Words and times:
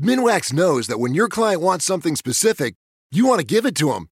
Minwax 0.00 0.52
knows 0.52 0.88
that 0.88 1.00
when 1.00 1.14
your 1.14 1.28
client 1.28 1.62
wants 1.62 1.86
something 1.86 2.16
specific, 2.16 2.74
you 3.10 3.26
want 3.26 3.40
to 3.40 3.46
give 3.46 3.64
it 3.64 3.74
to 3.76 3.92
them. 3.92 4.10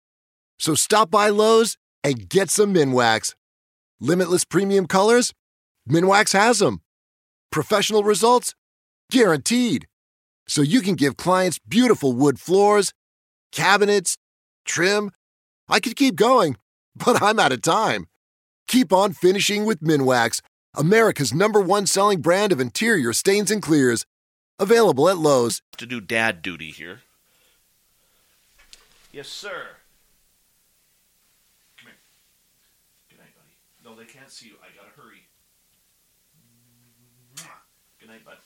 So 0.58 0.75
stop 0.75 1.10
by 1.10 1.29
Lowe's 1.29 1.76
and 2.03 2.29
get 2.29 2.50
some 2.50 2.72
Minwax. 2.72 3.34
Limitless 4.00 4.46
premium 4.46 4.86
colors? 4.86 5.34
Minwax 5.88 6.32
has 6.32 6.60
them. 6.60 6.80
Professional 7.50 8.02
results? 8.02 8.54
Guaranteed. 9.10 9.86
So 10.48 10.62
you 10.62 10.80
can 10.80 10.94
give 10.94 11.18
clients 11.18 11.58
beautiful 11.58 12.14
wood 12.14 12.40
floors, 12.40 12.92
cabinets, 13.53 14.16
trim. 14.64 15.10
I 15.69 15.80
could 15.80 15.96
keep 15.96 16.16
going, 16.16 16.56
but 16.96 17.23
I'm 17.23 17.38
out 17.38 17.52
of 17.52 17.60
time. 17.60 18.06
Keep 18.69 18.91
on 18.91 19.12
finishing 19.12 19.66
with 19.66 19.80
Minwax, 19.80 20.41
America's 20.74 21.34
number 21.34 21.60
one 21.60 21.87
selling 21.87 22.23
brand 22.23 22.52
of 22.52 22.60
interior 22.60 23.12
stains 23.12 23.51
and 23.51 23.60
clears. 23.60 24.06
Available 24.59 25.09
at 25.09 25.18
Lowe's. 25.18 25.62
To 25.78 25.86
do 25.86 26.00
dad 26.00 26.42
duty 26.42 26.70
here. 26.70 27.00
Yes, 29.12 29.28
sir. 29.28 29.66
Come 31.78 31.86
here. 31.86 31.95
Good 33.10 33.18
night, 33.18 33.34
buddy. 33.34 33.56
No, 33.84 34.00
they 34.00 34.06
can't 34.10 34.30
see 34.30 34.48
you. 34.48 34.54
I 34.62 34.66
gotta 34.76 34.90
hurry. 35.00 35.24
Good 38.00 38.09
night, 38.09 38.24
bud. 38.24 38.36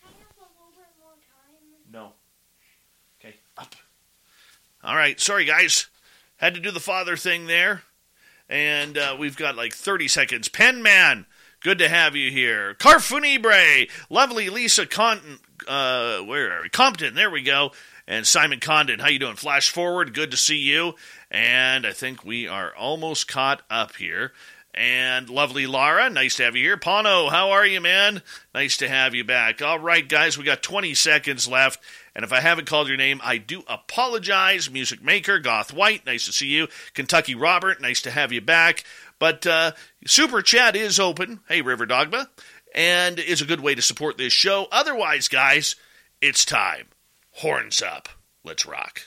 Can 0.00 0.08
I 0.08 0.18
have 0.18 0.36
a 0.36 0.40
little 0.40 0.72
bit 0.76 0.86
more 1.00 1.12
time? 1.12 1.92
No. 1.92 2.12
Okay, 3.20 3.36
up. 3.58 3.74
All 4.82 4.94
right, 4.96 5.18
sorry 5.18 5.44
guys. 5.44 5.86
Had 6.36 6.54
to 6.54 6.60
do 6.60 6.70
the 6.70 6.80
father 6.80 7.16
thing 7.16 7.46
there. 7.46 7.82
And 8.48 8.98
uh, 8.98 9.16
we've 9.18 9.36
got 9.36 9.56
like 9.56 9.72
30 9.72 10.08
seconds. 10.08 10.48
Pen 10.48 10.82
Man, 10.82 11.26
good 11.64 11.78
to 11.78 11.88
have 11.88 12.14
you 12.14 12.30
here. 12.30 12.74
Carfunibre, 12.74 13.90
lovely 14.10 14.50
Lisa 14.50 14.86
Con- 14.86 15.40
uh, 15.66 16.20
where 16.20 16.52
are 16.52 16.62
we? 16.62 16.68
Compton, 16.68 17.14
there 17.14 17.30
we 17.30 17.42
go. 17.42 17.72
And 18.06 18.26
Simon 18.26 18.60
Condon, 18.60 19.00
how 19.00 19.08
you 19.08 19.18
doing? 19.18 19.34
Flash 19.36 19.70
forward, 19.70 20.12
good 20.14 20.30
to 20.30 20.36
see 20.36 20.58
you. 20.58 20.94
And 21.30 21.86
I 21.86 21.92
think 21.92 22.22
we 22.22 22.46
are 22.46 22.72
almost 22.76 23.26
caught 23.26 23.62
up 23.70 23.96
here. 23.96 24.32
And 24.74 25.30
lovely 25.30 25.66
Lara, 25.66 26.10
nice 26.10 26.36
to 26.36 26.42
have 26.42 26.56
you 26.56 26.64
here. 26.64 26.76
Pano, 26.76 27.30
how 27.30 27.50
are 27.50 27.64
you, 27.64 27.80
man? 27.80 28.22
Nice 28.52 28.76
to 28.78 28.88
have 28.88 29.14
you 29.14 29.22
back. 29.22 29.62
All 29.62 29.78
right, 29.78 30.06
guys, 30.06 30.36
we 30.36 30.42
got 30.42 30.62
20 30.64 30.94
seconds 30.94 31.48
left. 31.48 31.80
And 32.14 32.24
if 32.24 32.32
I 32.32 32.40
haven't 32.40 32.66
called 32.66 32.88
your 32.88 32.96
name, 32.96 33.20
I 33.22 33.38
do 33.38 33.62
apologize. 33.68 34.68
Music 34.68 35.02
Maker, 35.02 35.38
Goth 35.38 35.72
White, 35.72 36.04
nice 36.04 36.26
to 36.26 36.32
see 36.32 36.48
you. 36.48 36.66
Kentucky 36.92 37.36
Robert, 37.36 37.80
nice 37.80 38.02
to 38.02 38.10
have 38.10 38.32
you 38.32 38.40
back. 38.40 38.84
But 39.18 39.46
uh, 39.46 39.72
Super 40.06 40.42
Chat 40.42 40.76
is 40.76 41.00
open. 41.00 41.40
Hey, 41.48 41.62
River 41.62 41.86
Dogma. 41.86 42.30
And 42.74 43.18
is 43.20 43.40
a 43.40 43.46
good 43.46 43.60
way 43.60 43.74
to 43.74 43.82
support 43.82 44.18
this 44.18 44.32
show. 44.32 44.66
Otherwise, 44.72 45.28
guys, 45.28 45.76
it's 46.20 46.44
time. 46.44 46.88
Horns 47.30 47.80
up. 47.80 48.08
Let's 48.44 48.66
rock. 48.66 49.02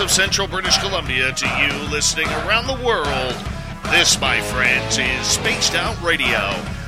Of 0.00 0.10
central 0.10 0.48
British 0.48 0.78
Columbia 0.78 1.30
to 1.32 1.46
you 1.46 1.90
listening 1.90 2.26
around 2.28 2.66
the 2.66 2.84
world, 2.86 3.34
this, 3.90 4.18
my 4.18 4.40
friends, 4.40 4.96
is 4.96 5.26
Spaced 5.26 5.74
Out 5.74 6.00
Radio. 6.00 6.38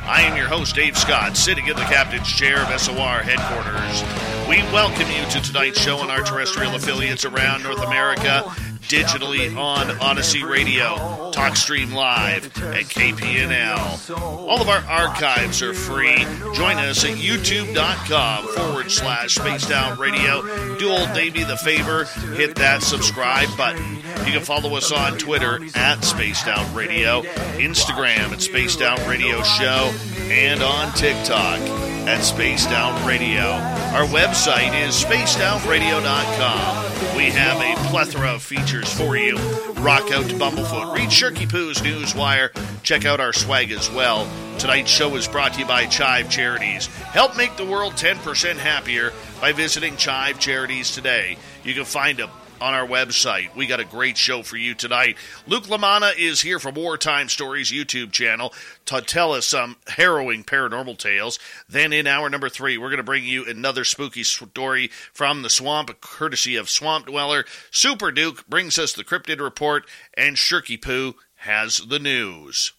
I 0.04 0.22
am 0.22 0.36
your 0.36 0.46
host, 0.46 0.74
Dave 0.74 0.96
Scott, 0.96 1.36
sitting 1.36 1.66
in 1.66 1.76
the 1.76 1.82
captain's 1.82 2.26
chair 2.26 2.60
of 2.60 2.80
SOR 2.80 3.18
headquarters. 3.18 4.02
We 4.48 4.62
welcome 4.72 5.10
you 5.10 5.28
to 5.30 5.42
tonight's 5.42 5.80
show 5.80 5.98
on 5.98 6.10
our 6.10 6.22
terrestrial 6.22 6.74
affiliates 6.74 7.26
around 7.26 7.64
North 7.64 7.82
America, 7.82 8.44
digitally 8.82 9.56
on 9.56 9.90
Odyssey 9.98 10.44
Radio, 10.44 11.30
TalkStream 11.32 11.92
Live, 11.92 12.44
and 12.62 12.86
KPNL. 12.86 14.20
All 14.20 14.60
of 14.60 14.68
our 14.68 14.84
archives 14.88 15.62
are 15.62 15.74
free. 15.74 16.18
Join 16.54 16.76
us 16.76 17.04
at 17.04 17.16
youtube.com 17.16 18.46
forward 18.48 18.90
slash 18.90 19.36
spaced 19.36 19.70
out 19.70 19.98
radio. 19.98 20.42
Do 20.78 20.90
old 20.90 21.12
Davey 21.14 21.44
the 21.44 21.56
favor, 21.56 22.04
hit 22.36 22.54
that 22.56 22.82
subscribe 22.82 23.48
button. 23.56 23.96
You 24.26 24.32
can 24.32 24.42
follow 24.42 24.74
us 24.76 24.92
on 24.92 25.18
Twitter 25.18 25.58
at 25.74 26.04
Spaced 26.04 26.46
Out 26.46 26.74
Radio, 26.74 27.22
Instagram 27.58 28.32
at 28.32 28.42
Spaced 28.42 28.82
Out 28.82 29.04
Radio 29.06 29.42
Show, 29.42 29.92
and 30.30 30.62
on 30.62 30.92
TikTok 30.92 31.60
at 32.06 32.20
Spaced 32.22 32.68
Out 32.68 33.06
Radio. 33.06 33.42
Our 33.42 34.04
website 34.06 34.86
is 34.86 34.94
spacedoutradio.com. 35.02 37.16
We 37.16 37.24
have 37.24 37.60
a 37.60 37.74
plethora 37.88 38.34
of 38.34 38.42
features 38.42 38.71
for 38.80 39.16
you. 39.16 39.36
Rock 39.82 40.10
out 40.12 40.24
to 40.30 40.34
Bumblefoot. 40.34 40.94
Read 40.94 41.10
Shirky 41.10 41.48
Poo's 41.48 41.78
Newswire. 41.82 42.50
Check 42.82 43.04
out 43.04 43.20
our 43.20 43.34
swag 43.34 43.70
as 43.70 43.90
well. 43.90 44.26
Tonight's 44.58 44.90
show 44.90 45.14
is 45.16 45.28
brought 45.28 45.52
to 45.54 45.60
you 45.60 45.66
by 45.66 45.84
Chive 45.86 46.30
Charities. 46.30 46.86
Help 46.86 47.36
make 47.36 47.56
the 47.56 47.66
world 47.66 47.92
10% 47.94 48.56
happier 48.56 49.12
by 49.42 49.52
visiting 49.52 49.96
Chive 49.96 50.38
Charities 50.38 50.94
today. 50.94 51.36
You 51.64 51.74
can 51.74 51.84
find 51.84 52.18
them 52.18 52.30
on 52.62 52.74
our 52.74 52.86
website. 52.86 53.54
We 53.56 53.66
got 53.66 53.80
a 53.80 53.84
great 53.84 54.16
show 54.16 54.44
for 54.44 54.56
you 54.56 54.74
tonight. 54.74 55.16
Luke 55.48 55.64
Lamana 55.64 56.16
is 56.16 56.40
here 56.40 56.60
from 56.60 56.76
Wartime 56.76 57.28
Stories 57.28 57.72
YouTube 57.72 58.12
channel 58.12 58.54
to 58.86 59.02
tell 59.02 59.32
us 59.32 59.46
some 59.46 59.76
harrowing 59.88 60.44
paranormal 60.44 60.96
tales. 60.96 61.40
Then 61.68 61.92
in 61.92 62.06
hour 62.06 62.30
number 62.30 62.48
three, 62.48 62.78
we're 62.78 62.88
going 62.88 62.98
to 62.98 63.02
bring 63.02 63.24
you 63.24 63.44
another 63.44 63.82
spooky 63.82 64.22
story 64.22 64.90
from 65.12 65.42
the 65.42 65.50
swamp, 65.50 66.00
courtesy 66.00 66.54
of 66.54 66.70
Swamp 66.70 67.06
Dweller. 67.06 67.44
Super 67.72 68.12
Duke 68.12 68.48
brings 68.48 68.78
us 68.78 68.92
the 68.92 69.02
cryptid 69.02 69.40
report, 69.40 69.84
and 70.14 70.36
Shirky 70.36 70.80
Poo 70.80 71.16
has 71.34 71.78
the 71.78 71.98
news. 71.98 72.72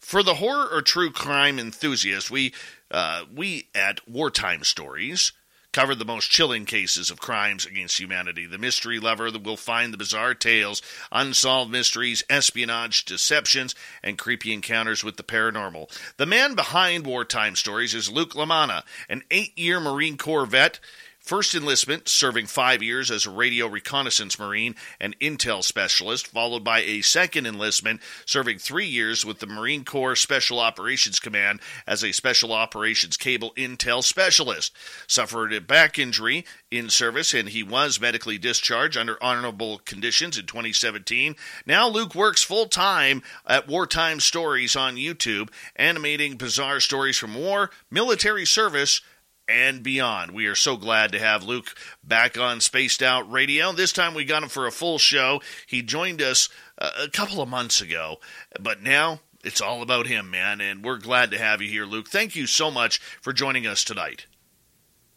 For 0.00 0.24
the 0.24 0.34
horror 0.34 0.66
or 0.72 0.82
true 0.82 1.12
crime 1.12 1.60
enthusiast, 1.60 2.32
we 2.32 2.52
uh, 2.90 3.24
we 3.32 3.68
at 3.76 4.08
Wartime 4.08 4.64
Stories 4.64 5.30
cover 5.78 5.94
the 5.94 6.04
most 6.04 6.28
chilling 6.28 6.64
cases 6.64 7.08
of 7.08 7.20
crimes 7.20 7.64
against 7.64 8.00
humanity. 8.00 8.46
The 8.46 8.58
mystery 8.58 8.98
lover 8.98 9.30
will 9.38 9.56
find 9.56 9.92
the 9.92 9.96
bizarre 9.96 10.34
tales, 10.34 10.82
unsolved 11.12 11.70
mysteries, 11.70 12.24
espionage, 12.28 13.04
deceptions, 13.04 13.76
and 14.02 14.18
creepy 14.18 14.52
encounters 14.52 15.04
with 15.04 15.16
the 15.16 15.22
paranormal. 15.22 15.88
The 16.16 16.26
man 16.26 16.56
behind 16.56 17.06
Wartime 17.06 17.54
Stories 17.54 17.94
is 17.94 18.10
Luke 18.10 18.32
Lamana, 18.34 18.82
an 19.08 19.22
eight-year 19.30 19.78
Marine 19.78 20.16
Corps 20.16 20.46
vet. 20.46 20.80
First 21.28 21.54
enlistment, 21.54 22.08
serving 22.08 22.46
five 22.46 22.82
years 22.82 23.10
as 23.10 23.26
a 23.26 23.30
radio 23.30 23.66
reconnaissance 23.66 24.38
marine 24.38 24.74
and 24.98 25.14
intel 25.20 25.62
specialist, 25.62 26.26
followed 26.26 26.64
by 26.64 26.78
a 26.80 27.02
second 27.02 27.46
enlistment, 27.46 28.00
serving 28.24 28.56
three 28.56 28.86
years 28.86 29.26
with 29.26 29.40
the 29.40 29.46
Marine 29.46 29.84
Corps 29.84 30.16
Special 30.16 30.58
Operations 30.58 31.20
Command 31.20 31.60
as 31.86 32.02
a 32.02 32.12
special 32.12 32.54
operations 32.54 33.18
cable 33.18 33.52
intel 33.58 34.02
specialist. 34.02 34.74
Suffered 35.06 35.52
a 35.52 35.60
back 35.60 35.98
injury 35.98 36.46
in 36.70 36.88
service 36.88 37.34
and 37.34 37.50
he 37.50 37.62
was 37.62 38.00
medically 38.00 38.38
discharged 38.38 38.96
under 38.96 39.22
honorable 39.22 39.82
conditions 39.84 40.38
in 40.38 40.46
2017. 40.46 41.36
Now 41.66 41.90
Luke 41.90 42.14
works 42.14 42.42
full 42.42 42.68
time 42.68 43.22
at 43.46 43.68
Wartime 43.68 44.20
Stories 44.20 44.76
on 44.76 44.96
YouTube, 44.96 45.50
animating 45.76 46.38
bizarre 46.38 46.80
stories 46.80 47.18
from 47.18 47.34
war, 47.34 47.68
military 47.90 48.46
service, 48.46 49.02
and 49.48 49.82
beyond. 49.82 50.32
We 50.32 50.46
are 50.46 50.54
so 50.54 50.76
glad 50.76 51.12
to 51.12 51.18
have 51.18 51.42
Luke 51.42 51.74
back 52.04 52.38
on 52.38 52.60
Spaced 52.60 53.02
Out 53.02 53.30
Radio. 53.30 53.72
This 53.72 53.92
time 53.92 54.14
we 54.14 54.24
got 54.24 54.42
him 54.42 54.48
for 54.48 54.66
a 54.66 54.72
full 54.72 54.98
show. 54.98 55.40
He 55.66 55.82
joined 55.82 56.20
us 56.20 56.48
uh, 56.78 56.90
a 57.04 57.08
couple 57.08 57.40
of 57.40 57.48
months 57.48 57.80
ago, 57.80 58.16
but 58.60 58.82
now 58.82 59.20
it's 59.42 59.60
all 59.60 59.82
about 59.82 60.06
him, 60.06 60.30
man, 60.30 60.60
and 60.60 60.84
we're 60.84 60.98
glad 60.98 61.30
to 61.30 61.38
have 61.38 61.62
you 61.62 61.68
here, 61.68 61.86
Luke. 61.86 62.08
Thank 62.08 62.36
you 62.36 62.46
so 62.46 62.70
much 62.70 62.98
for 62.98 63.32
joining 63.32 63.66
us 63.66 63.84
tonight. 63.84 64.26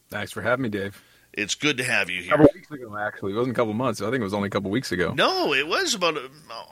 Thanks 0.09 0.31
for 0.31 0.41
having 0.41 0.63
me, 0.63 0.69
Dave. 0.69 1.01
It's 1.33 1.55
good 1.55 1.77
to 1.77 1.83
have 1.83 2.09
you 2.09 2.19
A 2.19 2.23
here. 2.23 2.31
couple 2.31 2.47
weeks 2.53 2.71
ago, 2.71 2.97
actually. 2.97 3.31
It 3.33 3.35
wasn't 3.35 3.55
a 3.55 3.59
couple 3.59 3.73
months. 3.73 4.01
I 4.01 4.05
think 4.05 4.19
it 4.19 4.23
was 4.23 4.33
only 4.33 4.47
a 4.47 4.49
couple 4.49 4.69
weeks 4.69 4.91
ago. 4.91 5.13
No, 5.13 5.53
it 5.53 5.65
was 5.67 5.93
about 5.93 6.17
uh, 6.17 6.21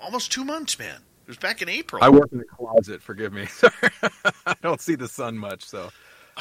almost 0.01 0.31
two 0.31 0.43
months, 0.43 0.77
man. 0.77 0.99
It 1.23 1.27
was 1.29 1.37
back 1.37 1.61
in 1.61 1.69
April. 1.69 2.03
I 2.03 2.09
work 2.09 2.29
in 2.31 2.39
the 2.39 2.43
closet. 2.43 3.01
Forgive 3.01 3.31
me. 3.31 3.47
I 4.45 4.55
don't 4.61 4.81
see 4.81 4.95
the 4.95 5.07
sun 5.07 5.37
much, 5.37 5.63
so 5.63 5.91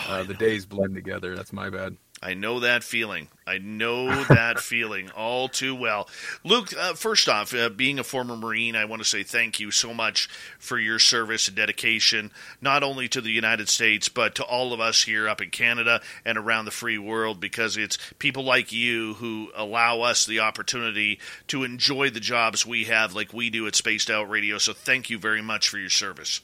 uh, 0.07 0.23
the 0.23 0.35
days 0.35 0.67
blend 0.67 0.95
together. 0.95 1.35
That's 1.35 1.53
my 1.53 1.71
bad. 1.71 1.97
I 2.21 2.35
know 2.35 2.61
that 2.61 2.83
feeling. 2.83 3.29
I 3.47 3.59
know 3.59 4.25
that 4.25 4.59
feeling 4.61 5.11
all 5.11 5.49
too 5.49 5.75
well. 5.75 6.09
Luke, 6.45 6.73
uh, 6.77 6.95
first 6.95 7.29
off, 7.29 7.55
uh, 7.55 7.69
being 7.69 7.99
a 7.99 8.05
former 8.05 8.37
Marine, 8.37 8.75
I 8.75 8.87
want 8.87 9.03
to 9.03 9.09
say 9.09 9.23
thank 9.23 9.61
you 9.61 9.71
so 9.71 9.95
much 9.95 10.29
for 10.59 10.79
your 10.79 10.99
service 10.99 11.47
and 11.47 11.57
dedication, 11.57 12.33
not 12.61 12.83
only 12.83 13.09
to 13.09 13.21
the 13.21 13.31
United 13.31 13.69
States, 13.69 14.09
but 14.09 14.35
to 14.37 14.43
all 14.43 14.73
of 14.73 14.81
us 14.81 15.05
here 15.05 15.29
up 15.29 15.41
in 15.41 15.51
Canada 15.51 16.01
and 16.25 16.37
around 16.37 16.65
the 16.65 16.71
free 16.73 16.99
world, 16.99 17.39
because 17.41 17.77
it's 17.77 17.99
people 18.19 18.43
like 18.43 18.73
you 18.73 19.15
who 19.15 19.51
allow 19.55 20.01
us 20.01 20.27
the 20.27 20.41
opportunity 20.41 21.21
to 21.47 21.63
enjoy 21.63 22.11
the 22.11 22.21
jobs 22.21 22.67
we 22.67 22.85
have, 22.85 23.15
like 23.15 23.33
we 23.33 23.49
do 23.49 23.67
at 23.69 23.77
Spaced 23.77 24.11
Out 24.11 24.29
Radio. 24.29 24.59
So 24.59 24.73
thank 24.73 25.09
you 25.09 25.19
very 25.19 25.43
much 25.43 25.69
for 25.69 25.79
your 25.79 25.91
service. 25.91 26.41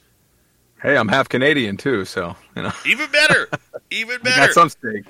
Hey, 0.81 0.97
I'm 0.97 1.07
half 1.07 1.29
Canadian 1.29 1.77
too, 1.77 2.05
so 2.05 2.35
you 2.55 2.61
know. 2.63 2.71
Even 2.85 3.09
better. 3.11 3.47
Even 3.91 4.21
better. 4.21 4.47
got 4.47 4.51
some 4.53 4.69
stake. 4.69 5.05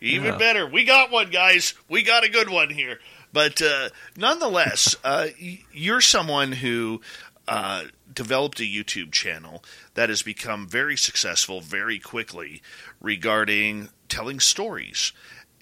Even 0.00 0.32
Yeah. 0.32 0.38
better. 0.38 0.66
We 0.66 0.84
got 0.84 1.10
one, 1.10 1.30
guys. 1.30 1.74
We 1.88 2.02
got 2.02 2.24
a 2.24 2.28
good 2.28 2.48
one 2.50 2.70
here. 2.70 3.00
But 3.32 3.60
uh, 3.62 3.88
nonetheless, 4.16 4.94
uh, 5.04 5.28
you're 5.72 6.00
someone 6.00 6.52
who 6.52 7.00
uh, 7.48 7.84
developed 8.12 8.60
a 8.60 8.64
YouTube 8.64 9.10
channel 9.12 9.64
that 9.94 10.08
has 10.10 10.22
become 10.22 10.68
very 10.68 10.96
successful 10.96 11.60
very 11.60 11.98
quickly 11.98 12.62
regarding 13.00 13.88
telling 14.08 14.38
stories. 14.40 15.12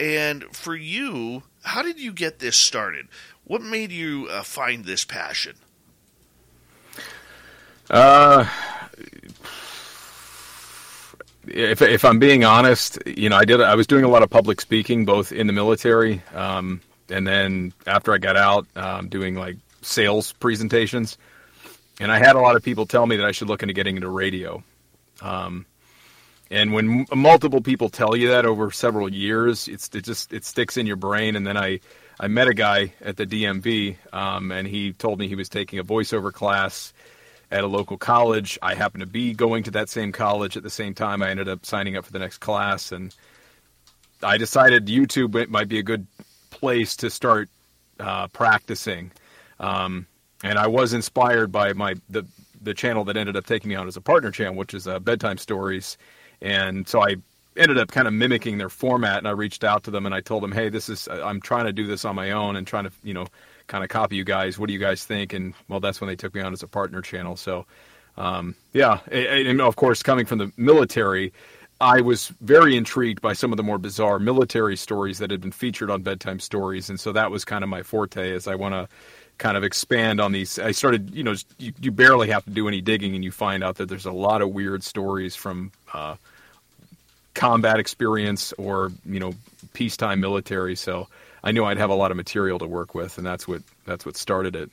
And 0.00 0.44
for 0.54 0.74
you, 0.74 1.44
how 1.62 1.82
did 1.82 2.00
you 2.00 2.12
get 2.12 2.40
this 2.40 2.56
started? 2.56 3.06
What 3.44 3.62
made 3.62 3.92
you 3.92 4.26
uh, 4.30 4.42
find 4.42 4.84
this 4.84 5.04
passion? 5.04 5.56
Uh, 7.90 8.46
if 11.49 11.82
if 11.82 12.05
I'm 12.05 12.19
being 12.19 12.44
honest, 12.44 12.99
you 13.06 13.29
know, 13.29 13.37
I 13.37 13.44
did. 13.44 13.61
I 13.61 13.75
was 13.75 13.87
doing 13.87 14.05
a 14.05 14.08
lot 14.08 14.23
of 14.23 14.31
public 14.31 14.61
speaking, 14.61 15.05
both 15.05 15.32
in 15.32 15.46
the 15.46 15.52
military, 15.52 16.23
um, 16.35 16.81
and 17.08 17.26
then 17.26 17.73
after 17.87 18.12
I 18.12 18.19
got 18.19 18.37
out, 18.37 18.67
um, 18.76 19.08
doing 19.08 19.35
like 19.35 19.56
sales 19.82 20.32
presentations. 20.32 21.19
And 22.00 22.11
I 22.11 22.19
had 22.19 22.35
a 22.35 22.41
lot 22.41 22.56
of 22.56 22.62
people 22.62 22.87
tell 22.87 23.06
me 23.06 23.17
that 23.17 23.26
I 23.26 23.31
should 23.31 23.49
look 23.49 23.62
into 23.62 23.73
getting 23.73 23.96
into 23.96 24.08
radio. 24.08 24.64
Um, 25.23 25.64
and 26.50 26.73
when 26.73 27.06
multiple 27.14 27.61
people 27.61 27.88
tell 27.88 28.17
you 28.17 28.29
that 28.29 28.44
over 28.47 28.70
several 28.70 29.08
years, 29.08 29.69
it's 29.69 29.88
it 29.94 30.05
just 30.05 30.32
it 30.32 30.44
sticks 30.44 30.76
in 30.76 30.87
your 30.87 30.97
brain. 30.97 31.37
And 31.37 31.47
then 31.47 31.56
I 31.56 31.81
I 32.20 32.29
met 32.29 32.49
a 32.49 32.55
guy 32.55 32.93
at 33.00 33.17
the 33.17 33.26
DMV, 33.26 33.97
um, 34.12 34.50
and 34.52 34.67
he 34.69 34.93
told 34.93 35.19
me 35.19 35.29
he 35.29 35.35
was 35.35 35.49
taking 35.49 35.79
a 35.79 35.85
voiceover 35.85 36.32
class 36.32 36.93
at 37.54 37.62
a 37.62 37.68
local 37.68 37.96
college. 37.96 38.58
I 38.62 38.74
happened 38.74 39.02
to 39.02 39.06
be 39.06 39.32
going 39.32 39.62
to 39.62 39.70
that 39.70 39.88
same 39.88 40.10
college 40.10 40.56
at 40.56 40.64
the 40.64 40.70
same 40.70 40.92
time. 40.92 41.22
I 41.22 41.30
ended 41.30 41.48
up 41.48 41.64
signing 41.64 41.96
up 41.96 42.04
for 42.04 42.10
the 42.10 42.18
next 42.18 42.38
class, 42.38 42.90
and 42.90 43.14
I 44.24 44.36
decided 44.38 44.86
YouTube 44.86 45.48
might 45.48 45.68
be 45.68 45.78
a 45.78 45.82
good 45.82 46.04
place 46.50 46.96
to 46.96 47.10
start 47.10 47.48
uh, 48.00 48.26
practicing. 48.28 49.12
Um, 49.60 50.06
and 50.42 50.58
I 50.58 50.66
was 50.66 50.92
inspired 50.92 51.52
by 51.52 51.72
my 51.72 51.94
the 52.10 52.26
the 52.60 52.74
channel 52.74 53.04
that 53.04 53.16
ended 53.16 53.36
up 53.36 53.46
taking 53.46 53.68
me 53.68 53.76
on 53.76 53.86
as 53.86 53.96
a 53.96 54.00
partner 54.00 54.32
channel, 54.32 54.56
which 54.56 54.74
is 54.74 54.88
uh, 54.88 54.98
bedtime 54.98 55.38
stories. 55.38 55.96
And 56.40 56.88
so 56.88 57.02
I 57.02 57.16
ended 57.56 57.78
up 57.78 57.88
kind 57.92 58.08
of 58.08 58.14
mimicking 58.14 58.58
their 58.58 58.68
format, 58.68 59.18
and 59.18 59.28
I 59.28 59.30
reached 59.30 59.62
out 59.62 59.84
to 59.84 59.92
them 59.92 60.06
and 60.06 60.14
I 60.14 60.20
told 60.20 60.42
them, 60.42 60.50
"Hey, 60.50 60.70
this 60.70 60.88
is 60.88 61.06
I'm 61.08 61.40
trying 61.40 61.66
to 61.66 61.72
do 61.72 61.86
this 61.86 62.04
on 62.04 62.16
my 62.16 62.32
own 62.32 62.56
and 62.56 62.66
trying 62.66 62.84
to 62.84 62.92
you 63.04 63.14
know 63.14 63.26
kind 63.66 63.84
of 63.84 63.90
copy 63.90 64.16
you 64.16 64.25
guys. 64.25 64.58
What 64.58 64.66
do 64.66 64.72
you 64.72 64.78
guys 64.78 65.05
think?" 65.05 65.32
And 65.32 65.55
well, 65.69 65.81
that's 65.81 66.00
when 66.00 66.08
they 66.08 66.16
took 66.16 66.34
me 66.34 66.40
on 66.40 66.52
as 66.52 66.62
a 66.62 66.69
partner 66.69 67.00
channel. 67.00 67.37
So 67.37 67.66
um, 68.16 68.55
yeah, 68.72 69.00
and, 69.11 69.49
and 69.49 69.61
of 69.61 69.76
course, 69.76 70.02
coming 70.02 70.26
from 70.26 70.38
the 70.38 70.52
military. 70.56 71.32
I 71.81 72.00
was 72.00 72.28
very 72.40 72.76
intrigued 72.76 73.20
by 73.20 73.32
some 73.32 73.52
of 73.52 73.56
the 73.56 73.62
more 73.64 73.78
bizarre 73.78 74.20
military 74.20 74.76
stories 74.76 75.19
that 75.19 75.31
had 75.31 75.40
been 75.40 75.52
featured 75.52 75.90
on 75.90 76.02
bedtime 76.02 76.38
stories, 76.38 76.88
and 76.88 76.99
so 77.00 77.12
that 77.12 77.31
was 77.31 77.44
kind 77.44 77.64
of 77.64 77.70
my 77.70 77.82
forte. 77.82 78.32
As 78.32 78.46
I 78.46 78.55
want 78.55 78.75
to 78.75 78.88
kind 79.38 79.56
of 79.56 79.64
expand 79.64 80.20
on 80.20 80.31
these, 80.31 80.58
I 80.58 80.70
started, 80.70 81.12
you 81.12 81.25
know, 81.25 81.34
you, 81.58 81.72
you 81.81 81.90
barely 81.90 82.28
have 82.31 82.44
to 82.44 82.50
do 82.50 82.69
any 82.69 82.81
digging, 82.81 83.14
and 83.16 83.25
you 83.25 83.32
find 83.32 83.64
out 83.64 83.76
that 83.76 83.88
there's 83.88 84.06
a 84.06 84.12
lot 84.12 84.40
of 84.40 84.50
weird 84.50 84.84
stories 84.84 85.34
from 85.34 85.72
uh, 85.93 86.14
combat 87.34 87.81
experience 87.81 88.52
or 88.52 88.93
you 89.05 89.19
know 89.19 89.34
peacetime 89.72 90.20
military. 90.20 90.76
So 90.76 91.08
I 91.44 91.52
knew 91.52 91.64
I'd 91.64 91.76
have 91.76 91.91
a 91.91 91.94
lot 91.94 92.11
of 92.11 92.17
material 92.17 92.58
to 92.58 92.67
work 92.67 92.94
with, 92.94 93.19
and 93.19 93.26
that's 93.26 93.46
what 93.46 93.62
that's 93.85 94.06
what 94.06 94.17
started 94.17 94.56
it. 94.56 94.70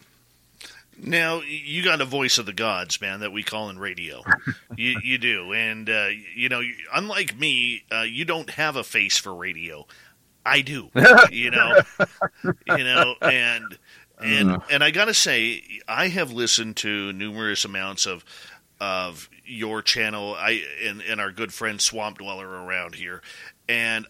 Now 0.98 1.42
you 1.42 1.84
got 1.84 2.00
a 2.00 2.06
voice 2.06 2.38
of 2.38 2.46
the 2.46 2.54
gods, 2.54 3.02
man, 3.02 3.20
that 3.20 3.34
we 3.34 3.44
call 3.44 3.70
in 3.70 3.78
radio. 3.78 4.24
you, 4.78 4.98
you 5.04 5.18
do, 5.18 5.52
and 5.54 5.90
uh, 5.90 6.08
you 6.34 6.48
know, 6.48 6.62
unlike 6.94 7.38
me, 7.38 7.84
uh, 7.92 8.02
you 8.02 8.24
don't 8.24 8.50
have 8.52 8.78
a 8.78 8.84
face 8.84 9.18
for 9.18 9.36
radio. 9.36 9.86
I 10.46 10.62
do, 10.62 10.90
you 11.30 11.52
know, 11.52 11.82
you 12.68 12.84
know, 12.84 13.16
and 13.22 13.78
and 14.24 14.62
and 14.72 14.84
I 14.84 14.92
gotta 14.92 15.14
say, 15.14 15.62
I 15.90 16.08
have 16.08 16.32
listened 16.32 16.78
to 16.78 17.12
numerous 17.12 17.66
amounts 17.66 18.06
of 18.06 18.24
of 18.80 19.30
your 19.46 19.82
channel. 19.82 20.36
I 20.36 20.64
and, 20.84 21.02
and 21.02 21.20
our 21.20 21.32
good 21.32 21.54
friend 21.54 21.82
Swamp 21.82 22.20
Dweller 22.20 22.48
around 22.48 22.96
here, 22.96 23.22
and 23.68 24.08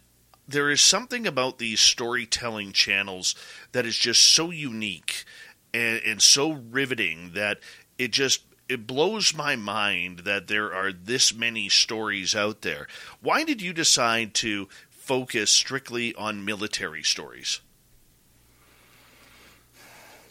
there 0.52 0.70
is 0.70 0.82
something 0.82 1.26
about 1.26 1.58
these 1.58 1.80
storytelling 1.80 2.72
channels 2.72 3.36
that 3.72 3.86
is 3.86 3.98
just 3.98 4.22
so 4.22 4.52
unique 4.52 5.26
and, 5.74 6.02
and 6.06 6.22
so 6.22 6.52
riveting 6.52 7.32
that 7.34 7.60
it 7.98 8.12
just 8.12 8.44
it 8.70 8.88
blows 8.88 9.34
my 9.36 9.56
mind 9.58 10.20
that 10.20 10.48
there 10.48 10.74
are 10.74 10.94
this 10.94 11.34
many 11.34 11.68
stories 11.68 12.34
out 12.34 12.62
there. 12.62 12.88
Why 13.20 13.44
did 13.44 13.62
you 13.62 13.74
decide 13.74 14.34
to 14.36 14.70
focus 14.90 15.52
strictly 15.52 16.16
on 16.16 16.46
military 16.46 17.04
stories? 17.04 17.60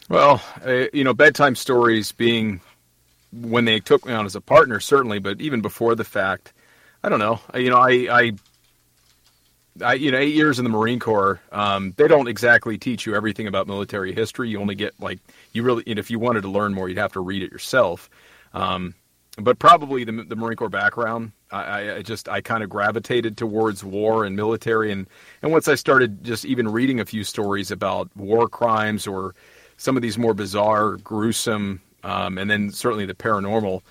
Well, 0.09 0.41
uh, 0.65 0.85
you 0.91 1.03
know, 1.03 1.13
bedtime 1.13 1.55
stories 1.55 2.11
being 2.11 2.61
when 3.31 3.65
they 3.65 3.79
took 3.79 4.05
me 4.05 4.13
on 4.13 4.25
as 4.25 4.35
a 4.35 4.41
partner, 4.41 4.79
certainly, 4.79 5.19
but 5.19 5.39
even 5.39 5.61
before 5.61 5.93
the 5.93 6.03
fact, 6.03 6.51
I 7.03 7.09
don't 7.09 7.19
know. 7.19 7.39
You 7.53 7.69
know, 7.69 7.77
I, 7.77 7.91
I, 8.11 8.31
I 9.81 9.93
you 9.93 10.11
know, 10.11 10.17
eight 10.17 10.33
years 10.35 10.59
in 10.59 10.63
the 10.65 10.69
Marine 10.69 10.99
Corps, 10.99 11.39
um, 11.51 11.93
they 11.97 12.07
don't 12.07 12.27
exactly 12.27 12.77
teach 12.77 13.05
you 13.05 13.15
everything 13.15 13.47
about 13.47 13.67
military 13.67 14.13
history. 14.13 14.49
You 14.49 14.59
only 14.59 14.75
get 14.75 14.93
like 14.99 15.19
you 15.53 15.63
really, 15.63 15.83
know, 15.87 15.99
if 15.99 16.11
you 16.11 16.19
wanted 16.19 16.41
to 16.41 16.49
learn 16.49 16.73
more, 16.73 16.89
you'd 16.89 16.97
have 16.97 17.13
to 17.13 17.19
read 17.21 17.43
it 17.43 17.51
yourself. 17.51 18.09
Um, 18.53 18.95
but 19.37 19.59
probably 19.59 20.03
the, 20.03 20.11
the 20.11 20.35
Marine 20.35 20.57
Corps 20.57 20.69
background, 20.69 21.31
I, 21.51 21.63
I- 21.63 21.95
I 21.97 22.01
just 22.01 22.27
I 22.29 22.41
kind 22.41 22.63
of 22.63 22.69
gravitated 22.69 23.37
towards 23.37 23.83
war 23.83 24.25
and 24.25 24.35
military, 24.35 24.91
and 24.91 25.07
and 25.41 25.51
once 25.51 25.67
I 25.67 25.75
started 25.75 26.23
just 26.23 26.45
even 26.45 26.67
reading 26.67 26.99
a 26.99 27.05
few 27.05 27.23
stories 27.23 27.71
about 27.71 28.09
war 28.15 28.47
crimes 28.49 29.07
or 29.07 29.35
some 29.77 29.95
of 29.95 30.01
these 30.03 30.17
more 30.17 30.33
bizarre, 30.33 30.97
gruesome, 30.97 31.81
um, 32.03 32.37
and 32.37 32.49
then 32.49 32.71
certainly 32.71 33.05
the 33.05 33.13
paranormal. 33.15 33.81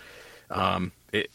Um, 0.51 0.93
it, 1.13 1.31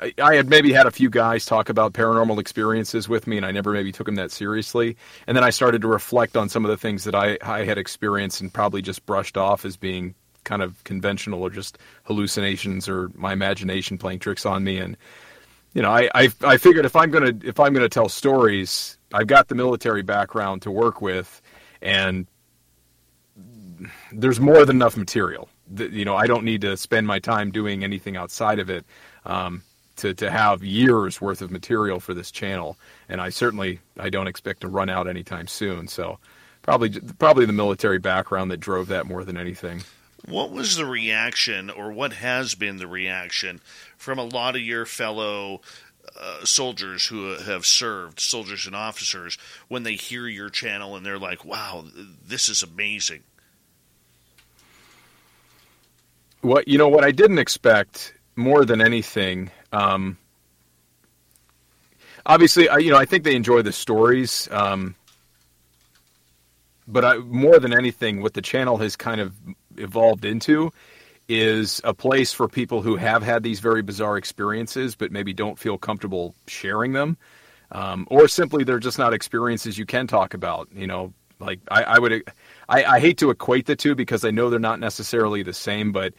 I, 0.00 0.34
had 0.34 0.48
maybe 0.48 0.72
had 0.72 0.86
a 0.86 0.90
few 0.90 1.10
guys 1.10 1.44
talk 1.44 1.68
about 1.68 1.92
paranormal 1.92 2.38
experiences 2.38 3.08
with 3.08 3.26
me, 3.26 3.36
and 3.36 3.44
I 3.44 3.50
never 3.50 3.72
maybe 3.72 3.92
took 3.92 4.06
them 4.06 4.14
that 4.16 4.30
seriously. 4.30 4.96
And 5.26 5.36
then 5.36 5.44
I 5.44 5.50
started 5.50 5.82
to 5.82 5.88
reflect 5.88 6.36
on 6.36 6.48
some 6.48 6.64
of 6.64 6.70
the 6.70 6.76
things 6.76 7.04
that 7.04 7.14
I, 7.14 7.38
I 7.42 7.64
had 7.64 7.78
experienced 7.78 8.40
and 8.40 8.52
probably 8.52 8.82
just 8.82 9.04
brushed 9.06 9.36
off 9.36 9.64
as 9.64 9.76
being 9.76 10.14
kind 10.44 10.62
of 10.62 10.82
conventional 10.84 11.42
or 11.42 11.50
just 11.50 11.78
hallucinations 12.04 12.88
or 12.88 13.10
my 13.14 13.32
imagination 13.32 13.98
playing 13.98 14.20
tricks 14.20 14.46
on 14.46 14.64
me. 14.64 14.78
And 14.78 14.96
you 15.74 15.82
know, 15.82 15.90
I, 15.90 16.08
I 16.14 16.32
I 16.42 16.56
figured 16.56 16.84
if 16.84 16.96
I'm 16.96 17.10
gonna 17.10 17.32
if 17.42 17.60
I'm 17.60 17.74
gonna 17.74 17.88
tell 17.88 18.08
stories, 18.08 18.96
I've 19.12 19.26
got 19.26 19.48
the 19.48 19.54
military 19.54 20.02
background 20.02 20.62
to 20.62 20.70
work 20.70 21.02
with, 21.02 21.42
and 21.82 22.26
there's 24.12 24.40
more 24.40 24.64
than 24.64 24.76
enough 24.76 24.96
material. 24.96 25.48
That, 25.72 25.90
you 25.92 26.04
know, 26.04 26.16
I 26.16 26.26
don't 26.26 26.44
need 26.44 26.62
to 26.62 26.76
spend 26.76 27.06
my 27.06 27.18
time 27.18 27.50
doing 27.50 27.84
anything 27.84 28.16
outside 28.16 28.58
of 28.58 28.70
it 28.70 28.86
um, 29.26 29.62
to 29.98 30.14
to 30.14 30.30
have 30.30 30.64
years 30.64 31.20
worth 31.20 31.42
of 31.42 31.50
material 31.50 32.00
for 32.00 32.14
this 32.14 32.30
channel. 32.30 32.76
And 33.08 33.20
I 33.20 33.28
certainly 33.30 33.80
I 33.98 34.10
don't 34.10 34.26
expect 34.26 34.62
to 34.62 34.68
run 34.68 34.88
out 34.88 35.06
anytime 35.06 35.46
soon. 35.46 35.88
So 35.88 36.18
probably 36.62 36.90
probably 37.18 37.46
the 37.46 37.52
military 37.52 37.98
background 37.98 38.50
that 38.50 38.58
drove 38.58 38.88
that 38.88 39.06
more 39.06 39.24
than 39.24 39.36
anything. 39.36 39.82
What 40.26 40.50
was 40.50 40.76
the 40.76 40.84
reaction, 40.84 41.70
or 41.70 41.92
what 41.92 42.12
has 42.12 42.54
been 42.54 42.78
the 42.78 42.88
reaction 42.88 43.60
from 43.96 44.18
a 44.18 44.24
lot 44.24 44.56
of 44.56 44.62
your 44.62 44.84
fellow 44.84 45.60
uh, 46.20 46.44
soldiers 46.44 47.06
who 47.06 47.36
have 47.36 47.64
served, 47.64 48.18
soldiers 48.18 48.66
and 48.66 48.74
officers, 48.74 49.38
when 49.68 49.84
they 49.84 49.94
hear 49.94 50.26
your 50.26 50.50
channel 50.50 50.96
and 50.96 51.06
they're 51.06 51.18
like, 51.18 51.44
"Wow, 51.44 51.84
this 52.26 52.48
is 52.48 52.62
amazing." 52.62 53.22
What 56.40 56.68
you 56.68 56.78
know, 56.78 56.88
what 56.88 57.04
I 57.04 57.12
didn't 57.12 57.38
expect 57.38 58.12
more 58.36 58.64
than 58.64 58.80
anything. 58.80 59.50
Um, 59.72 60.18
obviously, 62.26 62.68
I, 62.68 62.78
you 62.78 62.90
know, 62.90 62.98
I 62.98 63.04
think 63.06 63.24
they 63.24 63.36
enjoy 63.36 63.62
the 63.62 63.72
stories. 63.72 64.48
Um, 64.50 64.96
but 66.86 67.04
I, 67.04 67.18
more 67.18 67.58
than 67.60 67.72
anything, 67.74 68.22
what 68.22 68.34
the 68.34 68.42
channel 68.42 68.78
has 68.78 68.96
kind 68.96 69.20
of 69.20 69.34
evolved 69.76 70.24
into 70.24 70.72
is 71.28 71.80
a 71.84 71.94
place 71.94 72.32
for 72.32 72.48
people 72.48 72.82
who 72.82 72.96
have 72.96 73.22
had 73.22 73.42
these 73.42 73.60
very 73.60 73.82
bizarre 73.82 74.16
experiences, 74.18 74.94
but 74.96 75.12
maybe 75.12 75.32
don't 75.34 75.58
feel 75.58 75.78
comfortable 75.78 76.34
sharing 76.46 76.92
them. 76.94 77.16
um, 77.70 78.06
or 78.10 78.28
simply 78.28 78.64
they're 78.64 78.78
just 78.78 78.98
not 78.98 79.12
experiences 79.12 79.78
you 79.78 79.86
can 79.86 80.06
talk 80.06 80.34
about. 80.34 80.68
You 80.74 80.86
know, 80.86 81.12
like 81.40 81.60
I, 81.70 81.82
I 81.84 81.98
would, 81.98 82.24
I, 82.68 82.84
I 82.84 83.00
hate 83.00 83.18
to 83.18 83.30
equate 83.30 83.66
the 83.66 83.76
two 83.76 83.94
because 83.94 84.24
I 84.24 84.30
know 84.30 84.50
they're 84.50 84.58
not 84.60 84.80
necessarily 84.80 85.42
the 85.42 85.52
same, 85.52 85.92
but 85.92 86.14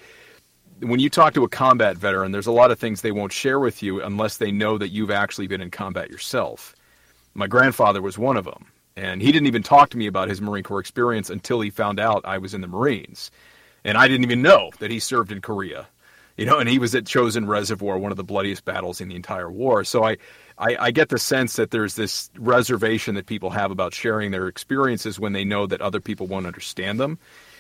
when 0.82 1.00
you 1.00 1.10
talk 1.10 1.34
to 1.34 1.44
a 1.44 1.50
combat 1.50 1.98
veteran, 1.98 2.32
there's 2.32 2.48
a 2.48 2.52
lot 2.52 2.72
of 2.72 2.80
things 2.80 3.02
they 3.02 3.12
won't 3.12 3.32
share 3.32 3.60
with 3.60 3.84
you 3.84 4.02
unless 4.02 4.38
they 4.38 4.52
know 4.52 4.78
that 4.78 4.90
you've 4.90 5.12
actually 5.12 5.48
been 5.48 5.62
in 5.62 5.72
combat 5.72 6.10
yourself. 6.10 6.76
My 7.34 7.48
grandfather 7.48 8.02
was 8.02 8.18
one 8.18 8.38
of 8.38 8.46
them, 8.46 8.66
and 8.96 9.22
he 9.22 9.32
didn't 9.32 9.48
even 9.48 9.64
talk 9.64 9.90
to 9.90 9.98
me 9.98 10.08
about 10.08 10.30
his 10.30 10.42
Marine 10.42 10.64
Corps 10.64 10.80
experience 10.80 11.30
until 11.30 11.62
he 11.62 11.70
found 11.70 12.00
out 12.00 12.26
I 12.26 12.38
was 12.38 12.54
in 12.54 12.62
the 12.62 12.68
Marines. 12.68 13.32
And 13.84 13.98
I 13.98 14.08
didn't 14.08 14.26
even 14.26 14.42
know 14.42 14.72
that 14.80 14.92
he 14.92 15.00
served 15.00 15.32
in 15.32 15.42
Korea. 15.42 15.88
You 16.38 16.46
know, 16.46 16.58
and 16.58 16.70
he 16.70 16.80
was 16.80 16.96
at 16.96 17.04
Chosin 17.04 17.48
Reservoir, 17.48 17.98
one 17.98 18.12
of 18.12 18.18
the 18.18 18.24
bloodiest 18.24 18.64
battles 18.64 19.02
in 19.02 19.10
the 19.10 19.16
entire 19.16 19.52
war. 19.52 19.84
So 19.84 20.06
I, 20.06 20.16
I, 20.58 20.78
I 20.80 20.92
get 20.92 21.10
the 21.10 21.20
sense 21.20 21.58
that 21.58 21.72
there's 21.72 21.96
this 21.96 22.30
reservation 22.38 23.16
that 23.16 23.26
people 23.26 23.50
have 23.50 23.72
about 23.72 23.94
sharing 23.94 24.32
their 24.32 24.48
experiences 24.48 25.20
when 25.20 25.34
they 25.34 25.44
know 25.44 25.68
that 25.68 25.82
other 25.82 26.00
people 26.00 26.28
won't 26.28 26.48
understand 26.48 26.98
them. 26.98 27.20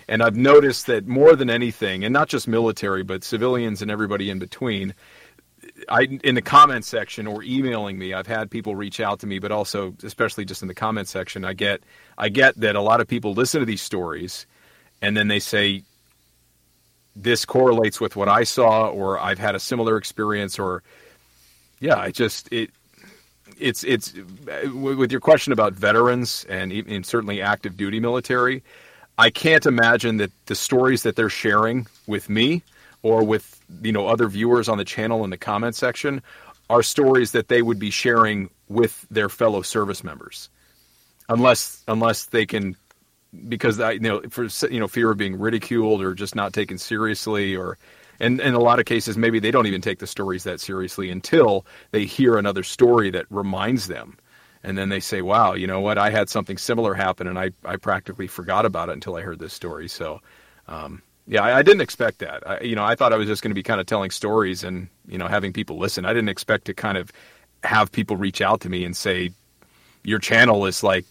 And 0.09 0.23
I've 0.23 0.35
noticed 0.35 0.87
that 0.87 1.07
more 1.07 1.35
than 1.35 1.51
anything, 1.51 2.03
and 2.03 2.11
not 2.11 2.27
just 2.27 2.47
military, 2.47 3.03
but 3.03 3.23
civilians 3.23 3.83
and 3.83 3.91
everybody 3.91 4.31
in 4.31 4.39
between, 4.39 4.95
I 5.87 6.19
in 6.23 6.33
the 6.33 6.41
comment 6.41 6.83
section 6.83 7.27
or 7.27 7.43
emailing 7.43 7.97
me, 7.99 8.13
I've 8.13 8.27
had 8.27 8.49
people 8.49 8.75
reach 8.75 8.99
out 8.99 9.19
to 9.19 9.27
me, 9.27 9.37
but 9.37 9.51
also 9.51 9.95
especially 10.03 10.45
just 10.45 10.63
in 10.63 10.67
the 10.67 10.73
comment 10.73 11.07
section, 11.07 11.45
I 11.45 11.53
get 11.53 11.81
I 12.17 12.29
get 12.29 12.55
that 12.55 12.75
a 12.75 12.81
lot 12.81 13.01
of 13.01 13.07
people 13.07 13.33
listen 13.33 13.59
to 13.59 13.65
these 13.65 13.83
stories 13.83 14.47
and 15.01 15.15
then 15.15 15.27
they 15.27 15.39
say 15.39 15.83
this 17.15 17.45
correlates 17.45 18.01
with 18.01 18.15
what 18.15 18.27
I 18.27 18.43
saw 18.43 18.87
or 18.87 19.19
I've 19.19 19.39
had 19.39 19.55
a 19.55 19.59
similar 19.59 19.95
experience 19.97 20.57
or 20.57 20.81
yeah, 21.79 21.97
I 21.97 22.09
just 22.11 22.51
it 22.51 22.71
it's 23.59 23.83
it's 23.83 24.13
with 24.73 25.11
your 25.11 25.21
question 25.21 25.53
about 25.53 25.73
veterans 25.73 26.45
and, 26.49 26.71
and 26.71 27.05
certainly 27.05 27.41
active 27.41 27.77
duty 27.77 27.99
military. 27.99 28.63
I 29.19 29.29
can't 29.29 29.65
imagine 29.65 30.15
that 30.17 30.31
the 30.45 30.55
stories 30.55 31.03
that 31.03 31.17
they're 31.17 31.29
sharing 31.29 31.87
with 32.07 32.29
me 32.29 32.63
or 33.03 33.21
with 33.21 33.61
you 33.81 33.91
know 33.91 34.07
other 34.07 34.29
viewers 34.29 34.69
on 34.69 34.77
the 34.77 34.85
channel 34.85 35.25
in 35.25 35.29
the 35.29 35.37
comment 35.37 35.75
section 35.75 36.21
are 36.69 36.81
stories 36.81 37.33
that 37.33 37.49
they 37.49 37.61
would 37.61 37.79
be 37.79 37.89
sharing 37.89 38.49
with 38.69 39.05
their 39.11 39.27
fellow 39.27 39.61
service 39.61 40.05
members, 40.05 40.47
unless 41.27 41.83
unless 41.89 42.27
they 42.27 42.45
can 42.45 42.77
because 43.49 43.77
I 43.81 43.91
you 43.91 43.99
know 43.99 44.21
for 44.29 44.45
you 44.71 44.79
know 44.79 44.87
fear 44.87 45.11
of 45.11 45.17
being 45.17 45.37
ridiculed 45.37 46.01
or 46.01 46.13
just 46.13 46.33
not 46.33 46.53
taken 46.53 46.77
seriously 46.77 47.57
or 47.57 47.77
and 48.21 48.39
in 48.39 48.53
a 48.53 48.59
lot 48.59 48.79
of 48.79 48.85
cases, 48.85 49.17
maybe 49.17 49.39
they 49.39 49.51
don't 49.51 49.67
even 49.67 49.81
take 49.81 49.99
the 49.99 50.07
stories 50.07 50.45
that 50.45 50.61
seriously 50.61 51.09
until 51.09 51.65
they 51.91 52.05
hear 52.05 52.37
another 52.37 52.63
story 52.63 53.09
that 53.11 53.25
reminds 53.29 53.87
them. 53.87 54.17
And 54.63 54.77
then 54.77 54.89
they 54.89 54.99
say, 54.99 55.21
wow, 55.21 55.53
you 55.53 55.67
know 55.67 55.79
what? 55.79 55.97
I 55.97 56.09
had 56.09 56.29
something 56.29 56.57
similar 56.57 56.93
happen 56.93 57.27
and 57.27 57.39
I, 57.39 57.51
I 57.63 57.77
practically 57.77 58.27
forgot 58.27 58.65
about 58.65 58.89
it 58.89 58.93
until 58.93 59.15
I 59.15 59.21
heard 59.21 59.39
this 59.39 59.53
story. 59.53 59.87
So, 59.87 60.21
um, 60.67 61.01
yeah, 61.27 61.43
I, 61.43 61.59
I, 61.59 61.63
didn't 61.63 61.81
expect 61.81 62.19
that. 62.19 62.45
I, 62.47 62.59
you 62.61 62.75
know, 62.75 62.83
I 62.83 62.95
thought 62.95 63.13
I 63.13 63.17
was 63.17 63.27
just 63.27 63.41
going 63.41 63.51
to 63.51 63.55
be 63.55 63.63
kind 63.63 63.79
of 63.79 63.85
telling 63.85 64.11
stories 64.11 64.63
and, 64.63 64.89
you 65.07 65.17
know, 65.17 65.27
having 65.27 65.53
people 65.53 65.77
listen. 65.77 66.05
I 66.05 66.13
didn't 66.13 66.29
expect 66.29 66.65
to 66.65 66.73
kind 66.73 66.97
of 66.97 67.11
have 67.63 67.91
people 67.91 68.17
reach 68.17 68.41
out 68.41 68.61
to 68.61 68.69
me 68.69 68.83
and 68.83 68.97
say, 68.97 69.31
your 70.03 70.19
channel 70.19 70.65
is 70.65 70.83
like 70.83 71.05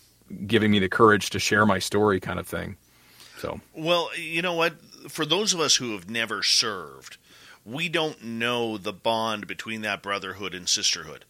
giving 0.47 0.71
me 0.71 0.79
the 0.79 0.89
courage 0.89 1.31
to 1.31 1.39
share 1.39 1.65
my 1.65 1.79
story 1.79 2.21
kind 2.21 2.39
of 2.39 2.47
thing. 2.47 2.77
So, 3.39 3.61
well, 3.75 4.11
you 4.17 4.43
know 4.43 4.55
what? 4.55 4.75
for 5.09 5.25
those 5.25 5.55
of 5.55 5.61
us 5.61 5.77
who 5.77 5.93
have 5.93 6.11
never 6.11 6.43
served, 6.43 7.19
we 7.65 7.89
don't 7.89 8.23
know 8.23 8.79
the 8.79 8.93
bond 8.93 9.47
between 9.47 9.83
that 9.83 10.03
brotherhood 10.03 10.55
and 10.55 10.69
sisterhood. 10.69 11.25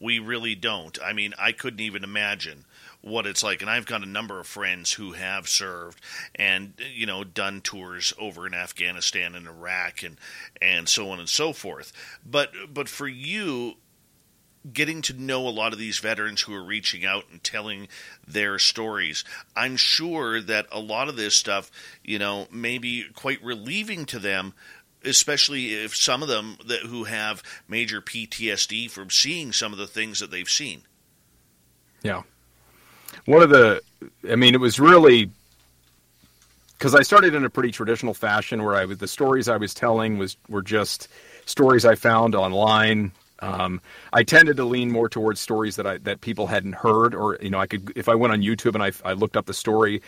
We 0.00 0.18
really 0.18 0.54
don't. 0.54 0.98
I 1.02 1.12
mean, 1.12 1.34
I 1.38 1.52
couldn't 1.52 1.80
even 1.80 2.04
imagine 2.04 2.64
what 3.00 3.26
it's 3.26 3.42
like. 3.42 3.60
And 3.60 3.70
I've 3.70 3.86
got 3.86 4.02
a 4.02 4.08
number 4.08 4.40
of 4.40 4.46
friends 4.46 4.92
who 4.92 5.12
have 5.12 5.48
served 5.48 6.00
and, 6.34 6.72
you 6.92 7.06
know, 7.06 7.22
done 7.22 7.60
tours 7.60 8.12
over 8.18 8.46
in 8.46 8.54
Afghanistan 8.54 9.34
and 9.34 9.46
Iraq 9.46 10.02
and, 10.02 10.18
and 10.60 10.88
so 10.88 11.10
on 11.10 11.20
and 11.20 11.28
so 11.28 11.52
forth. 11.52 11.92
But, 12.24 12.52
but 12.72 12.88
for 12.88 13.06
you, 13.06 13.74
getting 14.72 15.02
to 15.02 15.12
know 15.12 15.46
a 15.46 15.50
lot 15.50 15.72
of 15.74 15.78
these 15.78 15.98
veterans 15.98 16.40
who 16.40 16.54
are 16.54 16.64
reaching 16.64 17.04
out 17.04 17.24
and 17.30 17.44
telling 17.44 17.88
their 18.26 18.58
stories. 18.58 19.22
I'm 19.54 19.76
sure 19.76 20.40
that 20.40 20.66
a 20.72 20.80
lot 20.80 21.08
of 21.08 21.16
this 21.16 21.34
stuff, 21.34 21.70
you 22.02 22.18
know, 22.18 22.46
may 22.50 22.78
be 22.78 23.04
quite 23.14 23.44
relieving 23.44 24.06
to 24.06 24.18
them, 24.18 24.54
especially 25.04 25.74
if 25.74 25.94
some 25.94 26.22
of 26.22 26.28
them 26.28 26.56
that 26.66 26.80
who 26.80 27.04
have 27.04 27.42
major 27.68 28.00
PTSD 28.00 28.90
from 28.90 29.10
seeing 29.10 29.52
some 29.52 29.72
of 29.72 29.78
the 29.78 29.86
things 29.86 30.20
that 30.20 30.30
they've 30.30 30.48
seen. 30.48 30.82
Yeah. 32.02 32.22
One 33.26 33.42
of 33.42 33.50
the 33.50 33.82
I 34.28 34.36
mean 34.36 34.54
it 34.54 34.60
was 34.60 34.78
really 34.78 35.30
because 36.78 36.94
I 36.94 37.02
started 37.02 37.34
in 37.34 37.44
a 37.44 37.50
pretty 37.50 37.70
traditional 37.70 38.14
fashion 38.14 38.62
where 38.62 38.74
I 38.74 38.84
was 38.84 38.98
the 38.98 39.08
stories 39.08 39.48
I 39.48 39.56
was 39.56 39.74
telling 39.74 40.18
was 40.18 40.36
were 40.48 40.62
just 40.62 41.08
stories 41.46 41.84
I 41.84 41.94
found 41.94 42.34
online 42.34 43.12
um, 43.40 43.80
I 44.12 44.22
tended 44.22 44.56
to 44.56 44.64
lean 44.64 44.90
more 44.90 45.08
towards 45.08 45.40
stories 45.40 45.76
that 45.76 45.86
I 45.86 45.98
that 45.98 46.20
people 46.20 46.46
hadn't 46.46 46.74
heard, 46.74 47.14
or 47.14 47.36
you 47.42 47.50
know, 47.50 47.58
I 47.58 47.66
could 47.66 47.92
if 47.96 48.08
I 48.08 48.14
went 48.14 48.32
on 48.32 48.40
YouTube 48.40 48.74
and 48.74 48.82
I, 48.82 48.92
I 49.04 49.12
looked 49.12 49.36
up 49.36 49.46
the 49.46 49.54
story, 49.54 50.02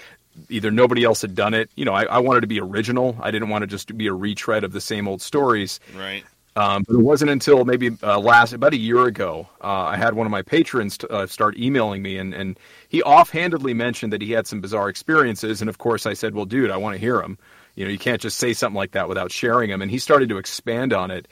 either 0.48 0.70
nobody 0.70 1.04
else 1.04 1.22
had 1.22 1.34
done 1.34 1.54
it. 1.54 1.70
You 1.76 1.84
know, 1.84 1.94
I, 1.94 2.04
I 2.04 2.18
wanted 2.18 2.42
to 2.42 2.46
be 2.46 2.60
original. 2.60 3.16
I 3.20 3.30
didn't 3.30 3.48
want 3.48 3.62
to 3.62 3.66
just 3.66 3.96
be 3.96 4.06
a 4.06 4.12
retread 4.12 4.64
of 4.64 4.72
the 4.72 4.80
same 4.80 5.08
old 5.08 5.22
stories. 5.22 5.80
Right. 5.94 6.24
Um, 6.56 6.84
but 6.88 6.94
it 6.94 7.02
wasn't 7.02 7.30
until 7.30 7.66
maybe 7.66 7.90
uh, 8.02 8.18
last 8.18 8.54
about 8.54 8.72
a 8.72 8.78
year 8.78 9.04
ago 9.04 9.46
uh, 9.62 9.66
I 9.66 9.98
had 9.98 10.14
one 10.14 10.26
of 10.26 10.30
my 10.30 10.40
patrons 10.40 10.96
t- 10.96 11.06
uh, 11.10 11.26
start 11.26 11.58
emailing 11.58 12.00
me, 12.02 12.16
and, 12.16 12.32
and 12.32 12.58
he 12.88 13.02
offhandedly 13.02 13.74
mentioned 13.74 14.10
that 14.14 14.22
he 14.22 14.32
had 14.32 14.46
some 14.46 14.62
bizarre 14.62 14.88
experiences, 14.88 15.60
and 15.60 15.68
of 15.68 15.76
course 15.76 16.06
I 16.06 16.14
said, 16.14 16.34
"Well, 16.34 16.46
dude, 16.46 16.70
I 16.70 16.78
want 16.78 16.94
to 16.94 16.98
hear 16.98 17.18
them." 17.18 17.36
You 17.74 17.84
know, 17.84 17.90
you 17.90 17.98
can't 17.98 18.22
just 18.22 18.38
say 18.38 18.54
something 18.54 18.76
like 18.76 18.92
that 18.92 19.06
without 19.06 19.30
sharing 19.30 19.68
them. 19.68 19.82
And 19.82 19.90
he 19.90 19.98
started 19.98 20.30
to 20.30 20.38
expand 20.38 20.94
on 20.94 21.10
it 21.10 21.28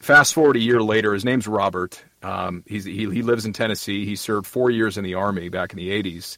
fast 0.00 0.34
forward 0.34 0.56
a 0.56 0.60
year 0.60 0.82
later, 0.82 1.12
his 1.12 1.24
name's 1.24 1.46
Robert. 1.46 2.02
Um, 2.22 2.64
he's, 2.66 2.84
he, 2.84 3.10
he 3.10 3.22
lives 3.22 3.44
in 3.44 3.52
Tennessee. 3.52 4.04
He 4.04 4.16
served 4.16 4.46
four 4.46 4.70
years 4.70 4.98
in 4.98 5.04
the 5.04 5.14
Army 5.14 5.48
back 5.48 5.72
in 5.72 5.76
the 5.76 5.90
80s. 5.90 6.36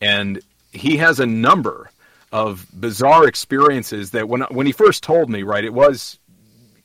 And 0.00 0.40
he 0.76 0.96
has 0.98 1.20
a 1.20 1.26
number 1.26 1.90
of 2.32 2.66
bizarre 2.72 3.26
experiences 3.26 4.10
that 4.10 4.28
when, 4.28 4.42
when 4.42 4.66
he 4.66 4.72
first 4.72 5.02
told 5.02 5.30
me, 5.30 5.42
right, 5.42 5.64
it 5.64 5.72
was, 5.72 6.18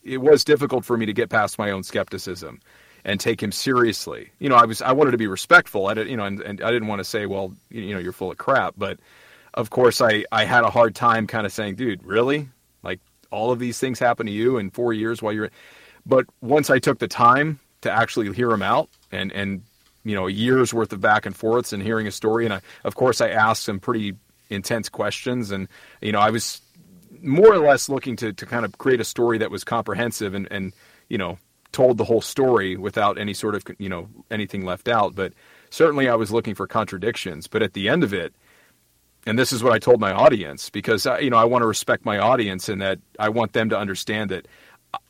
it 0.04 0.18
was 0.18 0.44
difficult 0.44 0.86
for 0.86 0.98
me 0.98 1.06
to 1.06 1.14
get 1.14 1.30
past 1.30 1.60
my 1.60 1.72
own 1.72 1.84
skepticism 1.84 2.60
and 3.04 3.20
take 3.20 3.42
him 3.42 3.52
seriously. 3.52 4.32
You 4.40 4.50
know, 4.50 4.56
I 4.56 4.66
was, 4.66 4.82
I 4.82 4.92
wanted 4.92 5.12
to 5.12 5.18
be 5.18 5.28
respectful. 5.28 5.88
I 5.88 5.94
did, 5.96 6.08
you 6.08 6.18
know, 6.18 6.26
and, 6.26 6.40
and 6.42 6.62
I 6.62 6.72
didn't 6.72 6.88
want 6.88 7.00
to 7.00 7.04
say, 7.04 7.26
well, 7.26 7.54
you, 7.70 7.82
you 7.82 7.94
know, 7.94 8.00
you're 8.00 8.12
full 8.12 8.32
of 8.32 8.38
crap. 8.38 8.76
But 8.78 9.00
of 9.54 9.70
course, 9.70 10.02
I, 10.02 10.24
I 10.32 10.46
had 10.46 10.64
a 10.64 10.70
hard 10.70 10.96
time 10.96 11.28
kind 11.28 11.46
of 11.46 11.52
saying, 11.52 11.76
dude, 11.76 12.04
really? 12.04 12.50
Like 12.84 13.00
all 13.32 13.52
of 13.52 13.60
these 13.60 13.80
things 13.80 14.00
happen 14.00 14.28
to 14.28 14.32
you 14.32 14.58
in 14.58 14.70
four 14.70 14.94
years 14.94 15.22
while 15.22 15.34
you're, 15.34 15.50
but 16.06 16.26
once 16.42 16.70
I 16.70 16.80
took 16.80 17.00
the 17.00 17.08
time 17.08 17.60
to 17.82 17.92
actually 17.92 18.32
hear 18.34 18.52
him 18.52 18.62
out 18.62 18.90
and, 19.12 19.32
and 19.32 19.64
you 20.04 20.16
know, 20.16 20.28
a 20.28 20.32
year's 20.32 20.74
worth 20.74 20.94
of 20.94 21.02
back 21.02 21.26
and 21.26 21.36
forths 21.36 21.74
and 21.74 21.82
hearing 21.84 22.08
a 22.08 22.12
story, 22.12 22.46
and 22.46 22.54
I, 22.54 22.62
of 22.84 22.96
course 22.96 23.22
I 23.22 23.30
asked 23.30 23.64
some 23.64 23.80
pretty 23.80 24.16
intense 24.50 24.90
questions, 24.90 25.52
and 25.52 25.68
you 26.02 26.12
know, 26.12 26.20
I 26.20 26.30
was 26.30 26.62
more 27.22 27.54
or 27.54 27.60
less 27.60 27.90
looking 27.90 28.16
to, 28.18 28.34
to 28.34 28.46
kind 28.46 28.66
of 28.66 28.78
create 28.78 29.00
a 29.00 29.06
story 29.06 29.38
that 29.40 29.52
was 29.52 29.64
comprehensive 29.64 30.34
and, 30.34 30.48
and 30.52 30.74
you 31.10 31.18
know 31.18 31.38
told 31.72 31.98
the 31.98 32.04
whole 32.04 32.22
story 32.22 32.76
without 32.76 33.18
any 33.18 33.34
sort 33.34 33.56
of 33.56 33.64
you 33.78 33.90
know 33.90 34.10
anything 34.30 34.66
left 34.66 34.88
out. 34.88 35.16
But 35.16 35.34
certainly 35.70 36.10
I 36.10 36.16
was 36.16 36.32
looking 36.32 36.56
for 36.56 36.68
contradictions. 36.68 37.48
But 37.48 37.64
at 37.64 37.74
the 37.74 37.90
end 37.90 38.04
of 38.04 38.14
it, 38.14 38.34
and 39.26 39.38
this 39.38 39.54
is 39.54 39.64
what 39.64 39.74
I 39.74 39.80
told 39.80 40.00
my 40.00 40.12
audience 40.12 40.70
because 40.70 41.06
I, 41.06 41.20
you 41.20 41.30
know 41.30 41.38
I 41.38 41.46
want 41.46 41.62
to 41.62 41.68
respect 41.68 42.06
my 42.06 42.18
audience 42.18 42.70
and 42.70 42.82
that 42.82 43.00
I 43.20 43.30
want 43.30 43.54
them 43.54 43.70
to 43.70 43.78
understand 43.78 44.32
that 44.32 44.48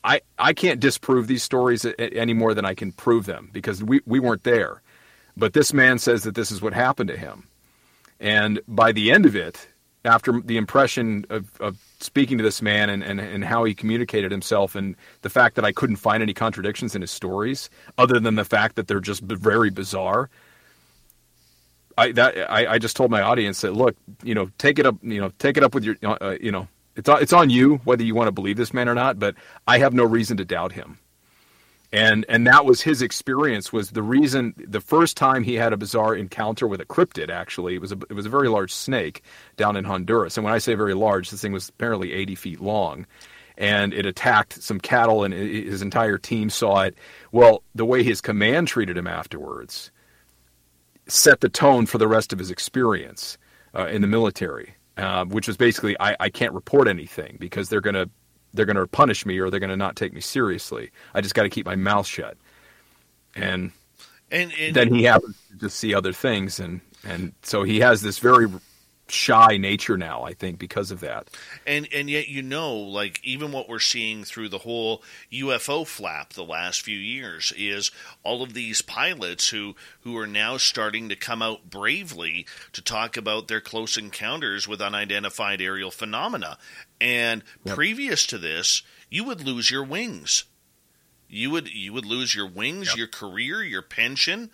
I, 0.04 0.22
I 0.38 0.54
can't 0.54 0.80
disprove 0.80 1.28
these 1.28 1.44
stories 1.44 1.86
any 1.98 2.34
more 2.34 2.54
than 2.54 2.66
I 2.66 2.74
can 2.74 2.92
prove 2.92 3.26
them 3.26 3.50
because 3.52 3.84
we, 3.84 4.02
we 4.06 4.20
weren't 4.20 4.44
there. 4.44 4.82
But 5.38 5.54
this 5.54 5.74
man 5.74 6.00
says 6.00 6.24
that 6.24 6.36
this 6.36 6.52
is 6.52 6.62
what 6.62 6.74
happened 6.74 7.10
to 7.10 7.18
him. 7.18 7.48
And 8.20 8.60
by 8.68 8.92
the 8.92 9.12
end 9.12 9.26
of 9.26 9.36
it, 9.36 9.68
after 10.04 10.42
the 10.42 10.58
impression 10.58 11.26
of, 11.30 11.60
of 11.62 11.78
speaking 12.00 12.38
to 12.38 12.44
this 12.44 12.62
man 12.62 12.90
and, 12.90 13.04
and, 13.04 13.20
and 13.20 13.46
how 13.46 13.64
he 13.64 13.74
communicated 13.74 14.32
himself 14.32 14.76
and 14.76 14.96
the 15.22 15.30
fact 15.30 15.56
that 15.56 15.66
I 15.66 15.72
couldn't 15.72 15.98
find 15.98 16.24
any 16.24 16.34
contradictions 16.34 16.96
in 16.96 17.02
his 17.02 17.12
stories, 17.12 17.70
other 17.98 18.20
than 18.20 18.36
the 18.36 18.46
fact 18.46 18.76
that 18.76 18.88
they're 18.88 19.00
just 19.00 19.22
very 19.22 19.70
bizarre, 19.70 20.30
I, 21.98 22.12
that, 22.14 22.52
I, 22.52 22.74
I 22.74 22.80
just 22.80 22.96
told 22.96 23.12
my 23.12 23.22
audience 23.22 23.62
that, 23.62 23.74
look, 23.74 23.96
you 24.24 24.34
know, 24.34 24.50
take 24.58 24.80
it 24.80 24.86
up, 24.86 24.96
you 25.04 25.22
know, 25.22 25.32
take 25.38 25.58
it 25.58 25.64
up 25.64 25.76
with 25.76 25.84
your, 25.84 25.96
uh, 26.04 26.36
you 26.42 26.52
know, 26.52 26.68
it's 27.02 27.10
on, 27.10 27.22
it's 27.22 27.34
on 27.34 27.50
you 27.50 27.78
whether 27.84 28.04
you 28.04 28.16
want 28.16 28.28
to 28.28 28.32
believe 28.32 28.58
this 28.58 28.74
man 28.74 28.88
or 28.88 28.96
not, 28.96 29.20
but 29.20 29.36
I 29.68 29.80
have 29.80 29.94
no 29.94 30.04
reason 30.04 30.38
to 30.38 30.46
doubt 30.46 30.72
him. 30.72 31.00
And 31.92 32.26
and 32.30 32.48
that 32.48 32.64
was 32.66 32.82
his 32.82 33.02
experience 33.02 33.74
was 33.74 33.92
the 33.92 34.02
reason 34.02 34.54
the 34.56 34.80
first 34.80 35.18
time 35.18 35.44
he 35.44 35.56
had 35.56 35.74
a 35.74 35.78
bizarre 35.78 36.16
encounter 36.16 36.66
with 36.66 36.80
a 36.80 36.86
cryptid 36.86 37.30
actually 37.30 37.76
it 37.76 37.82
was 37.82 37.92
a 37.92 37.98
it 38.10 38.14
was 38.14 38.26
a 38.26 38.30
very 38.30 38.48
large 38.48 38.74
snake 38.74 39.24
down 39.58 39.76
in 39.76 39.84
Honduras 39.84 40.38
and 40.38 40.46
when 40.46 40.54
I 40.54 40.60
say 40.60 40.74
very 40.74 40.94
large 40.94 41.30
this 41.30 41.42
thing 41.42 41.52
was 41.52 41.68
apparently 41.68 42.14
80 42.14 42.36
feet 42.36 42.62
long 42.62 43.06
and 43.58 43.94
it 43.94 44.06
attacked 44.06 44.64
some 44.64 44.80
cattle, 44.80 45.24
and 45.24 45.34
his 45.34 45.84
entire 45.84 46.18
team 46.18 46.50
saw 46.50 46.82
it. 46.82 46.96
Well, 47.32 47.64
the 47.76 47.86
way 47.86 48.02
his 48.02 48.20
command 48.20 48.68
treated 48.68 48.98
him 48.98 49.06
afterwards 49.08 49.92
set 51.08 51.42
the 51.42 51.50
tone 51.50 51.86
for 51.86 51.98
the 51.98 52.08
rest 52.08 52.32
of 52.32 52.40
his 52.40 52.50
experience 52.50 53.38
uh, 53.76 53.88
in 53.88 54.02
the 54.02 54.08
military, 54.08 54.76
uh, 55.02 55.26
which 55.26 55.48
was 55.48 55.58
basically 55.58 56.00
I, 56.00 56.16
I 56.20 56.30
can't 56.30 56.54
report 56.54 56.88
anything 56.88 57.38
because 57.40 57.70
they're 57.70 57.82
gonna 57.82 58.10
they're 58.54 58.66
gonna 58.66 58.86
punish 58.88 59.26
me 59.26 59.40
or 59.40 59.50
they're 59.50 59.60
gonna 59.60 59.78
not 59.78 59.96
take 59.96 60.14
me 60.14 60.22
seriously. 60.22 60.92
I 61.14 61.22
just 61.22 61.34
got 61.34 61.44
to 61.44 61.50
keep 61.50 61.66
my 61.66 61.76
mouth 61.76 62.06
shut. 62.06 62.38
And, 63.36 63.72
and, 64.30 64.52
and 64.60 64.76
then 64.76 64.94
he 64.94 65.04
happens 65.04 65.38
to 65.50 65.58
just 65.58 65.78
see 65.78 65.94
other 65.94 66.14
things, 66.14 66.60
and 66.60 66.82
and 67.04 67.34
so 67.42 67.64
he 67.64 67.80
has 67.80 68.02
this 68.02 68.20
very 68.20 68.48
shy 69.12 69.58
nature 69.58 69.98
now 69.98 70.24
i 70.24 70.34
think 70.34 70.58
because 70.58 70.92
of 70.92 71.00
that 71.00 71.30
and 71.66 71.88
and 71.94 72.10
yet 72.10 72.28
you 72.28 72.42
know 72.42 72.74
like 72.74 73.20
even 73.24 73.52
what 73.52 73.68
we're 73.68 73.80
seeing 73.80 74.24
through 74.24 74.50
the 74.50 74.60
whole 74.60 75.04
ufo 75.32 75.86
flap 75.86 76.34
the 76.34 76.44
last 76.44 76.82
few 76.82 76.98
years 76.98 77.54
is 77.58 77.92
all 78.24 78.42
of 78.42 78.54
these 78.54 78.82
pilots 78.82 79.50
who 79.50 79.76
who 80.02 80.18
are 80.18 80.28
now 80.28 80.58
starting 80.58 81.10
to 81.10 81.16
come 81.16 81.42
out 81.42 81.70
bravely 81.70 82.46
to 82.74 82.82
talk 82.82 83.18
about 83.18 83.48
their 83.48 83.62
close 83.62 83.98
encounters 83.98 84.68
with 84.68 84.82
unidentified 84.82 85.62
aerial 85.62 85.92
phenomena 85.92 86.58
and 87.00 87.44
yep. 87.64 87.76
previous 87.76 88.26
to 88.26 88.38
this 88.38 88.84
you 89.10 89.24
would 89.24 89.46
lose 89.46 89.70
your 89.70 89.84
wings 89.84 90.46
you 91.32 91.50
would 91.50 91.74
you 91.74 91.94
would 91.94 92.06
lose 92.06 92.36
your 92.36 92.48
wings 92.48 92.88
yep. 92.88 92.98
your 92.98 93.08
career 93.08 93.64
your 93.64 93.82
pension 93.82 94.50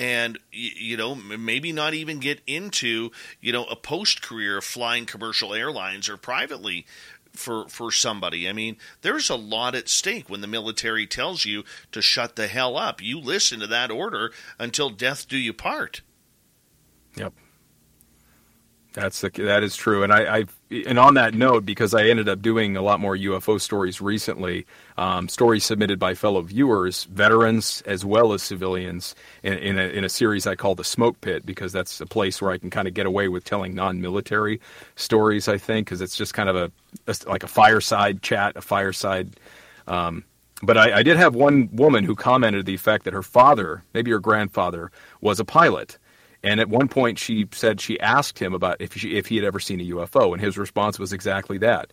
and 0.00 0.38
you 0.50 0.96
know 0.96 1.14
maybe 1.14 1.72
not 1.72 1.92
even 1.92 2.20
get 2.20 2.40
into 2.46 3.10
you 3.42 3.52
know 3.52 3.64
a 3.66 3.76
post 3.76 4.22
career 4.22 4.56
of 4.56 4.64
flying 4.64 5.04
commercial 5.04 5.52
airlines 5.52 6.08
or 6.08 6.16
privately 6.16 6.86
for 7.32 7.68
for 7.68 7.92
somebody. 7.92 8.48
I 8.48 8.54
mean, 8.54 8.78
there's 9.02 9.28
a 9.28 9.36
lot 9.36 9.74
at 9.74 9.90
stake 9.90 10.30
when 10.30 10.40
the 10.40 10.46
military 10.46 11.06
tells 11.06 11.44
you 11.44 11.64
to 11.92 12.00
shut 12.00 12.34
the 12.34 12.46
hell 12.46 12.78
up. 12.78 13.02
You 13.02 13.20
listen 13.20 13.60
to 13.60 13.66
that 13.66 13.90
order 13.90 14.32
until 14.58 14.88
death 14.88 15.28
do 15.28 15.36
you 15.36 15.52
part. 15.52 16.00
Yep. 17.16 17.34
That's 18.92 19.20
the, 19.20 19.30
that 19.30 19.62
is 19.62 19.76
true, 19.76 20.02
and 20.02 20.12
I, 20.12 20.38
I 20.38 20.44
and 20.86 20.98
on 20.98 21.14
that 21.14 21.34
note, 21.34 21.64
because 21.64 21.94
I 21.94 22.06
ended 22.06 22.28
up 22.28 22.42
doing 22.42 22.76
a 22.76 22.82
lot 22.82 22.98
more 22.98 23.16
UFO 23.16 23.60
stories 23.60 24.00
recently, 24.00 24.66
um, 24.98 25.28
stories 25.28 25.64
submitted 25.64 26.00
by 26.00 26.14
fellow 26.14 26.42
viewers, 26.42 27.04
veterans 27.04 27.82
as 27.86 28.04
well 28.04 28.32
as 28.32 28.42
civilians, 28.42 29.14
in, 29.44 29.54
in, 29.54 29.78
a, 29.78 29.82
in 29.82 30.04
a 30.04 30.08
series 30.08 30.44
I 30.44 30.56
call 30.56 30.74
the 30.74 30.82
Smoke 30.82 31.20
Pit, 31.20 31.46
because 31.46 31.72
that's 31.72 32.00
a 32.00 32.06
place 32.06 32.42
where 32.42 32.50
I 32.50 32.58
can 32.58 32.68
kind 32.68 32.88
of 32.88 32.94
get 32.94 33.06
away 33.06 33.28
with 33.28 33.44
telling 33.44 33.76
non-military 33.76 34.60
stories. 34.96 35.46
I 35.46 35.56
think 35.56 35.86
because 35.86 36.00
it's 36.00 36.16
just 36.16 36.34
kind 36.34 36.48
of 36.48 36.56
a, 36.56 36.72
a, 37.06 37.14
like 37.28 37.44
a 37.44 37.48
fireside 37.48 38.22
chat, 38.22 38.56
a 38.56 38.60
fireside. 38.60 39.38
Um, 39.86 40.24
but 40.64 40.76
I, 40.76 40.98
I 40.98 41.02
did 41.04 41.16
have 41.16 41.36
one 41.36 41.68
woman 41.72 42.02
who 42.02 42.16
commented 42.16 42.66
the 42.66 42.76
fact 42.76 43.04
that 43.04 43.14
her 43.14 43.22
father, 43.22 43.84
maybe 43.94 44.10
her 44.10 44.18
grandfather, 44.18 44.90
was 45.20 45.38
a 45.38 45.44
pilot 45.44 45.96
and 46.42 46.60
at 46.60 46.68
one 46.68 46.88
point, 46.88 47.18
she 47.18 47.46
said 47.52 47.80
she 47.80 48.00
asked 48.00 48.38
him 48.38 48.54
about 48.54 48.80
if 48.80 48.94
she, 48.94 49.16
if 49.16 49.26
he 49.26 49.36
had 49.36 49.44
ever 49.44 49.60
seen 49.60 49.80
a 49.80 49.84
UFO, 49.84 50.32
and 50.32 50.40
his 50.40 50.56
response 50.56 50.98
was 50.98 51.12
exactly 51.12 51.58
that. 51.58 51.92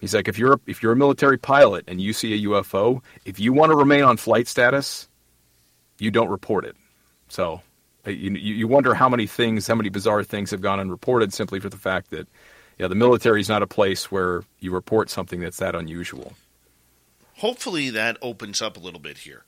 He's 0.00 0.14
like, 0.14 0.28
if 0.28 0.38
you're 0.38 0.60
if 0.66 0.82
you're 0.82 0.92
a 0.92 0.96
military 0.96 1.38
pilot 1.38 1.84
and 1.86 2.00
you 2.00 2.12
see 2.12 2.34
a 2.34 2.48
UFO, 2.48 3.02
if 3.24 3.38
you 3.40 3.52
want 3.52 3.70
to 3.70 3.76
remain 3.76 4.02
on 4.02 4.16
flight 4.16 4.46
status, 4.48 5.08
you 5.98 6.10
don't 6.10 6.28
report 6.28 6.64
it. 6.64 6.76
So 7.28 7.62
uh, 8.06 8.10
you 8.10 8.30
you 8.32 8.68
wonder 8.68 8.94
how 8.94 9.08
many 9.08 9.26
things, 9.26 9.66
how 9.66 9.74
many 9.74 9.88
bizarre 9.88 10.22
things 10.22 10.50
have 10.50 10.60
gone 10.60 10.80
unreported 10.80 11.32
simply 11.32 11.60
for 11.60 11.68
the 11.68 11.78
fact 11.78 12.10
that 12.10 12.28
yeah, 12.78 12.88
the 12.88 12.94
military 12.94 13.40
is 13.40 13.48
not 13.48 13.62
a 13.62 13.66
place 13.66 14.10
where 14.10 14.44
you 14.60 14.70
report 14.70 15.08
something 15.08 15.40
that's 15.40 15.56
that 15.58 15.74
unusual. 15.74 16.34
Hopefully, 17.36 17.90
that 17.90 18.18
opens 18.20 18.60
up 18.60 18.76
a 18.76 18.80
little 18.80 19.00
bit 19.00 19.18
here. 19.18 19.44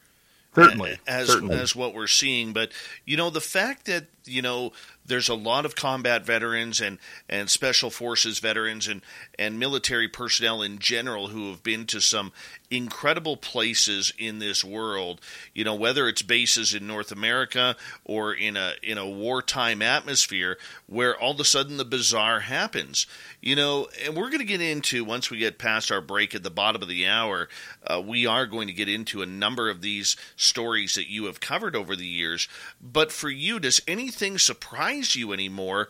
Certainly, 0.54 0.98
as 1.06 1.28
certainly. 1.28 1.56
as 1.56 1.76
what 1.76 1.94
we're 1.94 2.06
seeing. 2.06 2.52
But 2.52 2.72
you 3.04 3.16
know, 3.16 3.30
the 3.30 3.40
fact 3.40 3.84
that 3.86 4.06
you 4.28 4.42
know 4.42 4.72
there's 5.06 5.28
a 5.28 5.34
lot 5.34 5.64
of 5.64 5.74
combat 5.74 6.24
veterans 6.24 6.80
and 6.80 6.98
and 7.28 7.50
special 7.50 7.90
forces 7.90 8.38
veterans 8.38 8.86
and 8.86 9.02
and 9.38 9.58
military 9.58 10.08
personnel 10.08 10.62
in 10.62 10.78
general 10.78 11.28
who 11.28 11.50
have 11.50 11.62
been 11.62 11.86
to 11.86 12.00
some 12.00 12.32
incredible 12.70 13.36
places 13.36 14.12
in 14.18 14.38
this 14.38 14.62
world. 14.62 15.20
You 15.54 15.64
know, 15.64 15.74
whether 15.74 16.08
it's 16.08 16.22
bases 16.22 16.74
in 16.74 16.86
North 16.86 17.10
America 17.10 17.76
or 18.04 18.32
in 18.32 18.56
a 18.56 18.72
in 18.82 18.98
a 18.98 19.08
wartime 19.08 19.82
atmosphere 19.82 20.58
where 20.86 21.18
all 21.18 21.32
of 21.32 21.40
a 21.40 21.44
sudden 21.44 21.76
the 21.76 21.84
bizarre 21.84 22.40
happens. 22.40 23.06
You 23.40 23.56
know, 23.56 23.88
and 24.04 24.16
we're 24.16 24.30
going 24.30 24.40
to 24.40 24.44
get 24.44 24.60
into 24.60 25.04
once 25.04 25.30
we 25.30 25.38
get 25.38 25.58
past 25.58 25.92
our 25.92 26.00
break 26.00 26.34
at 26.34 26.42
the 26.42 26.50
bottom 26.50 26.82
of 26.82 26.88
the 26.88 27.06
hour. 27.06 27.48
Uh, 27.86 28.02
we 28.04 28.26
are 28.26 28.46
going 28.46 28.66
to 28.66 28.72
get 28.72 28.88
into 28.88 29.22
a 29.22 29.26
number 29.26 29.70
of 29.70 29.80
these 29.80 30.16
stories 30.36 30.94
that 30.96 31.10
you 31.10 31.26
have 31.26 31.40
covered 31.40 31.76
over 31.76 31.94
the 31.94 32.06
years. 32.06 32.48
But 32.80 33.12
for 33.12 33.30
you, 33.30 33.60
does 33.60 33.80
anything 33.86 34.17
surprise 34.38 35.14
you 35.16 35.32
anymore 35.32 35.88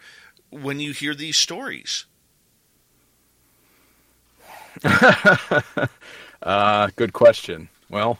when 0.50 0.80
you 0.80 0.92
hear 0.92 1.14
these 1.14 1.36
stories? 1.36 2.06
uh, 6.42 6.88
good 6.96 7.12
question. 7.12 7.68
Well, 7.90 8.18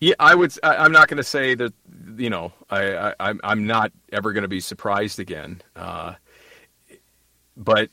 yeah, 0.00 0.14
I 0.18 0.34
would. 0.34 0.52
I, 0.62 0.84
am 0.84 0.92
not 0.92 1.08
going 1.08 1.18
to 1.18 1.22
say 1.22 1.54
that. 1.54 1.74
You 2.16 2.30
know, 2.30 2.52
I, 2.70 3.12
I 3.20 3.34
I'm 3.44 3.66
not 3.66 3.92
ever 4.12 4.32
going 4.32 4.42
to 4.42 4.48
be 4.48 4.60
surprised 4.60 5.18
again. 5.18 5.62
Uh, 5.76 6.14
but 7.56 7.90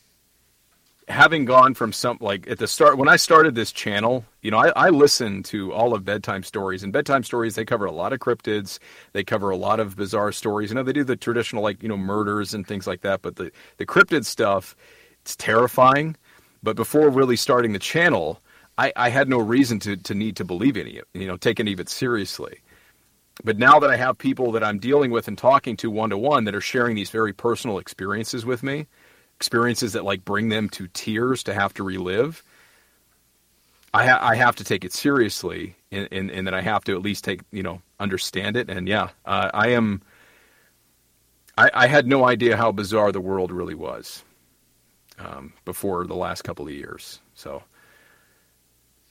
having 1.08 1.46
gone 1.46 1.74
from 1.74 1.94
some 1.94 2.18
like 2.20 2.50
at 2.50 2.60
the 2.60 2.68
start 2.68 2.98
when 2.98 3.08
I 3.08 3.16
started 3.16 3.56
this 3.56 3.72
channel, 3.72 4.26
you 4.42 4.52
know, 4.52 4.58
I, 4.58 4.70
I 4.76 4.90
listen 4.90 5.42
to 5.44 5.72
all 5.72 5.94
of 5.94 6.04
bedtime 6.04 6.44
stories 6.44 6.84
and 6.84 6.92
bedtime 6.92 7.24
stories. 7.24 7.56
They 7.56 7.66
cover 7.66 7.86
a 7.86 7.92
lot 7.92 8.14
of 8.14 8.20
cryptids. 8.20 8.80
They 9.14 9.24
cover 9.24 9.50
a 9.50 9.58
lot 9.58 9.80
of 9.80 9.96
bizarre 9.96 10.32
stories. 10.32 10.70
You 10.70 10.76
know, 10.76 10.84
they 10.84 10.94
do 10.94 11.04
the 11.04 11.16
traditional 11.16 11.64
like 11.64 11.82
you 11.82 11.90
know 11.90 11.98
murders 11.98 12.54
and 12.54 12.68
things 12.68 12.88
like 12.88 13.02
that. 13.02 13.22
But 13.22 13.38
the 13.38 13.52
the 13.78 13.86
cryptid 13.86 14.26
stuff, 14.26 14.76
it's 15.22 15.36
terrifying. 15.36 16.16
But 16.62 16.76
before 16.76 17.10
really 17.10 17.36
starting 17.36 17.74
the 17.74 17.80
channel, 17.80 18.42
I, 18.78 18.92
I 18.96 19.10
had 19.10 19.30
no 19.30 19.40
reason 19.40 19.80
to 19.80 19.96
to 19.96 20.14
need 20.14 20.36
to 20.38 20.46
believe 20.46 20.76
any 20.76 21.00
of 21.00 21.06
you 21.14 21.28
know 21.28 21.38
take 21.38 21.60
any 21.60 21.74
of 21.74 21.80
it 21.80 21.90
seriously. 21.90 22.60
But 23.44 23.60
now 23.60 23.80
that 23.80 23.92
I 23.92 23.98
have 23.98 24.18
people 24.18 24.52
that 24.54 24.64
I'm 24.64 24.80
dealing 24.80 25.12
with 25.12 25.28
and 25.28 25.38
talking 25.38 25.78
to 25.78 25.92
one 25.92 26.10
to 26.10 26.18
one 26.18 26.46
that 26.46 26.56
are 26.56 26.62
sharing 26.62 26.96
these 26.96 27.12
very 27.12 27.34
personal 27.34 27.78
experiences 27.78 28.46
with 28.46 28.64
me, 28.64 28.88
experiences 29.38 29.94
that 29.94 30.04
like 30.04 30.26
bring 30.26 30.50
them 30.50 30.68
to 30.70 30.88
tears 30.88 31.44
to 31.44 31.54
have 31.54 31.74
to 31.76 31.84
relive, 31.84 32.44
I, 33.94 34.06
ha- 34.06 34.20
I 34.22 34.36
have 34.36 34.56
to 34.58 34.64
take 34.64 34.84
it 34.84 34.94
seriously, 34.94 35.76
and, 35.92 36.08
and, 36.12 36.30
and 36.32 36.48
that 36.48 36.54
I 36.54 36.62
have 36.62 36.84
to 36.86 36.96
at 36.96 37.02
least 37.02 37.24
take 37.24 37.42
you 37.52 37.64
know 37.64 37.82
understand 38.00 38.58
it. 38.58 38.70
And 38.70 38.88
yeah, 38.88 39.10
uh, 39.26 39.50
I 39.54 39.70
am. 39.70 40.02
I, 41.58 41.70
I 41.74 41.88
had 41.88 42.08
no 42.08 42.26
idea 42.26 42.58
how 42.58 42.72
bizarre 42.72 43.12
the 43.12 43.22
world 43.22 43.52
really 43.52 43.74
was 43.74 44.24
um, 45.18 45.54
before 45.66 46.06
the 46.06 46.16
last 46.16 46.44
couple 46.44 46.68
of 46.68 46.74
years. 46.74 47.20
So. 47.34 47.64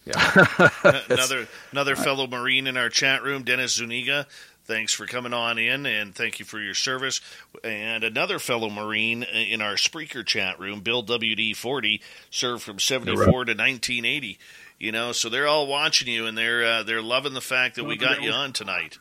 Yeah. 0.04 0.70
another 1.10 1.48
another 1.72 1.96
fellow 1.96 2.28
Marine 2.28 2.68
in 2.68 2.76
our 2.76 2.88
chat 2.88 3.24
room, 3.24 3.42
Dennis 3.42 3.74
Zuniga. 3.74 4.28
Thanks 4.66 4.92
for 4.92 5.06
coming 5.06 5.32
on 5.32 5.58
in 5.58 5.86
and 5.86 6.12
thank 6.12 6.40
you 6.40 6.44
for 6.44 6.58
your 6.58 6.74
service. 6.74 7.20
And 7.62 8.02
another 8.02 8.40
fellow 8.40 8.68
Marine 8.68 9.22
in 9.22 9.62
our 9.62 9.74
Spreaker 9.74 10.26
chat 10.26 10.58
room, 10.58 10.80
Bill 10.80 11.04
WD40, 11.04 12.00
served 12.30 12.64
from 12.64 12.80
74 12.80 13.24
to 13.24 13.30
1980. 13.30 14.38
You 14.80 14.90
know, 14.90 15.12
so 15.12 15.28
they're 15.28 15.46
all 15.46 15.68
watching 15.68 16.08
you 16.08 16.26
and 16.26 16.36
they're 16.36 16.64
uh, 16.64 16.82
they're 16.82 17.00
loving 17.00 17.32
the 17.32 17.40
fact 17.40 17.76
that 17.76 17.84
we 17.84 17.96
got 17.96 18.22
you 18.22 18.32
on 18.32 18.52
tonight. 18.52 18.98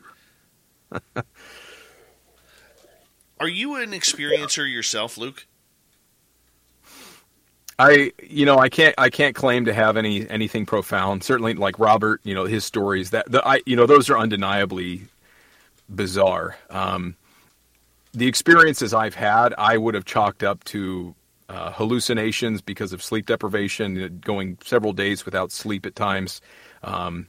Are 3.39 3.49
you 3.49 3.75
an 3.75 3.91
experiencer 3.91 4.71
yourself, 4.71 5.17
Luke? 5.17 5.47
I 7.77 8.13
you 8.23 8.45
know 8.45 8.57
I 8.57 8.69
can't 8.69 8.95
I 8.97 9.09
can't 9.09 9.35
claim 9.35 9.65
to 9.65 9.73
have 9.73 9.97
any 9.97 10.29
anything 10.29 10.65
profound. 10.65 11.23
Certainly, 11.23 11.55
like 11.55 11.77
Robert, 11.77 12.21
you 12.23 12.33
know 12.33 12.45
his 12.45 12.63
stories 12.63 13.09
that 13.09 13.29
the 13.29 13.45
I 13.45 13.61
you 13.65 13.75
know 13.75 13.85
those 13.85 14.09
are 14.09 14.17
undeniably 14.17 15.07
bizarre. 15.93 16.57
Um, 16.69 17.15
the 18.13 18.27
experiences 18.27 18.93
I've 18.93 19.15
had, 19.15 19.53
I 19.57 19.77
would 19.77 19.93
have 19.93 20.05
chalked 20.05 20.43
up 20.43 20.63
to 20.65 21.15
uh, 21.49 21.71
hallucinations 21.71 22.61
because 22.61 22.93
of 22.93 23.03
sleep 23.03 23.25
deprivation, 23.25 24.19
going 24.23 24.57
several 24.63 24.93
days 24.93 25.25
without 25.25 25.51
sleep 25.51 25.85
at 25.85 25.95
times. 25.95 26.41
Um, 26.83 27.27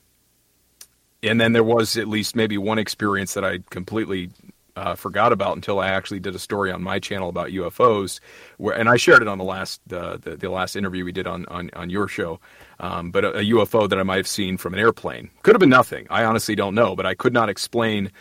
and 1.23 1.41
then 1.41 1.53
there 1.53 1.65
was 1.65 1.97
at 1.97 2.09
least 2.09 2.37
maybe 2.37 2.57
one 2.57 2.79
experience 2.79 3.35
that 3.35 3.45
I 3.45 3.59
completely 3.71 4.31
uh, 4.77 4.95
forgot 4.95 5.33
about 5.33 5.57
until 5.57 5.81
I 5.81 5.89
actually 5.89 6.21
did 6.21 6.35
a 6.35 6.39
story 6.39 6.71
on 6.71 6.83
my 6.83 6.99
channel 6.99 7.29
about 7.29 7.49
UFOs, 7.49 8.21
where 8.59 8.79
and 8.79 8.89
I 8.89 8.97
shared 8.97 9.23
it 9.23 9.29
on 9.29 9.39
the 9.39 9.45
last 9.45 9.81
uh, 9.91 10.19
the, 10.19 10.37
the 10.37 10.51
last 10.51 10.77
interview 10.77 11.05
we 11.05 11.13
did 11.13 11.27
on 11.27 11.47
on, 11.47 11.71
on 11.75 11.91
your 11.91 12.09
show. 12.09 12.41
Um, 12.79 13.11
but 13.11 13.25
a, 13.25 13.39
a, 13.39 13.43
UFO 13.43 13.89
that 13.89 13.99
I 13.99 14.03
might 14.03 14.19
have 14.19 14.29
seen 14.29 14.59
from 14.59 14.75
an 14.75 14.81
airplane 14.81 15.31
could 15.43 15.55
have 15.55 15.61
been 15.61 15.71
nothing. 15.71 16.07
I 16.11 16.25
honestly 16.25 16.55
don't 16.55 16.75
know, 16.75 16.95
but 16.95 17.07
I 17.07 17.15
could 17.15 17.33
not 17.33 17.49
explain 17.49 18.13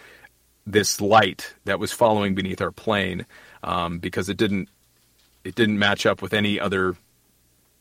this 0.65 0.99
light 0.99 1.53
that 1.65 1.79
was 1.79 1.91
following 1.91 2.35
beneath 2.35 2.61
our 2.61 2.71
plane 2.71 3.25
um, 3.63 3.99
because 3.99 4.29
it 4.29 4.37
didn't 4.37 4.69
it 5.43 5.55
didn't 5.55 5.77
match 5.77 6.05
up 6.05 6.21
with 6.21 6.33
any 6.33 6.59
other 6.59 6.95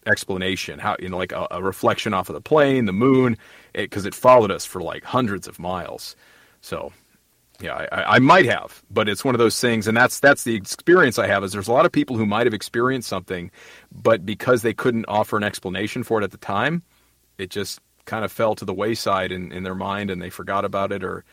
explanation. 0.06 0.78
How 0.78 0.96
you 0.98 1.08
know, 1.08 1.16
like 1.16 1.32
a, 1.32 1.46
a 1.50 1.62
reflection 1.62 2.14
off 2.14 2.28
of 2.28 2.34
the 2.34 2.40
plane, 2.40 2.84
the 2.84 2.92
moon, 2.92 3.36
because 3.72 4.04
it, 4.04 4.08
it, 4.08 4.14
followed 4.14 4.50
us 4.50 4.64
for 4.64 4.82
like 4.82 5.04
hundreds 5.04 5.48
of 5.48 5.58
miles. 5.58 6.14
So, 6.60 6.92
yeah, 7.60 7.86
I, 7.90 8.16
I 8.16 8.18
might 8.18 8.46
have, 8.46 8.82
but 8.90 9.08
it's 9.08 9.24
one 9.24 9.34
of 9.34 9.38
those 9.38 9.58
things, 9.58 9.86
and 9.86 9.96
that's 9.96 10.20
that's 10.20 10.44
the 10.44 10.54
experience 10.54 11.18
I 11.18 11.26
have. 11.26 11.44
Is 11.44 11.52
there's 11.52 11.68
a 11.68 11.72
lot 11.72 11.86
of 11.86 11.92
people 11.92 12.16
who 12.16 12.26
might 12.26 12.46
have 12.46 12.54
experienced 12.54 13.08
something, 13.08 13.50
but 13.92 14.26
because 14.26 14.62
they 14.62 14.74
couldn't 14.74 15.06
offer 15.08 15.36
an 15.36 15.44
explanation 15.44 16.02
for 16.02 16.20
it 16.20 16.24
at 16.24 16.32
the 16.32 16.38
time, 16.38 16.82
it 17.38 17.50
just 17.50 17.80
kind 18.04 18.24
of 18.24 18.30
fell 18.30 18.54
to 18.54 18.66
the 18.66 18.74
wayside 18.74 19.32
in, 19.32 19.50
in 19.52 19.62
their 19.62 19.74
mind, 19.74 20.10
and 20.10 20.20
they 20.20 20.30
forgot 20.30 20.64
about 20.64 20.92
it, 20.92 21.02
or 21.02 21.24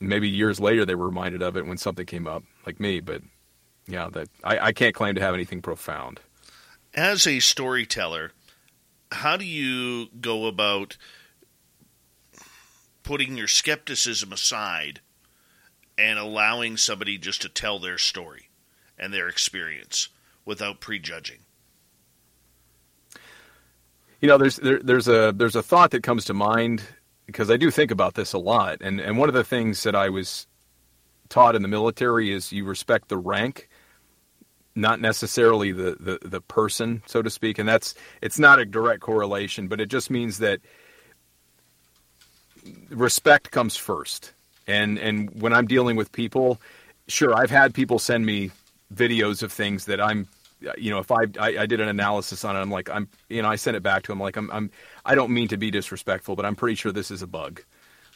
maybe 0.00 0.28
years 0.28 0.58
later 0.58 0.84
they 0.84 0.94
were 0.94 1.06
reminded 1.06 1.42
of 1.42 1.56
it 1.56 1.66
when 1.66 1.76
something 1.76 2.06
came 2.06 2.26
up, 2.26 2.42
like 2.66 2.80
me. 2.80 3.00
But 3.00 3.22
yeah, 3.86 4.08
that 4.10 4.28
I, 4.42 4.58
I 4.58 4.72
can't 4.72 4.94
claim 4.94 5.14
to 5.14 5.20
have 5.20 5.34
anything 5.34 5.62
profound. 5.62 6.20
As 6.94 7.26
a 7.26 7.38
storyteller, 7.38 8.32
how 9.12 9.36
do 9.36 9.44
you 9.44 10.08
go 10.20 10.46
about 10.46 10.96
putting 13.02 13.36
your 13.36 13.48
skepticism 13.48 14.32
aside 14.32 15.00
and 15.96 16.18
allowing 16.18 16.76
somebody 16.76 17.18
just 17.18 17.42
to 17.42 17.48
tell 17.48 17.78
their 17.78 17.98
story 17.98 18.48
and 18.98 19.12
their 19.12 19.28
experience 19.28 20.08
without 20.44 20.80
prejudging? 20.80 21.40
You 24.20 24.28
know, 24.28 24.38
there's 24.38 24.56
there, 24.56 24.80
there's 24.82 25.08
a 25.08 25.32
there's 25.34 25.56
a 25.56 25.62
thought 25.62 25.92
that 25.92 26.02
comes 26.02 26.24
to 26.26 26.34
mind 26.34 26.82
because 27.32 27.50
I 27.50 27.56
do 27.56 27.70
think 27.70 27.90
about 27.90 28.14
this 28.14 28.32
a 28.32 28.38
lot, 28.38 28.78
and 28.80 29.00
and 29.00 29.18
one 29.18 29.28
of 29.28 29.34
the 29.34 29.44
things 29.44 29.82
that 29.84 29.94
I 29.94 30.08
was 30.08 30.46
taught 31.28 31.54
in 31.54 31.62
the 31.62 31.68
military 31.68 32.32
is 32.32 32.52
you 32.52 32.64
respect 32.64 33.08
the 33.08 33.16
rank 33.16 33.68
not 34.74 35.00
necessarily 35.00 35.72
the, 35.72 35.96
the, 35.98 36.28
the 36.28 36.40
person, 36.40 37.02
so 37.06 37.22
to 37.22 37.30
speak. 37.30 37.58
And 37.58 37.68
that's 37.68 37.94
it's 38.22 38.38
not 38.38 38.58
a 38.58 38.64
direct 38.64 39.00
correlation, 39.00 39.68
but 39.68 39.80
it 39.80 39.86
just 39.86 40.10
means 40.10 40.38
that 40.38 40.60
respect 42.88 43.50
comes 43.50 43.76
first. 43.76 44.32
And 44.66 44.98
and 44.98 45.40
when 45.40 45.52
I'm 45.52 45.66
dealing 45.66 45.96
with 45.96 46.12
people, 46.12 46.60
sure, 47.08 47.34
I've 47.36 47.50
had 47.50 47.74
people 47.74 47.98
send 47.98 48.24
me 48.24 48.50
videos 48.94 49.42
of 49.42 49.52
things 49.52 49.86
that 49.86 50.00
I'm 50.00 50.28
you 50.76 50.90
know, 50.90 50.98
if 50.98 51.10
I, 51.10 51.22
I, 51.38 51.58
I 51.60 51.66
did 51.66 51.80
an 51.80 51.88
analysis 51.88 52.44
on 52.44 52.54
it, 52.54 52.60
I'm 52.60 52.70
like, 52.70 52.90
I'm, 52.90 53.08
you 53.30 53.40
know, 53.40 53.48
I 53.48 53.56
sent 53.56 53.78
it 53.78 53.82
back 53.82 54.02
to 54.02 54.12
him 54.12 54.20
like, 54.20 54.36
I'm, 54.36 54.50
I'm, 54.50 54.70
I 55.04 55.14
don't 55.14 55.30
mean 55.30 55.48
to 55.48 55.56
be 55.56 55.70
disrespectful, 55.70 56.36
but 56.36 56.44
I'm 56.44 56.56
pretty 56.56 56.74
sure 56.74 56.92
this 56.92 57.10
is 57.10 57.22
a 57.22 57.26
bug. 57.26 57.62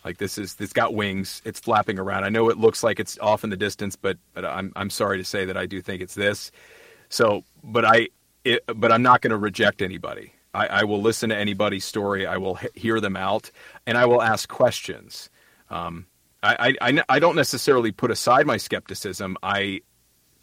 Like 0.04 0.18
this 0.18 0.36
is 0.36 0.56
it's 0.60 0.72
got 0.72 0.94
wings. 0.94 1.40
It's 1.44 1.60
flapping 1.60 1.98
around. 1.98 2.24
I 2.24 2.28
know 2.28 2.50
it 2.50 2.58
looks 2.58 2.82
like 2.82 3.00
it's 3.00 3.18
off 3.20 3.42
in 3.42 3.50
the 3.50 3.56
distance, 3.56 3.96
but 3.96 4.18
but 4.34 4.44
I'm 4.44 4.72
I'm 4.76 4.90
sorry 4.90 5.18
to 5.18 5.24
say 5.24 5.44
that 5.46 5.56
I 5.56 5.66
do 5.66 5.80
think 5.80 6.02
it's 6.02 6.14
this. 6.14 6.50
So, 7.08 7.44
but 7.62 7.84
I 7.84 8.08
it, 8.44 8.62
but 8.66 8.92
I'm 8.92 9.02
not 9.02 9.22
going 9.22 9.30
to 9.30 9.38
reject 9.38 9.80
anybody. 9.80 10.32
I, 10.52 10.66
I, 10.66 10.84
will 10.84 11.00
listen 11.00 11.30
to 11.30 11.36
anybody's 11.36 11.84
story. 11.84 12.26
I 12.26 12.36
will 12.36 12.58
hear 12.74 13.00
them 13.00 13.16
out, 13.16 13.50
and 13.86 13.98
I 13.98 14.04
will 14.04 14.22
ask 14.22 14.48
questions. 14.48 15.28
Um, 15.68 16.06
I, 16.44 16.76
I, 16.80 17.02
I 17.08 17.18
don't 17.18 17.34
necessarily 17.34 17.90
put 17.90 18.10
aside 18.10 18.46
my 18.46 18.58
skepticism. 18.58 19.36
I 19.42 19.80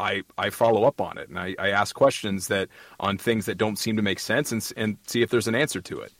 I, 0.01 0.23
I 0.37 0.49
follow 0.49 0.83
up 0.83 0.99
on 0.99 1.19
it 1.19 1.29
and 1.29 1.37
I, 1.37 1.55
I 1.59 1.69
ask 1.69 1.93
questions 1.93 2.47
that 2.47 2.69
on 2.99 3.19
things 3.19 3.45
that 3.45 3.59
don't 3.59 3.77
seem 3.77 3.95
to 3.97 4.01
make 4.01 4.19
sense 4.19 4.51
and, 4.51 4.71
and 4.75 4.97
see 5.05 5.21
if 5.21 5.29
there's 5.29 5.47
an 5.47 5.53
answer 5.53 5.79
to 5.79 5.99
it. 5.99 6.11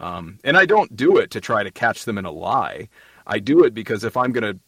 Um, 0.00 0.38
and 0.44 0.56
I 0.56 0.66
don't 0.66 0.94
do 0.96 1.16
it 1.16 1.30
to 1.32 1.40
try 1.40 1.62
to 1.62 1.70
catch 1.70 2.04
them 2.04 2.18
in 2.18 2.24
a 2.24 2.30
lie. 2.30 2.88
I 3.26 3.38
do 3.38 3.64
it 3.64 3.74
because 3.74 4.04
if 4.04 4.16
I'm 4.16 4.32
going 4.32 4.54
to 4.54 4.60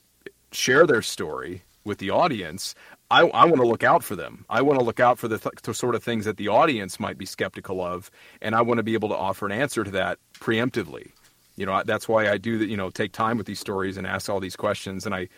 share 0.52 0.86
their 0.86 1.02
story 1.02 1.62
with 1.84 1.98
the 1.98 2.10
audience, 2.10 2.74
I, 3.10 3.22
I 3.22 3.44
want 3.44 3.56
to 3.56 3.66
look 3.66 3.82
out 3.82 4.04
for 4.04 4.14
them. 4.14 4.44
I 4.48 4.62
want 4.62 4.78
to 4.78 4.84
look 4.84 5.00
out 5.00 5.18
for 5.18 5.28
the, 5.28 5.38
th- 5.38 5.62
the 5.62 5.74
sort 5.74 5.94
of 5.94 6.02
things 6.02 6.24
that 6.26 6.36
the 6.36 6.48
audience 6.48 7.00
might 7.00 7.18
be 7.18 7.26
skeptical 7.26 7.80
of, 7.80 8.10
and 8.40 8.54
I 8.54 8.62
want 8.62 8.78
to 8.78 8.82
be 8.84 8.94
able 8.94 9.08
to 9.08 9.16
offer 9.16 9.46
an 9.46 9.52
answer 9.52 9.82
to 9.82 9.90
that 9.92 10.18
preemptively. 10.34 11.10
You 11.56 11.66
know, 11.66 11.82
that's 11.84 12.08
why 12.08 12.30
I 12.30 12.38
do 12.38 12.58
that. 12.58 12.68
You 12.68 12.76
know, 12.76 12.90
take 12.90 13.12
time 13.12 13.36
with 13.36 13.46
these 13.46 13.60
stories 13.60 13.96
and 13.96 14.06
ask 14.06 14.30
all 14.30 14.40
these 14.40 14.56
questions. 14.56 15.06
And 15.06 15.14
I, 15.14 15.28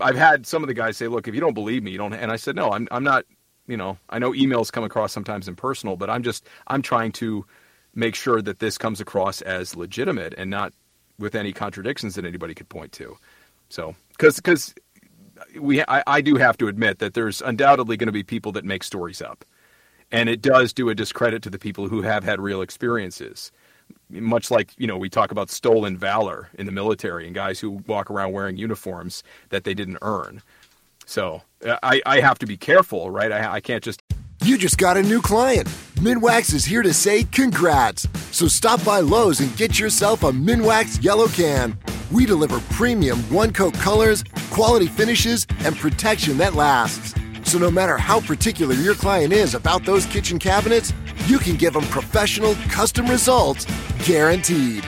I've 0.00 0.16
had 0.16 0.46
some 0.46 0.62
of 0.62 0.68
the 0.68 0.74
guys 0.74 0.96
say, 0.96 1.06
"Look, 1.06 1.28
if 1.28 1.34
you 1.34 1.40
don't 1.40 1.54
believe 1.54 1.82
me, 1.82 1.92
you 1.92 1.98
don't." 1.98 2.12
And 2.12 2.30
I 2.30 2.36
said, 2.36 2.56
"No, 2.56 2.72
I'm, 2.72 2.88
I'm 2.90 3.04
not. 3.04 3.24
You 3.66 3.76
know, 3.76 3.96
I 4.10 4.18
know 4.18 4.32
emails 4.32 4.72
come 4.72 4.84
across 4.84 5.12
sometimes 5.12 5.46
impersonal, 5.46 5.96
but 5.96 6.10
I'm 6.10 6.22
just, 6.22 6.46
I'm 6.66 6.82
trying 6.82 7.12
to." 7.12 7.46
Make 8.00 8.16
sure 8.16 8.42
that 8.42 8.58
this 8.58 8.76
comes 8.78 9.00
across 9.00 9.40
as 9.42 9.76
legitimate 9.76 10.34
and 10.36 10.50
not 10.50 10.72
with 11.20 11.36
any 11.36 11.52
contradictions 11.52 12.16
that 12.16 12.24
anybody 12.24 12.54
could 12.54 12.68
point 12.68 12.90
to. 12.92 13.16
So, 13.68 13.94
because 14.08 14.36
because 14.36 14.74
we 15.58 15.82
I, 15.82 16.02
I 16.06 16.20
do 16.20 16.36
have 16.36 16.58
to 16.58 16.66
admit 16.66 16.98
that 16.98 17.14
there's 17.14 17.40
undoubtedly 17.40 17.96
going 17.96 18.08
to 18.08 18.12
be 18.12 18.24
people 18.24 18.52
that 18.52 18.64
make 18.64 18.82
stories 18.82 19.22
up, 19.22 19.44
and 20.10 20.28
it 20.28 20.42
does 20.42 20.72
do 20.72 20.88
a 20.88 20.94
discredit 20.94 21.42
to 21.44 21.50
the 21.50 21.58
people 21.58 21.88
who 21.88 22.02
have 22.02 22.24
had 22.24 22.40
real 22.40 22.62
experiences. 22.62 23.52
Much 24.08 24.50
like 24.50 24.72
you 24.78 24.86
know 24.86 24.96
we 24.96 25.08
talk 25.08 25.30
about 25.30 25.50
stolen 25.50 25.96
valor 25.96 26.48
in 26.54 26.66
the 26.66 26.72
military 26.72 27.26
and 27.26 27.34
guys 27.34 27.60
who 27.60 27.70
walk 27.86 28.10
around 28.10 28.32
wearing 28.32 28.56
uniforms 28.56 29.22
that 29.50 29.64
they 29.64 29.74
didn't 29.74 29.98
earn. 30.02 30.42
So 31.06 31.42
I, 31.82 32.00
I 32.06 32.20
have 32.20 32.38
to 32.38 32.46
be 32.46 32.56
careful, 32.56 33.10
right? 33.10 33.32
I, 33.32 33.54
I 33.54 33.60
can't 33.60 33.82
just 33.82 34.00
you 34.42 34.56
just 34.56 34.78
got 34.78 34.96
a 34.96 35.02
new 35.02 35.20
client. 35.20 35.68
Minwax 35.96 36.54
is 36.54 36.64
here 36.64 36.82
to 36.82 36.94
say 36.94 37.24
congrats. 37.24 38.08
So 38.32 38.48
stop 38.48 38.82
by 38.84 39.00
Lowe's 39.00 39.40
and 39.40 39.54
get 39.56 39.78
yourself 39.78 40.22
a 40.22 40.32
Minwax 40.32 41.02
yellow 41.02 41.28
can. 41.28 41.76
We 42.10 42.26
deliver 42.26 42.58
premium 42.74 43.18
one 43.30 43.52
coat 43.52 43.74
colors, 43.74 44.24
quality 44.50 44.86
finishes, 44.86 45.46
and 45.60 45.76
protection 45.76 46.38
that 46.38 46.54
lasts. 46.54 47.14
So 47.44 47.58
no 47.58 47.70
matter 47.70 47.98
how 47.98 48.20
particular 48.20 48.74
your 48.74 48.94
client 48.94 49.32
is 49.32 49.54
about 49.54 49.84
those 49.84 50.06
kitchen 50.06 50.38
cabinets, 50.38 50.92
you 51.26 51.38
can 51.38 51.56
give 51.56 51.74
them 51.74 51.84
professional, 51.84 52.54
custom 52.68 53.06
results 53.06 53.66
guaranteed. 54.04 54.84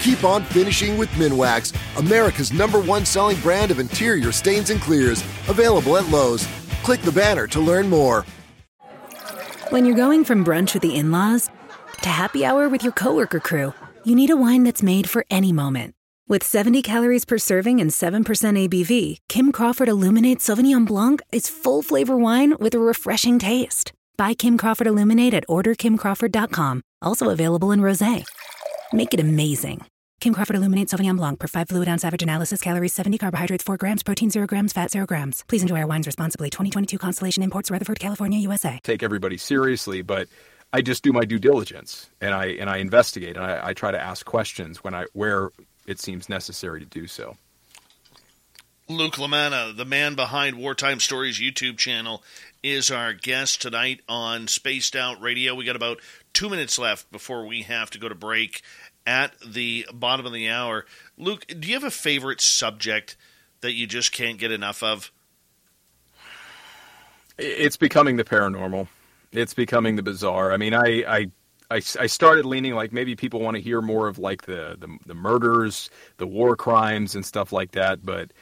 Keep 0.00 0.24
on 0.24 0.44
finishing 0.44 0.96
with 0.96 1.08
Minwax, 1.10 1.74
America's 1.98 2.52
number 2.52 2.80
one 2.80 3.04
selling 3.04 3.38
brand 3.40 3.70
of 3.70 3.78
interior 3.78 4.32
stains 4.32 4.70
and 4.70 4.80
clears. 4.80 5.22
Available 5.48 5.96
at 5.96 6.08
Lowe's. 6.08 6.48
Click 6.82 7.00
the 7.02 7.12
banner 7.12 7.46
to 7.46 7.60
learn 7.60 7.88
more. 7.88 8.24
When 9.70 9.84
you're 9.84 9.96
going 9.96 10.24
from 10.24 10.44
brunch 10.44 10.74
with 10.74 10.82
the 10.82 10.94
in 10.94 11.10
laws 11.12 11.48
to 12.02 12.08
happy 12.08 12.44
hour 12.44 12.68
with 12.68 12.82
your 12.82 12.92
coworker 12.92 13.40
crew, 13.40 13.72
you 14.04 14.14
need 14.14 14.30
a 14.30 14.36
wine 14.36 14.64
that's 14.64 14.82
made 14.82 15.08
for 15.08 15.24
any 15.30 15.52
moment. 15.52 15.94
With 16.28 16.42
70 16.42 16.82
calories 16.82 17.24
per 17.24 17.38
serving 17.38 17.80
and 17.80 17.90
7% 17.90 18.24
ABV, 18.24 19.18
Kim 19.28 19.52
Crawford 19.52 19.88
Illuminate 19.88 20.40
Sauvignon 20.40 20.86
Blanc 20.86 21.22
is 21.32 21.48
full 21.48 21.82
flavor 21.82 22.18
wine 22.18 22.54
with 22.58 22.74
a 22.74 22.78
refreshing 22.80 23.38
taste. 23.38 23.92
Buy 24.16 24.34
Kim 24.34 24.58
Crawford 24.58 24.86
Illuminate 24.86 25.34
at 25.34 25.46
orderkimcrawford.com. 25.48 26.82
Also 27.00 27.30
available 27.30 27.70
in 27.70 27.80
rosé. 27.80 28.26
Make 28.92 29.14
it 29.14 29.20
amazing. 29.20 29.86
Kim 30.20 30.32
Crawford 30.32 30.56
Illuminate 30.56 30.88
Sauvignon 30.88 31.16
Blanc 31.16 31.38
per 31.38 31.46
5 31.46 31.68
fluid 31.68 31.88
ounce 31.88 32.04
average 32.04 32.22
analysis. 32.22 32.60
Calories 32.60 32.94
70, 32.94 33.18
carbohydrates 33.18 33.64
4 33.64 33.76
grams, 33.76 34.02
protein 34.02 34.30
0 34.30 34.46
grams, 34.46 34.72
fat 34.72 34.90
0 34.90 35.06
grams. 35.06 35.44
Please 35.48 35.62
enjoy 35.62 35.80
our 35.80 35.86
wines 35.86 36.06
responsibly. 36.06 36.48
2022 36.50 36.98
Constellation 36.98 37.42
Imports, 37.42 37.70
Rutherford, 37.70 37.98
California, 38.00 38.38
USA. 38.40 38.80
Take 38.82 39.02
everybody 39.02 39.36
seriously, 39.36 40.02
but 40.02 40.28
I 40.72 40.80
just 40.80 41.04
do 41.04 41.12
my 41.12 41.24
due 41.24 41.38
diligence 41.38 42.10
and 42.20 42.34
I 42.34 42.46
and 42.46 42.68
I 42.70 42.78
investigate 42.78 43.36
and 43.36 43.44
I, 43.44 43.68
I 43.68 43.72
try 43.74 43.90
to 43.90 44.00
ask 44.00 44.24
questions 44.24 44.82
when 44.82 44.94
I 44.94 45.06
where 45.12 45.50
it 45.86 46.00
seems 46.00 46.28
necessary 46.28 46.80
to 46.80 46.86
do 46.86 47.06
so. 47.06 47.36
Luke 48.88 49.14
LaManna, 49.14 49.74
the 49.74 49.86
man 49.86 50.14
behind 50.14 50.58
Wartime 50.58 51.00
Stories 51.00 51.40
YouTube 51.40 51.78
channel, 51.78 52.22
is 52.62 52.90
our 52.90 53.14
guest 53.14 53.62
tonight 53.62 54.00
on 54.10 54.46
Spaced 54.46 54.94
Out 54.94 55.22
Radio. 55.22 55.54
We 55.54 55.64
got 55.64 55.76
about 55.76 56.00
two 56.34 56.50
minutes 56.50 56.78
left 56.78 57.10
before 57.10 57.46
we 57.46 57.62
have 57.62 57.88
to 57.90 57.98
go 57.98 58.10
to 58.10 58.14
break 58.14 58.60
at 59.06 59.38
the 59.40 59.86
bottom 59.92 60.26
of 60.26 60.32
the 60.32 60.48
hour. 60.48 60.86
Luke, 61.18 61.46
do 61.46 61.68
you 61.68 61.74
have 61.74 61.84
a 61.84 61.90
favorite 61.90 62.40
subject 62.40 63.16
that 63.60 63.72
you 63.72 63.86
just 63.86 64.12
can't 64.12 64.38
get 64.38 64.52
enough 64.52 64.82
of? 64.82 65.10
It's 67.38 67.76
becoming 67.76 68.16
the 68.16 68.24
paranormal. 68.24 68.88
It's 69.32 69.54
becoming 69.54 69.96
the 69.96 70.02
bizarre. 70.02 70.52
I 70.52 70.56
mean, 70.56 70.74
I, 70.74 71.04
I 71.06 71.26
I, 71.70 71.76
I, 71.76 72.06
started 72.06 72.44
leaning 72.44 72.74
like 72.74 72.92
maybe 72.92 73.16
people 73.16 73.40
want 73.40 73.56
to 73.56 73.60
hear 73.60 73.80
more 73.80 74.06
of 74.06 74.18
like 74.18 74.42
the, 74.42 74.76
the, 74.78 74.98
the 75.06 75.14
murders, 75.14 75.88
the 76.18 76.26
war 76.26 76.56
crimes, 76.56 77.14
and 77.14 77.24
stuff 77.24 77.52
like 77.52 77.72
that. 77.72 78.04
But 78.04 78.32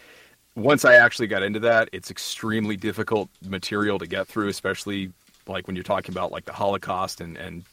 once 0.57 0.85
I 0.85 0.94
actually 0.94 1.29
got 1.29 1.42
into 1.42 1.61
that, 1.61 1.88
it's 1.92 2.11
extremely 2.11 2.77
difficult 2.77 3.31
material 3.46 3.98
to 4.01 4.07
get 4.07 4.27
through, 4.27 4.48
especially 4.48 5.12
like 5.46 5.66
when 5.66 5.77
you're 5.77 5.85
talking 5.85 6.12
about 6.12 6.33
like 6.33 6.44
the 6.44 6.53
Holocaust 6.53 7.20
and, 7.20 7.37
and 7.37 7.64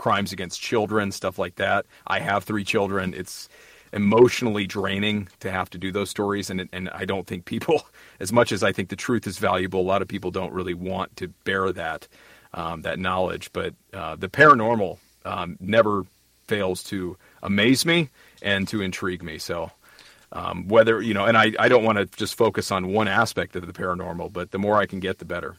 crimes 0.00 0.32
against 0.32 0.62
children, 0.62 1.12
stuff 1.12 1.38
like 1.38 1.56
that. 1.56 1.84
I 2.06 2.20
have 2.20 2.44
three 2.44 2.64
children. 2.64 3.12
It's 3.12 3.50
emotionally 3.92 4.66
draining 4.66 5.28
to 5.40 5.50
have 5.50 5.68
to 5.70 5.78
do 5.78 5.92
those 5.92 6.08
stories, 6.08 6.48
and 6.48 6.68
and 6.72 6.88
I 6.88 7.04
don't 7.04 7.26
think 7.26 7.44
people, 7.44 7.82
as 8.20 8.32
much 8.32 8.50
as 8.50 8.62
I 8.62 8.72
think 8.72 8.88
the 8.88 8.96
truth 8.96 9.26
is 9.26 9.38
valuable, 9.38 9.80
a 9.80 9.82
lot 9.82 10.00
of 10.00 10.08
people 10.08 10.30
don't 10.30 10.54
really 10.54 10.72
want 10.72 11.16
to 11.16 11.28
bear 11.44 11.70
that 11.72 12.08
um, 12.54 12.80
that 12.82 12.98
knowledge. 12.98 13.52
But 13.52 13.74
uh, 13.92 14.16
the 14.16 14.30
paranormal 14.30 14.96
um, 15.26 15.58
never 15.60 16.04
fails 16.46 16.82
to 16.84 17.18
amaze 17.42 17.84
me 17.84 18.08
and 18.42 18.66
to 18.68 18.80
intrigue 18.80 19.22
me. 19.22 19.38
So. 19.38 19.70
Um, 20.32 20.68
whether 20.68 21.02
you 21.02 21.12
know, 21.12 21.24
and 21.24 21.36
I, 21.36 21.50
I 21.58 21.68
don't 21.68 21.82
want 21.82 21.98
to 21.98 22.06
just 22.06 22.36
focus 22.36 22.70
on 22.70 22.92
one 22.92 23.08
aspect 23.08 23.56
of 23.56 23.66
the 23.66 23.72
paranormal, 23.72 24.32
but 24.32 24.52
the 24.52 24.60
more 24.60 24.76
I 24.76 24.86
can 24.86 25.00
get, 25.00 25.18
the 25.18 25.24
better. 25.24 25.56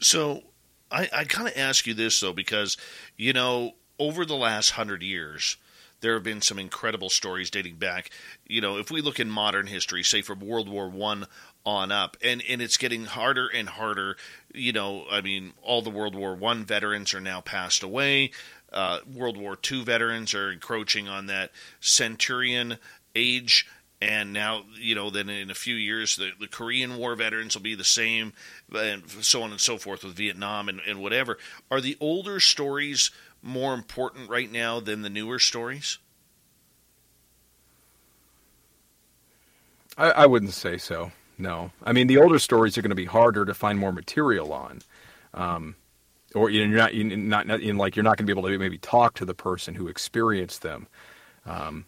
So, 0.00 0.44
I, 0.92 1.08
I 1.12 1.24
kind 1.24 1.48
of 1.48 1.54
ask 1.56 1.88
you 1.88 1.94
this 1.94 2.20
though 2.20 2.32
because 2.32 2.76
you 3.16 3.32
know 3.32 3.72
over 3.98 4.24
the 4.24 4.36
last 4.36 4.70
hundred 4.70 5.02
years 5.02 5.56
there 6.02 6.14
have 6.14 6.24
been 6.24 6.42
some 6.42 6.58
incredible 6.58 7.08
stories 7.08 7.48
dating 7.48 7.76
back. 7.76 8.10
You 8.46 8.60
know, 8.60 8.76
if 8.76 8.90
we 8.90 9.00
look 9.00 9.18
in 9.18 9.30
modern 9.30 9.68
history, 9.68 10.02
say 10.02 10.20
from 10.20 10.40
World 10.40 10.68
War 10.68 10.88
One 10.88 11.26
on 11.64 11.90
up, 11.90 12.16
and 12.22 12.42
and 12.48 12.60
it's 12.60 12.76
getting 12.76 13.06
harder 13.06 13.48
and 13.48 13.68
harder. 13.68 14.16
You 14.52 14.72
know, 14.72 15.06
I 15.10 15.22
mean, 15.22 15.52
all 15.62 15.80
the 15.80 15.90
World 15.90 16.14
War 16.14 16.34
One 16.34 16.64
veterans 16.64 17.14
are 17.14 17.20
now 17.20 17.40
passed 17.40 17.82
away. 17.82 18.32
Uh, 18.70 18.98
World 19.10 19.36
War 19.36 19.56
II 19.70 19.84
veterans 19.84 20.34
are 20.34 20.50
encroaching 20.50 21.08
on 21.08 21.26
that 21.26 21.52
centurion 21.80 22.78
age 23.14 23.66
and 24.00 24.32
now 24.32 24.64
you 24.80 24.94
know 24.94 25.10
then 25.10 25.28
in 25.28 25.50
a 25.50 25.54
few 25.54 25.76
years 25.76 26.16
the, 26.16 26.30
the 26.40 26.48
korean 26.48 26.96
war 26.96 27.14
veterans 27.14 27.54
will 27.54 27.62
be 27.62 27.74
the 27.74 27.84
same 27.84 28.32
and 28.74 29.08
so 29.20 29.42
on 29.42 29.50
and 29.50 29.60
so 29.60 29.76
forth 29.76 30.02
with 30.02 30.14
vietnam 30.14 30.68
and, 30.68 30.80
and 30.88 31.00
whatever 31.00 31.36
are 31.70 31.80
the 31.80 31.96
older 32.00 32.40
stories 32.40 33.10
more 33.42 33.74
important 33.74 34.30
right 34.30 34.50
now 34.50 34.80
than 34.80 35.02
the 35.02 35.10
newer 35.10 35.38
stories 35.38 35.98
I, 39.96 40.10
I 40.10 40.26
wouldn't 40.26 40.52
say 40.52 40.78
so. 40.78 41.12
No, 41.38 41.72
I 41.82 41.92
mean 41.92 42.06
the 42.06 42.18
older 42.18 42.38
stories 42.38 42.78
are 42.78 42.82
going 42.82 42.90
to 42.90 42.96
be 42.96 43.04
harder 43.04 43.44
to 43.44 43.54
find 43.54 43.78
more 43.78 43.92
material 43.92 44.52
on, 44.52 44.80
um, 45.34 45.76
or 46.34 46.50
you're 46.50 46.66
not, 46.66 46.94
you're 46.94 47.16
not, 47.16 47.46
not 47.46 47.60
in 47.60 47.76
like 47.76 47.96
you're 47.96 48.02
not 48.02 48.16
going 48.16 48.26
to 48.26 48.34
be 48.34 48.38
able 48.38 48.48
to 48.48 48.58
maybe 48.58 48.78
talk 48.78 49.14
to 49.14 49.24
the 49.24 49.34
person 49.34 49.74
who 49.74 49.88
experienced 49.88 50.62
them. 50.62 50.86
Um, 51.44 51.86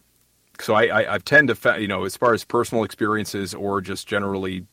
so 0.60 0.74
I, 0.74 0.84
I, 0.86 1.14
I 1.14 1.18
tend 1.18 1.48
to, 1.48 1.80
you 1.80 1.88
know, 1.88 2.04
as 2.04 2.16
far 2.16 2.32
as 2.32 2.44
personal 2.44 2.84
experiences 2.84 3.54
or 3.54 3.80
just 3.80 4.06
generally 4.08 4.66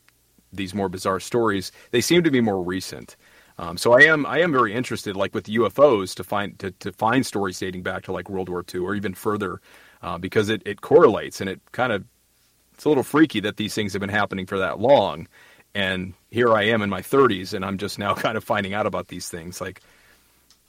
these 0.52 0.74
more 0.74 0.88
bizarre 0.88 1.20
stories, 1.20 1.72
they 1.90 2.00
seem 2.00 2.22
to 2.22 2.30
be 2.30 2.40
more 2.40 2.62
recent. 2.62 3.16
Um, 3.58 3.76
so 3.76 3.92
I 3.92 4.02
am 4.02 4.24
I 4.26 4.40
am 4.40 4.52
very 4.52 4.74
interested, 4.74 5.16
like 5.16 5.34
with 5.34 5.46
UFOs, 5.46 6.14
to 6.16 6.24
find 6.24 6.58
to, 6.58 6.70
to 6.72 6.92
find 6.92 7.24
stories 7.24 7.58
dating 7.58 7.82
back 7.82 8.04
to 8.04 8.12
like 8.12 8.28
World 8.28 8.48
War 8.48 8.64
II 8.74 8.80
or 8.80 8.94
even 8.94 9.14
further, 9.14 9.60
uh, 10.02 10.18
because 10.18 10.48
it, 10.48 10.62
it 10.64 10.80
correlates 10.80 11.40
and 11.40 11.50
it 11.50 11.60
kind 11.72 11.92
of 11.92 12.04
it's 12.74 12.84
a 12.84 12.88
little 12.88 13.04
freaky 13.04 13.40
that 13.40 13.56
these 13.56 13.74
things 13.74 13.92
have 13.92 14.00
been 14.00 14.08
happening 14.08 14.46
for 14.46 14.58
that 14.58 14.80
long, 14.80 15.28
and 15.74 16.14
here 16.30 16.52
I 16.54 16.64
am 16.64 16.82
in 16.82 16.90
my 16.90 17.02
30s 17.02 17.52
and 17.52 17.64
I'm 17.64 17.78
just 17.78 17.98
now 17.98 18.14
kind 18.26 18.36
of 18.36 18.44
finding 18.44 18.74
out 18.74 18.86
about 18.86 19.08
these 19.08 19.28
things. 19.28 19.60
Like, 19.60 19.82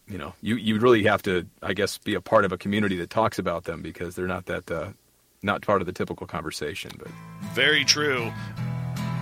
you 0.08 0.18
know, 0.18 0.34
you 0.42 0.56
you 0.56 0.78
really 0.80 1.04
have 1.04 1.24
to, 1.24 1.48
I 1.62 1.74
guess, 1.74 1.98
be 1.98 2.16
a 2.16 2.22
part 2.22 2.46
of 2.46 2.52
a 2.52 2.58
community 2.58 2.98
that 2.98 3.10
talks 3.10 3.40
about 3.40 3.64
them 3.64 3.82
because 3.82 4.16
they're 4.16 4.28
not 4.28 4.46
that 4.48 4.70
uh, 4.70 4.90
not 5.42 5.62
part 5.62 5.82
of 5.82 5.86
the 5.86 5.94
typical 5.94 6.28
conversation. 6.28 6.92
But 7.00 7.08
Very 7.54 7.86
true. 7.86 8.32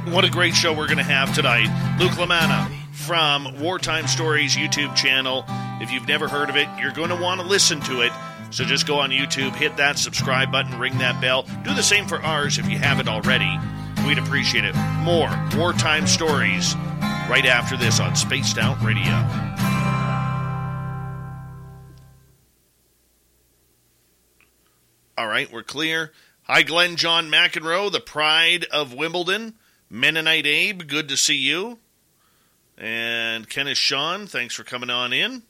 What 0.07 0.25
a 0.25 0.31
great 0.31 0.55
show 0.55 0.73
we're 0.73 0.87
going 0.87 0.97
to 0.97 1.03
have 1.03 1.33
tonight. 1.35 1.67
Luke 1.99 2.13
Lamanna 2.13 2.80
from 2.91 3.59
Wartime 3.59 4.07
Stories 4.07 4.55
YouTube 4.55 4.95
channel. 4.95 5.45
If 5.81 5.91
you've 5.91 6.07
never 6.07 6.27
heard 6.27 6.49
of 6.49 6.55
it, 6.55 6.67
you're 6.79 6.91
going 6.91 7.09
to 7.09 7.15
want 7.15 7.41
to 7.41 7.47
listen 7.47 7.79
to 7.81 8.01
it. 8.01 8.11
So 8.51 8.65
just 8.65 8.85
go 8.85 8.99
on 8.99 9.11
YouTube, 9.11 9.55
hit 9.55 9.77
that 9.77 9.97
subscribe 9.97 10.51
button, 10.51 10.77
ring 10.77 10.97
that 10.97 11.21
bell. 11.21 11.43
Do 11.63 11.73
the 11.73 11.83
same 11.83 12.05
for 12.05 12.21
ours 12.21 12.57
if 12.57 12.69
you 12.69 12.77
haven't 12.77 13.07
already. 13.07 13.57
We'd 14.05 14.17
appreciate 14.17 14.65
it. 14.65 14.75
More 15.03 15.29
Wartime 15.55 16.05
Stories 16.05 16.75
right 17.29 17.45
after 17.45 17.77
this 17.77 17.99
on 17.99 18.15
Spaced 18.15 18.57
Out 18.57 18.81
Radio. 18.81 19.13
All 25.17 25.27
right, 25.27 25.51
we're 25.51 25.63
clear. 25.63 26.11
Hi, 26.43 26.63
Glenn 26.63 26.95
John 26.97 27.29
McEnroe, 27.29 27.91
the 27.91 27.99
pride 27.99 28.65
of 28.71 28.93
Wimbledon. 28.93 29.53
Mennonite 29.89 30.47
Abe, 30.47 30.87
good 30.87 31.07
to 31.09 31.15
see 31.15 31.35
you. 31.35 31.79
And 32.81 33.47
Kenneth 33.47 33.77
Sean, 33.77 34.25
thanks 34.25 34.55
for 34.55 34.63
coming 34.63 34.89
on 34.89 35.13
in. 35.13 35.43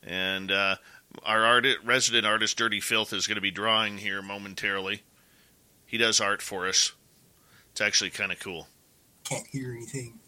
And 0.00 0.52
uh, 0.52 0.76
our 1.24 1.44
art- 1.44 1.66
resident 1.84 2.24
artist, 2.24 2.56
Dirty 2.56 2.78
Filth, 2.78 3.12
is 3.12 3.26
going 3.26 3.34
to 3.34 3.40
be 3.42 3.50
drawing 3.50 3.98
here 3.98 4.22
momentarily. 4.22 5.02
He 5.84 5.98
does 5.98 6.20
art 6.20 6.40
for 6.40 6.68
us. 6.68 6.92
It's 7.72 7.80
actually 7.80 8.10
kind 8.10 8.30
of 8.30 8.38
cool. 8.38 8.68
Can't 9.24 9.46
hear 9.48 9.72
anything. 9.72 10.20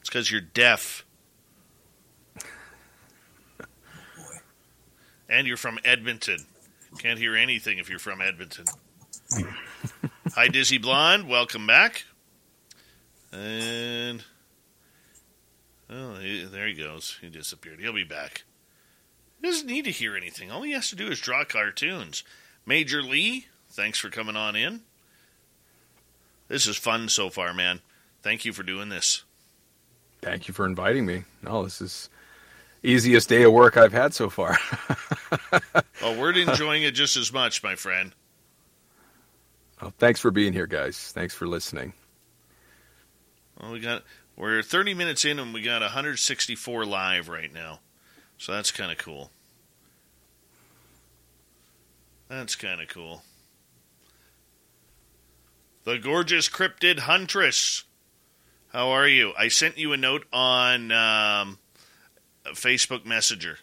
It's 0.00 0.08
because 0.08 0.30
you're 0.30 0.40
deaf. 0.40 1.04
Boy. 3.58 3.64
And 5.28 5.46
you're 5.46 5.58
from 5.58 5.78
Edmonton. 5.84 6.46
Can't 6.98 7.18
hear 7.18 7.36
anything 7.36 7.76
if 7.76 7.90
you're 7.90 7.98
from 7.98 8.22
Edmonton. 8.22 8.64
Hi, 10.34 10.48
Dizzy 10.48 10.78
Blonde. 10.78 11.28
Welcome 11.28 11.66
back. 11.66 12.04
And. 13.30 14.24
Oh, 15.90 16.14
he, 16.16 16.44
there 16.44 16.66
he 16.66 16.74
goes. 16.74 17.18
He 17.20 17.28
disappeared. 17.28 17.80
He'll 17.80 17.92
be 17.92 18.04
back. 18.04 18.44
He 19.40 19.46
doesn't 19.46 19.66
need 19.66 19.84
to 19.84 19.90
hear 19.90 20.16
anything. 20.16 20.50
All 20.50 20.62
he 20.62 20.72
has 20.72 20.88
to 20.90 20.96
do 20.96 21.08
is 21.08 21.20
draw 21.20 21.44
cartoons. 21.44 22.24
Major 22.66 23.02
Lee, 23.02 23.46
thanks 23.70 23.98
for 23.98 24.08
coming 24.08 24.36
on 24.36 24.56
in. 24.56 24.80
This 26.48 26.66
is 26.66 26.76
fun 26.76 27.08
so 27.08 27.28
far, 27.30 27.52
man. 27.52 27.80
Thank 28.22 28.44
you 28.44 28.52
for 28.52 28.62
doing 28.62 28.88
this. 28.88 29.24
thank 30.22 30.48
you 30.48 30.54
for 30.54 30.64
inviting 30.64 31.04
me. 31.04 31.24
No, 31.42 31.64
this 31.64 31.82
is 31.82 32.08
easiest 32.82 33.28
day 33.28 33.42
of 33.42 33.52
work 33.52 33.76
I've 33.76 33.92
had 33.92 34.14
so 34.14 34.30
far. 34.30 34.56
Oh, 36.02 36.18
we're 36.20 36.32
enjoying 36.32 36.82
it 36.82 36.90
just 36.90 37.16
as 37.16 37.32
much, 37.32 37.62
my 37.62 37.76
friend. 37.76 38.12
well, 39.80 39.92
thanks 39.98 40.20
for 40.20 40.30
being 40.30 40.52
here, 40.52 40.66
guys. 40.66 41.12
Thanks 41.14 41.34
for 41.34 41.46
listening. 41.46 41.94
Well, 43.58 43.72
we 43.72 43.80
got 43.80 44.02
we're 44.36 44.62
30 44.62 44.94
minutes 44.94 45.24
in 45.24 45.38
and 45.38 45.54
we 45.54 45.62
got 45.62 45.82
164 45.82 46.84
live 46.84 47.28
right 47.28 47.52
now. 47.52 47.80
So 48.38 48.52
that's 48.52 48.70
kind 48.70 48.90
of 48.90 48.98
cool. 48.98 49.30
That's 52.28 52.56
kind 52.56 52.80
of 52.80 52.88
cool. 52.88 53.22
The 55.84 55.98
gorgeous 55.98 56.48
cryptid 56.48 57.00
huntress. 57.00 57.84
How 58.72 58.90
are 58.90 59.06
you? 59.06 59.32
I 59.38 59.48
sent 59.48 59.78
you 59.78 59.92
a 59.92 59.96
note 59.96 60.26
on 60.32 60.90
um, 60.90 61.58
Facebook 62.46 63.04
Messenger. 63.04 63.58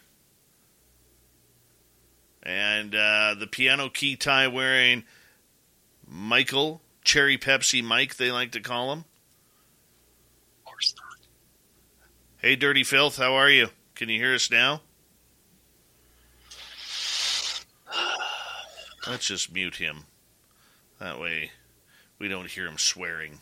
And 2.42 2.94
uh, 2.94 3.34
the 3.38 3.46
piano 3.46 3.88
key 3.88 4.16
tie 4.16 4.48
wearing 4.48 5.04
Michael, 6.06 6.80
Cherry 7.04 7.36
Pepsi 7.36 7.84
Mike, 7.84 8.16
they 8.16 8.30
like 8.30 8.52
to 8.52 8.60
call 8.60 8.92
him. 8.92 9.04
Hey, 12.42 12.56
Dirty 12.56 12.82
Filth, 12.82 13.18
how 13.18 13.34
are 13.34 13.48
you? 13.48 13.68
Can 13.94 14.08
you 14.08 14.18
hear 14.18 14.34
us 14.34 14.50
now? 14.50 14.80
Let's 19.06 19.28
just 19.28 19.54
mute 19.54 19.76
him. 19.76 20.06
That 20.98 21.20
way 21.20 21.52
we 22.18 22.26
don't 22.26 22.50
hear 22.50 22.66
him 22.66 22.78
swearing. 22.78 23.38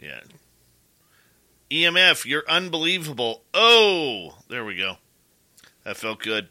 Yeah. 0.00 0.20
EMF, 1.70 2.24
you're 2.24 2.48
unbelievable. 2.48 3.42
Oh, 3.52 4.38
there 4.48 4.64
we 4.64 4.78
go. 4.78 4.96
That 5.84 5.98
felt 5.98 6.20
good. 6.20 6.48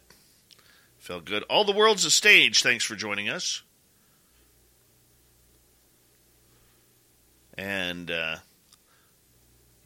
Felt 1.00 1.26
good. 1.26 1.42
All 1.50 1.66
the 1.66 1.72
world's 1.72 2.06
a 2.06 2.12
stage. 2.12 2.62
Thanks 2.62 2.86
for 2.86 2.96
joining 2.96 3.28
us. 3.28 3.64
And, 7.58 8.12
uh, 8.12 8.36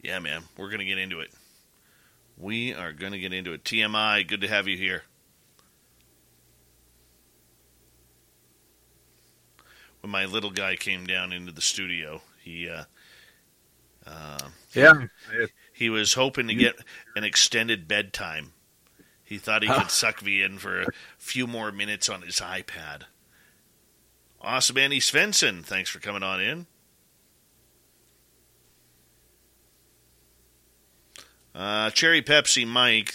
yeah, 0.06 0.20
man, 0.20 0.44
we're 0.56 0.68
going 0.68 0.78
to 0.78 0.84
get 0.84 0.98
into 0.98 1.18
it. 1.18 1.32
We 2.38 2.72
are 2.72 2.92
going 2.92 3.10
to 3.10 3.18
get 3.18 3.32
into 3.32 3.52
it. 3.52 3.64
TMI, 3.64 4.26
good 4.26 4.42
to 4.42 4.48
have 4.48 4.68
you 4.68 4.76
here. 4.76 5.02
When 10.00 10.12
my 10.12 10.26
little 10.26 10.50
guy 10.50 10.76
came 10.76 11.06
down 11.06 11.32
into 11.32 11.50
the 11.50 11.60
studio, 11.60 12.20
he 12.40 12.68
uh, 12.68 12.84
uh, 14.06 14.38
Yeah, 14.72 15.06
he 15.72 15.90
was 15.90 16.14
hoping 16.14 16.46
to 16.46 16.54
get 16.54 16.76
an 17.16 17.24
extended 17.24 17.88
bedtime. 17.88 18.52
He 19.24 19.38
thought 19.38 19.64
he 19.64 19.68
could 19.68 19.90
suck 19.90 20.22
me 20.22 20.40
in 20.40 20.58
for 20.58 20.82
a 20.82 20.86
few 21.18 21.48
more 21.48 21.72
minutes 21.72 22.08
on 22.08 22.22
his 22.22 22.36
iPad. 22.36 23.02
Awesome, 24.40 24.78
Andy 24.78 25.00
Svensson. 25.00 25.64
Thanks 25.64 25.90
for 25.90 25.98
coming 25.98 26.22
on 26.22 26.40
in. 26.40 26.66
Uh, 31.56 31.88
Cherry 31.90 32.20
Pepsi 32.20 32.66
Mike 32.66 33.14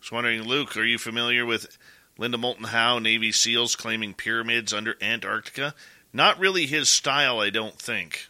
was 0.00 0.12
wondering, 0.12 0.42
Luke, 0.42 0.76
are 0.76 0.84
you 0.84 0.96
familiar 0.96 1.44
with 1.44 1.76
Linda 2.18 2.38
Moulton 2.38 2.64
Howe, 2.64 3.00
Navy 3.00 3.32
SEALs 3.32 3.74
claiming 3.74 4.14
pyramids 4.14 4.72
under 4.72 4.96
Antarctica? 5.02 5.74
Not 6.12 6.38
really 6.38 6.66
his 6.66 6.88
style, 6.88 7.40
I 7.40 7.50
don't 7.50 7.76
think. 7.76 8.28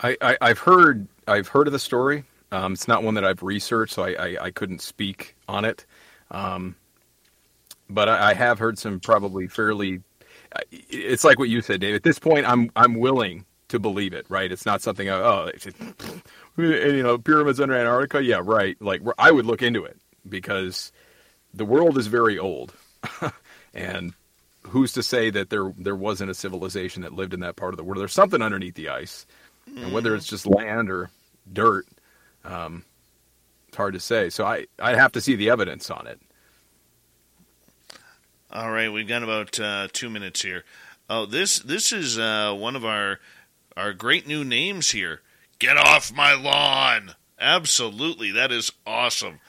I, 0.00 0.16
I, 0.20 0.38
I've 0.40 0.58
heard 0.58 1.06
I've 1.28 1.48
heard 1.48 1.68
of 1.68 1.72
the 1.72 1.78
story. 1.78 2.24
Um, 2.50 2.72
it's 2.72 2.88
not 2.88 3.04
one 3.04 3.14
that 3.14 3.24
I've 3.24 3.42
researched, 3.42 3.92
so 3.92 4.02
I, 4.02 4.10
I, 4.12 4.44
I 4.46 4.50
couldn't 4.50 4.80
speak 4.80 5.36
on 5.46 5.64
it. 5.64 5.86
Um, 6.30 6.74
but 7.88 8.08
I, 8.08 8.30
I 8.30 8.34
have 8.34 8.58
heard 8.58 8.78
some 8.78 8.98
probably 8.98 9.46
fairly. 9.46 10.00
It's 10.72 11.22
like 11.22 11.38
what 11.38 11.48
you 11.48 11.60
said, 11.60 11.80
Dave. 11.80 11.94
At 11.94 12.02
this 12.02 12.18
point, 12.18 12.46
I'm 12.46 12.72
I'm 12.74 12.94
willing 12.94 13.44
to 13.68 13.78
believe 13.78 14.12
it. 14.12 14.26
Right? 14.28 14.50
It's 14.50 14.66
not 14.66 14.82
something. 14.82 15.08
I, 15.08 15.14
oh, 15.14 15.50
you 16.56 17.02
know, 17.02 17.18
pyramids 17.18 17.60
under 17.60 17.74
Antarctica. 17.74 18.22
Yeah, 18.22 18.40
right. 18.42 18.80
Like 18.80 19.02
I 19.18 19.30
would 19.30 19.46
look 19.46 19.62
into 19.62 19.84
it 19.84 19.98
because 20.28 20.92
the 21.54 21.64
world 21.64 21.98
is 21.98 22.06
very 22.06 22.38
old, 22.38 22.74
and 23.74 24.14
who's 24.62 24.92
to 24.92 25.02
say 25.02 25.30
that 25.30 25.50
there 25.50 25.72
there 25.78 25.96
wasn't 25.96 26.30
a 26.30 26.34
civilization 26.34 27.02
that 27.02 27.12
lived 27.12 27.34
in 27.34 27.40
that 27.40 27.56
part 27.56 27.72
of 27.72 27.76
the 27.76 27.84
world? 27.84 28.00
There's 28.00 28.12
something 28.12 28.42
underneath 28.42 28.74
the 28.74 28.88
ice, 28.88 29.26
and 29.66 29.92
whether 29.92 30.14
it's 30.14 30.26
just 30.26 30.46
land 30.46 30.90
or 30.90 31.10
dirt, 31.52 31.86
um, 32.44 32.84
it's 33.68 33.76
hard 33.76 33.94
to 33.94 34.00
say. 34.00 34.30
So 34.30 34.44
I 34.44 34.66
I'd 34.78 34.96
have 34.96 35.12
to 35.12 35.20
see 35.20 35.36
the 35.36 35.50
evidence 35.50 35.90
on 35.90 36.06
it. 36.06 36.20
All 38.52 38.70
right, 38.70 38.92
we've 38.92 39.06
got 39.06 39.22
about 39.22 39.60
uh, 39.60 39.88
two 39.92 40.10
minutes 40.10 40.42
here. 40.42 40.64
Oh, 41.08 41.26
this 41.26 41.60
this 41.60 41.92
is 41.92 42.18
uh, 42.18 42.54
one 42.54 42.76
of 42.76 42.84
our 42.84 43.20
our 43.76 43.92
great 43.92 44.26
new 44.26 44.44
names 44.44 44.90
here. 44.90 45.20
Get 45.60 45.76
off 45.76 46.10
my 46.10 46.32
lawn! 46.32 47.16
Absolutely, 47.38 48.30
that 48.30 48.50
is 48.50 48.72
awesome, 48.86 49.40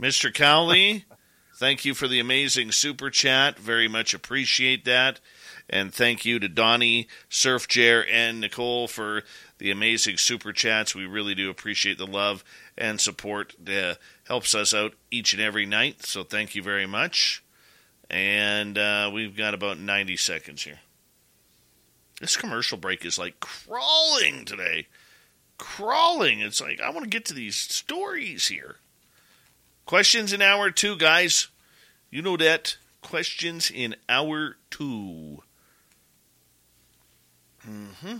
Mr. 0.00 0.32
Cowley. 0.32 1.04
thank 1.56 1.84
you 1.84 1.92
for 1.92 2.08
the 2.08 2.18
amazing 2.18 2.72
super 2.72 3.10
chat. 3.10 3.58
Very 3.58 3.86
much 3.86 4.14
appreciate 4.14 4.86
that, 4.86 5.20
and 5.68 5.92
thank 5.92 6.24
you 6.24 6.38
to 6.38 6.48
Donnie, 6.48 7.06
Surf 7.28 7.68
Jer, 7.68 8.02
and 8.10 8.40
Nicole 8.40 8.88
for 8.88 9.24
the 9.58 9.70
amazing 9.70 10.16
super 10.16 10.54
chats. 10.54 10.94
We 10.94 11.04
really 11.04 11.34
do 11.34 11.50
appreciate 11.50 11.98
the 11.98 12.06
love 12.06 12.42
and 12.78 12.98
support. 12.98 13.54
Uh, 13.68 13.96
helps 14.26 14.54
us 14.54 14.72
out 14.72 14.94
each 15.10 15.34
and 15.34 15.42
every 15.42 15.66
night. 15.66 16.02
So 16.06 16.24
thank 16.24 16.54
you 16.54 16.62
very 16.62 16.86
much. 16.86 17.44
And 18.08 18.78
uh, 18.78 19.10
we've 19.12 19.36
got 19.36 19.52
about 19.52 19.78
90 19.78 20.16
seconds 20.16 20.62
here. 20.62 20.80
This 22.22 22.38
commercial 22.38 22.78
break 22.78 23.04
is 23.04 23.18
like 23.18 23.38
crawling 23.38 24.46
today. 24.46 24.86
Crawling. 25.58 26.40
It's 26.40 26.60
like, 26.60 26.80
I 26.80 26.90
want 26.90 27.04
to 27.04 27.10
get 27.10 27.24
to 27.26 27.34
these 27.34 27.56
stories 27.56 28.48
here. 28.48 28.76
Questions 29.86 30.32
in 30.32 30.40
hour 30.40 30.70
two, 30.70 30.96
guys. 30.96 31.48
You 32.10 32.22
know 32.22 32.36
that. 32.36 32.76
Questions 33.02 33.70
in 33.70 33.96
hour 34.08 34.56
two. 34.70 35.42
Mm-hmm. 37.68 38.18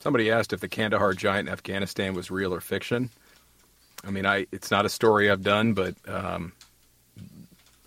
Somebody 0.00 0.30
asked 0.30 0.52
if 0.52 0.60
the 0.60 0.68
Kandahar 0.68 1.14
giant 1.14 1.48
in 1.48 1.52
Afghanistan 1.52 2.14
was 2.14 2.30
real 2.30 2.54
or 2.54 2.60
fiction. 2.60 3.10
I 4.04 4.12
mean, 4.12 4.24
I 4.24 4.46
it's 4.52 4.70
not 4.70 4.86
a 4.86 4.88
story 4.88 5.28
I've 5.28 5.42
done, 5.42 5.72
but 5.72 5.96
um, 6.06 6.52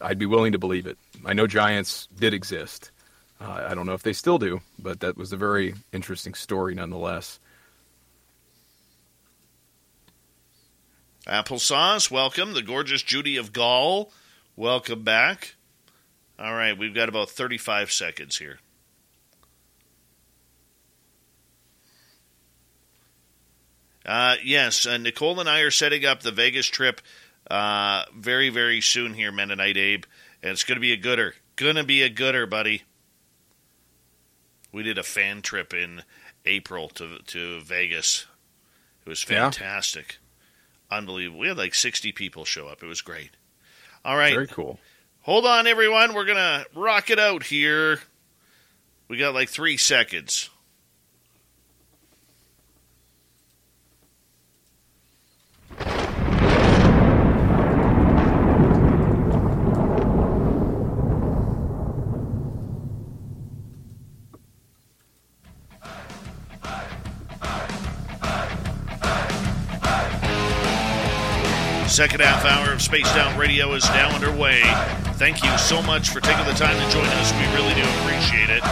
I'd 0.01 0.19
be 0.19 0.25
willing 0.25 0.53
to 0.53 0.57
believe 0.57 0.87
it. 0.87 0.97
I 1.25 1.33
know 1.33 1.47
giants 1.47 2.07
did 2.17 2.33
exist. 2.33 2.91
Uh, 3.41 3.67
I 3.69 3.73
don't 3.73 3.85
know 3.85 3.93
if 3.93 4.03
they 4.03 4.13
still 4.13 4.37
do, 4.37 4.61
but 4.77 4.99
that 4.99 5.17
was 5.17 5.31
a 5.31 5.37
very 5.37 5.75
interesting 5.93 6.33
story 6.33 6.75
nonetheless. 6.75 7.39
Applesauce, 11.25 12.09
welcome. 12.09 12.53
The 12.53 12.61
gorgeous 12.61 13.01
Judy 13.01 13.37
of 13.37 13.53
Gaul, 13.53 14.11
welcome 14.55 15.03
back. 15.03 15.55
All 16.39 16.53
right, 16.53 16.77
we've 16.77 16.95
got 16.95 17.09
about 17.09 17.29
35 17.29 17.91
seconds 17.91 18.37
here. 18.37 18.59
Uh, 24.05 24.37
yes, 24.43 24.85
uh, 24.85 24.97
Nicole 24.97 25.39
and 25.39 25.49
I 25.49 25.59
are 25.59 25.71
setting 25.71 26.05
up 26.05 26.21
the 26.21 26.31
Vegas 26.31 26.65
trip 26.65 26.99
uh, 27.49 28.03
very, 28.15 28.49
very 28.49 28.81
soon 28.81 29.13
here, 29.13 29.31
Mennonite 29.31 29.77
Abe, 29.77 30.03
and 30.43 30.51
it's 30.51 30.63
going 30.63 30.75
to 30.77 30.81
be 30.81 30.91
a 30.93 30.97
gooder. 30.97 31.35
Going 31.55 31.75
to 31.75 31.83
be 31.83 32.01
a 32.03 32.09
gooder, 32.09 32.45
buddy. 32.45 32.83
We 34.71 34.83
did 34.83 34.97
a 34.97 35.03
fan 35.03 35.41
trip 35.41 35.73
in 35.73 36.03
April 36.45 36.89
to 36.89 37.19
to 37.19 37.61
Vegas. 37.61 38.25
It 39.05 39.09
was 39.09 39.25
Yeah? 39.27 39.49
fantastic, 39.49 40.17
unbelievable. 40.91 41.39
We 41.39 41.47
had 41.47 41.57
like 41.57 41.73
sixty 41.73 42.11
people 42.11 42.45
show 42.45 42.67
up. 42.67 42.83
It 42.83 42.87
was 42.87 43.01
great. 43.01 43.31
All 44.05 44.15
right, 44.15 44.33
Very 44.33 44.47
cool. 44.47 44.79
hold 45.21 45.45
on, 45.45 45.65
everyone. 45.67 46.13
We're 46.13 46.25
gonna 46.25 46.65
rock 46.75 47.09
it 47.09 47.19
out 47.19 47.43
here. 47.43 47.99
We 49.07 49.17
got 49.17 49.33
like 49.33 49.49
three 49.49 49.77
seconds. 49.77 50.49
Second 71.99 72.21
half 72.21 72.45
hour 72.45 72.71
of 72.71 72.81
Spaced 72.81 73.13
Out 73.17 73.37
Radio 73.37 73.73
is 73.73 73.83
now 73.89 74.15
underway. 74.15 74.61
Thank 75.15 75.43
you 75.43 75.57
so 75.57 75.81
much 75.81 76.11
for 76.11 76.21
taking 76.21 76.45
the 76.45 76.53
time 76.53 76.77
to 76.77 76.93
join 76.93 77.03
us. 77.05 77.33
We 77.33 77.39
really 77.53 77.73
do 77.73 77.81
appreciate 77.99 78.49
it. 78.49 78.63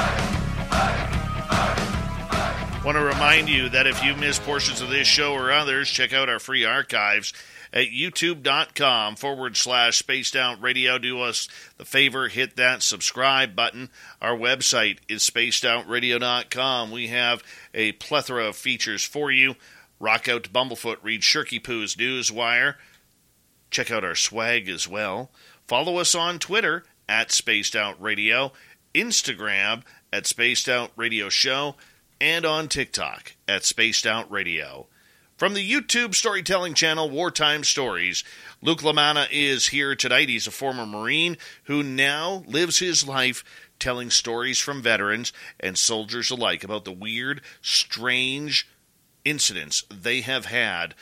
Want 2.86 2.96
to 2.96 3.04
remind 3.04 3.50
you 3.50 3.68
that 3.68 3.86
if 3.86 4.02
you 4.02 4.16
miss 4.16 4.40
portions 4.40 4.80
of 4.80 4.88
this 4.88 5.10
show 5.10 5.34
or 5.34 5.52
others, 5.52 5.90
check 5.90 6.14
out 6.14 6.30
our 6.30 6.40
free 6.40 6.64
archives 6.64 7.34
at 7.74 7.88
youtube.com 7.88 9.18
forward 9.18 9.58
slash 9.58 9.98
spaced 9.98 10.38
out 10.38 10.62
radio. 10.62 10.98
Do 10.98 11.20
us 11.20 11.50
the 11.76 11.84
favor, 11.84 12.30
hit 12.30 12.56
that 12.56 12.82
subscribe 12.82 13.58
button. 13.58 13.90
Our 14.22 14.38
website 14.38 15.00
is 15.10 15.30
spacedoutradio.com. 15.30 16.92
We 16.92 17.08
have 17.10 17.44
a 17.74 17.92
plethora 17.92 18.46
of 18.46 18.56
features 18.56 19.04
for 19.04 19.32
you. 19.32 19.58
Rock 20.00 20.30
out 20.30 20.46
to 20.46 20.50
Bumblefoot, 20.50 21.00
read 21.04 21.24
Shirky 21.24 21.62
Poo's 21.62 21.98
Newswire. 21.98 22.76
Check 23.70 23.92
out 23.92 24.04
our 24.04 24.16
swag 24.16 24.70
as 24.70 24.88
well. 24.88 25.32
Follow 25.68 25.98
us 25.98 26.16
on 26.16 26.40
Twitter 26.40 26.86
at 27.10 27.32
Spaced 27.32 27.76
Out 27.76 28.02
Radio, 28.02 28.52
Instagram 28.94 29.84
at 30.12 30.26
Spaced 30.26 30.70
Out 30.70 30.92
Radio 30.96 31.30
Show, 31.30 31.76
and 32.20 32.46
on 32.46 32.68
TikTok 32.68 33.34
at 33.48 33.66
Spaced 33.66 34.08
Out 34.08 34.32
Radio. 34.32 34.88
From 35.38 35.54
the 35.54 35.72
YouTube 35.72 36.16
storytelling 36.16 36.74
channel 36.74 37.12
Wartime 37.12 37.64
Stories, 37.64 38.24
Luke 38.62 38.82
Lamana 38.82 39.28
is 39.32 39.68
here 39.68 39.96
tonight. 39.96 40.30
He's 40.30 40.48
a 40.48 40.52
former 40.52 40.86
Marine 40.86 41.38
who 41.66 41.84
now 41.84 42.44
lives 42.48 42.80
his 42.80 43.08
life 43.08 43.44
telling 43.80 44.10
stories 44.10 44.58
from 44.58 44.82
veterans 44.82 45.32
and 45.60 45.78
soldiers 45.78 46.32
alike 46.32 46.64
about 46.64 46.86
the 46.86 46.92
weird, 46.92 47.42
strange 47.62 48.68
incidents 49.24 49.84
they 49.94 50.22
have 50.22 50.46
had 50.46 50.96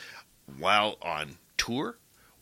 while 0.58 0.98
on 1.00 1.38
tour, 1.56 1.96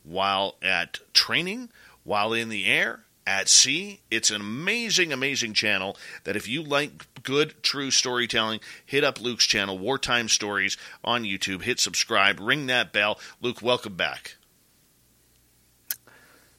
while 0.05 0.57
at 0.63 1.01
training, 1.13 1.71
while 2.05 2.33
in 2.33 2.49
the 2.49 2.67
air, 2.67 3.01
at 3.27 3.49
sea. 3.49 4.01
It's 4.11 4.31
an 4.31 4.41
amazing, 4.41 5.13
amazing 5.13 5.55
channel 5.55 5.97
that 6.25 6.37
if 6.37 6.47
you 6.47 6.63
like 6.63 7.23
good, 7.23 7.55
true 7.63 7.91
storytelling, 7.91 8.61
hit 8.85 9.03
up 9.03 9.21
Luke's 9.21 9.47
channel, 9.47 9.79
Wartime 9.79 10.29
Stories, 10.29 10.77
on 11.03 11.25
YouTube. 11.25 11.63
Hit 11.63 11.81
subscribe, 11.81 12.39
ring 12.41 12.67
that 12.67 12.93
bell. 12.93 13.19
Luke, 13.41 13.63
welcome 13.63 13.95
back. 13.95 14.37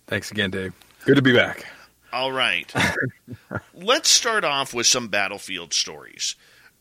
Thanks 0.08 0.31
again, 0.31 0.51
Dave. 0.51 0.73
Good 1.05 1.15
to 1.15 1.21
be 1.21 1.34
back. 1.34 1.65
All 2.12 2.31
right. 2.31 2.71
Let's 3.73 4.10
start 4.10 4.43
off 4.43 4.73
with 4.73 4.88
some 4.88 5.08
battlefield 5.08 5.73
stories 5.73 6.36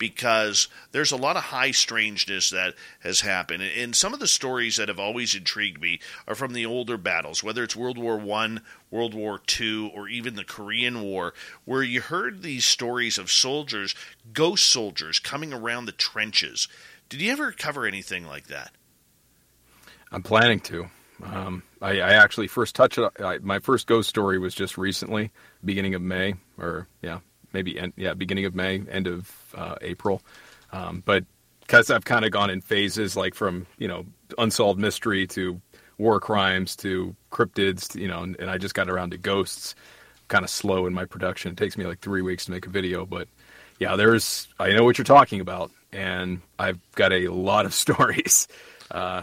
because 0.09 0.69
there's 0.93 1.13
a 1.13 1.17
lot 1.17 1.39
of 1.39 1.45
high 1.45 1.71
strangeness 1.71 2.51
that 2.51 2.75
has 3.01 3.23
happened. 3.23 3.63
And 3.63 3.97
some 3.97 4.13
of 4.13 4.21
the 4.21 4.27
stories 4.27 4.77
that 4.77 4.89
have 4.89 4.99
always 4.99 5.35
intrigued 5.35 5.81
me 5.81 5.99
are 6.29 6.35
from 6.35 6.53
the 6.53 6.67
older 6.67 6.99
battles, 6.99 7.43
whether 7.43 7.65
it's 7.65 7.75
World 7.75 7.97
War 7.97 8.19
One, 8.19 8.61
World 8.91 9.15
War 9.15 9.41
Two, 9.47 9.91
or 9.95 10.07
even 10.07 10.35
the 10.35 10.45
Korean 10.45 11.01
War, 11.01 11.33
where 11.65 11.83
you 11.83 12.03
heard 12.03 12.43
these 12.43 12.67
stories 12.67 13.17
of 13.17 13.31
soldiers, 13.31 13.95
ghost 14.35 14.67
soldiers, 14.67 15.19
coming 15.19 15.55
around 15.55 15.87
the 15.87 15.93
trenches. 15.93 16.69
Did 17.09 17.23
you 17.23 17.33
ever 17.33 17.51
cover 17.51 17.87
anything 17.87 18.27
like 18.27 18.49
that? 18.49 18.73
I'm 20.13 20.23
planning 20.23 20.61
to. 20.61 20.91
Um, 21.23 21.63
I, 21.81 21.93
I 22.01 22.13
actually 22.13 22.49
first 22.49 22.75
touched. 22.75 22.99
I, 22.99 23.39
my 23.39 23.59
first 23.59 23.87
ghost 23.87 24.11
story 24.11 24.39
was 24.39 24.55
just 24.55 24.77
recently, 24.77 25.31
beginning 25.65 25.95
of 25.95 26.03
May, 26.03 26.35
or 26.59 26.89
yeah, 27.01 27.21
maybe 27.55 27.79
end, 27.79 27.95
yeah, 27.97 28.13
beginning 28.13 28.45
of 28.45 28.55
May, 28.55 28.83
end 28.91 29.07
of 29.07 29.44
uh, 29.55 29.77
April. 29.81 30.23
Um, 30.73 31.03
but 31.05 31.25
because 31.61 31.91
I've 31.91 32.05
kind 32.05 32.25
of 32.25 32.31
gone 32.31 32.51
in 32.51 32.61
phases, 32.61 33.17
like 33.17 33.35
from 33.35 33.67
you 33.79 33.89
know 33.89 34.07
unsolved 34.39 34.81
mystery 34.81 35.27
to 35.29 35.61
war 35.99 36.21
crimes 36.21 36.77
to 36.77 37.15
cryptids, 37.31 37.93
to, 37.93 38.01
you 38.01 38.09
know, 38.09 38.23
and, 38.23 38.37
and 38.41 38.51
I 38.51 38.59
just 38.59 38.75
got 38.75 38.89
around 38.89 39.11
to 39.11 39.19
ghosts. 39.19 39.75
Kind 40.29 40.45
of 40.45 40.51
slow 40.51 40.87
in 40.87 40.95
my 40.95 41.05
production. 41.05 41.53
It 41.53 41.59
takes 41.59 41.77
me 41.77 41.85
like 41.85 42.01
three 42.01 42.23
weeks 42.23 42.47
to 42.47 42.51
make 42.51 42.67
a 42.67 42.71
video, 42.71 43.05
but 43.05 43.29
yeah, 43.79 43.97
there's 43.97 44.49
I 44.59 44.73
know 44.73 44.85
what 44.85 44.97
you're 44.97 45.05
talking 45.05 45.41
about, 45.41 45.71
and 45.93 46.41
I've 46.59 46.79
got 46.93 47.13
a 47.13 47.29
lot 47.29 47.67
of 47.67 47.75
stories. 47.85 48.49
Uh, 48.91 49.23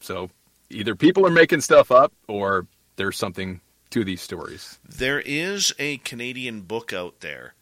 so 0.00 0.30
either 0.70 0.94
people 0.94 1.26
are 1.26 1.30
making 1.30 1.60
stuff 1.60 1.90
up 1.90 2.12
or 2.28 2.66
there's 2.96 3.16
something 3.16 3.60
to 3.90 4.04
these 4.04 4.20
stories. 4.20 4.78
There 4.88 5.20
is 5.20 5.74
a 5.78 5.98
Canadian 5.98 6.62
book 6.62 6.92
out 6.92 7.20
there 7.20 7.54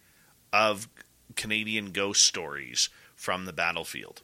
of 0.53 0.88
Canadian 1.39 1.93
ghost 1.93 2.26
stories 2.26 2.91
from 3.16 3.47
the 3.47 3.53
battlefield. 3.55 4.20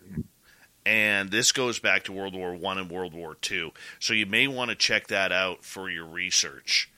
And 0.85 1.31
this 1.31 1.51
goes 1.53 1.79
back 1.79 2.05
to 2.05 2.13
World 2.13 2.35
War 2.35 2.55
One 2.55 2.77
and 2.77 2.91
World 2.91 3.15
War 3.15 3.37
Two, 3.41 3.71
so 3.99 4.13
you 4.13 4.27
may 4.27 4.47
want 4.47 4.69
to 4.69 4.75
check 4.77 5.07
that 5.07 5.33
out 5.33 5.65
for 5.65 5.89
your 5.89 6.05
research. 6.05 6.91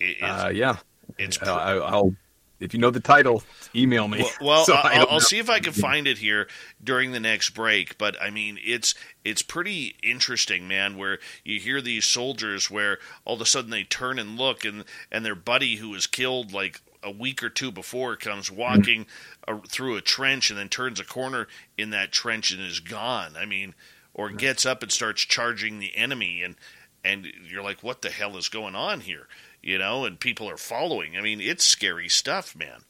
It- 0.00 0.20
Uh, 0.20 0.48
yeah, 0.52 0.78
it's 1.16 1.40
Uh, 1.40 1.54
I'll 1.54 2.16
if 2.58 2.74
you 2.74 2.80
know 2.80 2.90
the 2.90 3.00
title, 3.00 3.42
email 3.74 4.06
me. 4.06 4.18
Well, 4.18 4.32
well 4.40 4.64
So 4.66 4.74
I'll, 4.74 5.06
I'll 5.08 5.20
see 5.20 5.38
if 5.38 5.48
I 5.48 5.60
can 5.60 5.72
find 5.72 6.06
it 6.06 6.18
here 6.18 6.46
during 6.82 7.12
the 7.12 7.20
next 7.20 7.50
break. 7.50 7.96
But 7.96 8.20
I 8.20 8.30
mean, 8.30 8.58
it's 8.62 8.94
it's 9.24 9.42
pretty 9.42 9.96
interesting, 10.02 10.68
man. 10.68 10.96
Where 10.98 11.18
you 11.44 11.58
hear 11.60 11.80
these 11.80 12.04
soldiers, 12.04 12.70
where 12.70 12.98
all 13.24 13.36
of 13.36 13.40
a 13.40 13.46
sudden 13.46 13.70
they 13.70 13.84
turn 13.84 14.18
and 14.18 14.36
look, 14.36 14.64
and 14.64 14.84
and 15.10 15.24
their 15.24 15.34
buddy 15.34 15.76
who 15.76 15.90
was 15.90 16.06
killed 16.06 16.52
like 16.52 16.82
a 17.02 17.10
week 17.10 17.42
or 17.42 17.48
two 17.48 17.70
before 17.70 18.16
comes 18.16 18.50
walking 18.50 19.06
uh, 19.48 19.58
through 19.68 19.96
a 19.96 20.00
trench 20.00 20.50
and 20.50 20.58
then 20.58 20.68
turns 20.68 21.00
a 21.00 21.04
corner 21.04 21.48
in 21.78 21.90
that 21.90 22.12
trench 22.12 22.50
and 22.50 22.60
is 22.60 22.80
gone. 22.80 23.36
I 23.38 23.46
mean, 23.46 23.74
or 24.14 24.30
gets 24.30 24.66
up 24.66 24.82
and 24.82 24.92
starts 24.92 25.22
charging 25.22 25.78
the 25.78 25.96
enemy, 25.96 26.42
and 26.42 26.56
and 27.04 27.26
you're 27.48 27.62
like, 27.62 27.82
what 27.82 28.02
the 28.02 28.10
hell 28.10 28.36
is 28.36 28.48
going 28.48 28.74
on 28.74 29.00
here? 29.00 29.28
You 29.62 29.78
know, 29.78 30.04
and 30.04 30.18
people 30.18 30.48
are 30.48 30.56
following. 30.56 31.16
I 31.16 31.20
mean, 31.20 31.40
it's 31.40 31.64
scary 31.64 32.08
stuff, 32.08 32.54
man. 32.56 32.80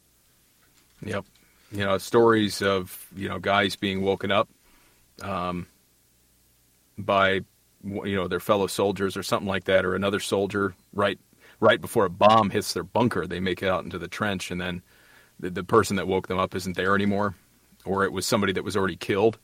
Yep. 1.05 1.25
You 1.73 1.85
know, 1.85 1.99
stories 1.99 2.63
of, 2.63 3.07
you 3.15 3.29
know, 3.29 3.39
guys 3.39 3.77
being 3.77 4.03
woken 4.03 4.33
up 4.33 4.49
um, 5.23 5.67
by, 6.99 7.43
you 7.85 8.17
know, 8.17 8.27
their 8.27 8.41
fellow 8.41 8.67
soldiers 8.67 9.17
or 9.17 9.23
something 9.23 9.49
like 9.49 9.65
that, 9.65 9.85
or 9.85 9.95
another 9.95 10.21
soldier 10.21 10.75
right 10.93 11.19
right 11.61 11.81
before 11.81 12.07
a 12.07 12.11
bomb 12.11 12.51
hits 12.51 12.73
their 12.73 12.83
bunker. 12.83 13.27
They 13.27 13.41
make 13.41 13.63
it 13.63 13.69
out 13.69 13.85
into 13.85 13.99
the 13.99 14.09
trench, 14.09 14.51
and 14.51 14.61
then 14.61 14.83
the, 15.39 15.51
the 15.51 15.65
person 15.65 15.97
that 15.97 16.09
woke 16.09 16.29
them 16.29 16.39
up 16.39 16.55
isn't 16.55 16.77
there 16.77 16.95
anymore, 16.95 17.35
or 17.85 18.05
it 18.05 18.13
was 18.13 18.27
somebody 18.27 18.53
that 18.55 18.65
was 18.65 18.77
already 18.77 18.97
killed, 18.97 19.39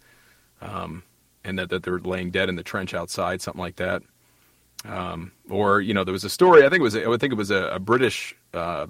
um, 0.61 1.03
and 1.45 1.59
that, 1.59 1.71
that 1.71 1.83
they're 1.83 1.99
laying 1.99 2.31
dead 2.31 2.49
in 2.49 2.57
the 2.57 2.63
trench 2.63 2.95
outside, 2.95 3.41
something 3.41 3.61
like 3.61 3.77
that. 3.77 4.03
Um, 4.85 5.33
or, 5.49 5.81
you 5.81 5.95
know, 5.95 6.05
there 6.05 6.13
was 6.13 6.25
a 6.25 6.31
story, 6.31 6.65
I 6.65 6.69
think 6.69 6.81
it 6.81 6.85
was, 6.85 6.97
I 6.97 7.07
would 7.07 7.21
think 7.21 7.33
it 7.33 7.37
was 7.39 7.51
a, 7.51 7.65
a 7.69 7.79
British 7.79 8.35
uh, 8.55 8.87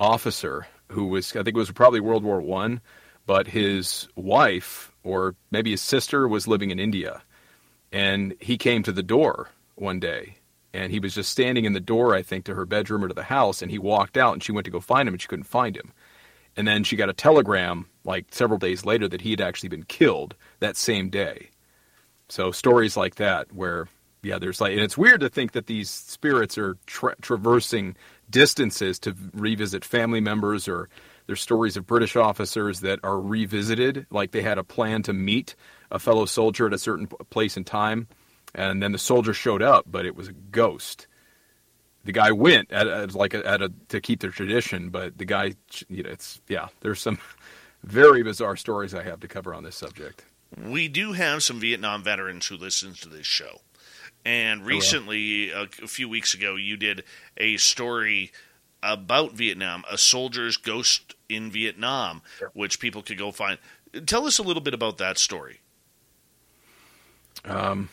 officer 0.00 0.66
who 0.90 1.06
was 1.06 1.32
I 1.32 1.42
think 1.42 1.48
it 1.48 1.54
was 1.56 1.70
probably 1.70 2.00
World 2.00 2.24
War 2.24 2.40
One, 2.40 2.80
but 3.26 3.46
his 3.46 4.08
wife 4.14 4.92
or 5.02 5.34
maybe 5.50 5.70
his 5.70 5.82
sister 5.82 6.26
was 6.28 6.48
living 6.48 6.70
in 6.70 6.78
India, 6.78 7.22
and 7.92 8.34
he 8.40 8.56
came 8.56 8.82
to 8.84 8.92
the 8.92 9.02
door 9.02 9.48
one 9.74 10.00
day, 10.00 10.37
and 10.78 10.92
he 10.92 11.00
was 11.00 11.14
just 11.14 11.30
standing 11.30 11.64
in 11.64 11.72
the 11.72 11.80
door 11.80 12.14
I 12.14 12.22
think 12.22 12.44
to 12.44 12.54
her 12.54 12.66
bedroom 12.66 13.04
or 13.04 13.08
to 13.08 13.14
the 13.14 13.24
house, 13.24 13.62
and 13.62 13.70
he 13.70 13.78
walked 13.78 14.16
out, 14.16 14.32
and 14.32 14.42
she 14.42 14.52
went 14.52 14.64
to 14.66 14.70
go 14.70 14.80
find 14.80 15.08
him, 15.08 15.14
and 15.14 15.20
she 15.20 15.28
couldn't 15.28 15.44
find 15.44 15.76
him, 15.76 15.92
and 16.56 16.66
then 16.66 16.84
she 16.84 16.96
got 16.96 17.08
a 17.08 17.14
telegram 17.14 17.86
like 18.04 18.26
several 18.30 18.58
days 18.58 18.84
later 18.84 19.08
that 19.08 19.22
he 19.22 19.30
had 19.30 19.40
actually 19.40 19.68
been 19.68 19.84
killed 19.84 20.34
that 20.60 20.76
same 20.76 21.10
day. 21.10 21.50
So 22.28 22.50
stories 22.50 22.96
like 22.96 23.16
that 23.16 23.52
where 23.52 23.88
yeah, 24.22 24.38
there's 24.38 24.60
like, 24.60 24.72
and 24.72 24.80
it's 24.80 24.98
weird 24.98 25.20
to 25.20 25.28
think 25.28 25.52
that 25.52 25.66
these 25.66 25.88
spirits 25.88 26.58
are 26.58 26.76
tra- 26.86 27.14
traversing 27.20 27.96
distances 28.28 28.98
to 29.00 29.14
revisit 29.32 29.84
family 29.84 30.20
members, 30.20 30.66
or 30.68 30.88
there's 31.26 31.40
stories 31.40 31.76
of 31.76 31.86
British 31.86 32.16
officers 32.16 32.80
that 32.80 32.98
are 33.04 33.20
revisited, 33.20 34.06
like 34.10 34.32
they 34.32 34.42
had 34.42 34.58
a 34.58 34.64
plan 34.64 35.02
to 35.04 35.12
meet 35.12 35.54
a 35.90 35.98
fellow 35.98 36.26
soldier 36.26 36.66
at 36.66 36.74
a 36.74 36.78
certain 36.78 37.06
place 37.06 37.56
and 37.56 37.66
time, 37.66 38.08
and 38.54 38.82
then 38.82 38.92
the 38.92 38.98
soldier 38.98 39.34
showed 39.34 39.62
up, 39.62 39.84
but 39.86 40.06
it 40.06 40.16
was 40.16 40.28
a 40.28 40.32
ghost. 40.32 41.06
The 42.04 42.12
guy 42.12 42.32
went 42.32 42.72
at, 42.72 42.86
at 42.86 43.14
like 43.14 43.34
a, 43.34 43.46
at 43.46 43.60
a 43.60 43.72
to 43.88 44.00
keep 44.00 44.20
the 44.20 44.28
tradition, 44.28 44.90
but 44.90 45.18
the 45.18 45.24
guy, 45.24 45.54
you 45.88 46.02
know, 46.02 46.10
it's 46.10 46.40
yeah. 46.48 46.68
There's 46.80 47.00
some 47.00 47.18
very 47.82 48.22
bizarre 48.22 48.56
stories 48.56 48.94
I 48.94 49.02
have 49.02 49.20
to 49.20 49.28
cover 49.28 49.54
on 49.54 49.64
this 49.64 49.76
subject. 49.76 50.24
We 50.56 50.88
do 50.88 51.12
have 51.12 51.42
some 51.42 51.60
Vietnam 51.60 52.02
veterans 52.02 52.46
who 52.46 52.56
listen 52.56 52.94
to 52.94 53.08
this 53.08 53.26
show. 53.26 53.60
And 54.24 54.62
oh, 54.62 54.64
recently, 54.64 55.50
a, 55.50 55.62
a 55.82 55.86
few 55.86 56.08
weeks 56.08 56.34
ago, 56.34 56.56
you 56.56 56.76
did 56.76 57.04
a 57.36 57.56
story 57.58 58.32
about 58.82 59.32
Vietnam, 59.32 59.84
a 59.90 59.98
soldier's 59.98 60.56
ghost 60.56 61.14
in 61.28 61.50
Vietnam, 61.50 62.22
which 62.54 62.80
people 62.80 63.02
could 63.02 63.18
go 63.18 63.32
find. 63.32 63.58
Tell 64.06 64.26
us 64.26 64.38
a 64.38 64.42
little 64.42 64.62
bit 64.62 64.74
about 64.74 64.98
that 64.98 65.18
story. 65.18 65.60
Um, 67.44 67.88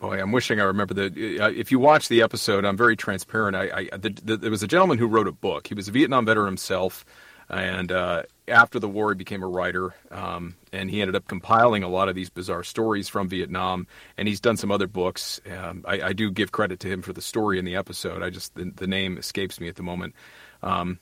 Boy, 0.00 0.20
I'm 0.20 0.32
wishing 0.32 0.60
I 0.60 0.64
remember. 0.64 0.94
Uh, 1.00 1.50
if 1.50 1.72
you 1.72 1.78
watch 1.78 2.08
the 2.08 2.22
episode, 2.22 2.64
I'm 2.64 2.76
very 2.76 2.96
transparent. 2.96 3.56
I, 3.56 3.88
I 3.92 3.96
the, 3.96 4.10
the, 4.10 4.36
there 4.36 4.50
was 4.50 4.62
a 4.62 4.68
gentleman 4.68 4.98
who 4.98 5.06
wrote 5.06 5.26
a 5.26 5.32
book. 5.32 5.66
He 5.66 5.74
was 5.74 5.88
a 5.88 5.90
Vietnam 5.90 6.26
veteran 6.26 6.46
himself, 6.46 7.06
and 7.48 7.90
uh, 7.90 8.24
after 8.48 8.78
the 8.78 8.88
war, 8.88 9.10
he 9.10 9.16
became 9.16 9.42
a 9.42 9.48
writer. 9.48 9.94
Um, 10.10 10.56
and 10.72 10.90
he 10.90 11.00
ended 11.00 11.14
up 11.14 11.28
compiling 11.28 11.82
a 11.82 11.88
lot 11.88 12.08
of 12.08 12.14
these 12.14 12.28
bizarre 12.28 12.64
stories 12.64 13.08
from 13.08 13.28
Vietnam. 13.28 13.86
And 14.18 14.28
he's 14.28 14.40
done 14.40 14.56
some 14.56 14.70
other 14.70 14.86
books. 14.86 15.40
Um, 15.50 15.84
I, 15.86 16.00
I 16.00 16.12
do 16.12 16.30
give 16.30 16.52
credit 16.52 16.80
to 16.80 16.88
him 16.88 17.02
for 17.02 17.12
the 17.12 17.22
story 17.22 17.58
in 17.58 17.64
the 17.64 17.76
episode. 17.76 18.22
I 18.22 18.30
just 18.30 18.54
the, 18.54 18.72
the 18.74 18.86
name 18.86 19.16
escapes 19.16 19.60
me 19.60 19.68
at 19.68 19.76
the 19.76 19.82
moment. 19.82 20.14
Um, 20.62 20.98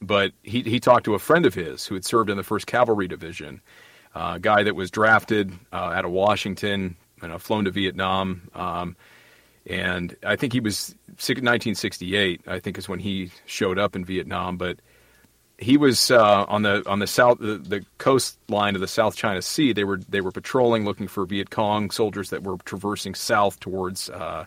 but 0.00 0.32
he 0.42 0.62
he 0.62 0.78
talked 0.78 1.04
to 1.06 1.14
a 1.14 1.18
friend 1.18 1.46
of 1.46 1.54
his 1.54 1.86
who 1.86 1.94
had 1.94 2.04
served 2.04 2.28
in 2.28 2.36
the 2.36 2.42
First 2.42 2.66
Cavalry 2.66 3.08
Division, 3.08 3.62
uh, 4.14 4.32
a 4.36 4.38
guy 4.38 4.62
that 4.62 4.76
was 4.76 4.90
drafted 4.90 5.52
uh, 5.72 5.76
out 5.76 6.04
of 6.04 6.10
Washington, 6.10 6.96
you 7.22 7.28
know, 7.28 7.38
flown 7.38 7.64
to 7.64 7.70
Vietnam, 7.70 8.48
um, 8.54 8.96
and 9.66 10.14
I 10.24 10.36
think 10.36 10.52
he 10.52 10.60
was 10.60 10.94
1968. 11.06 12.42
I 12.46 12.58
think 12.60 12.78
is 12.78 12.88
when 12.88 13.00
he 13.00 13.30
showed 13.46 13.78
up 13.78 13.96
in 13.96 14.04
Vietnam, 14.04 14.56
but 14.56 14.78
he 15.58 15.76
was 15.76 16.10
uh, 16.10 16.44
on 16.48 16.62
the 16.62 16.88
on 16.88 16.98
the 16.98 17.06
south 17.06 17.38
the, 17.38 17.56
the 17.58 17.84
coastline 17.98 18.74
of 18.74 18.80
the 18.80 18.88
South 18.88 19.16
China 19.16 19.40
Sea. 19.40 19.72
They 19.72 19.84
were 19.84 19.98
they 20.08 20.20
were 20.20 20.32
patrolling, 20.32 20.84
looking 20.84 21.08
for 21.08 21.24
Viet 21.24 21.50
Cong 21.50 21.90
soldiers 21.90 22.30
that 22.30 22.42
were 22.42 22.56
traversing 22.64 23.14
south 23.14 23.58
towards 23.60 24.10
uh, 24.10 24.44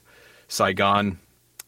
Saigon, 0.48 1.20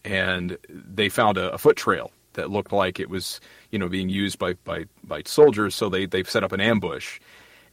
and 0.05 0.57
they 0.69 1.09
found 1.09 1.37
a, 1.37 1.51
a 1.53 1.57
foot 1.57 1.75
trail 1.75 2.11
that 2.33 2.49
looked 2.49 2.71
like 2.71 2.99
it 2.99 3.09
was 3.09 3.41
you 3.71 3.79
know 3.79 3.89
being 3.89 4.09
used 4.09 4.37
by 4.37 4.53
by, 4.63 4.85
by 5.03 5.23
soldiers. 5.25 5.73
So 5.75 5.89
they 5.89 6.05
they 6.05 6.23
set 6.23 6.43
up 6.43 6.51
an 6.51 6.61
ambush. 6.61 7.19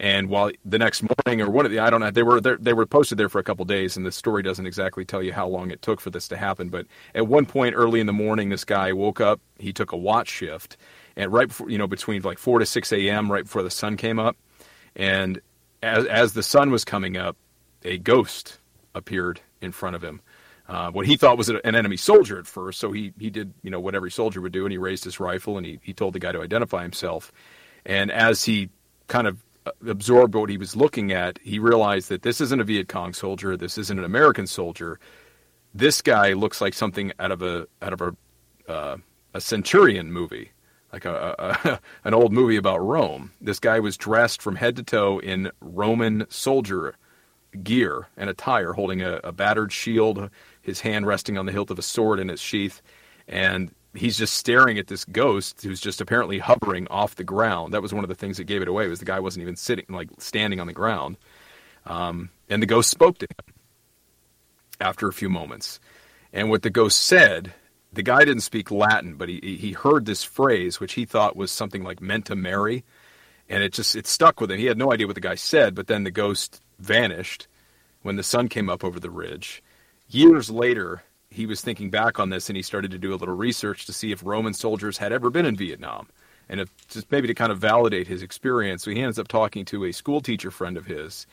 And 0.00 0.28
while 0.28 0.52
the 0.64 0.78
next 0.78 1.02
morning 1.02 1.40
or 1.40 1.50
one 1.50 1.64
of 1.64 1.72
the 1.72 1.80
I 1.80 1.90
don't 1.90 2.00
know 2.00 2.10
they 2.10 2.22
were 2.22 2.40
they 2.40 2.72
were 2.72 2.86
posted 2.86 3.18
there 3.18 3.28
for 3.28 3.40
a 3.40 3.42
couple 3.42 3.64
days, 3.64 3.96
and 3.96 4.06
the 4.06 4.12
story 4.12 4.42
doesn't 4.42 4.66
exactly 4.66 5.04
tell 5.04 5.22
you 5.22 5.32
how 5.32 5.48
long 5.48 5.70
it 5.70 5.82
took 5.82 6.00
for 6.00 6.10
this 6.10 6.28
to 6.28 6.36
happen. 6.36 6.68
But 6.68 6.86
at 7.14 7.26
one 7.26 7.46
point 7.46 7.74
early 7.76 7.98
in 7.98 8.06
the 8.06 8.12
morning, 8.12 8.48
this 8.48 8.64
guy 8.64 8.92
woke 8.92 9.20
up. 9.20 9.40
He 9.58 9.72
took 9.72 9.90
a 9.90 9.96
watch 9.96 10.28
shift, 10.28 10.76
and 11.16 11.32
right 11.32 11.48
before 11.48 11.68
you 11.68 11.78
know 11.78 11.88
between 11.88 12.22
like 12.22 12.38
four 12.38 12.60
to 12.60 12.66
six 12.66 12.92
a.m. 12.92 13.30
right 13.30 13.44
before 13.44 13.64
the 13.64 13.70
sun 13.70 13.96
came 13.96 14.20
up, 14.20 14.36
and 14.94 15.40
as 15.82 16.06
as 16.06 16.32
the 16.32 16.44
sun 16.44 16.70
was 16.70 16.84
coming 16.84 17.16
up, 17.16 17.36
a 17.82 17.98
ghost 17.98 18.58
appeared 18.94 19.40
in 19.60 19.72
front 19.72 19.96
of 19.96 20.02
him. 20.02 20.20
Uh, 20.68 20.90
what 20.90 21.06
he 21.06 21.16
thought 21.16 21.38
was 21.38 21.48
an 21.48 21.60
enemy 21.64 21.96
soldier 21.96 22.38
at 22.38 22.46
first, 22.46 22.78
so 22.78 22.92
he 22.92 23.12
he 23.18 23.30
did 23.30 23.52
you 23.62 23.70
know 23.70 23.80
what 23.80 23.96
every 23.96 24.12
soldier 24.12 24.40
would 24.40 24.52
do, 24.52 24.64
and 24.64 24.70
he 24.70 24.78
raised 24.78 25.02
his 25.02 25.18
rifle 25.18 25.56
and 25.56 25.66
he 25.66 25.80
he 25.82 25.92
told 25.92 26.12
the 26.12 26.20
guy 26.20 26.30
to 26.30 26.40
identify 26.40 26.82
himself. 26.82 27.32
And 27.84 28.12
as 28.12 28.44
he 28.44 28.68
kind 29.08 29.26
of 29.26 29.42
absorbed 29.86 30.34
what 30.34 30.50
he 30.50 30.56
was 30.56 30.76
looking 30.76 31.12
at, 31.12 31.38
he 31.42 31.58
realized 31.58 32.08
that 32.08 32.22
this 32.22 32.40
isn't 32.40 32.60
a 32.60 32.64
Viet 32.64 32.88
Cong 32.88 33.12
soldier, 33.12 33.56
this 33.56 33.78
isn't 33.78 33.98
an 33.98 34.04
American 34.04 34.46
soldier. 34.46 34.98
This 35.74 36.00
guy 36.02 36.32
looks 36.32 36.60
like 36.60 36.74
something 36.74 37.12
out 37.18 37.32
of 37.32 37.42
a 37.42 37.66
out 37.82 37.92
of 37.92 38.00
a 38.00 38.16
uh, 38.70 38.96
a 39.34 39.40
Centurion 39.40 40.12
movie, 40.12 40.50
like 40.92 41.04
a, 41.04 41.34
a 41.38 41.80
an 42.04 42.14
old 42.14 42.32
movie 42.32 42.56
about 42.56 42.78
Rome. 42.78 43.32
This 43.40 43.60
guy 43.60 43.80
was 43.80 43.96
dressed 43.96 44.42
from 44.42 44.56
head 44.56 44.76
to 44.76 44.82
toe 44.82 45.18
in 45.20 45.50
Roman 45.60 46.26
soldier 46.28 46.96
gear 47.62 48.08
and 48.16 48.28
attire, 48.28 48.72
holding 48.72 49.02
a, 49.02 49.20
a 49.24 49.32
battered 49.32 49.72
shield, 49.72 50.30
his 50.60 50.80
hand 50.80 51.06
resting 51.06 51.38
on 51.38 51.46
the 51.46 51.52
hilt 51.52 51.70
of 51.70 51.78
a 51.78 51.82
sword 51.82 52.20
in 52.20 52.30
its 52.30 52.42
sheath, 52.42 52.82
and 53.26 53.70
he's 53.98 54.18
just 54.18 54.34
staring 54.34 54.78
at 54.78 54.86
this 54.86 55.04
ghost 55.04 55.62
who's 55.62 55.80
just 55.80 56.00
apparently 56.00 56.38
hovering 56.38 56.86
off 56.88 57.16
the 57.16 57.24
ground. 57.24 57.74
That 57.74 57.82
was 57.82 57.92
one 57.92 58.04
of 58.04 58.08
the 58.08 58.14
things 58.14 58.36
that 58.36 58.44
gave 58.44 58.62
it 58.62 58.68
away 58.68 58.88
was 58.88 58.98
the 58.98 59.04
guy 59.04 59.20
wasn't 59.20 59.42
even 59.42 59.56
sitting 59.56 59.86
like 59.88 60.08
standing 60.18 60.60
on 60.60 60.66
the 60.66 60.72
ground. 60.72 61.16
Um, 61.86 62.30
and 62.48 62.62
the 62.62 62.66
ghost 62.66 62.90
spoke 62.90 63.18
to 63.18 63.26
him 63.26 63.54
after 64.80 65.08
a 65.08 65.12
few 65.12 65.28
moments. 65.28 65.80
And 66.32 66.50
what 66.50 66.62
the 66.62 66.70
ghost 66.70 67.02
said, 67.02 67.54
the 67.92 68.02
guy 68.02 68.24
didn't 68.24 68.42
speak 68.42 68.70
Latin, 68.70 69.14
but 69.14 69.28
he 69.28 69.58
he 69.60 69.72
heard 69.72 70.04
this 70.04 70.22
phrase 70.22 70.78
which 70.78 70.94
he 70.94 71.04
thought 71.04 71.36
was 71.36 71.50
something 71.50 71.82
like 71.82 72.00
meant 72.00 72.26
to 72.26 72.36
marry, 72.36 72.84
and 73.48 73.62
it 73.62 73.72
just 73.72 73.96
it 73.96 74.06
stuck 74.06 74.40
with 74.40 74.50
him. 74.50 74.58
He 74.58 74.66
had 74.66 74.78
no 74.78 74.92
idea 74.92 75.06
what 75.06 75.14
the 75.14 75.20
guy 75.20 75.36
said, 75.36 75.74
but 75.74 75.86
then 75.86 76.04
the 76.04 76.10
ghost 76.10 76.60
vanished 76.78 77.48
when 78.02 78.16
the 78.16 78.22
sun 78.22 78.48
came 78.48 78.68
up 78.68 78.84
over 78.84 79.00
the 79.00 79.10
ridge. 79.10 79.62
Years 80.08 80.50
later, 80.50 81.02
he 81.30 81.46
was 81.46 81.60
thinking 81.60 81.90
back 81.90 82.18
on 82.18 82.30
this 82.30 82.48
and 82.48 82.56
he 82.56 82.62
started 82.62 82.90
to 82.90 82.98
do 82.98 83.12
a 83.12 83.16
little 83.16 83.34
research 83.34 83.86
to 83.86 83.92
see 83.92 84.12
if 84.12 84.24
Roman 84.24 84.54
soldiers 84.54 84.98
had 84.98 85.12
ever 85.12 85.30
been 85.30 85.46
in 85.46 85.56
Vietnam 85.56 86.08
and 86.48 86.60
if, 86.60 86.74
just 86.88 87.10
maybe 87.10 87.28
to 87.28 87.34
kind 87.34 87.52
of 87.52 87.58
validate 87.58 88.06
his 88.06 88.22
experience. 88.22 88.82
So 88.82 88.90
he 88.90 89.00
ends 89.00 89.18
up 89.18 89.28
talking 89.28 89.64
to 89.66 89.84
a 89.84 89.92
school 89.92 90.20
teacher 90.20 90.50
friend 90.50 90.76
of 90.76 90.86
his 90.86 91.26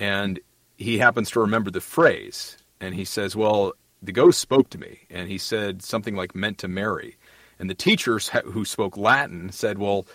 and 0.00 0.40
he 0.76 0.98
happens 0.98 1.30
to 1.30 1.40
remember 1.40 1.70
the 1.70 1.80
phrase 1.80 2.56
and 2.80 2.94
he 2.94 3.04
says, 3.04 3.34
"Well, 3.34 3.72
the 4.02 4.12
ghost 4.12 4.38
spoke 4.38 4.68
to 4.70 4.78
me, 4.78 5.00
and 5.10 5.28
he 5.28 5.38
said 5.38 5.82
something 5.82 6.14
like 6.14 6.34
"meant 6.34 6.58
to 6.58 6.68
marry," 6.68 7.16
and 7.58 7.70
the 7.70 7.74
teachers 7.74 8.28
who 8.28 8.64
spoke 8.64 8.96
Latin 8.96 9.50
said, 9.50 9.78
"Well, 9.78 10.06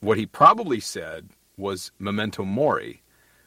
what 0.00 0.18
he 0.18 0.26
probably 0.26 0.80
said 0.80 1.28
was 1.56 1.92
memento 1.98 2.44
mori." 2.44 3.02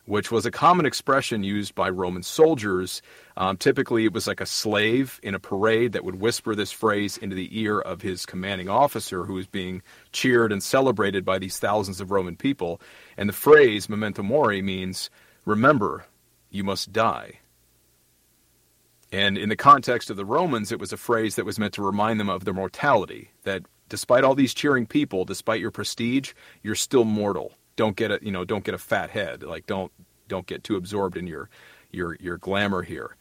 Which 0.05 0.31
was 0.31 0.45
a 0.45 0.51
common 0.51 0.85
expression 0.85 1.43
used 1.43 1.75
by 1.75 1.89
Roman 1.89 2.23
soldiers. 2.23 3.01
Um, 3.37 3.55
typically, 3.55 4.03
it 4.03 4.11
was 4.11 4.27
like 4.27 4.41
a 4.41 4.45
slave 4.45 5.17
in 5.23 5.33
a 5.33 5.39
parade 5.39 5.93
that 5.93 6.03
would 6.03 6.19
whisper 6.19 6.55
this 6.55 6.73
phrase 6.73 7.17
into 7.17 7.37
the 7.37 7.57
ear 7.57 7.79
of 7.79 8.01
his 8.01 8.25
commanding 8.25 8.67
officer, 8.67 9.23
who 9.23 9.35
was 9.35 9.47
being 9.47 9.81
cheered 10.11 10.51
and 10.51 10.61
celebrated 10.61 11.23
by 11.23 11.39
these 11.39 11.57
thousands 11.57 12.01
of 12.01 12.11
Roman 12.11 12.35
people. 12.35 12.81
And 13.15 13.29
the 13.29 13.33
phrase 13.33 13.87
memento 13.87 14.23
mori 14.23 14.61
means, 14.61 15.09
remember, 15.45 16.05
you 16.49 16.65
must 16.65 16.91
die. 16.91 17.39
And 19.13 19.37
in 19.37 19.47
the 19.47 19.55
context 19.55 20.09
of 20.09 20.17
the 20.17 20.25
Romans, 20.25 20.71
it 20.71 20.79
was 20.79 20.91
a 20.91 20.97
phrase 20.97 21.35
that 21.35 21.45
was 21.45 21.59
meant 21.59 21.75
to 21.75 21.81
remind 21.81 22.19
them 22.19 22.29
of 22.29 22.43
their 22.43 22.53
mortality, 22.53 23.29
that 23.43 23.63
despite 23.87 24.23
all 24.23 24.35
these 24.35 24.53
cheering 24.53 24.85
people, 24.85 25.23
despite 25.23 25.61
your 25.61 25.71
prestige, 25.71 26.33
you're 26.61 26.75
still 26.75 27.05
mortal. 27.05 27.53
Don't 27.75 27.95
get 27.95 28.11
a, 28.11 28.19
you 28.21 28.31
know, 28.31 28.45
don't 28.45 28.63
get 28.63 28.73
a 28.73 28.79
fat 28.79 29.09
head. 29.09 29.43
Like 29.43 29.65
don't 29.65 29.91
don't 30.27 30.45
get 30.45 30.63
too 30.63 30.75
absorbed 30.75 31.17
in 31.17 31.27
your 31.27 31.49
your 31.91 32.15
your 32.19 32.37
glamour 32.37 32.81
here. 32.83 33.15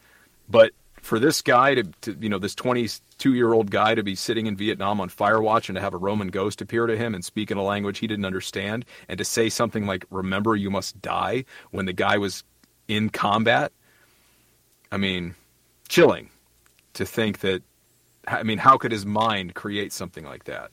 But 0.49 0.71
for 1.03 1.19
this 1.19 1.41
guy 1.41 1.75
to, 1.75 1.83
to 1.83 2.17
you 2.19 2.29
know, 2.29 2.39
this 2.39 2.55
22 2.55 3.33
year 3.33 3.53
old 3.53 3.69
guy 3.69 3.93
to 3.93 4.03
be 4.03 4.15
sitting 4.15 4.47
in 4.47 4.55
Vietnam 4.55 5.01
on 5.01 5.09
fire 5.09 5.41
watch 5.41 5.67
and 5.67 5.75
to 5.75 5.81
have 5.81 5.93
a 5.93 5.97
Roman 5.97 6.29
ghost 6.29 6.61
appear 6.61 6.87
to 6.87 6.97
him 6.97 7.13
and 7.13 7.23
speak 7.23 7.51
in 7.51 7.57
a 7.57 7.63
language 7.63 7.99
he 7.99 8.07
didn't 8.07 8.25
understand 8.25 8.85
and 9.09 9.17
to 9.17 9.25
say 9.25 9.49
something 9.49 9.85
like, 9.85 10.05
remember, 10.09 10.55
you 10.55 10.71
must 10.71 11.01
die 11.01 11.43
when 11.71 11.85
the 11.85 11.93
guy 11.93 12.17
was 12.17 12.45
in 12.87 13.09
combat. 13.09 13.73
I 14.93 14.97
mean, 14.97 15.35
chilling 15.89 16.29
to 16.93 17.05
think 17.05 17.39
that, 17.39 17.63
I 18.25 18.43
mean, 18.43 18.57
how 18.57 18.77
could 18.77 18.93
his 18.93 19.05
mind 19.05 19.55
create 19.55 19.91
something 19.91 20.23
like 20.23 20.45
that? 20.45 20.71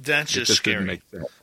That's 0.00 0.30
It 0.30 0.34
just, 0.34 0.48
just 0.48 0.58
scary. 0.58 1.02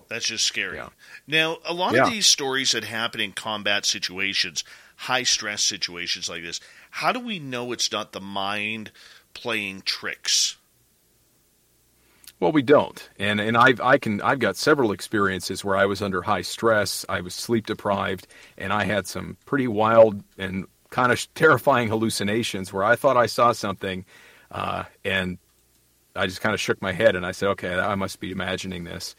That's 0.10 0.26
just 0.28 0.46
scary. 0.46 0.78
Yeah. 0.78 0.90
Now, 1.28 1.60
a 1.66 1.74
lot 1.74 1.94
Yeah. 1.94 2.06
of 2.06 2.12
these 2.12 2.26
stories 2.26 2.72
that 2.72 2.84
happen 2.84 3.22
in 3.22 3.32
combat 3.32 3.86
situations, 3.86 4.64
high 4.96 5.24
stress 5.24 5.64
situations 5.64 6.28
like 6.28 6.42
this, 6.42 6.60
how 6.90 7.12
do 7.12 7.20
we 7.20 7.40
know 7.40 7.72
it's 7.72 7.92
not 7.92 8.12
the 8.12 8.20
mind 8.20 8.92
playing 9.34 9.84
tricks? 9.84 10.58
Well, 12.40 12.54
we 12.54 12.62
don't, 12.62 13.08
and 13.20 13.40
and 13.42 13.58
I've 13.58 13.82
I 13.82 13.98
can 13.98 14.22
I've 14.22 14.40
got 14.40 14.56
several 14.56 14.94
experiences 14.94 15.64
where 15.66 15.76
I 15.76 15.86
was 15.86 16.02
under 16.02 16.22
high 16.22 16.42
stress, 16.42 17.06
I 17.10 17.20
was 17.20 17.36
sleep 17.36 17.66
deprived, 17.66 18.28
and 18.58 18.72
I 18.72 18.86
had 18.86 19.08
some 19.08 19.36
pretty 19.46 19.68
wild 19.68 20.24
and 20.38 20.66
kind 20.90 21.12
of 21.12 21.34
terrifying 21.36 21.90
hallucinations 21.90 22.72
where 22.72 22.84
I 22.84 22.96
thought 22.96 23.18
I 23.18 23.26
saw 23.26 23.52
something, 23.52 24.06
uh, 24.52 24.86
and 25.04 25.38
I 26.16 26.28
just 26.28 26.40
kind 26.42 26.54
of 26.54 26.62
shook 26.62 26.82
my 26.82 26.94
head 26.94 27.16
and 27.16 27.26
I 27.26 27.32
said, 27.34 27.50
okay, 27.50 27.76
I 27.78 27.96
must 27.96 28.20
be 28.22 28.32
imagining 28.32 28.86
this. 28.86 29.16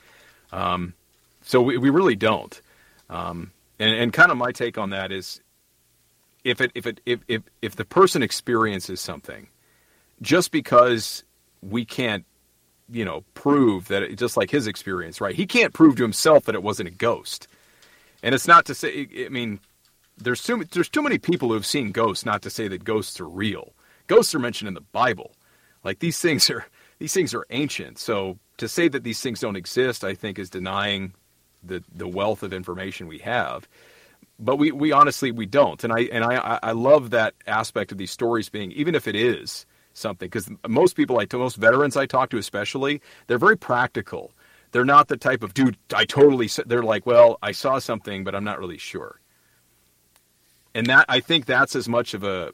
Um, 0.52 0.94
so 1.42 1.62
we 1.62 1.78
we 1.78 1.90
really 1.90 2.16
don't, 2.16 2.60
um, 3.08 3.52
and 3.78 3.90
and 3.90 4.12
kind 4.12 4.30
of 4.30 4.36
my 4.36 4.52
take 4.52 4.78
on 4.78 4.90
that 4.90 5.12
is, 5.12 5.40
if 6.44 6.60
it 6.60 6.72
if 6.74 6.86
it 6.86 7.00
if 7.06 7.20
if 7.28 7.42
if 7.62 7.76
the 7.76 7.84
person 7.84 8.22
experiences 8.22 9.00
something, 9.00 9.46
just 10.22 10.50
because 10.50 11.24
we 11.62 11.84
can't 11.84 12.24
you 12.92 13.04
know, 13.04 13.22
prove 13.34 13.88
that 13.88 14.02
it, 14.02 14.16
just 14.16 14.36
like 14.36 14.50
his 14.50 14.66
experience, 14.66 15.20
right? 15.20 15.34
He 15.34 15.46
can't 15.46 15.72
prove 15.72 15.96
to 15.96 16.02
himself 16.02 16.44
that 16.44 16.54
it 16.54 16.62
wasn't 16.62 16.88
a 16.88 16.92
ghost. 16.92 17.46
And 18.22 18.34
it's 18.34 18.48
not 18.48 18.66
to 18.66 18.74
say, 18.74 19.08
I 19.24 19.28
mean, 19.28 19.60
there's 20.18 20.42
too 20.42 20.64
there's 20.72 20.88
too 20.88 21.02
many 21.02 21.18
people 21.18 21.48
who 21.48 21.54
have 21.54 21.66
seen 21.66 21.92
ghosts 21.92 22.26
not 22.26 22.42
to 22.42 22.50
say 22.50 22.68
that 22.68 22.84
ghosts 22.84 23.20
are 23.20 23.28
real. 23.28 23.72
Ghosts 24.06 24.34
are 24.34 24.38
mentioned 24.38 24.68
in 24.68 24.74
the 24.74 24.80
Bible. 24.80 25.32
Like 25.84 26.00
these 26.00 26.20
things 26.20 26.50
are 26.50 26.66
these 26.98 27.14
things 27.14 27.32
are 27.32 27.46
ancient. 27.50 27.98
So 27.98 28.38
to 28.60 28.68
say 28.68 28.88
that 28.88 29.04
these 29.04 29.20
things 29.20 29.40
don't 29.40 29.56
exist, 29.56 30.04
I 30.04 30.14
think 30.14 30.38
is 30.38 30.50
denying 30.50 31.14
the 31.62 31.82
the 31.94 32.06
wealth 32.06 32.42
of 32.42 32.52
information 32.52 33.06
we 33.06 33.18
have. 33.18 33.68
But 34.38 34.56
we, 34.56 34.70
we 34.70 34.92
honestly 34.92 35.32
we 35.32 35.46
don't. 35.46 35.82
And 35.82 35.92
I 35.92 36.00
and 36.02 36.22
I 36.22 36.58
I 36.62 36.72
love 36.72 37.10
that 37.10 37.34
aspect 37.46 37.90
of 37.90 37.98
these 37.98 38.10
stories 38.10 38.48
being 38.48 38.70
even 38.72 38.94
if 38.94 39.08
it 39.08 39.16
is 39.16 39.66
something 39.94 40.26
because 40.26 40.48
most 40.68 40.94
people 40.94 41.16
like 41.16 41.32
most 41.32 41.56
veterans 41.56 41.96
I 41.96 42.06
talk 42.06 42.30
to 42.30 42.38
especially 42.38 43.00
they're 43.26 43.38
very 43.38 43.56
practical. 43.56 44.32
They're 44.72 44.84
not 44.84 45.08
the 45.08 45.16
type 45.16 45.42
of 45.42 45.52
dude 45.54 45.76
I 45.94 46.04
totally 46.04 46.48
they're 46.66 46.82
like, 46.82 47.06
well, 47.06 47.38
I 47.42 47.52
saw 47.52 47.78
something 47.78 48.24
but 48.24 48.34
I'm 48.34 48.44
not 48.44 48.58
really 48.58 48.78
sure. 48.78 49.20
And 50.74 50.86
that 50.86 51.06
I 51.08 51.20
think 51.20 51.46
that's 51.46 51.74
as 51.74 51.88
much 51.88 52.12
of 52.12 52.24
a 52.24 52.52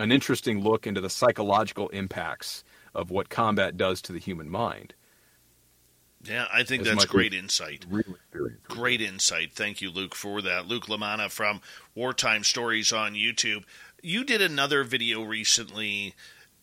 an 0.00 0.10
interesting 0.10 0.62
look 0.62 0.86
into 0.86 1.00
the 1.00 1.10
psychological 1.10 1.88
impacts 1.90 2.64
of 2.96 3.10
what 3.10 3.28
combat 3.28 3.76
does 3.76 4.00
to 4.02 4.12
the 4.12 4.18
human 4.18 4.50
mind. 4.50 4.94
Yeah, 6.24 6.46
I 6.52 6.64
think 6.64 6.82
As 6.82 6.88
that's 6.88 7.04
great 7.04 7.34
insight. 7.34 7.86
Great 8.66 9.00
insight. 9.00 9.52
Thank 9.52 9.80
you, 9.80 9.90
Luke, 9.90 10.14
for 10.14 10.42
that. 10.42 10.66
Luke 10.66 10.86
Lamana 10.86 11.30
from 11.30 11.60
Wartime 11.94 12.42
Stories 12.42 12.92
on 12.92 13.14
YouTube. 13.14 13.64
You 14.02 14.24
did 14.24 14.42
another 14.42 14.82
video 14.82 15.22
recently, 15.22 16.14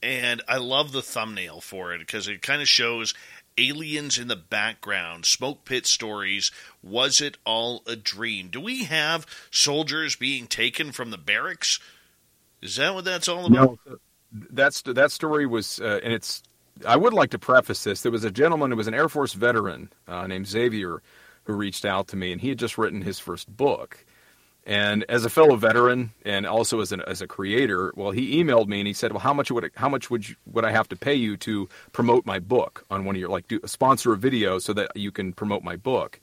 and 0.02 0.42
I 0.48 0.58
love 0.58 0.92
the 0.92 1.02
thumbnail 1.02 1.62
for 1.62 1.94
it 1.94 2.00
because 2.00 2.28
it 2.28 2.42
kind 2.42 2.62
of 2.62 2.68
shows 2.68 3.14
aliens 3.58 4.18
in 4.18 4.28
the 4.28 4.36
background, 4.36 5.26
smoke 5.26 5.64
pit 5.64 5.86
stories. 5.86 6.52
Was 6.82 7.22
it 7.22 7.38
all 7.46 7.84
a 7.88 7.96
dream? 7.96 8.50
Do 8.50 8.60
we 8.60 8.86
have 8.86 9.26
soldiers 9.52 10.16
being 10.16 10.48
taken 10.48 10.92
from 10.92 11.12
the 11.12 11.18
barracks? 11.18 11.80
Is 12.62 12.76
that 12.78 12.94
what 12.94 13.06
that's 13.06 13.28
all 13.28 13.46
about? 13.46 13.80
No, 13.86 13.98
that's 14.34 14.82
that 14.84 15.12
story 15.12 15.46
was, 15.46 15.80
uh, 15.80 16.00
and 16.04 16.14
it's. 16.14 16.44
I 16.88 16.98
would 16.98 17.14
like 17.14 17.30
to 17.32 17.40
preface 17.40 17.84
this. 17.84 18.02
There 18.02 18.12
was 18.12 18.24
a 18.24 18.32
gentleman 18.32 18.72
who 18.72 18.78
was 18.78 18.88
an 18.88 18.96
Air 18.96 19.08
Force 19.08 19.34
veteran 19.34 19.92
uh, 20.08 20.26
named 20.26 20.48
Xavier 20.48 21.04
who 21.44 21.54
reached 21.54 21.86
out 21.86 22.08
to 22.08 22.16
me, 22.16 22.32
and 22.32 22.42
he 22.42 22.50
had 22.50 22.58
just 22.58 22.78
written 22.78 23.02
his 23.02 23.20
first 23.20 23.56
book. 23.56 24.06
And 24.66 25.04
as 25.10 25.26
a 25.26 25.30
fellow 25.30 25.58
veteran, 25.58 26.12
and 26.24 26.46
also 26.46 26.80
as 26.80 26.92
an 26.92 27.02
as 27.02 27.22
a 27.22 27.28
creator, 27.28 27.94
well, 27.96 28.12
he 28.12 28.42
emailed 28.42 28.68
me 28.68 28.80
and 28.80 28.88
he 28.88 28.94
said, 28.94 29.12
"Well, 29.12 29.20
how 29.20 29.34
much 29.34 29.52
would 29.52 29.66
it, 29.66 29.74
how 29.76 29.90
much 29.90 30.10
would 30.10 30.28
you, 30.28 30.36
would 30.46 30.64
I 30.64 30.72
have 30.72 30.88
to 30.90 30.96
pay 30.96 31.16
you 31.16 31.36
to 31.38 31.68
promote 31.92 32.26
my 32.26 32.40
book 32.40 32.86
on 32.90 33.04
one 33.04 33.16
of 33.16 33.20
your 33.20 33.30
like 33.30 33.48
do 33.48 33.60
sponsor 33.66 34.14
a 34.14 34.18
video 34.18 34.60
so 34.60 34.74
that 34.74 34.96
you 34.96 35.12
can 35.12 35.34
promote 35.34 35.64
my 35.64 35.76
book?" 35.76 36.20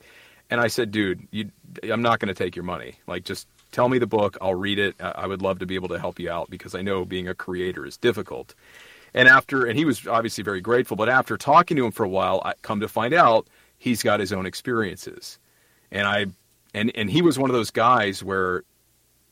And 0.49 0.59
I 0.59 0.67
said, 0.67 0.91
"Dude, 0.91 1.27
you, 1.31 1.51
I'm 1.83 2.01
not 2.01 2.19
going 2.19 2.33
to 2.33 2.43
take 2.43 2.55
your 2.55 2.65
money. 2.65 2.95
Like, 3.05 3.25
just 3.25 3.47
tell 3.71 3.89
me 3.89 3.97
the 3.97 4.07
book. 4.07 4.37
I'll 4.41 4.55
read 4.55 4.79
it. 4.79 4.95
I 4.99 5.27
would 5.27 5.41
love 5.41 5.59
to 5.59 5.65
be 5.65 5.75
able 5.75 5.89
to 5.89 5.99
help 5.99 6.19
you 6.19 6.29
out 6.29 6.49
because 6.49 6.75
I 6.75 6.81
know 6.81 7.05
being 7.05 7.27
a 7.27 7.35
creator 7.35 7.85
is 7.85 7.97
difficult." 7.97 8.53
And 9.13 9.27
after, 9.27 9.65
and 9.65 9.77
he 9.77 9.85
was 9.85 10.07
obviously 10.07 10.43
very 10.43 10.61
grateful. 10.61 10.95
But 10.95 11.09
after 11.09 11.37
talking 11.37 11.77
to 11.77 11.85
him 11.85 11.91
for 11.91 12.03
a 12.03 12.09
while, 12.09 12.41
I 12.45 12.53
come 12.61 12.79
to 12.79 12.87
find 12.87 13.13
out 13.13 13.47
he's 13.77 14.03
got 14.03 14.19
his 14.19 14.31
own 14.31 14.45
experiences, 14.45 15.37
and 15.91 16.07
I, 16.07 16.27
and 16.73 16.91
and 16.95 17.09
he 17.09 17.21
was 17.21 17.37
one 17.37 17.49
of 17.49 17.53
those 17.53 17.71
guys 17.71 18.23
where 18.23 18.63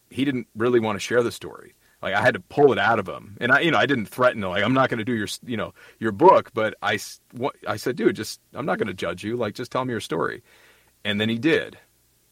he 0.09 0.25
didn't 0.25 0.47
really 0.55 0.79
want 0.79 0.95
to 0.95 0.99
share 0.99 1.23
the 1.23 1.31
story. 1.31 1.75
Like 2.01 2.13
I 2.13 2.21
had 2.21 2.33
to 2.33 2.39
pull 2.39 2.71
it 2.71 2.79
out 2.79 2.99
of 2.99 3.07
him, 3.07 3.37
and 3.41 3.51
I, 3.51 3.59
you 3.59 3.71
know, 3.71 3.77
I 3.77 3.85
didn't 3.85 4.07
threaten 4.07 4.43
him. 4.43 4.49
Like 4.49 4.63
I'm 4.63 4.73
not 4.73 4.89
going 4.89 4.99
to 4.99 5.05
do 5.05 5.15
your, 5.15 5.27
you 5.45 5.57
know, 5.57 5.73
your 5.99 6.11
book, 6.11 6.51
but 6.53 6.75
I, 6.81 6.99
what, 7.33 7.55
I 7.67 7.75
said, 7.75 7.95
dude, 7.97 8.15
just 8.15 8.39
I'm 8.53 8.65
not 8.65 8.77
going 8.77 8.87
to 8.87 8.93
judge 8.93 9.23
you. 9.23 9.35
Like 9.35 9.53
just 9.53 9.71
tell 9.71 9.83
me 9.83 9.91
your 9.91 9.99
story, 9.99 10.41
and 11.03 11.19
then 11.19 11.29
he 11.29 11.37
did, 11.37 11.77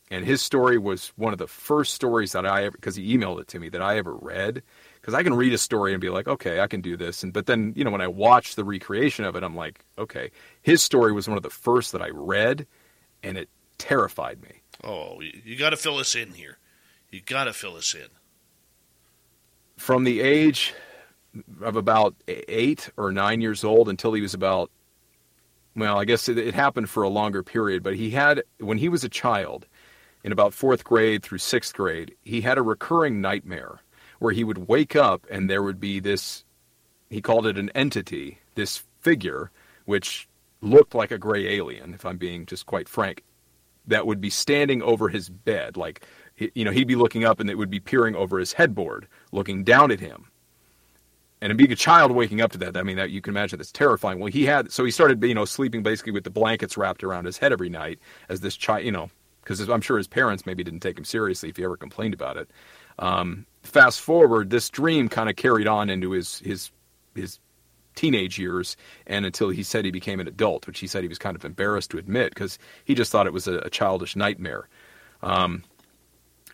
and 0.09 0.25
his 0.25 0.41
story 0.41 0.77
was 0.77 1.11
one 1.15 1.33
of 1.33 1.39
the 1.39 1.47
first 1.47 1.93
stories 1.93 2.31
that 2.31 2.45
I 2.45 2.65
ever, 2.65 2.77
because 2.77 2.95
he 2.95 3.17
emailed 3.17 3.41
it 3.41 3.47
to 3.49 3.59
me 3.59 3.69
that 3.69 3.81
I 3.81 3.97
ever 3.97 4.13
read. 4.15 4.63
Because 5.01 5.13
I 5.13 5.23
can 5.23 5.33
read 5.33 5.53
a 5.53 5.57
story 5.57 5.93
and 5.93 6.01
be 6.01 6.09
like, 6.09 6.27
okay, 6.27 6.59
I 6.59 6.67
can 6.67 6.81
do 6.81 6.97
this, 6.97 7.23
and 7.23 7.33
but 7.33 7.45
then 7.45 7.73
you 7.75 7.83
know 7.83 7.91
when 7.91 8.01
I 8.01 8.07
watch 8.07 8.55
the 8.55 8.65
recreation 8.65 9.25
of 9.25 9.35
it, 9.35 9.43
I'm 9.43 9.55
like, 9.55 9.83
okay, 9.97 10.31
his 10.61 10.81
story 10.81 11.13
was 11.13 11.27
one 11.27 11.37
of 11.37 11.43
the 11.43 11.49
first 11.49 11.91
that 11.93 12.01
I 12.01 12.09
read, 12.09 12.67
and 13.23 13.37
it 13.37 13.49
terrified 13.77 14.41
me. 14.41 14.61
Oh, 14.83 15.21
you, 15.21 15.55
got 15.57 15.71
to 15.71 15.77
fill 15.77 15.97
us 15.97 16.15
in 16.15 16.33
here. 16.33 16.57
You 17.09 17.21
got 17.21 17.45
to 17.45 17.53
fill 17.53 17.75
us 17.77 17.93
in. 17.95 18.07
from 19.77 20.03
the 20.03 20.21
age 20.21 20.73
of 21.61 21.75
about 21.75 22.15
eight 22.27 22.89
or 22.97 23.11
nine 23.11 23.41
years 23.41 23.63
old 23.63 23.89
until 23.89 24.13
he 24.13 24.21
was 24.21 24.33
about 24.33 24.71
well 25.75 25.99
i 25.99 26.05
guess 26.05 26.27
it, 26.27 26.37
it 26.37 26.55
happened 26.55 26.89
for 26.89 27.03
a 27.03 27.09
longer 27.09 27.43
period 27.43 27.83
but 27.83 27.95
he 27.95 28.09
had 28.09 28.41
when 28.59 28.77
he 28.77 28.89
was 28.89 29.03
a 29.03 29.09
child 29.09 29.67
in 30.24 30.32
about 30.32 30.53
fourth 30.53 30.84
grade 30.84 31.24
through 31.24 31.38
sixth 31.38 31.74
grade 31.74 32.15
he 32.24 32.41
had 32.41 32.57
a 32.57 32.61
recurring 32.61 33.22
nightmare 33.22 33.80
where 34.20 34.34
he 34.34 34.43
would 34.43 34.68
wake 34.68 34.95
up 34.95 35.26
and 35.30 35.49
there 35.49 35.63
would 35.63 35.80
be 35.80 35.99
this 35.99 36.43
he 37.09 37.22
called 37.22 37.47
it 37.47 37.57
an 37.57 37.70
entity 37.76 38.39
this 38.55 38.84
figure 38.99 39.51
which 39.86 40.28
looked 40.61 40.95
like 40.95 41.11
a 41.11 41.18
gray 41.18 41.47
alien 41.47 41.93
if 41.93 42.05
i'm 42.05 42.18
being 42.18 42.45
just 42.45 42.65
quite 42.65 42.89
frank 42.89 43.24
that 43.88 44.05
would 44.05 44.22
be 44.22 44.30
standing 44.30 44.82
over 44.82 45.09
his 45.09 45.30
bed. 45.30 45.78
Like 45.78 46.05
you 46.53 46.63
know 46.63 46.72
he'd 46.72 46.88
be 46.88 46.95
looking 46.95 47.26
up 47.26 47.39
and 47.39 47.49
it 47.49 47.57
would 47.57 47.72
be 47.72 47.80
peering 47.80 48.15
over 48.15 48.38
his 48.38 48.53
headboard 48.53 49.07
looking 49.32 49.63
down 49.63 49.91
at 49.91 49.99
him. 49.99 50.30
And 51.39 51.55
being 51.57 51.72
a 51.72 51.76
child 51.76 52.11
waking 52.11 52.41
up 52.41 52.51
to 52.51 52.57
that 52.59 52.78
i 52.78 52.84
mean 52.84 52.97
that 52.97 53.09
you 53.09 53.22
can 53.22 53.34
imagine 53.34 53.57
that's 53.57 53.72
terrifying. 53.72 54.20
Well 54.20 54.32
he 54.32 54.45
had 54.45 54.72
so 54.72 54.84
he 54.84 54.91
started 54.91 55.24
you 55.24 55.34
know 55.34 55.45
sleeping 55.45 55.82
basically 55.82 56.11
with 56.11 56.26
the 56.26 56.30
blankets 56.30 56.78
wrapped 56.78 57.03
around 57.03 57.26
his 57.26 57.38
head 57.38 57.51
every 57.51 57.70
night 57.70 57.99
as 58.30 58.41
this 58.41 58.55
child 58.55 58.86
you 58.86 58.91
know 58.91 59.09
because 59.47 59.69
i'm 59.69 59.81
sure 59.81 59.97
his 59.97 60.07
parents 60.07 60.45
maybe 60.45 60.63
didn't 60.63 60.81
take 60.81 60.97
him 60.97 61.05
seriously 61.05 61.49
if 61.49 61.57
he 61.57 61.63
ever 61.63 61.77
complained 61.77 62.13
about 62.13 62.37
it 62.37 62.49
Um, 62.99 63.45
fast 63.63 64.01
forward, 64.01 64.49
this 64.49 64.69
dream 64.69 65.09
kind 65.09 65.29
of 65.29 65.35
carried 65.35 65.67
on 65.67 65.89
into 65.89 66.11
his 66.11 66.39
his 66.39 66.71
his 67.15 67.39
teenage 67.95 68.39
years 68.39 68.77
and 69.07 69.25
until 69.25 69.49
he 69.49 69.63
said 69.63 69.85
he 69.85 69.91
became 69.91 70.19
an 70.19 70.27
adult, 70.27 70.67
which 70.67 70.79
he 70.79 70.87
said 70.87 71.03
he 71.03 71.07
was 71.07 71.19
kind 71.19 71.35
of 71.35 71.45
embarrassed 71.45 71.91
to 71.91 71.97
admit 71.97 72.33
because 72.33 72.59
he 72.85 72.95
just 72.95 73.11
thought 73.11 73.27
it 73.27 73.33
was 73.33 73.47
a, 73.47 73.59
a 73.59 73.69
childish 73.69 74.15
nightmare. 74.15 74.67
Um, 75.23 75.63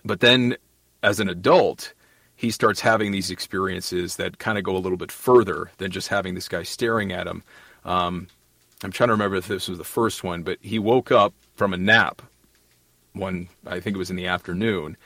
but 0.06 0.20
then, 0.22 0.58
as 1.02 1.20
an 1.20 1.30
adult, 1.30 1.94
he 2.36 2.52
starts 2.52 2.82
having 2.82 3.12
these 3.12 3.32
experiences 3.32 4.18
that 4.18 4.40
kind 4.40 4.58
of 4.58 4.64
go 4.64 4.76
a 4.76 4.80
little 4.80 4.98
bit 4.98 5.12
further 5.12 5.72
than 5.78 5.92
just 5.92 6.10
having 6.10 6.36
this 6.36 6.50
guy 6.50 6.64
staring 6.64 7.12
at 7.14 7.28
him. 7.28 7.44
Um, 7.86 8.28
I'm 8.84 8.92
trying 8.92 9.10
to 9.10 9.14
remember 9.14 9.38
if 9.38 9.48
this 9.48 9.70
was 9.70 9.78
the 9.78 9.84
first 9.84 10.24
one, 10.24 10.44
but 10.44 10.60
he 10.62 10.80
woke 10.80 11.12
up 11.12 11.34
from 11.56 11.74
a 11.74 11.78
nap 11.78 12.22
one, 13.14 13.48
I 13.66 13.80
think 13.80 13.96
it 13.96 14.00
was 14.00 14.10
in 14.10 14.16
the 14.16 14.28
afternoon, 14.28 14.98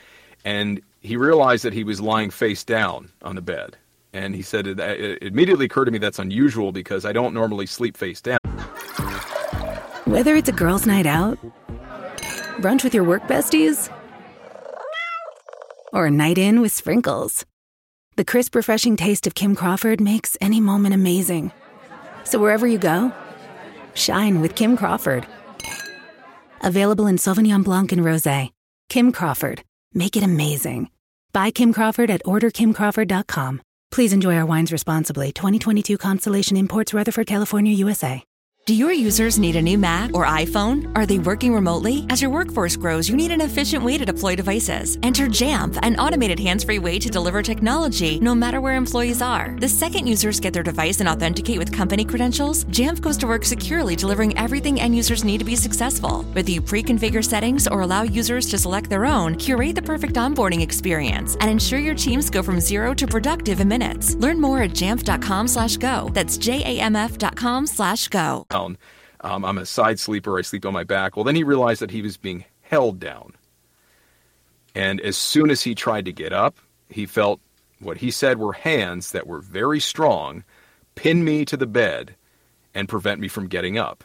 and 0.45 0.81
he 1.01 1.17
realized 1.17 1.63
that 1.63 1.73
he 1.73 1.83
was 1.83 2.01
lying 2.01 2.29
face 2.29 2.63
down 2.63 3.09
on 3.21 3.35
the 3.35 3.41
bed. 3.41 3.77
And 4.13 4.33
he 4.33 4.41
said 4.41 4.65
it, 4.67 5.21
immediately 5.21 5.65
occurred 5.65 5.85
to 5.85 5.91
me 5.91 5.97
that's 5.99 6.17
unusual 6.17 6.71
because 6.71 7.05
I 7.05 7.11
don't 7.11 7.33
normally 7.33 7.65
sleep 7.65 7.95
face 7.97 8.21
down. 8.21 8.39
Whether 10.05 10.35
it's 10.35 10.49
a 10.49 10.53
girls' 10.53 10.85
night 10.85 11.05
out, 11.05 11.37
brunch 12.57 12.83
with 12.83 12.93
your 12.93 13.03
work 13.03 13.23
besties, 13.23 13.93
or 15.93 16.07
a 16.07 16.11
night 16.11 16.37
in 16.37 16.61
with 16.61 16.71
sprinkles, 16.71 17.45
the 18.15 18.25
crisp, 18.25 18.55
refreshing 18.55 18.95
taste 18.95 19.27
of 19.27 19.35
Kim 19.35 19.55
Crawford 19.55 20.01
makes 20.01 20.37
any 20.41 20.59
moment 20.59 20.95
amazing. 20.95 21.51
So 22.23 22.39
wherever 22.39 22.65
you 22.65 22.79
go, 22.79 23.11
shine 23.93 24.41
with 24.41 24.55
Kim 24.55 24.75
Crawford. 24.77 25.27
Available 26.61 27.07
in 27.07 27.17
Sauvignon 27.17 27.63
Blanc 27.63 27.91
and 27.91 28.01
Rosé. 28.01 28.51
Kim 28.89 29.11
Crawford. 29.11 29.63
Make 29.93 30.15
it 30.15 30.23
amazing. 30.23 30.89
Buy 31.33 31.51
Kim 31.51 31.73
Crawford 31.73 32.09
at 32.09 32.23
orderkimcrawford.com. 32.23 33.61
Please 33.91 34.13
enjoy 34.13 34.35
our 34.35 34.45
wines 34.45 34.71
responsibly. 34.71 35.31
2022 35.31 35.97
Constellation 35.97 36.57
Imports, 36.57 36.93
Rutherford, 36.93 37.27
California, 37.27 37.73
USA. 37.73 38.23
Do 38.67 38.73
your 38.73 38.91
users 38.91 39.39
need 39.39 39.55
a 39.55 39.61
new 39.61 39.77
Mac 39.77 40.13
or 40.13 40.25
iPhone? 40.25 40.91
Are 40.93 41.05
they 41.05 41.19
working 41.19 41.53
remotely? 41.53 42.05
As 42.09 42.21
your 42.21 42.31
workforce 42.31 42.75
grows, 42.75 43.07
you 43.07 43.15
need 43.15 43.31
an 43.31 43.39
efficient 43.39 43.81
way 43.81 43.97
to 43.97 44.03
deploy 44.03 44.35
devices. 44.35 44.97
Enter 45.03 45.27
Jamf, 45.27 45.79
an 45.83 45.95
automated 45.95 46.37
hands 46.37 46.65
free 46.65 46.77
way 46.77 46.99
to 46.99 47.07
deliver 47.07 47.41
technology 47.41 48.19
no 48.19 48.35
matter 48.35 48.59
where 48.59 48.75
employees 48.75 49.21
are. 49.21 49.55
The 49.57 49.69
second 49.69 50.07
users 50.07 50.41
get 50.41 50.51
their 50.51 50.63
device 50.63 50.99
and 50.99 51.07
authenticate 51.07 51.57
with 51.59 51.71
company 51.71 52.03
credentials, 52.03 52.65
Jamf 52.65 52.99
goes 52.99 53.15
to 53.19 53.27
work 53.27 53.45
securely 53.45 53.95
delivering 53.95 54.37
everything 54.37 54.81
end 54.81 54.97
users 54.97 55.23
need 55.23 55.37
to 55.37 55.45
be 55.45 55.55
successful. 55.55 56.23
Whether 56.33 56.51
you 56.51 56.61
pre 56.61 56.83
configure 56.83 57.23
settings 57.23 57.69
or 57.69 57.83
allow 57.83 58.01
users 58.01 58.49
to 58.49 58.57
select 58.57 58.89
their 58.89 59.05
own, 59.05 59.35
curate 59.35 59.75
the 59.75 59.81
perfect 59.81 60.15
onboarding 60.15 60.59
experience 60.59 61.37
and 61.39 61.49
ensure 61.49 61.79
your 61.79 61.95
teams 61.95 62.29
go 62.29 62.43
from 62.43 62.59
zero 62.59 62.93
to 62.95 63.07
productive 63.07 63.61
in 63.61 63.69
minutes. 63.69 64.15
Learn 64.15 64.41
more 64.41 64.63
at 64.63 64.71
jamf.com 64.71 65.47
slash 65.47 65.77
go. 65.77 66.09
That's 66.11 66.37
J 66.37 66.63
A 66.65 66.81
M 66.81 66.97
F.com 66.97 67.65
slash 67.65 68.09
go. 68.09 68.45
Down. 68.57 68.77
Um, 69.21 69.45
I'm 69.45 69.57
a 69.57 69.65
side 69.65 69.99
sleeper. 69.99 70.37
I 70.37 70.41
sleep 70.41 70.65
on 70.65 70.73
my 70.73 70.83
back. 70.83 71.15
Well, 71.15 71.23
then 71.23 71.35
he 71.35 71.43
realized 71.43 71.81
that 71.81 71.91
he 71.91 72.01
was 72.01 72.17
being 72.17 72.45
held 72.61 72.99
down. 72.99 73.33
And 74.75 75.01
as 75.01 75.17
soon 75.17 75.49
as 75.49 75.61
he 75.61 75.73
tried 75.73 76.05
to 76.05 76.13
get 76.13 76.33
up, 76.33 76.57
he 76.89 77.05
felt 77.05 77.39
what 77.79 77.97
he 77.97 78.11
said 78.11 78.37
were 78.37 78.53
hands 78.53 79.11
that 79.11 79.27
were 79.27 79.41
very 79.41 79.79
strong 79.79 80.43
pin 80.95 81.23
me 81.23 81.45
to 81.45 81.57
the 81.57 81.67
bed 81.67 82.15
and 82.73 82.89
prevent 82.89 83.19
me 83.19 83.27
from 83.27 83.47
getting 83.47 83.77
up. 83.77 84.03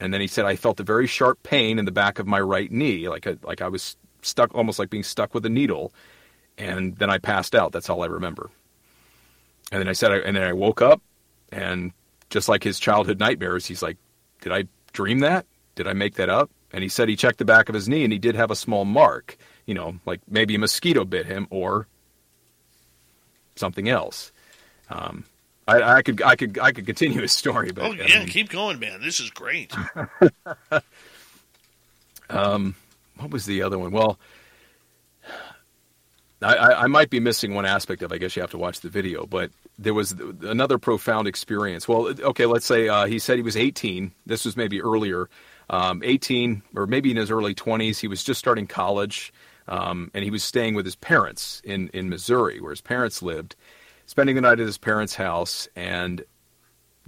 And 0.00 0.14
then 0.14 0.20
he 0.20 0.28
said, 0.28 0.44
I 0.44 0.56
felt 0.56 0.80
a 0.80 0.84
very 0.84 1.06
sharp 1.06 1.42
pain 1.42 1.78
in 1.78 1.84
the 1.84 1.92
back 1.92 2.18
of 2.18 2.26
my 2.26 2.40
right 2.40 2.70
knee, 2.70 3.08
like, 3.08 3.26
a, 3.26 3.38
like 3.42 3.60
I 3.60 3.68
was 3.68 3.96
stuck, 4.22 4.54
almost 4.54 4.78
like 4.78 4.90
being 4.90 5.02
stuck 5.02 5.34
with 5.34 5.44
a 5.46 5.50
needle. 5.50 5.92
And 6.56 6.96
then 6.96 7.10
I 7.10 7.18
passed 7.18 7.54
out. 7.54 7.72
That's 7.72 7.90
all 7.90 8.02
I 8.02 8.06
remember. 8.06 8.50
And 9.72 9.80
then 9.80 9.88
I 9.88 9.92
said, 9.92 10.12
and 10.12 10.36
then 10.36 10.44
I 10.44 10.52
woke 10.52 10.80
up, 10.80 11.02
and 11.50 11.92
just 12.30 12.48
like 12.48 12.62
his 12.62 12.78
childhood 12.78 13.18
nightmares, 13.18 13.66
he's 13.66 13.82
like, 13.82 13.96
Did 14.40 14.52
I 14.52 14.64
dream 14.92 15.20
that? 15.20 15.46
Did 15.74 15.86
I 15.86 15.92
make 15.92 16.14
that 16.14 16.28
up? 16.28 16.50
And 16.72 16.82
he 16.82 16.88
said 16.88 17.08
he 17.08 17.16
checked 17.16 17.38
the 17.38 17.44
back 17.44 17.68
of 17.68 17.74
his 17.74 17.88
knee 17.88 18.04
and 18.04 18.12
he 18.12 18.18
did 18.18 18.34
have 18.34 18.50
a 18.50 18.56
small 18.56 18.84
mark, 18.84 19.38
you 19.64 19.74
know, 19.74 19.98
like 20.04 20.20
maybe 20.28 20.54
a 20.54 20.58
mosquito 20.58 21.04
bit 21.04 21.26
him 21.26 21.46
or 21.50 21.86
something 23.56 23.88
else. 23.88 24.32
Um, 24.90 25.24
I, 25.66 25.82
I 25.82 26.02
could, 26.02 26.22
I 26.22 26.36
could, 26.36 26.58
I 26.58 26.72
could 26.72 26.86
continue 26.86 27.20
his 27.20 27.32
story, 27.32 27.72
but 27.72 27.84
Oh 27.84 27.92
yeah, 27.92 28.24
keep 28.24 28.48
going, 28.48 28.78
man. 28.78 29.00
This 29.02 29.20
is 29.20 29.30
great. 29.30 29.72
what 32.28 33.30
was 33.30 33.44
the 33.46 33.62
other 33.62 33.78
one? 33.78 33.90
Well, 33.92 34.18
I, 36.40 36.84
I, 36.84 36.86
might 36.86 37.10
be 37.10 37.18
missing 37.18 37.54
one 37.54 37.66
aspect 37.66 38.02
of. 38.02 38.12
I 38.12 38.18
guess 38.18 38.36
you 38.36 38.42
have 38.42 38.52
to 38.52 38.58
watch 38.58 38.80
the 38.80 38.88
video, 38.88 39.26
but 39.26 39.50
there 39.78 39.94
was 39.94 40.12
another 40.42 40.78
profound 40.78 41.26
experience. 41.26 41.88
Well, 41.88 42.14
okay, 42.20 42.46
let's 42.46 42.66
say 42.66 42.88
uh, 42.88 43.06
he 43.06 43.18
said 43.18 43.36
he 43.36 43.42
was 43.42 43.56
18. 43.56 44.12
This 44.24 44.44
was 44.44 44.56
maybe 44.56 44.80
earlier, 44.80 45.28
um, 45.68 46.00
18 46.04 46.62
or 46.76 46.86
maybe 46.86 47.10
in 47.10 47.16
his 47.16 47.30
early 47.30 47.54
20s. 47.54 47.98
He 47.98 48.06
was 48.06 48.22
just 48.22 48.38
starting 48.38 48.68
college, 48.68 49.32
um, 49.66 50.12
and 50.14 50.22
he 50.22 50.30
was 50.30 50.44
staying 50.44 50.74
with 50.74 50.84
his 50.84 50.96
parents 50.96 51.60
in 51.64 51.88
in 51.88 52.08
Missouri, 52.08 52.60
where 52.60 52.70
his 52.70 52.80
parents 52.80 53.20
lived, 53.20 53.56
spending 54.06 54.36
the 54.36 54.42
night 54.42 54.60
at 54.60 54.66
his 54.66 54.78
parents' 54.78 55.16
house, 55.16 55.68
and 55.74 56.24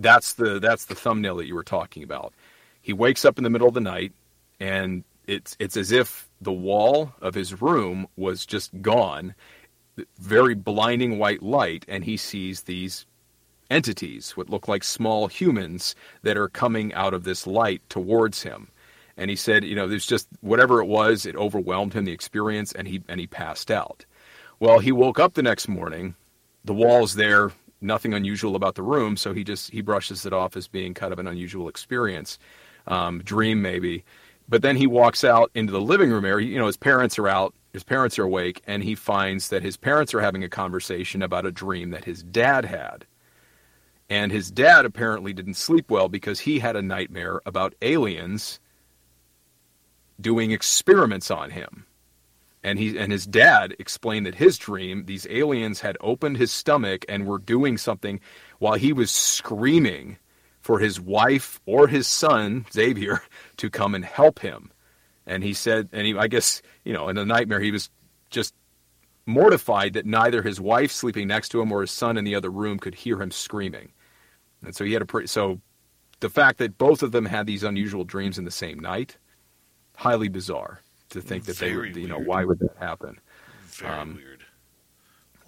that's 0.01 0.35
the 0.35 0.59
that's 0.59 0.87
the 0.87 0.97
thumbnail 0.97 1.37
that 1.37 1.47
you 1.47 1.55
were 1.55 1.63
talking 1.63 2.03
about. 2.03 2.35
He 2.83 2.93
wakes 2.93 3.25
up 3.25 3.39
in 3.39 3.45
the 3.45 3.51
middle 3.51 3.69
of 3.69 3.75
the 3.75 3.81
night, 3.81 4.13
and 4.59 5.05
it's 5.31 5.57
it's 5.61 5.77
as 5.77 5.93
if 5.93 6.29
the 6.41 6.53
wall 6.53 7.13
of 7.23 7.35
his 7.35 7.63
room 7.63 8.09
was 8.17 8.45
just 8.45 8.83
gone, 8.83 9.35
very 10.19 10.55
blinding 10.55 11.19
white 11.19 11.43
light, 11.43 11.85
and 11.89 12.05
he 12.05 12.17
sees 12.17 12.63
these 12.63 13.07
entities, 13.71 14.37
what 14.37 14.51
look 14.51 14.67
like 14.67 14.83
small 14.83 15.29
humans, 15.29 15.95
that 16.23 16.37
are 16.37 16.49
coming 16.49 16.93
out 16.95 17.15
of 17.15 17.23
this 17.23 17.47
light 17.47 17.81
towards 17.89 18.43
him. 18.43 18.69
And 19.17 19.31
he 19.31 19.37
said, 19.37 19.65
you 19.65 19.77
know, 19.77 19.87
there's 19.87 20.07
just 20.07 20.27
whatever 20.41 20.81
it 20.81 20.87
was, 20.87 21.27
it 21.27 21.37
overwhelmed 21.37 21.93
him, 21.93 22.07
the 22.07 22.13
experience, 22.13 22.73
and 22.73 22.89
he 22.89 23.03
and 23.09 23.21
he 23.21 23.27
passed 23.27 23.71
out. 23.71 24.05
Well, 24.59 24.81
he 24.81 24.93
woke 24.93 25.21
up 25.21 25.35
the 25.35 25.43
next 25.43 25.69
morning, 25.69 26.17
the 26.65 26.75
wall's 26.75 27.15
there, 27.15 27.53
nothing 27.81 28.15
unusual 28.15 28.57
about 28.57 28.75
the 28.75 28.83
room, 28.83 29.17
so 29.17 29.33
he 29.33 29.45
just 29.45 29.71
he 29.71 29.81
brushes 29.81 30.27
it 30.27 30.33
off 30.33 30.57
as 30.57 30.67
being 30.67 30.93
kind 30.93 31.13
of 31.13 31.19
an 31.21 31.29
unusual 31.29 31.69
experience, 31.69 32.39
um, 32.89 33.23
dream 33.23 33.63
maybe. 33.63 34.05
But 34.51 34.63
then 34.63 34.77
he 34.77 34.89
walks 34.89 35.23
out 35.23 35.53
into 35.55 35.73
the 35.73 35.81
living 35.81 36.11
room 36.11 36.25
area. 36.25 36.49
You 36.49 36.59
know, 36.59 36.67
his 36.67 36.77
parents 36.77 37.21
are 37.21 37.29
out, 37.29 37.55
his 37.73 37.85
parents 37.85 38.19
are 38.19 38.25
awake, 38.25 38.61
and 38.67 38.83
he 38.83 38.97
finds 38.97 39.49
that 39.49 39.63
his 39.63 39.77
parents 39.77 40.13
are 40.13 40.21
having 40.21 40.43
a 40.43 40.49
conversation 40.49 41.23
about 41.23 41.47
a 41.47 41.53
dream 41.53 41.91
that 41.91 42.05
his 42.05 42.25
dad 42.25 42.65
had. 42.65 43.07
And 44.11 44.33
his 44.33 44.51
dad 44.51 44.85
apparently 44.85 45.33
didn't 45.33 45.55
sleep 45.55 45.89
well 45.89 46.09
because 46.09 46.41
he 46.41 46.59
had 46.59 46.75
a 46.75 46.83
nightmare 46.83 47.41
about 47.47 47.77
aliens 47.81 48.59
doing 50.21 50.51
experiments 50.51 51.31
on 51.31 51.51
him. 51.51 51.87
And 52.65 52.77
he 52.77 52.99
and 52.99 53.13
his 53.13 53.27
dad 53.27 53.77
explained 53.79 54.27
that 54.27 54.35
his 54.35 54.59
dream, 54.59 55.07
these 55.07 55.29
aliens 55.31 55.81
had 55.81 55.97
opened 56.01 56.37
his 56.39 56.51
stomach 56.51 57.05
and 57.09 57.25
were 57.25 57.39
doing 57.39 57.79
something 57.79 58.21
while 58.59 58.75
he 58.75 58.93
was 58.93 59.13
screaming 59.13 60.19
for 60.71 60.79
his 60.79 61.01
wife 61.01 61.61
or 61.67 61.89
his 61.89 62.07
son, 62.07 62.65
Xavier, 62.73 63.21
to 63.57 63.69
come 63.69 63.93
and 63.93 64.05
help 64.05 64.39
him. 64.39 64.71
And 65.27 65.43
he 65.43 65.53
said, 65.53 65.89
and 65.91 66.07
he, 66.07 66.17
I 66.17 66.29
guess, 66.29 66.63
you 66.85 66.93
know, 66.93 67.09
in 67.09 67.17
the 67.17 67.25
nightmare, 67.25 67.59
he 67.59 67.73
was 67.73 67.91
just 68.31 68.55
mortified 69.27 69.95
that 69.95 70.07
neither 70.07 70.43
his 70.43 70.61
wife 70.61 70.93
sleeping 70.93 71.27
next 71.27 71.49
to 71.49 71.61
him 71.61 71.73
or 71.73 71.81
his 71.81 71.91
son 71.91 72.17
in 72.17 72.23
the 72.23 72.37
other 72.37 72.51
room 72.51 72.79
could 72.79 72.95
hear 72.95 73.21
him 73.21 73.33
screaming. 73.33 73.91
And 74.65 74.73
so 74.77 74.85
he 74.85 74.93
had 74.93 75.03
a 75.03 75.07
pretty, 75.07 75.27
so 75.27 75.61
the 76.21 76.31
fact 76.31 76.59
that 76.59 76.79
both 76.79 77.03
of 77.03 77.11
them 77.11 77.25
had 77.27 77.49
these 77.49 77.65
unusual 77.65 78.05
dreams 78.05 78.39
in 78.39 78.45
the 78.45 78.53
same 78.53 78.79
night, 78.79 79.17
highly 79.97 80.29
bizarre 80.29 80.83
to 81.09 81.21
think 81.21 81.47
that 81.47 81.59
they 81.59 81.71
Very 81.73 81.89
would, 81.89 81.97
you 81.97 82.07
know, 82.07 82.19
weird. 82.19 82.29
why 82.29 82.45
would 82.45 82.61
that 82.61 82.77
happen? 82.79 83.19
Very 83.63 83.93
Um, 83.93 84.15
weird. 84.15 84.40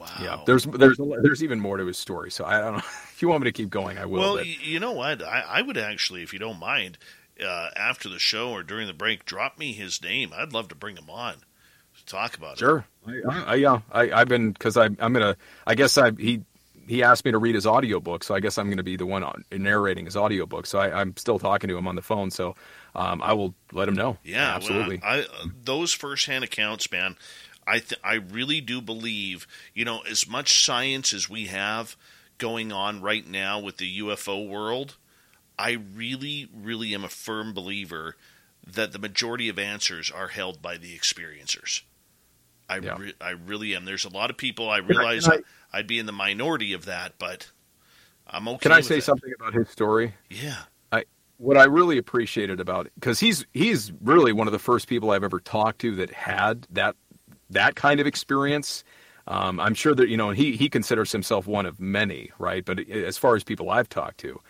Wow. 0.03 0.09
Yeah, 0.21 0.41
there's 0.47 0.65
there's 0.65 0.99
there's 1.23 1.43
even 1.45 1.61
more 1.61 1.77
to 1.77 1.87
his 1.87 1.99
story. 1.99 2.31
So 2.31 2.45
I 2.45 2.61
don't 2.61 2.73
know 2.75 2.79
if 3.13 3.23
you 3.23 3.29
want 3.29 3.43
me 3.43 3.49
to 3.49 3.53
keep 3.53 3.71
going, 3.71 3.99
I 3.99 4.07
will. 4.07 4.21
Well, 4.21 4.37
but- 4.37 4.47
you 4.47 4.81
know 4.81 4.93
what? 4.93 5.23
I, 5.23 5.41
I 5.41 5.63
would 5.63 5.77
actually, 5.79 6.23
if 6.23 6.33
you 6.33 6.39
don't 6.39 6.59
mind, 6.59 6.99
uh, 7.45 7.69
after 7.77 8.09
the 8.09 8.19
show 8.19 8.51
or 8.51 8.63
during 8.63 8.87
the 8.87 8.93
break, 8.93 9.25
drop 9.25 9.59
me 9.59 9.73
his 9.73 10.03
name. 10.03 10.33
I'd 10.37 10.53
love 10.53 10.69
to 10.69 10.75
bring 10.75 10.97
him 10.97 11.09
on 11.09 11.35
to 11.35 12.07
talk 12.07 12.37
about 12.37 12.55
it. 12.55 12.59
Sure. 12.59 12.85
I, 13.07 13.45
I, 13.47 13.55
yeah, 13.57 13.81
I, 13.91 14.11
I've 14.13 14.29
been 14.29 14.53
because 14.53 14.77
I'm 14.77 14.95
gonna. 14.97 15.37
I 15.67 15.75
guess 15.75 15.97
I 15.99 16.11
he 16.13 16.43
he 16.87 17.03
asked 17.03 17.25
me 17.25 17.31
to 17.31 17.39
read 17.39 17.55
his 17.55 17.67
audiobook, 17.67 18.25
so 18.25 18.35
I 18.35 18.41
guess 18.41 18.59
I'm 18.59 18.69
gonna 18.69 18.83
be 18.83 18.97
the 18.97 19.07
one 19.07 19.25
narrating 19.53 20.05
his 20.05 20.17
audiobook. 20.17 20.67
So 20.67 20.79
I, 20.79 21.01
I'm 21.01 21.17
still 21.17 21.39
talking 21.39 21.69
to 21.69 21.77
him 21.77 21.87
on 21.87 21.95
the 21.95 22.03
phone, 22.03 22.31
so 22.31 22.55
um, 22.95 23.23
I 23.23 23.33
will 23.33 23.55
let 23.73 23.89
him 23.89 23.95
know. 23.95 24.19
Yeah, 24.25 24.55
absolutely. 24.55 24.99
Well, 25.03 25.11
I, 25.11 25.21
uh, 25.21 25.47
those 25.65 25.93
firsthand 25.93 26.45
accounts, 26.45 26.91
man. 26.91 27.17
I 27.67 27.79
th- 27.79 28.01
I 28.03 28.15
really 28.15 28.61
do 28.61 28.81
believe, 28.81 29.47
you 29.75 29.85
know, 29.85 30.01
as 30.01 30.27
much 30.29 30.65
science 30.65 31.13
as 31.13 31.29
we 31.31 31.47
have 31.47 31.97
going 32.39 32.73
on 32.73 33.01
right 33.01 33.27
now 33.27 33.61
with 33.61 33.77
the 33.77 33.99
UFO 34.01 34.47
world, 34.49 34.97
I 35.59 35.73
really, 35.95 36.49
really 36.53 36.95
am 36.95 37.05
a 37.05 37.09
firm 37.09 37.55
believer 37.55 38.17
that 38.67 38.93
the 38.93 38.99
majority 38.99 39.49
of 39.49 39.59
answers 39.59 40.11
are 40.11 40.29
held 40.29 40.61
by 40.63 40.77
the 40.77 40.97
experiencers. 40.97 41.83
I 42.69 42.79
Yeah. 42.79 42.97
re- 42.99 43.15
I 43.21 43.31
really 43.31 43.75
am. 43.77 43.85
There's 43.85 44.05
a 44.05 44.09
lot 44.09 44.31
of 44.31 44.37
people. 44.37 44.71
I 44.71 44.79
realize 44.79 45.25
can 45.27 45.43
I, 45.73 45.79
would 45.79 45.87
be 45.87 45.99
in 45.99 46.07
the 46.07 46.13
minority 46.13 46.73
of 46.73 46.85
that, 46.87 47.15
but 47.19 47.51
I'm 48.27 48.49
okay. 48.49 48.59
Can 48.59 48.73
I 48.73 48.79
with 48.79 48.87
say 48.87 48.99
it. 48.99 49.05
something 49.05 49.33
about 49.39 49.55
his 49.55 49.69
story? 49.69 50.15
Yeah. 50.31 50.57
what 51.39 51.57
I 51.57 51.65
really 51.65 51.99
appreciated 51.99 52.61
about 52.61 52.87
it, 52.87 52.93
because 52.95 53.19
he's 53.19 53.45
he's 53.53 53.93
really 54.01 54.33
one 54.33 54.47
of 54.47 54.53
the 54.53 54.61
first 54.61 54.87
people 54.87 55.11
I've 55.11 55.25
ever 55.25 55.41
talked 55.41 55.81
to 55.81 55.97
that 55.97 56.11
had 56.11 56.69
that 56.71 56.95
that 57.53 57.77
kind 57.77 58.01
of 58.01 58.07
experience. 58.07 58.85
Um, 59.27 59.61
I'm 59.61 59.75
sure 59.75 59.95
that 59.95 60.09
you 60.09 60.17
know, 60.17 60.31
he 60.31 60.57
he 60.57 60.69
considers 60.69 61.13
himself 61.13 61.47
one 61.47 61.67
of 61.67 61.81
many, 61.81 62.31
right? 62.39 62.65
But 62.65 62.89
as 62.89 63.19
far 63.19 63.37
as 63.37 63.45
people 63.45 63.71
I've 63.71 63.89
talked 63.89 64.19
to, 64.19 64.41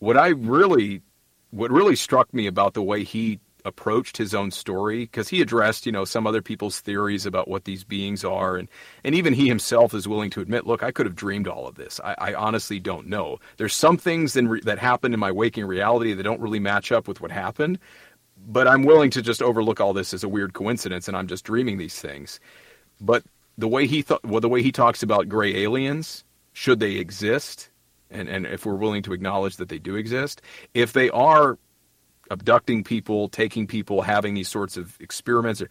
what 0.00 0.16
I 0.16 0.28
really 0.28 1.02
what 1.50 1.70
really 1.70 1.96
struck 1.96 2.32
me 2.32 2.46
about 2.46 2.74
the 2.74 2.82
way 2.82 3.04
he 3.04 3.40
approached 3.64 4.16
his 4.16 4.34
own 4.34 4.50
story 4.50 5.00
because 5.00 5.28
he 5.28 5.40
addressed 5.40 5.86
you 5.86 5.92
know 5.92 6.04
some 6.04 6.26
other 6.26 6.42
people's 6.42 6.80
theories 6.80 7.26
about 7.26 7.48
what 7.48 7.64
these 7.64 7.84
beings 7.84 8.24
are 8.24 8.56
and 8.56 8.68
and 9.04 9.14
even 9.14 9.34
he 9.34 9.48
himself 9.48 9.92
is 9.94 10.08
willing 10.08 10.30
to 10.30 10.40
admit 10.40 10.66
look 10.66 10.82
i 10.82 10.90
could 10.90 11.06
have 11.06 11.14
dreamed 11.14 11.46
all 11.46 11.66
of 11.66 11.74
this 11.74 12.00
i, 12.02 12.14
I 12.18 12.34
honestly 12.34 12.80
don't 12.80 13.06
know 13.06 13.38
there's 13.58 13.74
some 13.74 13.96
things 13.96 14.36
in 14.36 14.48
re- 14.48 14.60
that 14.64 14.78
happened 14.78 15.14
in 15.14 15.20
my 15.20 15.30
waking 15.30 15.66
reality 15.66 16.14
that 16.14 16.22
don't 16.22 16.40
really 16.40 16.60
match 16.60 16.90
up 16.92 17.06
with 17.06 17.20
what 17.20 17.30
happened 17.30 17.78
but 18.46 18.66
i'm 18.68 18.82
willing 18.84 19.10
to 19.10 19.22
just 19.22 19.42
overlook 19.42 19.80
all 19.80 19.92
this 19.92 20.14
as 20.14 20.24
a 20.24 20.28
weird 20.28 20.52
coincidence 20.52 21.08
and 21.08 21.16
i'm 21.16 21.26
just 21.26 21.44
dreaming 21.44 21.78
these 21.78 22.00
things 22.00 22.40
but 23.00 23.22
the 23.58 23.68
way 23.68 23.86
he 23.86 24.02
thought 24.02 24.24
well 24.24 24.40
the 24.40 24.48
way 24.48 24.62
he 24.62 24.72
talks 24.72 25.02
about 25.02 25.28
gray 25.28 25.54
aliens 25.56 26.24
should 26.52 26.80
they 26.80 26.92
exist 26.92 27.70
and 28.10 28.28
and 28.28 28.46
if 28.46 28.66
we're 28.66 28.74
willing 28.74 29.02
to 29.02 29.12
acknowledge 29.12 29.56
that 29.56 29.68
they 29.68 29.78
do 29.78 29.96
exist 29.96 30.42
if 30.74 30.92
they 30.92 31.10
are 31.10 31.58
abducting 32.30 32.84
people, 32.84 33.28
taking 33.28 33.66
people, 33.66 34.02
having 34.02 34.34
these 34.34 34.48
sorts 34.48 34.76
of 34.76 34.98
experiments. 35.00 35.62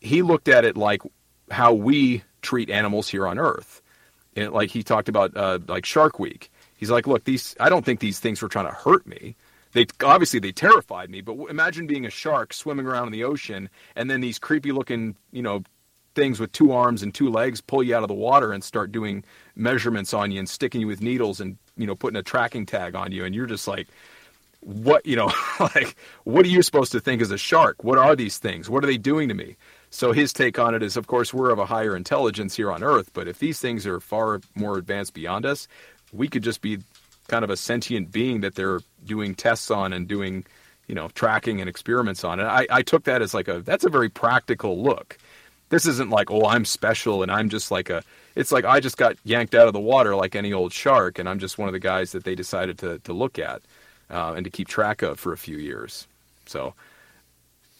He 0.00 0.22
looked 0.22 0.48
at 0.48 0.64
it 0.64 0.76
like 0.76 1.02
how 1.50 1.74
we 1.74 2.24
treat 2.40 2.70
animals 2.70 3.08
here 3.08 3.26
on 3.28 3.38
Earth. 3.38 3.82
And 4.34 4.52
like 4.52 4.70
he 4.70 4.82
talked 4.82 5.08
about, 5.08 5.36
uh, 5.36 5.58
like 5.68 5.84
Shark 5.84 6.18
Week. 6.18 6.50
He's 6.76 6.90
like, 6.90 7.06
look, 7.06 7.24
these. 7.24 7.54
I 7.60 7.68
don't 7.68 7.84
think 7.84 8.00
these 8.00 8.18
things 8.18 8.42
were 8.42 8.48
trying 8.48 8.66
to 8.66 8.72
hurt 8.72 9.06
me. 9.06 9.36
They 9.72 9.86
obviously 10.02 10.40
they 10.40 10.52
terrified 10.52 11.10
me. 11.10 11.20
But 11.20 11.36
imagine 11.48 11.86
being 11.86 12.06
a 12.06 12.10
shark 12.10 12.52
swimming 12.52 12.86
around 12.86 13.06
in 13.06 13.12
the 13.12 13.24
ocean, 13.24 13.68
and 13.96 14.10
then 14.10 14.20
these 14.20 14.38
creepy 14.38 14.72
looking, 14.72 15.16
you 15.32 15.42
know, 15.42 15.62
things 16.14 16.38
with 16.38 16.52
two 16.52 16.72
arms 16.72 17.02
and 17.02 17.14
two 17.14 17.30
legs 17.30 17.60
pull 17.60 17.82
you 17.82 17.96
out 17.96 18.02
of 18.02 18.08
the 18.08 18.14
water 18.14 18.52
and 18.52 18.62
start 18.62 18.92
doing 18.92 19.24
measurements 19.56 20.12
on 20.12 20.30
you 20.30 20.38
and 20.38 20.48
sticking 20.48 20.82
you 20.82 20.86
with 20.86 21.00
needles 21.00 21.40
and 21.40 21.56
you 21.76 21.86
know 21.86 21.94
putting 21.94 22.18
a 22.18 22.22
tracking 22.22 22.66
tag 22.66 22.94
on 22.94 23.12
you, 23.12 23.24
and 23.24 23.34
you're 23.34 23.46
just 23.46 23.66
like, 23.66 23.88
what 24.60 25.04
you 25.04 25.16
know 25.16 25.32
like 25.60 25.96
what 26.24 26.44
are 26.44 26.48
you 26.48 26.62
supposed 26.62 26.92
to 26.92 27.00
think 27.00 27.20
as 27.22 27.30
a 27.30 27.38
shark? 27.38 27.82
What 27.82 27.98
are 27.98 28.14
these 28.14 28.38
things? 28.38 28.70
What 28.70 28.84
are 28.84 28.86
they 28.86 28.98
doing 28.98 29.28
to 29.28 29.34
me? 29.34 29.56
So 29.90 30.12
his 30.12 30.32
take 30.32 30.58
on 30.58 30.74
it 30.74 30.82
is 30.82 30.96
of 30.96 31.06
course 31.06 31.34
we're 31.34 31.50
of 31.50 31.58
a 31.58 31.66
higher 31.66 31.96
intelligence 31.96 32.56
here 32.56 32.70
on 32.70 32.82
earth 32.82 33.10
but 33.12 33.26
if 33.26 33.38
these 33.38 33.58
things 33.58 33.86
are 33.86 34.00
far 34.00 34.40
more 34.54 34.78
advanced 34.78 35.14
beyond 35.14 35.44
us 35.44 35.66
we 36.12 36.28
could 36.28 36.42
just 36.42 36.60
be 36.60 36.78
kind 37.28 37.44
of 37.44 37.50
a 37.50 37.56
sentient 37.56 38.12
being 38.12 38.40
that 38.40 38.54
they're 38.54 38.80
doing 39.04 39.34
tests 39.34 39.70
on 39.70 39.92
and 39.92 40.08
doing 40.08 40.44
you 40.88 40.94
know 40.94 41.08
tracking 41.08 41.60
and 41.60 41.68
experiments 41.68 42.24
on 42.24 42.40
and 42.40 42.48
i, 42.48 42.66
I 42.70 42.82
took 42.82 43.04
that 43.04 43.22
as 43.22 43.34
like 43.34 43.48
a 43.48 43.60
that's 43.60 43.84
a 43.84 43.90
very 43.90 44.08
practical 44.08 44.82
look 44.82 45.18
this 45.70 45.86
isn't 45.86 46.10
like 46.10 46.30
oh 46.30 46.46
i'm 46.46 46.64
special 46.64 47.22
and 47.22 47.30
i'm 47.30 47.48
just 47.48 47.70
like 47.70 47.90
a 47.90 48.02
it's 48.34 48.52
like 48.52 48.64
i 48.64 48.80
just 48.80 48.96
got 48.96 49.16
yanked 49.24 49.54
out 49.54 49.66
of 49.66 49.72
the 49.72 49.80
water 49.80 50.14
like 50.16 50.34
any 50.34 50.52
old 50.52 50.72
shark 50.72 51.18
and 51.18 51.28
i'm 51.28 51.38
just 51.38 51.58
one 51.58 51.68
of 51.68 51.72
the 51.72 51.80
guys 51.80 52.12
that 52.12 52.24
they 52.24 52.34
decided 52.34 52.78
to, 52.78 52.98
to 53.00 53.12
look 53.12 53.38
at 53.38 53.62
uh, 54.12 54.34
and 54.36 54.44
to 54.44 54.50
keep 54.50 54.68
track 54.68 55.02
of 55.02 55.18
for 55.18 55.32
a 55.32 55.38
few 55.38 55.56
years. 55.56 56.06
So 56.46 56.74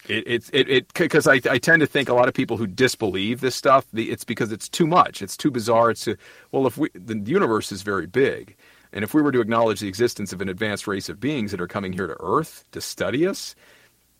it 0.08 0.26
it 0.26 0.50
it 0.52 0.68
it 0.68 0.94
because 0.94 1.28
I 1.28 1.34
I 1.48 1.58
tend 1.58 1.80
to 1.80 1.86
think 1.86 2.08
a 2.08 2.14
lot 2.14 2.26
of 2.28 2.34
people 2.34 2.56
who 2.56 2.66
disbelieve 2.66 3.40
this 3.40 3.54
stuff 3.54 3.86
the, 3.92 4.10
it's 4.10 4.24
because 4.24 4.50
it's 4.50 4.68
too 4.68 4.86
much. 4.86 5.22
It's 5.22 5.36
too 5.36 5.50
bizarre. 5.50 5.90
It's 5.90 6.04
too, 6.04 6.16
well 6.50 6.66
if 6.66 6.76
we 6.76 6.88
the 6.94 7.18
universe 7.18 7.70
is 7.70 7.82
very 7.82 8.06
big. 8.06 8.56
And 8.92 9.04
if 9.04 9.14
we 9.14 9.22
were 9.22 9.32
to 9.32 9.40
acknowledge 9.40 9.80
the 9.80 9.88
existence 9.88 10.32
of 10.32 10.40
an 10.40 10.48
advanced 10.48 10.86
race 10.86 11.08
of 11.08 11.20
beings 11.20 11.50
that 11.50 11.60
are 11.60 11.68
coming 11.68 11.92
here 11.92 12.06
to 12.06 12.16
Earth 12.20 12.64
to 12.72 12.80
study 12.80 13.26
us, 13.26 13.54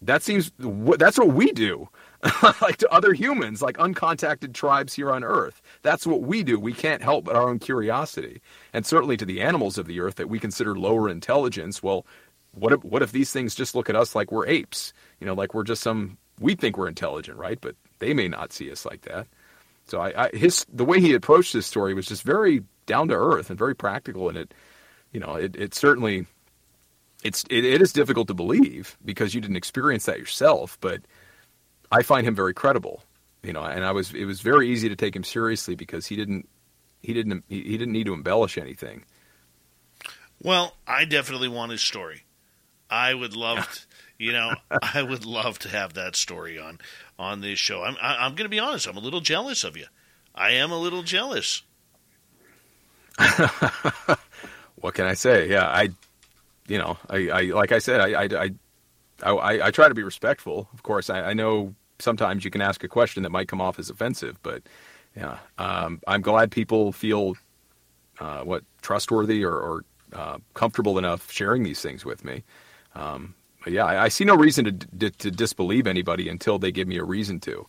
that 0.02 0.22
seems 0.22 0.52
that's 0.58 1.18
what 1.18 1.28
we 1.28 1.52
do. 1.52 1.88
Like 2.60 2.76
to 2.76 2.88
other 2.92 3.12
humans 3.14 3.62
like 3.62 3.76
uncontacted 3.78 4.54
tribes 4.54 4.94
here 4.94 5.10
on 5.10 5.24
earth. 5.24 5.60
That's 5.82 6.06
what 6.06 6.22
we 6.22 6.44
do. 6.44 6.58
We 6.58 6.72
can't 6.72 7.02
help 7.02 7.24
but 7.24 7.34
our 7.34 7.48
own 7.48 7.58
curiosity. 7.58 8.40
And 8.72 8.86
certainly 8.86 9.16
to 9.16 9.24
the 9.24 9.40
animals 9.40 9.76
of 9.76 9.86
the 9.86 9.98
earth 9.98 10.14
that 10.16 10.28
we 10.28 10.38
consider 10.38 10.76
lower 10.76 11.08
intelligence 11.08 11.82
well 11.82 12.06
what 12.52 12.72
if, 12.72 12.84
what 12.84 13.02
if 13.02 13.10
these 13.10 13.32
things 13.32 13.56
just 13.56 13.74
look 13.74 13.90
at 13.90 13.96
us 13.96 14.14
like 14.14 14.30
we're 14.30 14.46
apes? 14.46 14.92
You 15.18 15.26
know 15.26 15.34
like 15.34 15.52
we're 15.52 15.64
just 15.64 15.82
some 15.82 16.16
we 16.38 16.54
think 16.54 16.78
we're 16.78 16.86
intelligent 16.86 17.38
right? 17.38 17.60
But 17.60 17.74
they 17.98 18.14
may 18.14 18.28
not 18.28 18.52
see 18.52 18.70
us 18.70 18.86
like 18.86 19.02
that. 19.02 19.26
So 19.86 20.00
I, 20.00 20.26
I 20.26 20.30
his 20.32 20.64
the 20.72 20.84
way 20.84 21.00
he 21.00 21.14
approached 21.14 21.52
this 21.52 21.66
story 21.66 21.92
was 21.92 22.06
just 22.06 22.22
very 22.22 22.62
down 22.86 23.08
to 23.08 23.14
earth 23.14 23.50
and 23.50 23.58
very 23.58 23.74
practical 23.74 24.28
and 24.28 24.36
it 24.38 24.54
you 25.12 25.20
know 25.20 25.34
it, 25.34 25.54
it 25.56 25.74
certainly 25.74 26.26
it's 27.24 27.44
it, 27.50 27.64
it 27.64 27.80
is 27.80 27.92
difficult 27.92 28.28
to 28.28 28.34
believe 28.34 28.96
because 29.04 29.34
you 29.34 29.40
didn't 29.40 29.56
experience 29.56 30.06
that 30.06 30.18
yourself 30.18 30.78
but 30.80 31.00
i 31.90 32.02
find 32.02 32.26
him 32.26 32.34
very 32.34 32.54
credible 32.54 33.04
you 33.42 33.52
know 33.52 33.62
and 33.62 33.84
i 33.84 33.92
was 33.92 34.12
it 34.14 34.24
was 34.24 34.40
very 34.40 34.68
easy 34.70 34.88
to 34.88 34.96
take 34.96 35.14
him 35.14 35.24
seriously 35.24 35.74
because 35.74 36.06
he 36.06 36.16
didn't 36.16 36.48
he 37.02 37.12
didn't 37.12 37.44
he, 37.48 37.62
he 37.62 37.78
didn't 37.78 37.92
need 37.92 38.06
to 38.06 38.14
embellish 38.14 38.58
anything 38.58 39.04
Well, 40.42 40.74
I 40.88 41.04
definitely 41.04 41.48
want 41.48 41.70
his 41.70 41.82
story. 41.82 42.24
I 42.90 43.14
would 43.14 43.36
love, 43.36 43.58
to, 43.60 43.80
you 44.18 44.32
know, 44.32 44.50
I 44.82 45.02
would 45.02 45.24
love 45.24 45.58
to 45.60 45.68
have 45.68 45.94
that 45.94 46.16
story 46.16 46.58
on 46.58 46.78
on 47.18 47.40
this 47.40 47.58
show. 47.60 47.82
I'm 47.84 47.96
I, 48.02 48.16
I'm 48.26 48.34
going 48.34 48.46
to 48.46 48.48
be 48.48 48.58
honest. 48.58 48.86
I'm 48.88 48.96
a 48.96 49.00
little 49.00 49.20
jealous 49.20 49.62
of 49.64 49.76
you. 49.76 49.86
I 50.34 50.52
am 50.52 50.72
a 50.72 50.78
little 50.78 51.02
jealous. 51.04 51.62
what 54.76 54.94
can 54.94 55.06
i 55.06 55.14
say? 55.14 55.48
Yeah 55.48 55.66
i 55.66 55.90
you 56.68 56.78
know 56.78 56.96
i, 57.10 57.28
I 57.28 57.40
like 57.42 57.72
i 57.72 57.78
said 57.78 58.00
I, 58.00 58.24
I 58.24 58.50
i 59.24 59.66
i 59.66 59.70
try 59.70 59.88
to 59.88 59.94
be 59.94 60.02
respectful 60.02 60.68
of 60.72 60.82
course. 60.82 61.10
I, 61.10 61.30
I 61.30 61.32
know 61.34 61.74
sometimes 61.98 62.44
you 62.44 62.50
can 62.50 62.60
ask 62.60 62.82
a 62.84 62.88
question 62.88 63.22
that 63.24 63.30
might 63.30 63.48
come 63.48 63.60
off 63.60 63.78
as 63.78 63.90
offensive 63.90 64.38
but 64.42 64.62
yeah 65.16 65.38
um, 65.58 66.00
i'm 66.06 66.22
glad 66.22 66.50
people 66.50 66.92
feel 66.92 67.36
uh, 68.20 68.42
what 68.42 68.62
trustworthy 68.82 69.44
or, 69.44 69.54
or 69.54 69.84
uh, 70.12 70.38
comfortable 70.54 70.98
enough 70.98 71.30
sharing 71.30 71.62
these 71.62 71.80
things 71.80 72.04
with 72.04 72.24
me. 72.24 72.42
Um, 72.94 73.34
but 73.64 73.72
yeah 73.72 73.84
I, 73.84 74.04
I 74.04 74.08
see 74.08 74.24
no 74.24 74.36
reason 74.36 74.64
to, 74.64 74.72
to 74.98 75.10
to 75.10 75.30
disbelieve 75.30 75.86
anybody 75.86 76.28
until 76.28 76.58
they 76.58 76.72
give 76.72 76.86
me 76.88 76.98
a 76.98 77.04
reason 77.04 77.40
to. 77.40 77.66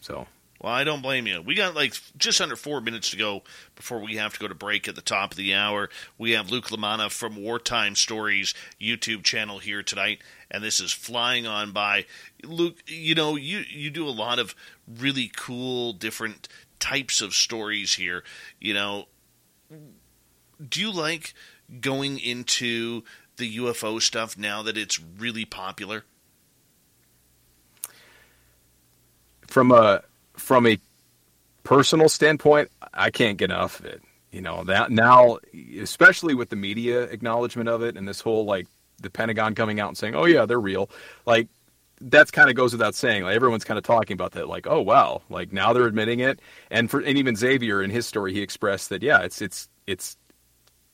So 0.00 0.26
Well, 0.60 0.72
I 0.72 0.84
don't 0.84 1.02
blame 1.02 1.26
you. 1.26 1.42
We 1.42 1.54
got 1.54 1.74
like 1.74 1.94
just 2.16 2.40
under 2.40 2.56
four 2.56 2.80
minutes 2.80 3.10
to 3.10 3.16
go 3.16 3.42
before 3.74 4.00
we 4.00 4.16
have 4.16 4.32
to 4.34 4.40
go 4.40 4.48
to 4.48 4.54
break 4.54 4.88
at 4.88 4.94
the 4.94 5.02
top 5.02 5.32
of 5.32 5.36
the 5.36 5.54
hour. 5.54 5.90
We 6.18 6.32
have 6.32 6.50
Luke 6.50 6.68
Lamana 6.68 7.10
from 7.10 7.36
Wartime 7.36 7.94
Stories 7.94 8.54
YouTube 8.80 9.22
channel 9.22 9.58
here 9.58 9.82
tonight, 9.82 10.20
and 10.50 10.62
this 10.62 10.80
is 10.80 10.92
flying 10.92 11.46
on 11.46 11.72
by. 11.72 12.06
Luke, 12.42 12.82
you 12.86 13.14
know, 13.14 13.36
you 13.36 13.64
you 13.68 13.90
do 13.90 14.06
a 14.06 14.10
lot 14.10 14.38
of 14.38 14.54
really 14.86 15.30
cool, 15.36 15.92
different 15.92 16.48
types 16.78 17.20
of 17.20 17.34
stories 17.34 17.94
here. 17.94 18.22
You 18.60 18.74
know, 18.74 19.06
do 20.68 20.80
you 20.80 20.90
like 20.90 21.34
going 21.80 22.18
into 22.18 23.02
the 23.36 23.56
UFO 23.58 24.00
stuff 24.00 24.38
now 24.38 24.62
that 24.62 24.78
it's 24.78 24.98
really 25.00 25.44
popular? 25.44 26.04
from 29.56 29.72
a 29.72 30.02
from 30.36 30.66
a 30.66 30.78
personal 31.64 32.08
standpoint, 32.08 32.70
I 32.94 33.10
can't 33.10 33.36
get 33.36 33.50
enough 33.50 33.80
of 33.80 33.86
it. 33.86 34.02
You 34.30 34.42
know 34.42 34.64
that 34.64 34.90
now, 34.90 35.38
especially 35.80 36.34
with 36.34 36.50
the 36.50 36.56
media 36.56 37.04
acknowledgement 37.04 37.68
of 37.68 37.82
it 37.82 37.96
and 37.96 38.06
this 38.06 38.20
whole 38.20 38.44
like 38.44 38.66
the 39.00 39.08
Pentagon 39.08 39.54
coming 39.54 39.80
out 39.80 39.88
and 39.88 39.96
saying, 39.96 40.14
"Oh 40.14 40.26
yeah, 40.26 40.44
they're 40.44 40.60
real," 40.60 40.90
like 41.24 41.48
that's 42.00 42.30
kind 42.30 42.50
of 42.50 42.56
goes 42.56 42.72
without 42.72 42.94
saying. 42.94 43.22
Like 43.22 43.34
everyone's 43.34 43.64
kind 43.64 43.78
of 43.78 43.84
talking 43.84 44.14
about 44.14 44.32
that. 44.32 44.48
Like, 44.48 44.66
oh 44.66 44.82
wow, 44.82 45.22
like 45.30 45.52
now 45.52 45.72
they're 45.72 45.86
admitting 45.86 46.20
it. 46.20 46.40
And 46.70 46.90
for 46.90 47.00
and 47.00 47.16
even 47.16 47.34
Xavier 47.34 47.82
in 47.82 47.90
his 47.90 48.06
story, 48.06 48.34
he 48.34 48.42
expressed 48.42 48.90
that 48.90 49.02
yeah, 49.02 49.20
it's 49.20 49.40
it's 49.40 49.68
it's 49.86 50.16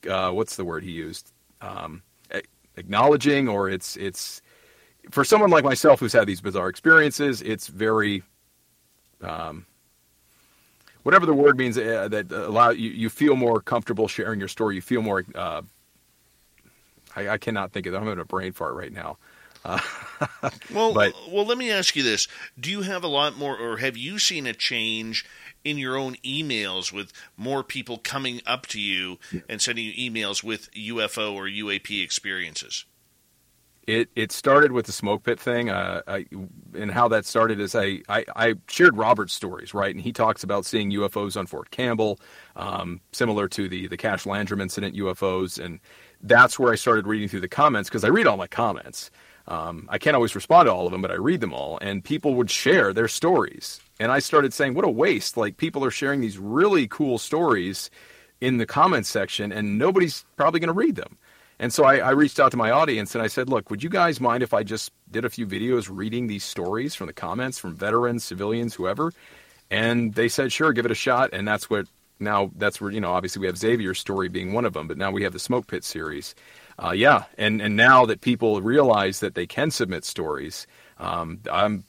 uh, 0.08 0.30
what's 0.30 0.56
the 0.56 0.64
word 0.64 0.84
he 0.84 0.92
used? 0.92 1.32
Um, 1.60 2.02
acknowledging 2.76 3.48
or 3.48 3.68
it's 3.68 3.96
it's 3.96 4.40
for 5.10 5.24
someone 5.24 5.50
like 5.50 5.64
myself 5.64 6.00
who's 6.00 6.12
had 6.12 6.26
these 6.26 6.40
bizarre 6.40 6.68
experiences, 6.68 7.42
it's 7.42 7.66
very 7.66 8.22
um, 9.22 9.66
whatever 11.02 11.26
the 11.26 11.34
word 11.34 11.56
means 11.58 11.76
uh, 11.78 12.08
that 12.08 12.30
allow 12.32 12.70
you, 12.70 12.90
you 12.90 13.08
feel 13.10 13.36
more 13.36 13.60
comfortable 13.60 14.08
sharing 14.08 14.38
your 14.38 14.48
story. 14.48 14.74
You 14.76 14.82
feel 14.82 15.02
more. 15.02 15.24
Uh, 15.34 15.62
I, 17.16 17.28
I 17.30 17.38
cannot 17.38 17.72
think 17.72 17.86
of 17.86 17.94
it. 17.94 17.96
I'm 17.96 18.04
having 18.04 18.20
a 18.20 18.24
brain 18.24 18.52
fart 18.52 18.74
right 18.74 18.92
now. 18.92 19.18
Uh, 19.64 19.78
Well, 20.74 20.92
But- 20.94 21.14
well, 21.30 21.44
let 21.44 21.58
me 21.58 21.70
ask 21.70 21.94
you 21.96 22.02
this: 22.02 22.26
Do 22.58 22.70
you 22.70 22.82
have 22.82 23.04
a 23.04 23.08
lot 23.08 23.36
more, 23.36 23.56
or 23.56 23.76
have 23.78 23.96
you 23.96 24.18
seen 24.18 24.46
a 24.46 24.52
change 24.54 25.24
in 25.64 25.78
your 25.78 25.96
own 25.96 26.16
emails 26.24 26.92
with 26.92 27.12
more 27.36 27.62
people 27.62 27.96
coming 27.98 28.40
up 28.46 28.66
to 28.66 28.80
you 28.80 29.18
and 29.48 29.60
sending 29.62 29.84
you 29.86 30.10
emails 30.10 30.42
with 30.42 30.68
UFO 30.72 31.34
or 31.34 31.44
UAP 31.44 32.02
experiences? 32.02 32.84
It 33.86 34.10
it 34.14 34.30
started 34.30 34.70
with 34.70 34.86
the 34.86 34.92
smoke 34.92 35.24
pit 35.24 35.40
thing, 35.40 35.68
uh, 35.68 36.02
I, 36.06 36.26
and 36.72 36.90
how 36.90 37.08
that 37.08 37.26
started 37.26 37.58
is 37.58 37.74
I, 37.74 38.00
I, 38.08 38.24
I 38.36 38.54
shared 38.68 38.96
Robert's 38.96 39.32
stories, 39.32 39.74
right, 39.74 39.92
and 39.92 40.02
he 40.02 40.12
talks 40.12 40.44
about 40.44 40.64
seeing 40.64 40.92
UFOs 40.92 41.36
on 41.36 41.46
Fort 41.46 41.70
Campbell, 41.72 42.20
um, 42.54 43.00
similar 43.10 43.48
to 43.48 43.68
the 43.68 43.88
the 43.88 43.96
Cash 43.96 44.24
Landrum 44.24 44.60
incident 44.60 44.94
UFOs, 44.94 45.58
and 45.58 45.80
that's 46.22 46.60
where 46.60 46.72
I 46.72 46.76
started 46.76 47.08
reading 47.08 47.28
through 47.28 47.40
the 47.40 47.48
comments 47.48 47.88
because 47.88 48.04
I 48.04 48.08
read 48.08 48.28
all 48.28 48.36
my 48.36 48.46
comments. 48.46 49.10
Um, 49.48 49.88
I 49.88 49.98
can't 49.98 50.14
always 50.14 50.36
respond 50.36 50.66
to 50.66 50.72
all 50.72 50.86
of 50.86 50.92
them, 50.92 51.02
but 51.02 51.10
I 51.10 51.14
read 51.14 51.40
them 51.40 51.52
all, 51.52 51.78
and 51.80 52.04
people 52.04 52.34
would 52.34 52.50
share 52.52 52.92
their 52.92 53.08
stories, 53.08 53.80
and 53.98 54.12
I 54.12 54.20
started 54.20 54.54
saying, 54.54 54.74
"What 54.74 54.84
a 54.84 54.90
waste! 54.90 55.36
Like 55.36 55.56
people 55.56 55.84
are 55.84 55.90
sharing 55.90 56.20
these 56.20 56.38
really 56.38 56.86
cool 56.86 57.18
stories 57.18 57.90
in 58.40 58.58
the 58.58 58.66
comments 58.66 59.08
section, 59.08 59.50
and 59.50 59.76
nobody's 59.76 60.24
probably 60.36 60.60
going 60.60 60.68
to 60.68 60.72
read 60.72 60.94
them." 60.94 61.18
And 61.62 61.72
so 61.72 61.84
I, 61.84 61.98
I, 61.98 62.10
reached 62.10 62.40
out 62.40 62.50
to 62.50 62.56
my 62.56 62.72
audience 62.72 63.14
and 63.14 63.22
I 63.22 63.28
said, 63.28 63.48
look, 63.48 63.70
would 63.70 63.84
you 63.84 63.88
guys 63.88 64.20
mind 64.20 64.42
if 64.42 64.52
I 64.52 64.64
just 64.64 64.90
did 65.12 65.24
a 65.24 65.30
few 65.30 65.46
videos 65.46 65.88
reading 65.88 66.26
these 66.26 66.42
stories 66.42 66.96
from 66.96 67.06
the 67.06 67.12
comments 67.12 67.56
from 67.56 67.76
veterans, 67.76 68.24
civilians, 68.24 68.74
whoever? 68.74 69.12
And 69.70 70.12
they 70.12 70.28
said, 70.28 70.52
sure, 70.52 70.72
give 70.72 70.86
it 70.86 70.90
a 70.90 70.96
shot. 70.96 71.30
And 71.32 71.46
that's 71.46 71.70
what 71.70 71.86
now, 72.18 72.50
that's 72.56 72.80
where, 72.80 72.90
you 72.90 73.00
know, 73.00 73.12
obviously 73.12 73.38
we 73.38 73.46
have 73.46 73.56
Xavier's 73.56 74.00
story 74.00 74.28
being 74.28 74.52
one 74.52 74.64
of 74.64 74.72
them, 74.72 74.88
but 74.88 74.98
now 74.98 75.12
we 75.12 75.22
have 75.22 75.32
the 75.32 75.38
Smoke 75.38 75.68
Pit 75.68 75.84
series. 75.84 76.34
Uh, 76.82 76.90
yeah. 76.90 77.26
And, 77.38 77.62
and 77.62 77.76
now 77.76 78.06
that 78.06 78.22
people 78.22 78.60
realize 78.60 79.20
that 79.20 79.36
they 79.36 79.46
can 79.46 79.70
submit 79.70 80.04
stories, 80.04 80.66
um, 80.98 81.38
I'm, 81.48 81.84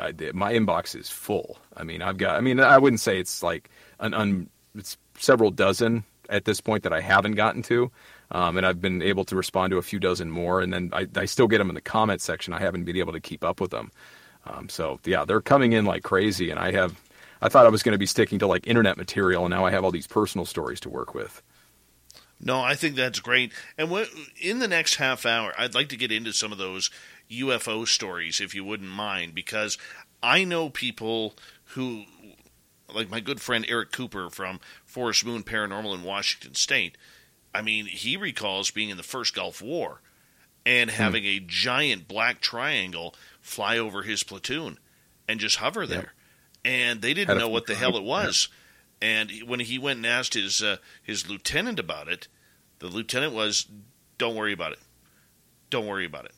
I, 0.00 0.14
my 0.32 0.54
inbox 0.54 0.98
is 0.98 1.10
full. 1.10 1.58
I 1.76 1.84
mean, 1.84 2.00
I've 2.00 2.16
got, 2.16 2.36
I 2.36 2.40
mean, 2.40 2.60
I 2.60 2.78
wouldn't 2.78 3.00
say 3.00 3.20
it's 3.20 3.42
like 3.42 3.68
an, 4.00 4.14
un, 4.14 4.48
it's 4.74 4.96
several 5.18 5.50
dozen 5.50 6.04
at 6.30 6.46
this 6.46 6.62
point 6.62 6.82
that 6.84 6.94
I 6.94 7.02
haven't 7.02 7.34
gotten 7.34 7.60
to. 7.64 7.90
Um, 8.30 8.56
and 8.58 8.66
I've 8.66 8.80
been 8.80 9.00
able 9.00 9.24
to 9.26 9.36
respond 9.36 9.70
to 9.70 9.78
a 9.78 9.82
few 9.82 9.98
dozen 9.98 10.30
more, 10.30 10.60
and 10.60 10.72
then 10.72 10.90
I, 10.92 11.06
I 11.16 11.24
still 11.24 11.48
get 11.48 11.58
them 11.58 11.70
in 11.70 11.74
the 11.74 11.80
comment 11.80 12.20
section. 12.20 12.52
I 12.52 12.60
haven't 12.60 12.84
been 12.84 12.96
able 12.96 13.12
to 13.12 13.20
keep 13.20 13.42
up 13.42 13.60
with 13.60 13.70
them. 13.70 13.90
Um, 14.44 14.68
so 14.68 15.00
yeah, 15.04 15.24
they're 15.24 15.40
coming 15.40 15.72
in 15.72 15.84
like 15.84 16.02
crazy, 16.02 16.50
and 16.50 16.58
I 16.58 16.72
have. 16.72 17.00
I 17.40 17.48
thought 17.48 17.66
I 17.66 17.68
was 17.68 17.84
going 17.84 17.92
to 17.92 17.98
be 17.98 18.06
sticking 18.06 18.40
to 18.40 18.46
like 18.48 18.66
internet 18.66 18.96
material, 18.96 19.44
and 19.44 19.52
now 19.52 19.64
I 19.64 19.70
have 19.70 19.84
all 19.84 19.92
these 19.92 20.08
personal 20.08 20.44
stories 20.44 20.80
to 20.80 20.88
work 20.88 21.14
with. 21.14 21.40
No, 22.40 22.60
I 22.60 22.74
think 22.74 22.94
that's 22.94 23.20
great. 23.20 23.52
And 23.76 23.90
what, 23.90 24.08
in 24.40 24.58
the 24.58 24.68
next 24.68 24.96
half 24.96 25.26
hour, 25.26 25.52
I'd 25.58 25.74
like 25.74 25.88
to 25.88 25.96
get 25.96 26.12
into 26.12 26.32
some 26.32 26.52
of 26.52 26.58
those 26.58 26.90
UFO 27.30 27.86
stories, 27.86 28.40
if 28.40 28.54
you 28.54 28.64
wouldn't 28.64 28.90
mind, 28.90 29.34
because 29.34 29.78
I 30.22 30.44
know 30.44 30.70
people 30.70 31.34
who, 31.74 32.04
like 32.92 33.10
my 33.10 33.20
good 33.20 33.40
friend 33.40 33.64
Eric 33.68 33.92
Cooper 33.92 34.30
from 34.30 34.60
Forest 34.84 35.24
Moon 35.24 35.42
Paranormal 35.42 35.94
in 35.94 36.04
Washington 36.04 36.54
State 36.54 36.96
I 37.54 37.62
mean, 37.62 37.86
he 37.86 38.16
recalls 38.16 38.70
being 38.70 38.90
in 38.90 38.96
the 38.96 39.02
first 39.02 39.34
Gulf 39.34 39.62
War 39.62 40.00
and 40.66 40.90
hmm. 40.90 40.96
having 40.96 41.22
hmm. 41.22 41.28
a 41.28 41.40
giant 41.40 42.08
black 42.08 42.40
triangle 42.40 43.14
fly 43.40 43.78
over 43.78 44.02
his 44.02 44.22
platoon 44.22 44.78
and 45.26 45.40
just 45.40 45.56
hover 45.56 45.86
there. 45.86 46.14
And 46.64 47.00
they 47.00 47.14
didn't 47.14 47.38
know 47.38 47.48
what 47.48 47.66
the 47.66 47.74
hell 47.74 47.96
it 47.96 48.02
was. 48.02 48.48
And 49.00 49.30
when 49.46 49.60
he 49.60 49.78
went 49.78 49.98
and 49.98 50.06
asked 50.06 50.34
his 50.34 50.62
uh, 50.62 50.78
his 51.02 51.28
lieutenant 51.28 51.78
about 51.78 52.08
it, 52.08 52.26
the 52.80 52.88
lieutenant 52.88 53.32
was, 53.32 53.66
"Don't 54.18 54.34
worry 54.34 54.52
about 54.52 54.72
it. 54.72 54.80
Don't 55.70 55.86
worry 55.86 56.04
about 56.04 56.24
it." 56.24 56.34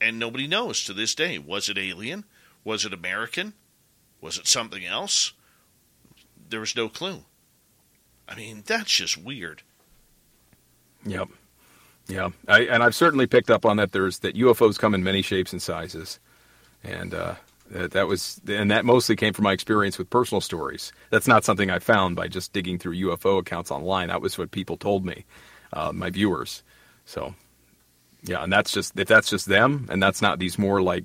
And 0.00 0.18
nobody 0.18 0.48
knows 0.48 0.84
to 0.84 0.92
this 0.92 1.14
day. 1.14 1.38
Was 1.38 1.68
it 1.68 1.78
alien? 1.78 2.24
Was 2.64 2.84
it 2.84 2.92
American? 2.92 3.54
Was 4.20 4.38
it 4.38 4.48
something 4.48 4.84
else? 4.84 5.32
There 6.48 6.60
was 6.60 6.76
no 6.76 6.88
clue. 6.88 7.24
I 8.28 8.34
mean, 8.34 8.64
that's 8.66 8.90
just 8.90 9.16
weird. 9.16 9.62
Yep. 11.04 11.28
Yeah, 12.08 12.30
I, 12.48 12.62
and 12.62 12.82
I've 12.82 12.94
certainly 12.94 13.26
picked 13.26 13.50
up 13.50 13.64
on 13.64 13.76
that. 13.76 13.92
There's 13.92 14.18
that 14.20 14.34
UFOs 14.34 14.78
come 14.78 14.94
in 14.94 15.04
many 15.04 15.22
shapes 15.22 15.52
and 15.52 15.62
sizes, 15.62 16.18
and 16.82 17.14
uh, 17.14 17.36
that, 17.70 17.92
that 17.92 18.08
was 18.08 18.40
and 18.48 18.70
that 18.70 18.84
mostly 18.84 19.14
came 19.16 19.32
from 19.32 19.44
my 19.44 19.52
experience 19.52 19.98
with 19.98 20.10
personal 20.10 20.40
stories. 20.40 20.92
That's 21.10 21.28
not 21.28 21.44
something 21.44 21.70
I 21.70 21.78
found 21.78 22.16
by 22.16 22.28
just 22.28 22.52
digging 22.52 22.78
through 22.78 22.96
UFO 22.96 23.38
accounts 23.38 23.70
online. 23.70 24.08
That 24.08 24.20
was 24.20 24.36
what 24.36 24.50
people 24.50 24.76
told 24.76 25.06
me, 25.06 25.24
uh, 25.72 25.92
my 25.92 26.10
viewers. 26.10 26.62
So, 27.04 27.34
yeah, 28.24 28.42
and 28.42 28.52
that's 28.52 28.72
just 28.72 28.98
if 28.98 29.06
that's 29.06 29.30
just 29.30 29.46
them, 29.46 29.86
and 29.88 30.02
that's 30.02 30.20
not 30.20 30.38
these 30.38 30.58
more 30.58 30.82
like 30.82 31.04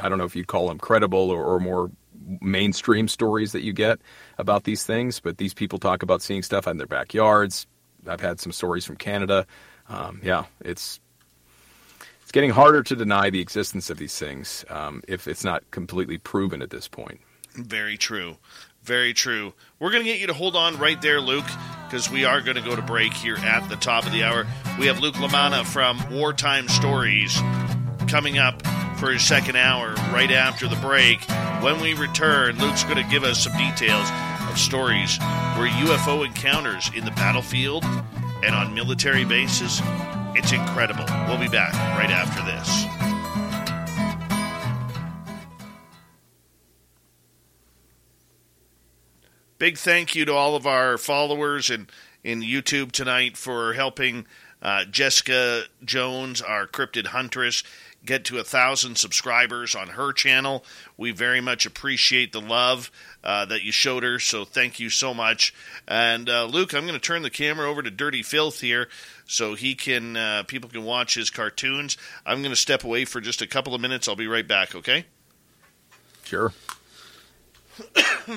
I 0.00 0.08
don't 0.08 0.18
know 0.18 0.24
if 0.24 0.34
you'd 0.34 0.48
call 0.48 0.68
them 0.68 0.78
credible 0.78 1.30
or, 1.30 1.44
or 1.44 1.60
more 1.60 1.90
mainstream 2.40 3.06
stories 3.06 3.52
that 3.52 3.62
you 3.62 3.72
get 3.72 4.00
about 4.38 4.64
these 4.64 4.84
things, 4.84 5.20
but 5.20 5.38
these 5.38 5.54
people 5.54 5.78
talk 5.78 6.02
about 6.02 6.22
seeing 6.22 6.42
stuff 6.42 6.66
in 6.66 6.78
their 6.78 6.86
backyards, 6.86 7.66
I've 8.08 8.20
had 8.20 8.40
some 8.40 8.52
stories 8.52 8.84
from 8.84 8.96
Canada. 8.96 9.46
Um, 9.88 10.20
yeah, 10.22 10.44
it's 10.60 11.00
it's 12.22 12.32
getting 12.32 12.50
harder 12.50 12.82
to 12.82 12.96
deny 12.96 13.30
the 13.30 13.40
existence 13.40 13.88
of 13.88 13.98
these 13.98 14.18
things 14.18 14.64
um, 14.68 15.02
if 15.06 15.28
it's 15.28 15.44
not 15.44 15.70
completely 15.70 16.18
proven 16.18 16.60
at 16.60 16.70
this 16.70 16.88
point. 16.88 17.20
Very 17.54 17.96
true. 17.96 18.36
Very 18.82 19.14
true. 19.14 19.52
We're 19.80 19.90
going 19.90 20.04
to 20.04 20.08
get 20.08 20.20
you 20.20 20.28
to 20.28 20.32
hold 20.32 20.54
on 20.54 20.78
right 20.78 21.00
there, 21.02 21.20
Luke, 21.20 21.46
because 21.88 22.10
we 22.10 22.24
are 22.24 22.40
going 22.40 22.56
to 22.56 22.62
go 22.62 22.76
to 22.76 22.82
break 22.82 23.12
here 23.12 23.36
at 23.36 23.68
the 23.68 23.76
top 23.76 24.06
of 24.06 24.12
the 24.12 24.22
hour. 24.22 24.46
We 24.78 24.86
have 24.86 25.00
Luke 25.00 25.16
Lamana 25.16 25.64
from 25.64 25.98
Wartime 26.12 26.68
Stories 26.68 27.36
coming 28.06 28.38
up 28.38 28.64
for 28.98 29.10
his 29.10 29.22
second 29.22 29.56
hour 29.56 29.94
right 30.12 30.30
after 30.30 30.68
the 30.68 30.76
break. 30.76 31.20
When 31.62 31.80
we 31.80 31.94
return, 31.94 32.58
Luke's 32.58 32.84
going 32.84 32.96
to 32.96 33.10
give 33.10 33.24
us 33.24 33.42
some 33.42 33.56
details 33.56 34.08
of 34.56 34.60
stories 34.60 35.18
where 35.56 35.68
UFO 35.68 36.24
encounters 36.24 36.90
in 36.94 37.04
the 37.04 37.10
battlefield 37.10 37.84
and 38.42 38.54
on 38.54 38.72
military 38.74 39.24
bases. 39.24 39.82
It's 40.34 40.52
incredible. 40.52 41.04
We'll 41.26 41.38
be 41.38 41.48
back 41.48 41.74
right 41.98 42.10
after 42.10 42.42
this. 42.42 42.86
Big 49.58 49.76
thank 49.76 50.14
you 50.14 50.24
to 50.24 50.32
all 50.32 50.56
of 50.56 50.66
our 50.66 50.96
followers 50.96 51.68
in, 51.68 51.88
in 52.24 52.40
YouTube 52.40 52.92
tonight 52.92 53.36
for 53.36 53.74
helping 53.74 54.26
uh, 54.62 54.84
Jessica 54.86 55.64
Jones, 55.84 56.40
our 56.40 56.66
cryptid 56.66 57.08
huntress, 57.08 57.62
get 58.06 58.24
to 58.26 58.38
a 58.38 58.44
thousand 58.44 58.96
subscribers 58.96 59.74
on 59.74 59.88
her 59.88 60.12
channel. 60.12 60.64
We 60.96 61.10
very 61.10 61.40
much 61.40 61.66
appreciate 61.66 62.32
the 62.32 62.40
love 62.40 62.90
uh, 63.22 63.44
that 63.46 63.62
you 63.62 63.72
showed 63.72 64.02
her, 64.02 64.18
so 64.18 64.44
thank 64.44 64.80
you 64.80 64.88
so 64.88 65.12
much. 65.12 65.52
And 65.86 66.30
uh, 66.30 66.46
Luke, 66.46 66.72
I'm 66.72 66.86
going 66.86 66.94
to 66.94 67.00
turn 67.00 67.22
the 67.22 67.30
camera 67.30 67.68
over 67.68 67.82
to 67.82 67.90
Dirty 67.90 68.22
Filth 68.22 68.60
here, 68.60 68.88
so 69.26 69.54
he 69.54 69.74
can 69.74 70.16
uh, 70.16 70.44
people 70.46 70.70
can 70.70 70.84
watch 70.84 71.14
his 71.14 71.30
cartoons. 71.30 71.96
I'm 72.24 72.38
going 72.38 72.50
to 72.50 72.56
step 72.56 72.84
away 72.84 73.04
for 73.04 73.20
just 73.20 73.42
a 73.42 73.46
couple 73.46 73.74
of 73.74 73.80
minutes. 73.80 74.08
I'll 74.08 74.16
be 74.16 74.28
right 74.28 74.46
back. 74.46 74.74
Okay? 74.74 75.04
Sure. 76.24 76.52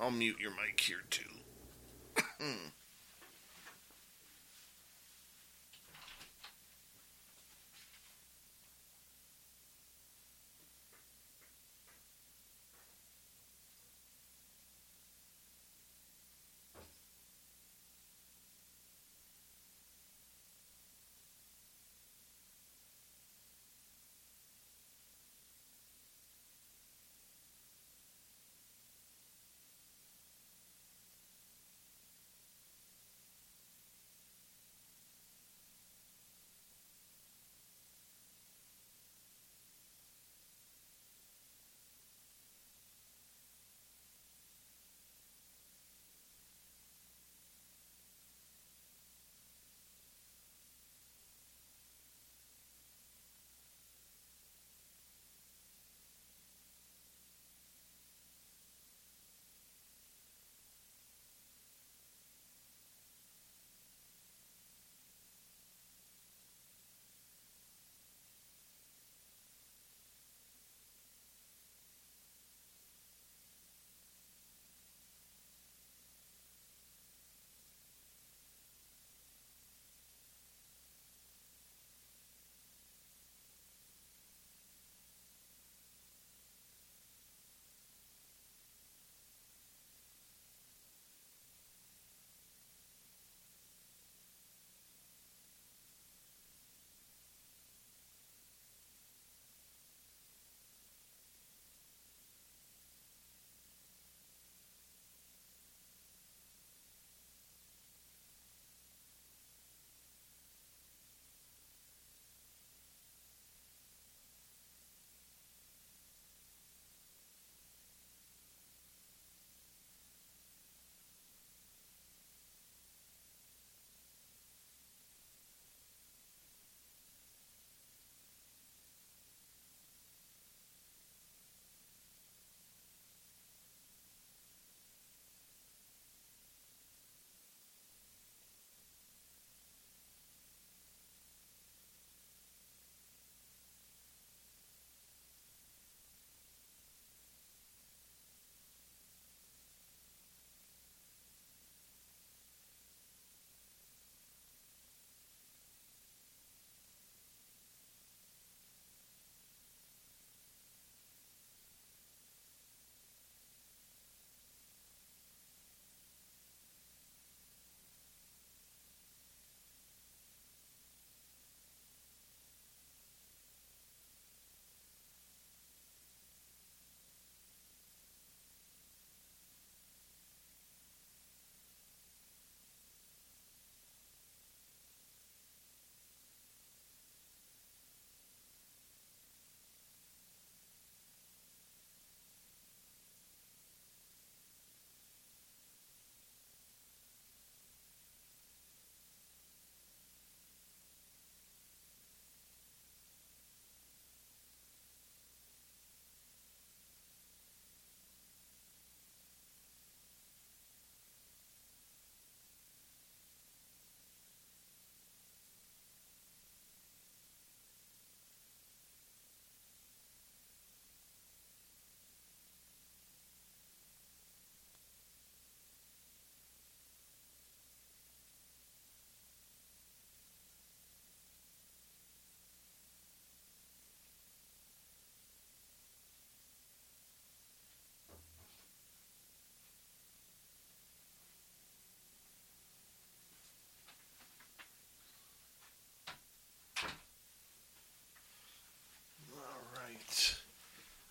I'll 0.00 0.10
mute 0.10 0.36
your 0.40 0.52
mic 0.52 0.80
here 0.80 1.02
too. 1.10 1.24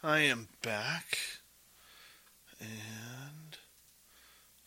I 0.08 0.20
am 0.20 0.48
back. 0.62 1.18
And 2.62 3.58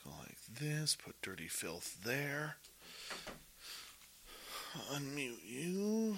go 0.05 0.11
like 0.21 0.37
this. 0.61 0.99
Put 1.03 1.23
dirty 1.23 1.49
filth 1.49 1.97
there. 2.05 2.57
Unmute 4.93 5.43
you. 5.43 6.17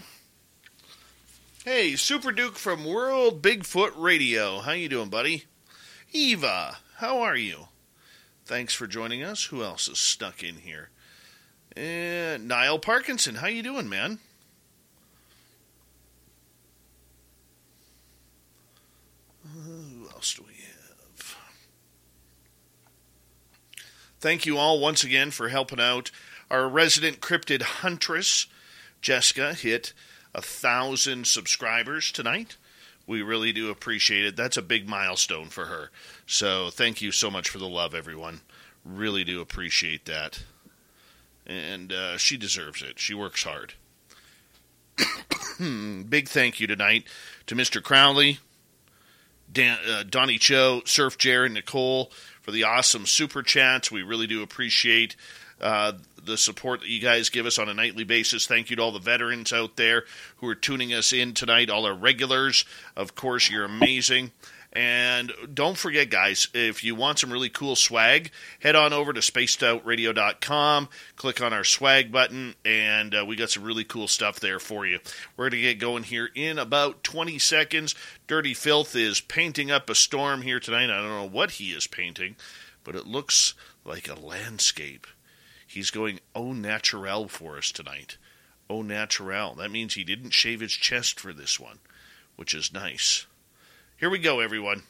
Hey, 1.65 1.95
Super 1.95 2.33
Duke 2.33 2.57
from 2.57 2.85
World 2.85 3.41
Bigfoot 3.43 3.93
Radio. 3.97 4.59
How 4.59 4.73
you 4.73 4.89
doing, 4.89 5.09
buddy? 5.09 5.45
Eva, 6.13 6.79
how 6.97 7.21
are 7.21 7.37
you? 7.37 7.69
Thanks 8.45 8.75
for 8.75 8.89
joining 8.89 9.23
us. 9.23 9.45
Who 9.45 9.63
else 9.63 9.87
is 9.87 10.01
stuck 10.01 10.43
in 10.43 10.57
here? 10.57 10.89
Niall 11.77 12.81
Parkinson, 12.81 13.37
how 13.37 13.47
you 13.47 13.63
doing, 13.63 13.89
man? 13.89 14.19
who 19.53 20.09
else 20.11 20.35
do 20.35 20.45
we 20.47 20.55
have? 20.55 21.37
Thank 24.23 24.47
you 24.47 24.57
all 24.57 24.79
once 24.79 25.03
again 25.03 25.33
for 25.33 25.49
helping 25.49 25.81
out. 25.81 26.13
Our 26.49 26.69
resident 26.69 27.19
cryptid 27.19 27.61
huntress, 27.61 28.47
Jessica, 29.01 29.53
hit 29.53 29.93
a 30.33 30.41
thousand 30.41 31.27
subscribers 31.27 32.13
tonight. 32.13 32.57
We 33.05 33.21
really 33.21 33.51
do 33.53 33.69
appreciate 33.69 34.25
it. 34.25 34.37
That's 34.37 34.57
a 34.57 34.63
big 34.63 34.89
milestone 34.89 35.49
for 35.49 35.65
her. 35.65 35.91
So 36.25 36.71
thank 36.71 37.03
you 37.03 37.11
so 37.11 37.33
much 37.33 37.49
for 37.49 37.59
the 37.59 37.67
love, 37.67 37.97
everyone. 37.97 38.43
Really 38.85 39.25
do 39.25 39.41
appreciate 39.41 40.05
that. 40.05 40.45
And 41.45 41.93
uh, 41.93 42.17
she 42.17 42.37
deserves 42.37 42.81
it. 42.81 43.01
She 43.01 43.15
works 43.15 43.43
hard. 43.43 43.75
big 46.09 46.29
thank 46.29 46.61
you 46.61 46.69
tonight 46.69 47.07
to 47.49 47.57
Mr. 47.57 47.83
Crowley, 47.83 48.39
Dan, 49.53 49.79
uh, 49.85 50.05
Donnie 50.09 50.39
Cho, 50.39 50.83
Surf 50.85 51.19
Jared, 51.19 51.51
Nicole 51.51 52.13
for 52.43 52.51
the 52.51 52.65
awesome 52.65 53.07
super 53.07 53.43
chats. 53.43 53.91
We 53.91 54.03
really 54.03 54.27
do 54.27 54.43
appreciate 54.43 55.17
uh, 55.61 55.93
the 56.25 56.37
support 56.37 56.81
that 56.81 56.89
you 56.89 57.01
guys 57.01 57.31
give 57.31 57.47
us 57.47 57.59
on 57.59 57.69
a 57.69 57.75
nightly 57.75 58.05
basis. 58.05 58.47
Thank 58.47 58.69
you 58.69 58.77
to 58.77 58.83
all 58.83 58.93
the 58.93 58.99
veterans 58.99 59.53
out 59.53 59.77
there 59.77 60.05
who 60.37 60.49
are 60.49 60.55
tuning 60.55 60.93
us 60.93 61.13
in 61.13 61.35
tonight, 61.35 61.71
all 61.71 61.87
our 61.87 61.95
regulars. 61.95 62.65
Of 62.97 63.15
course, 63.15 63.49
you're 63.49 63.65
amazing. 63.65 64.33
And 64.73 65.33
don't 65.53 65.77
forget, 65.77 66.09
guys, 66.09 66.49
if 66.55 66.83
you 66.83 66.95
want 66.95 67.19
some 67.19 67.31
really 67.31 67.51
cool 67.51 67.77
swag, 67.77 68.31
head 68.61 68.75
on 68.75 68.95
over 68.95 69.13
to 69.13 69.21
spacedoutradio.com, 69.21 70.89
click 71.17 71.43
on 71.43 71.53
our 71.53 71.65
swag 71.65 72.11
button, 72.11 72.55
and 72.65 73.15
uh, 73.15 73.25
we 73.27 73.37
got 73.37 73.51
some 73.51 73.65
really 73.65 73.85
cool 73.85 74.09
stuff 74.09 74.41
there 74.41 74.59
for 74.59 74.87
you. 74.87 74.99
We're 75.37 75.51
going 75.51 75.63
to 75.63 75.69
get 75.69 75.79
going 75.79 76.05
here 76.05 76.31
in 76.35 76.59
about 76.59 77.05
20 77.05 77.39
seconds. 77.39 77.95
Dirty 78.27 78.55
Filth 78.55 78.97
is 78.97 79.21
painting 79.21 79.71
up 79.71 79.91
a 79.91 79.95
storm 79.95 80.41
here 80.41 80.59
tonight. 80.59 80.91
I 80.91 81.03
don't 81.03 81.09
know 81.09 81.29
what 81.29 81.53
he 81.53 81.73
is 81.73 81.87
painting, 81.87 82.37
but 82.83 82.97
it 82.97 83.07
looks 83.07 83.53
like 83.85 84.09
a 84.09 84.19
landscape. 84.19 85.07
He's 85.67 85.91
going 85.91 86.21
au 86.35 86.55
naturel 86.55 87.29
for 87.29 87.59
us 87.59 87.73
tonight. 87.73 88.17
Au 88.71 88.81
naturel. 88.81 89.55
That 89.55 89.71
means 89.71 89.95
he 89.95 90.05
didn't 90.05 90.31
shave 90.31 90.61
his 90.61 90.73
chest 90.73 91.21
for 91.21 91.35
this 91.35 91.61
one, 91.61 91.81
which 92.37 92.55
is 92.55 92.73
nice. 92.73 93.27
Here 94.03 94.11
we 94.11 94.19
go, 94.19 94.41
everyone. 94.41 94.83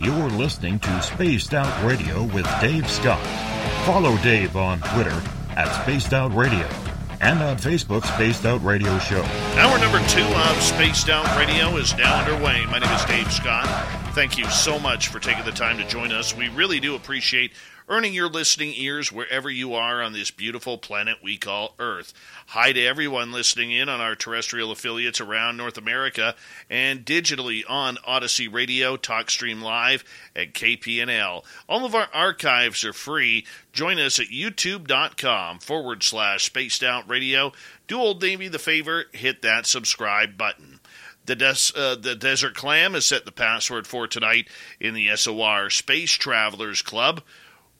You're 0.00 0.30
listening 0.30 0.80
to 0.80 1.00
Spaced 1.00 1.54
Out 1.54 1.84
Radio 1.84 2.24
with 2.24 2.44
Dave 2.60 2.90
Scott. 2.90 3.24
Follow 3.86 4.16
Dave 4.16 4.56
on 4.56 4.80
Twitter 4.80 5.22
at 5.50 5.70
Spaced 5.84 6.12
Out 6.12 6.34
Radio 6.34 6.68
and 7.20 7.40
on 7.40 7.56
Facebook, 7.56 8.04
Spaced 8.04 8.44
Out 8.44 8.64
Radio 8.64 8.98
Show. 8.98 9.22
Hour 9.22 9.78
number 9.78 10.04
two 10.08 10.24
of 10.24 10.60
Spaced 10.60 11.08
Out 11.08 11.38
Radio 11.38 11.76
is 11.76 11.96
now 11.96 12.16
underway. 12.16 12.66
My 12.66 12.80
name 12.80 12.90
is 12.90 13.04
Dave 13.04 13.30
Scott. 13.30 13.68
Thank 14.12 14.38
you 14.38 14.44
so 14.46 14.80
much 14.80 15.06
for 15.06 15.20
taking 15.20 15.44
the 15.44 15.52
time 15.52 15.78
to 15.78 15.86
join 15.86 16.10
us. 16.10 16.36
We 16.36 16.48
really 16.48 16.80
do 16.80 16.96
appreciate 16.96 17.52
earning 17.88 18.14
your 18.14 18.28
listening 18.28 18.72
ears 18.76 19.12
wherever 19.12 19.50
you 19.50 19.74
are 19.74 20.02
on 20.02 20.12
this 20.12 20.30
beautiful 20.30 20.78
planet 20.78 21.16
we 21.22 21.36
call 21.36 21.74
Earth. 21.78 22.14
Hi 22.48 22.72
to 22.72 22.82
everyone 22.82 23.30
listening 23.30 23.72
in 23.72 23.88
on 23.88 24.00
our 24.00 24.14
terrestrial 24.14 24.70
affiliates 24.70 25.20
around 25.20 25.56
North 25.56 25.76
America 25.76 26.34
and 26.70 27.04
digitally 27.04 27.62
on 27.68 27.98
Odyssey 28.06 28.48
Radio, 28.48 28.96
TalkStream 28.96 29.60
Live, 29.60 30.02
at 30.34 30.54
KPNL. 30.54 31.44
All 31.68 31.84
of 31.84 31.94
our 31.94 32.08
archives 32.14 32.84
are 32.84 32.94
free. 32.94 33.44
Join 33.72 33.98
us 33.98 34.18
at 34.18 34.28
youtube.com 34.28 35.58
forward 35.58 36.02
slash 36.02 36.44
spaced 36.44 36.82
out 36.82 37.08
radio. 37.08 37.52
Do 37.86 37.98
old 38.00 38.20
Davey 38.20 38.48
the 38.48 38.58
favor, 38.58 39.04
hit 39.12 39.42
that 39.42 39.66
subscribe 39.66 40.38
button. 40.38 40.80
The, 41.26 41.36
des- 41.36 41.72
uh, 41.74 41.96
the 41.96 42.14
Desert 42.14 42.54
Clam 42.54 42.92
has 42.94 43.06
set 43.06 43.24
the 43.24 43.32
password 43.32 43.86
for 43.86 44.06
tonight 44.06 44.48
in 44.78 44.92
the 44.92 45.14
SOR 45.16 45.70
Space 45.70 46.12
Travelers 46.12 46.82
Club. 46.82 47.22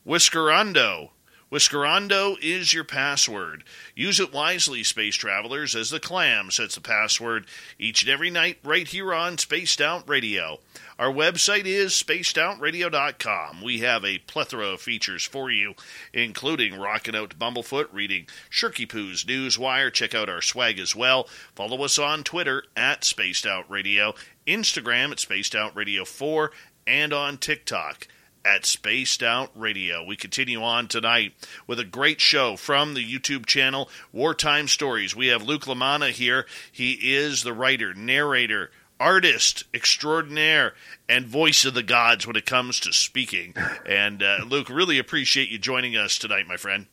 Whiskerando. 0.06 1.10
Whiskerando 1.50 2.36
is 2.42 2.74
your 2.74 2.84
password. 2.84 3.64
Use 3.94 4.20
it 4.20 4.34
wisely, 4.34 4.82
space 4.82 5.14
travelers, 5.14 5.74
as 5.74 5.88
the 5.88 6.00
clam 6.00 6.50
sets 6.50 6.74
the 6.74 6.80
password 6.82 7.46
each 7.78 8.02
and 8.02 8.10
every 8.10 8.28
night 8.28 8.58
right 8.64 8.88
here 8.88 9.14
on 9.14 9.38
Spaced 9.38 9.80
Out 9.80 10.06
Radio. 10.06 10.58
Our 10.98 11.10
website 11.10 11.64
is 11.64 11.92
spacedoutradio.com. 11.92 13.62
We 13.62 13.78
have 13.78 14.04
a 14.04 14.18
plethora 14.18 14.68
of 14.68 14.82
features 14.82 15.24
for 15.24 15.50
you, 15.50 15.74
including 16.12 16.78
Rockin' 16.78 17.14
Out 17.14 17.30
to 17.30 17.36
Bumblefoot, 17.36 17.86
reading 17.92 18.26
Shirky 18.50 18.86
Poo's 18.86 19.24
Newswire. 19.24 19.90
Check 19.92 20.14
out 20.14 20.28
our 20.28 20.42
swag 20.42 20.78
as 20.78 20.94
well. 20.94 21.28
Follow 21.54 21.82
us 21.82 21.98
on 21.98 22.24
Twitter 22.24 22.64
at 22.76 23.04
Spaced 23.04 23.46
Out 23.46 23.70
Radio, 23.70 24.14
Instagram 24.46 25.12
at 25.12 25.20
Spaced 25.20 25.54
Out 25.54 25.74
Radio 25.74 26.04
4, 26.04 26.50
and 26.86 27.12
on 27.14 27.38
TikTok 27.38 28.06
at 28.44 28.66
Spaced 28.66 29.22
Out 29.22 29.50
Radio. 29.54 30.04
We 30.04 30.16
continue 30.16 30.62
on 30.62 30.88
tonight 30.88 31.32
with 31.66 31.78
a 31.78 31.84
great 31.84 32.20
show 32.20 32.56
from 32.56 32.94
the 32.94 33.04
YouTube 33.04 33.46
channel 33.46 33.88
Wartime 34.12 34.68
Stories. 34.68 35.16
We 35.16 35.28
have 35.28 35.42
Luke 35.42 35.64
Lamana 35.64 36.10
here. 36.10 36.46
He 36.70 36.92
is 37.14 37.42
the 37.42 37.52
writer, 37.52 37.94
narrator, 37.94 38.70
artist 39.00 39.64
extraordinaire, 39.72 40.74
and 41.08 41.26
voice 41.26 41.64
of 41.64 41.74
the 41.74 41.82
gods 41.82 42.26
when 42.26 42.36
it 42.36 42.46
comes 42.46 42.80
to 42.80 42.92
speaking. 42.92 43.54
And 43.86 44.22
uh, 44.22 44.38
Luke, 44.46 44.68
really 44.68 44.98
appreciate 44.98 45.48
you 45.48 45.58
joining 45.58 45.96
us 45.96 46.18
tonight, 46.18 46.46
my 46.46 46.56
friend. 46.56 46.86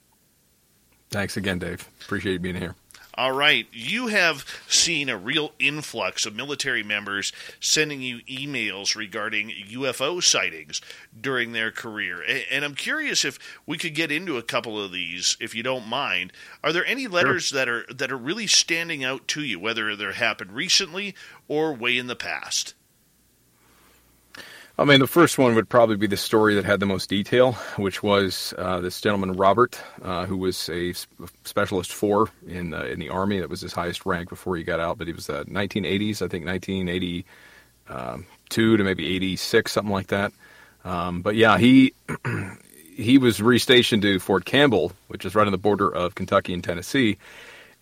Thanks 1.10 1.36
again, 1.36 1.60
Dave. 1.60 1.88
Appreciate 2.02 2.34
you 2.34 2.40
being 2.40 2.56
here. 2.56 2.76
All 3.16 3.34
right. 3.34 3.68
You 3.74 4.08
have 4.08 4.46
seen 4.68 5.10
a 5.10 5.18
real 5.18 5.52
influx 5.60 6.26
of 6.26 6.36
military 6.36 6.82
members 6.82 7.34
sending 7.60 8.02
you 8.02 8.20
emails 8.22 8.96
regarding 8.96 9.50
UFO 9.50 10.24
sightings 10.24 10.82
during 11.20 11.52
their 11.52 11.72
career. 11.72 12.24
And 12.50 12.64
I'm 12.64 12.76
curious 12.76 13.26
if 13.26 13.38
we 13.66 13.78
could 13.78 13.96
get 13.96 14.12
into 14.12 14.38
a 14.38 14.44
couple 14.44 14.82
of 14.82 14.94
these, 14.94 15.36
if 15.42 15.54
you 15.54 15.62
don't 15.62 15.88
mind. 15.88 16.32
Are 16.64 16.72
there 16.72 16.86
any 16.86 17.08
letters 17.08 17.48
sure. 17.48 17.58
that 17.58 17.70
are 17.70 17.86
that 17.94 18.12
are 18.12 18.18
really 18.18 18.48
standing 18.48 19.04
out 19.04 19.28
to 19.30 19.44
you, 19.44 19.60
whether 19.60 19.94
they 19.96 20.14
happened 20.14 20.54
recently 20.54 21.14
or 21.48 21.74
way 21.74 21.98
in 21.98 22.08
the 22.08 22.16
past? 22.16 22.76
I 24.82 24.84
mean, 24.84 25.00
the 25.00 25.06
first 25.06 25.38
one 25.38 25.54
would 25.54 25.70
probably 25.70 25.96
be 25.96 26.08
the 26.08 26.18
story 26.18 26.56
that 26.56 26.66
had 26.66 26.80
the 26.80 26.88
most 26.88 27.08
detail, 27.08 27.52
which 27.78 28.02
was 28.02 28.52
uh, 28.58 28.82
this 28.82 29.00
gentleman 29.00 29.34
Robert, 29.34 29.80
uh, 30.02 30.26
who 30.26 30.36
was 30.36 30.70
a 30.70 30.94
specialist 31.44 31.94
four 31.94 32.30
in 32.48 32.74
uh, 32.74 32.86
in 32.86 33.00
the 33.00 33.10
army. 33.10 33.40
That 33.40 33.50
was 33.50 33.62
his 33.62 33.74
highest 33.74 34.08
rank 34.08 34.30
before 34.30 34.58
he 34.58 34.64
got 34.64 34.80
out. 34.80 34.98
But 34.98 35.06
he 35.06 35.14
was 35.14 35.28
the 35.28 35.46
1980s, 35.46 36.24
I 36.24 36.28
think 36.28 36.48
1982 36.48 37.24
um, 37.90 38.26
to 38.50 38.78
maybe 38.84 39.16
86, 39.16 39.72
something 39.72 39.94
like 39.94 40.08
that. 40.08 40.34
Um, 40.84 41.22
but 41.22 41.36
yeah, 41.36 41.60
he 41.60 41.94
he 42.96 43.20
was 43.20 43.38
restationed 43.38 44.02
to 44.02 44.18
Fort 44.18 44.46
Campbell, 44.46 44.94
which 45.10 45.26
is 45.26 45.36
right 45.36 45.46
on 45.46 45.52
the 45.52 45.60
border 45.60 45.94
of 45.94 46.16
Kentucky 46.16 46.56
and 46.56 46.64
Tennessee. 46.64 47.20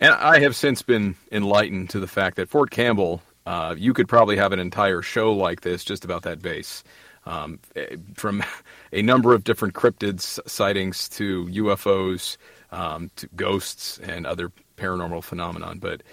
And 0.01 0.13
I 0.13 0.41
have 0.41 0.53
since 0.53 0.81
been 0.81 1.15
enlightened 1.31 1.91
to 1.91 2.01
the 2.01 2.07
fact 2.07 2.35
that 2.35 2.49
Fort 2.49 2.71
Campbell 2.71 3.21
uh, 3.49 3.73
you 3.75 3.95
could 3.95 4.07
probably 4.07 4.37
have 4.37 4.51
an 4.51 4.59
entire 4.59 5.01
show 5.01 5.33
like 5.33 5.61
this 5.61 5.83
just 5.83 6.05
about 6.05 6.21
that 6.21 6.39
base. 6.39 6.83
Um, 7.25 7.59
eh, 7.75 7.95
from 8.13 8.43
a 8.93 9.01
number 9.01 9.33
of 9.33 9.43
different 9.43 9.73
cryptids 9.73 10.39
sightings 10.47 11.09
to 11.09 11.47
UFOs 11.47 12.37
um, 12.71 13.09
to 13.15 13.27
ghosts 13.35 13.97
and 13.97 14.27
other 14.27 14.51
paranormal 14.77 15.23
phenomenon. 15.23 15.79
But 15.79 16.03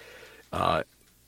uh, 0.51 0.85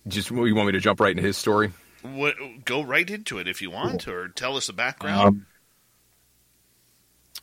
just 0.07 0.31
you 0.31 0.55
want 0.55 0.69
me 0.69 0.73
to 0.73 0.81
jump 0.81 0.99
right 0.99 1.11
into 1.11 1.23
his 1.23 1.37
story? 1.37 1.73
What, 2.01 2.37
go 2.65 2.83
right 2.83 3.09
into 3.11 3.37
it 3.39 3.47
if 3.47 3.61
you 3.61 3.71
want, 3.71 4.09
or 4.09 4.29
tell 4.29 4.57
us 4.57 4.69
the 4.69 4.73
background. 4.73 5.29
Um, 5.29 5.47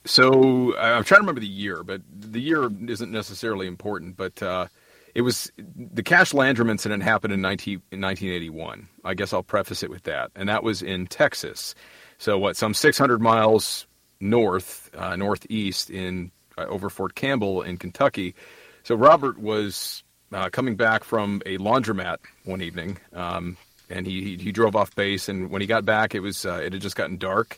so 0.05 0.76
I'm 0.76 1.03
trying 1.03 1.20
to 1.20 1.24
remember 1.24 1.41
the 1.41 1.47
year, 1.47 1.84
but 1.84 2.01
the 2.11 2.41
year 2.41 2.68
isn't 2.88 3.11
necessarily 3.11 3.68
important. 3.68 4.18
But 4.18 4.41
uh, 4.41 4.68
it 5.16 5.22
was 5.22 5.49
the 5.57 6.03
Cash 6.03 6.34
Landrum 6.34 6.70
incident 6.70 7.01
happened 7.01 7.34
in, 7.34 7.41
19, 7.41 7.82
in 7.91 8.01
1981. 8.01 8.88
I 9.05 9.13
guess 9.13 9.34
I'll 9.34 9.43
preface 9.43 9.82
it 9.82 9.89
with 9.89 10.03
that, 10.03 10.30
and 10.36 10.49
that 10.49 10.61
was 10.61 10.82
in 10.82 11.07
Texas. 11.07 11.74
So 12.18 12.38
what? 12.38 12.57
Some 12.57 12.74
600 12.74 13.22
miles 13.22 13.88
north, 14.20 14.89
uh, 14.93 15.16
northeast 15.16 15.89
in 15.89 16.32
uh, 16.57 16.66
over 16.66 16.89
Fort 16.89 17.16
Campbell 17.16 17.61
in 17.61 17.78
Kentucky. 17.78 18.36
So 18.84 18.95
Robert 18.95 19.39
was 19.39 20.03
uh, 20.34 20.49
coming 20.49 20.76
back 20.76 21.05
from 21.05 21.41
a 21.45 21.57
laundromat 21.57 22.18
one 22.43 22.61
evening, 22.61 22.97
um, 23.13 23.55
and 23.89 24.05
he, 24.05 24.36
he 24.38 24.51
drove 24.51 24.76
off 24.76 24.93
base. 24.95 25.30
And 25.30 25.49
when 25.49 25.61
he 25.61 25.68
got 25.68 25.86
back, 25.86 26.13
it 26.13 26.20
was 26.20 26.45
uh, 26.45 26.61
it 26.61 26.74
had 26.74 26.82
just 26.82 26.97
gotten 26.97 27.18
dark. 27.18 27.57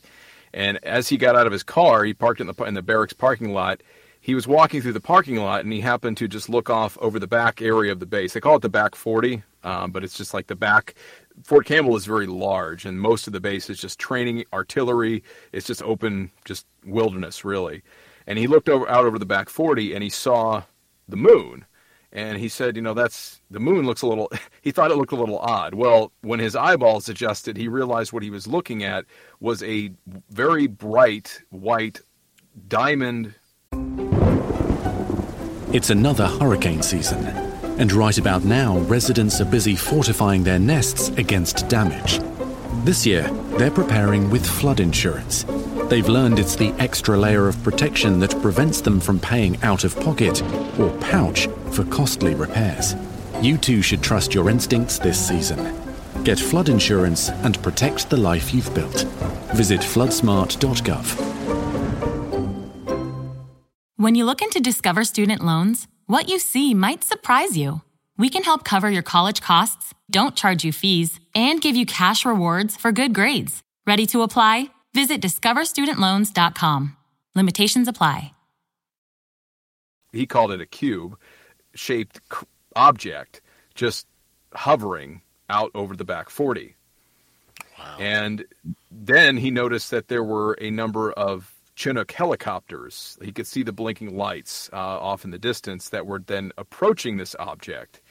And 0.54 0.84
as 0.84 1.10
he 1.10 1.18
got 1.18 1.36
out 1.36 1.48
of 1.48 1.52
his 1.52 1.64
car, 1.64 2.04
he 2.04 2.14
parked 2.14 2.40
in 2.40 2.48
the 2.48 2.64
in 2.64 2.76
the 2.76 2.84
barracks 2.84 3.14
parking 3.14 3.52
lot. 3.52 3.82
He 4.28 4.36
was 4.36 4.46
walking 4.46 4.82
through 4.82 4.92
the 4.92 5.00
parking 5.00 5.38
lot, 5.38 5.64
and 5.64 5.72
he 5.72 5.80
happened 5.80 6.18
to 6.18 6.28
just 6.28 6.50
look 6.50 6.70
off 6.70 6.98
over 7.00 7.18
the 7.18 7.28
back 7.30 7.62
area 7.62 7.94
of 7.94 8.02
the 8.02 8.06
base. 8.06 8.34
They 8.34 8.42
call 8.42 8.58
it 8.58 8.62
the 8.62 8.68
back 8.68 8.94
40, 8.94 9.42
um, 9.64 9.92
but 9.92 10.04
it's 10.04 10.18
just 10.18 10.34
like 10.34 10.48
the 10.48 10.56
back. 10.56 10.96
Fort 11.46 11.66
Campbell 11.66 11.96
is 11.96 12.06
very 12.06 12.28
large, 12.28 12.84
and 12.84 13.00
most 13.00 13.28
of 13.28 13.32
the 13.32 13.40
base 13.40 13.70
is 13.70 13.80
just 13.80 14.00
training 14.00 14.44
artillery. 14.52 15.24
It's 15.54 15.66
just 15.66 15.82
open, 15.82 16.30
just 16.44 16.66
wilderness, 16.86 17.46
really. 17.46 17.84
And 18.28 18.38
he 18.38 18.48
looked 18.48 18.68
over 18.68 18.86
out 18.90 19.06
over 19.06 19.18
the 19.18 19.26
back 19.26 19.48
40, 19.48 19.94
and 19.94 20.04
he 20.04 20.10
saw 20.10 20.64
the 21.08 21.16
moon 21.16 21.66
and 22.12 22.38
he 22.38 22.50
said, 22.50 22.76
you 22.76 22.82
know, 22.82 22.94
that's 22.94 23.40
the 23.50 23.60
moon 23.62 23.86
looks 23.86 24.02
a 24.02 24.08
little. 24.08 24.30
He 24.62 24.72
thought 24.72 24.92
it 24.92 24.98
looked 24.98 25.14
a 25.14 25.18
little 25.18 25.40
odd. 25.40 25.76
Well, 25.76 26.12
when 26.24 26.40
his 26.42 26.54
eyeballs 26.54 27.08
adjusted, 27.08 27.56
he 27.56 27.70
realized 27.70 28.12
what 28.12 28.24
he 28.24 28.30
was 28.30 28.46
looking 28.46 28.84
at 28.84 29.06
was 29.40 29.64
a 29.64 29.92
very 30.30 30.68
bright 30.68 31.42
white 31.52 32.02
diamond. 32.68 33.34
It's 35.78 35.92
another 35.92 36.26
hurricane 36.26 36.82
season, 36.82 37.24
and 37.78 37.94
right 37.94 38.18
about 38.18 38.44
now, 38.44 38.80
residents 38.80 39.40
are 39.42 39.46
busy 39.46 39.76
fortifying 39.76 40.44
their 40.44 40.58
nests 40.58 41.10
against 41.10 41.70
damage. 41.70 42.20
This 42.84 43.06
year, 43.06 43.30
they're 43.60 43.70
preparing 43.70 44.32
with 44.32 44.44
flood 44.44 44.80
insurance. 44.80 45.46
They've 45.88 46.10
learned 46.10 46.40
it's 46.40 46.56
the 46.56 46.74
extra 46.80 47.16
layer 47.16 47.48
of 47.48 47.62
protection 47.62 48.20
that 48.22 48.42
prevents 48.42 48.82
them 48.82 49.00
from 49.00 49.20
paying 49.20 49.62
out 49.62 49.84
of 49.84 49.96
pocket 50.00 50.42
or 50.80 50.90
pouch 50.98 51.48
for 51.70 51.84
costly 51.84 52.34
repairs. 52.34 52.96
You 53.40 53.60
too 53.60 53.84
should 53.84 54.02
trust 54.02 54.34
your 54.34 54.50
instincts 54.50 54.98
this 54.98 55.28
season. 55.28 55.80
Get 56.24 56.40
flood 56.40 56.70
insurance 56.70 57.30
and 57.30 57.62
protect 57.62 58.10
the 58.10 58.18
life 58.18 58.52
you've 58.52 58.74
built. 58.74 59.04
Visit 59.54 59.82
floodsmart.gov. 59.82 61.57
When 64.00 64.14
you 64.14 64.26
look 64.26 64.44
into 64.44 64.60
Discover 64.60 65.06
Student 65.06 65.44
Loans, 65.44 65.88
what 66.06 66.30
you 66.30 66.38
see 66.38 66.76
might 66.76 67.04
surprise 67.04 67.58
you. 67.58 67.82
We 68.16 68.30
can 68.30 68.44
help 68.44 68.64
cover 68.64 68.92
your 68.92 69.02
college 69.02 69.42
costs, 69.42 69.92
don't 70.12 70.36
charge 70.36 70.64
you 70.64 70.72
fees, 70.72 71.20
and 71.34 71.60
give 71.60 71.76
you 71.76 71.88
cash 71.88 72.24
rewards 72.24 72.78
for 72.78 72.92
good 72.92 73.16
grades. 73.16 73.64
Ready 73.88 74.06
to 74.08 74.22
apply? 74.22 74.68
Visit 74.94 75.20
discoverstudentloans.com. 75.20 76.96
Limitations 77.34 77.88
apply. 77.88 78.34
He 80.14 80.28
called 80.28 80.52
it 80.52 80.62
a 80.62 80.68
cube 80.68 81.18
shaped 81.74 82.22
object 82.76 83.42
just 83.74 84.06
hovering 84.54 85.24
out 85.50 85.72
over 85.74 85.96
the 85.96 86.06
back 86.06 86.30
40. 86.30 86.76
Wow. 87.80 87.98
And 87.98 88.46
then 88.92 89.38
he 89.38 89.50
noticed 89.50 89.90
that 89.90 90.08
there 90.08 90.24
were 90.24 90.56
a 90.62 90.70
number 90.70 91.12
of 91.14 91.52
Chinook 91.78 92.12
helicopters. 92.12 93.20
He 93.22 93.32
could 93.32 93.46
see 93.46 93.62
the 93.62 93.72
blinking 93.72 94.18
lights 94.18 94.68
uh, 94.74 94.78
off 94.78 95.24
in 95.24 95.30
the 95.30 95.38
distance 95.38 95.90
that 95.90 96.08
were 96.08 96.18
then 96.18 96.52
approaching 96.58 97.18
this 97.18 97.36
object. 97.38 98.02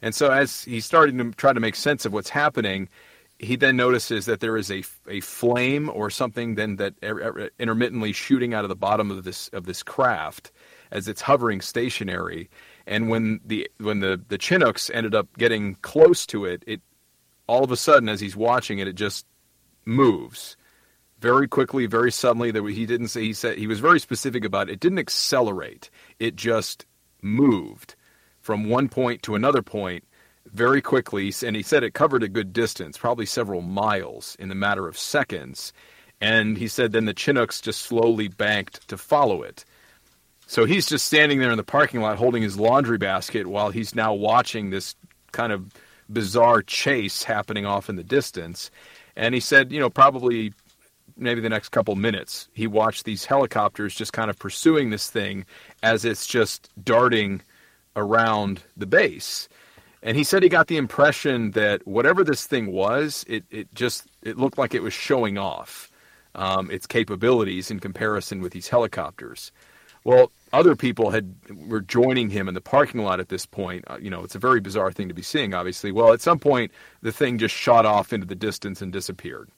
And 0.00 0.14
so, 0.14 0.30
as 0.30 0.64
he 0.64 0.80
started 0.80 1.18
to 1.18 1.30
try 1.32 1.52
to 1.52 1.60
make 1.60 1.76
sense 1.76 2.06
of 2.06 2.14
what's 2.14 2.30
happening, 2.30 2.88
he 3.38 3.56
then 3.56 3.76
notices 3.76 4.24
that 4.24 4.40
there 4.40 4.56
is 4.56 4.70
a, 4.70 4.82
a 5.06 5.20
flame 5.20 5.90
or 5.92 6.08
something 6.08 6.54
then 6.54 6.76
that 6.76 6.94
er, 7.02 7.20
er, 7.20 7.50
intermittently 7.58 8.12
shooting 8.12 8.54
out 8.54 8.64
of 8.64 8.70
the 8.70 8.74
bottom 8.76 9.10
of 9.10 9.22
this 9.24 9.48
of 9.48 9.66
this 9.66 9.82
craft 9.82 10.50
as 10.90 11.06
it's 11.06 11.20
hovering 11.20 11.60
stationary. 11.60 12.48
And 12.86 13.10
when 13.10 13.40
the 13.44 13.70
when 13.78 14.00
the 14.00 14.18
the 14.28 14.38
Chinooks 14.38 14.90
ended 14.94 15.14
up 15.14 15.28
getting 15.36 15.74
close 15.82 16.24
to 16.26 16.46
it, 16.46 16.64
it 16.66 16.80
all 17.46 17.64
of 17.64 17.70
a 17.70 17.76
sudden, 17.76 18.08
as 18.08 18.20
he's 18.20 18.34
watching 18.34 18.78
it, 18.78 18.88
it 18.88 18.94
just 18.94 19.26
moves 19.84 20.56
very 21.20 21.46
quickly, 21.46 21.86
very 21.86 22.10
suddenly. 22.10 22.50
That 22.50 22.64
he 22.64 22.86
didn't 22.86 23.08
say. 23.08 23.22
He 23.22 23.32
said 23.32 23.58
he 23.58 23.66
was 23.66 23.80
very 23.80 24.00
specific 24.00 24.44
about 24.44 24.68
it. 24.68 24.74
it 24.74 24.80
didn't 24.80 24.98
accelerate. 24.98 25.90
It 26.18 26.36
just 26.36 26.86
moved 27.22 27.94
from 28.40 28.68
one 28.68 28.88
point 28.88 29.22
to 29.22 29.34
another 29.34 29.62
point 29.62 30.04
very 30.46 30.80
quickly. 30.80 31.32
And 31.44 31.54
he 31.54 31.62
said 31.62 31.82
it 31.82 31.94
covered 31.94 32.22
a 32.22 32.28
good 32.28 32.52
distance, 32.52 32.96
probably 32.96 33.26
several 33.26 33.60
miles, 33.60 34.36
in 34.38 34.48
the 34.48 34.54
matter 34.54 34.88
of 34.88 34.98
seconds. 34.98 35.72
And 36.20 36.58
he 36.58 36.68
said 36.68 36.92
then 36.92 37.06
the 37.06 37.14
Chinooks 37.14 37.60
just 37.60 37.82
slowly 37.82 38.28
banked 38.28 38.88
to 38.88 38.96
follow 38.96 39.42
it. 39.42 39.64
So 40.46 40.64
he's 40.64 40.86
just 40.86 41.06
standing 41.06 41.38
there 41.38 41.52
in 41.52 41.56
the 41.56 41.62
parking 41.62 42.00
lot 42.00 42.18
holding 42.18 42.42
his 42.42 42.58
laundry 42.58 42.98
basket 42.98 43.46
while 43.46 43.70
he's 43.70 43.94
now 43.94 44.12
watching 44.12 44.70
this 44.70 44.96
kind 45.32 45.52
of 45.52 45.72
bizarre 46.12 46.60
chase 46.62 47.22
happening 47.22 47.64
off 47.64 47.88
in 47.88 47.96
the 47.96 48.02
distance. 48.02 48.70
And 49.14 49.32
he 49.32 49.40
said, 49.40 49.70
you 49.70 49.78
know, 49.78 49.90
probably 49.90 50.52
maybe 51.16 51.40
the 51.40 51.48
next 51.48 51.70
couple 51.70 51.94
minutes, 51.96 52.48
he 52.52 52.66
watched 52.66 53.04
these 53.04 53.24
helicopters 53.24 53.94
just 53.94 54.12
kind 54.12 54.30
of 54.30 54.38
pursuing 54.38 54.90
this 54.90 55.10
thing 55.10 55.44
as 55.82 56.04
it's 56.04 56.26
just 56.26 56.70
darting 56.82 57.42
around 57.96 58.62
the 58.76 58.86
base. 58.86 59.48
And 60.02 60.16
he 60.16 60.24
said 60.24 60.42
he 60.42 60.48
got 60.48 60.68
the 60.68 60.78
impression 60.78 61.50
that 61.52 61.86
whatever 61.86 62.24
this 62.24 62.46
thing 62.46 62.72
was, 62.72 63.24
it, 63.28 63.44
it 63.50 63.74
just 63.74 64.06
it 64.22 64.38
looked 64.38 64.56
like 64.56 64.74
it 64.74 64.82
was 64.82 64.94
showing 64.94 65.36
off 65.36 65.90
um, 66.34 66.70
its 66.70 66.86
capabilities 66.86 67.70
in 67.70 67.80
comparison 67.80 68.40
with 68.40 68.52
these 68.52 68.68
helicopters. 68.68 69.52
Well, 70.04 70.30
other 70.52 70.74
people 70.74 71.10
had 71.10 71.34
were 71.68 71.82
joining 71.82 72.30
him 72.30 72.48
in 72.48 72.54
the 72.54 72.60
parking 72.60 73.02
lot 73.02 73.20
at 73.20 73.28
this 73.28 73.44
point. 73.44 73.84
Uh, 73.86 73.98
you 74.00 74.08
know, 74.08 74.24
it's 74.24 74.34
a 74.34 74.38
very 74.38 74.60
bizarre 74.60 74.90
thing 74.90 75.08
to 75.08 75.14
be 75.14 75.22
seeing, 75.22 75.52
obviously. 75.52 75.92
Well, 75.92 76.12
at 76.12 76.22
some 76.22 76.38
point, 76.38 76.72
the 77.02 77.12
thing 77.12 77.38
just 77.38 77.54
shot 77.54 77.84
off 77.84 78.12
into 78.12 78.26
the 78.26 78.34
distance 78.34 78.80
and 78.80 78.92
disappeared. 78.92 79.50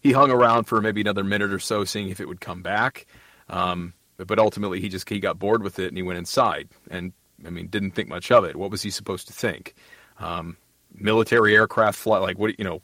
He 0.00 0.12
hung 0.12 0.30
around 0.30 0.64
for 0.64 0.80
maybe 0.80 1.00
another 1.00 1.24
minute 1.24 1.52
or 1.52 1.58
so, 1.58 1.84
seeing 1.84 2.08
if 2.08 2.20
it 2.20 2.28
would 2.28 2.40
come 2.40 2.62
back. 2.62 3.06
Um, 3.48 3.94
but 4.16 4.38
ultimately, 4.38 4.80
he 4.80 4.88
just 4.88 5.08
he 5.08 5.20
got 5.20 5.38
bored 5.38 5.62
with 5.62 5.78
it 5.78 5.88
and 5.88 5.96
he 5.96 6.02
went 6.02 6.18
inside. 6.18 6.68
And 6.90 7.12
I 7.46 7.50
mean, 7.50 7.68
didn't 7.68 7.92
think 7.92 8.08
much 8.08 8.30
of 8.30 8.44
it. 8.44 8.56
What 8.56 8.70
was 8.70 8.82
he 8.82 8.90
supposed 8.90 9.26
to 9.28 9.32
think? 9.32 9.74
Um, 10.18 10.56
military 10.94 11.54
aircraft 11.54 11.98
fly 11.98 12.18
like 12.18 12.38
what? 12.38 12.58
You 12.58 12.64
know, 12.64 12.82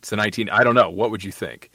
it's 0.00 0.10
the 0.10 0.16
19. 0.16 0.48
I 0.50 0.64
don't 0.64 0.74
know. 0.74 0.90
What 0.90 1.10
would 1.10 1.24
you 1.24 1.32
think? 1.32 1.70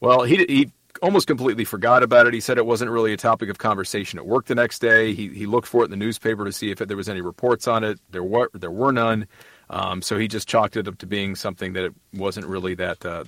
Well, 0.00 0.22
he 0.22 0.44
he 0.48 0.70
almost 1.02 1.26
completely 1.26 1.64
forgot 1.64 2.02
about 2.02 2.26
it. 2.26 2.34
He 2.34 2.40
said 2.40 2.58
it 2.58 2.66
wasn't 2.66 2.90
really 2.90 3.12
a 3.12 3.16
topic 3.16 3.48
of 3.48 3.58
conversation 3.58 4.18
at 4.18 4.26
work 4.26 4.46
the 4.46 4.54
next 4.54 4.78
day. 4.78 5.12
He 5.14 5.28
he 5.28 5.46
looked 5.46 5.68
for 5.68 5.82
it 5.82 5.86
in 5.86 5.90
the 5.90 5.96
newspaper 5.96 6.44
to 6.44 6.52
see 6.52 6.70
if 6.70 6.80
it, 6.80 6.88
there 6.88 6.96
was 6.96 7.08
any 7.08 7.20
reports 7.20 7.68
on 7.68 7.84
it. 7.84 7.98
There 8.10 8.24
were 8.24 8.50
there 8.54 8.70
were 8.70 8.92
none. 8.92 9.26
Um, 9.68 10.00
so 10.00 10.16
he 10.16 10.28
just 10.28 10.48
chalked 10.48 10.76
it 10.76 10.86
up 10.86 10.98
to 10.98 11.06
being 11.06 11.34
something 11.34 11.72
that 11.72 11.84
it 11.84 11.94
wasn't 12.14 12.46
really 12.46 12.74
that 12.76 13.04
uh, 13.04 13.24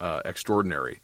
uh, 0.00 0.22
extraordinary. 0.24 1.00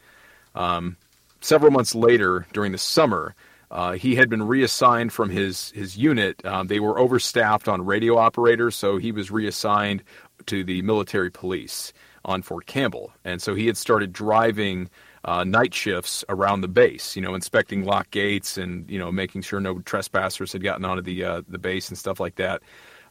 Um, 0.54 0.96
several 1.40 1.70
months 1.70 1.94
later, 1.94 2.46
during 2.52 2.72
the 2.72 2.78
summer, 2.78 3.34
uh, 3.70 3.92
he 3.92 4.14
had 4.14 4.28
been 4.28 4.42
reassigned 4.42 5.12
from 5.12 5.30
his 5.30 5.70
his 5.72 5.96
unit. 5.96 6.44
Um, 6.44 6.68
they 6.68 6.80
were 6.80 6.98
overstaffed 6.98 7.68
on 7.68 7.84
radio 7.84 8.16
operators, 8.16 8.76
so 8.76 8.96
he 8.96 9.12
was 9.12 9.30
reassigned 9.30 10.02
to 10.46 10.62
the 10.62 10.82
military 10.82 11.30
police 11.30 11.92
on 12.24 12.42
Fort 12.42 12.66
Campbell, 12.66 13.12
and 13.24 13.42
so 13.42 13.54
he 13.54 13.66
had 13.66 13.76
started 13.76 14.12
driving 14.12 14.88
uh, 15.24 15.42
night 15.42 15.74
shifts 15.74 16.24
around 16.28 16.60
the 16.60 16.68
base. 16.68 17.16
You 17.16 17.22
know, 17.22 17.34
inspecting 17.34 17.84
lock 17.84 18.10
gates 18.10 18.56
and 18.56 18.88
you 18.88 18.98
know 18.98 19.10
making 19.10 19.42
sure 19.42 19.60
no 19.60 19.80
trespassers 19.80 20.52
had 20.52 20.62
gotten 20.62 20.84
onto 20.84 21.02
the 21.02 21.24
uh, 21.24 21.42
the 21.48 21.58
base 21.58 21.88
and 21.88 21.98
stuff 21.98 22.20
like 22.20 22.36
that. 22.36 22.62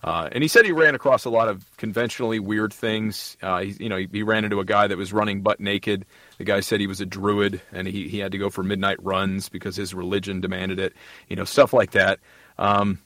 Uh, 0.06 0.30
and 0.32 0.44
he 0.44 0.48
said 0.48 0.65
he 0.65 0.72
ran 0.72 0.94
across 0.94 1.26
a 1.26 1.32
lot 1.32 1.48
of 1.48 1.65
conventionally 1.77 2.38
weird 2.38 2.72
things. 2.72 3.36
Uh, 3.41 3.61
he, 3.61 3.76
you 3.80 3.90
know, 3.90 3.98
he, 3.98 4.07
he, 4.11 4.22
ran 4.22 4.44
into 4.44 4.60
a 4.60 4.65
guy 4.65 4.86
that 4.86 4.99
was 4.99 5.11
running 5.11 5.41
butt 5.41 5.60
naked. 5.60 6.06
The 6.38 6.44
guy 6.44 6.60
said 6.60 6.80
he 6.80 6.86
was 6.86 7.02
a 7.02 7.07
druid 7.07 7.60
and 7.72 7.88
he, 7.88 8.07
he 8.07 8.19
had 8.19 8.32
to 8.34 8.38
go 8.38 8.52
for 8.52 8.61
midnight 8.61 9.03
runs 9.03 9.49
because 9.49 9.76
his 9.76 9.95
religion 9.95 10.41
demanded 10.41 10.77
it. 10.77 10.94
You 11.27 11.36
know, 11.36 11.44
stuff 11.44 11.73
like 11.73 11.91
that. 11.91 12.19
Um, 12.60 12.99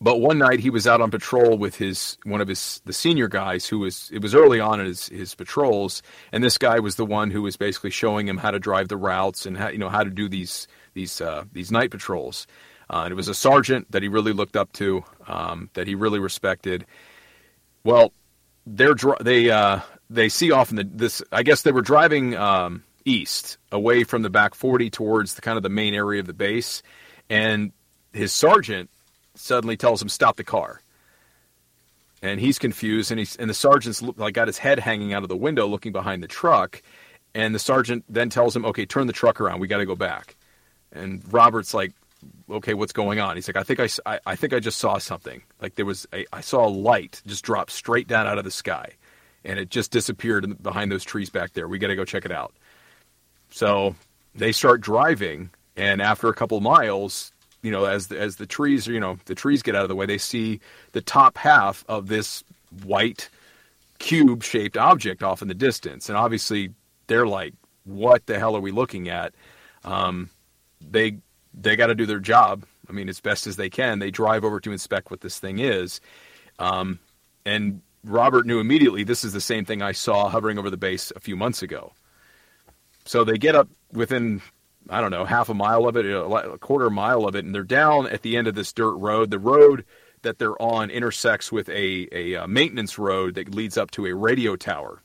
but 0.00 0.18
one 0.18 0.38
night 0.38 0.60
he 0.60 0.70
was 0.70 0.86
out 0.86 1.02
on 1.02 1.10
patrol 1.10 1.58
with 1.58 1.76
his 1.76 2.16
one 2.24 2.40
of 2.40 2.48
his 2.48 2.80
the 2.86 2.94
senior 2.94 3.28
guys 3.28 3.66
who 3.66 3.80
was 3.80 4.08
it 4.10 4.22
was 4.22 4.34
early 4.34 4.60
on 4.60 4.80
in 4.80 4.86
his, 4.86 5.08
his 5.08 5.34
patrols, 5.34 6.02
and 6.32 6.42
this 6.42 6.56
guy 6.56 6.78
was 6.78 6.94
the 6.96 7.04
one 7.04 7.30
who 7.30 7.42
was 7.42 7.56
basically 7.56 7.90
showing 7.90 8.28
him 8.28 8.38
how 8.38 8.52
to 8.52 8.60
drive 8.60 8.88
the 8.88 8.96
routes 8.96 9.44
and 9.44 9.58
how 9.58 9.68
you 9.68 9.78
know 9.78 9.88
how 9.88 10.04
to 10.04 10.10
do 10.10 10.28
these 10.28 10.68
these 10.94 11.20
uh, 11.20 11.44
these 11.52 11.72
night 11.72 11.90
patrols. 11.90 12.46
Uh, 12.90 13.02
and 13.04 13.12
it 13.12 13.14
was 13.14 13.28
a 13.28 13.34
sergeant 13.34 13.90
that 13.92 14.02
he 14.02 14.08
really 14.08 14.32
looked 14.32 14.56
up 14.56 14.72
to, 14.72 15.04
um, 15.26 15.68
that 15.74 15.86
he 15.86 15.94
really 15.94 16.18
respected. 16.18 16.86
Well, 17.84 18.12
they're 18.66 18.94
they 19.20 19.50
uh, 19.50 19.80
they 20.10 20.28
see 20.28 20.52
off 20.52 20.70
in 20.70 20.76
the 20.76 20.84
this. 20.84 21.22
I 21.32 21.42
guess 21.42 21.62
they 21.62 21.72
were 21.72 21.82
driving 21.82 22.36
um, 22.36 22.84
east, 23.04 23.58
away 23.72 24.04
from 24.04 24.22
the 24.22 24.30
back 24.30 24.54
forty, 24.54 24.90
towards 24.90 25.34
the 25.34 25.42
kind 25.42 25.56
of 25.56 25.62
the 25.62 25.68
main 25.68 25.94
area 25.94 26.20
of 26.20 26.26
the 26.26 26.34
base, 26.34 26.82
and 27.30 27.72
his 28.12 28.32
sergeant 28.32 28.90
suddenly 29.34 29.76
tells 29.76 30.02
him 30.02 30.08
stop 30.08 30.36
the 30.36 30.44
car. 30.44 30.80
And 32.20 32.40
he's 32.40 32.58
confused, 32.58 33.10
and 33.10 33.18
he's 33.18 33.36
and 33.36 33.48
the 33.48 33.54
sergeant's 33.54 34.02
like 34.02 34.34
got 34.34 34.48
his 34.48 34.58
head 34.58 34.78
hanging 34.78 35.12
out 35.14 35.22
of 35.22 35.28
the 35.28 35.36
window, 35.36 35.66
looking 35.66 35.92
behind 35.92 36.22
the 36.22 36.28
truck. 36.28 36.82
And 37.34 37.54
the 37.54 37.58
sergeant 37.60 38.04
then 38.08 38.28
tells 38.28 38.56
him, 38.56 38.64
"Okay, 38.64 38.86
turn 38.86 39.06
the 39.06 39.12
truck 39.12 39.40
around. 39.40 39.60
We 39.60 39.68
got 39.68 39.78
to 39.78 39.86
go 39.86 39.94
back." 39.94 40.36
And 40.90 41.22
Robert's 41.32 41.74
like, 41.74 41.92
okay, 42.50 42.74
what's 42.74 42.92
going 42.92 43.20
on? 43.20 43.36
He's 43.36 43.48
like, 43.48 43.56
I 43.56 43.62
think 43.62 43.80
I, 43.80 43.88
I, 44.06 44.20
I 44.26 44.36
think 44.36 44.52
I 44.52 44.60
just 44.60 44.78
saw 44.78 44.98
something. 44.98 45.42
Like 45.60 45.74
there 45.76 45.84
was 45.86 46.06
a, 46.12 46.26
I 46.32 46.40
saw 46.40 46.66
a 46.66 46.68
light 46.68 47.22
just 47.26 47.44
drop 47.44 47.70
straight 47.70 48.08
down 48.08 48.26
out 48.26 48.38
of 48.38 48.44
the 48.44 48.50
sky, 48.50 48.92
and 49.44 49.58
it 49.58 49.70
just 49.70 49.90
disappeared 49.90 50.62
behind 50.62 50.90
those 50.90 51.04
trees 51.04 51.30
back 51.30 51.52
there. 51.52 51.68
We 51.68 51.78
got 51.78 51.88
to 51.88 51.96
go 51.96 52.04
check 52.04 52.24
it 52.24 52.32
out. 52.32 52.54
So 53.50 53.94
they 54.34 54.52
start 54.52 54.80
driving, 54.80 55.50
and 55.76 56.02
after 56.02 56.28
a 56.28 56.34
couple 56.34 56.60
miles, 56.60 57.32
you 57.62 57.70
know, 57.70 57.84
as 57.84 58.08
the, 58.08 58.18
as 58.18 58.36
the 58.36 58.46
trees, 58.46 58.86
you 58.86 59.00
know, 59.00 59.18
the 59.24 59.34
trees 59.34 59.62
get 59.62 59.74
out 59.74 59.82
of 59.82 59.88
the 59.88 59.96
way, 59.96 60.06
they 60.06 60.18
see 60.18 60.60
the 60.92 61.00
top 61.00 61.38
half 61.38 61.84
of 61.88 62.08
this 62.08 62.44
white 62.84 63.28
cube-shaped 63.98 64.76
object 64.76 65.22
off 65.22 65.42
in 65.42 65.48
the 65.48 65.54
distance, 65.54 66.08
and 66.08 66.16
obviously 66.16 66.72
they're 67.06 67.26
like, 67.26 67.54
"What 67.84 68.26
the 68.26 68.38
hell 68.38 68.56
are 68.56 68.60
we 68.60 68.70
looking 68.70 69.08
at?" 69.08 69.34
Um, 69.84 70.30
they 70.80 71.18
they 71.60 71.76
got 71.76 71.88
to 71.88 71.94
do 71.94 72.06
their 72.06 72.20
job. 72.20 72.64
I 72.88 72.92
mean, 72.92 73.08
as 73.08 73.20
best 73.20 73.46
as 73.46 73.56
they 73.56 73.68
can. 73.68 73.98
They 73.98 74.10
drive 74.10 74.44
over 74.44 74.60
to 74.60 74.72
inspect 74.72 75.10
what 75.10 75.20
this 75.20 75.38
thing 75.38 75.58
is, 75.58 76.00
um, 76.58 76.98
and 77.44 77.82
Robert 78.04 78.46
knew 78.46 78.60
immediately 78.60 79.04
this 79.04 79.24
is 79.24 79.32
the 79.32 79.40
same 79.40 79.64
thing 79.64 79.82
I 79.82 79.92
saw 79.92 80.28
hovering 80.28 80.58
over 80.58 80.70
the 80.70 80.76
base 80.76 81.12
a 81.14 81.20
few 81.20 81.36
months 81.36 81.62
ago. 81.62 81.92
So 83.04 83.24
they 83.24 83.38
get 83.38 83.54
up 83.54 83.68
within, 83.92 84.40
I 84.88 85.00
don't 85.00 85.10
know, 85.10 85.24
half 85.24 85.48
a 85.48 85.54
mile 85.54 85.86
of 85.86 85.96
it, 85.96 86.06
a 86.06 86.58
quarter 86.58 86.90
mile 86.90 87.26
of 87.26 87.34
it, 87.34 87.44
and 87.44 87.54
they're 87.54 87.62
down 87.62 88.06
at 88.06 88.22
the 88.22 88.36
end 88.36 88.46
of 88.46 88.54
this 88.54 88.72
dirt 88.72 88.94
road. 88.96 89.30
The 89.30 89.38
road 89.38 89.84
that 90.22 90.38
they're 90.38 90.60
on 90.60 90.90
intersects 90.90 91.50
with 91.50 91.68
a, 91.68 92.08
a, 92.12 92.36
uh 92.36 92.46
maintenance 92.46 92.98
road 92.98 93.34
that 93.34 93.54
leads 93.54 93.76
up 93.78 93.90
to 93.92 94.06
a 94.06 94.14
radio 94.14 94.56
tower. 94.56 95.00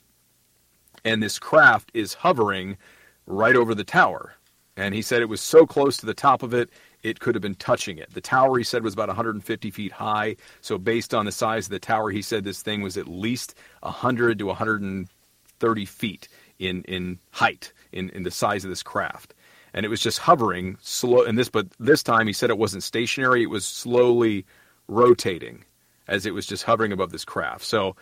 And 1.05 1.21
this 1.21 1.39
craft 1.39 1.91
is 1.93 2.13
hovering 2.13 2.77
right 3.25 3.55
over 3.55 3.75
the 3.75 3.84
tower. 3.84 4.35
And 4.75 4.95
he 4.95 5.01
said 5.01 5.21
it 5.21 5.29
was 5.29 5.41
so 5.41 5.65
close 5.65 5.97
to 5.97 6.05
the 6.05 6.13
top 6.13 6.41
of 6.41 6.53
it, 6.53 6.69
it 7.03 7.19
could 7.19 7.35
have 7.35 7.41
been 7.41 7.55
touching 7.55 7.97
it. 7.97 8.11
The 8.13 8.21
tower, 8.21 8.57
he 8.57 8.63
said, 8.63 8.83
was 8.83 8.93
about 8.93 9.09
150 9.09 9.71
feet 9.71 9.91
high. 9.91 10.35
So, 10.61 10.77
based 10.77 11.13
on 11.13 11.25
the 11.25 11.31
size 11.31 11.67
of 11.67 11.71
the 11.71 11.79
tower, 11.79 12.09
he 12.09 12.21
said 12.21 12.43
this 12.43 12.61
thing 12.61 12.81
was 12.81 12.97
at 12.97 13.07
least 13.07 13.55
100 13.81 14.39
to 14.39 14.45
130 14.45 15.85
feet 15.85 16.27
in, 16.59 16.83
in 16.83 17.19
height, 17.31 17.73
in, 17.91 18.09
in 18.11 18.23
the 18.23 18.31
size 18.31 18.63
of 18.63 18.69
this 18.69 18.83
craft. 18.83 19.33
And 19.73 19.85
it 19.85 19.89
was 19.89 20.01
just 20.01 20.19
hovering 20.19 20.77
slow. 20.81 21.23
And 21.23 21.37
this, 21.37 21.49
but 21.49 21.67
this 21.79 22.03
time 22.03 22.27
he 22.27 22.33
said 22.33 22.49
it 22.49 22.57
wasn't 22.57 22.83
stationary, 22.83 23.43
it 23.43 23.49
was 23.49 23.65
slowly 23.65 24.45
rotating 24.87 25.65
as 26.07 26.25
it 26.25 26.33
was 26.33 26.45
just 26.45 26.63
hovering 26.63 26.91
above 26.91 27.11
this 27.11 27.25
craft. 27.25 27.65
So, 27.65 27.95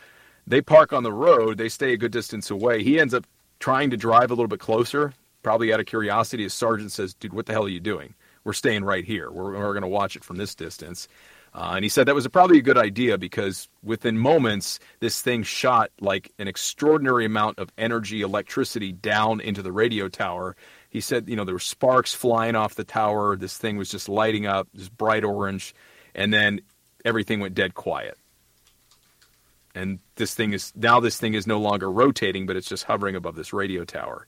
they 0.48 0.62
park 0.62 0.92
on 0.92 1.04
the 1.04 1.14
road, 1.14 1.58
they 1.58 1.70
stay 1.70 1.94
a 1.94 1.98
good 1.98 2.12
distance 2.12 2.50
away. 2.50 2.84
He 2.84 3.00
ends 3.00 3.14
up 3.14 3.26
trying 3.60 3.92
to 3.92 3.98
drive 3.98 4.32
a 4.32 4.34
little 4.34 4.48
bit 4.48 4.60
closer, 4.60 5.14
probably 5.44 5.74
out 5.74 5.80
of 5.80 5.86
curiosity. 5.86 6.44
His 6.44 6.54
sergeant 6.54 6.92
says, 6.92 7.14
Dude, 7.14 7.34
what 7.34 7.46
the 7.46 7.54
hell 7.54 7.66
are 7.66 7.70
you 7.70 7.80
doing? 7.80 8.16
We're 8.44 8.54
staying 8.54 8.84
right 8.84 9.06
here. 9.06 9.30
We're, 9.30 9.52
we're 9.52 9.74
going 9.74 9.82
to 9.82 9.88
watch 9.88 10.16
it 10.16 10.24
from 10.24 10.38
this 10.38 10.56
distance. 10.56 11.08
Uh, 11.54 11.74
and 11.76 11.84
he 11.84 11.90
said 11.90 12.08
that 12.08 12.16
was 12.16 12.26
a, 12.26 12.30
probably 12.30 12.60
a 12.60 12.62
good 12.62 12.78
idea 12.78 13.18
because 13.18 13.68
within 13.84 14.18
moments, 14.18 14.80
this 15.02 15.22
thing 15.22 15.44
shot 15.44 15.92
like 16.00 16.32
an 16.40 16.48
extraordinary 16.48 17.26
amount 17.26 17.60
of 17.60 17.72
energy, 17.78 18.22
electricity 18.22 18.94
down 18.94 19.42
into 19.42 19.62
the 19.62 19.72
radio 19.72 20.08
tower. 20.08 20.56
He 20.90 21.02
said, 21.02 21.28
you 21.28 21.36
know, 21.36 21.44
there 21.44 21.56
were 21.56 21.60
sparks 21.60 22.14
flying 22.14 22.56
off 22.56 22.76
the 22.76 22.86
tower. 22.86 23.36
This 23.36 23.58
thing 23.58 23.78
was 23.78 23.92
just 23.92 24.08
lighting 24.08 24.46
up, 24.46 24.70
this 24.74 24.88
bright 24.88 25.26
orange. 25.26 25.76
And 26.16 26.34
then 26.34 26.62
everything 27.04 27.42
went 27.42 27.54
dead 27.54 27.74
quiet 27.74 28.18
and 29.76 30.00
this 30.16 30.34
thing 30.34 30.54
is 30.54 30.74
now 30.76 31.00
this 31.00 31.18
thing 31.18 31.34
is 31.34 31.48
no 31.48 31.60
longer 31.60 31.92
rotating, 31.92 32.46
but 32.46 32.56
it's 32.56 32.68
just 32.68 32.84
hovering 32.84 33.16
above 33.16 33.36
this 33.36 33.54
radio 33.54 33.86
tower. 33.86 34.28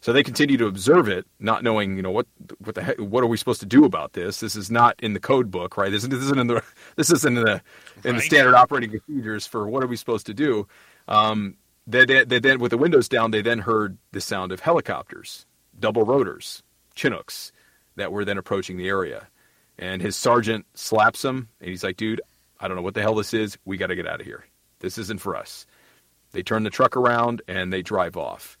So 0.00 0.12
they 0.12 0.22
continue 0.22 0.56
to 0.58 0.66
observe 0.66 1.08
it, 1.08 1.26
not 1.40 1.64
knowing, 1.64 1.96
you 1.96 2.02
know, 2.02 2.10
what 2.10 2.26
what 2.58 2.74
the 2.74 2.82
heck, 2.82 2.98
what 2.98 3.24
are 3.24 3.26
we 3.26 3.36
supposed 3.36 3.60
to 3.60 3.66
do 3.66 3.84
about 3.84 4.12
this? 4.12 4.40
This 4.40 4.54
is 4.54 4.70
not 4.70 4.94
in 5.00 5.12
the 5.12 5.20
code 5.20 5.50
book, 5.50 5.76
right? 5.76 5.90
This, 5.90 6.04
this 6.04 6.20
isn't 6.22 6.38
in 6.38 6.46
the 6.46 6.62
this 6.96 7.10
isn't 7.10 7.36
in 7.36 7.44
the 7.44 7.60
in 8.04 8.16
the 8.16 8.22
standard 8.22 8.54
operating 8.54 8.90
procedures 8.90 9.46
for 9.46 9.68
what 9.68 9.82
are 9.82 9.88
we 9.88 9.96
supposed 9.96 10.26
to 10.26 10.34
do. 10.34 10.68
Um, 11.08 11.56
they, 11.86 12.04
they, 12.04 12.24
they 12.24 12.38
then 12.38 12.60
with 12.60 12.70
the 12.70 12.78
windows 12.78 13.08
down, 13.08 13.30
they 13.30 13.42
then 13.42 13.60
heard 13.60 13.98
the 14.12 14.20
sound 14.20 14.52
of 14.52 14.60
helicopters, 14.60 15.46
double 15.78 16.04
rotors, 16.04 16.62
Chinooks 16.94 17.50
that 17.96 18.12
were 18.12 18.24
then 18.24 18.38
approaching 18.38 18.76
the 18.76 18.88
area. 18.88 19.26
And 19.78 20.02
his 20.02 20.16
sergeant 20.16 20.66
slaps 20.74 21.24
him, 21.24 21.48
and 21.60 21.70
he's 21.70 21.82
like, 21.84 21.96
"Dude, 21.96 22.20
I 22.60 22.68
don't 22.68 22.76
know 22.76 22.82
what 22.82 22.94
the 22.94 23.02
hell 23.02 23.14
this 23.14 23.34
is. 23.34 23.58
We 23.64 23.76
got 23.76 23.88
to 23.88 23.96
get 23.96 24.06
out 24.06 24.20
of 24.20 24.26
here. 24.26 24.44
This 24.80 24.98
isn't 24.98 25.20
for 25.20 25.34
us." 25.34 25.66
They 26.32 26.42
turn 26.42 26.62
the 26.62 26.70
truck 26.70 26.96
around 26.96 27.42
and 27.48 27.72
they 27.72 27.82
drive 27.82 28.16
off. 28.16 28.57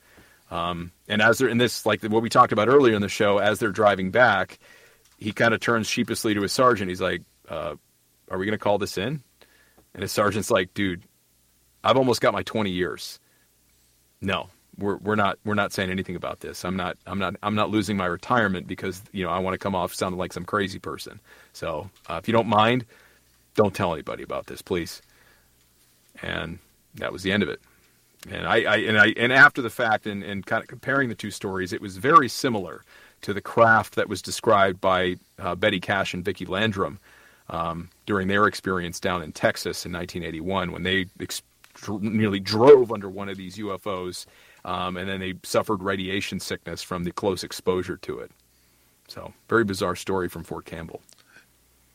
Um, 0.50 0.92
and 1.08 1.20
as 1.20 1.38
they're 1.38 1.48
in 1.48 1.58
this, 1.58 1.84
like 1.84 2.02
what 2.02 2.22
we 2.22 2.28
talked 2.28 2.52
about 2.52 2.68
earlier 2.68 2.94
in 2.94 3.02
the 3.02 3.08
show, 3.08 3.38
as 3.38 3.58
they're 3.58 3.70
driving 3.70 4.10
back, 4.10 4.58
he 5.18 5.32
kind 5.32 5.52
of 5.52 5.60
turns 5.60 5.86
sheepishly 5.86 6.34
to 6.34 6.42
his 6.42 6.52
sergeant. 6.52 6.88
He's 6.88 7.00
like, 7.00 7.22
uh, 7.48 7.74
"Are 8.30 8.38
we 8.38 8.46
going 8.46 8.58
to 8.58 8.62
call 8.62 8.78
this 8.78 8.96
in?" 8.96 9.22
And 9.94 10.02
his 10.02 10.12
sergeant's 10.12 10.50
like, 10.50 10.72
"Dude, 10.74 11.02
I've 11.84 11.96
almost 11.96 12.20
got 12.20 12.32
my 12.32 12.42
20 12.42 12.70
years. 12.70 13.18
No, 14.20 14.48
we're 14.78 14.96
we're 14.96 15.16
not 15.16 15.38
we're 15.44 15.54
not 15.54 15.72
saying 15.72 15.90
anything 15.90 16.16
about 16.16 16.40
this. 16.40 16.64
I'm 16.64 16.76
not 16.76 16.96
I'm 17.06 17.18
not 17.18 17.36
I'm 17.42 17.54
not 17.54 17.70
losing 17.70 17.96
my 17.96 18.06
retirement 18.06 18.66
because 18.66 19.02
you 19.12 19.24
know 19.24 19.30
I 19.30 19.38
want 19.40 19.54
to 19.54 19.58
come 19.58 19.74
off 19.74 19.94
sounding 19.94 20.18
like 20.18 20.32
some 20.32 20.44
crazy 20.44 20.78
person. 20.78 21.20
So 21.52 21.90
uh, 22.08 22.14
if 22.22 22.28
you 22.28 22.32
don't 22.32 22.48
mind, 22.48 22.86
don't 23.54 23.74
tell 23.74 23.92
anybody 23.92 24.22
about 24.22 24.46
this, 24.46 24.62
please." 24.62 25.02
And 26.22 26.58
that 26.96 27.12
was 27.12 27.22
the 27.22 27.32
end 27.32 27.42
of 27.42 27.48
it. 27.48 27.60
And 28.30 28.46
I, 28.46 28.56
I 28.62 28.76
and 28.78 28.98
I 28.98 29.06
and 29.16 29.32
after 29.32 29.62
the 29.62 29.70
fact 29.70 30.06
and, 30.06 30.22
and 30.22 30.44
kind 30.44 30.62
of 30.62 30.68
comparing 30.68 31.08
the 31.08 31.14
two 31.14 31.30
stories, 31.30 31.72
it 31.72 31.80
was 31.80 31.96
very 31.96 32.28
similar 32.28 32.82
to 33.22 33.32
the 33.32 33.40
craft 33.40 33.94
that 33.94 34.08
was 34.08 34.22
described 34.22 34.80
by 34.80 35.16
uh, 35.38 35.54
Betty 35.54 35.80
Cash 35.80 36.14
and 36.14 36.24
Vicki 36.24 36.46
Landrum 36.46 36.98
um, 37.50 37.90
during 38.06 38.28
their 38.28 38.46
experience 38.46 39.00
down 39.00 39.22
in 39.22 39.32
Texas 39.32 39.86
in 39.86 39.92
1981 39.92 40.72
when 40.72 40.82
they 40.82 41.06
ex- 41.20 41.42
nearly 41.88 42.40
drove 42.40 42.92
under 42.92 43.08
one 43.08 43.28
of 43.28 43.36
these 43.36 43.56
UFOs, 43.56 44.26
um, 44.64 44.96
and 44.96 45.08
then 45.08 45.20
they 45.20 45.34
suffered 45.42 45.82
radiation 45.82 46.40
sickness 46.40 46.82
from 46.82 47.04
the 47.04 47.12
close 47.12 47.44
exposure 47.44 47.96
to 47.98 48.18
it. 48.18 48.30
So, 49.06 49.32
very 49.48 49.64
bizarre 49.64 49.96
story 49.96 50.28
from 50.28 50.44
Fort 50.44 50.64
Campbell. 50.64 51.00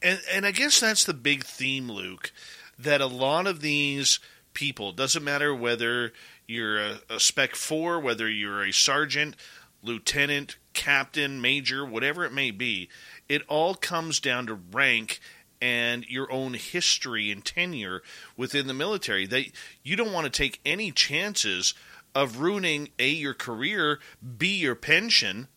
And 0.01 0.19
and 0.31 0.45
I 0.45 0.51
guess 0.51 0.79
that's 0.79 1.05
the 1.05 1.13
big 1.13 1.43
theme, 1.43 1.89
Luke, 1.89 2.31
that 2.79 3.01
a 3.01 3.07
lot 3.07 3.47
of 3.47 3.61
these 3.61 4.19
people 4.53 4.91
doesn't 4.91 5.23
matter 5.23 5.53
whether 5.53 6.13
you're 6.47 6.79
a, 6.79 6.99
a 7.09 7.19
spec 7.19 7.55
four, 7.55 7.99
whether 7.99 8.29
you're 8.29 8.63
a 8.63 8.71
sergeant, 8.71 9.35
lieutenant, 9.81 10.57
captain, 10.73 11.41
major, 11.41 11.85
whatever 11.85 12.25
it 12.25 12.33
may 12.33 12.51
be, 12.51 12.89
it 13.29 13.41
all 13.47 13.75
comes 13.75 14.19
down 14.19 14.47
to 14.47 14.59
rank 14.71 15.19
and 15.61 16.05
your 16.09 16.29
own 16.31 16.55
history 16.55 17.31
and 17.31 17.45
tenure 17.45 18.01
within 18.35 18.67
the 18.67 18.73
military. 18.73 19.25
They 19.25 19.51
you 19.81 19.95
don't 19.95 20.11
want 20.11 20.25
to 20.25 20.29
take 20.29 20.59
any 20.65 20.91
chances 20.91 21.73
of 22.13 22.39
ruining 22.39 22.89
a 22.99 23.09
your 23.09 23.33
career, 23.33 23.99
b 24.37 24.55
your 24.55 24.75
pension, 24.75 25.47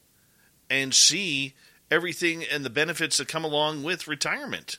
and 0.70 0.94
c 0.94 1.55
everything 1.90 2.44
and 2.44 2.64
the 2.64 2.70
benefits 2.70 3.16
that 3.16 3.28
come 3.28 3.44
along 3.44 3.82
with 3.82 4.09
retirement. 4.09 4.78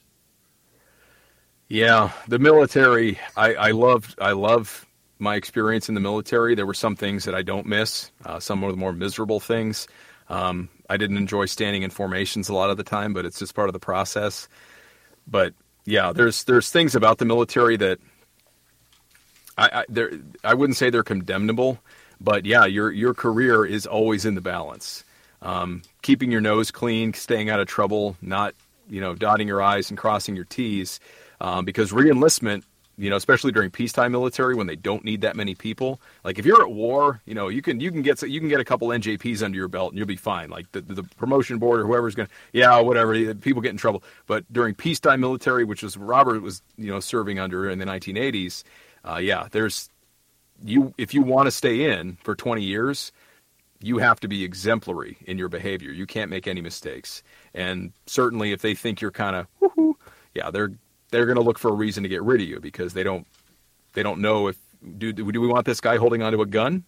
Yeah, 1.69 2.11
the 2.27 2.39
military. 2.39 3.19
I, 3.35 3.53
I 3.55 3.71
loved. 3.71 4.15
I 4.19 4.31
love 4.31 4.85
my 5.19 5.35
experience 5.35 5.89
in 5.89 5.95
the 5.95 6.01
military. 6.01 6.55
There 6.55 6.65
were 6.65 6.73
some 6.73 6.95
things 6.95 7.25
that 7.25 7.35
I 7.35 7.41
don't 7.41 7.65
miss. 7.65 8.11
Uh, 8.25 8.39
some 8.39 8.63
of 8.63 8.71
the 8.71 8.77
more 8.77 8.93
miserable 8.93 9.39
things. 9.39 9.87
Um, 10.29 10.69
I 10.89 10.97
didn't 10.97 11.17
enjoy 11.17 11.45
standing 11.45 11.83
in 11.83 11.89
formations 11.89 12.49
a 12.49 12.53
lot 12.53 12.69
of 12.69 12.77
the 12.77 12.83
time, 12.83 13.13
but 13.13 13.25
it's 13.25 13.39
just 13.39 13.55
part 13.55 13.69
of 13.69 13.73
the 13.73 13.79
process. 13.79 14.47
But 15.27 15.53
yeah, 15.85 16.13
there's 16.13 16.43
there's 16.45 16.69
things 16.69 16.95
about 16.95 17.17
the 17.17 17.25
military 17.25 17.75
that 17.77 17.99
I 19.57 19.83
I, 19.95 20.09
I 20.43 20.53
wouldn't 20.53 20.77
say 20.77 20.89
they're 20.89 21.03
condemnable, 21.03 21.79
but 22.21 22.45
yeah, 22.45 22.65
your 22.65 22.91
your 22.91 23.13
career 23.13 23.65
is 23.65 23.85
always 23.85 24.25
in 24.25 24.35
the 24.35 24.41
balance. 24.41 25.03
Um, 25.41 25.83
keeping 26.01 26.31
your 26.31 26.41
nose 26.41 26.71
clean, 26.71 27.13
staying 27.13 27.49
out 27.49 27.59
of 27.59 27.67
trouble, 27.67 28.15
not 28.21 28.53
you 28.89 29.01
know 29.01 29.15
dotting 29.15 29.47
your 29.47 29.61
i's 29.61 29.89
and 29.89 29.97
crossing 29.97 30.35
your 30.35 30.45
t's, 30.45 30.99
um, 31.41 31.65
because 31.65 31.91
reenlistment, 31.91 32.63
you 32.97 33.09
know, 33.09 33.15
especially 33.15 33.51
during 33.51 33.69
peacetime 33.69 34.11
military 34.11 34.55
when 34.55 34.65
they 34.65 34.75
don't 34.75 35.03
need 35.03 35.21
that 35.21 35.35
many 35.35 35.53
people. 35.53 36.01
Like 36.23 36.39
if 36.39 36.45
you're 36.45 36.61
at 36.61 36.71
war, 36.71 37.21
you 37.25 37.35
know, 37.35 37.47
you 37.47 37.61
can 37.61 37.79
you 37.79 37.91
can 37.91 38.01
get 38.01 38.21
you 38.23 38.39
can 38.39 38.49
get 38.49 38.59
a 38.59 38.65
couple 38.65 38.87
NJPs 38.87 39.43
under 39.43 39.57
your 39.57 39.67
belt 39.67 39.91
and 39.91 39.97
you'll 39.97 40.07
be 40.07 40.15
fine. 40.15 40.49
Like 40.49 40.71
the 40.71 40.81
the 40.81 41.03
promotion 41.03 41.59
board 41.59 41.79
or 41.79 41.85
whoever's 41.85 42.15
going 42.15 42.27
to 42.27 42.33
yeah 42.53 42.79
whatever 42.79 43.35
people 43.35 43.61
get 43.61 43.71
in 43.71 43.77
trouble. 43.77 44.03
But 44.25 44.51
during 44.51 44.73
peacetime 44.73 45.19
military, 45.19 45.63
which 45.63 45.83
was 45.83 45.95
Robert 45.95 46.41
was 46.41 46.61
you 46.77 46.91
know 46.91 46.99
serving 46.99 47.39
under 47.39 47.69
in 47.69 47.77
the 47.77 47.85
1980s, 47.85 48.63
uh, 49.05 49.17
yeah, 49.17 49.47
there's 49.51 49.89
you 50.63 50.93
if 50.97 51.13
you 51.13 51.21
want 51.21 51.45
to 51.45 51.51
stay 51.51 51.91
in 51.91 52.17
for 52.23 52.35
20 52.35 52.63
years 52.63 53.11
you 53.81 53.99
have 53.99 54.19
to 54.19 54.27
be 54.27 54.43
exemplary 54.43 55.17
in 55.25 55.37
your 55.37 55.49
behavior. 55.49 55.91
You 55.91 56.05
can't 56.05 56.29
make 56.29 56.47
any 56.47 56.61
mistakes. 56.61 57.23
And 57.53 57.91
certainly, 58.05 58.51
if 58.51 58.61
they 58.61 58.73
think 58.73 59.01
you're 59.01 59.11
kind 59.11 59.35
of, 59.35 59.95
yeah, 60.33 60.51
they're 60.51 60.71
they're 61.11 61.25
going 61.25 61.37
to 61.37 61.43
look 61.43 61.57
for 61.57 61.69
a 61.69 61.73
reason 61.73 62.03
to 62.03 62.09
get 62.09 62.23
rid 62.23 62.41
of 62.41 62.47
you 62.47 62.59
because 62.59 62.93
they 62.93 63.03
don't 63.03 63.25
they 63.93 64.03
don't 64.03 64.21
know 64.21 64.47
if 64.47 64.57
do 64.97 65.11
do 65.11 65.23
we 65.23 65.47
want 65.47 65.65
this 65.65 65.81
guy 65.81 65.97
holding 65.97 66.21
onto 66.21 66.41
a 66.41 66.45
gun, 66.45 66.83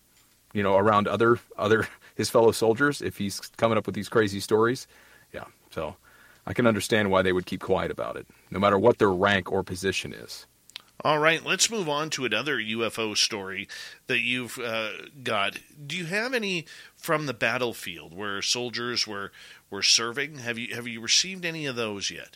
you 0.53 0.63
know, 0.63 0.77
around 0.77 1.07
other 1.07 1.39
other 1.57 1.87
his 2.15 2.29
fellow 2.29 2.51
soldiers 2.51 3.01
if 3.01 3.17
he's 3.17 3.39
coming 3.57 3.77
up 3.77 3.85
with 3.85 3.95
these 3.95 4.09
crazy 4.09 4.39
stories. 4.39 4.87
Yeah, 5.33 5.45
so 5.71 5.95
I 6.45 6.53
can 6.53 6.67
understand 6.67 7.11
why 7.11 7.21
they 7.21 7.33
would 7.33 7.45
keep 7.45 7.61
quiet 7.61 7.91
about 7.91 8.17
it, 8.17 8.27
no 8.51 8.59
matter 8.59 8.77
what 8.77 8.97
their 8.97 9.11
rank 9.11 9.51
or 9.51 9.63
position 9.63 10.13
is. 10.13 10.45
All 11.01 11.19
right, 11.19 11.45
let's 11.45 11.71
move 11.71 11.87
on 11.87 12.09
to 12.11 12.25
another 12.25 12.57
UFO 12.57 13.15
story 13.15 13.69
that 14.07 14.19
you've 14.19 14.59
uh, 14.59 14.89
got. 15.23 15.57
Do 15.87 15.95
you 15.95 16.05
have 16.05 16.33
any 16.33 16.65
from 16.97 17.25
the 17.25 17.33
battlefield 17.33 18.13
where 18.13 18.41
soldiers 18.41 19.07
were 19.07 19.31
were 19.69 19.83
serving? 19.83 20.39
Have 20.39 20.57
you 20.57 20.75
have 20.75 20.87
you 20.87 20.99
received 20.99 21.45
any 21.45 21.65
of 21.65 21.77
those 21.77 22.11
yet? 22.11 22.35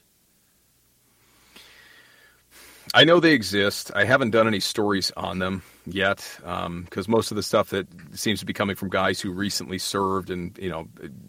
I 2.94 3.04
know 3.04 3.20
they 3.20 3.34
exist. 3.34 3.92
I 3.96 4.06
haven't 4.06 4.32
done 4.32 4.48
any 4.48 4.60
stories 4.60 5.12
on 5.18 5.40
them 5.40 5.64
yet 5.86 6.18
because 6.38 7.08
um, 7.08 7.12
most 7.12 7.32
of 7.32 7.36
the 7.36 7.44
stuff 7.44 7.70
that 7.70 7.88
seems 8.14 8.40
to 8.40 8.46
be 8.46 8.54
coming 8.54 8.76
from 8.76 8.90
guys 8.90 9.20
who 9.22 9.32
recently 9.32 9.78
served, 9.78 10.30
and 10.30 10.58
you 10.58 10.70
know, 10.70 10.88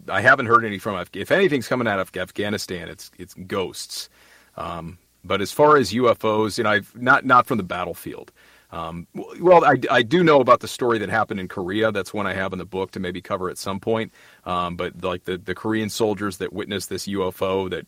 I 0.09 0.21
haven't 0.21 0.47
heard 0.47 0.65
any 0.65 0.79
from. 0.79 1.03
If 1.13 1.31
anything's 1.31 1.67
coming 1.67 1.87
out 1.87 1.99
of 1.99 2.15
Afghanistan, 2.15 2.89
it's 2.89 3.11
it's 3.17 3.33
ghosts. 3.33 4.09
Um, 4.57 4.97
but 5.23 5.41
as 5.41 5.51
far 5.51 5.77
as 5.77 5.91
UFOs, 5.91 6.57
you 6.57 6.63
know, 6.63 6.71
I've 6.71 6.95
not 6.95 7.25
not 7.25 7.47
from 7.47 7.57
the 7.57 7.63
battlefield. 7.63 8.31
Um, 8.71 9.07
well, 9.13 9.63
I, 9.63 9.75
I 9.89 10.01
do 10.01 10.23
know 10.23 10.41
about 10.41 10.59
the 10.59 10.67
story 10.67 10.97
that 10.99 11.09
happened 11.09 11.39
in 11.39 11.47
Korea. 11.47 11.91
That's 11.91 12.13
one 12.13 12.27
I 12.27 12.33
have 12.33 12.51
in 12.51 12.59
the 12.59 12.65
book 12.65 12.91
to 12.91 12.99
maybe 12.99 13.21
cover 13.21 13.49
at 13.49 13.57
some 13.57 13.79
point. 13.79 14.11
Um, 14.43 14.75
but 14.75 15.01
like 15.03 15.23
the, 15.23 15.37
the 15.37 15.55
Korean 15.55 15.89
soldiers 15.89 16.37
that 16.37 16.51
witnessed 16.51 16.89
this 16.89 17.07
UFO 17.07 17.69
that 17.69 17.87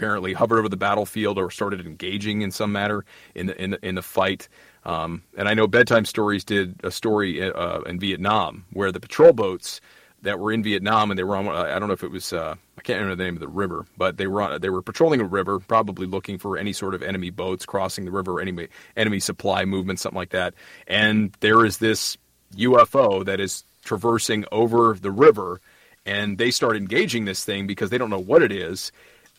apparently 0.00 0.32
hovered 0.32 0.58
over 0.58 0.68
the 0.68 0.78
battlefield 0.78 1.36
or 1.36 1.50
started 1.50 1.86
engaging 1.86 2.40
in 2.40 2.50
some 2.50 2.72
manner 2.72 3.04
in 3.34 3.46
the 3.46 3.62
in 3.62 3.70
the, 3.72 3.86
in 3.86 3.94
the 3.96 4.02
fight. 4.02 4.48
Um, 4.84 5.22
and 5.36 5.46
I 5.46 5.52
know 5.52 5.66
Bedtime 5.66 6.06
Stories 6.06 6.42
did 6.42 6.80
a 6.82 6.90
story 6.90 7.42
uh, 7.42 7.80
in 7.82 8.00
Vietnam 8.00 8.64
where 8.72 8.90
the 8.92 9.00
patrol 9.00 9.34
boats 9.34 9.82
that 10.22 10.38
were 10.38 10.52
in 10.52 10.62
Vietnam 10.62 11.10
and 11.10 11.18
they 11.18 11.22
were 11.22 11.36
on. 11.36 11.48
I 11.48 11.78
don't 11.78 11.88
know 11.88 11.94
if 11.94 12.02
it 12.02 12.10
was. 12.10 12.32
Uh, 12.32 12.54
I 12.78 12.80
can't 12.80 12.98
remember 12.98 13.16
the 13.16 13.24
name 13.24 13.34
of 13.34 13.40
the 13.40 13.48
river, 13.48 13.84
but 13.98 14.16
they 14.16 14.26
were 14.26 14.40
on, 14.40 14.58
they 14.62 14.70
were 14.70 14.80
patrolling 14.80 15.20
a 15.20 15.24
river, 15.24 15.58
probably 15.58 16.06
looking 16.06 16.38
for 16.38 16.56
any 16.56 16.72
sort 16.72 16.94
of 16.94 17.02
enemy 17.02 17.28
boats 17.28 17.66
crossing 17.66 18.06
the 18.06 18.10
river, 18.10 18.40
enemy 18.40 18.68
enemy 18.96 19.20
supply 19.20 19.66
movement, 19.66 20.00
something 20.00 20.16
like 20.16 20.30
that. 20.30 20.54
And 20.86 21.36
there 21.40 21.66
is 21.66 21.76
this 21.76 22.16
UFO 22.56 23.22
that 23.26 23.38
is 23.38 23.64
traversing 23.84 24.46
over 24.50 24.96
the 24.98 25.10
river, 25.10 25.60
and 26.06 26.38
they 26.38 26.50
start 26.50 26.78
engaging 26.78 27.26
this 27.26 27.44
thing 27.44 27.66
because 27.66 27.90
they 27.90 27.98
don't 27.98 28.08
know 28.08 28.18
what 28.18 28.42
it 28.42 28.50
is. 28.50 28.92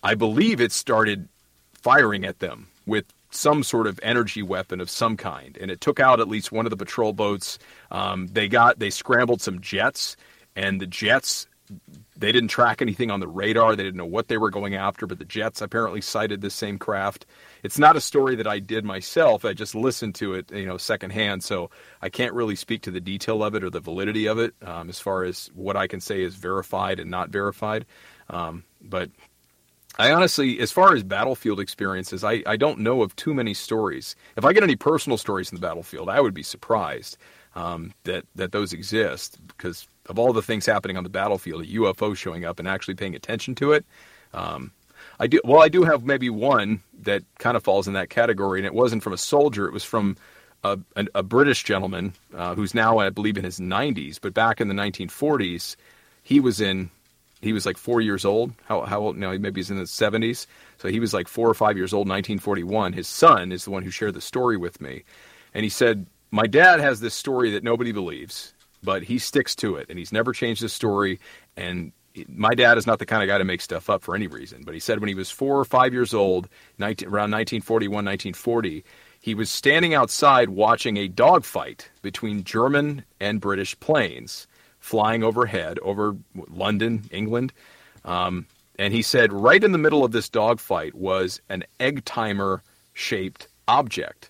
I 0.03 0.15
believe 0.15 0.61
it 0.61 0.71
started 0.71 1.27
firing 1.73 2.25
at 2.25 2.39
them 2.39 2.67
with 2.85 3.05
some 3.29 3.63
sort 3.63 3.87
of 3.87 3.99
energy 4.03 4.43
weapon 4.43 4.81
of 4.81 4.89
some 4.89 5.15
kind, 5.15 5.57
and 5.59 5.71
it 5.71 5.81
took 5.81 5.99
out 5.99 6.19
at 6.19 6.27
least 6.27 6.51
one 6.51 6.65
of 6.65 6.69
the 6.69 6.77
patrol 6.77 7.13
boats. 7.13 7.59
Um, 7.89 8.27
they 8.27 8.47
got 8.47 8.79
they 8.79 8.89
scrambled 8.89 9.41
some 9.41 9.61
jets 9.61 10.17
and 10.55 10.81
the 10.81 10.87
Jets 10.87 11.47
they 12.17 12.31
didn't 12.33 12.49
track 12.49 12.81
anything 12.81 13.09
on 13.09 13.21
the 13.21 13.27
radar. 13.27 13.75
They 13.75 13.83
didn't 13.83 13.97
know 13.97 14.05
what 14.05 14.27
they 14.27 14.37
were 14.37 14.49
going 14.49 14.75
after, 14.75 15.07
but 15.07 15.19
the 15.19 15.25
Jets 15.25 15.61
apparently 15.61 16.01
sighted 16.01 16.41
this 16.41 16.53
same 16.53 16.77
craft. 16.77 17.25
It's 17.63 17.79
not 17.79 17.95
a 17.95 18.01
story 18.01 18.35
that 18.35 18.45
I 18.45 18.59
did 18.59 18.83
myself. 18.83 19.45
I 19.45 19.53
just 19.53 19.73
listened 19.73 20.15
to 20.15 20.33
it, 20.33 20.51
you 20.51 20.65
know, 20.65 20.77
secondhand. 20.77 21.43
So 21.43 21.71
I 22.01 22.09
can't 22.09 22.33
really 22.33 22.57
speak 22.57 22.81
to 22.83 22.91
the 22.91 22.99
detail 22.99 23.41
of 23.41 23.55
it 23.55 23.63
or 23.63 23.69
the 23.69 23.79
validity 23.79 24.27
of 24.27 24.37
it 24.37 24.53
um, 24.61 24.89
as 24.89 24.99
far 24.99 25.23
as 25.23 25.49
what 25.55 25.77
I 25.77 25.87
can 25.87 26.01
say 26.01 26.21
is 26.21 26.35
verified 26.35 26.99
and 26.99 27.09
not 27.09 27.29
verified. 27.29 27.85
Um, 28.29 28.65
but 28.81 29.09
I 29.99 30.11
honestly, 30.11 30.59
as 30.59 30.71
far 30.71 30.93
as 30.93 31.03
battlefield 31.03 31.59
experiences, 31.59 32.23
I, 32.23 32.43
I 32.45 32.57
don't 32.57 32.79
know 32.79 33.01
of 33.01 33.15
too 33.15 33.33
many 33.33 33.53
stories. 33.53 34.15
If 34.37 34.45
I 34.45 34.53
get 34.53 34.63
any 34.63 34.75
personal 34.75 35.17
stories 35.17 35.51
in 35.51 35.55
the 35.55 35.61
battlefield, 35.61 36.09
I 36.09 36.21
would 36.21 36.33
be 36.33 36.43
surprised 36.43 37.17
um, 37.55 37.93
that 38.03 38.25
that 38.35 38.51
those 38.51 38.73
exist 38.73 39.37
because 39.47 39.87
of 40.07 40.17
all 40.17 40.33
the 40.33 40.41
things 40.41 40.65
happening 40.65 40.97
on 40.97 41.03
the 41.03 41.09
battlefield, 41.09 41.61
a 41.61 41.65
UFO 41.65 42.15
showing 42.15 42.45
up 42.45 42.59
and 42.59 42.67
actually 42.67 42.95
paying 42.95 43.15
attention 43.15 43.55
to 43.55 43.73
it. 43.73 43.85
Um, 44.33 44.71
I 45.19 45.27
do 45.27 45.41
well. 45.43 45.61
I 45.61 45.69
do 45.69 45.83
have 45.83 46.03
maybe 46.03 46.29
one 46.29 46.81
that 47.01 47.23
kind 47.39 47.57
of 47.57 47.63
falls 47.63 47.87
in 47.87 47.93
that 47.93 48.09
category, 48.09 48.59
and 48.59 48.65
it 48.65 48.73
wasn't 48.73 49.03
from 49.03 49.13
a 49.13 49.17
soldier. 49.17 49.67
It 49.67 49.73
was 49.73 49.83
from 49.83 50.17
a, 50.63 50.79
a, 50.95 51.05
a 51.15 51.23
British 51.23 51.63
gentleman 51.63 52.13
uh, 52.35 52.55
who's 52.55 52.73
now, 52.73 52.99
I 52.99 53.09
believe, 53.09 53.37
in 53.37 53.43
his 53.43 53.59
90s. 53.59 54.19
But 54.21 54.33
back 54.33 54.61
in 54.61 54.67
the 54.67 54.73
1940s, 54.73 55.75
he 56.23 56.39
was 56.39 56.61
in. 56.61 56.89
He 57.41 57.53
was 57.53 57.65
like 57.65 57.77
four 57.77 58.01
years 58.01 58.23
old. 58.23 58.53
How, 58.65 58.81
how 58.81 58.99
old 58.99 59.17
now? 59.17 59.31
Maybe 59.31 59.59
he's 59.59 59.71
in 59.71 59.77
his 59.77 59.91
70s. 59.91 60.45
So 60.77 60.89
he 60.89 60.99
was 60.99 61.13
like 61.13 61.27
four 61.27 61.49
or 61.49 61.53
five 61.53 61.77
years 61.77 61.93
old, 61.93 62.07
1941. 62.07 62.93
His 62.93 63.07
son 63.07 63.51
is 63.51 63.65
the 63.65 63.71
one 63.71 63.83
who 63.83 63.91
shared 63.91 64.13
the 64.13 64.21
story 64.21 64.57
with 64.57 64.79
me, 64.81 65.03
and 65.53 65.63
he 65.63 65.69
said 65.69 66.05
my 66.31 66.47
dad 66.47 66.79
has 66.79 67.01
this 67.01 67.13
story 67.13 67.51
that 67.51 67.63
nobody 67.63 67.91
believes, 67.91 68.53
but 68.81 69.03
he 69.03 69.19
sticks 69.19 69.55
to 69.57 69.75
it, 69.75 69.87
and 69.89 69.99
he's 69.99 70.13
never 70.13 70.31
changed 70.31 70.61
his 70.61 70.71
story. 70.71 71.19
And 71.57 71.91
my 72.27 72.53
dad 72.55 72.77
is 72.77 72.87
not 72.87 72.99
the 72.99 73.05
kind 73.05 73.21
of 73.21 73.27
guy 73.27 73.37
to 73.37 73.43
make 73.43 73.61
stuff 73.61 73.89
up 73.89 74.01
for 74.01 74.15
any 74.15 74.27
reason. 74.27 74.63
But 74.65 74.73
he 74.73 74.79
said 74.79 74.99
when 74.99 75.09
he 75.09 75.15
was 75.15 75.29
four 75.29 75.59
or 75.59 75.65
five 75.65 75.93
years 75.93 76.13
old, 76.13 76.47
19, 76.77 77.07
around 77.07 77.31
1941, 77.31 77.93
1940, 77.93 78.83
he 79.19 79.35
was 79.35 79.49
standing 79.49 79.93
outside 79.93 80.49
watching 80.49 80.97
a 80.97 81.07
dogfight 81.07 81.91
between 82.01 82.43
German 82.43 83.03
and 83.19 83.41
British 83.41 83.79
planes 83.79 84.47
flying 84.81 85.23
overhead 85.23 85.79
over 85.79 86.17
London, 86.49 87.05
England. 87.11 87.53
Um, 88.03 88.47
and 88.77 88.93
he 88.93 89.03
said 89.03 89.31
right 89.31 89.63
in 89.63 89.71
the 89.71 89.77
middle 89.77 90.03
of 90.03 90.11
this 90.11 90.27
dogfight 90.27 90.93
was 90.95 91.39
an 91.47 91.63
egg 91.79 92.03
timer 92.03 92.61
shaped 92.93 93.47
object. 93.67 94.29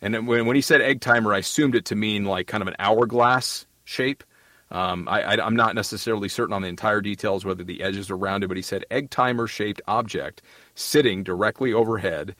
And 0.00 0.26
when, 0.26 0.46
when 0.46 0.56
he 0.56 0.62
said 0.62 0.80
egg 0.80 1.00
timer, 1.00 1.34
I 1.34 1.38
assumed 1.38 1.74
it 1.74 1.84
to 1.86 1.96
mean 1.96 2.24
like 2.24 2.46
kind 2.46 2.62
of 2.62 2.68
an 2.68 2.76
hourglass 2.78 3.66
shape. 3.84 4.24
Um, 4.70 5.06
I, 5.06 5.34
am 5.44 5.54
not 5.54 5.74
necessarily 5.74 6.30
certain 6.30 6.54
on 6.54 6.62
the 6.62 6.68
entire 6.68 7.02
details 7.02 7.44
whether 7.44 7.62
the 7.62 7.82
edges 7.82 8.10
are 8.10 8.16
rounded, 8.16 8.48
but 8.48 8.56
he 8.56 8.62
said 8.62 8.86
egg 8.90 9.10
timer 9.10 9.46
shaped 9.46 9.82
object 9.86 10.40
sitting 10.74 11.22
directly 11.22 11.74
overhead 11.74 12.34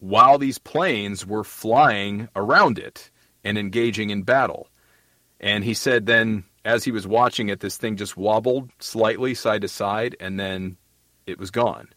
while 0.00 0.38
these 0.38 0.58
planes 0.58 1.24
were 1.24 1.44
flying 1.44 2.28
around 2.34 2.78
it 2.78 3.10
and 3.44 3.56
engaging 3.56 4.10
in 4.10 4.22
battle. 4.22 4.68
And 5.40 5.62
he 5.62 5.74
said 5.74 6.06
then, 6.06 6.44
as 6.66 6.84
he 6.84 6.90
was 6.90 7.06
watching 7.06 7.48
it, 7.48 7.60
this 7.60 7.76
thing 7.76 7.96
just 7.96 8.16
wobbled 8.16 8.70
slightly 8.80 9.34
side 9.34 9.62
to 9.62 9.68
side 9.68 10.16
and 10.20 10.38
then 10.38 10.76
it 11.26 11.38
was 11.38 11.50
gone. 11.50 11.88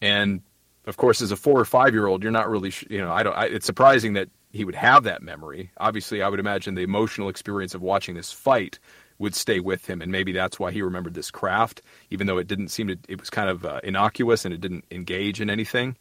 And 0.00 0.42
of 0.86 0.96
course, 0.96 1.22
as 1.22 1.32
a 1.32 1.36
four 1.36 1.58
or 1.58 1.64
five 1.64 1.94
year 1.94 2.06
old, 2.06 2.22
you're 2.22 2.32
not 2.32 2.50
really, 2.50 2.72
you 2.90 2.98
know, 2.98 3.10
I 3.12 3.22
don't. 3.22 3.36
I, 3.36 3.46
it's 3.46 3.66
surprising 3.66 4.12
that 4.14 4.28
he 4.52 4.64
would 4.64 4.74
have 4.74 5.04
that 5.04 5.22
memory. 5.22 5.70
Obviously, 5.78 6.22
I 6.22 6.28
would 6.28 6.40
imagine 6.40 6.74
the 6.74 6.82
emotional 6.82 7.28
experience 7.28 7.74
of 7.74 7.80
watching 7.80 8.14
this 8.16 8.30
fight 8.30 8.78
would 9.18 9.34
stay 9.34 9.60
with 9.60 9.88
him, 9.88 10.02
and 10.02 10.10
maybe 10.10 10.32
that's 10.32 10.58
why 10.58 10.72
he 10.72 10.82
remembered 10.82 11.14
this 11.14 11.30
craft, 11.30 11.80
even 12.10 12.26
though 12.26 12.38
it 12.38 12.48
didn't 12.48 12.68
seem 12.68 12.88
to. 12.88 12.98
It 13.08 13.18
was 13.20 13.30
kind 13.30 13.48
of 13.48 13.64
uh, 13.64 13.80
innocuous 13.84 14.44
and 14.44 14.52
it 14.52 14.60
didn't 14.60 14.84
engage 14.90 15.40
in 15.40 15.48
anything. 15.48 15.96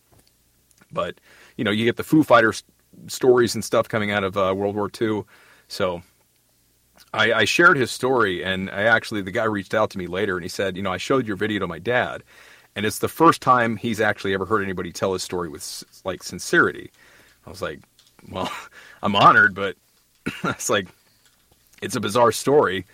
But 0.91 1.22
you 1.56 1.64
know, 1.64 1.72
you 1.72 1.86
get 1.86 1.98
the 1.98 2.03
Foo 2.03 2.24
Fighters 2.24 2.64
stories 3.08 3.56
and 3.56 3.64
stuff 3.64 3.88
coming 3.88 4.12
out 4.12 4.24
of 4.24 4.36
uh, 4.36 4.53
World 4.56 4.76
War 4.76 4.90
II, 4.99 5.24
so. 5.68 6.02
I, 7.13 7.33
I 7.33 7.45
shared 7.45 7.77
his 7.77 7.91
story, 7.91 8.43
and 8.43 8.69
I 8.69 8.83
actually 8.83 9.21
the 9.21 9.31
guy 9.31 9.43
reached 9.43 9.73
out 9.73 9.89
to 9.91 9.97
me 9.97 10.07
later, 10.07 10.38
and 10.38 10.43
he 10.43 10.49
said, 10.49 10.77
you 10.77 10.83
know, 10.83 10.91
I 10.91 10.97
showed 10.97 11.27
your 11.27 11.35
video 11.35 11.59
to 11.59 11.67
my 11.67 11.79
dad, 11.79 12.23
and 12.75 12.85
it's 12.85 12.99
the 12.99 13.09
first 13.09 13.41
time 13.41 13.75
he's 13.75 13.99
actually 13.99 14.33
ever 14.33 14.45
heard 14.45 14.63
anybody 14.63 14.91
tell 14.91 15.13
his 15.13 15.23
story 15.23 15.49
with 15.49 15.83
like 16.05 16.23
sincerity. 16.23 16.91
I 17.45 17.49
was 17.49 17.61
like, 17.61 17.79
well, 18.29 18.51
I'm 19.03 19.15
honored, 19.15 19.55
but 19.55 19.75
it's 20.43 20.69
like 20.69 20.88
it's 21.81 21.95
a 21.95 22.01
bizarre 22.01 22.31
story. 22.31 22.85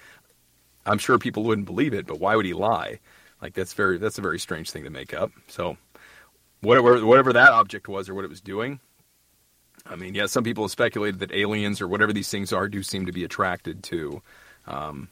I'm 0.85 0.97
sure 0.97 1.17
people 1.19 1.43
wouldn't 1.43 1.67
believe 1.67 1.93
it, 1.93 2.07
but 2.07 2.19
why 2.19 2.35
would 2.35 2.45
he 2.45 2.53
lie? 2.53 2.99
Like 3.41 3.53
that's 3.53 3.73
very 3.73 3.97
that's 3.97 4.17
a 4.17 4.21
very 4.21 4.39
strange 4.39 4.71
thing 4.71 4.83
to 4.83 4.89
make 4.89 5.13
up. 5.13 5.31
So 5.47 5.77
whatever 6.61 7.05
whatever 7.05 7.33
that 7.33 7.51
object 7.51 7.87
was 7.87 8.09
or 8.09 8.15
what 8.15 8.25
it 8.25 8.29
was 8.29 8.41
doing. 8.41 8.79
I 9.89 9.95
mean, 9.95 10.13
yeah, 10.15 10.25
some 10.25 10.43
people 10.43 10.63
have 10.63 10.71
speculated 10.71 11.19
that 11.19 11.31
aliens 11.31 11.81
or 11.81 11.87
whatever 11.87 12.13
these 12.13 12.29
things 12.29 12.51
are 12.51 12.67
do 12.67 12.83
seem 12.83 13.05
to 13.05 13.11
be 13.11 13.23
attracted 13.23 13.83
to 13.83 14.21
um, 14.67 15.07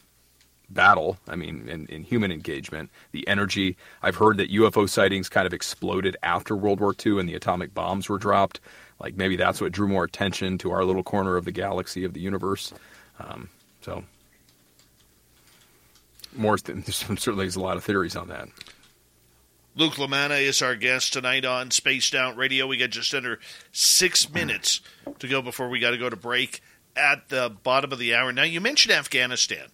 battle. 0.69 1.17
I 1.27 1.35
mean, 1.35 1.67
in, 1.67 1.85
in 1.87 2.03
human 2.03 2.31
engagement, 2.31 2.89
the 3.11 3.27
energy. 3.27 3.77
I've 4.01 4.15
heard 4.15 4.37
that 4.37 4.51
UFO 4.51 4.89
sightings 4.89 5.29
kind 5.29 5.47
of 5.47 5.53
exploded 5.53 6.17
after 6.23 6.55
World 6.55 6.79
War 6.79 6.93
II 7.05 7.19
and 7.19 7.29
the 7.29 7.35
atomic 7.35 7.73
bombs 7.73 8.09
were 8.09 8.17
dropped. 8.17 8.59
Like 8.99 9.15
maybe 9.15 9.35
that's 9.35 9.61
what 9.61 9.71
drew 9.71 9.87
more 9.87 10.03
attention 10.03 10.57
to 10.59 10.71
our 10.71 10.83
little 10.85 11.03
corner 11.03 11.37
of 11.37 11.45
the 11.45 11.51
galaxy 11.51 12.03
of 12.03 12.13
the 12.13 12.21
universe. 12.21 12.73
Um, 13.19 13.49
so, 13.81 14.03
more 16.35 16.57
certainly 16.57 17.45
there's 17.45 17.55
a 17.55 17.61
lot 17.61 17.77
of 17.77 17.83
theories 17.83 18.15
on 18.15 18.27
that. 18.29 18.49
Luke 19.77 19.95
Lamana 19.95 20.41
is 20.41 20.61
our 20.61 20.77
guest 20.77 21.11
tonight 21.11 21.43
on 21.43 21.69
Spaced 21.69 22.15
Out 22.15 22.37
Radio. 22.37 22.65
We 22.65 22.77
got 22.77 22.91
just 22.91 23.13
under 23.13 23.39
six 23.73 24.31
minutes 24.31 24.79
to 25.19 25.27
go 25.27 25.41
before 25.41 25.67
we 25.67 25.81
got 25.81 25.91
to 25.91 25.97
go 25.97 26.09
to 26.09 26.15
break 26.15 26.61
at 26.95 27.27
the 27.27 27.53
bottom 27.61 27.91
of 27.91 27.99
the 27.99 28.15
hour. 28.15 28.31
Now, 28.31 28.43
you 28.43 28.61
mentioned 28.61 28.93
Afghanistan. 28.93 29.67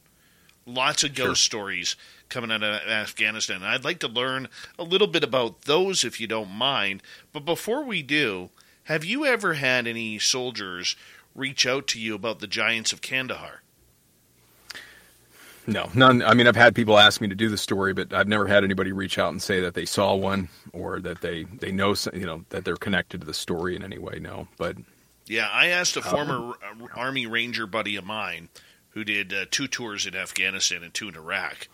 Lots 0.65 1.03
of 1.03 1.13
ghost 1.13 1.43
sure. 1.43 1.59
stories 1.59 1.95
coming 2.29 2.51
out 2.51 2.63
of 2.63 2.81
Afghanistan. 2.89 3.61
I'd 3.61 3.83
like 3.83 3.99
to 3.99 4.07
learn 4.07 4.47
a 4.79 4.83
little 4.83 5.05
bit 5.05 5.23
about 5.23 5.63
those 5.63 6.03
if 6.03 6.19
you 6.19 6.25
don't 6.25 6.49
mind. 6.49 7.03
But 7.31 7.45
before 7.45 7.83
we 7.83 8.01
do, 8.01 8.49
have 8.85 9.05
you 9.05 9.25
ever 9.25 9.53
had 9.53 9.85
any 9.85 10.17
soldiers 10.17 10.95
reach 11.35 11.67
out 11.67 11.85
to 11.89 11.99
you 11.99 12.15
about 12.15 12.39
the 12.39 12.47
giants 12.47 12.91
of 12.91 13.01
Kandahar? 13.01 13.60
No, 15.67 15.89
none. 15.93 16.23
I 16.23 16.33
mean, 16.33 16.47
I've 16.47 16.55
had 16.55 16.73
people 16.73 16.97
ask 16.97 17.21
me 17.21 17.27
to 17.27 17.35
do 17.35 17.49
the 17.49 17.57
story, 17.57 17.93
but 17.93 18.13
I've 18.13 18.27
never 18.27 18.47
had 18.47 18.63
anybody 18.63 18.91
reach 18.91 19.19
out 19.19 19.31
and 19.31 19.41
say 19.41 19.61
that 19.61 19.73
they 19.73 19.85
saw 19.85 20.15
one 20.15 20.49
or 20.73 20.99
that 21.01 21.21
they 21.21 21.43
they 21.43 21.71
know 21.71 21.95
you 22.13 22.25
know 22.25 22.43
that 22.49 22.65
they're 22.65 22.77
connected 22.77 23.21
to 23.21 23.27
the 23.27 23.33
story 23.33 23.75
in 23.75 23.83
any 23.83 23.99
way. 23.99 24.19
No, 24.19 24.47
but 24.57 24.77
yeah, 25.27 25.47
I 25.51 25.67
asked 25.67 25.97
a 25.97 26.01
former 26.01 26.51
uh, 26.51 26.87
Army 26.95 27.27
Ranger 27.27 27.67
buddy 27.67 27.95
of 27.95 28.03
mine 28.03 28.49
who 28.89 29.03
did 29.03 29.33
uh, 29.33 29.45
two 29.49 29.67
tours 29.67 30.05
in 30.05 30.15
Afghanistan 30.15 30.83
and 30.83 30.93
two 30.93 31.07
in 31.07 31.15
Iraq, 31.15 31.67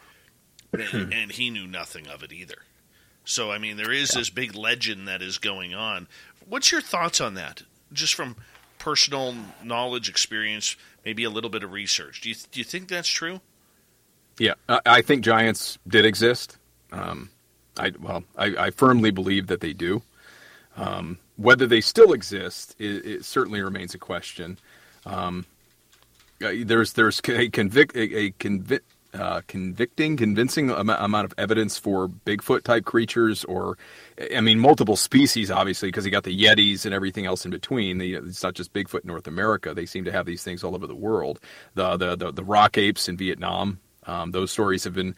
and, 0.74 1.14
and, 1.14 1.32
he 1.32 1.50
knew 1.50 1.66
nothing 1.66 2.08
of 2.08 2.24
it 2.24 2.32
either. 2.32 2.58
So, 3.26 3.52
I 3.52 3.58
mean, 3.58 3.78
there 3.78 3.92
is 3.92 4.14
yeah. 4.14 4.22
this 4.22 4.30
big 4.30 4.56
legend 4.56 5.08
that 5.08 5.22
is 5.22 5.38
going 5.38 5.74
on. 5.74 6.08
What's 6.48 6.72
your 6.72 6.82
thoughts 6.82 7.20
on 7.20 7.34
that? 7.34 7.64
Just 7.92 8.14
from 8.14 8.36
personal 8.78 9.36
knowledge, 9.64 10.08
experience, 10.08 10.76
maybe 11.04 11.24
a 11.24 11.30
little 11.30 11.50
bit 11.50 11.64
of 11.64 11.72
research. 11.72 12.22
Do 12.22 12.30
you 12.30 12.36
do 12.52 12.60
you 12.60 12.64
think 12.64 12.88
that's 12.88 13.10
true? 13.10 13.42
Yeah, 14.40 14.54
I, 14.70 15.02
think 15.02 15.24
giants 15.24 15.80
did 15.88 16.06
exist. 16.06 16.58
Um, 16.92 17.30
I 17.78 17.92
well, 18.00 18.24
I, 18.38 18.46
I, 18.58 18.70
firmly 18.70 19.10
believe 19.12 19.48
that 19.48 19.62
they 19.62 19.74
do. 19.74 20.04
Um, 20.76 21.18
whether 21.38 21.66
they 21.66 21.82
still 21.82 22.14
exist, 22.14 22.76
it, 22.78 23.06
it, 23.06 23.26
certainly 23.26 23.62
remains 23.62 23.96
a 23.96 23.98
question. 23.98 24.60
Um, 25.06 25.46
uh, 26.44 26.52
there's 26.64 26.94
there's 26.94 27.20
a 27.28 27.50
convict 27.50 27.96
a, 27.96 28.18
a 28.18 28.32
convict. 28.32 28.86
Uh, 29.14 29.42
convicting, 29.48 30.18
convincing 30.18 30.70
amount 30.70 31.26
of 31.26 31.34
evidence 31.38 31.80
for 31.80 32.10
Bigfoot 32.10 32.64
type 32.64 32.84
creatures, 32.84 33.46
or 33.46 33.78
I 34.36 34.42
mean, 34.42 34.60
multiple 34.60 34.98
species, 34.98 35.50
obviously, 35.50 35.88
because 35.88 36.06
you 36.06 36.12
got 36.12 36.24
the 36.24 36.38
Yetis 36.38 36.86
and 36.86 36.94
everything 36.94 37.26
else 37.26 37.46
in 37.46 37.50
between. 37.50 37.98
The, 37.98 38.16
it's 38.16 38.44
not 38.44 38.54
just 38.54 38.74
Bigfoot 38.74 39.02
in 39.02 39.08
North 39.08 39.26
America; 39.26 39.74
they 39.74 39.86
seem 39.88 40.04
to 40.04 40.12
have 40.12 40.26
these 40.26 40.44
things 40.44 40.64
all 40.64 40.76
over 40.76 40.86
the 40.86 40.94
world. 40.94 41.40
The 41.74 41.96
the 41.96 42.16
the, 42.18 42.32
the 42.32 42.44
rock 42.44 42.78
apes 42.78 43.08
in 43.08 43.18
Vietnam. 43.18 43.80
Um, 44.08 44.32
those 44.32 44.52
stories 44.52 44.84
have 44.84 44.94
been 44.94 45.16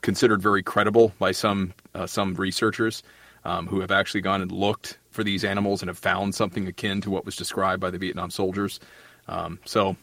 considered 0.00 0.42
very 0.42 0.62
credible 0.62 1.12
by 1.18 1.32
some 1.32 1.74
uh, 1.94 2.06
some 2.06 2.34
researchers 2.34 3.02
um, 3.44 3.66
who 3.66 3.80
have 3.80 3.90
actually 3.90 4.20
gone 4.20 4.42
and 4.42 4.50
looked 4.50 4.98
for 5.10 5.22
these 5.22 5.44
animals 5.44 5.82
and 5.82 5.88
have 5.88 5.98
found 5.98 6.34
something 6.34 6.66
akin 6.66 7.00
to 7.02 7.10
what 7.10 7.24
was 7.24 7.36
described 7.36 7.80
by 7.80 7.90
the 7.90 7.98
Vietnam 7.98 8.30
soldiers. 8.30 8.80
Um, 9.28 9.58
so 9.64 9.96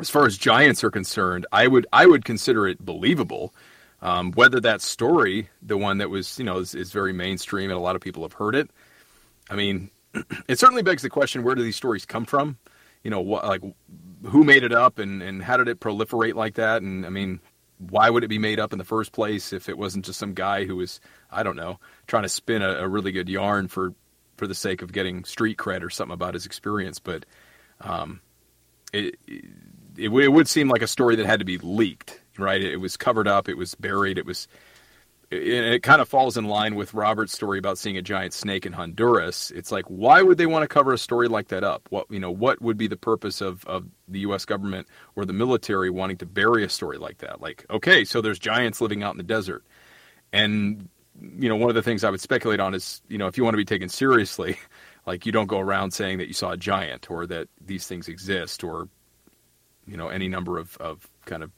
as 0.00 0.10
far 0.10 0.26
as 0.26 0.36
giants 0.36 0.84
are 0.84 0.90
concerned, 0.90 1.46
I 1.52 1.66
would 1.66 1.86
I 1.92 2.06
would 2.06 2.24
consider 2.24 2.66
it 2.68 2.84
believable. 2.84 3.54
Um, 4.00 4.30
whether 4.32 4.60
that 4.60 4.80
story, 4.80 5.48
the 5.60 5.76
one 5.76 5.98
that 5.98 6.08
was 6.08 6.38
you 6.38 6.44
know 6.44 6.58
is, 6.58 6.74
is, 6.74 6.92
very 6.92 7.12
mainstream 7.12 7.68
and 7.70 7.76
a 7.76 7.82
lot 7.82 7.96
of 7.96 8.00
people 8.00 8.22
have 8.22 8.34
heard 8.34 8.54
it. 8.54 8.70
I 9.50 9.56
mean, 9.56 9.90
it 10.48 10.58
certainly 10.58 10.82
begs 10.82 11.02
the 11.02 11.10
question: 11.10 11.42
Where 11.42 11.56
do 11.56 11.62
these 11.62 11.76
stories 11.76 12.04
come 12.04 12.24
from? 12.24 12.58
You 13.02 13.10
know, 13.10 13.20
what 13.20 13.44
like 13.44 13.62
who 14.26 14.44
made 14.44 14.64
it 14.64 14.72
up 14.72 14.98
and 14.98 15.22
and 15.22 15.42
how 15.42 15.56
did 15.56 15.68
it 15.68 15.80
proliferate 15.80 16.34
like 16.34 16.54
that? 16.54 16.82
And 16.82 17.06
I 17.06 17.08
mean, 17.08 17.40
why 17.78 18.10
would 18.10 18.24
it 18.24 18.28
be 18.28 18.38
made 18.38 18.60
up 18.60 18.72
in 18.72 18.78
the 18.78 18.84
first 18.84 19.12
place 19.12 19.52
if 19.52 19.68
it 19.68 19.78
wasn't 19.78 20.04
just 20.04 20.18
some 20.18 20.34
guy 20.34 20.64
who 20.64 20.76
was 20.76 21.00
I 21.30 21.42
don't 21.42 21.56
know 21.56 21.78
trying 22.06 22.24
to 22.24 22.28
spin 22.28 22.62
a, 22.62 22.70
a 22.70 22.88
really 22.88 23.12
good 23.12 23.28
yarn 23.28 23.68
for 23.68 23.94
for 24.36 24.46
the 24.46 24.54
sake 24.54 24.82
of 24.82 24.92
getting 24.92 25.24
street 25.24 25.58
cred 25.58 25.82
or 25.82 25.90
something 25.90 26.14
about 26.14 26.34
his 26.34 26.46
experience? 26.46 26.98
But 26.98 27.26
um, 27.80 28.20
it, 28.92 29.16
it 29.26 29.44
it, 29.96 30.10
it 30.10 30.28
would 30.28 30.48
seem 30.48 30.68
like 30.68 30.82
a 30.82 30.86
story 30.86 31.16
that 31.16 31.26
had 31.26 31.40
to 31.40 31.44
be 31.44 31.58
leaked, 31.58 32.20
right? 32.38 32.62
It 32.62 32.76
was 32.76 32.96
covered 32.96 33.26
up, 33.26 33.48
it 33.48 33.56
was 33.56 33.74
buried, 33.74 34.18
it 34.18 34.26
was. 34.26 34.48
It, 35.30 35.82
kind 35.82 36.00
of 36.00 36.08
falls 36.08 36.38
in 36.38 36.46
line 36.46 36.74
with 36.74 36.94
Robert's 36.94 37.34
story 37.34 37.58
about 37.58 37.76
seeing 37.76 37.98
a 37.98 38.02
giant 38.02 38.32
snake 38.32 38.64
in 38.64 38.72
Honduras. 38.72 39.50
It's 39.50 39.70
like, 39.70 39.84
why 39.86 40.22
would 40.22 40.38
they 40.38 40.46
want 40.46 40.62
to 40.62 40.68
cover 40.68 40.94
a 40.94 40.98
story 40.98 41.28
like 41.28 41.48
that 41.48 41.62
up? 41.62 41.86
What 41.90 42.10
you 42.10 42.18
know, 42.18 42.30
what 42.30 42.62
would 42.62 42.78
be 42.78 42.86
the 42.86 42.96
purpose 42.96 43.42
of, 43.42 43.62
of 43.66 43.84
the 44.08 44.20
U.S. 44.20 44.46
government 44.46 44.88
or 45.16 45.26
the 45.26 45.34
military 45.34 45.90
wanting 45.90 46.16
to 46.18 46.26
bury 46.26 46.64
a 46.64 46.68
story 46.70 46.96
like 46.96 47.18
that? 47.18 47.42
Like, 47.42 47.66
okay, 47.68 48.04
so 48.04 48.22
there's 48.22 48.38
giants 48.38 48.80
living 48.80 49.02
out 49.02 49.12
in 49.12 49.18
the 49.18 49.22
desert, 49.22 49.64
and 50.32 50.88
you 51.38 51.48
know, 51.48 51.56
one 51.56 51.68
of 51.68 51.74
the 51.74 51.82
things 51.82 52.04
I 52.04 52.10
would 52.10 52.20
speculate 52.20 52.60
on 52.60 52.74
is, 52.74 53.02
you 53.08 53.18
know, 53.18 53.26
if 53.26 53.36
you 53.36 53.44
want 53.44 53.54
to 53.54 53.58
be 53.58 53.64
taken 53.64 53.88
seriously, 53.88 54.58
like 55.06 55.26
you 55.26 55.32
don't 55.32 55.46
go 55.46 55.58
around 55.58 55.90
saying 55.90 56.18
that 56.18 56.28
you 56.28 56.34
saw 56.34 56.52
a 56.52 56.56
giant 56.56 57.10
or 57.10 57.26
that 57.26 57.48
these 57.64 57.86
things 57.86 58.08
exist 58.08 58.64
or 58.64 58.88
you 59.86 59.96
know 59.96 60.08
any 60.08 60.28
number 60.28 60.58
of, 60.58 60.76
of 60.78 61.08
kind 61.24 61.42
of 61.42 61.50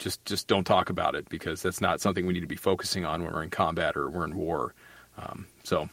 just 0.00 0.24
just 0.24 0.48
don't 0.48 0.64
talk 0.64 0.90
about 0.90 1.14
it 1.14 1.28
because 1.28 1.62
that's 1.62 1.80
not 1.80 2.00
something 2.00 2.26
we 2.26 2.32
need 2.32 2.40
to 2.40 2.46
be 2.46 2.56
focusing 2.56 3.04
on 3.04 3.22
when 3.22 3.32
we're 3.32 3.42
in 3.44 3.50
combat 3.50 3.96
or 3.96 4.10
we're 4.10 4.24
in 4.24 4.34
war. 4.34 4.74
Um, 5.16 5.46
so 5.62 5.88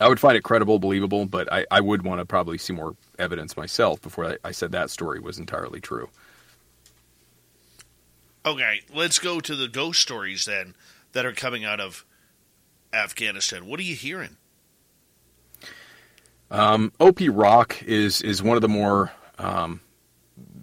I 0.00 0.08
would 0.08 0.20
find 0.20 0.36
it 0.36 0.42
credible, 0.42 0.78
believable, 0.78 1.24
but 1.26 1.50
I, 1.52 1.64
I 1.70 1.80
would 1.80 2.02
want 2.02 2.20
to 2.20 2.26
probably 2.26 2.58
see 2.58 2.72
more 2.72 2.96
evidence 3.18 3.56
myself 3.56 4.02
before 4.02 4.26
I, 4.26 4.36
I 4.44 4.50
said 4.50 4.72
that 4.72 4.90
story 4.90 5.20
was 5.20 5.38
entirely 5.38 5.80
true. 5.80 6.08
Okay, 8.44 8.80
let's 8.92 9.20
go 9.20 9.38
to 9.40 9.54
the 9.54 9.68
ghost 9.68 10.02
stories 10.02 10.44
then 10.44 10.74
that 11.12 11.24
are 11.24 11.32
coming 11.32 11.64
out 11.64 11.80
of 11.80 12.04
Afghanistan. 12.92 13.66
What 13.66 13.78
are 13.78 13.84
you 13.84 13.94
hearing? 13.94 14.36
Um, 16.50 16.92
OP 17.00 17.20
Rock 17.28 17.82
is 17.84 18.20
is 18.20 18.42
one 18.42 18.56
of 18.56 18.62
the 18.62 18.68
more 18.68 19.12
um, 19.38 19.80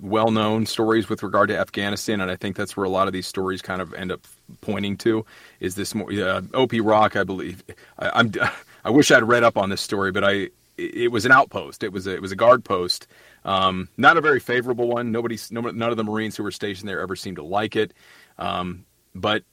well-known 0.02 0.66
stories 0.66 1.10
with 1.10 1.24
regard 1.24 1.50
to 1.50 1.58
Afghanistan, 1.58 2.22
and 2.22 2.32
I 2.32 2.36
think 2.36 2.56
that's 2.56 2.78
where 2.78 2.86
a 2.86 2.90
lot 2.90 3.08
of 3.08 3.14
these 3.14 3.28
stories 3.28 3.62
kind 3.62 3.82
of 3.82 3.94
end 3.94 4.12
up 4.12 4.26
pointing 4.62 4.98
to. 4.98 5.26
Is 5.60 5.76
this 5.76 5.94
more 5.94 6.12
uh, 6.12 6.42
OP 6.54 6.74
Rock? 6.82 7.16
I 7.16 7.24
believe 7.24 7.64
I, 7.98 8.20
am 8.20 8.32
I 8.84 8.90
wish 8.90 9.12
I'd 9.12 9.24
read 9.24 9.44
up 9.44 9.58
on 9.58 9.70
this 9.70 9.82
story, 9.82 10.12
but 10.12 10.24
I 10.24 10.50
it 10.80 11.12
was 11.12 11.26
an 11.26 11.32
outpost. 11.32 11.84
It 11.84 11.92
was 11.92 12.08
a, 12.08 12.16
it 12.16 12.22
was 12.22 12.32
a 12.32 12.36
guard 12.36 12.64
post. 12.64 13.08
Um, 13.44 13.90
not 13.98 14.18
a 14.18 14.22
very 14.22 14.40
favorable 14.40 14.88
one. 14.88 15.12
Nobody, 15.12 15.38
none 15.52 15.82
of 15.84 15.98
the 15.98 16.04
Marines 16.04 16.38
who 16.38 16.44
were 16.44 16.52
stationed 16.52 16.88
there 16.88 17.02
ever 17.02 17.16
seemed 17.16 17.38
to 17.38 17.44
like 17.44 17.76
it. 17.76 17.94
Um, 18.38 18.86
but 19.14 19.44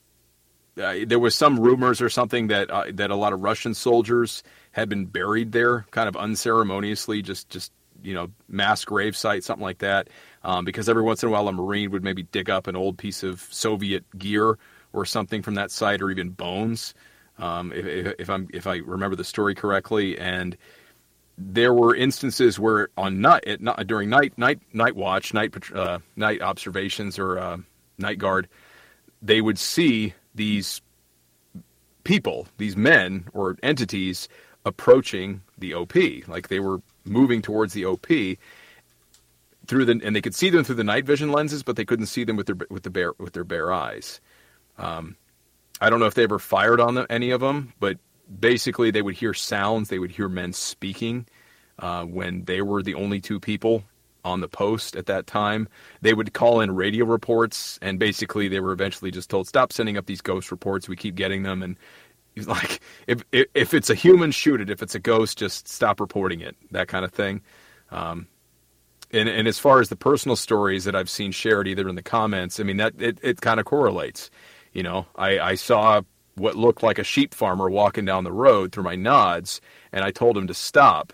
uh, 0.80 0.96
there 1.06 1.18
was 1.18 1.34
some 1.34 1.58
rumors 1.58 2.00
or 2.00 2.08
something 2.08 2.48
that 2.48 2.70
uh, 2.70 2.84
that 2.92 3.10
a 3.10 3.16
lot 3.16 3.32
of 3.32 3.40
Russian 3.40 3.74
soldiers 3.74 4.42
had 4.72 4.88
been 4.88 5.06
buried 5.06 5.52
there, 5.52 5.86
kind 5.90 6.08
of 6.08 6.16
unceremoniously, 6.16 7.22
just 7.22 7.48
just 7.48 7.72
you 8.02 8.14
know 8.14 8.28
mass 8.48 8.84
grave 8.84 9.16
site, 9.16 9.42
something 9.42 9.64
like 9.64 9.78
that. 9.78 10.08
Um, 10.46 10.64
because 10.64 10.88
every 10.88 11.02
once 11.02 11.24
in 11.24 11.28
a 11.28 11.32
while 11.32 11.48
a 11.48 11.52
Marine 11.52 11.90
would 11.90 12.04
maybe 12.04 12.22
dig 12.22 12.48
up 12.48 12.68
an 12.68 12.76
old 12.76 12.98
piece 12.98 13.24
of 13.24 13.40
Soviet 13.50 14.04
gear 14.16 14.56
or 14.92 15.04
something 15.04 15.42
from 15.42 15.54
that 15.54 15.72
site, 15.72 16.00
or 16.00 16.08
even 16.08 16.30
bones, 16.30 16.94
um, 17.36 17.72
if, 17.72 18.14
if, 18.20 18.30
I'm 18.30 18.48
if 18.54 18.68
I 18.68 18.76
remember 18.76 19.16
the 19.16 19.24
story 19.24 19.56
correctly. 19.56 20.16
And 20.16 20.56
there 21.36 21.74
were 21.74 21.96
instances 21.96 22.60
where 22.60 22.90
on 22.96 23.20
night 23.20 23.44
at, 23.44 23.86
during 23.88 24.08
night 24.08 24.38
night 24.38 24.60
night 24.72 24.94
watch, 24.94 25.34
night 25.34 25.52
uh, 25.74 25.98
night 26.14 26.40
observations 26.40 27.18
or 27.18 27.40
uh, 27.40 27.56
night 27.98 28.18
guard, 28.18 28.48
they 29.20 29.40
would 29.40 29.58
see 29.58 30.14
these 30.36 30.80
people, 32.04 32.46
these 32.56 32.76
men 32.76 33.26
or 33.32 33.56
entities 33.64 34.28
approaching 34.64 35.42
the 35.58 35.74
OP, 35.74 35.96
like 36.28 36.46
they 36.46 36.60
were 36.60 36.80
moving 37.04 37.42
towards 37.42 37.72
the 37.72 37.84
OP 37.84 38.06
through 39.66 39.84
the, 39.84 40.00
and 40.04 40.14
they 40.14 40.22
could 40.22 40.34
see 40.34 40.50
them 40.50 40.64
through 40.64 40.76
the 40.76 40.84
night 40.84 41.04
vision 41.04 41.32
lenses, 41.32 41.62
but 41.62 41.76
they 41.76 41.84
couldn't 41.84 42.06
see 42.06 42.24
them 42.24 42.36
with 42.36 42.46
their 42.46 42.56
with 42.70 42.82
the 42.82 42.90
bare 42.90 43.12
with 43.18 43.32
their 43.32 43.44
bare 43.44 43.72
eyes. 43.72 44.20
Um, 44.78 45.16
I 45.80 45.90
don't 45.90 46.00
know 46.00 46.06
if 46.06 46.14
they 46.14 46.24
ever 46.24 46.38
fired 46.38 46.80
on 46.80 46.94
them, 46.94 47.06
any 47.10 47.30
of 47.30 47.40
them, 47.40 47.72
but 47.80 47.98
basically 48.40 48.90
they 48.90 49.02
would 49.02 49.14
hear 49.14 49.34
sounds. 49.34 49.88
They 49.88 49.98
would 49.98 50.10
hear 50.10 50.28
men 50.28 50.52
speaking 50.52 51.26
uh, 51.78 52.04
when 52.04 52.44
they 52.44 52.62
were 52.62 52.82
the 52.82 52.94
only 52.94 53.20
two 53.20 53.40
people 53.40 53.84
on 54.24 54.40
the 54.40 54.48
post 54.48 54.96
at 54.96 55.06
that 55.06 55.26
time. 55.26 55.68
They 56.02 56.14
would 56.14 56.32
call 56.32 56.60
in 56.60 56.74
radio 56.74 57.04
reports, 57.04 57.78
and 57.80 57.98
basically 57.98 58.48
they 58.48 58.60
were 58.60 58.72
eventually 58.72 59.10
just 59.10 59.30
told, 59.30 59.46
"Stop 59.46 59.72
sending 59.72 59.96
up 59.96 60.06
these 60.06 60.20
ghost 60.20 60.50
reports. 60.50 60.88
We 60.88 60.96
keep 60.96 61.14
getting 61.14 61.42
them." 61.42 61.62
And 61.62 61.76
like, 62.46 62.80
"If 63.06 63.22
if 63.32 63.74
it's 63.74 63.90
a 63.90 63.94
human, 63.94 64.30
shoot 64.32 64.60
it. 64.60 64.70
If 64.70 64.82
it's 64.82 64.94
a 64.94 65.00
ghost, 65.00 65.38
just 65.38 65.68
stop 65.68 66.00
reporting 66.00 66.40
it." 66.40 66.56
That 66.70 66.88
kind 66.88 67.04
of 67.04 67.12
thing. 67.12 67.42
Um, 67.90 68.26
and, 69.16 69.28
and 69.28 69.48
as 69.48 69.58
far 69.58 69.80
as 69.80 69.88
the 69.88 69.96
personal 69.96 70.36
stories 70.36 70.84
that 70.84 70.94
I've 70.94 71.10
seen 71.10 71.32
shared 71.32 71.66
either 71.66 71.88
in 71.88 71.94
the 71.94 72.02
comments, 72.02 72.60
I 72.60 72.62
mean 72.62 72.76
that 72.76 72.94
it, 72.98 73.18
it 73.22 73.40
kind 73.40 73.58
of 73.58 73.66
correlates. 73.66 74.30
You 74.72 74.82
know, 74.82 75.06
I, 75.16 75.38
I 75.38 75.54
saw 75.54 76.02
what 76.34 76.54
looked 76.54 76.82
like 76.82 76.98
a 76.98 77.04
sheep 77.04 77.34
farmer 77.34 77.70
walking 77.70 78.04
down 78.04 78.24
the 78.24 78.32
road 78.32 78.72
through 78.72 78.84
my 78.84 78.94
nods, 78.94 79.60
and 79.92 80.04
I 80.04 80.10
told 80.10 80.36
him 80.36 80.46
to 80.48 80.54
stop, 80.54 81.12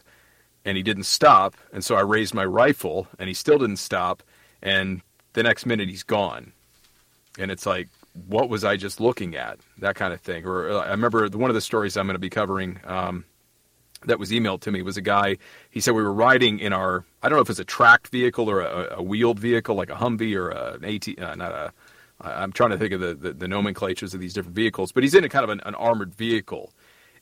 and 0.65 0.77
he 0.77 0.83
didn't 0.83 1.05
stop, 1.05 1.55
and 1.73 1.85
so 1.85 1.95
I 1.95 2.01
raised 2.01 2.35
my 2.35 2.45
rifle, 2.45 3.07
and 3.19 3.29
he 3.29 3.35
still 3.35 3.59
didn't 3.59 3.77
stop, 3.77 4.23
and 4.62 5.01
the 5.35 5.45
next 5.45 5.65
minute 5.65 5.89
he's 5.89 6.03
gone, 6.03 6.53
and 7.39 7.51
it's 7.51 7.66
like, 7.66 7.89
what 8.27 8.49
was 8.49 8.65
I 8.65 8.77
just 8.77 9.01
looking 9.01 9.37
at? 9.37 9.59
That 9.79 9.97
kind 9.97 10.12
of 10.12 10.20
thing. 10.20 10.45
Or 10.45 10.70
uh, 10.70 10.79
I 10.81 10.91
remember 10.91 11.29
one 11.29 11.51
of 11.51 11.55
the 11.55 11.61
stories 11.61 11.97
I'm 11.97 12.07
going 12.07 12.15
to 12.15 12.19
be 12.19 12.31
covering. 12.31 12.81
Um, 12.85 13.24
that 14.07 14.19
was 14.19 14.31
emailed 14.31 14.61
to 14.62 14.70
me 14.70 14.83
was 14.83 14.97
a 14.97 15.03
guy. 15.03 15.37
He 15.70 15.81
said 15.81 15.95
we 15.95 16.03
were 16.03 16.12
riding 16.12 16.59
in 16.59 16.73
our 16.73 17.05
I 17.23 17.29
don't 17.29 17.37
know 17.37 17.43
if 17.43 17.51
it's 17.51 17.59
a 17.59 17.65
tracked 17.65 18.09
vehicle 18.09 18.51
or 18.51 18.61
a, 18.61 18.99
a 18.99 19.03
wheeled 19.03 19.39
vehicle 19.39 19.74
like 19.74 19.91
a 19.91 19.95
Humvee 19.95 20.37
or 20.37 20.51
an 20.51 20.85
AT 20.85 21.19
uh, 21.19 21.35
not 21.35 21.53
a 21.53 21.73
I'm 22.23 22.53
trying 22.53 22.70
to 22.70 22.79
think 22.79 22.93
of 22.93 23.01
the, 23.01 23.15
the, 23.15 23.33
the, 23.33 23.49
nomenclatures 23.49 24.15
of 24.15 24.20
these 24.20 24.33
different 24.33 24.55
vehicles, 24.55 24.93
but 24.93 25.03
he's 25.03 25.15
in 25.15 25.24
a 25.24 25.29
kind 25.29 25.45
of 25.45 25.51
an, 25.51 25.61
an, 25.65 25.74
armored 25.74 26.15
vehicle, 26.15 26.73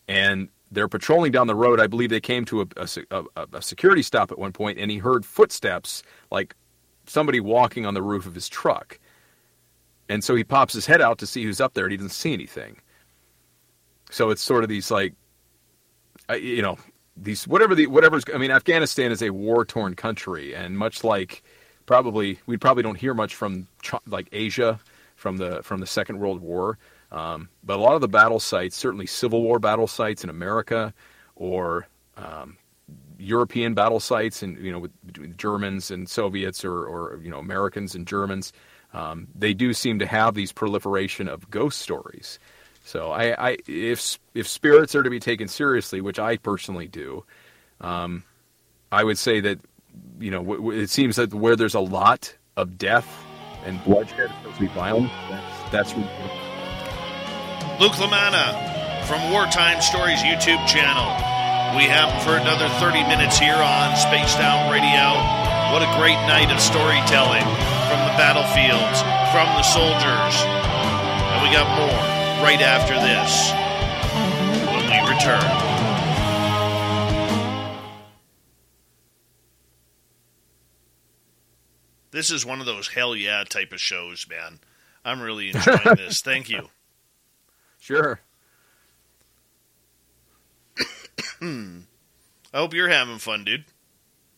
and 0.09 0.49
they're 0.71 0.89
patrolling 0.89 1.33
down 1.33 1.47
the 1.47 1.55
road. 1.55 1.81
I 1.81 1.87
believe 1.87 2.11
they 2.11 2.21
came 2.21 2.45
to 2.47 2.63
a, 2.63 2.89
a, 3.11 3.47
a 3.55 3.63
security 3.63 4.03
stop 4.03 4.31
at 4.31 4.39
one 4.39 4.53
point, 4.53 4.79
and 4.79 4.91
he 4.91 4.99
heard 4.99 5.25
footsteps 5.25 6.03
like 6.31 6.55
somebody 7.07 7.41
walking 7.41 7.87
on 7.87 7.95
the 7.95 8.03
roof 8.03 8.27
of 8.27 8.35
his 8.35 8.49
truck. 8.49 8.99
and 10.09 10.23
so 10.23 10.35
he 10.35 10.45
pops 10.45 10.75
his 10.75 10.87
head 10.87 11.01
out 11.01 11.19
to 11.19 11.27
see 11.27 11.45
who's 11.45 11.61
up 11.61 11.75
there, 11.75 11.85
and 11.85 11.93
he 11.93 11.97
doesn't 11.97 12.11
see 12.11 12.33
anything. 12.33 12.77
So 14.11 14.31
it's 14.31 14.43
sort 14.43 14.65
of 14.65 14.69
these 14.69 14.91
like, 14.91 15.15
you 16.35 16.63
know, 16.63 16.79
these 17.17 17.47
whatever 17.47 17.75
the 17.75 17.87
whatever's. 17.87 18.25
I 18.33 18.39
mean, 18.39 18.51
Afghanistan 18.51 19.13
is 19.13 19.23
a 19.23 19.31
war 19.31 19.65
torn 19.65 19.95
country, 19.95 20.55
and 20.55 20.79
much 20.79 21.05
like 21.05 21.43
probably 21.87 22.39
we 22.47 22.57
probably 22.57 22.83
don't 22.83 22.97
hear 22.97 23.15
much 23.15 23.35
from 23.35 23.67
like 24.07 24.29
Asia 24.33 24.81
from 25.17 25.37
the 25.37 25.63
from 25.63 25.81
the 25.81 25.87
Second 25.87 26.19
World 26.19 26.41
War. 26.41 26.79
Um, 27.13 27.49
but 27.65 27.79
a 27.79 27.83
lot 27.83 27.95
of 27.95 28.01
the 28.01 28.09
battle 28.09 28.41
sites, 28.41 28.77
certainly 28.77 29.07
Civil 29.07 29.43
War 29.43 29.59
battle 29.59 29.89
sites 29.89 30.23
in 30.23 30.31
America, 30.31 30.95
or 31.35 31.89
um, 32.17 32.57
European 33.19 33.75
battle 33.75 34.01
sites, 34.01 34.43
and 34.43 34.57
you 34.59 34.73
know, 34.73 34.79
with, 34.79 34.93
between 35.07 35.37
Germans 35.37 35.91
and 35.91 36.09
Soviets, 36.09 36.65
or, 36.65 36.85
or 36.85 37.21
you 37.23 37.31
know, 37.31 37.39
Americans 37.39 37.95
and 37.95 38.07
Germans, 38.07 38.53
um, 38.93 39.29
they 39.35 39.55
do 39.55 39.75
seem 39.75 39.99
to 39.99 40.07
have 40.07 40.35
these 40.35 40.53
proliferation 40.53 41.29
of 41.29 41.51
ghost 41.51 41.81
stories. 41.81 42.39
So, 42.91 43.13
I, 43.13 43.51
I, 43.51 43.57
if 43.69 44.19
if 44.35 44.49
spirits 44.49 44.97
are 44.97 45.05
to 45.05 45.11
be 45.11 45.21
taken 45.21 45.47
seriously, 45.47 46.01
which 46.01 46.19
I 46.19 46.39
personally 46.39 46.89
do, 46.89 47.25
um, 47.81 48.25
I 48.91 49.05
would 49.05 49.17
say 49.17 49.39
that 49.39 49.61
you 50.19 50.33
know, 50.33 50.43
w- 50.43 50.59
w- 50.59 50.81
it 50.81 50.91
seems 50.91 51.15
that 51.15 51.33
where 51.33 51.55
there's 51.55 51.77
a 51.77 51.87
lot 51.87 52.35
of 52.57 52.79
death 52.79 53.07
and 53.65 53.79
bloodshed, 53.85 54.35
supposed 54.43 54.57
to 54.57 54.61
be 54.63 54.67
violent. 54.75 55.13
That's, 55.31 55.95
that's 55.95 55.95
Luke 57.79 57.95
Lamana 57.95 58.59
from 59.07 59.31
Wartime 59.31 59.81
Stories 59.81 60.19
YouTube 60.27 60.59
channel. 60.67 61.15
We 61.79 61.87
have 61.87 62.11
for 62.27 62.35
another 62.35 62.67
30 62.83 63.07
minutes 63.07 63.39
here 63.39 63.55
on 63.55 63.95
Spaced 63.95 64.43
Out 64.43 64.67
Radio. 64.67 65.15
What 65.71 65.87
a 65.87 65.91
great 65.95 66.19
night 66.27 66.51
of 66.51 66.59
storytelling 66.59 67.47
from 67.87 68.03
the 68.11 68.19
battlefields, 68.19 68.99
from 69.31 69.47
the 69.55 69.63
soldiers. 69.63 70.35
And 70.43 71.39
we 71.47 71.55
got 71.55 71.71
more 71.79 72.20
right 72.43 72.61
after 72.61 72.95
this 72.95 73.51
when 74.67 74.87
we 74.89 75.11
return. 75.15 75.81
This 82.13 82.31
is 82.31 82.45
one 82.45 82.61
of 82.61 82.67
those 82.67 82.89
hell 82.89 83.15
yeah 83.15 83.45
type 83.49 83.73
of 83.73 83.81
shows, 83.81 84.27
man. 84.29 84.59
I'm 85.05 85.21
really 85.21 85.51
enjoying 85.51 85.97
this. 85.97 86.21
Thank 86.25 86.49
you. 86.49 86.69
Sure. 87.79 88.21
I 91.43 91.83
hope 92.55 92.75
you're 92.75 92.89
having 92.89 93.19
fun, 93.19 93.45
dude. 93.45 93.65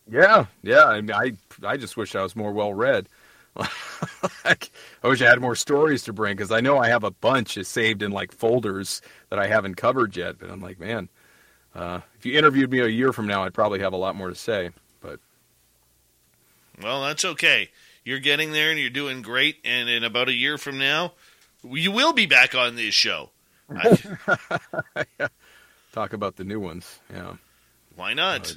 Yeah, 0.09 0.45
yeah. 0.61 0.85
I, 0.85 1.01
mean, 1.01 1.11
I, 1.11 1.33
I 1.65 1.77
just 1.77 1.97
wish 1.97 2.15
I 2.15 2.23
was 2.23 2.35
more 2.35 2.51
well 2.51 2.73
read. 2.73 3.07
I 3.55 4.57
wish 5.03 5.21
I 5.21 5.29
had 5.29 5.39
more 5.39 5.55
stories 5.55 6.03
to 6.03 6.13
bring 6.13 6.35
because 6.35 6.51
I 6.51 6.61
know 6.61 6.77
I 6.77 6.87
have 6.87 7.03
a 7.03 7.11
bunch 7.11 7.57
saved 7.63 8.01
in 8.01 8.11
like 8.11 8.31
folders 8.31 9.01
that 9.29 9.37
I 9.39 9.47
haven't 9.47 9.75
covered 9.75 10.17
yet. 10.17 10.39
But 10.39 10.49
I'm 10.49 10.61
like, 10.61 10.79
man, 10.79 11.09
uh, 11.75 12.01
if 12.17 12.25
you 12.25 12.37
interviewed 12.37 12.71
me 12.71 12.79
a 12.79 12.87
year 12.87 13.13
from 13.13 13.27
now, 13.27 13.43
I'd 13.43 13.53
probably 13.53 13.79
have 13.79 13.93
a 13.93 13.97
lot 13.97 14.15
more 14.15 14.29
to 14.29 14.35
say. 14.35 14.71
But 15.01 15.19
well, 16.81 17.03
that's 17.03 17.25
okay. 17.25 17.69
You're 18.03 18.19
getting 18.19 18.51
there 18.51 18.71
and 18.71 18.79
you're 18.79 18.89
doing 18.89 19.21
great. 19.21 19.57
And 19.63 19.87
in 19.89 20.03
about 20.03 20.29
a 20.29 20.33
year 20.33 20.57
from 20.57 20.77
now, 20.79 21.13
you 21.63 21.91
will 21.91 22.13
be 22.13 22.25
back 22.25 22.55
on 22.55 22.75
this 22.75 22.93
show. 22.93 23.29
Talk 25.93 26.13
about 26.13 26.35
the 26.37 26.43
new 26.43 26.59
ones. 26.59 26.99
Yeah. 27.11 27.35
Why 27.95 28.13
not? 28.13 28.51
Uh, 28.51 28.55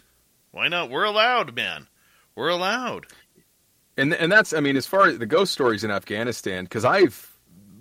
Why 0.53 0.69
not? 0.69 0.91
We're 0.91 1.05
allowed, 1.05 1.55
man. 1.55 1.87
We're 2.35 2.49
allowed. 2.49 3.07
And 3.97 4.13
and 4.15 4.31
that's 4.31 4.53
I 4.53 4.61
mean 4.61 4.77
as 4.77 4.87
far 4.87 5.07
as 5.07 5.19
the 5.19 5.27
ghost 5.27 5.53
stories 5.53 5.85
in 5.85 5.91
Afghanistan 5.91 6.65
because 6.65 6.85
I've 6.85 7.37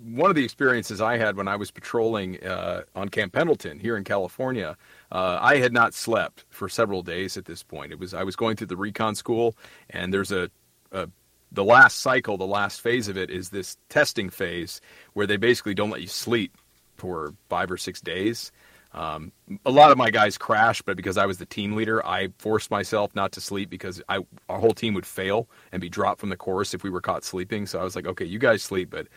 one 0.06 0.30
of 0.30 0.36
the 0.36 0.44
experiences 0.44 1.00
I 1.00 1.18
had 1.18 1.36
when 1.36 1.48
I 1.48 1.56
was 1.56 1.70
patrolling 1.70 2.42
uh, 2.44 2.82
on 2.94 3.08
Camp 3.08 3.32
Pendleton 3.32 3.80
here 3.80 3.96
in 3.96 4.04
California, 4.04 4.76
uh, 5.10 5.38
I 5.40 5.56
had 5.56 5.72
not 5.72 5.94
slept 5.94 6.44
for 6.48 6.68
several 6.68 7.02
days 7.02 7.36
at 7.36 7.44
this 7.44 7.62
point. 7.62 7.92
It 7.92 7.98
was 7.98 8.14
I 8.14 8.22
was 8.22 8.36
going 8.36 8.56
through 8.56 8.68
the 8.68 8.76
recon 8.76 9.14
school, 9.14 9.56
and 9.90 10.14
there's 10.14 10.30
a, 10.32 10.50
a 10.92 11.08
the 11.52 11.64
last 11.64 12.00
cycle, 12.00 12.36
the 12.36 12.46
last 12.46 12.80
phase 12.80 13.08
of 13.08 13.16
it 13.16 13.30
is 13.30 13.50
this 13.50 13.76
testing 13.88 14.30
phase 14.30 14.80
where 15.14 15.26
they 15.26 15.36
basically 15.36 15.74
don't 15.74 15.90
let 15.90 16.02
you 16.02 16.08
sleep 16.08 16.56
for 16.96 17.34
five 17.48 17.70
or 17.70 17.76
six 17.76 18.00
days. 18.00 18.52
Um, 18.92 19.32
a 19.64 19.70
lot 19.70 19.90
of 19.90 19.98
my 19.98 20.10
guys 20.10 20.38
crashed, 20.38 20.84
but 20.84 20.96
because 20.96 21.18
I 21.18 21.26
was 21.26 21.38
the 21.38 21.46
team 21.46 21.74
leader, 21.74 22.04
I 22.06 22.28
forced 22.38 22.70
myself 22.70 23.14
not 23.14 23.32
to 23.32 23.40
sleep 23.40 23.68
because 23.68 24.00
I, 24.08 24.20
our 24.48 24.58
whole 24.58 24.72
team 24.72 24.94
would 24.94 25.06
fail 25.06 25.48
and 25.72 25.80
be 25.80 25.88
dropped 25.88 26.20
from 26.20 26.30
the 26.30 26.36
course 26.36 26.72
if 26.72 26.82
we 26.82 26.90
were 26.90 27.00
caught 27.00 27.24
sleeping. 27.24 27.66
So 27.66 27.78
I 27.78 27.84
was 27.84 27.94
like, 27.94 28.06
okay, 28.06 28.24
you 28.24 28.38
guys 28.38 28.62
sleep, 28.62 28.90
but 28.90 29.08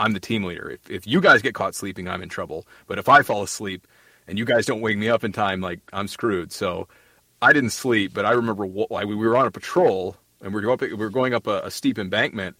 I'm 0.00 0.12
the 0.12 0.20
team 0.20 0.44
leader. 0.44 0.70
If, 0.70 0.90
if 0.90 1.06
you 1.06 1.20
guys 1.20 1.40
get 1.40 1.54
caught 1.54 1.74
sleeping, 1.74 2.08
I'm 2.08 2.22
in 2.22 2.28
trouble. 2.28 2.66
But 2.86 2.98
if 2.98 3.08
I 3.08 3.22
fall 3.22 3.42
asleep 3.42 3.86
and 4.26 4.38
you 4.38 4.44
guys 4.44 4.66
don't 4.66 4.80
wake 4.80 4.98
me 4.98 5.08
up 5.08 5.24
in 5.24 5.32
time, 5.32 5.60
like 5.60 5.80
I'm 5.92 6.08
screwed. 6.08 6.52
So 6.52 6.88
I 7.40 7.52
didn't 7.52 7.70
sleep, 7.70 8.12
but 8.12 8.24
I 8.24 8.32
remember 8.32 8.66
we 8.66 9.14
were 9.14 9.36
on 9.36 9.46
a 9.46 9.50
patrol 9.50 10.16
and 10.42 10.52
we 10.52 10.64
were, 10.64 10.76
we 10.76 10.94
were 10.94 11.10
going 11.10 11.32
up 11.32 11.46
a, 11.46 11.60
a 11.60 11.70
steep 11.70 11.98
embankment 11.98 12.56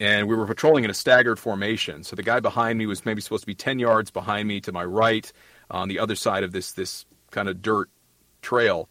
and 0.00 0.28
we 0.28 0.34
were 0.34 0.46
patrolling 0.46 0.84
in 0.84 0.90
a 0.90 0.94
staggered 0.94 1.38
formation. 1.38 2.02
So 2.02 2.16
the 2.16 2.22
guy 2.22 2.40
behind 2.40 2.78
me 2.78 2.86
was 2.86 3.04
maybe 3.06 3.20
supposed 3.20 3.42
to 3.42 3.46
be 3.46 3.54
10 3.54 3.78
yards 3.78 4.10
behind 4.10 4.46
me 4.48 4.60
to 4.62 4.72
my 4.72 4.84
right 4.84 5.30
on 5.70 5.88
the 5.88 5.98
other 5.98 6.14
side 6.14 6.44
of 6.44 6.52
this 6.52 6.72
this 6.72 7.06
kind 7.30 7.48
of 7.48 7.62
dirt 7.62 7.88
trail. 8.42 8.88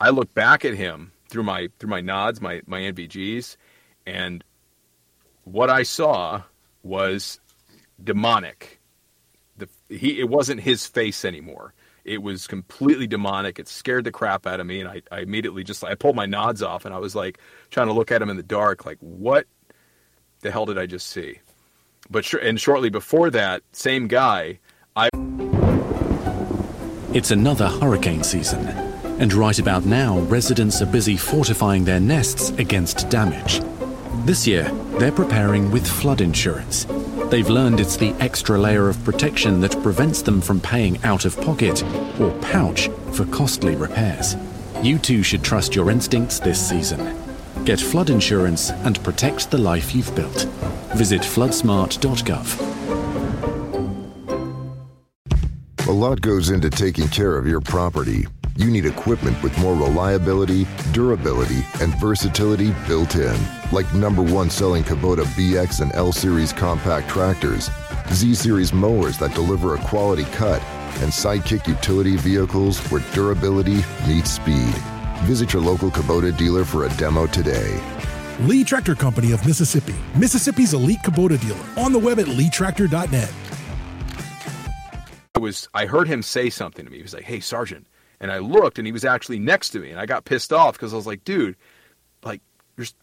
I 0.00 0.10
looked 0.10 0.34
back 0.34 0.64
at 0.64 0.74
him 0.74 1.12
through 1.28 1.44
my 1.44 1.68
through 1.78 1.90
my 1.90 2.00
nods, 2.00 2.40
my 2.40 2.62
my 2.66 2.80
NVGs, 2.80 3.56
and 4.06 4.44
what 5.44 5.70
I 5.70 5.82
saw 5.82 6.42
was 6.82 7.40
demonic. 8.02 8.80
The 9.56 9.68
he 9.88 10.20
it 10.20 10.28
wasn't 10.28 10.60
his 10.60 10.86
face 10.86 11.24
anymore. 11.24 11.74
It 12.04 12.22
was 12.22 12.46
completely 12.46 13.06
demonic. 13.06 13.58
It 13.58 13.66
scared 13.66 14.04
the 14.04 14.12
crap 14.12 14.46
out 14.46 14.60
of 14.60 14.66
me, 14.66 14.80
and 14.80 14.88
I, 14.88 15.00
I 15.10 15.20
immediately 15.20 15.64
just 15.64 15.82
I 15.82 15.94
pulled 15.94 16.16
my 16.16 16.26
nods 16.26 16.62
off, 16.62 16.84
and 16.84 16.94
I 16.94 16.98
was 16.98 17.14
like 17.14 17.38
trying 17.70 17.86
to 17.86 17.94
look 17.94 18.12
at 18.12 18.20
him 18.20 18.28
in 18.28 18.36
the 18.36 18.42
dark, 18.42 18.84
like 18.84 18.98
what 19.00 19.46
the 20.40 20.50
hell 20.50 20.66
did 20.66 20.78
I 20.78 20.86
just 20.86 21.08
see? 21.08 21.40
But 22.10 22.24
sh- 22.24 22.34
and 22.42 22.60
shortly 22.60 22.90
before 22.90 23.30
that, 23.30 23.62
same 23.72 24.08
guy, 24.08 24.60
I. 24.94 25.08
It's 27.14 27.30
another 27.30 27.68
hurricane 27.68 28.24
season, 28.24 28.66
and 29.20 29.32
right 29.32 29.60
about 29.60 29.84
now, 29.84 30.18
residents 30.22 30.82
are 30.82 30.86
busy 30.86 31.16
fortifying 31.16 31.84
their 31.84 32.00
nests 32.00 32.50
against 32.58 33.08
damage. 33.08 33.60
This 34.24 34.48
year, 34.48 34.64
they're 34.98 35.12
preparing 35.12 35.70
with 35.70 35.86
flood 35.86 36.20
insurance. 36.20 36.88
They've 37.30 37.48
learned 37.48 37.78
it's 37.78 37.96
the 37.96 38.12
extra 38.18 38.58
layer 38.58 38.88
of 38.88 39.02
protection 39.04 39.60
that 39.60 39.80
prevents 39.80 40.22
them 40.22 40.40
from 40.40 40.60
paying 40.60 41.00
out 41.04 41.24
of 41.24 41.40
pocket 41.40 41.84
or 42.18 42.32
pouch 42.40 42.88
for 43.12 43.26
costly 43.26 43.76
repairs. 43.76 44.34
You 44.82 44.98
too 44.98 45.22
should 45.22 45.44
trust 45.44 45.76
your 45.76 45.92
instincts 45.92 46.40
this 46.40 46.68
season. 46.68 47.16
Get 47.64 47.78
flood 47.78 48.10
insurance 48.10 48.70
and 48.70 49.00
protect 49.04 49.52
the 49.52 49.58
life 49.58 49.94
you've 49.94 50.12
built. 50.16 50.48
Visit 50.96 51.20
floodsmart.gov. 51.20 53.13
A 55.86 55.92
lot 55.92 56.22
goes 56.22 56.48
into 56.48 56.70
taking 56.70 57.08
care 57.08 57.36
of 57.36 57.46
your 57.46 57.60
property. 57.60 58.26
You 58.56 58.70
need 58.70 58.86
equipment 58.86 59.42
with 59.42 59.58
more 59.58 59.74
reliability, 59.74 60.66
durability, 60.92 61.62
and 61.78 61.94
versatility 62.00 62.74
built 62.88 63.16
in. 63.16 63.36
Like 63.70 63.92
number 63.92 64.22
one 64.22 64.48
selling 64.48 64.82
Kubota 64.82 65.24
BX 65.36 65.82
and 65.82 65.94
L 65.94 66.10
Series 66.10 66.54
compact 66.54 67.10
tractors, 67.10 67.68
Z 68.12 68.34
Series 68.34 68.72
mowers 68.72 69.18
that 69.18 69.34
deliver 69.34 69.74
a 69.74 69.78
quality 69.78 70.24
cut, 70.32 70.62
and 71.02 71.12
Sidekick 71.12 71.68
utility 71.68 72.16
vehicles 72.16 72.80
where 72.90 73.02
durability 73.12 73.84
meets 74.08 74.30
speed. 74.30 74.74
Visit 75.24 75.52
your 75.52 75.60
local 75.60 75.90
Kubota 75.90 76.34
dealer 76.34 76.64
for 76.64 76.86
a 76.86 76.96
demo 76.96 77.26
today. 77.26 77.78
Lee 78.40 78.64
Tractor 78.64 78.94
Company 78.94 79.32
of 79.32 79.44
Mississippi, 79.46 79.94
Mississippi's 80.16 80.72
elite 80.72 81.02
Kubota 81.02 81.38
dealer. 81.38 81.84
On 81.84 81.92
the 81.92 81.98
web 81.98 82.18
at 82.18 82.26
leetractor.net. 82.26 83.34
Was 85.44 85.68
I 85.74 85.86
heard 85.86 86.08
him 86.08 86.22
say 86.22 86.50
something 86.50 86.84
to 86.84 86.90
me. 86.90 86.96
He 86.98 87.02
was 87.02 87.14
like, 87.14 87.24
"Hey, 87.24 87.40
sergeant," 87.40 87.86
and 88.20 88.32
I 88.32 88.38
looked, 88.38 88.78
and 88.78 88.86
he 88.86 88.92
was 88.92 89.04
actually 89.04 89.38
next 89.38 89.70
to 89.70 89.78
me, 89.78 89.90
and 89.90 90.00
I 90.00 90.06
got 90.06 90.24
pissed 90.24 90.52
off 90.52 90.74
because 90.74 90.92
I 90.92 90.96
was 90.96 91.06
like, 91.06 91.24
"Dude, 91.24 91.56
like 92.24 92.40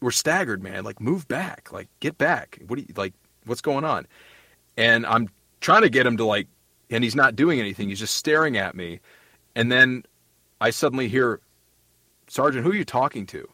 we're 0.01 0.11
staggered, 0.11 0.61
man. 0.63 0.84
Like 0.84 0.99
move 0.99 1.27
back, 1.27 1.72
like 1.72 1.88
get 1.99 2.18
back. 2.18 2.59
What 2.68 2.77
do 2.77 2.81
you 2.88 2.93
like? 2.97 3.13
What's 3.45 3.61
going 3.61 3.85
on?" 3.85 4.07
And 4.77 5.05
I'm 5.05 5.30
trying 5.61 5.84
to 5.84 5.89
get 5.89 6.05
him 6.05 6.18
to 6.18 6.26
like, 6.26 6.47
and 6.89 7.03
he's 7.03 7.15
not 7.15 7.35
doing 7.35 7.59
anything. 7.59 7.89
He's 7.89 7.99
just 7.99 8.15
staring 8.15 8.57
at 8.57 8.76
me, 8.76 8.99
and 9.55 9.72
then 9.72 10.03
I 10.59 10.72
suddenly 10.72 11.07
hear 11.07 11.39
Sergeant, 12.31 12.63
who 12.63 12.72
are 12.72 12.76
you 12.76 12.85
talking 12.85 13.26
to? 13.27 13.45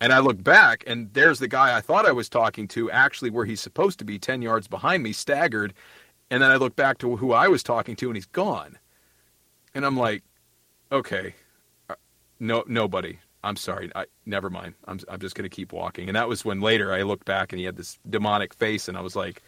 And 0.00 0.12
I 0.12 0.18
look 0.18 0.42
back, 0.42 0.82
and 0.86 1.14
there's 1.14 1.38
the 1.38 1.46
guy 1.46 1.76
I 1.76 1.80
thought 1.80 2.06
I 2.06 2.12
was 2.12 2.28
talking 2.28 2.66
to, 2.68 2.90
actually 2.90 3.30
where 3.30 3.44
he's 3.44 3.60
supposed 3.60 4.00
to 4.00 4.04
be 4.04 4.18
10 4.18 4.42
yards 4.42 4.66
behind 4.66 5.04
me, 5.04 5.12
staggered. 5.12 5.72
And 6.30 6.42
then 6.42 6.50
I 6.50 6.56
look 6.56 6.74
back 6.74 6.98
to 6.98 7.16
who 7.16 7.32
I 7.32 7.48
was 7.48 7.62
talking 7.62 7.96
to, 7.96 8.06
and 8.06 8.16
he's 8.16 8.26
gone. 8.26 8.78
And 9.74 9.84
I'm 9.84 9.96
like, 9.96 10.22
okay, 10.90 11.34
uh, 11.90 11.94
no, 12.40 12.64
nobody. 12.66 13.18
I'm 13.42 13.56
sorry, 13.56 13.90
I 13.94 14.06
never 14.24 14.48
mind. 14.48 14.74
I'm 14.86 15.00
I'm 15.08 15.20
just 15.20 15.34
going 15.34 15.48
to 15.48 15.54
keep 15.54 15.72
walking. 15.72 16.08
And 16.08 16.16
that 16.16 16.28
was 16.28 16.44
when 16.44 16.60
later 16.60 16.94
I 16.94 17.02
looked 17.02 17.26
back 17.26 17.52
and 17.52 17.58
he 17.58 17.66
had 17.66 17.76
this 17.76 17.98
demonic 18.08 18.54
face, 18.54 18.88
and 18.88 18.96
I 18.96 19.02
was 19.02 19.14
like, 19.14 19.42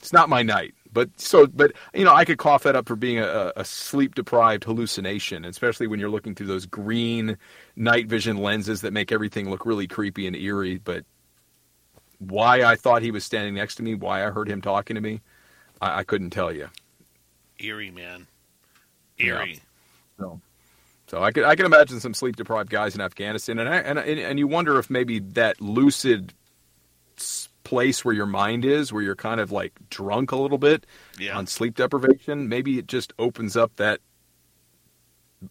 it's 0.00 0.12
not 0.12 0.28
my 0.28 0.42
night. 0.42 0.74
But 0.92 1.08
so, 1.20 1.46
but 1.46 1.72
you 1.94 2.04
know, 2.04 2.14
I 2.14 2.24
could 2.24 2.38
cough 2.38 2.64
that 2.64 2.76
up 2.76 2.88
for 2.88 2.96
being 2.96 3.18
a, 3.18 3.52
a 3.56 3.64
sleep 3.64 4.14
deprived 4.14 4.64
hallucination, 4.64 5.44
especially 5.44 5.86
when 5.86 6.00
you're 6.00 6.10
looking 6.10 6.34
through 6.34 6.48
those 6.48 6.66
green 6.66 7.38
night 7.76 8.06
vision 8.06 8.38
lenses 8.38 8.80
that 8.80 8.92
make 8.92 9.12
everything 9.12 9.48
look 9.48 9.64
really 9.64 9.86
creepy 9.86 10.26
and 10.26 10.34
eerie. 10.34 10.78
But 10.78 11.04
why 12.18 12.64
I 12.64 12.76
thought 12.76 13.02
he 13.02 13.12
was 13.12 13.24
standing 13.24 13.54
next 13.54 13.76
to 13.76 13.82
me, 13.82 13.94
why 13.94 14.26
I 14.26 14.30
heard 14.30 14.48
him 14.48 14.60
talking 14.60 14.96
to 14.96 15.00
me, 15.00 15.20
I, 15.80 15.98
I 16.00 16.04
couldn't 16.04 16.30
tell 16.30 16.52
you. 16.52 16.68
Eerie, 17.58 17.90
man. 17.90 18.26
Eerie. 19.18 19.54
Yeah. 19.54 19.58
So, 20.18 20.40
so 21.08 21.22
I 21.22 21.32
could 21.32 21.44
I 21.44 21.56
can 21.56 21.66
imagine 21.66 22.00
some 22.00 22.14
sleep 22.14 22.36
deprived 22.36 22.70
guys 22.70 22.94
in 22.94 23.00
Afghanistan, 23.00 23.58
and 23.58 23.68
I, 23.68 23.76
and 23.78 23.98
and 23.98 24.38
you 24.38 24.46
wonder 24.46 24.78
if 24.78 24.90
maybe 24.90 25.18
that 25.18 25.60
lucid 25.60 26.32
place 27.64 28.04
where 28.04 28.14
your 28.14 28.26
mind 28.26 28.64
is, 28.64 28.92
where 28.92 29.02
you're 29.02 29.14
kind 29.14 29.40
of 29.40 29.52
like 29.52 29.72
drunk 29.90 30.32
a 30.32 30.36
little 30.36 30.58
bit 30.58 30.86
yeah. 31.18 31.36
on 31.36 31.46
sleep 31.46 31.76
deprivation, 31.76 32.48
maybe 32.48 32.78
it 32.78 32.86
just 32.86 33.12
opens 33.18 33.56
up 33.56 33.74
that 33.76 34.00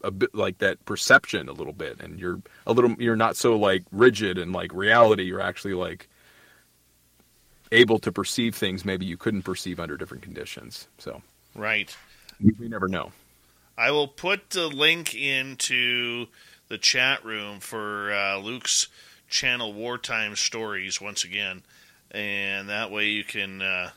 a 0.04 0.12
bit 0.12 0.34
like 0.36 0.60
that 0.60 0.84
perception 0.86 1.50
a 1.50 1.54
little 1.54 1.74
bit, 1.74 2.00
and 2.00 2.20
you're 2.20 2.42
a 2.68 2.74
little 2.74 2.92
you're 3.00 3.16
not 3.16 3.36
so 3.36 3.56
like 3.56 3.84
rigid 3.92 4.38
and 4.38 4.54
like 4.54 4.74
reality. 4.74 5.24
You're 5.24 5.42
actually 5.42 5.74
like 5.74 6.08
able 7.72 8.00
to 8.00 8.12
perceive 8.12 8.56
things 8.56 8.84
maybe 8.84 9.06
you 9.06 9.18
couldn't 9.18 9.44
perceive 9.44 9.80
under 9.80 9.98
different 9.98 10.24
conditions. 10.24 10.88
So 10.98 11.22
right, 11.56 11.96
we, 12.44 12.54
we 12.60 12.68
never 12.68 12.88
know. 12.88 13.12
I 13.78 13.92
will 13.92 14.08
put 14.08 14.50
the 14.50 14.68
link 14.68 15.16
into 15.16 16.28
the 16.68 16.78
chat 16.78 17.24
room 17.24 17.60
for 17.60 18.12
uh, 18.14 18.38
Luke's 18.38 18.88
channel, 19.30 19.74
Wartime 19.74 20.36
Stories, 20.36 21.00
once 21.00 21.24
again, 21.24 21.64
and 22.12 22.70
that 22.70 22.92
way 22.92 23.08
you 23.08 23.24
can 23.24 23.62
uh, 23.62 23.92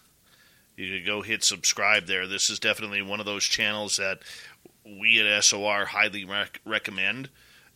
you 0.76 0.98
can 0.98 1.06
go 1.06 1.22
hit 1.22 1.44
subscribe 1.44 2.06
there. 2.06 2.26
This 2.26 2.50
is 2.50 2.58
definitely 2.58 3.02
one 3.02 3.20
of 3.20 3.26
those 3.26 3.44
channels 3.44 3.96
that 3.96 4.20
we 4.84 5.20
at 5.20 5.44
SOR 5.44 5.86
highly 5.86 6.24
rec- 6.24 6.60
recommend. 6.64 7.28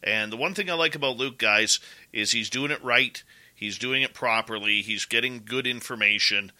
And 0.02 0.30
the 0.30 0.36
one 0.36 0.54
thing 0.54 0.70
I 0.70 0.74
like 0.74 0.94
about 0.94 1.16
Luke, 1.16 1.38
guys, 1.38 1.80
is 2.12 2.30
he's 2.30 2.50
doing 2.50 2.70
it 2.70 2.82
right. 2.84 3.22
He's 3.56 3.78
doing 3.78 4.02
it 4.02 4.14
properly. 4.14 4.82
He's 4.82 5.06
getting 5.06 5.42
good 5.44 5.66
information. 5.66 6.52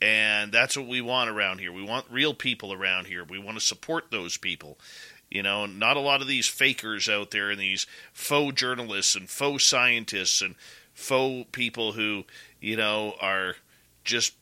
And 0.00 0.52
that's 0.52 0.76
what 0.76 0.86
we 0.86 1.00
want 1.00 1.28
around 1.28 1.58
here. 1.58 1.72
We 1.72 1.82
want 1.82 2.06
real 2.10 2.32
people 2.32 2.72
around 2.72 3.06
here. 3.06 3.24
We 3.24 3.38
want 3.38 3.58
to 3.58 3.64
support 3.64 4.10
those 4.10 4.36
people. 4.36 4.78
You 5.30 5.42
know, 5.42 5.66
not 5.66 5.96
a 5.96 6.00
lot 6.00 6.20
of 6.20 6.28
these 6.28 6.46
fakers 6.46 7.08
out 7.08 7.32
there 7.32 7.50
and 7.50 7.60
these 7.60 7.86
faux 8.12 8.54
journalists 8.54 9.16
and 9.16 9.28
faux 9.28 9.64
scientists 9.64 10.40
and 10.40 10.54
faux 10.94 11.48
people 11.50 11.92
who, 11.92 12.24
you 12.60 12.76
know, 12.76 13.14
are 13.20 13.56
just 14.04 14.34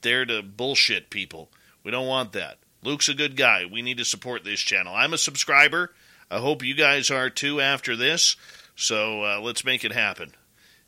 there 0.00 0.24
to 0.24 0.42
bullshit 0.42 1.10
people. 1.10 1.50
We 1.84 1.90
don't 1.90 2.06
want 2.06 2.32
that. 2.32 2.58
Luke's 2.82 3.08
a 3.08 3.14
good 3.14 3.36
guy. 3.36 3.66
We 3.70 3.82
need 3.82 3.98
to 3.98 4.04
support 4.04 4.42
this 4.42 4.60
channel. 4.60 4.94
I'm 4.94 5.12
a 5.12 5.18
subscriber. 5.18 5.92
I 6.30 6.38
hope 6.38 6.64
you 6.64 6.74
guys 6.74 7.10
are 7.10 7.28
too 7.28 7.60
after 7.60 7.94
this. 7.94 8.36
So 8.74 9.22
uh, 9.22 9.40
let's 9.40 9.64
make 9.64 9.84
it 9.84 9.92
happen, 9.92 10.32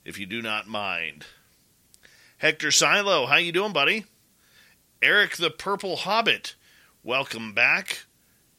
if 0.04 0.18
you 0.18 0.26
do 0.26 0.42
not 0.42 0.66
mind. 0.66 1.24
Hector 2.38 2.70
Silo, 2.70 3.26
how 3.26 3.36
you 3.36 3.52
doing, 3.52 3.72
buddy? 3.72 4.04
Eric 5.00 5.36
the 5.36 5.50
Purple 5.50 5.96
Hobbit, 5.96 6.54
welcome 7.02 7.52
back. 7.52 8.04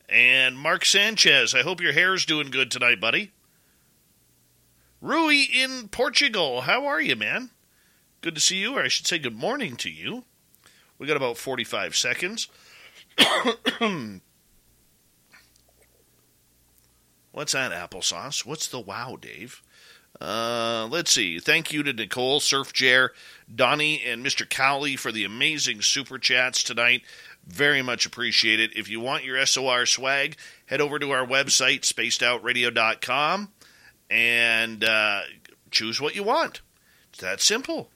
And 0.08 0.58
Mark 0.58 0.86
Sanchez, 0.86 1.56
I 1.56 1.62
hope 1.62 1.82
your 1.82 1.94
hair's 1.94 2.26
doing 2.26 2.52
good 2.52 2.70
tonight, 2.70 3.00
buddy. 3.00 3.32
Rui 5.02 5.44
in 5.54 5.88
Portugal, 5.90 6.62
how 6.62 6.86
are 6.86 7.02
you, 7.02 7.16
man? 7.16 7.52
Good 8.22 8.36
to 8.36 8.42
see 8.42 8.58
you, 8.58 8.76
or 8.78 8.82
I 8.82 8.88
should 8.88 9.08
say 9.08 9.20
good 9.20 9.36
morning 9.36 9.76
to 9.78 9.90
you. 9.90 10.24
We 10.98 11.08
got 11.08 11.18
about 11.18 11.38
45 11.38 11.96
seconds. 11.96 12.48
What's 17.32 17.52
that 17.52 17.72
applesauce? 17.72 18.46
What's 18.46 18.68
the 18.68 18.80
wow, 18.80 19.18
Dave? 19.20 19.62
Uh, 20.20 20.88
let's 20.90 21.12
see. 21.12 21.40
Thank 21.40 21.74
you 21.74 21.84
to 21.84 21.94
Nicole, 21.94 22.40
Surf 22.40 22.72
Jer, 22.74 23.12
Donnie, 23.54 24.02
and 24.04 24.26
Mr. 24.26 24.50
Cowley 24.50 24.96
for 24.96 25.12
the 25.12 25.26
amazing 25.26 25.82
super 25.82 26.18
chats 26.18 26.64
tonight. 26.64 27.02
Very 27.46 27.82
much 27.82 28.06
appreciated. 28.06 28.72
If 28.76 28.90
you 28.90 29.00
want 29.00 29.24
your 29.24 29.46
SOR 29.46 29.86
swag, 29.86 30.38
head 30.68 30.82
over 30.82 30.98
to 31.00 31.12
our 31.12 31.26
website, 31.26 31.82
spacedoutradio.com, 31.82 33.52
and 34.10 34.84
uh, 34.84 35.22
choose 35.70 36.02
what 36.02 36.16
you 36.16 36.24
want. 36.24 36.62
It's 37.10 37.20
that 37.20 37.42
simple. 37.42 37.90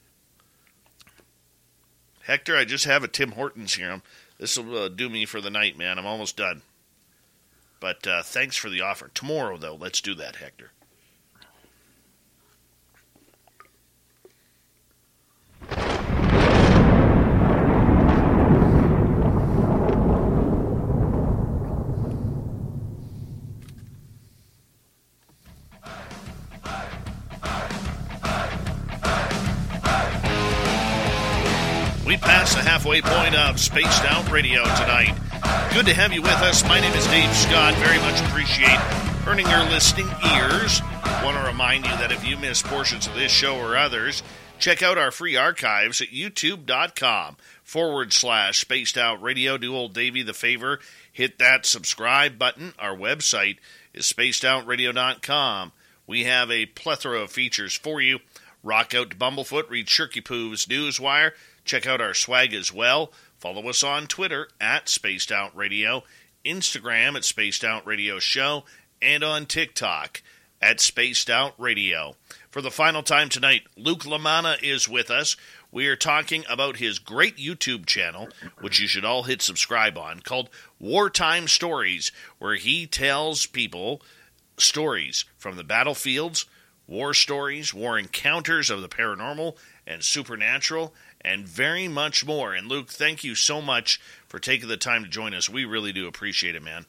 Hector, 2.22 2.56
I 2.56 2.64
just 2.64 2.84
have 2.84 3.02
a 3.02 3.08
Tim 3.08 3.32
Hortons 3.32 3.74
here. 3.74 4.02
This 4.38 4.56
will 4.56 4.84
uh, 4.84 4.88
do 4.88 5.08
me 5.08 5.24
for 5.24 5.40
the 5.40 5.50
night, 5.50 5.76
man. 5.76 5.98
I'm 5.98 6.06
almost 6.06 6.36
done. 6.36 6.62
But 7.80 8.06
uh, 8.06 8.22
thanks 8.22 8.56
for 8.56 8.70
the 8.70 8.82
offer. 8.82 9.10
Tomorrow, 9.14 9.56
though, 9.56 9.74
let's 9.74 10.00
do 10.00 10.14
that, 10.14 10.36
Hector. 10.36 10.70
We 32.10 32.16
passed 32.16 32.56
the 32.56 32.62
halfway 32.64 33.00
point 33.02 33.36
of 33.36 33.60
Spaced 33.60 34.02
Out 34.04 34.32
Radio 34.32 34.64
tonight. 34.64 35.16
Good 35.72 35.86
to 35.86 35.94
have 35.94 36.12
you 36.12 36.22
with 36.22 36.42
us. 36.42 36.64
My 36.64 36.80
name 36.80 36.92
is 36.94 37.06
Dave 37.06 37.32
Scott. 37.36 37.72
Very 37.74 37.98
much 37.98 38.20
appreciate 38.22 38.80
earning 39.28 39.46
your 39.46 39.62
listening 39.70 40.08
ears. 40.34 40.82
Want 41.22 41.36
to 41.36 41.44
remind 41.46 41.84
you 41.84 41.92
that 41.92 42.10
if 42.10 42.26
you 42.26 42.36
miss 42.36 42.62
portions 42.62 43.06
of 43.06 43.14
this 43.14 43.30
show 43.30 43.56
or 43.60 43.76
others, 43.76 44.24
check 44.58 44.82
out 44.82 44.98
our 44.98 45.12
free 45.12 45.36
archives 45.36 46.00
at 46.00 46.08
youtube.com 46.08 47.36
forward 47.62 48.12
slash 48.12 48.60
spaced 48.60 48.98
out 48.98 49.22
radio. 49.22 49.56
Do 49.56 49.76
old 49.76 49.94
Davey 49.94 50.24
the 50.24 50.34
favor, 50.34 50.80
hit 51.12 51.38
that 51.38 51.64
subscribe 51.64 52.40
button. 52.40 52.74
Our 52.76 52.96
website 52.96 53.58
is 53.94 54.12
spacedoutradio.com. 54.12 55.70
We 56.08 56.24
have 56.24 56.50
a 56.50 56.66
plethora 56.66 57.20
of 57.20 57.30
features 57.30 57.76
for 57.76 58.00
you. 58.00 58.18
Rock 58.64 58.94
out 58.96 59.10
to 59.10 59.16
Bumblefoot, 59.16 59.70
read 59.70 59.86
Shirky 59.86 60.24
Poo's 60.24 60.66
Newswire, 60.66 61.30
check 61.64 61.86
out 61.86 62.00
our 62.00 62.14
swag 62.14 62.54
as 62.54 62.72
well. 62.72 63.12
Follow 63.38 63.68
us 63.68 63.82
on 63.82 64.06
Twitter 64.06 64.48
at 64.60 64.88
Spaced 64.88 65.32
Out 65.32 65.56
Radio, 65.56 66.02
Instagram 66.44 67.16
at 67.16 67.24
Spaced 67.24 67.64
Out 67.64 67.86
Radio 67.86 68.18
Show, 68.18 68.64
and 69.00 69.24
on 69.24 69.46
TikTok 69.46 70.22
at 70.60 70.80
Spaced 70.80 71.30
Out 71.30 71.54
Radio. 71.58 72.16
For 72.50 72.60
the 72.60 72.70
final 72.70 73.02
time 73.02 73.28
tonight, 73.28 73.62
Luke 73.76 74.04
Lamana 74.04 74.62
is 74.62 74.88
with 74.88 75.10
us. 75.10 75.36
We 75.72 75.86
are 75.86 75.96
talking 75.96 76.44
about 76.50 76.76
his 76.76 76.98
great 76.98 77.36
YouTube 77.36 77.86
channel, 77.86 78.28
which 78.60 78.80
you 78.80 78.88
should 78.88 79.04
all 79.04 79.22
hit 79.22 79.40
subscribe 79.40 79.96
on, 79.96 80.20
called 80.20 80.50
Wartime 80.78 81.46
Stories, 81.46 82.10
where 82.38 82.56
he 82.56 82.86
tells 82.86 83.46
people 83.46 84.02
stories 84.58 85.24
from 85.38 85.56
the 85.56 85.64
battlefields, 85.64 86.46
war 86.86 87.14
stories, 87.14 87.72
war 87.72 87.98
encounters 87.98 88.68
of 88.68 88.82
the 88.82 88.88
paranormal 88.88 89.56
and 89.86 90.02
supernatural, 90.02 90.92
and 91.20 91.46
very 91.46 91.88
much 91.88 92.24
more. 92.24 92.54
And 92.54 92.68
Luke, 92.68 92.88
thank 92.88 93.24
you 93.24 93.34
so 93.34 93.60
much 93.60 94.00
for 94.28 94.38
taking 94.38 94.68
the 94.68 94.76
time 94.76 95.04
to 95.04 95.08
join 95.08 95.34
us. 95.34 95.48
We 95.48 95.64
really 95.64 95.92
do 95.92 96.06
appreciate 96.06 96.54
it, 96.54 96.62
man. 96.62 96.86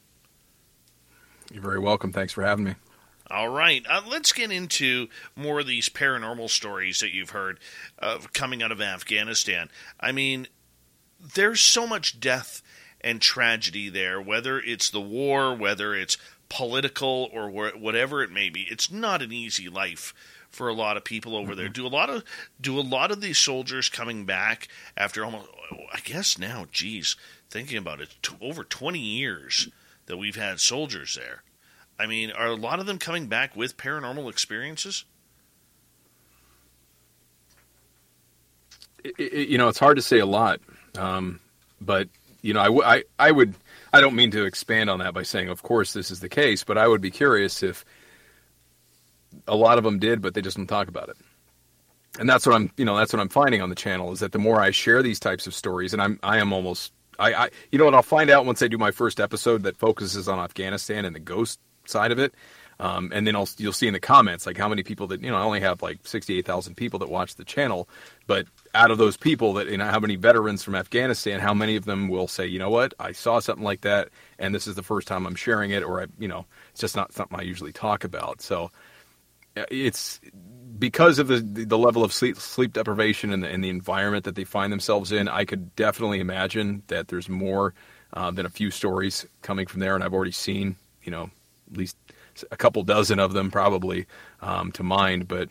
You're 1.52 1.62
very 1.62 1.78
welcome. 1.78 2.12
Thanks 2.12 2.32
for 2.32 2.42
having 2.42 2.64
me. 2.64 2.74
All 3.30 3.48
right, 3.48 3.84
uh, 3.88 4.02
let's 4.06 4.32
get 4.32 4.50
into 4.50 5.08
more 5.34 5.60
of 5.60 5.66
these 5.66 5.88
paranormal 5.88 6.50
stories 6.50 7.00
that 7.00 7.14
you've 7.14 7.30
heard 7.30 7.60
uh, 7.98 8.18
coming 8.34 8.62
out 8.62 8.72
of 8.72 8.80
Afghanistan. 8.80 9.70
I 9.98 10.12
mean, 10.12 10.48
there's 11.34 11.60
so 11.60 11.86
much 11.86 12.20
death 12.20 12.62
and 13.00 13.22
tragedy 13.22 13.88
there, 13.88 14.20
whether 14.20 14.58
it's 14.58 14.90
the 14.90 15.00
war, 15.00 15.54
whether 15.54 15.94
it's 15.94 16.18
political, 16.48 17.30
or 17.32 17.48
wh- 17.48 17.80
whatever 17.80 18.22
it 18.22 18.30
may 18.30 18.50
be. 18.50 18.66
It's 18.70 18.90
not 18.90 19.22
an 19.22 19.32
easy 19.32 19.68
life 19.68 20.12
for 20.52 20.68
a 20.68 20.74
lot 20.74 20.96
of 20.96 21.04
people 21.04 21.34
over 21.34 21.52
mm-hmm. 21.52 21.60
there. 21.60 21.68
Do 21.68 21.86
a 21.86 21.88
lot 21.88 22.10
of 22.10 22.22
do 22.60 22.78
a 22.78 22.82
lot 22.82 23.10
of 23.10 23.20
these 23.20 23.38
soldiers 23.38 23.88
coming 23.88 24.24
back 24.24 24.68
after 24.96 25.24
almost, 25.24 25.48
I 25.92 26.00
guess 26.04 26.38
now, 26.38 26.66
geez, 26.70 27.16
thinking 27.50 27.78
about 27.78 28.00
it, 28.00 28.14
t- 28.22 28.36
over 28.40 28.62
20 28.62 28.98
years 28.98 29.68
that 30.06 30.18
we've 30.18 30.36
had 30.36 30.60
soldiers 30.60 31.18
there. 31.18 31.42
I 31.98 32.06
mean, 32.06 32.30
are 32.30 32.48
a 32.48 32.54
lot 32.56 32.80
of 32.80 32.86
them 32.86 32.98
coming 32.98 33.26
back 33.26 33.56
with 33.56 33.76
paranormal 33.76 34.28
experiences? 34.28 35.04
It, 39.04 39.14
it, 39.18 39.48
you 39.48 39.58
know, 39.58 39.68
it's 39.68 39.78
hard 39.78 39.96
to 39.96 40.02
say 40.02 40.18
a 40.18 40.26
lot, 40.26 40.60
um, 40.96 41.40
but 41.80 42.08
you 42.40 42.54
know, 42.54 42.60
I, 42.60 42.64
w- 42.64 42.84
I, 42.84 43.04
I 43.18 43.30
would, 43.30 43.54
I 43.92 44.00
don't 44.00 44.14
mean 44.14 44.30
to 44.32 44.44
expand 44.44 44.90
on 44.90 44.98
that 44.98 45.14
by 45.14 45.22
saying, 45.22 45.48
of 45.48 45.62
course, 45.62 45.92
this 45.92 46.10
is 46.10 46.20
the 46.20 46.28
case, 46.28 46.64
but 46.64 46.78
I 46.78 46.86
would 46.86 47.00
be 47.00 47.10
curious 47.10 47.62
if 47.62 47.84
a 49.46 49.56
lot 49.56 49.78
of 49.78 49.84
them 49.84 49.98
did, 49.98 50.20
but 50.22 50.34
they 50.34 50.42
just 50.42 50.56
don't 50.56 50.66
talk 50.66 50.88
about 50.88 51.08
it. 51.08 51.16
And 52.18 52.28
that's 52.28 52.46
what 52.46 52.54
I'm, 52.54 52.70
you 52.76 52.84
know, 52.84 52.96
that's 52.96 53.12
what 53.12 53.20
I'm 53.20 53.28
finding 53.28 53.62
on 53.62 53.70
the 53.70 53.74
channel 53.74 54.12
is 54.12 54.20
that 54.20 54.32
the 54.32 54.38
more 54.38 54.60
I 54.60 54.70
share 54.70 55.02
these 55.02 55.18
types 55.18 55.46
of 55.46 55.54
stories, 55.54 55.92
and 55.92 56.02
I'm, 56.02 56.20
I 56.22 56.38
am 56.38 56.52
almost, 56.52 56.92
I, 57.18 57.34
I, 57.34 57.50
you 57.70 57.78
know 57.78 57.86
what, 57.86 57.94
I'll 57.94 58.02
find 58.02 58.28
out 58.28 58.44
once 58.44 58.62
I 58.62 58.68
do 58.68 58.76
my 58.78 58.90
first 58.90 59.18
episode 59.18 59.62
that 59.62 59.76
focuses 59.76 60.28
on 60.28 60.38
Afghanistan 60.38 61.04
and 61.04 61.16
the 61.16 61.20
ghost 61.20 61.58
side 61.86 62.12
of 62.12 62.18
it. 62.18 62.34
Um, 62.80 63.12
and 63.14 63.26
then 63.26 63.36
I'll, 63.36 63.48
you'll 63.58 63.72
see 63.72 63.86
in 63.86 63.92
the 63.92 64.00
comments 64.00 64.44
like 64.44 64.56
how 64.56 64.68
many 64.68 64.82
people 64.82 65.06
that 65.08 65.22
you 65.22 65.30
know 65.30 65.36
I 65.36 65.42
only 65.42 65.60
have 65.60 65.82
like 65.82 66.00
sixty 66.04 66.36
eight 66.36 66.46
thousand 66.46 66.74
people 66.74 66.98
that 66.98 67.08
watch 67.08 67.36
the 67.36 67.44
channel, 67.44 67.88
but 68.26 68.46
out 68.74 68.90
of 68.90 68.98
those 68.98 69.16
people 69.16 69.52
that 69.54 69.68
you 69.68 69.76
know 69.76 69.86
how 69.86 70.00
many 70.00 70.16
veterans 70.16 70.64
from 70.64 70.74
Afghanistan, 70.74 71.38
how 71.38 71.54
many 71.54 71.76
of 71.76 71.84
them 71.84 72.08
will 72.08 72.26
say 72.26 72.44
you 72.44 72.58
know 72.58 72.70
what 72.70 72.92
I 72.98 73.12
saw 73.12 73.38
something 73.38 73.64
like 73.64 73.82
that 73.82 74.08
and 74.38 74.52
this 74.52 74.66
is 74.66 74.74
the 74.74 74.82
first 74.82 75.06
time 75.06 75.26
I'm 75.26 75.36
sharing 75.36 75.70
it 75.70 75.84
or 75.84 76.02
I 76.02 76.06
you 76.18 76.26
know 76.26 76.44
it's 76.72 76.80
just 76.80 76.96
not 76.96 77.12
something 77.12 77.38
I 77.38 77.42
usually 77.42 77.72
talk 77.72 78.02
about. 78.02 78.40
So 78.40 78.72
it's 79.56 80.20
because 80.78 81.18
of 81.18 81.28
the 81.28 81.40
the 81.40 81.78
level 81.78 82.02
of 82.02 82.12
sleep 82.12 82.36
sleep 82.38 82.72
deprivation 82.72 83.32
and 83.32 83.42
the, 83.42 83.48
and 83.48 83.62
the 83.62 83.68
environment 83.68 84.24
that 84.24 84.34
they 84.34 84.44
find 84.44 84.72
themselves 84.72 85.12
in. 85.12 85.28
I 85.28 85.44
could 85.44 85.74
definitely 85.76 86.20
imagine 86.20 86.82
that 86.88 87.08
there's 87.08 87.28
more 87.28 87.74
uh, 88.12 88.30
than 88.30 88.46
a 88.46 88.50
few 88.50 88.70
stories 88.70 89.26
coming 89.42 89.66
from 89.66 89.80
there, 89.80 89.94
and 89.94 90.02
I've 90.02 90.14
already 90.14 90.32
seen 90.32 90.76
you 91.02 91.10
know 91.10 91.30
at 91.70 91.76
least 91.76 91.96
a 92.50 92.56
couple 92.56 92.82
dozen 92.82 93.18
of 93.18 93.32
them 93.32 93.50
probably 93.50 94.06
um, 94.40 94.72
to 94.72 94.82
mind, 94.82 95.28
but 95.28 95.50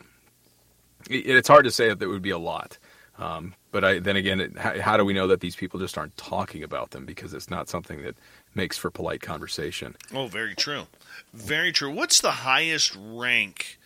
it, 1.08 1.26
it's 1.26 1.48
hard 1.48 1.64
to 1.64 1.70
say 1.70 1.88
that 1.88 2.02
it 2.02 2.08
would 2.08 2.22
be 2.22 2.30
a 2.30 2.38
lot. 2.38 2.78
Um, 3.18 3.54
but 3.70 3.84
I, 3.84 3.98
then 4.00 4.16
again, 4.16 4.40
it, 4.40 4.58
how, 4.58 4.80
how, 4.80 4.96
do 4.96 5.04
we 5.04 5.12
know 5.12 5.26
that 5.28 5.40
these 5.40 5.54
people 5.54 5.78
just 5.78 5.96
aren't 5.96 6.16
talking 6.16 6.62
about 6.62 6.90
them 6.90 7.04
because 7.04 7.34
it's 7.34 7.50
not 7.50 7.68
something 7.68 8.02
that 8.02 8.16
makes 8.54 8.76
for 8.76 8.90
polite 8.90 9.20
conversation? 9.20 9.96
Oh, 10.12 10.26
very 10.26 10.54
true, 10.54 10.86
very 11.32 11.72
true. 11.72 11.90
What's 11.90 12.20
the 12.20 12.30
highest 12.30 12.96
rank 12.98 13.78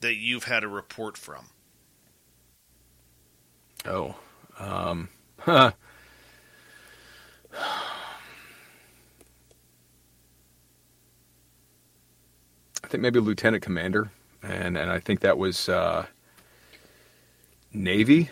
that 0.00 0.14
you've 0.14 0.44
had 0.44 0.64
a 0.64 0.68
report 0.68 1.16
from? 1.16 1.46
Oh, 3.84 4.16
um, 4.58 5.08
huh. 5.38 5.72
I 12.86 12.88
think 12.88 13.02
maybe 13.02 13.18
lieutenant 13.18 13.64
commander, 13.64 14.10
and 14.42 14.76
and 14.76 14.90
I 14.90 15.00
think 15.00 15.20
that 15.20 15.38
was 15.38 15.68
uh, 15.68 16.06
Navy. 17.72 18.30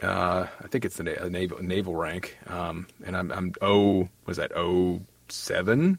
Uh, 0.00 0.46
I 0.62 0.66
think 0.68 0.84
it's 0.84 0.96
the 0.96 1.02
na- 1.04 1.26
naval 1.28 1.60
naval 1.60 1.96
rank, 1.96 2.36
um, 2.46 2.86
and 3.04 3.16
I'm 3.16 3.32
I'm 3.32 3.52
oh 3.60 4.08
was 4.24 4.36
that 4.36 4.52
oh 4.54 5.00
seven. 5.28 5.98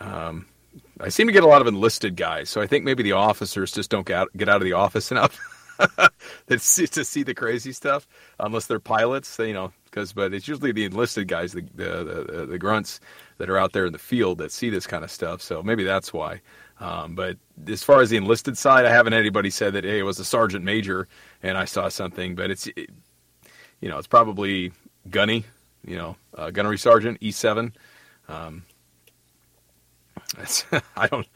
Um, 0.00 0.46
I 1.02 1.08
seem 1.08 1.26
to 1.26 1.32
get 1.32 1.42
a 1.42 1.48
lot 1.48 1.60
of 1.60 1.66
enlisted 1.66 2.16
guys, 2.16 2.48
so 2.48 2.60
I 2.60 2.66
think 2.66 2.84
maybe 2.84 3.02
the 3.02 3.12
officers 3.12 3.72
just 3.72 3.90
don't 3.90 4.06
get 4.06 4.16
out, 4.16 4.28
get 4.36 4.48
out 4.48 4.56
of 4.56 4.64
the 4.64 4.74
office 4.74 5.10
enough 5.10 5.38
to 6.46 6.58
see, 6.58 7.22
the 7.22 7.34
crazy 7.34 7.72
stuff, 7.72 8.06
unless 8.38 8.66
they're 8.66 8.78
pilots. 8.78 9.38
you 9.38 9.52
know, 9.52 9.72
because 9.84 10.12
but 10.12 10.32
it's 10.32 10.48
usually 10.48 10.72
the 10.72 10.84
enlisted 10.84 11.28
guys, 11.28 11.52
the, 11.52 11.62
the 11.74 12.24
the 12.34 12.46
the 12.46 12.58
grunts 12.58 13.00
that 13.38 13.50
are 13.50 13.58
out 13.58 13.72
there 13.72 13.86
in 13.86 13.92
the 13.92 13.98
field 13.98 14.38
that 14.38 14.52
see 14.52 14.70
this 14.70 14.86
kind 14.86 15.04
of 15.04 15.10
stuff. 15.10 15.42
So 15.42 15.62
maybe 15.62 15.84
that's 15.84 16.12
why. 16.12 16.40
Um, 16.80 17.14
but 17.14 17.36
as 17.68 17.82
far 17.82 18.00
as 18.00 18.10
the 18.10 18.16
enlisted 18.16 18.58
side, 18.58 18.84
I 18.84 18.90
haven't 18.90 19.12
anybody 19.12 19.50
said 19.50 19.74
that 19.74 19.84
hey, 19.84 19.98
it 19.98 20.04
was 20.04 20.18
a 20.18 20.24
sergeant 20.24 20.64
major 20.64 21.08
and 21.42 21.56
I 21.58 21.64
saw 21.64 21.88
something. 21.88 22.34
But 22.34 22.50
it's 22.50 22.66
it, 22.68 22.90
you 23.80 23.88
know 23.88 23.98
it's 23.98 24.06
probably 24.06 24.72
gunny, 25.10 25.44
you 25.84 25.96
know, 25.96 26.16
uh, 26.36 26.50
gunnery 26.50 26.78
sergeant 26.78 27.18
E 27.20 27.30
seven. 27.30 27.74
Um, 28.28 28.62
I 30.96 31.08
don't. 31.08 31.26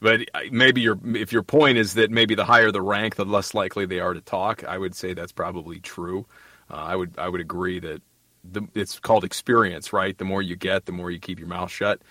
But 0.00 0.28
maybe 0.50 0.80
your 0.80 0.98
if 1.14 1.32
your 1.32 1.44
point 1.44 1.78
is 1.78 1.94
that 1.94 2.10
maybe 2.10 2.34
the 2.34 2.44
higher 2.44 2.72
the 2.72 2.82
rank, 2.82 3.14
the 3.14 3.24
less 3.24 3.54
likely 3.54 3.86
they 3.86 4.00
are 4.00 4.14
to 4.14 4.20
talk. 4.20 4.64
I 4.64 4.76
would 4.76 4.96
say 4.96 5.14
that's 5.14 5.32
probably 5.32 5.78
true. 5.78 6.26
Uh, 6.70 6.76
I 6.76 6.96
would 6.96 7.14
I 7.18 7.28
would 7.28 7.40
agree 7.40 7.78
that 7.78 8.02
the, 8.44 8.62
it's 8.74 8.98
called 8.98 9.24
experience, 9.24 9.92
right? 9.92 10.16
The 10.16 10.24
more 10.24 10.42
you 10.42 10.56
get, 10.56 10.86
the 10.86 10.92
more 10.92 11.10
you 11.10 11.20
keep 11.20 11.38
your 11.38 11.48
mouth 11.48 11.70
shut. 11.70 12.02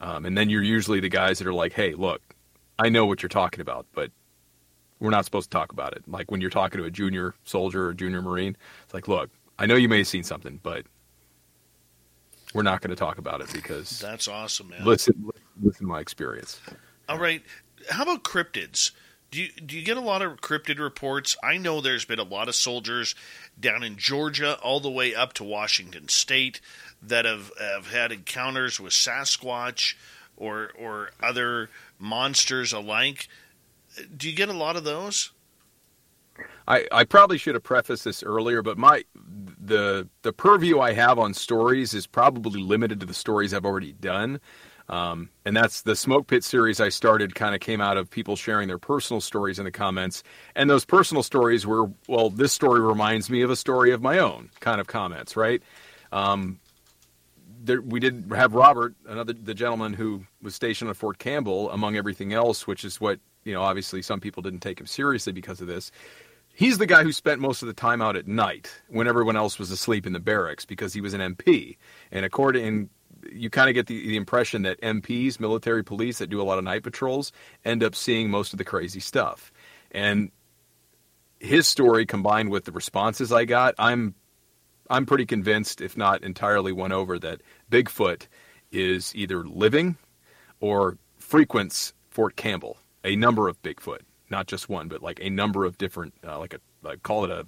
Um, 0.00 0.24
and 0.24 0.36
then 0.36 0.50
you're 0.50 0.62
usually 0.62 1.00
the 1.00 1.08
guys 1.08 1.38
that 1.38 1.46
are 1.46 1.54
like, 1.54 1.72
hey, 1.72 1.94
look, 1.94 2.22
I 2.78 2.88
know 2.88 3.06
what 3.06 3.22
you're 3.22 3.28
talking 3.28 3.60
about, 3.60 3.86
but 3.92 4.10
we're 5.00 5.10
not 5.10 5.24
supposed 5.24 5.50
to 5.50 5.56
talk 5.56 5.72
about 5.72 5.94
it. 5.94 6.04
Like 6.06 6.30
when 6.30 6.40
you're 6.40 6.50
talking 6.50 6.78
to 6.78 6.86
a 6.86 6.90
junior 6.90 7.34
soldier 7.44 7.88
or 7.88 7.94
junior 7.94 8.22
Marine, 8.22 8.56
it's 8.84 8.94
like, 8.94 9.08
look, 9.08 9.30
I 9.58 9.66
know 9.66 9.74
you 9.74 9.88
may 9.88 9.98
have 9.98 10.08
seen 10.08 10.22
something, 10.22 10.60
but 10.62 10.86
we're 12.54 12.62
not 12.62 12.80
going 12.80 12.90
to 12.90 12.96
talk 12.96 13.18
about 13.18 13.40
it 13.40 13.52
because 13.52 13.98
that's 13.98 14.28
awesome, 14.28 14.68
man. 14.68 14.84
Listen, 14.84 15.30
listen 15.60 15.86
my 15.86 16.00
experience. 16.00 16.60
All 17.08 17.18
right, 17.18 17.42
how 17.90 18.02
about 18.02 18.24
cryptids? 18.24 18.92
Do 19.30 19.40
you, 19.42 19.48
do 19.64 19.78
you 19.78 19.84
get 19.84 19.96
a 19.96 20.00
lot 20.00 20.20
of 20.20 20.42
cryptid 20.42 20.78
reports? 20.78 21.36
I 21.42 21.56
know 21.56 21.80
there's 21.80 22.04
been 22.04 22.18
a 22.18 22.24
lot 22.24 22.48
of 22.48 22.54
soldiers 22.54 23.14
down 23.58 23.82
in 23.82 23.96
Georgia 23.96 24.58
all 24.60 24.78
the 24.78 24.90
way 24.90 25.14
up 25.14 25.32
to 25.34 25.44
Washington 25.44 26.08
State 26.08 26.60
that 27.02 27.24
have, 27.24 27.50
have 27.58 27.90
had 27.90 28.12
encounters 28.12 28.78
with 28.78 28.92
Sasquatch 28.92 29.94
or 30.36 30.70
or 30.78 31.10
other 31.22 31.70
monsters 31.98 32.72
alike. 32.72 33.28
Do 34.14 34.28
you 34.28 34.36
get 34.36 34.48
a 34.48 34.54
lot 34.54 34.76
of 34.76 34.84
those? 34.84 35.30
I, 36.66 36.86
I 36.92 37.04
probably 37.04 37.38
should 37.38 37.54
have 37.54 37.62
prefaced 37.62 38.04
this 38.04 38.22
earlier, 38.22 38.62
but 38.62 38.78
my 38.78 39.04
the 39.14 40.08
the 40.22 40.32
purview 40.32 40.80
I 40.80 40.92
have 40.92 41.18
on 41.18 41.34
stories 41.34 41.94
is 41.94 42.06
probably 42.06 42.60
limited 42.62 43.00
to 43.00 43.06
the 43.06 43.14
stories 43.14 43.52
I've 43.52 43.66
already 43.66 43.92
done. 43.92 44.40
Um, 44.88 45.30
and 45.44 45.56
that's 45.56 45.82
the 45.82 45.96
smoke 45.96 46.26
pit 46.26 46.44
series 46.44 46.80
I 46.80 46.88
started 46.88 47.34
kind 47.34 47.54
of 47.54 47.60
came 47.60 47.80
out 47.80 47.96
of 47.96 48.10
people 48.10 48.36
sharing 48.36 48.68
their 48.68 48.78
personal 48.78 49.20
stories 49.20 49.58
in 49.58 49.64
the 49.64 49.70
comments. 49.70 50.22
And 50.54 50.68
those 50.68 50.84
personal 50.84 51.22
stories 51.22 51.66
were, 51.66 51.90
well, 52.08 52.30
this 52.30 52.52
story 52.52 52.80
reminds 52.80 53.30
me 53.30 53.42
of 53.42 53.50
a 53.50 53.56
story 53.56 53.92
of 53.92 54.02
my 54.02 54.18
own 54.18 54.50
kind 54.60 54.80
of 54.80 54.88
comments, 54.88 55.36
right? 55.36 55.62
Um, 56.10 56.58
there, 57.64 57.80
we 57.80 58.00
did 58.00 58.30
have 58.34 58.54
Robert, 58.54 58.94
another 59.06 59.32
the 59.32 59.54
gentleman 59.54 59.92
who 59.94 60.24
was 60.42 60.54
stationed 60.54 60.90
at 60.90 60.96
Fort 60.96 61.18
Campbell, 61.18 61.70
among 61.70 61.96
everything 61.96 62.32
else, 62.32 62.66
which 62.66 62.84
is 62.84 63.00
what 63.00 63.20
you 63.44 63.54
know. 63.54 63.62
Obviously, 63.62 64.02
some 64.02 64.20
people 64.20 64.42
didn't 64.42 64.60
take 64.60 64.80
him 64.80 64.86
seriously 64.86 65.32
because 65.32 65.60
of 65.60 65.68
this. 65.68 65.92
He's 66.54 66.78
the 66.78 66.86
guy 66.86 67.02
who 67.02 67.12
spent 67.12 67.40
most 67.40 67.62
of 67.62 67.68
the 67.68 67.74
time 67.74 68.02
out 68.02 68.16
at 68.16 68.28
night 68.28 68.82
when 68.88 69.06
everyone 69.06 69.36
else 69.36 69.58
was 69.58 69.70
asleep 69.70 70.06
in 70.06 70.12
the 70.12 70.20
barracks 70.20 70.64
because 70.64 70.92
he 70.92 71.00
was 71.00 71.14
an 71.14 71.20
MP. 71.20 71.76
And 72.10 72.24
according, 72.24 72.90
you 73.30 73.48
kind 73.50 73.68
of 73.68 73.74
get 73.74 73.86
the, 73.86 74.06
the 74.06 74.16
impression 74.16 74.62
that 74.62 74.80
MPs, 74.80 75.40
military 75.40 75.82
police 75.82 76.18
that 76.18 76.28
do 76.28 76.40
a 76.40 76.44
lot 76.44 76.58
of 76.58 76.64
night 76.64 76.82
patrols, 76.82 77.32
end 77.64 77.82
up 77.82 77.94
seeing 77.94 78.30
most 78.30 78.52
of 78.52 78.58
the 78.58 78.64
crazy 78.64 79.00
stuff. 79.00 79.50
And 79.92 80.30
his 81.40 81.66
story 81.66 82.06
combined 82.06 82.50
with 82.50 82.64
the 82.64 82.72
responses 82.72 83.32
I 83.32 83.44
got, 83.44 83.74
I'm 83.78 84.14
I'm 84.90 85.06
pretty 85.06 85.24
convinced, 85.24 85.80
if 85.80 85.96
not 85.96 86.22
entirely 86.22 86.70
won 86.70 86.92
over, 86.92 87.18
that 87.18 87.40
Bigfoot 87.70 88.26
is 88.70 89.14
either 89.14 89.42
living 89.44 89.96
or 90.60 90.98
frequents 91.16 91.94
Fort 92.10 92.36
Campbell. 92.36 92.76
A 93.04 93.16
number 93.16 93.48
of 93.48 93.60
Bigfoot, 93.62 94.02
not 94.32 94.48
just 94.48 94.68
one, 94.68 94.88
but 94.88 95.02
like 95.02 95.20
a 95.22 95.30
number 95.30 95.64
of 95.64 95.78
different, 95.78 96.14
uh, 96.26 96.40
like 96.40 96.54
a 96.54 96.60
like 96.82 97.04
call 97.04 97.24
it 97.24 97.30
a 97.30 97.46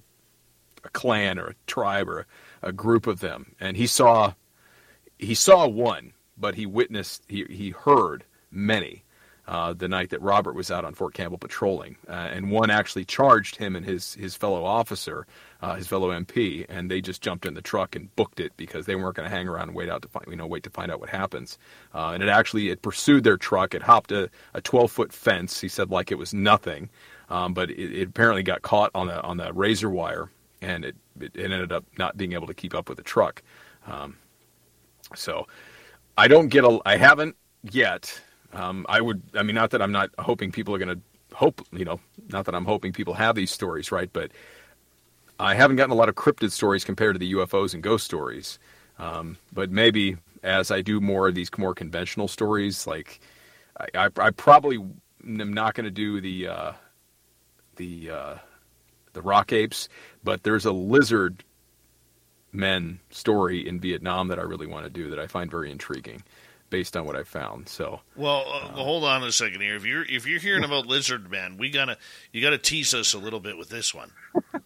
a 0.84 0.88
clan 0.90 1.38
or 1.38 1.46
a 1.46 1.54
tribe 1.66 2.08
or 2.08 2.20
a, 2.20 2.68
a 2.68 2.72
group 2.72 3.08
of 3.08 3.18
them. 3.18 3.56
And 3.58 3.76
he 3.76 3.88
saw 3.88 4.34
he 5.18 5.34
saw 5.34 5.66
one, 5.66 6.12
but 6.36 6.54
he 6.54 6.66
witnessed 6.66 7.24
he 7.26 7.44
he 7.48 7.70
heard 7.70 8.24
many 8.50 9.02
uh, 9.46 9.72
the 9.72 9.88
night 9.88 10.10
that 10.10 10.22
Robert 10.22 10.54
was 10.54 10.70
out 10.70 10.84
on 10.84 10.94
Fort 10.94 11.14
Campbell 11.14 11.38
patrolling, 11.38 11.96
uh, 12.08 12.12
and 12.12 12.50
one 12.50 12.70
actually 12.70 13.04
charged 13.04 13.56
him 13.56 13.76
and 13.76 13.84
his 13.84 14.14
his 14.14 14.36
fellow 14.36 14.64
officer, 14.64 15.26
uh, 15.64 15.74
his 15.76 15.86
fellow 15.86 16.10
MP, 16.10 16.66
and 16.68 16.90
they 16.90 17.00
just 17.00 17.22
jumped 17.22 17.46
in 17.46 17.54
the 17.54 17.62
truck 17.62 17.96
and 17.96 18.14
booked 18.16 18.38
it 18.38 18.52
because 18.58 18.84
they 18.84 18.94
weren't 18.94 19.16
going 19.16 19.28
to 19.28 19.34
hang 19.34 19.48
around 19.48 19.68
and 19.68 19.74
wait 19.74 19.88
out 19.88 20.02
to 20.02 20.08
find 20.08 20.26
you 20.28 20.36
know 20.36 20.46
wait 20.46 20.62
to 20.62 20.68
find 20.68 20.92
out 20.92 21.00
what 21.00 21.08
happens. 21.08 21.56
Uh, 21.94 22.10
and 22.10 22.22
it 22.22 22.28
actually 22.28 22.68
it 22.68 22.82
pursued 22.82 23.24
their 23.24 23.38
truck. 23.38 23.74
It 23.74 23.82
hopped 23.82 24.12
a, 24.12 24.28
a 24.52 24.60
12 24.60 24.92
foot 24.92 25.12
fence. 25.12 25.58
He 25.58 25.68
said 25.68 25.90
like 25.90 26.12
it 26.12 26.18
was 26.18 26.34
nothing, 26.34 26.90
um, 27.30 27.54
but 27.54 27.70
it, 27.70 27.96
it, 27.96 28.08
apparently 28.08 28.42
got 28.42 28.60
caught 28.60 28.90
on 28.94 29.06
the 29.06 29.22
on 29.22 29.38
the 29.38 29.54
razor 29.54 29.88
wire, 29.88 30.28
and 30.60 30.84
it, 30.84 30.96
it 31.18 31.32
ended 31.36 31.72
up 31.72 31.86
not 31.96 32.18
being 32.18 32.34
able 32.34 32.46
to 32.46 32.54
keep 32.54 32.74
up 32.74 32.90
with 32.90 32.98
the 32.98 33.04
truck. 33.04 33.42
Um, 33.86 34.18
so 35.14 35.46
I 36.18 36.28
don't 36.28 36.48
get 36.48 36.64
a 36.64 36.78
I 36.84 36.98
haven't 36.98 37.36
yet 37.62 38.20
um, 38.52 38.86
I 38.88 39.00
would, 39.00 39.22
I 39.34 39.42
mean, 39.42 39.56
not 39.56 39.70
that 39.70 39.82
I'm 39.82 39.92
not 39.92 40.10
hoping 40.18 40.52
people 40.52 40.74
are 40.74 40.78
going 40.78 40.96
to 40.96 41.36
hope, 41.36 41.66
you 41.72 41.84
know, 41.84 41.98
not 42.30 42.44
that 42.46 42.54
I'm 42.54 42.64
hoping 42.64 42.92
people 42.92 43.14
have 43.14 43.34
these 43.34 43.50
stories, 43.50 43.90
right? 43.90 44.08
But 44.12 44.30
I 45.38 45.54
haven't 45.54 45.76
gotten 45.76 45.92
a 45.92 45.96
lot 45.96 46.08
of 46.08 46.14
cryptid 46.14 46.52
stories 46.52 46.84
compared 46.84 47.14
to 47.14 47.18
the 47.18 47.32
UFOs 47.34 47.74
and 47.74 47.82
ghost 47.82 48.04
stories. 48.04 48.58
Um, 48.98 49.36
but 49.52 49.70
maybe 49.70 50.16
as 50.42 50.70
I 50.70 50.82
do 50.82 51.00
more 51.00 51.28
of 51.28 51.34
these 51.34 51.50
more 51.58 51.74
conventional 51.74 52.28
stories, 52.28 52.86
like 52.86 53.20
I, 53.78 54.06
I, 54.06 54.08
I 54.18 54.30
probably 54.30 54.76
am 54.76 55.52
not 55.52 55.74
going 55.74 55.84
to 55.84 55.90
do 55.90 56.20
the 56.20 56.48
uh, 56.48 56.72
the 57.76 58.10
uh, 58.10 58.34
the 59.12 59.22
rock 59.22 59.52
apes, 59.52 59.88
but 60.22 60.42
there's 60.42 60.64
a 60.64 60.72
lizard 60.72 61.44
men 62.52 63.00
story 63.10 63.66
in 63.66 63.80
Vietnam 63.80 64.28
that 64.28 64.38
I 64.38 64.42
really 64.42 64.66
want 64.66 64.84
to 64.84 64.90
do 64.90 65.10
that 65.10 65.18
I 65.18 65.26
find 65.26 65.50
very 65.50 65.70
intriguing. 65.72 66.22
based 66.70 66.96
on 66.96 67.06
what 67.06 67.14
I 67.14 67.22
found. 67.22 67.68
So 67.68 68.00
Well, 68.16 68.44
uh, 68.48 68.72
well, 68.74 68.84
hold 68.84 69.04
on 69.04 69.22
a 69.22 69.32
second 69.32 69.60
here. 69.60 69.76
If 69.76 69.84
you're 69.84 70.04
if 70.04 70.26
you're 70.26 70.40
hearing 70.40 70.64
about 70.64 70.86
Lizard 70.86 71.30
Man, 71.30 71.56
we 71.56 71.70
gotta 71.70 71.98
you 72.32 72.40
gotta 72.42 72.58
tease 72.58 72.94
us 72.94 73.14
a 73.14 73.18
little 73.18 73.40
bit 73.40 73.56
with 73.56 73.68
this 73.68 73.94
one. 73.94 74.10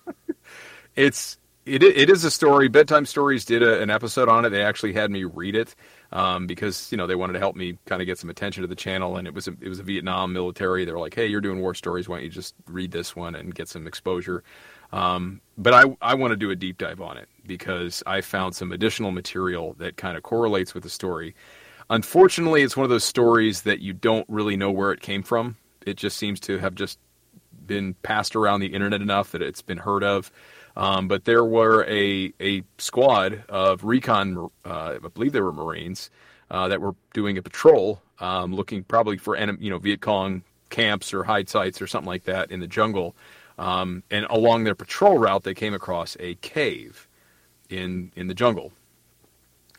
it's 0.98 1.38
it 1.64 1.82
it 1.82 2.10
is 2.10 2.24
a 2.24 2.30
story. 2.30 2.68
Bedtime 2.68 3.06
Stories 3.06 3.44
did 3.44 3.62
a, 3.62 3.80
an 3.80 3.88
episode 3.90 4.28
on 4.28 4.44
it. 4.44 4.50
They 4.50 4.62
actually 4.62 4.94
had 4.94 5.10
me 5.10 5.24
read 5.24 5.54
it 5.54 5.74
um, 6.12 6.46
because 6.46 6.90
you 6.90 6.98
know 6.98 7.06
they 7.06 7.14
wanted 7.14 7.34
to 7.34 7.38
help 7.38 7.56
me 7.56 7.78
kind 7.86 8.02
of 8.02 8.06
get 8.06 8.18
some 8.18 8.30
attention 8.30 8.62
to 8.62 8.66
the 8.66 8.74
channel, 8.74 9.16
and 9.16 9.28
it 9.28 9.34
was 9.34 9.46
a, 9.46 9.52
it 9.60 9.68
was 9.68 9.78
a 9.78 9.82
Vietnam 9.84 10.32
military. 10.32 10.84
They 10.84 10.92
were 10.92 10.98
like, 10.98 11.14
"Hey, 11.14 11.26
you're 11.26 11.40
doing 11.40 11.60
war 11.60 11.74
stories. 11.74 12.08
Why 12.08 12.16
don't 12.16 12.24
you 12.24 12.30
just 12.30 12.54
read 12.66 12.90
this 12.90 13.14
one 13.14 13.34
and 13.36 13.54
get 13.54 13.68
some 13.68 13.86
exposure?" 13.86 14.42
Um, 14.92 15.40
but 15.56 15.72
I 15.72 15.84
I 16.00 16.14
want 16.14 16.32
to 16.32 16.36
do 16.36 16.50
a 16.50 16.56
deep 16.56 16.78
dive 16.78 17.00
on 17.00 17.16
it 17.16 17.28
because 17.46 18.02
I 18.06 18.22
found 18.22 18.56
some 18.56 18.72
additional 18.72 19.12
material 19.12 19.74
that 19.78 19.96
kind 19.96 20.16
of 20.16 20.24
correlates 20.24 20.74
with 20.74 20.82
the 20.82 20.90
story. 20.90 21.34
Unfortunately, 21.90 22.62
it's 22.62 22.76
one 22.76 22.84
of 22.84 22.90
those 22.90 23.04
stories 23.04 23.62
that 23.62 23.80
you 23.80 23.92
don't 23.92 24.26
really 24.28 24.56
know 24.56 24.70
where 24.70 24.92
it 24.92 25.00
came 25.00 25.22
from. 25.22 25.56
It 25.86 25.96
just 25.96 26.16
seems 26.18 26.40
to 26.40 26.58
have 26.58 26.74
just 26.74 26.98
been 27.68 27.94
passed 28.02 28.34
around 28.34 28.60
the 28.60 28.66
internet 28.66 29.00
enough 29.00 29.30
that 29.30 29.42
it's 29.42 29.62
been 29.62 29.78
heard 29.78 30.02
of. 30.02 30.32
Um, 30.78 31.08
but 31.08 31.24
there 31.24 31.44
were 31.44 31.84
a 31.88 32.32
a 32.40 32.62
squad 32.78 33.44
of 33.48 33.82
recon, 33.82 34.48
uh, 34.64 34.98
I 35.04 35.08
believe 35.08 35.32
they 35.32 35.40
were 35.40 35.52
Marines, 35.52 36.08
uh, 36.52 36.68
that 36.68 36.80
were 36.80 36.94
doing 37.12 37.36
a 37.36 37.42
patrol, 37.42 38.00
um, 38.20 38.54
looking 38.54 38.84
probably 38.84 39.18
for 39.18 39.34
enemy, 39.34 39.58
you 39.60 39.70
know, 39.70 39.78
Viet 39.78 40.00
Cong 40.00 40.42
camps 40.70 41.12
or 41.12 41.24
hide 41.24 41.48
sites 41.48 41.82
or 41.82 41.88
something 41.88 42.06
like 42.06 42.24
that 42.24 42.52
in 42.52 42.60
the 42.60 42.68
jungle. 42.68 43.16
Um, 43.58 44.04
and 44.08 44.24
along 44.30 44.62
their 44.62 44.76
patrol 44.76 45.18
route, 45.18 45.42
they 45.42 45.52
came 45.52 45.74
across 45.74 46.16
a 46.20 46.36
cave 46.36 47.08
in 47.68 48.12
in 48.14 48.28
the 48.28 48.34
jungle, 48.34 48.72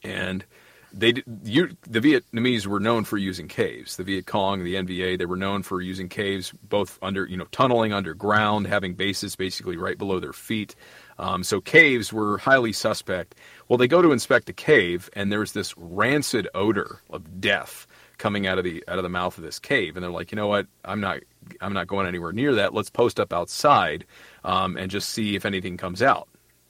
and 0.04 0.44
they 0.92 1.14
you, 1.44 1.76
the 1.88 2.00
Vietnamese 2.00 2.66
were 2.66 2.80
known 2.80 3.04
for 3.04 3.18
using 3.18 3.48
caves. 3.48 3.98
The 3.98 4.04
Viet 4.04 4.26
Cong, 4.26 4.64
the 4.64 4.76
NVA, 4.76 5.18
they 5.18 5.26
were 5.26 5.36
known 5.36 5.64
for 5.64 5.82
using 5.82 6.10
caves, 6.10 6.52
both 6.64 6.98
under 7.02 7.26
you 7.26 7.38
know 7.38 7.46
tunneling 7.46 7.94
underground, 7.94 8.68
having 8.68 8.94
bases 8.94 9.36
basically 9.36 9.78
right 9.78 9.98
below 9.98 10.20
their 10.20 10.34
feet. 10.34 10.76
Um, 11.18 11.44
so 11.44 11.62
caves 11.62 12.14
were 12.14 12.38
highly 12.38 12.74
suspect. 12.74 13.36
Well, 13.68 13.78
they 13.78 13.88
go 13.88 14.02
to 14.02 14.12
inspect 14.12 14.48
the 14.48 14.54
cave, 14.54 15.10
and 15.14 15.32
there's 15.32 15.52
this 15.52 15.78
rancid 15.78 16.48
odor 16.56 17.02
of 17.10 17.42
death 17.42 17.86
coming 18.18 18.48
out 18.48 18.58
of 18.58 18.64
the 18.64 18.84
out 18.88 18.98
of 18.98 19.04
the 19.04 19.10
mouth 19.10 19.38
of 19.38 19.44
this 19.44 19.60
cave, 19.60 19.96
and 19.96 20.04
they're 20.04 20.12
like, 20.12 20.32
you 20.32 20.36
know 20.36 20.48
what? 20.48 20.68
I'm 20.84 21.02
not 21.02 21.20
I'm 21.62 21.74
not 21.74 21.88
going 21.88 22.08
anywhere 22.08 22.32
near 22.32 22.56
that. 22.56 22.74
Let's 22.74 22.90
post 22.90 23.20
up 23.20 23.34
outside 23.34 24.06
um, 24.44 24.78
and 24.78 24.90
just 24.90 25.10
see 25.10 25.36
if 25.36 25.46
anything 25.46 25.78
comes 25.78 26.02
out 26.02 26.28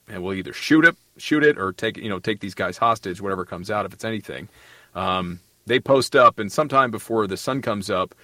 and 0.09 0.23
we'll 0.23 0.33
either 0.33 0.53
shoot 0.53 0.85
it, 0.85 0.97
shoot 1.21 1.43
it, 1.43 1.57
or 1.57 1.73
take 1.73 1.97
you 1.97 2.09
know 2.09 2.19
take 2.19 2.39
these 2.39 2.55
guys 2.55 2.77
hostage, 2.77 3.21
whatever 3.21 3.45
comes 3.45 3.69
out, 3.71 3.85
if 3.85 3.93
it's 3.93 4.05
anything. 4.05 4.49
Um, 4.95 5.39
they 5.65 5.79
post 5.79 6.15
up, 6.15 6.39
and 6.39 6.51
sometime 6.51 6.91
before 6.91 7.27
the 7.27 7.37
sun 7.37 7.61
comes 7.61 7.89
up, 7.89 8.15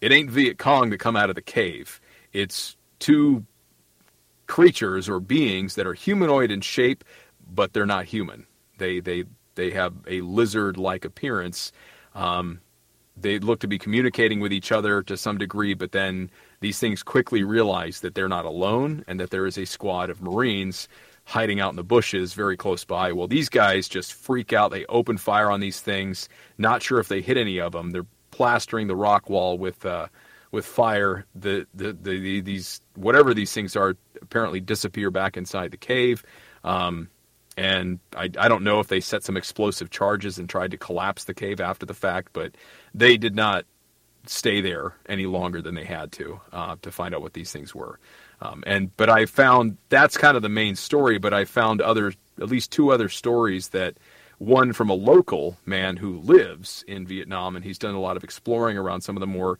it 0.00 0.12
ain't 0.12 0.30
Viet 0.30 0.58
Cong 0.58 0.90
that 0.90 0.98
come 0.98 1.16
out 1.16 1.30
of 1.30 1.34
the 1.34 1.42
cave. 1.42 2.00
It's 2.32 2.76
two 2.98 3.44
creatures 4.46 5.08
or 5.08 5.20
beings 5.20 5.74
that 5.74 5.86
are 5.86 5.94
humanoid 5.94 6.50
in 6.50 6.60
shape, 6.60 7.04
but 7.54 7.72
they're 7.72 7.86
not 7.86 8.04
human. 8.04 8.46
They 8.78 9.00
they 9.00 9.24
they 9.54 9.70
have 9.72 9.94
a 10.06 10.20
lizard-like 10.20 11.04
appearance. 11.04 11.72
Um, 12.14 12.60
they 13.20 13.40
look 13.40 13.58
to 13.60 13.68
be 13.68 13.78
communicating 13.78 14.38
with 14.38 14.52
each 14.52 14.70
other 14.70 15.02
to 15.02 15.16
some 15.16 15.38
degree, 15.38 15.74
but 15.74 15.90
then 15.90 16.30
these 16.60 16.78
things 16.78 17.02
quickly 17.02 17.42
realize 17.42 18.00
that 18.00 18.14
they're 18.14 18.28
not 18.28 18.44
alone 18.44 19.04
and 19.08 19.18
that 19.18 19.30
there 19.30 19.46
is 19.46 19.58
a 19.58 19.64
squad 19.64 20.10
of 20.10 20.22
Marines 20.22 20.88
hiding 21.28 21.60
out 21.60 21.68
in 21.68 21.76
the 21.76 21.84
bushes 21.84 22.32
very 22.32 22.56
close 22.56 22.86
by. 22.86 23.12
Well, 23.12 23.28
these 23.28 23.50
guys 23.50 23.86
just 23.86 24.14
freak 24.14 24.54
out. 24.54 24.70
They 24.70 24.86
open 24.86 25.18
fire 25.18 25.50
on 25.50 25.60
these 25.60 25.78
things, 25.78 26.26
not 26.56 26.82
sure 26.82 27.00
if 27.00 27.08
they 27.08 27.20
hit 27.20 27.36
any 27.36 27.60
of 27.60 27.72
them. 27.72 27.90
They're 27.90 28.06
plastering 28.30 28.86
the 28.86 28.96
rock 28.96 29.28
wall 29.28 29.58
with 29.58 29.84
uh, 29.84 30.06
with 30.52 30.64
fire. 30.64 31.26
The, 31.34 31.66
the, 31.74 31.92
the, 31.92 32.18
the 32.18 32.40
these 32.40 32.80
whatever 32.94 33.34
these 33.34 33.52
things 33.52 33.76
are 33.76 33.94
apparently 34.22 34.60
disappear 34.60 35.10
back 35.10 35.36
inside 35.36 35.70
the 35.70 35.76
cave. 35.76 36.24
Um, 36.64 37.10
and 37.58 37.98
I, 38.16 38.30
I 38.38 38.48
don't 38.48 38.64
know 38.64 38.80
if 38.80 38.88
they 38.88 39.00
set 39.00 39.22
some 39.22 39.36
explosive 39.36 39.90
charges 39.90 40.38
and 40.38 40.48
tried 40.48 40.70
to 40.70 40.78
collapse 40.78 41.24
the 41.24 41.34
cave 41.34 41.60
after 41.60 41.84
the 41.84 41.92
fact, 41.92 42.30
but 42.32 42.52
they 42.94 43.18
did 43.18 43.34
not 43.34 43.66
stay 44.26 44.62
there 44.62 44.94
any 45.06 45.26
longer 45.26 45.60
than 45.60 45.74
they 45.74 45.84
had 45.84 46.10
to 46.12 46.40
uh, 46.54 46.76
to 46.80 46.90
find 46.90 47.14
out 47.14 47.20
what 47.20 47.34
these 47.34 47.52
things 47.52 47.74
were. 47.74 47.98
Um, 48.40 48.62
and 48.66 48.96
but 48.96 49.10
I 49.10 49.26
found 49.26 49.76
that's 49.88 50.16
kind 50.16 50.36
of 50.36 50.42
the 50.42 50.48
main 50.48 50.76
story. 50.76 51.18
But 51.18 51.34
I 51.34 51.44
found 51.44 51.80
other, 51.80 52.12
at 52.40 52.48
least 52.48 52.70
two 52.70 52.92
other 52.92 53.08
stories 53.08 53.68
that 53.68 53.96
one 54.38 54.72
from 54.72 54.88
a 54.88 54.94
local 54.94 55.56
man 55.66 55.96
who 55.96 56.18
lives 56.20 56.84
in 56.86 57.06
Vietnam, 57.06 57.56
and 57.56 57.64
he's 57.64 57.78
done 57.78 57.94
a 57.94 58.00
lot 58.00 58.16
of 58.16 58.24
exploring 58.24 58.78
around 58.78 59.00
some 59.00 59.16
of 59.16 59.20
the 59.20 59.26
more 59.26 59.58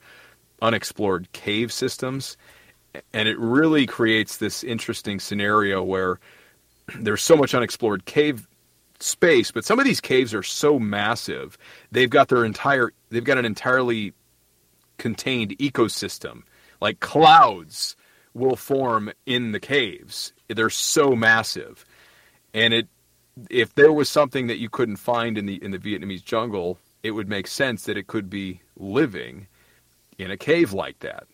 unexplored 0.61 1.31
cave 1.33 1.71
systems, 1.71 2.37
and 3.13 3.27
it 3.27 3.37
really 3.37 3.85
creates 3.85 4.37
this 4.37 4.63
interesting 4.63 5.19
scenario 5.19 5.83
where 5.83 6.19
there's 6.99 7.21
so 7.21 7.35
much 7.35 7.53
unexplored 7.53 8.05
cave 8.05 8.47
space, 9.01 9.51
but 9.51 9.65
some 9.65 9.79
of 9.79 9.85
these 9.85 10.01
caves 10.01 10.33
are 10.33 10.43
so 10.43 10.79
massive. 10.79 11.57
They've 11.91 12.09
got 12.09 12.29
their 12.29 12.45
entire 12.45 12.91
they've 13.09 13.23
got 13.23 13.37
an 13.37 13.45
entirely 13.45 14.13
contained 14.97 15.57
ecosystem. 15.57 16.43
Like 16.81 16.99
clouds 16.99 17.95
will 18.33 18.55
form 18.55 19.11
in 19.25 19.51
the 19.51 19.59
caves. 19.59 20.33
They're 20.47 20.69
so 20.69 21.15
massive. 21.15 21.85
And 22.53 22.73
it 22.73 22.87
if 23.49 23.73
there 23.75 23.93
was 23.93 24.09
something 24.09 24.47
that 24.47 24.57
you 24.57 24.69
couldn't 24.69 24.97
find 24.97 25.37
in 25.37 25.45
the 25.45 25.63
in 25.63 25.71
the 25.71 25.79
Vietnamese 25.79 26.23
jungle, 26.23 26.77
it 27.03 27.11
would 27.11 27.29
make 27.29 27.47
sense 27.47 27.83
that 27.85 27.97
it 27.97 28.07
could 28.07 28.29
be 28.29 28.61
living 28.77 29.47
in 30.17 30.31
a 30.31 30.37
cave 30.37 30.73
like 30.73 30.99
that. 30.99 31.25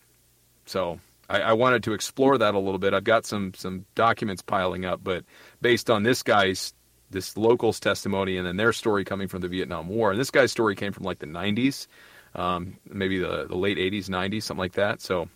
So 0.65 0.99
I, 1.30 1.41
I 1.41 1.53
wanted 1.53 1.84
to 1.84 1.93
explore 1.93 2.38
that 2.38 2.53
a 2.53 2.59
little 2.59 2.80
bit. 2.80 2.93
I've 2.93 3.03
got 3.03 3.26
some 3.26 3.53
some 3.55 3.85
documents 3.95 4.41
piling 4.41 4.85
up, 4.85 5.01
but 5.03 5.26
based 5.61 5.89
on 5.89 6.03
this 6.03 6.23
guy's 6.23 6.73
this 7.11 7.38
local's 7.38 7.80
testimony 7.80 8.38
and 8.38 8.45
then 8.45 8.57
their 8.57 8.73
story 8.73 9.05
coming 9.05 9.27
from 9.27 9.41
the 9.41 9.47
Vietnam 9.47 9.88
War, 9.88 10.11
and 10.11 10.19
this 10.19 10.31
guy's 10.31 10.51
story 10.51 10.76
came 10.76 10.91
from 10.91 11.03
like 11.03 11.19
the 11.19 11.27
90s, 11.27 11.88
um, 12.34 12.77
maybe 12.89 13.19
the, 13.19 13.45
the 13.47 13.55
late 13.55 13.77
80s, 13.77 14.09
90s, 14.09 14.43
something 14.43 14.59
like 14.59 14.73
that. 14.73 15.01
So 15.01 15.30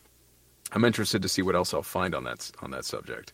I'm 0.72 0.86
interested 0.86 1.22
to 1.22 1.30
see 1.30 1.42
what 1.42 1.56
else 1.56 1.74
I'll 1.74 1.84
find 1.84 2.14
on 2.14 2.24
that 2.26 2.52
on 2.62 2.72
that 2.72 2.86
subject. 2.86 3.34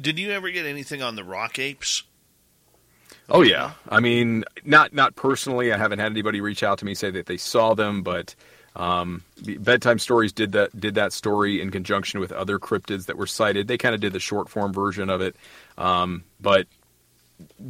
Did 0.00 0.18
you 0.18 0.30
ever 0.30 0.50
get 0.50 0.66
anything 0.66 1.02
on 1.02 1.16
the 1.16 1.24
rock 1.24 1.58
apes? 1.58 2.02
Oh 3.28 3.42
yeah, 3.42 3.72
I 3.88 4.00
mean, 4.00 4.44
not 4.64 4.92
not 4.92 5.14
personally. 5.14 5.72
I 5.72 5.78
haven't 5.78 5.98
had 5.98 6.12
anybody 6.12 6.40
reach 6.40 6.62
out 6.62 6.78
to 6.78 6.84
me 6.84 6.94
say 6.94 7.10
that 7.10 7.26
they 7.26 7.36
saw 7.36 7.74
them, 7.74 8.02
but 8.02 8.34
um, 8.76 9.22
bedtime 9.60 9.98
stories 9.98 10.32
did 10.32 10.52
that 10.52 10.78
did 10.78 10.94
that 10.96 11.12
story 11.12 11.60
in 11.60 11.70
conjunction 11.70 12.20
with 12.20 12.32
other 12.32 12.58
cryptids 12.58 13.06
that 13.06 13.16
were 13.16 13.26
cited. 13.26 13.68
They 13.68 13.78
kind 13.78 13.94
of 13.94 14.00
did 14.00 14.12
the 14.12 14.20
short 14.20 14.48
form 14.48 14.72
version 14.72 15.08
of 15.08 15.20
it, 15.20 15.36
um, 15.78 16.24
but 16.40 16.66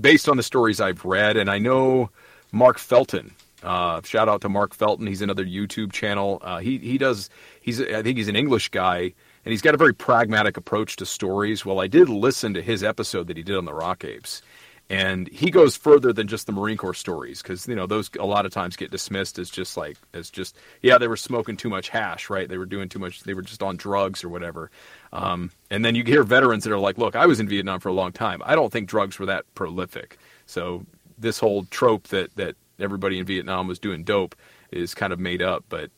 based 0.01 0.29
on 0.29 0.37
the 0.37 0.43
stories 0.43 0.81
I've 0.81 1.05
read, 1.05 1.37
and 1.37 1.51
I 1.51 1.59
know 1.59 2.11
Mark 2.53 2.79
Felton. 2.79 3.34
Uh, 3.65 4.01
shout 4.05 4.29
out 4.29 4.43
to 4.43 4.49
Mark 4.49 4.75
Felton. 4.75 5.07
He's 5.07 5.23
another 5.23 5.45
YouTube 5.45 5.93
channel. 5.93 6.39
Uh, 6.43 6.59
he 6.59 6.79
he 6.79 6.99
does. 6.99 7.31
He's 7.61 7.81
I 7.81 8.03
think 8.03 8.19
he's 8.19 8.29
an 8.29 8.37
English 8.37 8.69
guy, 8.69 8.99
and 8.99 9.53
he's 9.53 9.63
got 9.63 9.75
a 9.75 9.79
very 9.79 9.95
pragmatic 9.95 10.57
approach 10.57 10.97
to 10.97 11.07
stories. 11.07 11.65
Well, 11.65 11.81
I 11.81 11.87
did 11.87 12.09
listen 12.09 12.55
to 12.55 12.63
his 12.63 12.85
episode 12.85 13.29
that 13.29 13.37
he 13.37 13.43
did 13.43 13.57
on 13.57 13.65
the 13.65 13.75
rock 13.75 14.05
apes, 14.05 14.43
and 14.91 15.29
he 15.29 15.51
goes 15.51 15.77
further 15.77 16.13
than 16.13 16.29
just 16.29 16.47
the 16.47 16.53
Marine 16.53 16.77
Corps 16.77 16.95
stories 16.95 17.41
because 17.41 17.67
you 17.67 17.75
know 17.75 17.87
those 17.87 18.11
a 18.19 18.27
lot 18.27 18.45
of 18.45 18.53
times 18.53 18.77
get 18.77 18.91
dismissed 18.91 19.39
as 19.39 19.49
just 19.49 19.77
like 19.77 19.97
as 20.13 20.31
just 20.31 20.57
yeah 20.83 20.99
they 20.99 21.09
were 21.09 21.17
smoking 21.17 21.57
too 21.57 21.71
much 21.71 21.89
hash 21.89 22.29
right 22.29 22.49
they 22.49 22.59
were 22.59 22.67
doing 22.67 22.89
too 22.89 22.99
much 22.99 23.23
they 23.23 23.35
were 23.35 23.43
just 23.43 23.63
on 23.63 23.77
drugs 23.77 24.23
or 24.23 24.29
whatever 24.29 24.71
um, 25.13 25.51
and 25.71 25.85
then 25.85 25.95
you 25.95 26.05
hear 26.05 26.23
veterans 26.23 26.65
that 26.65 26.73
are 26.73 26.79
like 26.79 26.99
look 26.99 27.17
I 27.17 27.27
was 27.27 27.41
in 27.41 27.49
Vietnam 27.49 27.81
for 27.81 27.89
a 27.89 27.95
long 27.95 28.13
time 28.13 28.43
I 28.45 28.55
don't 28.55 28.71
think 28.71 28.89
drugs 28.89 29.19
were 29.19 29.27
that 29.27 29.47
prolific 29.55 30.19
so 30.45 30.85
this 31.17 31.39
whole 31.39 31.65
trope 31.71 32.09
that 32.09 32.35
that 32.37 32.57
everybody 32.79 33.19
in 33.19 33.25
Vietnam 33.25 33.67
was 33.67 33.79
doing 33.79 34.05
dope 34.05 34.35
is 34.71 34.95
kind 34.95 35.13
of 35.13 35.19
made 35.19 35.43
up. 35.43 35.65
But 35.69 35.91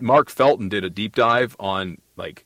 Mark 0.00 0.30
Felton 0.30 0.68
did 0.68 0.84
a 0.84 0.90
deep 0.90 1.16
dive 1.16 1.56
on 1.58 1.98
like 2.16 2.44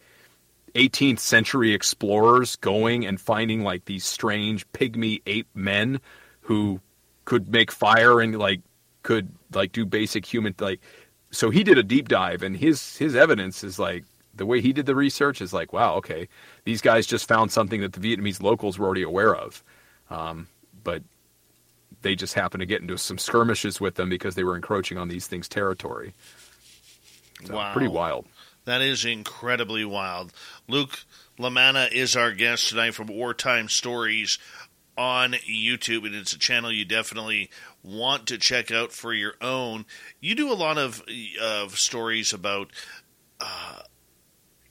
18th 0.75 1.19
century 1.19 1.73
explorers 1.73 2.57
going 2.57 3.07
and 3.07 3.21
finding 3.21 3.63
like 3.63 3.85
these 3.85 4.05
strange 4.05 4.71
pygmy 4.73 5.23
ape 5.27 5.49
men 5.55 6.01
who 6.41 6.81
could 7.25 7.49
make 7.49 7.71
fire 7.71 8.21
and 8.21 8.39
like 8.39 8.61
could 9.03 9.31
like 9.53 9.73
do 9.73 9.85
basic 9.85 10.25
human 10.25 10.55
like 10.59 10.81
so 11.31 11.51
he 11.51 11.63
did 11.63 11.79
a 11.79 11.83
deep 11.83 12.09
dive 12.09 12.43
and 12.43 12.57
his 12.57 12.97
his 12.97 13.15
evidence 13.15 13.63
is 13.63 13.79
like 13.79 14.05
the 14.35 14.47
way 14.47 14.61
he 14.61 14.73
did 14.73 14.87
the 14.87 14.95
research 14.95 15.41
is 15.41 15.53
like 15.53 15.73
wow 15.73 15.95
okay 15.95 16.27
these 16.65 16.81
guys 16.81 17.07
just 17.07 17.29
found 17.29 17.53
something 17.53 17.81
that 17.81 17.93
the 17.93 18.01
Vietnamese 18.01 18.43
locals 18.43 18.79
were 18.79 18.87
already 18.87 19.03
aware 19.03 19.35
of. 19.35 19.63
Um, 20.11 20.49
but 20.83 21.03
they 22.03 22.15
just 22.15 22.35
happened 22.35 22.61
to 22.61 22.67
get 22.67 22.81
into 22.81 22.97
some 22.97 23.19
skirmishes 23.19 23.81
with 23.81 23.95
them 23.95 24.09
because 24.09 24.35
they 24.35 24.45
were 24.45 24.57
encroaching 24.57 24.99
on 24.99 25.09
these 25.09 25.27
things 25.27 25.49
territory 25.49 26.13
so, 27.45 27.55
wow. 27.55 27.73
pretty 27.73 27.89
wild 27.89 28.27
That 28.65 28.81
is 28.81 29.05
incredibly 29.05 29.85
wild. 29.85 30.33
Luke 30.69 31.05
Lamana 31.39 31.93
is 31.93 32.17
our 32.17 32.33
guest 32.33 32.71
tonight 32.71 32.95
from 32.95 33.09
Wartime 33.09 33.69
Stories 33.69 34.39
on 34.97 35.33
YouTube, 35.33 36.07
and 36.07 36.15
it's 36.15 36.33
a 36.33 36.39
channel 36.39 36.73
you 36.73 36.85
definitely 36.85 37.51
want 37.83 38.29
to 38.29 38.39
check 38.39 38.71
out 38.71 38.93
for 38.93 39.13
your 39.13 39.35
own, 39.41 39.85
you 40.21 40.35
do 40.35 40.53
a 40.53 40.55
lot 40.55 40.79
of 40.79 41.03
of 41.41 41.79
stories 41.79 42.33
about 42.33 42.71
uh, 43.41 43.81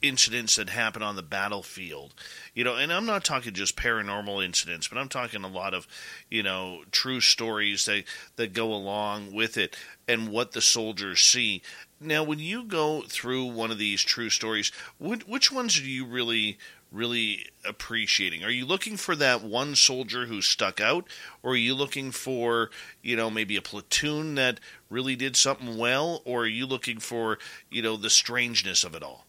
incidents 0.03 0.57
that 0.57 0.69
happen 0.69 1.01
on 1.01 1.15
the 1.15 1.23
battlefield. 1.23 2.13
You 2.53 2.63
know, 2.63 2.75
and 2.75 2.93
I'm 2.93 3.07
not 3.07 3.23
talking 3.23 3.53
just 3.53 3.75
paranormal 3.75 4.45
incidents, 4.45 4.87
but 4.87 4.99
I'm 4.99 5.09
talking 5.09 5.43
a 5.43 5.47
lot 5.47 5.73
of, 5.73 5.87
you 6.29 6.43
know, 6.43 6.83
true 6.91 7.21
stories 7.21 7.85
that 7.85 8.03
that 8.35 8.53
go 8.53 8.71
along 8.71 9.33
with 9.33 9.57
it 9.57 9.75
and 10.07 10.29
what 10.29 10.51
the 10.51 10.61
soldiers 10.61 11.21
see. 11.21 11.63
Now, 11.99 12.23
when 12.23 12.39
you 12.39 12.65
go 12.65 13.03
through 13.07 13.45
one 13.45 13.71
of 13.71 13.77
these 13.77 14.03
true 14.03 14.29
stories, 14.29 14.71
which 14.99 15.51
ones 15.51 15.79
are 15.79 15.83
you 15.83 16.05
really 16.05 16.59
really 16.91 17.47
appreciating? 17.67 18.43
Are 18.43 18.51
you 18.51 18.65
looking 18.67 18.97
for 18.97 19.15
that 19.15 19.43
one 19.43 19.73
soldier 19.73 20.27
who 20.27 20.43
stuck 20.43 20.79
out, 20.79 21.07
or 21.41 21.53
are 21.53 21.55
you 21.55 21.73
looking 21.73 22.11
for, 22.11 22.69
you 23.01 23.15
know, 23.15 23.31
maybe 23.31 23.55
a 23.55 23.63
platoon 23.63 24.35
that 24.35 24.59
really 24.91 25.15
did 25.15 25.35
something 25.35 25.77
well, 25.77 26.21
or 26.23 26.43
are 26.43 26.47
you 26.47 26.67
looking 26.67 26.99
for, 26.99 27.39
you 27.71 27.81
know, 27.81 27.97
the 27.97 28.11
strangeness 28.11 28.83
of 28.83 28.93
it 28.93 29.01
all? 29.01 29.25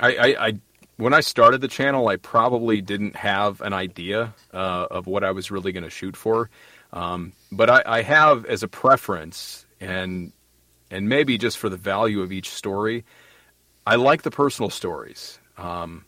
I, 0.00 0.16
I, 0.16 0.46
I 0.48 0.52
when 0.96 1.14
I 1.14 1.20
started 1.20 1.60
the 1.60 1.68
channel, 1.68 2.08
I 2.08 2.16
probably 2.16 2.80
didn't 2.80 3.16
have 3.16 3.60
an 3.60 3.72
idea 3.72 4.34
uh, 4.52 4.86
of 4.90 5.06
what 5.06 5.24
I 5.24 5.32
was 5.32 5.50
really 5.50 5.72
going 5.72 5.84
to 5.84 5.90
shoot 5.90 6.16
for, 6.16 6.50
um, 6.92 7.32
but 7.50 7.70
I, 7.70 7.82
I 7.86 8.02
have 8.02 8.44
as 8.46 8.62
a 8.62 8.68
preference, 8.68 9.66
and 9.80 10.32
and 10.90 11.08
maybe 11.08 11.38
just 11.38 11.58
for 11.58 11.68
the 11.68 11.76
value 11.76 12.20
of 12.20 12.32
each 12.32 12.50
story, 12.50 13.04
I 13.86 13.96
like 13.96 14.22
the 14.22 14.30
personal 14.30 14.70
stories 14.70 15.38
um, 15.56 16.04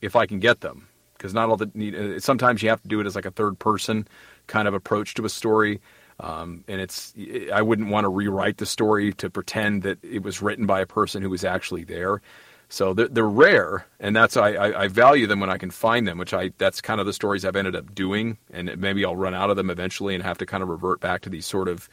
if 0.00 0.16
I 0.16 0.26
can 0.26 0.38
get 0.38 0.60
them, 0.60 0.88
because 1.16 1.34
not 1.34 1.50
all 1.50 1.56
the. 1.56 2.16
Uh, 2.16 2.20
sometimes 2.20 2.62
you 2.62 2.68
have 2.68 2.82
to 2.82 2.88
do 2.88 3.00
it 3.00 3.06
as 3.06 3.14
like 3.14 3.26
a 3.26 3.30
third 3.30 3.58
person 3.58 4.06
kind 4.46 4.68
of 4.68 4.74
approach 4.74 5.14
to 5.14 5.24
a 5.24 5.30
story. 5.30 5.80
Um, 6.20 6.64
and 6.68 6.80
it's 6.80 7.12
I 7.52 7.62
wouldn't 7.62 7.90
want 7.90 8.04
to 8.04 8.08
rewrite 8.08 8.58
the 8.58 8.66
story 8.66 9.12
to 9.14 9.28
pretend 9.28 9.82
that 9.82 9.98
it 10.02 10.22
was 10.22 10.40
written 10.40 10.66
by 10.66 10.80
a 10.80 10.86
person 10.86 11.22
who 11.22 11.30
was 11.30 11.44
actually 11.44 11.84
there. 11.84 12.22
So 12.68 12.94
they're, 12.94 13.08
they're 13.08 13.28
rare, 13.28 13.86
and 14.00 14.16
that's 14.16 14.36
I, 14.36 14.52
I, 14.52 14.82
I, 14.82 14.88
value 14.88 15.26
them 15.26 15.38
when 15.38 15.50
I 15.50 15.58
can 15.58 15.70
find 15.70 16.08
them. 16.08 16.18
Which 16.18 16.32
I 16.32 16.50
that's 16.58 16.80
kind 16.80 17.00
of 17.00 17.06
the 17.06 17.12
stories 17.12 17.44
I've 17.44 17.56
ended 17.56 17.76
up 17.76 17.94
doing, 17.94 18.38
and 18.52 18.76
maybe 18.78 19.04
I'll 19.04 19.16
run 19.16 19.34
out 19.34 19.50
of 19.50 19.56
them 19.56 19.70
eventually 19.70 20.14
and 20.14 20.22
have 20.22 20.38
to 20.38 20.46
kind 20.46 20.62
of 20.62 20.68
revert 20.68 21.00
back 21.00 21.22
to 21.22 21.28
these 21.28 21.46
sort 21.46 21.68
of. 21.68 21.88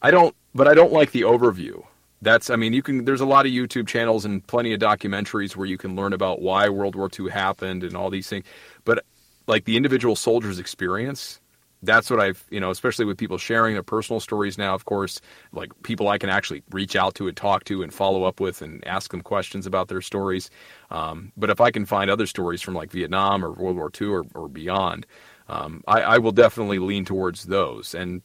I 0.00 0.10
don't, 0.10 0.34
but 0.54 0.68
I 0.68 0.74
don't 0.74 0.92
like 0.92 1.10
the 1.12 1.22
overview 1.22 1.84
that's 2.22 2.50
i 2.50 2.56
mean 2.56 2.72
you 2.72 2.82
can 2.82 3.04
there's 3.04 3.20
a 3.20 3.26
lot 3.26 3.46
of 3.46 3.52
youtube 3.52 3.86
channels 3.86 4.24
and 4.24 4.46
plenty 4.46 4.72
of 4.72 4.80
documentaries 4.80 5.54
where 5.54 5.66
you 5.66 5.78
can 5.78 5.94
learn 5.94 6.12
about 6.12 6.40
why 6.42 6.68
world 6.68 6.96
war 6.96 7.08
ii 7.18 7.30
happened 7.30 7.84
and 7.84 7.96
all 7.96 8.10
these 8.10 8.28
things 8.28 8.44
but 8.84 9.04
like 9.46 9.64
the 9.64 9.76
individual 9.76 10.16
soldier's 10.16 10.58
experience 10.58 11.40
that's 11.82 12.10
what 12.10 12.20
i've 12.20 12.44
you 12.50 12.60
know 12.60 12.70
especially 12.70 13.04
with 13.04 13.16
people 13.16 13.38
sharing 13.38 13.74
their 13.74 13.82
personal 13.82 14.20
stories 14.20 14.58
now 14.58 14.74
of 14.74 14.84
course 14.84 15.20
like 15.52 15.70
people 15.82 16.08
i 16.08 16.18
can 16.18 16.28
actually 16.30 16.62
reach 16.70 16.96
out 16.96 17.14
to 17.14 17.28
and 17.28 17.36
talk 17.36 17.64
to 17.64 17.82
and 17.82 17.94
follow 17.94 18.24
up 18.24 18.40
with 18.40 18.62
and 18.62 18.86
ask 18.86 19.10
them 19.10 19.20
questions 19.20 19.66
about 19.66 19.88
their 19.88 20.00
stories. 20.00 20.50
Um, 20.90 21.32
but 21.36 21.50
if 21.50 21.60
i 21.60 21.70
can 21.70 21.86
find 21.86 22.10
other 22.10 22.26
stories 22.26 22.62
from 22.62 22.74
like 22.74 22.90
vietnam 22.90 23.44
or 23.44 23.52
world 23.52 23.76
war 23.76 23.90
ii 24.00 24.08
or, 24.08 24.24
or 24.34 24.48
beyond 24.48 25.06
um, 25.48 25.82
I, 25.86 26.02
I 26.02 26.18
will 26.18 26.32
definitely 26.32 26.78
lean 26.78 27.04
towards 27.04 27.44
those. 27.44 27.94
And 27.94 28.22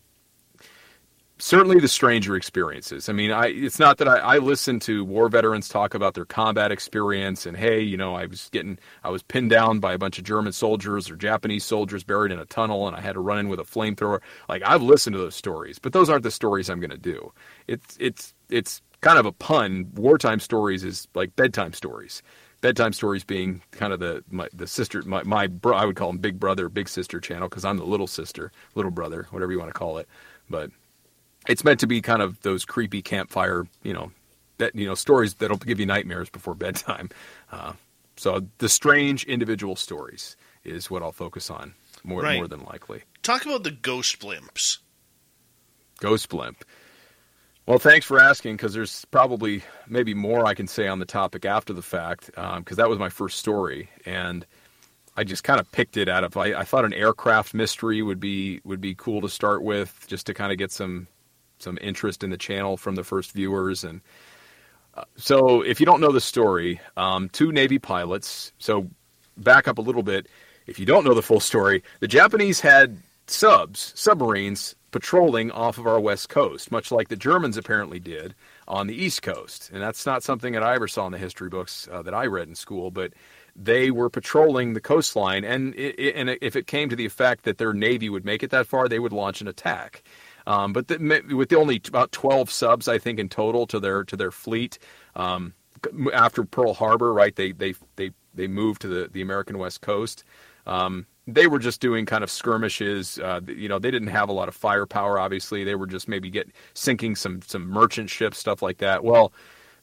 certainly 1.44 1.78
the 1.78 1.90
stranger 1.90 2.38
experiences. 2.38 3.10
I 3.10 3.12
mean, 3.14 3.30
I 3.32 3.48
it's 3.48 3.78
not 3.78 3.98
that 3.98 4.08
I, 4.08 4.18
I 4.20 4.38
listen 4.38 4.80
to 4.82 5.04
war 5.04 5.28
veterans 5.28 5.68
talk 5.68 5.94
about 5.94 6.14
their 6.14 6.24
combat 6.24 6.72
experience 6.72 7.46
and 7.46 7.58
hey, 7.58 7.82
you 7.82 7.98
know, 7.98 8.16
I 8.16 8.28
was 8.28 8.50
getting 8.54 8.80
I 9.04 9.10
was 9.10 9.22
pinned 9.24 9.50
down 9.50 9.80
by 9.80 9.94
a 9.94 9.98
bunch 9.98 10.18
of 10.18 10.24
German 10.24 10.54
soldiers 10.54 11.12
or 11.12 11.18
Japanese 11.18 11.66
soldiers 11.66 12.04
buried 12.06 12.32
in 12.32 12.40
a 12.40 12.46
tunnel 12.46 12.88
and 12.88 12.96
I 12.96 13.02
had 13.02 13.14
to 13.14 13.20
run 13.20 13.40
in 13.40 13.50
with 13.50 13.60
a 13.60 13.64
flamethrower. 13.64 14.22
Like 14.48 14.64
I've 14.66 14.82
listened 14.82 15.16
to 15.16 15.20
those 15.20 15.36
stories, 15.36 15.80
but 15.80 15.92
those 15.92 16.10
aren't 16.10 16.24
the 16.24 16.32
stories 16.32 16.70
I'm 16.70 16.80
going 16.80 16.92
to 16.92 16.98
do. 16.98 17.34
It's 17.68 17.98
it's 18.00 18.34
it's 18.50 18.82
kind 19.02 19.20
of 19.20 19.26
a 19.26 19.34
pun. 19.34 19.92
Wartime 19.96 20.40
stories 20.40 20.86
is 20.86 21.10
like 21.14 21.36
bedtime 21.36 21.74
stories. 21.74 22.24
Bedtime 22.62 22.94
stories 22.94 23.26
being 23.26 23.62
kind 23.72 23.92
of 23.92 24.00
the 24.00 24.24
my, 24.32 24.48
the 24.54 24.66
sister 24.66 25.02
my 25.02 25.24
my 25.24 25.48
bro, 25.48 25.76
I 25.76 25.84
would 25.84 25.98
call 25.98 26.08
them 26.08 26.20
big 26.20 26.40
brother, 26.40 26.70
big 26.70 26.88
sister 26.88 27.20
channel 27.20 27.50
because 27.50 27.66
I'm 27.66 27.80
the 27.80 27.86
little 27.86 28.08
sister, 28.08 28.54
little 28.76 28.92
brother, 28.92 29.28
whatever 29.32 29.52
you 29.52 29.60
want 29.60 29.74
to 29.74 29.78
call 29.78 29.98
it. 29.98 30.08
But 30.50 30.72
it's 31.48 31.64
meant 31.64 31.80
to 31.82 31.88
be 31.88 32.02
kind 32.02 32.22
of 32.22 32.42
those 32.42 32.66
creepy 32.66 33.02
campfire, 33.02 33.68
you 33.84 33.94
know, 33.94 34.12
that 34.58 34.76
you 34.76 34.86
know 34.86 34.96
stories 34.96 35.36
that'll 35.36 35.58
give 35.58 35.80
you 35.80 35.86
nightmares 35.86 36.30
before 36.30 36.56
bedtime. 36.56 37.10
Uh, 37.52 37.74
so 38.16 38.46
the 38.60 38.70
strange 38.70 39.24
individual 39.26 39.76
stories 39.76 40.36
is 40.64 40.90
what 40.90 41.02
I'll 41.02 41.12
focus 41.12 41.50
on 41.50 41.74
more 42.04 42.22
right. 42.22 42.38
more 42.38 42.48
than 42.48 42.64
likely. 42.64 43.04
Talk 43.22 43.46
about 43.46 43.64
the 43.64 43.72
ghost 43.72 44.20
blimps. 44.20 44.80
Ghost 46.00 46.30
blimp. 46.30 46.64
Well, 47.66 47.80
thanks 47.80 48.06
for 48.06 48.20
asking 48.20 48.58
because 48.58 48.74
there's 48.74 49.06
probably 49.06 49.64
maybe 49.88 50.14
more 50.14 50.46
I 50.46 50.54
can 50.54 50.68
say 50.68 50.88
on 50.88 51.00
the 51.00 51.06
topic 51.06 51.46
after 51.46 51.72
the 51.72 51.82
fact 51.82 52.26
because 52.28 52.58
um, 52.58 52.76
that 52.76 52.90
was 52.90 53.00
my 53.00 53.10
first 53.10 53.40
story 53.40 53.90
and 54.06 54.46
I 55.16 55.24
just 55.24 55.46
kind 55.46 55.62
of 55.62 55.72
picked 55.72 55.96
it 55.96 56.10
out 56.10 56.26
of 56.26 56.36
I, 56.36 56.54
I, 56.54 56.64
thought 56.66 56.84
an 56.84 56.94
aircraft 56.94 57.54
mystery 57.54 58.02
would 58.02 58.20
be 58.20 58.60
would 58.66 58.82
be 58.82 58.96
cool 58.96 59.22
to 59.22 59.30
start 59.30 59.64
with 59.64 60.06
just 60.08 60.26
to 60.26 60.34
kind 60.34 60.52
of 60.52 60.58
get 60.58 60.74
some 60.74 61.08
some 61.64 61.80
interest 61.82 62.24
in 62.24 62.30
the 62.30 62.38
channel 62.38 62.78
from 62.78 62.96
the 62.96 63.04
first 63.04 63.32
viewers. 63.32 63.84
And 63.84 64.02
uh, 64.94 65.06
so, 65.16 65.62
if 65.62 65.80
you 65.80 65.86
don't 65.86 66.02
know 66.02 66.12
the 66.12 66.22
story, 66.22 66.80
um, 66.98 67.30
two 67.30 67.52
Navy 67.52 67.80
pilots. 67.80 68.52
So, 68.60 68.90
back 69.38 69.68
up 69.68 69.80
a 69.80 69.82
little 69.82 70.04
bit. 70.04 70.28
If 70.68 70.80
you 70.80 70.86
don't 70.86 71.04
know 71.04 71.14
the 71.14 71.22
full 71.22 71.40
story, 71.40 71.84
the 72.00 72.08
Japanese 72.08 72.60
had 72.60 72.98
subs, 73.28 73.92
submarines, 73.96 74.76
patrolling 74.92 75.52
off 75.52 75.78
of 75.78 75.88
our 75.88 76.00
west 76.00 76.30
coast, 76.30 76.72
much 76.72 76.92
like 76.92 77.10
the 77.10 77.16
Germans 77.18 77.58
apparently 77.58 78.00
did 78.00 78.34
on 78.68 78.88
the 78.88 78.96
east 78.96 79.24
coast. 79.24 79.70
And 79.74 79.82
that's 79.82 80.06
not 80.06 80.24
something 80.24 80.54
that 80.54 80.64
I 80.64 80.76
ever 80.76 80.88
saw 80.88 81.06
in 81.08 81.12
the 81.12 81.18
history 81.18 81.50
books 81.50 81.90
uh, 81.92 82.02
that 82.04 82.14
I 82.14 82.28
read 82.28 82.48
in 82.48 82.56
school, 82.56 82.92
but 82.92 83.12
they 83.56 83.92
were 83.92 84.10
patrolling 84.10 84.74
the 84.74 84.82
coastline. 84.82 85.44
And, 85.44 85.76
it, 85.76 86.00
it, 86.00 86.16
and 86.16 86.30
if 86.42 86.56
it 86.56 86.68
came 86.68 86.90
to 86.90 86.96
the 86.96 87.06
effect 87.06 87.44
that 87.44 87.58
their 87.58 87.74
navy 87.74 88.10
would 88.10 88.24
make 88.24 88.44
it 88.44 88.52
that 88.52 88.68
far, 88.68 88.88
they 88.88 89.00
would 89.00 89.12
launch 89.12 89.42
an 89.42 89.48
attack. 89.48 90.04
Um, 90.46 90.74
but 90.74 90.88
the, 90.88 91.24
with 91.36 91.50
the 91.50 91.58
only 91.58 91.82
about 91.88 92.12
12 92.12 92.52
subs, 92.52 92.88
I 92.88 92.98
think 92.98 93.20
in 93.20 93.30
total 93.30 93.66
to 93.68 93.80
their 93.80 94.04
to 94.06 94.18
their 94.18 94.32
fleet 94.32 94.78
um, 95.16 95.54
after 96.14 96.44
Pearl 96.44 96.74
Harbor, 96.74 97.14
right? 97.14 97.36
They 97.36 97.52
they 97.52 97.74
they 97.96 98.12
they 98.34 98.48
moved 98.48 98.82
to 98.82 98.88
the 98.88 99.10
the 99.12 99.22
American 99.22 99.58
West 99.58 99.82
Coast. 99.82 100.24
Um, 100.66 101.06
they 101.26 101.48
were 101.48 101.60
just 101.60 101.80
doing 101.80 102.06
kind 102.06 102.24
of 102.24 102.30
skirmishes. 102.30 103.18
Uh, 103.20 103.40
you 103.48 103.70
know, 103.70 103.80
they 103.80 103.92
didn't 103.92 104.10
have 104.10 104.30
a 104.30 104.34
lot 104.34 104.50
of 104.50 104.56
firepower. 104.56 105.18
Obviously, 105.18 105.64
they 105.64 105.76
were 105.76 105.88
just 105.88 106.08
maybe 106.08 106.30
get 106.30 106.50
sinking 106.74 107.16
some 107.16 107.42
some 107.42 107.68
merchant 107.68 108.10
ships, 108.10 108.38
stuff 108.38 108.62
like 108.62 108.80
that. 108.80 109.04
Well, 109.04 109.32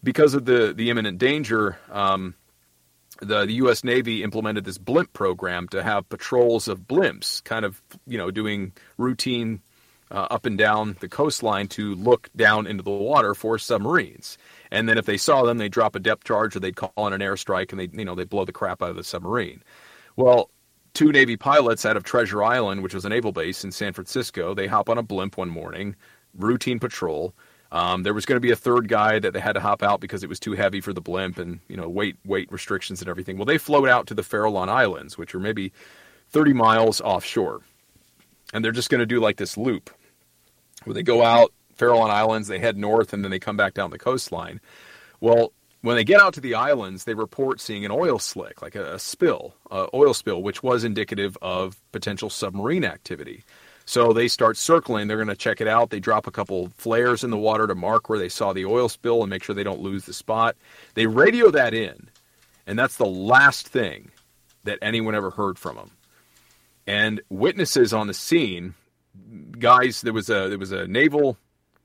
because 0.03 0.35
of 0.35 0.45
the 0.45 0.73
the 0.75 0.91
imminent 0.91 1.19
danger. 1.19 1.79
Um, 1.91 2.35
the, 3.23 3.45
the 3.45 3.53
U.S. 3.55 3.85
Navy 3.85 4.23
implemented 4.23 4.65
this 4.65 4.79
blimp 4.79 5.13
program 5.13 5.69
to 5.69 5.83
have 5.83 6.09
patrols 6.09 6.69
of 6.69 6.89
blimps, 6.89 7.45
kind 7.45 7.67
of 7.67 7.83
you 8.07 8.17
know 8.17 8.31
doing 8.31 8.73
routine 8.97 9.61
uh, 10.11 10.27
up 10.31 10.47
and 10.47 10.59
down 10.59 10.97
the 11.01 11.09
coastline 11.09 11.69
to 11.69 11.95
look 11.95 12.29
down 12.35 12.67
into 12.67 12.83
the 12.83 12.91
water 12.91 13.35
for 13.35 13.59
submarines. 13.59 14.37
And 14.71 14.89
then 14.89 14.99
if 14.99 15.07
they 15.07 15.17
saw 15.17 15.45
them, 15.45 15.59
they'd 15.59 15.73
drop 15.73 15.95
a 15.95 16.01
depth 16.01 16.25
charge 16.25 16.57
or 16.57 16.61
they'd 16.61 16.77
call 16.77 17.07
in 17.07 17.13
an 17.13 17.21
airstrike 17.21 17.71
and 17.71 17.81
they 17.81 17.89
you 17.93 18.05
know 18.05 18.15
they'd 18.15 18.29
blow 18.29 18.45
the 18.45 18.53
crap 18.53 18.83
out 18.83 18.91
of 18.91 18.97
the 18.97 19.05
submarine. 19.05 19.63
Well, 20.17 20.51
two 20.95 21.13
Navy 21.13 21.37
pilots 21.37 21.85
out 21.87 21.97
of 21.97 22.05
Treasure 22.05 22.43
Island, 22.43 22.83
which 22.83 22.95
was 22.95 23.05
a 23.05 23.09
naval 23.09 23.33
base 23.33 23.65
in 23.65 23.73
San 23.73 23.93
Francisco, 23.93 24.55
they 24.55 24.67
hop 24.67 24.89
on 24.89 24.99
a 24.99 25.03
blimp 25.03 25.37
one 25.37 25.49
morning, 25.49 25.95
routine 26.37 26.79
patrol. 26.79 27.35
Um, 27.73 28.03
there 28.03 28.15
was 28.15 28.27
going 28.27 28.37
to 28.37 28.41
be 28.41 28.51
a 28.51 28.57
third 28.57 28.89
guy 28.89 29.21
that 29.21 29.33
they 29.33 29.39
had 29.39 29.53
to 29.53 29.61
hop 29.61 29.85
out 29.85 30.01
because 30.01 30.25
it 30.25 30.29
was 30.29 30.41
too 30.41 30.53
heavy 30.53 30.81
for 30.81 30.93
the 30.93 31.01
blimp 31.01 31.39
and 31.39 31.61
you 31.69 31.77
know 31.77 31.89
weight 31.89 32.17
weight 32.25 32.51
restrictions 32.51 33.01
and 33.01 33.09
everything. 33.09 33.37
Well, 33.37 33.45
they 33.45 33.59
float 33.59 33.89
out 33.89 34.09
to 34.09 34.15
the 34.15 34.23
Farallon 34.23 34.69
Islands, 34.69 35.17
which 35.17 35.35
are 35.37 35.41
maybe 35.41 35.73
30 36.31 36.53
miles 36.53 37.01
offshore, 37.01 37.61
and 38.53 38.65
they're 38.65 38.73
just 38.73 38.91
going 38.91 38.99
to 38.99 39.07
do 39.07 39.21
like 39.21 39.37
this 39.37 39.57
loop 39.57 39.91
where 40.85 40.95
they 40.95 41.03
go 41.03 41.23
out 41.23 41.53
Farallon 41.77 42.11
Islands, 42.11 42.49
they 42.49 42.59
head 42.59 42.77
north, 42.77 43.13
and 43.13 43.25
then 43.25 43.31
they 43.31 43.39
come 43.39 43.57
back 43.57 43.75
down 43.75 43.91
the 43.91 43.99
coastline. 43.99 44.61
Well, 45.21 45.53
when 45.83 45.97
they 45.97 46.05
get 46.05 46.21
out 46.21 46.35
to 46.35 46.41
the 46.41 46.55
islands, 46.55 47.05
they 47.05 47.15
report 47.15 47.61
seeing 47.61 47.85
an 47.85 47.91
oil 47.91 48.19
slick, 48.19 48.61
like 48.61 48.75
a, 48.75 48.95
a 48.95 48.99
spill, 48.99 49.55
oil 49.95 50.13
spill, 50.13 50.43
which 50.43 50.63
was 50.63 50.85
indicative 50.85 51.39
of 51.41 51.81
potential 51.91 52.29
submarine 52.29 52.85
activity. 52.85 53.45
So 53.87 54.13
they 54.13 54.29
start 54.29 54.57
circling. 54.57 55.09
They're 55.09 55.17
going 55.17 55.29
to 55.29 55.35
check 55.35 55.61
it 55.61 55.67
out. 55.67 55.91
They 55.91 56.01
drop 56.01 56.27
a 56.27 56.31
couple 56.31 56.69
flares 56.77 57.25
in 57.25 57.31
the 57.31 57.39
water 57.39 57.67
to 57.67 57.75
mark 57.75 58.09
where 58.09 58.19
they 58.19 58.29
saw 58.29 58.53
the 58.53 58.67
oil 58.67 58.89
spill 58.89 59.23
and 59.23 59.31
make 59.31 59.43
sure 59.43 59.55
they 59.55 59.65
don't 59.65 59.81
lose 59.81 60.05
the 60.05 60.13
spot. 60.13 60.55
They 60.95 61.07
radio 61.07 61.51
that 61.51 61.73
in, 61.73 62.11
and 62.67 62.79
that's 62.79 62.97
the 62.97 63.07
last 63.07 63.67
thing 63.67 64.11
that 64.65 64.79
anyone 64.83 65.15
ever 65.15 65.31
heard 65.31 65.59
from 65.59 65.77
them. 65.77 65.91
And 66.87 67.23
witnesses 67.31 67.95
on 67.95 68.07
the 68.07 68.15
scene 68.15 68.75
guys. 69.59 70.03
There 70.03 70.13
was 70.13 70.29
a 70.29 70.49
there 70.49 70.59
was 70.59 70.73
a 70.73 70.87
naval 70.87 71.37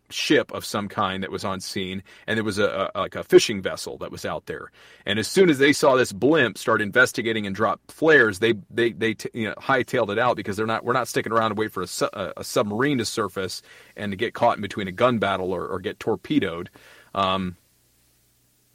ship 0.09 0.51
of 0.53 0.63
some 0.63 0.87
kind 0.87 1.23
that 1.23 1.31
was 1.31 1.43
on 1.43 1.59
scene, 1.59 2.03
and 2.27 2.37
there 2.37 2.43
was 2.43 2.59
a, 2.59 2.91
a, 2.93 2.99
like 2.99 3.15
a 3.15 3.23
fishing 3.23 3.61
vessel 3.61 3.97
that 3.97 4.11
was 4.11 4.25
out 4.25 4.45
there. 4.45 4.71
And 5.05 5.17
as 5.19 5.27
soon 5.27 5.49
as 5.49 5.57
they 5.57 5.73
saw 5.73 5.95
this 5.95 6.13
blimp 6.13 6.57
start 6.57 6.81
investigating 6.81 7.45
and 7.47 7.55
drop 7.55 7.79
flares, 7.89 8.39
they 8.39 8.53
they 8.69 8.91
they 8.91 9.13
t- 9.15 9.29
you 9.33 9.47
know, 9.49 9.55
hightailed 9.55 10.11
it 10.11 10.19
out 10.19 10.37
because 10.37 10.57
they're 10.57 10.65
not 10.65 10.83
we're 10.83 10.93
not 10.93 11.07
sticking 11.07 11.31
around 11.31 11.51
to 11.51 11.55
wait 11.55 11.71
for 11.71 11.83
a, 11.83 11.87
su- 11.87 12.09
a, 12.13 12.43
submarine 12.43 12.97
to 12.99 13.05
surface 13.05 13.61
and 13.95 14.11
to 14.11 14.15
get 14.15 14.33
caught 14.33 14.57
in 14.57 14.61
between 14.61 14.87
a 14.87 14.91
gun 14.91 15.19
battle 15.19 15.51
or, 15.51 15.67
or 15.67 15.79
get 15.79 15.99
torpedoed. 15.99 16.69
Um, 17.13 17.55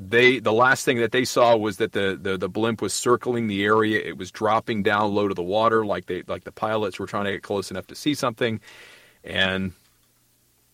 they 0.00 0.38
the 0.38 0.52
last 0.52 0.86
thing 0.86 0.96
that 0.98 1.12
they 1.12 1.26
saw 1.26 1.54
was 1.56 1.76
that 1.76 1.92
the, 1.92 2.18
the 2.20 2.38
the 2.38 2.48
blimp 2.48 2.80
was 2.80 2.94
circling 2.94 3.48
the 3.48 3.62
area. 3.62 4.00
It 4.00 4.16
was 4.16 4.30
dropping 4.30 4.82
down 4.82 5.14
low 5.14 5.28
to 5.28 5.34
the 5.34 5.42
water, 5.42 5.84
like 5.84 6.06
they 6.06 6.22
like 6.26 6.44
the 6.44 6.52
pilots 6.52 6.98
were 6.98 7.06
trying 7.06 7.26
to 7.26 7.32
get 7.32 7.42
close 7.42 7.70
enough 7.70 7.86
to 7.88 7.94
see 7.94 8.14
something. 8.14 8.60
And 9.22 9.72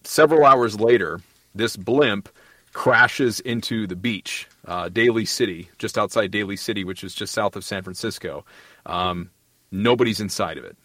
several 0.04 0.44
hours 0.46 0.78
later, 0.78 1.20
this 1.56 1.76
blimp 1.76 2.28
crashes 2.72 3.40
into 3.40 3.88
the 3.88 3.96
beach, 3.96 4.46
uh, 4.64 4.90
Daly 4.90 5.24
City, 5.24 5.70
just 5.78 5.98
outside 5.98 6.30
Daly 6.30 6.56
City, 6.56 6.84
which 6.84 7.02
is 7.02 7.12
just 7.12 7.32
south 7.32 7.56
of 7.56 7.64
San 7.64 7.82
Francisco. 7.82 8.44
Um, 8.84 9.30
nobody's 9.72 10.20
inside 10.20 10.56
of 10.56 10.64
it. 10.64 10.76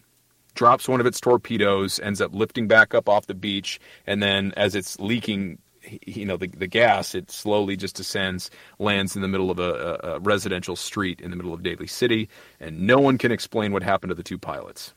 Drops 0.54 0.88
one 0.88 1.00
of 1.00 1.06
its 1.06 1.20
torpedoes, 1.20 2.00
ends 2.00 2.20
up 2.20 2.34
lifting 2.34 2.66
back 2.66 2.92
up 2.92 3.08
off 3.08 3.26
the 3.26 3.34
beach, 3.34 3.78
and 4.04 4.20
then 4.20 4.52
as 4.56 4.74
it's 4.74 4.98
leaking 4.98 5.58
you 6.06 6.24
know 6.24 6.36
the, 6.36 6.46
the 6.48 6.66
gas 6.66 7.14
it 7.14 7.30
slowly 7.30 7.76
just 7.76 7.96
descends 7.96 8.50
lands 8.78 9.16
in 9.16 9.22
the 9.22 9.28
middle 9.28 9.50
of 9.50 9.58
a, 9.58 9.98
a, 10.02 10.18
residential 10.20 10.76
street 10.76 11.20
in 11.20 11.30
the 11.30 11.36
middle 11.36 11.52
of 11.52 11.62
daly 11.62 11.86
city 11.86 12.28
and 12.60 12.80
no 12.80 12.98
one 12.98 13.18
can 13.18 13.32
explain 13.32 13.72
what 13.72 13.82
happened 13.82 14.10
to 14.10 14.14
the 14.14 14.22
two 14.22 14.38
pilots 14.38 14.92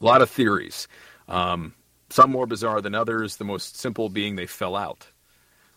a 0.00 0.04
lot 0.04 0.22
of 0.22 0.30
theories 0.30 0.88
um, 1.28 1.74
some 2.10 2.30
more 2.30 2.46
bizarre 2.46 2.80
than 2.80 2.94
others 2.94 3.36
the 3.36 3.44
most 3.44 3.76
simple 3.76 4.08
being 4.08 4.36
they 4.36 4.46
fell 4.46 4.76
out 4.76 5.06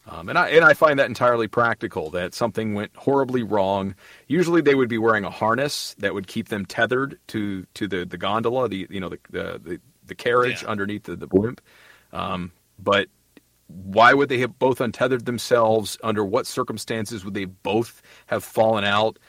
um, 0.10 0.30
and 0.30 0.38
I 0.38 0.50
and 0.50 0.64
I 0.64 0.74
find 0.74 1.00
that 1.00 1.08
entirely 1.08 1.48
practical. 1.48 2.12
That 2.12 2.34
something 2.34 2.74
went 2.74 2.96
horribly 2.96 3.44
wrong. 3.44 3.94
Usually, 4.28 4.62
they 4.62 4.76
would 4.76 4.88
be 4.88 4.98
wearing 4.98 5.26
a 5.26 5.30
harness 5.30 5.96
that 6.00 6.14
would 6.14 6.28
keep 6.28 6.48
them 6.48 6.66
tethered 6.66 7.20
to 7.28 7.66
to 7.74 7.88
the, 7.88 8.06
the 8.06 8.18
gondola, 8.18 8.70
the 8.70 8.88
you 8.90 9.02
know 9.02 9.10
the 9.10 9.20
the, 9.30 9.82
the, 10.06 10.16
carriage 10.16 10.64
yeah. 10.64 10.70
underneath 10.70 11.04
the, 11.04 11.18
the 11.18 11.28
blimp. 11.28 11.60
Um, 12.14 12.54
but 12.80 13.10
why 13.68 14.14
would 14.14 14.30
they 14.30 14.40
have 14.40 14.58
both 14.60 14.82
untethered 14.82 15.26
themselves? 15.26 15.98
Under 16.04 16.24
what 16.24 16.48
circumstances 16.48 17.26
would 17.26 17.34
they 17.34 17.46
both 17.46 18.02
have 18.28 18.44
fallen 18.44 18.84
out 18.84 19.20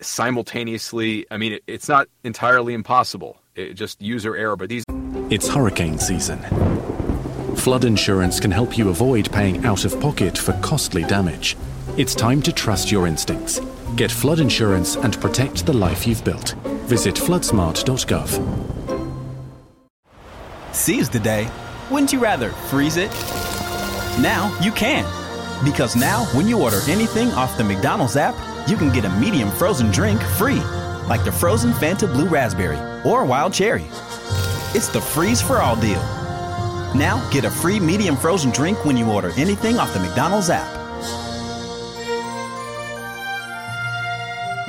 simultaneously? 0.00 1.26
I 1.30 1.36
mean, 1.36 1.54
it, 1.54 1.62
it's 1.66 1.88
not 1.88 2.08
entirely 2.24 2.74
impossible. 2.74 3.38
It, 3.54 3.74
just 3.74 4.00
user 4.00 4.36
error. 4.36 4.56
But 4.56 4.68
these. 4.68 4.84
It's 5.30 5.48
hurricane 5.48 5.98
season. 5.98 6.40
Flood 7.56 7.84
insurance 7.84 8.40
can 8.40 8.50
help 8.50 8.76
you 8.76 8.88
avoid 8.88 9.30
paying 9.30 9.64
out 9.64 9.84
of 9.84 10.00
pocket 10.00 10.36
for 10.36 10.52
costly 10.60 11.04
damage. 11.04 11.56
It's 11.96 12.14
time 12.14 12.40
to 12.42 12.52
trust 12.52 12.90
your 12.90 13.06
instincts. 13.06 13.60
Get 13.94 14.10
flood 14.10 14.40
insurance 14.40 14.96
and 14.96 15.20
protect 15.20 15.66
the 15.66 15.72
life 15.74 16.06
you've 16.06 16.24
built. 16.24 16.54
Visit 16.88 17.14
floodsmart.gov. 17.14 18.40
Seize 20.74 21.10
the 21.10 21.20
day. 21.20 21.50
Wouldn't 21.90 22.12
you 22.12 22.18
rather 22.18 22.48
freeze 22.50 22.96
it? 22.96 23.10
Now 24.20 24.56
you 24.60 24.72
can. 24.72 25.04
Because 25.64 25.94
now, 25.94 26.24
when 26.34 26.48
you 26.48 26.60
order 26.60 26.80
anything 26.88 27.28
off 27.30 27.56
the 27.56 27.64
McDonald's 27.64 28.16
app, 28.16 28.34
you 28.68 28.76
can 28.76 28.92
get 28.92 29.04
a 29.04 29.10
medium 29.10 29.50
frozen 29.50 29.90
drink 29.90 30.20
free, 30.20 30.60
like 31.08 31.24
the 31.24 31.32
frozen 31.32 31.72
Fanta 31.72 32.12
Blue 32.12 32.28
Raspberry 32.28 32.78
or 33.08 33.24
Wild 33.24 33.52
Cherry. 33.52 33.86
It's 34.74 34.88
the 34.88 35.00
freeze 35.00 35.40
for 35.40 35.58
all 35.58 35.76
deal. 35.76 36.00
Now, 36.94 37.26
get 37.30 37.44
a 37.44 37.50
free 37.50 37.80
medium 37.80 38.16
frozen 38.16 38.50
drink 38.50 38.84
when 38.84 38.96
you 38.96 39.10
order 39.10 39.30
anything 39.36 39.78
off 39.78 39.94
the 39.94 40.00
McDonald's 40.00 40.50
app. 40.50 40.82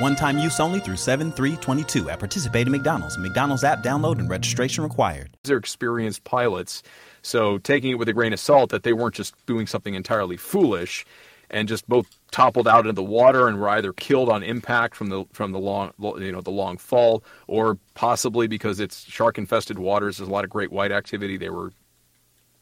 One 0.00 0.16
time 0.16 0.38
use 0.38 0.58
only 0.58 0.80
through 0.80 0.96
7322 0.96 2.10
at 2.10 2.18
participating 2.18 2.72
McDonald's. 2.72 3.16
McDonald's 3.16 3.62
app 3.62 3.82
download 3.82 4.18
and 4.18 4.28
registration 4.28 4.82
required. 4.82 5.36
They're 5.44 5.56
experienced 5.56 6.24
pilots 6.24 6.82
so 7.24 7.58
taking 7.58 7.90
it 7.90 7.98
with 7.98 8.08
a 8.08 8.12
grain 8.12 8.32
of 8.32 8.38
salt 8.38 8.70
that 8.70 8.82
they 8.82 8.92
weren't 8.92 9.14
just 9.14 9.34
doing 9.46 9.66
something 9.66 9.94
entirely 9.94 10.36
foolish 10.36 11.04
and 11.50 11.68
just 11.68 11.88
both 11.88 12.06
toppled 12.30 12.68
out 12.68 12.80
into 12.80 12.92
the 12.92 13.02
water 13.02 13.48
and 13.48 13.60
were 13.60 13.68
either 13.68 13.92
killed 13.92 14.28
on 14.28 14.42
impact 14.42 14.94
from 14.94 15.08
the 15.08 15.24
from 15.32 15.52
the 15.52 15.58
long 15.58 15.92
you 15.98 16.32
know 16.32 16.40
the 16.40 16.50
long 16.50 16.76
fall 16.76 17.24
or 17.46 17.78
possibly 17.94 18.46
because 18.46 18.80
it's 18.80 19.04
shark 19.04 19.38
infested 19.38 19.78
waters 19.78 20.18
there's 20.18 20.28
a 20.28 20.32
lot 20.32 20.44
of 20.44 20.50
great 20.50 20.70
white 20.70 20.92
activity 20.92 21.36
they 21.36 21.50
were 21.50 21.72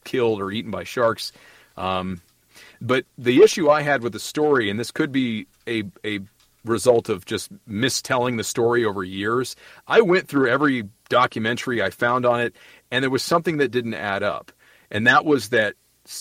killed 0.04 0.40
or 0.40 0.50
eaten 0.50 0.70
by 0.70 0.84
sharks. 0.84 1.32
Um, 1.76 2.20
but 2.80 3.04
the 3.16 3.42
issue 3.42 3.70
I 3.70 3.82
had 3.82 4.02
with 4.02 4.12
the 4.12 4.20
story 4.20 4.68
and 4.68 4.78
this 4.78 4.90
could 4.90 5.12
be 5.12 5.46
a 5.66 5.84
a 6.04 6.20
result 6.64 7.08
of 7.08 7.24
just 7.24 7.50
mistelling 7.66 8.36
the 8.36 8.44
story 8.44 8.84
over 8.84 9.02
years 9.02 9.56
I 9.88 10.00
went 10.00 10.28
through 10.28 10.48
every 10.48 10.88
documentary 11.08 11.82
I 11.82 11.90
found 11.90 12.24
on 12.24 12.40
it 12.40 12.54
and 12.92 13.02
there 13.02 13.10
was 13.10 13.24
something 13.24 13.56
that 13.56 13.72
didn't 13.72 13.94
add 13.94 14.22
up, 14.22 14.52
and 14.90 15.06
that 15.08 15.24
was 15.24 15.48
that 15.48 15.74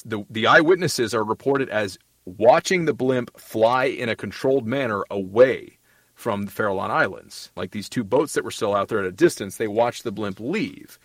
the 0.06 0.24
the 0.30 0.48
eyewitnesses 0.48 1.14
are 1.14 1.24
reported 1.24 1.70
as 1.70 2.00
watching 2.26 2.86
the 2.86 2.94
blimp 2.94 3.38
fly 3.40 3.86
in 3.86 4.10
a 4.10 4.16
controlled 4.16 4.66
manner 4.66 5.04
away 5.12 5.78
from 6.16 6.44
the 6.44 6.52
Farallon 6.52 6.90
Islands. 6.90 7.52
Like 7.56 7.72
these 7.72 7.90
two 7.90 8.04
boats 8.04 8.34
that 8.34 8.44
were 8.44 8.52
still 8.52 8.76
out 8.76 8.88
there 8.88 9.00
at 9.00 9.06
a 9.06 9.12
distance, 9.12 9.58
they 9.58 9.68
watched 9.68 10.04
the 10.04 10.12
blimp 10.12 10.40
leave. 10.40 10.98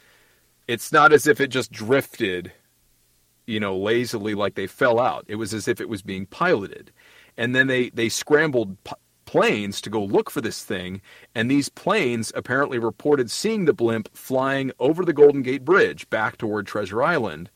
It's 0.69 0.93
not 0.93 1.13
as 1.13 1.27
if 1.27 1.41
it 1.41 1.49
just 1.49 1.73
drifted, 1.73 2.53
you 3.47 3.59
know, 3.59 3.77
lazily 3.77 4.35
like 4.35 4.55
they 4.55 4.67
fell 4.67 5.01
out. 5.01 5.25
It 5.27 5.37
was 5.37 5.55
as 5.55 5.69
if 5.69 5.81
it 5.81 5.89
was 5.89 6.03
being 6.03 6.27
piloted. 6.27 6.93
And 7.37 7.55
then 7.55 7.67
they, 7.67 7.91
they 7.91 8.09
scrambled 8.09 8.77
planes 9.37 9.83
to 9.83 9.91
go 9.91 10.03
look 10.03 10.31
for 10.31 10.41
this 10.41 10.65
thing, 10.65 11.03
and 11.35 11.51
these 11.51 11.69
planes 11.69 12.33
apparently 12.35 12.79
reported 12.79 13.31
seeing 13.31 13.67
the 13.67 13.75
blimp 13.75 14.09
flying 14.17 14.73
over 14.79 15.05
the 15.05 15.13
Golden 15.13 15.43
Gate 15.43 15.63
Bridge 15.63 16.09
back 16.09 16.39
toward 16.39 16.67
Treasure 16.67 17.03
Island 17.03 17.51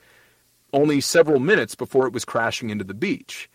only 0.74 1.00
several 1.00 1.40
minutes 1.40 1.74
before 1.74 2.06
it 2.06 2.12
was 2.12 2.26
crashing 2.26 2.68
into 2.68 2.84
the 2.84 2.92
beach. 2.92 3.48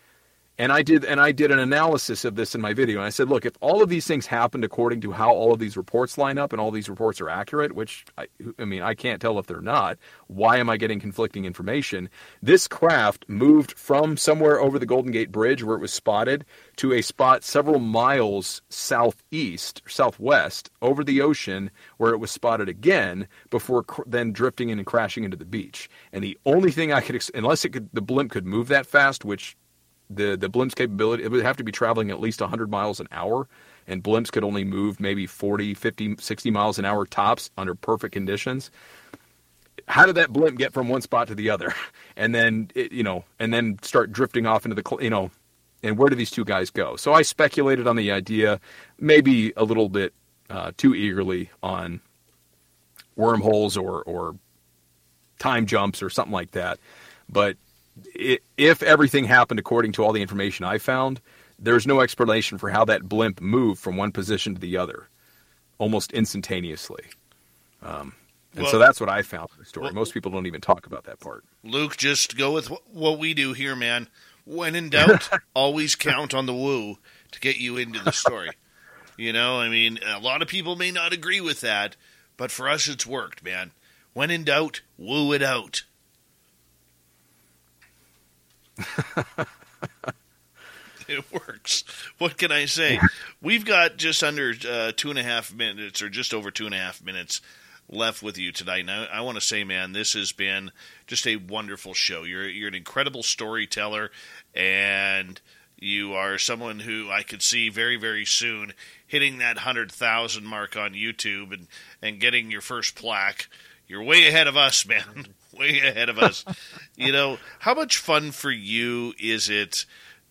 And 0.58 0.72
I 0.72 0.82
did 0.82 1.04
and 1.04 1.20
I 1.20 1.32
did 1.32 1.50
an 1.50 1.58
analysis 1.58 2.24
of 2.24 2.34
this 2.34 2.54
in 2.54 2.60
my 2.62 2.72
video. 2.72 2.98
And 2.98 3.06
I 3.06 3.10
said, 3.10 3.28
look, 3.28 3.44
if 3.44 3.54
all 3.60 3.82
of 3.82 3.90
these 3.90 4.06
things 4.06 4.26
happened 4.26 4.64
according 4.64 5.02
to 5.02 5.12
how 5.12 5.30
all 5.30 5.52
of 5.52 5.58
these 5.58 5.76
reports 5.76 6.16
line 6.16 6.38
up 6.38 6.52
and 6.52 6.60
all 6.60 6.70
these 6.70 6.88
reports 6.88 7.20
are 7.20 7.28
accurate, 7.28 7.72
which 7.72 8.06
I, 8.16 8.26
I 8.58 8.64
mean, 8.64 8.80
I 8.80 8.94
can't 8.94 9.20
tell 9.20 9.38
if 9.38 9.46
they're 9.46 9.60
not, 9.60 9.98
why 10.28 10.56
am 10.56 10.70
I 10.70 10.78
getting 10.78 10.98
conflicting 10.98 11.44
information? 11.44 12.08
This 12.40 12.66
craft 12.66 13.26
moved 13.28 13.78
from 13.78 14.16
somewhere 14.16 14.58
over 14.58 14.78
the 14.78 14.86
Golden 14.86 15.12
Gate 15.12 15.30
Bridge 15.30 15.62
where 15.62 15.76
it 15.76 15.80
was 15.80 15.92
spotted 15.92 16.46
to 16.76 16.94
a 16.94 17.02
spot 17.02 17.44
several 17.44 17.78
miles 17.78 18.62
southeast, 18.70 19.82
southwest 19.86 20.70
over 20.80 21.04
the 21.04 21.20
ocean 21.20 21.70
where 21.98 22.12
it 22.12 22.18
was 22.18 22.30
spotted 22.30 22.68
again 22.68 23.28
before 23.50 23.82
cr- 23.82 24.02
then 24.06 24.32
drifting 24.32 24.70
in 24.70 24.78
and 24.78 24.86
crashing 24.86 25.24
into 25.24 25.36
the 25.36 25.44
beach. 25.44 25.90
And 26.12 26.24
the 26.24 26.38
only 26.46 26.70
thing 26.70 26.94
I 26.94 27.02
could, 27.02 27.22
unless 27.34 27.66
it 27.66 27.70
could, 27.70 27.90
the 27.92 28.00
blimp 28.00 28.30
could 28.30 28.46
move 28.46 28.68
that 28.68 28.86
fast, 28.86 29.24
which 29.24 29.54
the 30.08 30.36
the 30.36 30.48
blimp's 30.48 30.74
capability 30.74 31.24
it 31.24 31.30
would 31.30 31.42
have 31.42 31.56
to 31.56 31.64
be 31.64 31.72
traveling 31.72 32.10
at 32.10 32.20
least 32.20 32.40
100 32.40 32.70
miles 32.70 33.00
an 33.00 33.08
hour 33.10 33.48
and 33.88 34.02
blimps 34.02 34.30
could 34.30 34.44
only 34.44 34.64
move 34.64 35.00
maybe 35.00 35.26
40 35.26 35.74
50 35.74 36.16
60 36.18 36.50
miles 36.50 36.78
an 36.78 36.84
hour 36.84 37.06
tops 37.06 37.50
under 37.56 37.74
perfect 37.74 38.12
conditions. 38.12 38.70
How 39.88 40.06
did 40.06 40.16
that 40.16 40.32
blimp 40.32 40.58
get 40.58 40.72
from 40.72 40.88
one 40.88 41.00
spot 41.00 41.28
to 41.28 41.34
the 41.34 41.50
other? 41.50 41.74
And 42.18 42.34
then 42.34 42.70
it, 42.74 42.92
you 42.92 43.02
know 43.02 43.24
and 43.38 43.52
then 43.52 43.78
start 43.82 44.10
drifting 44.10 44.46
off 44.46 44.64
into 44.64 44.80
the 44.80 44.96
you 45.02 45.10
know 45.10 45.30
and 45.82 45.98
where 45.98 46.08
do 46.08 46.16
these 46.16 46.30
two 46.30 46.46
guys 46.46 46.70
go? 46.70 46.96
So 46.96 47.12
i 47.12 47.20
speculated 47.20 47.86
on 47.86 47.96
the 47.96 48.10
idea 48.10 48.58
maybe 48.98 49.52
a 49.54 49.64
little 49.64 49.90
bit 49.90 50.14
uh, 50.48 50.72
too 50.78 50.94
eagerly 50.94 51.50
on 51.62 52.00
wormholes 53.16 53.76
or 53.76 54.02
or 54.04 54.36
time 55.38 55.66
jumps 55.66 56.02
or 56.02 56.08
something 56.08 56.32
like 56.32 56.52
that. 56.52 56.78
But 57.28 57.56
if 58.14 58.82
everything 58.82 59.24
happened 59.24 59.60
according 59.60 59.92
to 59.92 60.04
all 60.04 60.12
the 60.12 60.22
information 60.22 60.64
I 60.64 60.78
found, 60.78 61.20
there's 61.58 61.86
no 61.86 62.00
explanation 62.00 62.58
for 62.58 62.70
how 62.70 62.84
that 62.86 63.08
blimp 63.08 63.40
moved 63.40 63.80
from 63.80 63.96
one 63.96 64.12
position 64.12 64.54
to 64.54 64.60
the 64.60 64.76
other 64.76 65.08
almost 65.78 66.12
instantaneously. 66.12 67.04
Um, 67.82 68.14
and 68.54 68.62
well, 68.62 68.72
so 68.72 68.78
that's 68.78 69.00
what 69.00 69.10
I 69.10 69.22
found 69.22 69.50
in 69.54 69.58
the 69.60 69.66
story. 69.66 69.84
Well, 69.84 69.94
Most 69.94 70.14
people 70.14 70.30
don't 70.30 70.46
even 70.46 70.60
talk 70.60 70.86
about 70.86 71.04
that 71.04 71.20
part. 71.20 71.44
Luke, 71.62 71.96
just 71.96 72.36
go 72.36 72.52
with 72.52 72.68
what 72.90 73.18
we 73.18 73.34
do 73.34 73.52
here, 73.52 73.76
man. 73.76 74.08
When 74.44 74.74
in 74.74 74.88
doubt, 74.88 75.28
always 75.54 75.94
count 75.94 76.32
on 76.32 76.46
the 76.46 76.54
woo 76.54 76.96
to 77.32 77.40
get 77.40 77.58
you 77.58 77.76
into 77.76 78.02
the 78.02 78.12
story. 78.12 78.50
you 79.16 79.32
know, 79.32 79.60
I 79.60 79.68
mean, 79.68 79.98
a 80.06 80.20
lot 80.20 80.40
of 80.40 80.48
people 80.48 80.76
may 80.76 80.90
not 80.90 81.12
agree 81.12 81.40
with 81.40 81.60
that, 81.60 81.96
but 82.36 82.50
for 82.50 82.68
us, 82.68 82.88
it's 82.88 83.06
worked, 83.06 83.44
man. 83.44 83.72
When 84.14 84.30
in 84.30 84.44
doubt, 84.44 84.80
woo 84.96 85.32
it 85.32 85.42
out. 85.42 85.82
it 91.08 91.24
works. 91.32 91.84
What 92.18 92.36
can 92.36 92.52
I 92.52 92.66
say? 92.66 93.00
We've 93.40 93.64
got 93.64 93.96
just 93.96 94.22
under 94.22 94.54
uh, 94.68 94.92
two 94.96 95.10
and 95.10 95.18
a 95.18 95.22
half 95.22 95.54
minutes, 95.54 96.02
or 96.02 96.08
just 96.08 96.34
over 96.34 96.50
two 96.50 96.66
and 96.66 96.74
a 96.74 96.78
half 96.78 97.02
minutes 97.02 97.40
left 97.88 98.22
with 98.22 98.38
you 98.38 98.52
tonight. 98.52 98.80
And 98.80 98.90
I, 98.90 99.04
I 99.06 99.20
want 99.20 99.36
to 99.36 99.40
say, 99.40 99.64
man, 99.64 99.92
this 99.92 100.12
has 100.14 100.32
been 100.32 100.72
just 101.06 101.26
a 101.26 101.36
wonderful 101.36 101.94
show. 101.94 102.24
You're 102.24 102.48
you're 102.48 102.68
an 102.68 102.74
incredible 102.74 103.22
storyteller, 103.22 104.10
and 104.54 105.40
you 105.78 106.14
are 106.14 106.38
someone 106.38 106.80
who 106.80 107.10
I 107.10 107.22
could 107.22 107.42
see 107.42 107.68
very 107.68 107.96
very 107.96 108.24
soon 108.24 108.72
hitting 109.06 109.38
that 109.38 109.58
hundred 109.58 109.92
thousand 109.92 110.46
mark 110.46 110.76
on 110.76 110.92
YouTube 110.94 111.52
and 111.52 111.68
and 112.02 112.20
getting 112.20 112.50
your 112.50 112.60
first 112.60 112.94
plaque. 112.94 113.48
You're 113.88 114.02
way 114.02 114.26
ahead 114.26 114.48
of 114.48 114.56
us, 114.56 114.84
man. 114.86 115.26
way 115.58 115.80
ahead 115.80 116.08
of 116.08 116.18
us. 116.18 116.44
you 116.96 117.12
know, 117.12 117.38
how 117.58 117.74
much 117.74 117.98
fun 117.98 118.30
for 118.30 118.50
you 118.50 119.14
is 119.18 119.48
it 119.48 119.86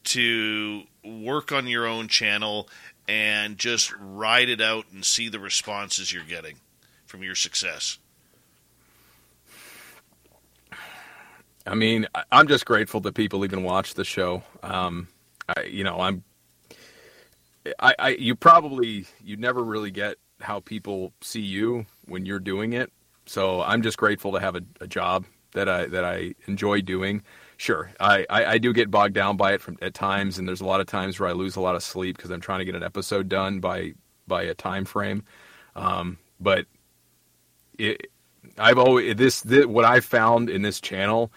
to 0.05 0.83
work 1.03 1.51
on 1.51 1.67
your 1.67 1.87
own 1.87 2.07
channel 2.07 2.69
and 3.07 3.57
just 3.57 3.93
ride 3.99 4.49
it 4.49 4.61
out 4.61 4.85
and 4.91 5.05
see 5.05 5.29
the 5.29 5.39
responses 5.39 6.13
you're 6.13 6.23
getting 6.23 6.57
from 7.05 7.23
your 7.23 7.35
success? 7.35 7.97
I 11.67 11.73
mean, 11.73 12.07
I'm 12.31 12.47
just 12.47 12.65
grateful 12.65 12.99
that 13.01 13.15
people 13.15 13.43
even 13.43 13.63
watch 13.63 13.95
the 13.95 14.03
show. 14.03 14.43
Um, 14.61 15.07
I, 15.49 15.63
you 15.63 15.83
know, 15.83 15.99
I'm, 15.99 16.23
I, 17.79 17.95
I, 17.97 18.09
you 18.09 18.35
probably, 18.35 19.07
you 19.23 19.35
never 19.37 19.63
really 19.63 19.89
get 19.89 20.17
how 20.41 20.59
people 20.59 21.11
see 21.21 21.41
you 21.41 21.87
when 22.05 22.25
you're 22.25 22.39
doing 22.39 22.73
it. 22.73 22.91
So 23.25 23.61
I'm 23.61 23.81
just 23.81 23.97
grateful 23.97 24.31
to 24.33 24.39
have 24.39 24.55
a, 24.55 24.61
a 24.81 24.87
job 24.87 25.25
that 25.53 25.67
I, 25.69 25.85
that 25.87 26.03
I 26.05 26.35
enjoy 26.47 26.81
doing. 26.81 27.23
Sure, 27.57 27.91
I, 27.99 28.25
I, 28.29 28.45
I 28.45 28.57
do 28.57 28.73
get 28.73 28.91
bogged 28.91 29.13
down 29.13 29.37
by 29.37 29.53
it 29.53 29.61
from 29.61 29.77
at 29.81 29.93
times, 29.93 30.37
and 30.37 30.47
there's 30.47 30.61
a 30.61 30.65
lot 30.65 30.81
of 30.81 30.87
times 30.87 31.19
where 31.19 31.29
I 31.29 31.31
lose 31.31 31.55
a 31.55 31.61
lot 31.61 31.75
of 31.75 31.83
sleep 31.83 32.17
because 32.17 32.29
I'm 32.29 32.41
trying 32.41 32.59
to 32.59 32.65
get 32.65 32.75
an 32.75 32.83
episode 32.83 33.29
done 33.29 33.59
by 33.61 33.93
by 34.27 34.43
a 34.43 34.53
time 34.53 34.83
frame. 34.83 35.23
Um, 35.75 36.17
but 36.39 36.65
it, 37.77 38.07
I've 38.57 38.77
always 38.77 39.15
this, 39.15 39.41
this 39.41 39.65
what 39.65 39.85
I 39.85 40.01
found 40.01 40.49
in 40.49 40.61
this 40.61 40.81
channel, 40.81 41.31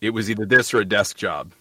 it 0.00 0.10
was 0.10 0.30
either 0.30 0.46
this 0.46 0.74
or 0.74 0.80
a 0.80 0.84
desk 0.84 1.16
job, 1.16 1.52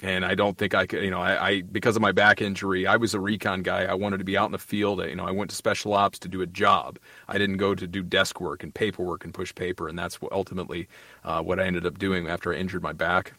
and 0.00 0.24
I 0.24 0.34
don't 0.34 0.56
think 0.56 0.74
I 0.74 0.86
could. 0.86 1.02
You 1.02 1.10
know, 1.10 1.20
I, 1.20 1.48
I 1.48 1.62
because 1.62 1.96
of 1.96 2.02
my 2.02 2.12
back 2.12 2.40
injury, 2.40 2.86
I 2.86 2.96
was 2.96 3.14
a 3.14 3.20
recon 3.20 3.62
guy. 3.62 3.84
I 3.84 3.94
wanted 3.94 4.18
to 4.18 4.24
be 4.24 4.36
out 4.36 4.46
in 4.46 4.52
the 4.52 4.58
field. 4.58 5.00
You 5.00 5.16
know, 5.16 5.24
I 5.24 5.30
went 5.32 5.50
to 5.50 5.56
special 5.56 5.92
ops 5.94 6.18
to 6.20 6.28
do 6.28 6.40
a 6.42 6.46
job. 6.46 6.98
I 7.26 7.38
didn't 7.38 7.56
go 7.56 7.74
to 7.74 7.86
do 7.86 8.02
desk 8.02 8.40
work 8.40 8.62
and 8.62 8.74
paperwork 8.74 9.24
and 9.24 9.34
push 9.34 9.54
paper, 9.54 9.88
and 9.88 9.98
that's 9.98 10.20
what 10.20 10.32
ultimately 10.32 10.88
uh, 11.24 11.42
what 11.42 11.58
I 11.58 11.64
ended 11.64 11.86
up 11.86 11.98
doing 11.98 12.28
after 12.28 12.54
I 12.54 12.58
injured 12.58 12.82
my 12.82 12.92
back. 12.92 13.34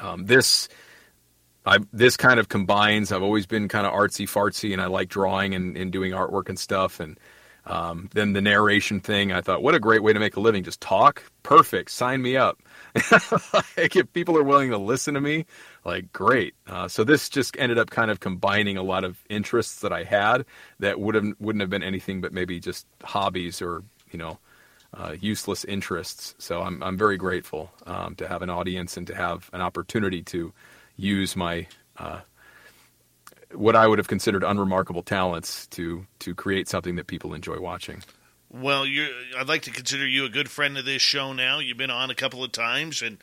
Um, 0.00 0.26
this. 0.26 0.68
I, 1.64 1.78
this 1.92 2.16
kind 2.16 2.40
of 2.40 2.48
combines. 2.48 3.12
I've 3.12 3.22
always 3.22 3.46
been 3.46 3.68
kind 3.68 3.86
of 3.86 3.92
artsy 3.92 4.26
fartsy, 4.26 4.72
and 4.72 4.82
I 4.82 4.86
like 4.86 5.08
drawing 5.08 5.54
and, 5.54 5.76
and 5.76 5.92
doing 5.92 6.10
artwork 6.10 6.48
and 6.48 6.58
stuff. 6.58 6.98
And 6.98 7.20
um, 7.66 8.08
then 8.14 8.32
the 8.32 8.40
narration 8.40 8.98
thing, 8.98 9.30
I 9.30 9.42
thought, 9.42 9.62
what 9.62 9.76
a 9.76 9.78
great 9.78 10.02
way 10.02 10.12
to 10.12 10.18
make 10.18 10.34
a 10.34 10.40
living. 10.40 10.64
Just 10.64 10.80
talk. 10.80 11.22
Perfect. 11.44 11.92
Sign 11.92 12.20
me 12.20 12.36
up. 12.36 12.58
like 13.76 13.96
if 13.96 14.12
people 14.12 14.36
are 14.36 14.42
willing 14.42 14.70
to 14.70 14.78
listen 14.78 15.14
to 15.14 15.20
me, 15.20 15.46
like 15.84 16.12
great. 16.12 16.54
Uh, 16.66 16.88
so 16.88 17.04
this 17.04 17.28
just 17.28 17.56
ended 17.58 17.78
up 17.78 17.90
kind 17.90 18.10
of 18.10 18.20
combining 18.20 18.76
a 18.76 18.82
lot 18.82 19.04
of 19.04 19.18
interests 19.28 19.80
that 19.80 19.92
I 19.92 20.04
had 20.04 20.44
that 20.78 21.00
would 21.00 21.14
have 21.14 21.26
wouldn't 21.40 21.60
have 21.60 21.70
been 21.70 21.82
anything 21.82 22.20
but 22.20 22.32
maybe 22.32 22.60
just 22.60 22.86
hobbies 23.02 23.62
or 23.62 23.82
you 24.10 24.18
know 24.18 24.38
uh, 24.94 25.16
useless 25.20 25.64
interests. 25.64 26.34
So 26.38 26.60
I'm 26.60 26.82
I'm 26.82 26.98
very 26.98 27.16
grateful 27.16 27.70
um, 27.86 28.14
to 28.16 28.28
have 28.28 28.42
an 28.42 28.50
audience 28.50 28.96
and 28.96 29.06
to 29.06 29.14
have 29.14 29.48
an 29.52 29.62
opportunity 29.62 30.22
to 30.24 30.52
use 30.96 31.34
my 31.34 31.66
uh, 31.96 32.20
what 33.54 33.76
I 33.76 33.86
would 33.86 33.98
have 33.98 34.08
considered 34.08 34.44
unremarkable 34.44 35.02
talents 35.02 35.66
to 35.68 36.06
to 36.20 36.34
create 36.34 36.68
something 36.68 36.96
that 36.96 37.06
people 37.06 37.32
enjoy 37.32 37.58
watching. 37.58 38.02
Well, 38.54 38.84
I'd 38.84 39.48
like 39.48 39.62
to 39.62 39.70
consider 39.70 40.06
you 40.06 40.26
a 40.26 40.28
good 40.28 40.50
friend 40.50 40.76
of 40.76 40.84
this 40.84 41.00
show 41.00 41.32
now. 41.32 41.58
You've 41.58 41.78
been 41.78 41.90
on 41.90 42.10
a 42.10 42.14
couple 42.14 42.44
of 42.44 42.52
times 42.52 43.00
and 43.00 43.16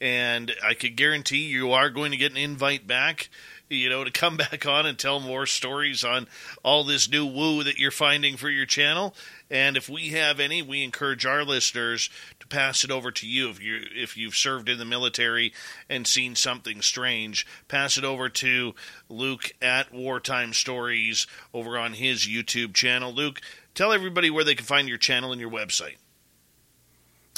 and 0.00 0.54
I 0.64 0.74
could 0.74 0.94
guarantee 0.94 1.46
you 1.46 1.72
are 1.72 1.90
going 1.90 2.12
to 2.12 2.16
get 2.16 2.30
an 2.30 2.38
invite 2.38 2.86
back, 2.86 3.28
you 3.68 3.88
know, 3.88 4.04
to 4.04 4.12
come 4.12 4.36
back 4.36 4.64
on 4.64 4.86
and 4.86 4.96
tell 4.96 5.18
more 5.18 5.44
stories 5.44 6.04
on 6.04 6.28
all 6.62 6.84
this 6.84 7.10
new 7.10 7.26
woo 7.26 7.64
that 7.64 7.80
you're 7.80 7.90
finding 7.90 8.36
for 8.36 8.48
your 8.48 8.66
channel. 8.66 9.12
And 9.50 9.76
if 9.76 9.88
we 9.88 10.10
have 10.10 10.38
any, 10.38 10.62
we 10.62 10.84
encourage 10.84 11.26
our 11.26 11.42
listeners 11.42 12.08
to 12.38 12.46
pass 12.46 12.84
it 12.84 12.92
over 12.92 13.10
to 13.10 13.26
you. 13.26 13.50
If 13.50 13.60
you 13.60 13.80
if 13.92 14.16
you've 14.16 14.36
served 14.36 14.68
in 14.68 14.78
the 14.78 14.84
military 14.84 15.52
and 15.88 16.06
seen 16.06 16.36
something 16.36 16.80
strange, 16.80 17.44
pass 17.66 17.96
it 17.96 18.04
over 18.04 18.28
to 18.28 18.76
Luke 19.08 19.52
at 19.60 19.92
Wartime 19.92 20.52
Stories 20.52 21.26
over 21.52 21.76
on 21.76 21.94
his 21.94 22.28
YouTube 22.28 22.72
channel. 22.72 23.12
Luke, 23.12 23.40
tell 23.76 23.92
everybody 23.92 24.30
where 24.30 24.42
they 24.42 24.56
can 24.56 24.66
find 24.66 24.88
your 24.88 24.98
channel 24.98 25.30
and 25.30 25.40
your 25.40 25.50
website. 25.50 25.96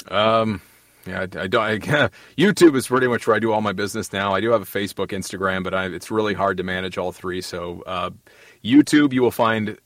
Um, 0.07 0.61
yeah, 1.05 1.19
I, 1.19 1.23
I 1.23 1.47
don't. 1.47 1.55
I, 1.55 1.77
YouTube 2.37 2.75
is 2.75 2.87
pretty 2.87 3.07
much 3.07 3.27
where 3.27 3.35
I 3.35 3.39
do 3.39 3.51
all 3.51 3.61
my 3.61 3.73
business 3.73 4.11
now. 4.11 4.33
I 4.33 4.41
do 4.41 4.51
have 4.51 4.61
a 4.61 4.65
Facebook, 4.65 5.07
Instagram, 5.07 5.63
but 5.63 5.73
I, 5.73 5.85
it's 5.85 6.09
really 6.09 6.33
hard 6.33 6.57
to 6.57 6.63
manage 6.63 6.97
all 6.97 7.11
three. 7.11 7.41
So, 7.41 7.83
uh, 7.85 8.09
YouTube, 8.63 9.13
you 9.13 9.21
will 9.21 9.31
find 9.31 9.77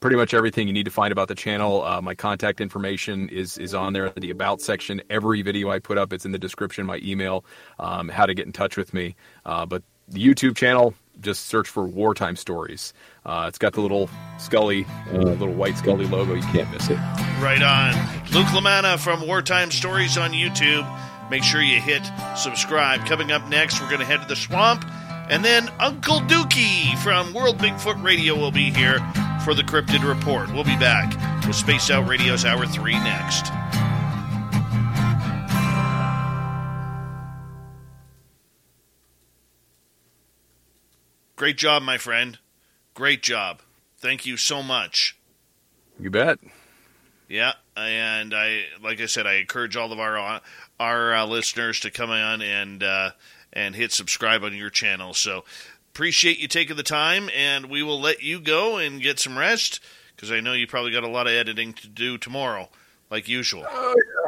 pretty 0.00 0.16
much 0.16 0.34
everything 0.34 0.66
you 0.66 0.72
need 0.72 0.84
to 0.84 0.90
find 0.90 1.12
about 1.12 1.28
the 1.28 1.34
channel. 1.34 1.82
Uh, 1.84 2.00
my 2.00 2.14
contact 2.14 2.60
information 2.60 3.28
is 3.28 3.58
is 3.58 3.74
on 3.74 3.92
there 3.92 4.06
in 4.06 4.20
the 4.20 4.30
about 4.30 4.60
section. 4.60 5.00
Every 5.10 5.42
video 5.42 5.70
I 5.70 5.78
put 5.78 5.98
up, 5.98 6.12
it's 6.12 6.24
in 6.24 6.32
the 6.32 6.38
description. 6.38 6.86
My 6.86 7.00
email, 7.02 7.44
um, 7.78 8.08
how 8.08 8.26
to 8.26 8.34
get 8.34 8.46
in 8.46 8.52
touch 8.52 8.76
with 8.76 8.92
me. 8.92 9.16
Uh, 9.44 9.66
but 9.66 9.82
the 10.08 10.24
YouTube 10.24 10.56
channel, 10.56 10.94
just 11.20 11.46
search 11.46 11.68
for 11.68 11.84
Wartime 11.84 12.36
Stories. 12.36 12.92
Uh, 13.24 13.46
it's 13.48 13.58
got 13.58 13.72
the 13.72 13.80
little 13.80 14.08
Scully, 14.38 14.86
uh, 15.12 15.18
little 15.18 15.54
white 15.54 15.76
Scully 15.76 16.06
logo. 16.06 16.34
You 16.34 16.42
can't 16.42 16.70
miss 16.70 16.88
it. 16.88 16.98
Right 17.40 17.62
on. 17.62 17.94
Luke 18.32 18.46
Lamana 18.48 18.98
from 18.98 19.26
Wartime 19.26 19.70
Stories 19.70 20.16
on 20.16 20.30
YouTube. 20.32 20.86
Make 21.30 21.44
sure 21.44 21.62
you 21.62 21.80
hit 21.80 22.02
subscribe. 22.36 23.06
Coming 23.06 23.30
up 23.30 23.46
next, 23.48 23.80
we're 23.80 23.88
going 23.88 24.00
to 24.00 24.06
head 24.06 24.22
to 24.22 24.28
the 24.28 24.36
swamp. 24.36 24.84
And 25.30 25.44
then 25.44 25.68
Uncle 25.78 26.20
Dookie 26.22 26.98
from 26.98 27.32
World 27.32 27.58
Bigfoot 27.58 28.02
Radio 28.02 28.34
will 28.34 28.50
be 28.50 28.70
here 28.70 28.98
for 29.44 29.54
the 29.54 29.62
Cryptid 29.62 30.06
Report. 30.06 30.52
We'll 30.52 30.64
be 30.64 30.76
back 30.76 31.14
with 31.46 31.54
Space 31.54 31.88
Out 31.88 32.08
Radio's 32.08 32.44
Hour 32.44 32.66
3 32.66 32.94
next. 32.94 33.46
Great 41.40 41.56
job, 41.56 41.82
my 41.82 41.96
friend. 41.96 42.38
Great 42.92 43.22
job. 43.22 43.62
Thank 43.96 44.26
you 44.26 44.36
so 44.36 44.62
much. 44.62 45.16
You 45.98 46.10
bet. 46.10 46.38
Yeah, 47.30 47.54
and 47.74 48.34
I, 48.34 48.64
like 48.82 49.00
I 49.00 49.06
said, 49.06 49.26
I 49.26 49.36
encourage 49.36 49.74
all 49.74 49.90
of 49.90 49.98
our 49.98 50.42
our 50.78 51.14
uh, 51.14 51.24
listeners 51.24 51.80
to 51.80 51.90
come 51.90 52.10
on 52.10 52.42
and 52.42 52.82
uh, 52.82 53.12
and 53.54 53.74
hit 53.74 53.90
subscribe 53.90 54.44
on 54.44 54.54
your 54.54 54.68
channel. 54.68 55.14
So 55.14 55.44
appreciate 55.94 56.40
you 56.40 56.46
taking 56.46 56.76
the 56.76 56.82
time, 56.82 57.30
and 57.34 57.70
we 57.70 57.82
will 57.82 57.98
let 57.98 58.22
you 58.22 58.38
go 58.38 58.76
and 58.76 59.00
get 59.00 59.18
some 59.18 59.38
rest 59.38 59.80
because 60.14 60.30
I 60.30 60.40
know 60.40 60.52
you 60.52 60.66
probably 60.66 60.92
got 60.92 61.04
a 61.04 61.08
lot 61.08 61.26
of 61.26 61.32
editing 61.32 61.72
to 61.72 61.88
do 61.88 62.18
tomorrow, 62.18 62.68
like 63.10 63.30
usual. 63.30 63.64
Oh, 63.66 63.94
yeah, 63.96 64.19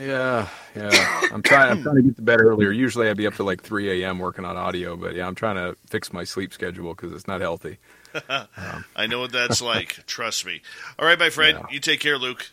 yeah. 0.00 0.48
Yeah. 0.74 1.20
I'm 1.32 1.42
trying. 1.42 1.70
I'm 1.70 1.82
trying 1.82 1.96
to 1.96 2.02
get 2.02 2.16
to 2.16 2.22
bed 2.22 2.40
earlier. 2.40 2.70
Usually, 2.70 3.08
I'd 3.08 3.16
be 3.16 3.26
up 3.26 3.34
to 3.34 3.44
like 3.44 3.62
3 3.62 4.02
a.m. 4.02 4.18
working 4.18 4.44
on 4.44 4.56
audio, 4.56 4.96
but 4.96 5.14
yeah, 5.14 5.26
I'm 5.26 5.34
trying 5.34 5.56
to 5.56 5.76
fix 5.86 6.12
my 6.12 6.24
sleep 6.24 6.52
schedule 6.52 6.94
because 6.94 7.12
it's 7.12 7.26
not 7.26 7.40
healthy. 7.40 7.78
Um, 8.28 8.84
I 8.96 9.06
know 9.06 9.20
what 9.20 9.32
that's 9.32 9.62
like. 9.62 10.06
Trust 10.06 10.46
me. 10.46 10.62
All 10.98 11.06
right, 11.06 11.18
my 11.18 11.30
friend. 11.30 11.58
Yeah. 11.60 11.66
You 11.74 11.80
take 11.80 12.00
care, 12.00 12.18
Luke. 12.18 12.50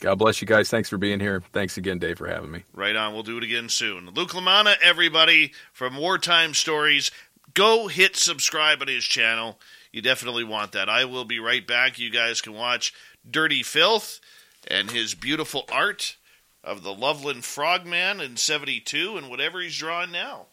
God 0.00 0.16
bless 0.16 0.40
you 0.42 0.46
guys. 0.46 0.68
Thanks 0.68 0.88
for 0.90 0.98
being 0.98 1.20
here. 1.20 1.42
Thanks 1.52 1.78
again, 1.78 1.98
Dave, 1.98 2.18
for 2.18 2.26
having 2.26 2.50
me. 2.50 2.64
Right 2.74 2.94
on. 2.94 3.14
We'll 3.14 3.22
do 3.22 3.38
it 3.38 3.44
again 3.44 3.68
soon. 3.68 4.10
Luke 4.10 4.30
Lamana, 4.32 4.74
everybody 4.82 5.52
from 5.72 5.96
Wartime 5.96 6.52
Stories. 6.52 7.10
Go 7.54 7.88
hit 7.88 8.16
subscribe 8.16 8.82
on 8.82 8.88
his 8.88 9.04
channel. 9.04 9.58
You 9.92 10.02
definitely 10.02 10.44
want 10.44 10.72
that. 10.72 10.90
I 10.90 11.06
will 11.06 11.24
be 11.24 11.40
right 11.40 11.66
back. 11.66 11.98
You 11.98 12.10
guys 12.10 12.42
can 12.42 12.52
watch 12.52 12.92
Dirty 13.28 13.62
Filth 13.62 14.20
and 14.66 14.90
his 14.90 15.14
beautiful 15.14 15.64
art 15.70 16.16
of 16.62 16.82
the 16.82 16.92
Loveland 16.92 17.44
Frogman 17.44 18.20
in 18.20 18.36
72 18.36 19.16
and 19.16 19.30
whatever 19.30 19.60
he's 19.60 19.78
drawing 19.78 20.12
now. 20.12 20.46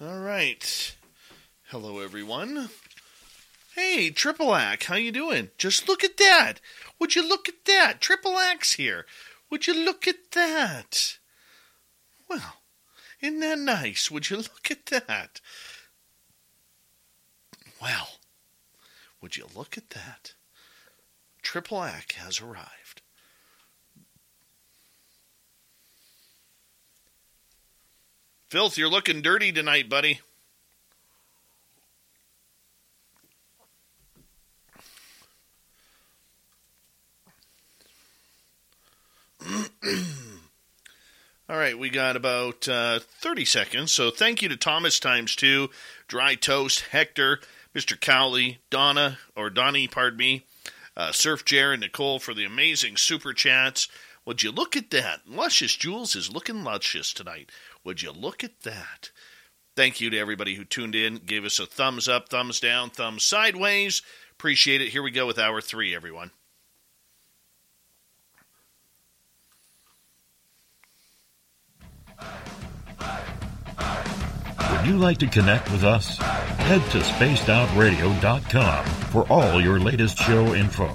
All 0.00 0.18
right. 0.18 0.96
Hello, 1.68 2.00
everyone. 2.00 2.68
Hey, 3.76 4.10
Triple 4.10 4.52
Axe, 4.52 4.86
how 4.86 4.96
you 4.96 5.12
doing? 5.12 5.50
Just 5.56 5.88
look 5.88 6.02
at 6.02 6.16
that. 6.16 6.54
Would 6.98 7.14
you 7.14 7.26
look 7.26 7.48
at 7.48 7.64
that? 7.66 8.00
Triple 8.00 8.36
Axe 8.36 8.72
here. 8.72 9.06
Would 9.50 9.68
you 9.68 9.84
look 9.84 10.08
at 10.08 10.32
that? 10.32 11.18
Well, 12.28 12.56
isn't 13.20 13.38
that 13.38 13.60
nice? 13.60 14.10
Would 14.10 14.30
you 14.30 14.38
look 14.38 14.68
at 14.68 14.86
that? 14.86 15.40
Well, 17.80 18.08
would 19.20 19.36
you 19.36 19.46
look 19.54 19.78
at 19.78 19.90
that? 19.90 20.34
Triple 21.40 21.84
Axe 21.84 22.16
has 22.16 22.40
arrived. 22.40 23.02
Filth, 28.54 28.78
you're 28.78 28.88
looking 28.88 29.20
dirty 29.20 29.50
tonight, 29.50 29.88
buddy. 29.88 30.20
All 41.48 41.56
right, 41.56 41.76
we 41.76 41.90
got 41.90 42.14
about 42.14 42.68
uh, 42.68 43.00
30 43.00 43.44
seconds. 43.44 43.90
So 43.90 44.12
thank 44.12 44.40
you 44.40 44.48
to 44.48 44.56
Thomas 44.56 45.00
times 45.00 45.34
two, 45.34 45.70
Dry 46.06 46.36
Toast, 46.36 46.84
Hector, 46.92 47.40
Mr. 47.74 48.00
Cowley, 48.00 48.60
Donna, 48.70 49.18
or 49.34 49.50
Donnie, 49.50 49.88
pardon 49.88 50.18
me, 50.20 50.44
uh, 50.96 51.10
Surf 51.10 51.44
Jer, 51.44 51.72
and 51.72 51.80
Nicole 51.80 52.20
for 52.20 52.34
the 52.34 52.44
amazing 52.44 52.98
super 52.98 53.32
chats. 53.32 53.88
Would 54.24 54.44
you 54.44 54.52
look 54.52 54.76
at 54.76 54.90
that? 54.90 55.22
Luscious 55.26 55.74
Jules 55.74 56.14
is 56.14 56.32
looking 56.32 56.62
luscious 56.62 57.12
tonight. 57.12 57.50
Would 57.84 58.02
you 58.02 58.12
look 58.12 58.42
at 58.42 58.62
that? 58.62 59.10
Thank 59.76 60.00
you 60.00 60.08
to 60.10 60.18
everybody 60.18 60.54
who 60.54 60.64
tuned 60.64 60.94
in, 60.94 61.16
gave 61.16 61.44
us 61.44 61.58
a 61.58 61.66
thumbs 61.66 62.08
up, 62.08 62.28
thumbs 62.28 62.60
down, 62.60 62.90
thumbs 62.90 63.24
sideways. 63.24 64.02
Appreciate 64.32 64.80
it. 64.80 64.88
Here 64.88 65.02
we 65.02 65.10
go 65.10 65.26
with 65.26 65.38
hour 65.38 65.60
three, 65.60 65.94
everyone. 65.94 66.30
Would 74.84 74.92
you 74.92 74.98
like 74.98 75.16
to 75.20 75.26
connect 75.26 75.72
with 75.72 75.82
us? 75.82 76.18
Head 76.18 76.82
to 76.90 76.98
spacedoutradio.com 76.98 78.84
for 78.84 79.22
all 79.32 79.58
your 79.58 79.80
latest 79.80 80.18
show 80.18 80.54
info. 80.54 80.88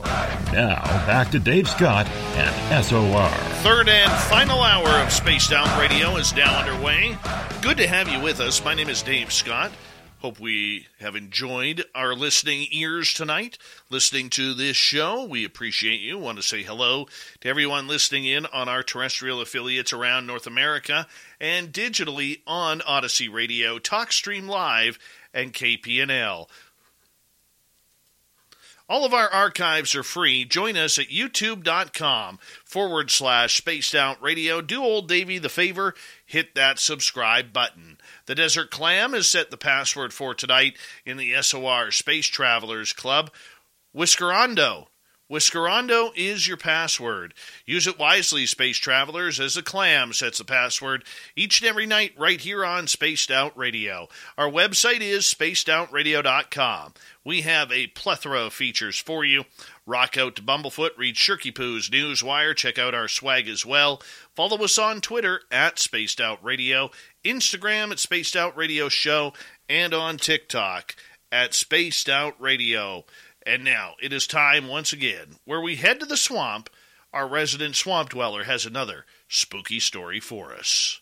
Now, 0.53 0.83
back 1.07 1.31
to 1.31 1.39
Dave 1.39 1.67
Scott 1.67 2.05
and 2.35 2.85
SOR. 2.85 3.29
Third 3.63 3.89
and 3.89 4.11
final 4.29 4.61
hour 4.61 4.87
of 5.03 5.11
Spaced 5.11 5.53
Out 5.53 5.79
Radio 5.79 6.17
is 6.17 6.35
now 6.35 6.59
underway. 6.59 7.17
Good 7.63 7.77
to 7.77 7.87
have 7.87 8.07
you 8.07 8.21
with 8.21 8.39
us. 8.41 8.63
My 8.63 8.75
name 8.75 8.89
is 8.89 9.01
Dave 9.01 9.33
Scott. 9.33 9.71
Hope 10.19 10.37
we 10.37 10.87
have 10.99 11.15
enjoyed 11.15 11.85
our 11.95 12.13
listening 12.13 12.67
ears 12.71 13.13
tonight, 13.13 13.57
listening 13.89 14.29
to 14.31 14.53
this 14.53 14.75
show. 14.75 15.23
We 15.23 15.45
appreciate 15.45 16.01
you. 16.01 16.17
Want 16.17 16.37
to 16.37 16.43
say 16.43 16.61
hello 16.61 17.07
to 17.39 17.47
everyone 17.47 17.87
listening 17.87 18.25
in 18.25 18.45
on 18.47 18.67
our 18.67 18.83
terrestrial 18.83 19.39
affiliates 19.39 19.93
around 19.93 20.27
North 20.27 20.45
America 20.45 21.07
and 21.39 21.71
digitally 21.71 22.41
on 22.45 22.81
Odyssey 22.81 23.29
Radio, 23.29 23.79
TalkStream 23.79 24.49
Live, 24.49 24.99
and 25.33 25.53
KPNL. 25.53 26.47
All 28.89 29.05
of 29.05 29.13
our 29.13 29.29
archives 29.29 29.95
are 29.95 30.03
free. 30.03 30.43
Join 30.43 30.75
us 30.75 30.99
at 30.99 31.07
youtube.com 31.07 32.39
forward 32.65 33.09
slash 33.11 33.55
spaced 33.55 33.95
out 33.95 34.21
radio. 34.21 34.59
Do 34.61 34.83
old 34.83 35.07
Davy 35.07 35.37
the 35.37 35.47
favor, 35.47 35.93
hit 36.25 36.55
that 36.55 36.77
subscribe 36.77 37.53
button. 37.53 37.98
The 38.29 38.35
Desert 38.35 38.69
Clam 38.69 39.13
has 39.13 39.27
set 39.27 39.49
the 39.49 39.57
password 39.57 40.13
for 40.13 40.35
tonight 40.35 40.77
in 41.03 41.17
the 41.17 41.33
SOR 41.41 41.89
Space 41.89 42.27
Travelers 42.27 42.93
Club. 42.93 43.31
Whiskerando. 43.91 44.85
Whiskerando 45.31 46.11
is 46.15 46.47
your 46.47 46.57
password. 46.57 47.35
Use 47.65 47.87
it 47.87 47.99
wisely, 47.99 48.45
space 48.45 48.77
travelers, 48.77 49.39
as 49.39 49.53
the 49.53 49.61
clam 49.61 50.11
sets 50.11 50.39
the 50.39 50.43
password 50.43 51.03
each 51.35 51.61
and 51.61 51.69
every 51.69 51.85
night 51.85 52.13
right 52.17 52.41
here 52.41 52.65
on 52.65 52.87
Spaced 52.87 53.29
Out 53.29 53.55
Radio. 53.55 54.09
Our 54.37 54.49
website 54.49 55.01
is 55.01 55.25
spacedoutradio.com. 55.25 56.93
We 57.23 57.41
have 57.41 57.71
a 57.71 57.87
plethora 57.87 58.41
of 58.41 58.53
features 58.53 58.99
for 58.99 59.23
you. 59.23 59.45
Rock 59.85 60.17
out 60.17 60.35
to 60.35 60.41
Bumblefoot, 60.41 60.97
read 60.97 61.15
Shirky 61.15 61.53
Poo's 61.53 61.89
Newswire, 61.89 62.55
check 62.55 62.79
out 62.79 62.95
our 62.95 63.07
swag 63.07 63.47
as 63.47 63.63
well. 63.63 64.01
Follow 64.35 64.63
us 64.63 64.79
on 64.79 64.99
Twitter 64.99 65.41
at 65.51 65.77
Spaced 65.77 66.19
Out 66.19 66.43
Radio, 66.43 66.89
Instagram 67.23 67.91
at 67.91 67.99
Spaced 67.99 68.35
Out 68.35 68.55
Radio 68.55 68.89
Show, 68.89 69.33
and 69.67 69.93
on 69.93 70.17
TikTok 70.17 70.95
at 71.31 71.53
Spaced 71.53 72.09
Out 72.09 72.39
Radio. 72.39 73.05
And 73.45 73.63
now 73.63 73.93
it 74.01 74.13
is 74.13 74.27
time 74.27 74.67
once 74.67 74.93
again 74.93 75.37
where 75.45 75.61
we 75.61 75.75
head 75.75 75.99
to 75.99 76.05
the 76.05 76.17
swamp. 76.17 76.69
Our 77.11 77.27
resident 77.27 77.75
swamp 77.75 78.09
dweller 78.09 78.43
has 78.43 78.65
another 78.65 79.05
spooky 79.27 79.79
story 79.79 80.19
for 80.19 80.53
us. 80.53 81.01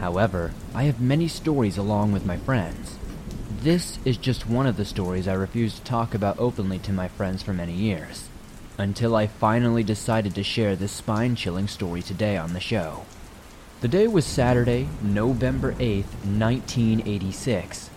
However, 0.00 0.52
I 0.74 0.84
have 0.84 1.00
many 1.00 1.26
stories 1.26 1.76
along 1.76 2.12
with 2.12 2.24
my 2.24 2.36
friends. 2.36 2.96
This 3.62 3.98
is 4.04 4.16
just 4.16 4.48
one 4.48 4.66
of 4.66 4.76
the 4.76 4.84
stories 4.84 5.26
I 5.26 5.32
refused 5.32 5.78
to 5.78 5.82
talk 5.84 6.14
about 6.14 6.38
openly 6.38 6.78
to 6.80 6.92
my 6.92 7.08
friends 7.08 7.42
for 7.42 7.52
many 7.52 7.72
years, 7.72 8.28
until 8.78 9.16
I 9.16 9.26
finally 9.26 9.82
decided 9.82 10.36
to 10.36 10.44
share 10.44 10.76
this 10.76 10.92
spine 10.92 11.34
chilling 11.34 11.66
story 11.66 12.02
today 12.02 12.36
on 12.36 12.52
the 12.52 12.60
show. 12.60 13.06
The 13.80 13.88
day 13.88 14.06
was 14.06 14.24
Saturday, 14.24 14.88
November 15.02 15.72
8th, 15.74 16.14
1986. 16.24 17.90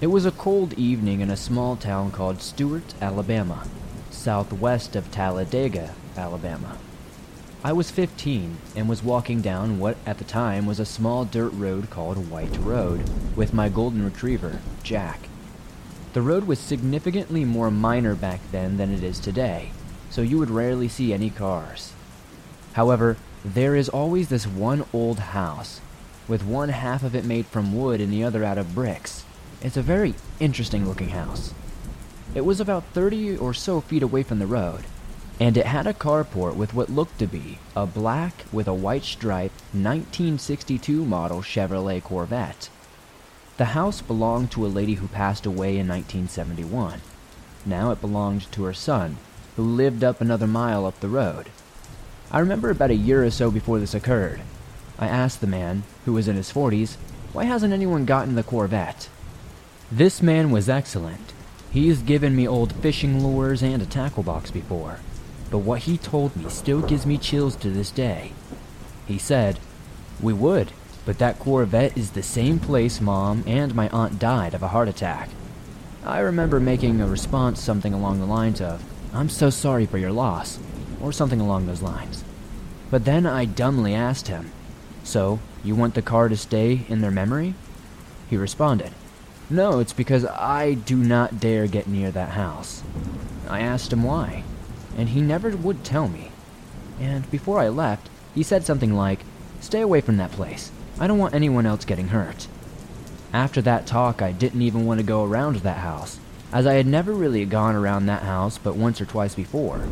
It 0.00 0.08
was 0.08 0.26
a 0.26 0.32
cold 0.32 0.72
evening 0.74 1.20
in 1.20 1.30
a 1.30 1.36
small 1.36 1.76
town 1.76 2.10
called 2.10 2.42
Stewart, 2.42 2.94
Alabama, 3.00 3.68
southwest 4.10 4.96
of 4.96 5.12
Talladega, 5.12 5.94
Alabama. 6.16 6.78
I 7.64 7.72
was 7.72 7.92
15 7.92 8.56
and 8.74 8.88
was 8.88 9.04
walking 9.04 9.40
down 9.40 9.78
what 9.78 9.96
at 10.04 10.18
the 10.18 10.24
time 10.24 10.66
was 10.66 10.80
a 10.80 10.84
small 10.84 11.24
dirt 11.24 11.52
road 11.52 11.90
called 11.90 12.28
White 12.28 12.56
Road 12.56 13.08
with 13.36 13.54
my 13.54 13.68
golden 13.68 14.04
retriever, 14.04 14.58
Jack. 14.82 15.28
The 16.12 16.22
road 16.22 16.48
was 16.48 16.58
significantly 16.58 17.44
more 17.44 17.70
minor 17.70 18.16
back 18.16 18.40
then 18.50 18.78
than 18.78 18.92
it 18.92 19.04
is 19.04 19.20
today, 19.20 19.70
so 20.10 20.22
you 20.22 20.38
would 20.38 20.50
rarely 20.50 20.88
see 20.88 21.12
any 21.12 21.30
cars. 21.30 21.92
However, 22.72 23.16
there 23.44 23.76
is 23.76 23.88
always 23.88 24.28
this 24.28 24.44
one 24.44 24.84
old 24.92 25.20
house, 25.20 25.80
with 26.26 26.44
one 26.44 26.70
half 26.70 27.04
of 27.04 27.14
it 27.14 27.24
made 27.24 27.46
from 27.46 27.76
wood 27.76 28.00
and 28.00 28.12
the 28.12 28.24
other 28.24 28.42
out 28.42 28.58
of 28.58 28.74
bricks. 28.74 29.24
It's 29.60 29.76
a 29.76 29.82
very 29.82 30.14
interesting 30.40 30.84
looking 30.84 31.10
house. 31.10 31.54
It 32.34 32.44
was 32.44 32.58
about 32.58 32.82
30 32.92 33.36
or 33.36 33.54
so 33.54 33.80
feet 33.80 34.02
away 34.02 34.24
from 34.24 34.40
the 34.40 34.46
road, 34.48 34.84
and 35.42 35.56
it 35.56 35.66
had 35.66 35.88
a 35.88 35.92
carport 35.92 36.54
with 36.54 36.72
what 36.72 36.88
looked 36.88 37.18
to 37.18 37.26
be 37.26 37.58
a 37.74 37.84
black 37.84 38.44
with 38.52 38.68
a 38.68 38.72
white 38.72 39.02
stripe 39.02 39.50
1962 39.72 41.04
model 41.04 41.42
Chevrolet 41.42 42.00
Corvette. 42.00 42.68
The 43.56 43.74
house 43.74 44.00
belonged 44.00 44.52
to 44.52 44.64
a 44.64 44.68
lady 44.68 44.94
who 44.94 45.08
passed 45.08 45.44
away 45.44 45.78
in 45.78 45.88
1971. 45.88 47.00
Now 47.66 47.90
it 47.90 48.00
belonged 48.00 48.52
to 48.52 48.62
her 48.62 48.72
son, 48.72 49.16
who 49.56 49.64
lived 49.64 50.04
up 50.04 50.20
another 50.20 50.46
mile 50.46 50.86
up 50.86 51.00
the 51.00 51.08
road. 51.08 51.48
I 52.30 52.38
remember 52.38 52.70
about 52.70 52.92
a 52.92 52.94
year 52.94 53.24
or 53.24 53.30
so 53.32 53.50
before 53.50 53.80
this 53.80 53.94
occurred. 53.94 54.42
I 54.96 55.08
asked 55.08 55.40
the 55.40 55.48
man, 55.48 55.82
who 56.04 56.12
was 56.12 56.28
in 56.28 56.36
his 56.36 56.52
40s, 56.52 56.94
why 57.32 57.46
hasn't 57.46 57.72
anyone 57.72 58.04
gotten 58.04 58.36
the 58.36 58.44
Corvette? 58.44 59.08
This 59.90 60.22
man 60.22 60.52
was 60.52 60.68
excellent. 60.68 61.32
He's 61.72 62.00
given 62.00 62.36
me 62.36 62.46
old 62.46 62.74
fishing 62.74 63.26
lures 63.26 63.60
and 63.60 63.82
a 63.82 63.86
tackle 63.86 64.22
box 64.22 64.52
before 64.52 65.00
but 65.52 65.58
what 65.58 65.82
he 65.82 65.98
told 65.98 66.34
me 66.34 66.48
still 66.48 66.80
gives 66.80 67.04
me 67.04 67.18
chills 67.18 67.54
to 67.56 67.68
this 67.68 67.90
day. 67.90 68.32
He 69.06 69.18
said, 69.18 69.60
We 70.18 70.32
would, 70.32 70.72
but 71.04 71.18
that 71.18 71.38
Corvette 71.38 71.96
is 71.96 72.12
the 72.12 72.22
same 72.22 72.58
place 72.58 73.02
Mom 73.02 73.44
and 73.46 73.74
my 73.74 73.90
aunt 73.90 74.18
died 74.18 74.54
of 74.54 74.62
a 74.62 74.68
heart 74.68 74.88
attack. 74.88 75.28
I 76.06 76.20
remember 76.20 76.58
making 76.58 77.02
a 77.02 77.06
response 77.06 77.60
something 77.60 77.92
along 77.92 78.18
the 78.18 78.26
lines 78.26 78.62
of, 78.62 78.82
I'm 79.12 79.28
so 79.28 79.50
sorry 79.50 79.84
for 79.84 79.98
your 79.98 80.10
loss, 80.10 80.58
or 81.02 81.12
something 81.12 81.40
along 81.40 81.66
those 81.66 81.82
lines. 81.82 82.24
But 82.90 83.04
then 83.04 83.26
I 83.26 83.44
dumbly 83.44 83.94
asked 83.94 84.28
him, 84.28 84.52
So, 85.04 85.38
you 85.62 85.74
want 85.74 85.94
the 85.94 86.02
car 86.02 86.30
to 86.30 86.36
stay 86.36 86.86
in 86.88 87.02
their 87.02 87.10
memory? 87.10 87.54
he 88.30 88.38
responded. 88.38 88.92
No, 89.50 89.80
it's 89.80 89.92
because 89.92 90.24
I 90.24 90.72
do 90.72 90.96
not 90.96 91.40
dare 91.40 91.66
get 91.66 91.86
near 91.86 92.10
that 92.10 92.30
house. 92.30 92.82
I 93.50 93.60
asked 93.60 93.92
him 93.92 94.02
why, 94.02 94.44
and 94.96 95.10
he 95.10 95.20
never 95.20 95.50
would 95.56 95.84
tell 95.84 96.08
me. 96.08 96.30
And 97.00 97.30
before 97.30 97.60
I 97.60 97.68
left, 97.68 98.08
he 98.34 98.42
said 98.42 98.64
something 98.64 98.94
like, 98.94 99.20
Stay 99.60 99.80
away 99.80 100.00
from 100.00 100.16
that 100.16 100.32
place. 100.32 100.70
I 100.98 101.06
don't 101.06 101.18
want 101.18 101.34
anyone 101.34 101.66
else 101.66 101.84
getting 101.84 102.08
hurt. 102.08 102.48
After 103.32 103.62
that 103.62 103.86
talk, 103.86 104.20
I 104.20 104.32
didn't 104.32 104.62
even 104.62 104.84
want 104.84 105.00
to 105.00 105.06
go 105.06 105.24
around 105.24 105.56
that 105.56 105.78
house, 105.78 106.18
as 106.52 106.66
I 106.66 106.74
had 106.74 106.86
never 106.86 107.12
really 107.12 107.44
gone 107.44 107.74
around 107.74 108.06
that 108.06 108.22
house 108.22 108.58
but 108.58 108.76
once 108.76 109.00
or 109.00 109.06
twice 109.06 109.34
before. 109.34 109.86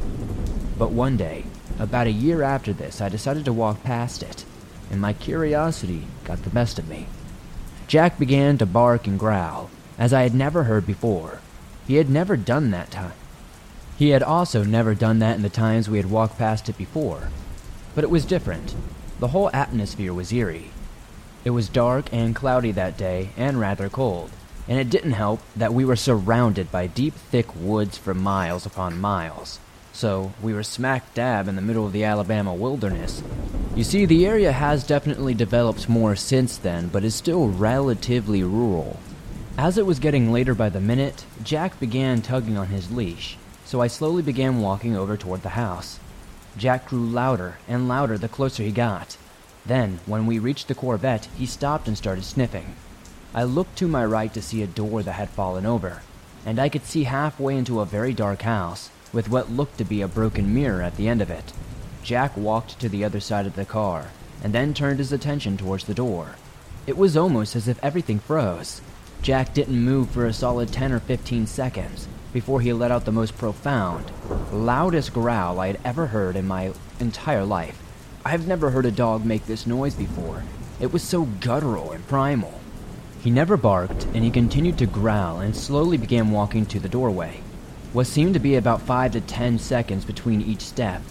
But 0.79 0.93
one 0.93 1.17
day, 1.17 1.45
about 1.79 2.07
a 2.07 2.13
year 2.13 2.43
after 2.43 2.73
this, 2.73 3.01
I 3.01 3.09
decided 3.09 3.45
to 3.47 3.53
walk 3.53 3.83
past 3.83 4.23
it, 4.23 4.45
and 4.91 5.01
my 5.01 5.13
curiosity 5.13 6.07
got 6.25 6.43
the 6.43 6.51
best 6.51 6.79
of 6.79 6.89
me. 6.89 7.07
Jack 7.87 8.19
began 8.19 8.59
to 8.59 8.67
bark 8.67 9.07
and 9.07 9.19
growl, 9.19 9.71
as 9.99 10.13
I 10.13 10.23
had 10.23 10.35
never 10.35 10.65
heard 10.65 10.87
before. 10.87 11.41
He 11.87 11.97
had 11.97 12.11
never 12.11 12.37
done 12.37 12.71
that 12.71 12.91
time. 12.91 13.13
He 14.01 14.09
had 14.09 14.23
also 14.23 14.65
never 14.65 14.95
done 14.95 15.19
that 15.19 15.37
in 15.37 15.43
the 15.43 15.51
times 15.51 15.91
we 15.91 15.99
had 15.99 16.11
walked 16.11 16.39
past 16.39 16.71
it 16.71 16.79
before. 16.79 17.29
But 17.95 18.03
it 18.03 18.09
was 18.09 18.25
different. 18.25 18.75
The 19.19 19.29
whole 19.29 19.51
atmosphere 19.53 20.15
was 20.15 20.33
eerie. 20.33 20.71
It 21.45 21.51
was 21.51 21.69
dark 21.69 22.11
and 22.11 22.35
cloudy 22.35 22.73
that 22.73 22.97
day, 22.97 23.29
and 23.37 23.61
rather 23.61 23.91
cold, 23.91 24.31
and 24.67 24.79
it 24.79 24.89
didn't 24.89 25.13
help 25.13 25.43
that 25.55 25.75
we 25.75 25.85
were 25.85 25.97
surrounded 25.97 26.73
by 26.73 26.87
deep, 26.87 27.13
thick 27.13 27.55
woods 27.55 27.99
for 27.99 28.15
miles 28.15 28.65
upon 28.65 28.99
miles. 28.99 29.61
So, 29.93 30.33
we 30.41 30.55
were 30.55 30.63
smack 30.63 31.13
dab 31.13 31.47
in 31.47 31.57
the 31.57 31.61
middle 31.61 31.85
of 31.85 31.93
the 31.93 32.05
Alabama 32.05 32.55
wilderness. 32.55 33.23
You 33.77 33.85
see, 33.85 34.07
the 34.07 34.27
area 34.27 34.53
has 34.53 34.83
definitely 34.83 35.35
developed 35.35 35.91
more 35.91 36.17
since 36.17 36.57
then, 36.57 36.89
but 36.89 37.05
is 37.05 37.15
still 37.15 37.49
relatively 37.49 38.43
rural. 38.43 38.99
As 39.59 39.77
it 39.77 39.85
was 39.85 39.99
getting 39.99 40.33
later 40.33 40.55
by 40.55 40.71
the 40.71 40.81
minute, 40.81 41.27
Jack 41.43 41.79
began 41.79 42.23
tugging 42.23 42.57
on 42.57 42.69
his 42.69 42.91
leash, 42.91 43.37
so 43.71 43.81
I 43.81 43.87
slowly 43.87 44.21
began 44.21 44.61
walking 44.61 44.97
over 44.97 45.17
toward 45.17 45.43
the 45.43 45.51
house. 45.51 46.01
Jack 46.57 46.89
grew 46.89 47.07
louder 47.07 47.59
and 47.69 47.87
louder 47.87 48.19
the 48.19 48.27
closer 48.27 48.65
he 48.65 48.73
got. 48.73 49.17
Then, 49.65 50.01
when 50.07 50.27
we 50.27 50.41
reached 50.41 50.67
the 50.67 50.75
Corvette, 50.75 51.29
he 51.39 51.47
stopped 51.47 51.87
and 51.87 51.97
started 51.97 52.25
sniffing. 52.25 52.75
I 53.33 53.45
looked 53.45 53.79
to 53.79 53.87
my 53.87 54.05
right 54.05 54.35
to 54.35 54.43
see 54.43 54.61
a 54.65 54.67
door 54.67 55.05
that 55.05 55.13
had 55.13 55.29
fallen 55.31 55.67
over, 55.67 56.03
and 56.45 56.59
I 56.59 56.69
could 56.69 56.85
see 56.85 57.05
halfway 57.05 57.57
into 57.57 57.79
a 57.79 57.87
very 57.87 58.13
dark 58.13 58.43
house, 58.43 58.91
with 59.13 59.29
what 59.29 59.53
looked 59.53 59.79
to 59.79 59.85
be 59.85 60.03
a 60.03 60.09
broken 60.09 60.53
mirror 60.53 60.83
at 60.83 60.97
the 60.97 61.07
end 61.07 61.23
of 61.23 61.31
it. 61.31 61.53
Jack 62.03 62.37
walked 62.37 62.81
to 62.81 62.89
the 62.89 63.05
other 63.05 63.21
side 63.21 63.47
of 63.47 63.55
the 63.55 63.65
car, 63.65 64.09
and 64.43 64.53
then 64.53 64.75
turned 64.75 64.99
his 64.99 65.13
attention 65.13 65.57
towards 65.57 65.85
the 65.85 65.95
door. 65.95 66.35
It 66.89 66.97
was 66.97 67.17
almost 67.17 67.55
as 67.55 67.69
if 67.69 67.79
everything 67.85 68.19
froze. 68.19 68.81
Jack 69.23 69.55
didn't 69.55 69.85
move 69.85 70.11
for 70.11 70.27
a 70.27 70.33
solid 70.33 70.73
10 70.73 70.91
or 70.91 70.99
15 70.99 71.47
seconds 71.47 72.09
before 72.33 72.61
he 72.61 72.73
let 72.73 72.91
out 72.91 73.05
the 73.05 73.13
most 73.13 73.37
profound, 73.37 74.11
loudest 74.53 75.13
growl 75.13 75.59
I 75.59 75.69
had 75.69 75.81
ever 75.85 76.07
heard 76.07 76.37
in 76.37 76.47
my 76.47 76.73
entire 76.99 77.45
life. 77.45 77.81
I've 78.25 78.47
never 78.47 78.71
heard 78.71 78.87
a 78.87 78.91
dog 78.91 79.25
make 79.25 79.47
this 79.47 79.67
noise 79.67 79.95
before. 79.95 80.45
It 80.79 80.93
was 80.93 81.03
so 81.03 81.25
guttural 81.25 81.93
and 81.93 82.07
primal. 82.07 82.61
He 83.23 83.31
never 83.31 83.57
barked, 83.57 84.05
and 84.15 84.25
he 84.25 84.31
continued 84.31 84.79
to 84.79 84.87
growl 84.87 85.41
and 85.41 85.55
slowly 85.55 85.97
began 85.97 86.31
walking 86.31 86.65
to 86.67 86.81
the 86.81 86.89
doorway. 86.89 87.41
What 87.93 88.07
seemed 88.07 88.35
to 88.35 88.41
be 88.41 88.55
about 88.55 88.83
five 88.83 89.13
to 89.13 89.21
ten 89.21 89.59
seconds 89.59 90.05
between 90.05 90.41
each 90.41 90.63
step. 90.63 91.03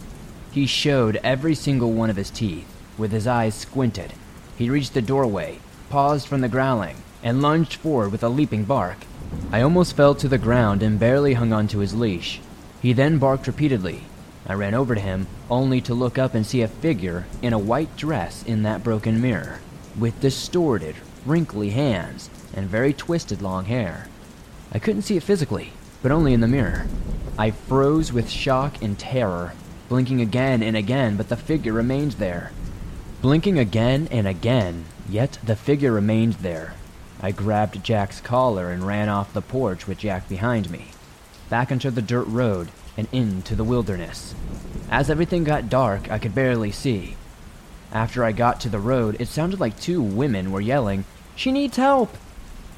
He 0.51 0.65
showed 0.65 1.19
every 1.23 1.53
single 1.53 1.91
one 1.91 2.09
of 2.09 2.15
his 2.15 2.29
teeth, 2.29 2.65
with 2.97 3.11
his 3.11 3.27
eyes 3.27 3.53
squinted. 3.53 4.13
He 4.57 4.69
reached 4.69 4.93
the 4.93 5.01
doorway, 5.01 5.59
paused 5.89 6.27
from 6.27 6.41
the 6.41 6.47
growling, 6.47 6.97
and 7.21 7.41
lunged 7.41 7.75
forward 7.75 8.11
with 8.11 8.23
a 8.23 8.29
leaping 8.29 8.63
bark. 8.63 8.97
I 9.51 9.61
almost 9.61 9.95
fell 9.95 10.15
to 10.15 10.27
the 10.27 10.37
ground 10.37 10.83
and 10.83 10.99
barely 10.99 11.33
hung 11.33 11.53
onto 11.53 11.79
his 11.79 11.93
leash. 11.93 12.39
He 12.81 12.93
then 12.93 13.17
barked 13.17 13.47
repeatedly, 13.47 14.03
I 14.49 14.53
ran 14.53 14.73
over 14.73 14.95
to 14.95 15.01
him, 15.01 15.27
only 15.47 15.79
to 15.81 15.93
look 15.93 16.17
up 16.17 16.33
and 16.33 16.45
see 16.45 16.63
a 16.63 16.67
figure 16.67 17.27
in 17.41 17.53
a 17.53 17.59
white 17.59 17.95
dress 17.95 18.41
in 18.43 18.63
that 18.63 18.83
broken 18.83 19.21
mirror, 19.21 19.59
with 19.97 20.19
distorted, 20.21 20.95
wrinkly 21.23 21.69
hands 21.69 22.31
and 22.55 22.67
very 22.67 22.91
twisted 22.91 23.43
long 23.43 23.65
hair. 23.65 24.07
I 24.71 24.79
couldn't 24.79 25.03
see 25.03 25.17
it 25.17 25.23
physically, 25.23 25.73
but 26.01 26.11
only 26.11 26.33
in 26.33 26.41
the 26.41 26.47
mirror. 26.47 26.87
I 27.37 27.51
froze 27.51 28.11
with 28.11 28.27
shock 28.27 28.81
and 28.81 28.97
terror, 28.97 29.53
blinking 29.87 30.19
again 30.19 30.63
and 30.63 30.75
again, 30.75 31.15
but 31.15 31.29
the 31.29 31.37
figure 31.37 31.73
remained 31.73 32.13
there. 32.13 32.51
Blinking 33.21 33.59
again 33.59 34.07
and 34.09 34.27
again, 34.27 34.85
yet 35.07 35.37
the 35.43 35.55
figure 35.55 35.91
remained 35.91 36.33
there. 36.33 36.73
I 37.21 37.31
grabbed 37.31 37.83
Jack's 37.83 38.21
collar 38.21 38.71
and 38.71 38.87
ran 38.87 39.09
off 39.09 39.33
the 39.33 39.41
porch 39.41 39.87
with 39.87 39.97
Jack 39.97 40.29
behind 40.29 40.69
me, 40.69 40.87
back 41.49 41.71
onto 41.71 41.89
the 41.89 42.01
dirt 42.01 42.27
road 42.27 42.69
and 42.95 43.07
into 43.11 43.55
the 43.55 43.63
wilderness. 43.63 44.33
As 44.89 45.09
everything 45.09 45.43
got 45.43 45.69
dark, 45.69 46.09
I 46.09 46.17
could 46.17 46.33
barely 46.33 46.71
see. 46.71 47.17
After 47.91 48.23
I 48.23 48.31
got 48.31 48.61
to 48.61 48.69
the 48.69 48.79
road, 48.79 49.17
it 49.19 49.27
sounded 49.27 49.59
like 49.59 49.79
two 49.79 50.01
women 50.01 50.51
were 50.51 50.61
yelling, 50.61 51.03
She 51.35 51.51
needs 51.51 51.75
help! 51.75 52.15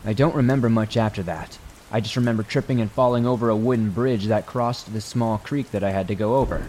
I 0.06 0.14
don't 0.14 0.34
remember 0.34 0.70
much 0.70 0.98
after 0.98 1.22
that. 1.24 1.60
I 1.92 2.00
just 2.00 2.16
remember 2.16 2.42
tripping 2.42 2.82
and 2.82 2.90
falling 2.90 3.28
over 3.28 3.50
a 3.50 3.56
wooden 3.56 3.92
bridge 3.92 4.26
that 4.26 4.48
crossed 4.48 4.92
the 4.92 5.02
small 5.02 5.38
creek 5.38 5.70
that 5.72 5.84
I 5.84 5.92
had 5.92 6.08
to 6.08 6.16
go 6.16 6.38
over. 6.38 6.66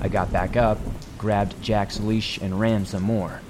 I 0.00 0.08
got 0.08 0.30
back 0.32 0.56
up, 0.56 0.78
grabbed 1.16 1.62
Jack's 1.62 2.00
leash, 2.00 2.38
and 2.38 2.60
ran 2.60 2.84
some 2.84 3.04
more. 3.04 3.40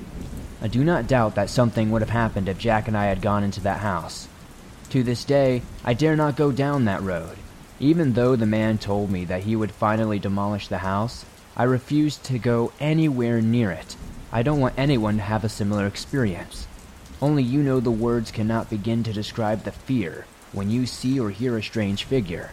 I 0.60 0.66
do 0.66 0.82
not 0.82 1.06
doubt 1.06 1.36
that 1.36 1.50
something 1.50 1.90
would 1.90 2.02
have 2.02 2.10
happened 2.10 2.48
if 2.48 2.58
Jack 2.58 2.88
and 2.88 2.96
I 2.96 3.06
had 3.06 3.22
gone 3.22 3.44
into 3.44 3.60
that 3.60 3.78
house. 3.78 4.26
To 4.90 5.04
this 5.04 5.24
day, 5.24 5.62
I 5.84 5.94
dare 5.94 6.16
not 6.16 6.36
go 6.36 6.50
down 6.50 6.84
that 6.84 7.02
road. 7.02 7.36
Even 7.78 8.14
though 8.14 8.34
the 8.34 8.46
man 8.46 8.76
told 8.78 9.08
me 9.08 9.24
that 9.26 9.44
he 9.44 9.54
would 9.54 9.70
finally 9.70 10.18
demolish 10.18 10.66
the 10.66 10.78
house, 10.78 11.24
I 11.56 11.62
refused 11.62 12.24
to 12.24 12.40
go 12.40 12.72
anywhere 12.80 13.40
near 13.40 13.70
it. 13.70 13.94
I 14.32 14.42
don't 14.42 14.58
want 14.58 14.74
anyone 14.76 15.16
to 15.18 15.22
have 15.22 15.44
a 15.44 15.48
similar 15.48 15.86
experience. 15.86 16.66
Only 17.22 17.44
you 17.44 17.62
know 17.62 17.78
the 17.78 17.90
words 17.92 18.32
cannot 18.32 18.68
begin 18.68 19.04
to 19.04 19.12
describe 19.12 19.62
the 19.62 19.72
fear 19.72 20.26
when 20.52 20.70
you 20.70 20.86
see 20.86 21.20
or 21.20 21.30
hear 21.30 21.56
a 21.56 21.62
strange 21.62 22.02
figure. 22.02 22.50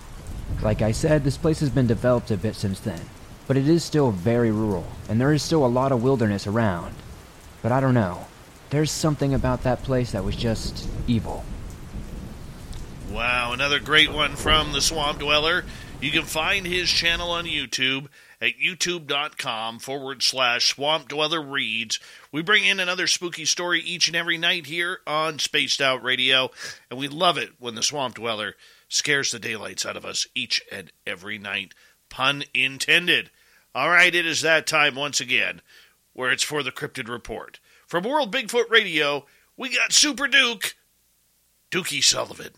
Like 0.61 0.81
I 0.81 0.91
said, 0.91 1.23
this 1.23 1.37
place 1.37 1.59
has 1.61 1.69
been 1.69 1.87
developed 1.87 2.29
a 2.29 2.37
bit 2.37 2.55
since 2.55 2.79
then, 2.79 3.01
but 3.47 3.57
it 3.57 3.67
is 3.67 3.83
still 3.83 4.11
very 4.11 4.51
rural, 4.51 4.85
and 5.09 5.19
there 5.19 5.33
is 5.33 5.41
still 5.41 5.65
a 5.65 5.67
lot 5.67 5.91
of 5.91 6.03
wilderness 6.03 6.45
around. 6.45 6.93
But 7.65 7.71
I 7.71 7.79
don't 7.79 7.95
know. 7.95 8.27
There's 8.69 8.91
something 8.91 9.33
about 9.33 9.63
that 9.63 9.81
place 9.81 10.11
that 10.11 10.23
was 10.23 10.35
just 10.35 10.87
evil. 11.07 11.43
Wow, 13.09 13.53
another 13.53 13.79
great 13.79 14.13
one 14.13 14.35
from 14.35 14.71
the 14.71 14.81
Swamp 14.81 15.17
Dweller. 15.17 15.65
You 15.99 16.11
can 16.11 16.25
find 16.25 16.67
his 16.67 16.91
channel 16.91 17.31
on 17.31 17.45
YouTube 17.45 18.09
at 18.39 18.59
youtube.com 18.63 19.79
forward 19.79 20.21
slash 20.21 20.67
Swamp 20.67 21.07
Dweller 21.07 21.41
Reads. 21.41 21.99
We 22.31 22.43
bring 22.43 22.65
in 22.65 22.79
another 22.79 23.07
spooky 23.07 23.45
story 23.45 23.81
each 23.81 24.07
and 24.07 24.15
every 24.15 24.37
night 24.37 24.67
here 24.67 24.99
on 25.07 25.39
Spaced 25.39 25.81
Out 25.81 26.03
Radio, 26.03 26.51
and 26.91 26.99
we 26.99 27.07
love 27.07 27.39
it 27.39 27.53
when 27.57 27.73
the 27.73 27.81
Swamp 27.81 28.13
Dweller 28.13 28.53
scares 28.89 29.31
the 29.31 29.39
daylights 29.39 29.87
out 29.87 29.97
of 29.97 30.05
us 30.05 30.27
each 30.35 30.61
and 30.71 30.91
every 31.07 31.39
night. 31.39 31.73
Pun 32.09 32.43
intended. 32.53 33.31
All 33.73 33.89
right, 33.89 34.13
it 34.13 34.27
is 34.27 34.41
that 34.41 34.67
time 34.67 34.93
once 34.93 35.19
again 35.19 35.61
where 36.15 36.31
it's 36.31 36.43
for 36.43 36.63
the 36.63 36.71
Cryptid 36.71 37.09
Report. 37.09 37.59
From 37.85 38.05
World 38.05 38.33
Bigfoot 38.33 38.69
Radio, 38.69 39.25
we 39.57 39.75
got 39.75 39.91
Super 39.91 40.27
Duke, 40.27 40.75
Dookie 41.69 42.03
Sullivan. 42.03 42.53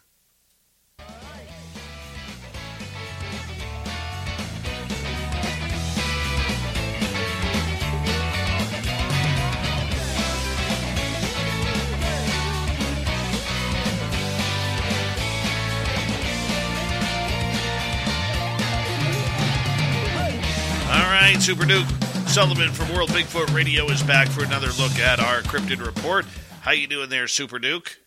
All 20.90 21.12
right, 21.12 21.38
Super 21.40 21.66
Duke 21.66 21.88
Sullivan 22.28 22.72
from 22.72 22.94
World 22.94 23.10
Bigfoot 23.10 23.56
Radio 23.56 23.86
is 23.90 24.04
back 24.04 24.28
for 24.28 24.44
another 24.44 24.68
look 24.78 25.00
at 25.00 25.20
our 25.20 25.42
cryptid 25.42 25.84
report. 25.84 26.26
How 26.62 26.72
you 26.72 26.86
doing 26.86 27.10
there, 27.10 27.28
Super 27.28 27.58
Duke? 27.58 27.98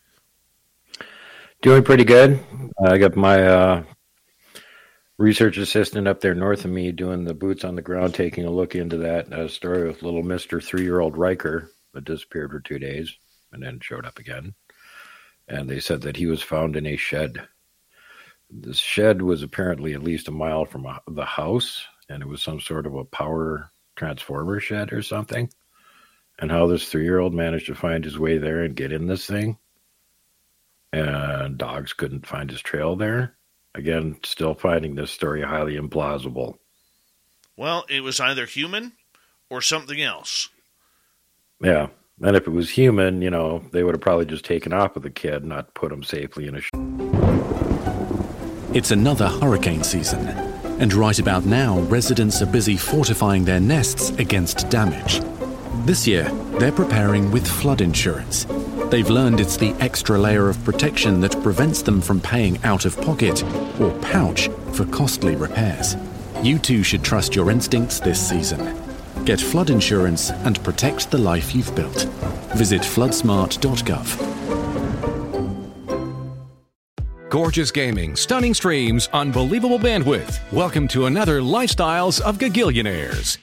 Doing 1.61 1.83
pretty 1.83 2.05
good. 2.05 2.39
I 2.81 2.97
got 2.97 3.17
my 3.17 3.45
uh, 3.45 3.83
research 5.17 5.57
assistant 5.57 6.07
up 6.07 6.21
there 6.21 6.33
north 6.33 6.63
of 6.63 6.71
me 6.71 6.93
doing 6.93 7.25
the 7.25 7.33
boots 7.33 7.65
on 7.65 7.75
the 7.75 7.81
ground, 7.81 8.13
taking 8.13 8.45
a 8.45 8.51
look 8.51 8.73
into 8.73 8.97
that 8.97 9.33
uh, 9.33 9.47
story 9.49 9.87
with 9.87 10.01
little 10.01 10.23
Mister 10.23 10.61
Three 10.61 10.83
Year 10.83 11.01
Old 11.01 11.17
Riker 11.17 11.69
that 11.93 12.05
disappeared 12.05 12.51
for 12.51 12.61
two 12.61 12.79
days 12.79 13.13
and 13.51 13.61
then 13.61 13.79
showed 13.81 14.05
up 14.05 14.17
again. 14.17 14.53
And 15.49 15.69
they 15.69 15.81
said 15.81 16.01
that 16.03 16.15
he 16.15 16.27
was 16.27 16.41
found 16.41 16.77
in 16.77 16.85
a 16.85 16.95
shed. 16.95 17.47
The 18.49 18.73
shed 18.73 19.21
was 19.21 19.43
apparently 19.43 19.93
at 19.93 20.03
least 20.03 20.29
a 20.29 20.31
mile 20.31 20.63
from 20.63 20.85
a, 20.85 21.01
the 21.07 21.25
house, 21.25 21.83
and 22.07 22.23
it 22.23 22.29
was 22.29 22.41
some 22.41 22.61
sort 22.61 22.85
of 22.85 22.95
a 22.95 23.03
power 23.03 23.69
transformer 24.01 24.59
shed 24.59 24.91
or 24.91 25.03
something. 25.03 25.47
And 26.39 26.49
how 26.49 26.65
this 26.65 26.89
three 26.89 27.03
year 27.03 27.19
old 27.19 27.35
managed 27.35 27.67
to 27.67 27.75
find 27.75 28.03
his 28.03 28.17
way 28.17 28.39
there 28.39 28.63
and 28.63 28.75
get 28.75 28.91
in 28.91 29.05
this 29.05 29.27
thing, 29.27 29.59
and 30.91 31.55
dogs 31.57 31.93
couldn't 31.93 32.25
find 32.25 32.49
his 32.49 32.61
trail 32.61 32.95
there. 32.95 33.35
Again, 33.75 34.17
still 34.23 34.55
finding 34.55 34.95
this 34.95 35.11
story 35.11 35.43
highly 35.43 35.77
implausible. 35.77 36.55
Well, 37.55 37.85
it 37.89 38.01
was 38.01 38.19
either 38.19 38.47
human 38.47 38.93
or 39.51 39.61
something 39.61 40.01
else. 40.01 40.49
Yeah. 41.63 41.89
And 42.23 42.35
if 42.35 42.47
it 42.47 42.51
was 42.51 42.71
human, 42.71 43.21
you 43.21 43.29
know, 43.29 43.63
they 43.71 43.83
would 43.83 43.93
have 43.93 44.01
probably 44.01 44.25
just 44.25 44.43
taken 44.45 44.73
off 44.73 44.95
with 44.95 45.03
the 45.03 45.09
kid, 45.11 45.45
not 45.45 45.75
put 45.75 45.91
him 45.91 46.03
safely 46.03 46.47
in 46.47 46.55
a. 46.55 46.61
Sh- 46.61 46.69
It's 48.75 48.89
another 48.91 49.27
hurricane 49.27 49.83
season, 49.83 50.25
and 50.81 50.93
right 50.95 51.19
about 51.19 51.45
now, 51.45 51.79
residents 51.81 52.41
are 52.41 52.47
busy 52.47 52.75
fortifying 52.75 53.45
their 53.45 53.59
nests 53.59 54.09
against 54.17 54.67
damage. 54.71 55.21
This 55.85 56.07
year, 56.07 56.23
they're 56.57 56.71
preparing 56.71 57.29
with 57.29 57.47
flood 57.47 57.81
insurance. 57.81 58.47
They've 58.89 59.07
learned 59.07 59.39
it's 59.39 59.57
the 59.57 59.75
extra 59.79 60.17
layer 60.17 60.49
of 60.49 60.61
protection 60.63 61.21
that 61.21 61.39
prevents 61.43 61.83
them 61.83 62.01
from 62.01 62.19
paying 62.19 62.57
out 62.63 62.85
of 62.85 62.99
pocket 62.99 63.43
or 63.79 63.91
pouch 64.01 64.49
for 64.73 64.85
costly 64.85 65.35
repairs. 65.35 65.95
You 66.41 66.57
too 66.57 66.81
should 66.81 67.03
trust 67.03 67.35
your 67.35 67.51
instincts 67.51 67.99
this 67.99 68.19
season. 68.19 68.75
Get 69.23 69.39
flood 69.39 69.69
insurance 69.69 70.31
and 70.31 70.63
protect 70.63 71.11
the 71.11 71.19
life 71.19 71.53
you've 71.53 71.75
built. 71.75 72.05
Visit 72.55 72.81
floodsmart.gov. 72.81 75.10
Gorgeous 77.31 77.71
gaming, 77.71 78.17
stunning 78.17 78.53
streams, 78.53 79.07
unbelievable 79.13 79.79
bandwidth. 79.79 80.37
Welcome 80.51 80.85
to 80.89 81.05
another 81.05 81.39
Lifestyles 81.39 82.19
of 82.19 82.37
Gagillionaires. 82.37 83.37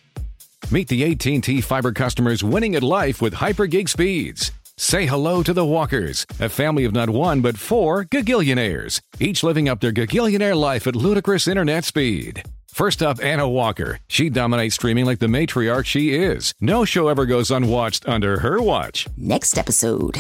Meet 0.71 0.89
the 0.89 1.11
AT&T 1.11 1.63
fiber 1.63 1.93
customers 1.93 2.45
winning 2.45 2.77
at 2.77 2.83
life 2.83 3.23
with 3.23 3.33
hyper 3.33 3.67
gig 3.67 3.89
speeds. 3.89 4.53
Say 4.77 5.07
hello 5.07 5.43
to 5.43 5.55
the 5.55 5.65
Walkers, 5.65 6.27
a 6.39 6.51
family 6.51 6.85
of 6.85 6.93
not 6.93 7.09
one 7.09 7.41
but 7.41 7.57
four 7.57 8.05
Gagillionaires, 8.05 9.01
each 9.21 9.43
living 9.43 9.71
up 9.71 9.81
their 9.81 9.91
Gagillionaire 9.93 10.55
life 10.55 10.87
at 10.87 10.95
ludicrous 10.95 11.49
internet 11.49 11.87
speed. 11.87 12.43
First 12.67 13.03
up, 13.03 13.25
Anna 13.25 13.49
Walker. 13.49 14.01
She 14.07 14.29
dominates 14.29 14.75
streaming 14.75 15.07
like 15.07 15.19
the 15.19 15.29
matriarch 15.29 15.87
she 15.87 16.13
is. 16.13 16.53
No 16.61 16.85
show 16.85 17.09
ever 17.09 17.25
goes 17.25 17.51
unwatched 17.51 18.07
under 18.07 18.41
her 18.41 18.61
watch. 18.61 19.09
Next 19.17 19.57
episode. 19.57 20.19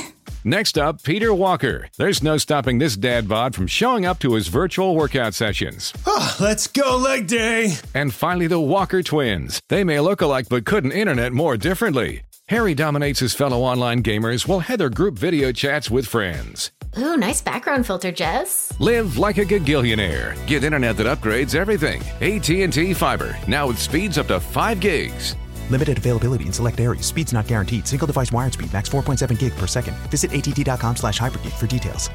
Next 0.48 0.78
up, 0.78 1.02
Peter 1.02 1.34
Walker. 1.34 1.90
There's 1.98 2.22
no 2.22 2.38
stopping 2.38 2.78
this 2.78 2.96
dad 2.96 3.28
bod 3.28 3.54
from 3.54 3.66
showing 3.66 4.06
up 4.06 4.18
to 4.20 4.32
his 4.32 4.48
virtual 4.48 4.96
workout 4.96 5.34
sessions. 5.34 5.92
Oh, 6.06 6.34
let's 6.40 6.66
go 6.66 6.96
leg 6.96 7.26
day. 7.26 7.74
And 7.92 8.14
finally, 8.14 8.46
the 8.46 8.58
Walker 8.58 9.02
twins. 9.02 9.60
They 9.68 9.84
may 9.84 10.00
look 10.00 10.22
alike 10.22 10.46
but 10.48 10.64
couldn't 10.64 10.92
internet 10.92 11.34
more 11.34 11.58
differently. 11.58 12.22
Harry 12.48 12.72
dominates 12.72 13.20
his 13.20 13.34
fellow 13.34 13.60
online 13.60 14.02
gamers 14.02 14.48
while 14.48 14.60
Heather 14.60 14.88
group 14.88 15.18
video 15.18 15.52
chats 15.52 15.90
with 15.90 16.06
friends. 16.06 16.72
Ooh, 16.96 17.18
nice 17.18 17.42
background 17.42 17.86
filter, 17.86 18.10
Jess. 18.10 18.72
Live 18.78 19.18
like 19.18 19.36
a 19.36 19.44
gagillionaire. 19.44 20.34
Get 20.46 20.64
internet 20.64 20.96
that 20.96 21.18
upgrades 21.18 21.54
everything. 21.54 22.00
AT&T 22.22 22.94
Fiber, 22.94 23.36
now 23.46 23.66
with 23.68 23.78
speeds 23.78 24.16
up 24.16 24.28
to 24.28 24.40
5 24.40 24.80
gigs. 24.80 25.36
Limited 25.70 25.98
availability 25.98 26.46
in 26.46 26.52
select 26.52 26.78
areas. 26.80 27.06
Speeds 27.06 27.32
not 27.32 27.46
guaranteed. 27.46 27.86
Single 27.86 28.06
device 28.06 28.32
wired 28.32 28.52
speed 28.52 28.72
max 28.72 28.88
4.7 28.88 29.38
gig 29.38 29.54
per 29.56 29.66
second. 29.66 29.96
Visit 30.10 30.32
att.com 30.32 30.96
slash 30.96 31.18
hypergig 31.18 31.58
for 31.58 31.66
details. 31.66 32.10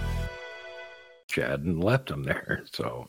Chad 1.27 1.61
and 1.61 1.83
left 1.83 2.09
him 2.09 2.23
there. 2.23 2.63
So 2.71 3.07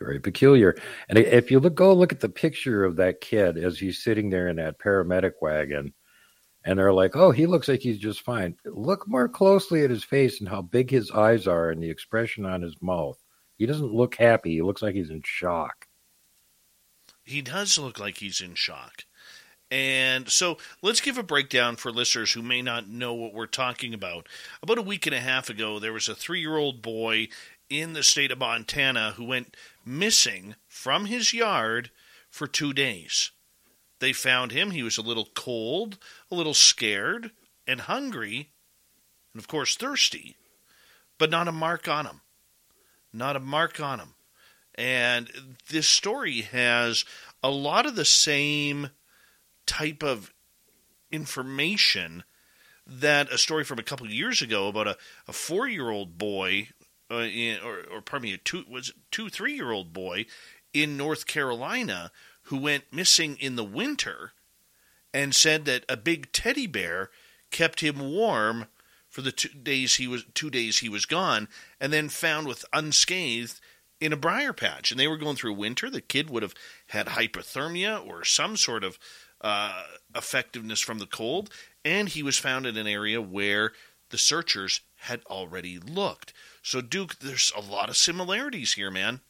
very 0.00 0.18
peculiar. 0.18 0.76
And 1.08 1.18
if 1.18 1.50
you 1.50 1.60
look, 1.60 1.74
go 1.74 1.92
look 1.92 2.12
at 2.12 2.20
the 2.20 2.28
picture 2.28 2.84
of 2.84 2.96
that 2.96 3.20
kid 3.20 3.58
as 3.58 3.78
he's 3.78 4.02
sitting 4.02 4.30
there 4.30 4.48
in 4.48 4.56
that 4.56 4.78
paramedic 4.78 5.32
wagon, 5.40 5.92
and 6.64 6.78
they're 6.78 6.92
like, 6.92 7.16
"Oh, 7.16 7.30
he 7.30 7.46
looks 7.46 7.68
like 7.68 7.80
he's 7.80 7.98
just 7.98 8.22
fine." 8.22 8.56
Look 8.64 9.06
more 9.06 9.28
closely 9.28 9.84
at 9.84 9.90
his 9.90 10.04
face 10.04 10.40
and 10.40 10.48
how 10.48 10.62
big 10.62 10.90
his 10.90 11.10
eyes 11.10 11.46
are 11.46 11.70
and 11.70 11.82
the 11.82 11.90
expression 11.90 12.46
on 12.46 12.62
his 12.62 12.80
mouth. 12.80 13.18
He 13.58 13.66
doesn't 13.66 13.92
look 13.92 14.14
happy. 14.14 14.52
He 14.54 14.62
looks 14.62 14.82
like 14.82 14.94
he's 14.94 15.10
in 15.10 15.22
shock. 15.22 15.86
He 17.24 17.42
does 17.42 17.78
look 17.78 17.98
like 17.98 18.18
he's 18.18 18.40
in 18.40 18.54
shock. 18.54 19.04
And 19.70 20.28
so 20.28 20.58
let's 20.82 21.00
give 21.00 21.16
a 21.16 21.22
breakdown 21.22 21.76
for 21.76 21.92
listeners 21.92 22.32
who 22.32 22.42
may 22.42 22.60
not 22.60 22.88
know 22.88 23.14
what 23.14 23.32
we're 23.32 23.46
talking 23.46 23.94
about. 23.94 24.28
About 24.62 24.78
a 24.78 24.82
week 24.82 25.06
and 25.06 25.14
a 25.14 25.20
half 25.20 25.48
ago, 25.48 25.78
there 25.78 25.92
was 25.92 26.08
a 26.08 26.14
three 26.14 26.40
year 26.40 26.56
old 26.56 26.82
boy 26.82 27.28
in 27.68 27.92
the 27.92 28.02
state 28.02 28.32
of 28.32 28.38
Montana 28.38 29.12
who 29.16 29.24
went 29.24 29.56
missing 29.84 30.56
from 30.66 31.06
his 31.06 31.32
yard 31.32 31.90
for 32.28 32.48
two 32.48 32.72
days. 32.72 33.30
They 34.00 34.12
found 34.12 34.50
him. 34.50 34.72
He 34.72 34.82
was 34.82 34.98
a 34.98 35.02
little 35.02 35.28
cold, 35.34 35.98
a 36.30 36.34
little 36.34 36.54
scared, 36.54 37.30
and 37.66 37.82
hungry, 37.82 38.50
and 39.32 39.40
of 39.40 39.46
course 39.46 39.76
thirsty, 39.76 40.36
but 41.18 41.30
not 41.30 41.48
a 41.48 41.52
mark 41.52 41.86
on 41.86 42.06
him. 42.06 42.22
Not 43.12 43.36
a 43.36 43.40
mark 43.40 43.78
on 43.78 44.00
him. 44.00 44.14
And 44.74 45.30
this 45.68 45.86
story 45.86 46.40
has 46.42 47.04
a 47.42 47.50
lot 47.50 47.86
of 47.86 47.94
the 47.94 48.04
same 48.04 48.90
type 49.70 50.02
of 50.02 50.34
information 51.12 52.24
that 52.84 53.32
a 53.32 53.38
story 53.38 53.62
from 53.62 53.78
a 53.78 53.84
couple 53.84 54.08
years 54.10 54.42
ago 54.42 54.66
about 54.66 54.88
a, 54.88 54.96
a 55.28 55.32
four 55.32 55.68
year 55.68 55.90
old 55.90 56.18
boy, 56.18 56.68
uh, 57.08 57.18
in, 57.18 57.58
or, 57.64 57.84
or 57.92 58.02
pardon 58.02 58.28
me, 58.28 58.34
a 58.34 58.38
two 58.38 58.64
was 58.68 58.92
two 59.12 59.28
three 59.28 59.54
year 59.54 59.70
old 59.70 59.92
boy 59.92 60.26
in 60.72 60.96
North 60.96 61.26
Carolina 61.26 62.10
who 62.44 62.56
went 62.56 62.92
missing 62.92 63.36
in 63.36 63.54
the 63.54 63.64
winter, 63.64 64.32
and 65.14 65.34
said 65.34 65.66
that 65.66 65.84
a 65.88 65.96
big 65.96 66.32
teddy 66.32 66.66
bear 66.66 67.10
kept 67.52 67.80
him 67.80 68.00
warm 68.00 68.66
for 69.08 69.22
the 69.22 69.32
two 69.32 69.48
days 69.50 69.96
he 69.96 70.08
was 70.08 70.24
two 70.34 70.50
days 70.50 70.78
he 70.78 70.88
was 70.88 71.06
gone, 71.06 71.46
and 71.80 71.92
then 71.92 72.08
found 72.08 72.48
with 72.48 72.64
unscathed 72.72 73.60
in 74.00 74.12
a 74.12 74.16
briar 74.16 74.52
patch. 74.52 74.90
And 74.90 74.98
they 74.98 75.06
were 75.06 75.16
going 75.16 75.36
through 75.36 75.54
winter. 75.54 75.90
The 75.90 76.00
kid 76.00 76.28
would 76.28 76.42
have 76.42 76.54
had 76.88 77.06
hypothermia 77.06 78.04
or 78.04 78.24
some 78.24 78.56
sort 78.56 78.82
of 78.82 78.98
uh, 79.40 79.82
effectiveness 80.14 80.80
from 80.80 80.98
the 80.98 81.06
cold, 81.06 81.50
and 81.84 82.08
he 82.08 82.22
was 82.22 82.38
found 82.38 82.66
in 82.66 82.76
an 82.76 82.86
area 82.86 83.20
where 83.20 83.72
the 84.10 84.18
searchers 84.18 84.80
had 84.96 85.22
already 85.26 85.78
looked. 85.78 86.32
So, 86.62 86.80
Duke, 86.80 87.18
there's 87.20 87.52
a 87.56 87.60
lot 87.60 87.88
of 87.88 87.96
similarities 87.96 88.74
here, 88.74 88.90
man. 88.90 89.20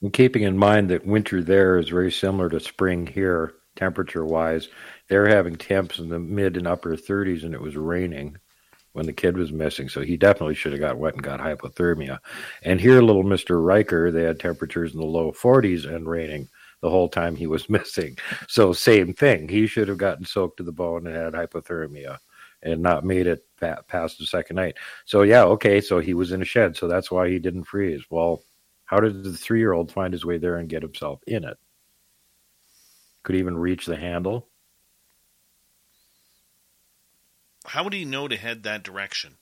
And 0.00 0.12
keeping 0.12 0.42
in 0.42 0.56
mind 0.56 0.88
that 0.90 1.06
winter 1.06 1.42
there 1.42 1.76
is 1.76 1.90
very 1.90 2.10
similar 2.10 2.48
to 2.48 2.60
spring 2.60 3.06
here, 3.06 3.54
temperature 3.76 4.24
wise, 4.24 4.68
they're 5.08 5.28
having 5.28 5.56
temps 5.56 5.98
in 5.98 6.08
the 6.08 6.18
mid 6.18 6.56
and 6.56 6.66
upper 6.66 6.96
30s, 6.96 7.44
and 7.44 7.54
it 7.54 7.60
was 7.60 7.76
raining 7.76 8.38
when 8.92 9.06
the 9.06 9.12
kid 9.12 9.36
was 9.36 9.52
missing. 9.52 9.88
So 9.88 10.00
he 10.00 10.16
definitely 10.16 10.54
should 10.54 10.72
have 10.72 10.80
got 10.80 10.98
wet 10.98 11.14
and 11.14 11.22
got 11.22 11.40
hypothermia. 11.40 12.18
And 12.62 12.80
here, 12.80 13.02
little 13.02 13.24
Mr. 13.24 13.62
Riker, 13.64 14.10
they 14.10 14.22
had 14.22 14.40
temperatures 14.40 14.94
in 14.94 15.00
the 15.00 15.06
low 15.06 15.32
40s 15.32 15.86
and 15.86 16.08
raining 16.08 16.48
the 16.80 16.90
whole 16.90 17.08
time 17.08 17.36
he 17.36 17.46
was 17.46 17.68
missing. 17.70 18.16
So 18.48 18.72
same 18.72 19.12
thing. 19.12 19.48
He 19.48 19.66
should 19.66 19.88
have 19.88 19.98
gotten 19.98 20.24
soaked 20.24 20.58
to 20.58 20.62
the 20.62 20.72
bone 20.72 21.06
and 21.06 21.16
had 21.16 21.32
hypothermia 21.34 22.18
and 22.62 22.82
not 22.82 23.04
made 23.04 23.26
it 23.26 23.44
past 23.88 24.18
the 24.18 24.26
second 24.26 24.56
night. 24.56 24.76
So 25.04 25.22
yeah, 25.22 25.44
okay. 25.44 25.80
So 25.80 25.98
he 25.98 26.14
was 26.14 26.32
in 26.32 26.42
a 26.42 26.44
shed. 26.44 26.76
So 26.76 26.88
that's 26.88 27.10
why 27.10 27.28
he 27.28 27.38
didn't 27.38 27.64
freeze. 27.64 28.02
Well, 28.10 28.42
how 28.84 28.98
did 29.00 29.22
the 29.22 29.32
three 29.32 29.60
year 29.60 29.72
old 29.72 29.92
find 29.92 30.12
his 30.12 30.24
way 30.24 30.38
there 30.38 30.56
and 30.56 30.68
get 30.68 30.82
himself 30.82 31.20
in 31.26 31.44
it? 31.44 31.56
Could 33.22 33.34
he 33.34 33.40
even 33.40 33.56
reach 33.56 33.86
the 33.86 33.96
handle? 33.96 34.48
How 37.66 37.84
would 37.84 37.92
he 37.92 38.04
know 38.04 38.26
to 38.26 38.36
head 38.36 38.62
that 38.64 38.82
direction? 38.82 39.36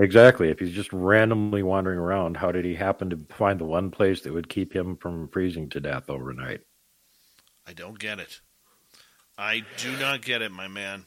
Exactly. 0.00 0.48
If 0.48 0.58
he's 0.58 0.72
just 0.72 0.92
randomly 0.94 1.62
wandering 1.62 1.98
around, 1.98 2.38
how 2.38 2.50
did 2.50 2.64
he 2.64 2.74
happen 2.74 3.10
to 3.10 3.18
find 3.28 3.60
the 3.60 3.66
one 3.66 3.90
place 3.90 4.22
that 4.22 4.32
would 4.32 4.48
keep 4.48 4.74
him 4.74 4.96
from 4.96 5.28
freezing 5.28 5.68
to 5.70 5.80
death 5.80 6.08
overnight? 6.08 6.62
I 7.66 7.74
don't 7.74 7.98
get 7.98 8.18
it. 8.18 8.40
I 9.36 9.62
do 9.76 9.92
not 9.98 10.22
get 10.22 10.40
it, 10.40 10.52
my 10.52 10.68
man. 10.68 11.04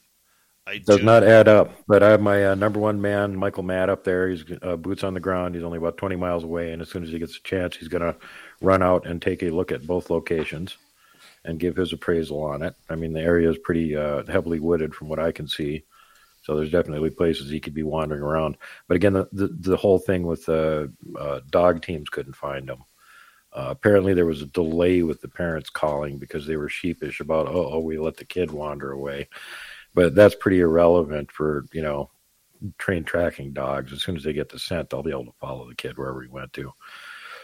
I 0.67 0.77
does 0.77 0.99
do. 0.99 1.03
not 1.03 1.23
add 1.23 1.47
up. 1.47 1.73
But 1.87 2.03
I 2.03 2.11
have 2.11 2.21
my 2.21 2.51
uh, 2.51 2.55
number 2.55 2.79
one 2.79 3.01
man, 3.01 3.35
Michael 3.35 3.63
Matt, 3.63 3.89
up 3.89 4.03
there. 4.03 4.29
He's 4.29 4.45
uh, 4.61 4.75
boots 4.75 5.03
on 5.03 5.15
the 5.15 5.19
ground. 5.19 5.55
He's 5.55 5.63
only 5.63 5.79
about 5.79 5.97
20 5.97 6.15
miles 6.15 6.43
away, 6.43 6.71
and 6.71 6.81
as 6.81 6.89
soon 6.89 7.03
as 7.03 7.09
he 7.09 7.19
gets 7.19 7.37
a 7.37 7.43
chance, 7.43 7.75
he's 7.75 7.89
going 7.89 8.01
to 8.03 8.15
run 8.61 8.83
out 8.83 9.07
and 9.07 9.21
take 9.21 9.41
a 9.41 9.49
look 9.49 9.71
at 9.71 9.87
both 9.87 10.11
locations 10.11 10.77
and 11.45 11.59
give 11.59 11.75
his 11.75 11.93
appraisal 11.93 12.41
on 12.43 12.61
it. 12.61 12.75
I 12.89 12.95
mean, 12.95 13.13
the 13.13 13.21
area 13.21 13.49
is 13.49 13.57
pretty 13.57 13.95
uh, 13.95 14.23
heavily 14.25 14.59
wooded 14.59 14.93
from 14.93 15.09
what 15.09 15.19
I 15.19 15.31
can 15.31 15.47
see. 15.47 15.83
So 16.43 16.55
there's 16.55 16.71
definitely 16.71 17.09
places 17.09 17.49
he 17.49 17.61
could 17.61 17.73
be 17.73 17.83
wandering 17.83 18.21
around. 18.21 18.57
But 18.87 18.95
again, 18.95 19.13
the 19.13 19.27
the, 19.31 19.47
the 19.47 19.77
whole 19.77 19.97
thing 19.97 20.23
with 20.23 20.47
uh, 20.47 20.87
uh, 21.17 21.39
dog 21.49 21.81
teams 21.81 22.09
couldn't 22.09 22.35
find 22.35 22.69
him. 22.69 22.83
Uh, 23.53 23.67
apparently, 23.69 24.13
there 24.13 24.25
was 24.25 24.41
a 24.41 24.47
delay 24.47 25.03
with 25.03 25.21
the 25.21 25.27
parents 25.27 25.69
calling 25.69 26.17
because 26.17 26.45
they 26.45 26.57
were 26.57 26.69
sheepish 26.69 27.19
about, 27.19 27.47
oh, 27.47 27.69
oh, 27.73 27.79
we 27.79 27.97
let 27.97 28.17
the 28.17 28.25
kid 28.25 28.51
wander 28.51 28.91
away. 28.91 29.29
But 29.93 30.15
that's 30.15 30.35
pretty 30.35 30.59
irrelevant 30.59 31.31
for 31.31 31.65
you 31.71 31.81
know 31.81 32.09
trained 32.77 33.07
tracking 33.07 33.53
dogs. 33.53 33.93
As 33.93 34.03
soon 34.03 34.17
as 34.17 34.23
they 34.23 34.33
get 34.33 34.49
the 34.49 34.59
scent, 34.59 34.89
they'll 34.89 35.03
be 35.03 35.11
able 35.11 35.25
to 35.25 35.33
follow 35.39 35.67
the 35.67 35.75
kid 35.75 35.97
wherever 35.97 36.21
he 36.21 36.29
went 36.29 36.51
to. 36.53 36.71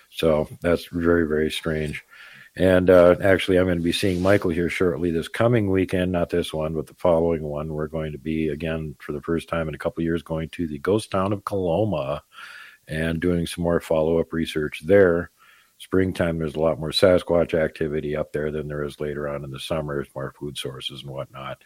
So 0.10 0.50
that's 0.62 0.88
very 0.88 1.26
very 1.26 1.52
strange. 1.52 2.04
And 2.56 2.90
uh, 2.90 3.16
actually, 3.24 3.58
I'm 3.58 3.66
going 3.66 3.78
to 3.78 3.84
be 3.84 3.92
seeing 3.92 4.22
Michael 4.22 4.50
here 4.50 4.70
shortly 4.70 5.12
this 5.12 5.28
coming 5.28 5.70
weekend, 5.70 6.12
not 6.12 6.30
this 6.30 6.54
one, 6.54 6.74
but 6.74 6.88
the 6.88 6.96
following 6.96 7.44
one. 7.44 7.74
We're 7.74 7.88
going 7.88 8.12
to 8.12 8.18
be, 8.18 8.50
again, 8.50 8.96
for 9.00 9.14
the 9.14 9.22
first 9.22 9.48
time 9.48 9.70
in 9.70 9.76
a 9.76 9.78
couple 9.80 10.04
years, 10.04 10.24
going 10.24 10.50
to 10.50 10.68
the 10.68 10.80
ghost 10.80 11.12
town 11.12 11.32
of 11.32 11.46
Coloma 11.46 12.22
and 12.88 13.20
doing 13.20 13.46
some 13.46 13.64
more 13.64 13.80
follow 13.80 14.20
up 14.20 14.34
research 14.34 14.82
there. 14.84 15.32
Springtime, 15.78 16.40
there's 16.40 16.56
a 16.56 16.60
lot 16.60 16.80
more 16.80 16.90
Sasquatch 16.90 17.54
activity 17.54 18.16
up 18.16 18.34
there 18.34 18.52
than 18.52 18.68
there 18.68 18.84
is 18.84 19.00
later 19.00 19.30
on 19.30 19.46
in 19.46 19.52
the 19.52 19.60
summer. 19.60 20.06
More 20.14 20.34
food 20.38 20.58
sources 20.58 21.04
and 21.04 21.12
whatnot. 21.12 21.64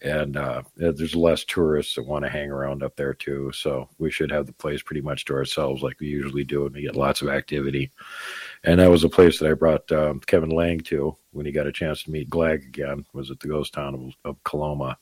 And 0.00 0.36
uh, 0.36 0.62
there's 0.74 1.14
less 1.14 1.44
tourists 1.44 1.94
that 1.94 2.06
want 2.06 2.24
to 2.24 2.30
hang 2.30 2.50
around 2.50 2.82
up 2.82 2.96
there 2.96 3.14
too. 3.14 3.52
So 3.52 3.88
we 3.98 4.10
should 4.10 4.32
have 4.32 4.46
the 4.46 4.52
place 4.52 4.82
pretty 4.82 5.02
much 5.02 5.26
to 5.26 5.34
ourselves 5.34 5.82
like 5.82 6.00
we 6.00 6.08
usually 6.08 6.44
do, 6.44 6.66
and 6.66 6.74
we 6.74 6.82
get 6.82 6.96
lots 6.96 7.22
of 7.22 7.28
activity. 7.28 7.92
And 8.64 8.78
that 8.78 8.90
was 8.90 9.02
a 9.02 9.08
place 9.08 9.38
that 9.38 9.50
I 9.50 9.54
brought 9.54 9.90
um, 9.90 10.20
Kevin 10.20 10.50
Lang 10.50 10.80
to 10.80 11.16
when 11.32 11.46
he 11.46 11.52
got 11.52 11.66
a 11.66 11.72
chance 11.72 12.04
to 12.04 12.10
meet 12.10 12.30
Glag 12.30 12.64
again. 12.66 13.04
Was 13.12 13.30
at 13.30 13.40
the 13.40 13.48
ghost 13.48 13.74
town 13.74 13.94
of, 13.94 14.30
of 14.30 14.44
Coloma. 14.44 14.96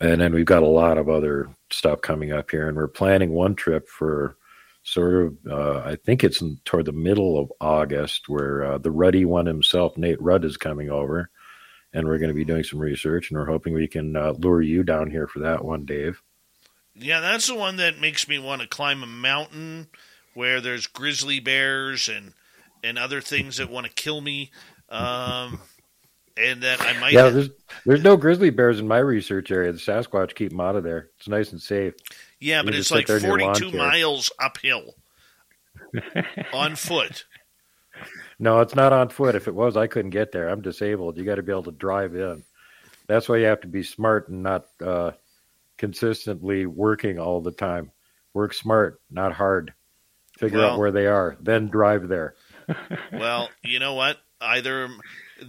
And 0.00 0.20
then 0.20 0.32
we've 0.32 0.46
got 0.46 0.62
a 0.62 0.68
lot 0.68 0.96
of 0.96 1.08
other 1.08 1.54
stuff 1.70 2.00
coming 2.00 2.32
up 2.32 2.50
here, 2.50 2.68
and 2.68 2.76
we're 2.76 2.88
planning 2.88 3.30
one 3.32 3.54
trip 3.54 3.88
for 3.88 4.36
sort 4.82 5.26
of 5.26 5.36
uh, 5.46 5.80
I 5.84 5.96
think 5.96 6.24
it's 6.24 6.40
in, 6.40 6.58
toward 6.64 6.86
the 6.86 6.92
middle 6.92 7.38
of 7.38 7.52
August 7.60 8.28
where 8.28 8.64
uh, 8.64 8.78
the 8.78 8.90
Ruddy 8.90 9.24
one 9.24 9.46
himself, 9.46 9.98
Nate 9.98 10.20
Rudd, 10.22 10.44
is 10.44 10.56
coming 10.56 10.90
over, 10.90 11.28
and 11.92 12.06
we're 12.06 12.18
going 12.18 12.30
to 12.30 12.34
be 12.34 12.44
doing 12.44 12.64
some 12.64 12.78
research, 12.78 13.30
and 13.30 13.38
we're 13.38 13.46
hoping 13.46 13.74
we 13.74 13.88
can 13.88 14.16
uh, 14.16 14.32
lure 14.38 14.62
you 14.62 14.82
down 14.82 15.10
here 15.10 15.26
for 15.26 15.40
that 15.40 15.64
one, 15.64 15.84
Dave. 15.84 16.22
Yeah, 16.94 17.20
that's 17.20 17.46
the 17.46 17.54
one 17.54 17.76
that 17.76 18.00
makes 18.00 18.26
me 18.26 18.38
want 18.38 18.62
to 18.62 18.68
climb 18.68 19.02
a 19.02 19.06
mountain 19.06 19.88
where 20.34 20.60
there's 20.60 20.86
grizzly 20.86 21.40
bears 21.40 22.08
and 22.08 22.32
and 22.82 22.98
other 22.98 23.20
things 23.20 23.56
that 23.58 23.70
want 23.70 23.86
to 23.86 23.92
kill 23.92 24.20
me. 24.20 24.50
Um, 24.88 25.60
and 26.36 26.62
that 26.62 26.80
I 26.80 26.98
might. 26.98 27.12
Yeah, 27.12 27.28
there's 27.28 27.50
there's 27.84 28.02
no 28.02 28.16
grizzly 28.16 28.50
bears 28.50 28.80
in 28.80 28.88
my 28.88 28.98
research 28.98 29.50
area. 29.50 29.72
The 29.72 29.78
Sasquatch 29.78 30.34
keep 30.34 30.50
them 30.50 30.60
out 30.60 30.76
of 30.76 30.84
there. 30.84 31.10
It's 31.18 31.28
nice 31.28 31.52
and 31.52 31.60
safe. 31.60 31.94
Yeah, 32.38 32.60
You 32.60 32.64
but 32.64 32.74
it's 32.74 32.90
like 32.90 33.06
there 33.06 33.18
in 33.18 33.22
your 33.24 33.38
lawn 33.38 33.54
42 33.54 33.70
chair. 33.70 33.78
miles 33.78 34.30
uphill 34.38 34.94
on 36.52 36.76
foot. 36.76 37.24
No, 38.38 38.60
it's 38.60 38.74
not 38.74 38.92
on 38.92 39.10
foot. 39.10 39.34
If 39.34 39.48
it 39.48 39.54
was, 39.54 39.76
I 39.76 39.86
couldn't 39.86 40.10
get 40.12 40.32
there. 40.32 40.48
I'm 40.48 40.62
disabled. 40.62 41.18
You 41.18 41.24
got 41.24 41.34
to 41.34 41.42
be 41.42 41.52
able 41.52 41.64
to 41.64 41.72
drive 41.72 42.14
in. 42.16 42.42
That's 43.06 43.28
why 43.28 43.36
you 43.38 43.46
have 43.46 43.60
to 43.62 43.68
be 43.68 43.82
smart 43.82 44.28
and 44.28 44.42
not 44.42 44.66
uh, 44.82 45.10
consistently 45.76 46.64
working 46.64 47.18
all 47.18 47.40
the 47.40 47.50
time. 47.52 47.90
Work 48.32 48.54
smart, 48.54 49.00
not 49.10 49.32
hard. 49.32 49.74
Figure 50.38 50.58
Well- 50.60 50.70
out 50.72 50.78
where 50.78 50.92
they 50.92 51.06
are, 51.06 51.36
then 51.40 51.68
drive 51.68 52.08
there. 52.08 52.34
Well, 53.12 53.48
you 53.62 53.78
know 53.78 53.94
what? 53.94 54.18
Either 54.40 54.88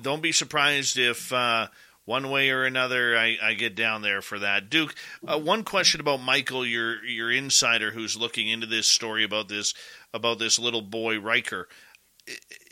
don't 0.02 0.22
be 0.22 0.32
surprised 0.32 0.98
if 0.98 1.32
uh, 1.32 1.68
one 2.06 2.30
way 2.30 2.50
or 2.50 2.64
another 2.64 3.18
I, 3.18 3.38
I 3.42 3.54
get 3.54 3.76
down 3.76 4.02
there 4.02 4.22
for 4.22 4.40
that. 4.40 4.70
Duke, 4.70 4.96
uh, 5.28 5.40
one 5.40 5.64
question 5.64 6.02
about 6.02 6.22
Michael, 6.22 6.66
your 6.66 7.04
your 7.06 7.32
insider 7.32 7.92
who's 7.92 8.18
looking 8.18 8.48
into 8.48 8.68
this 8.68 8.88
story 8.88 9.24
about 9.24 9.48
this 9.48 9.74
about 10.14 10.40
this 10.40 10.60
little 10.60 10.82
boy 10.82 11.20
Riker, 11.20 11.68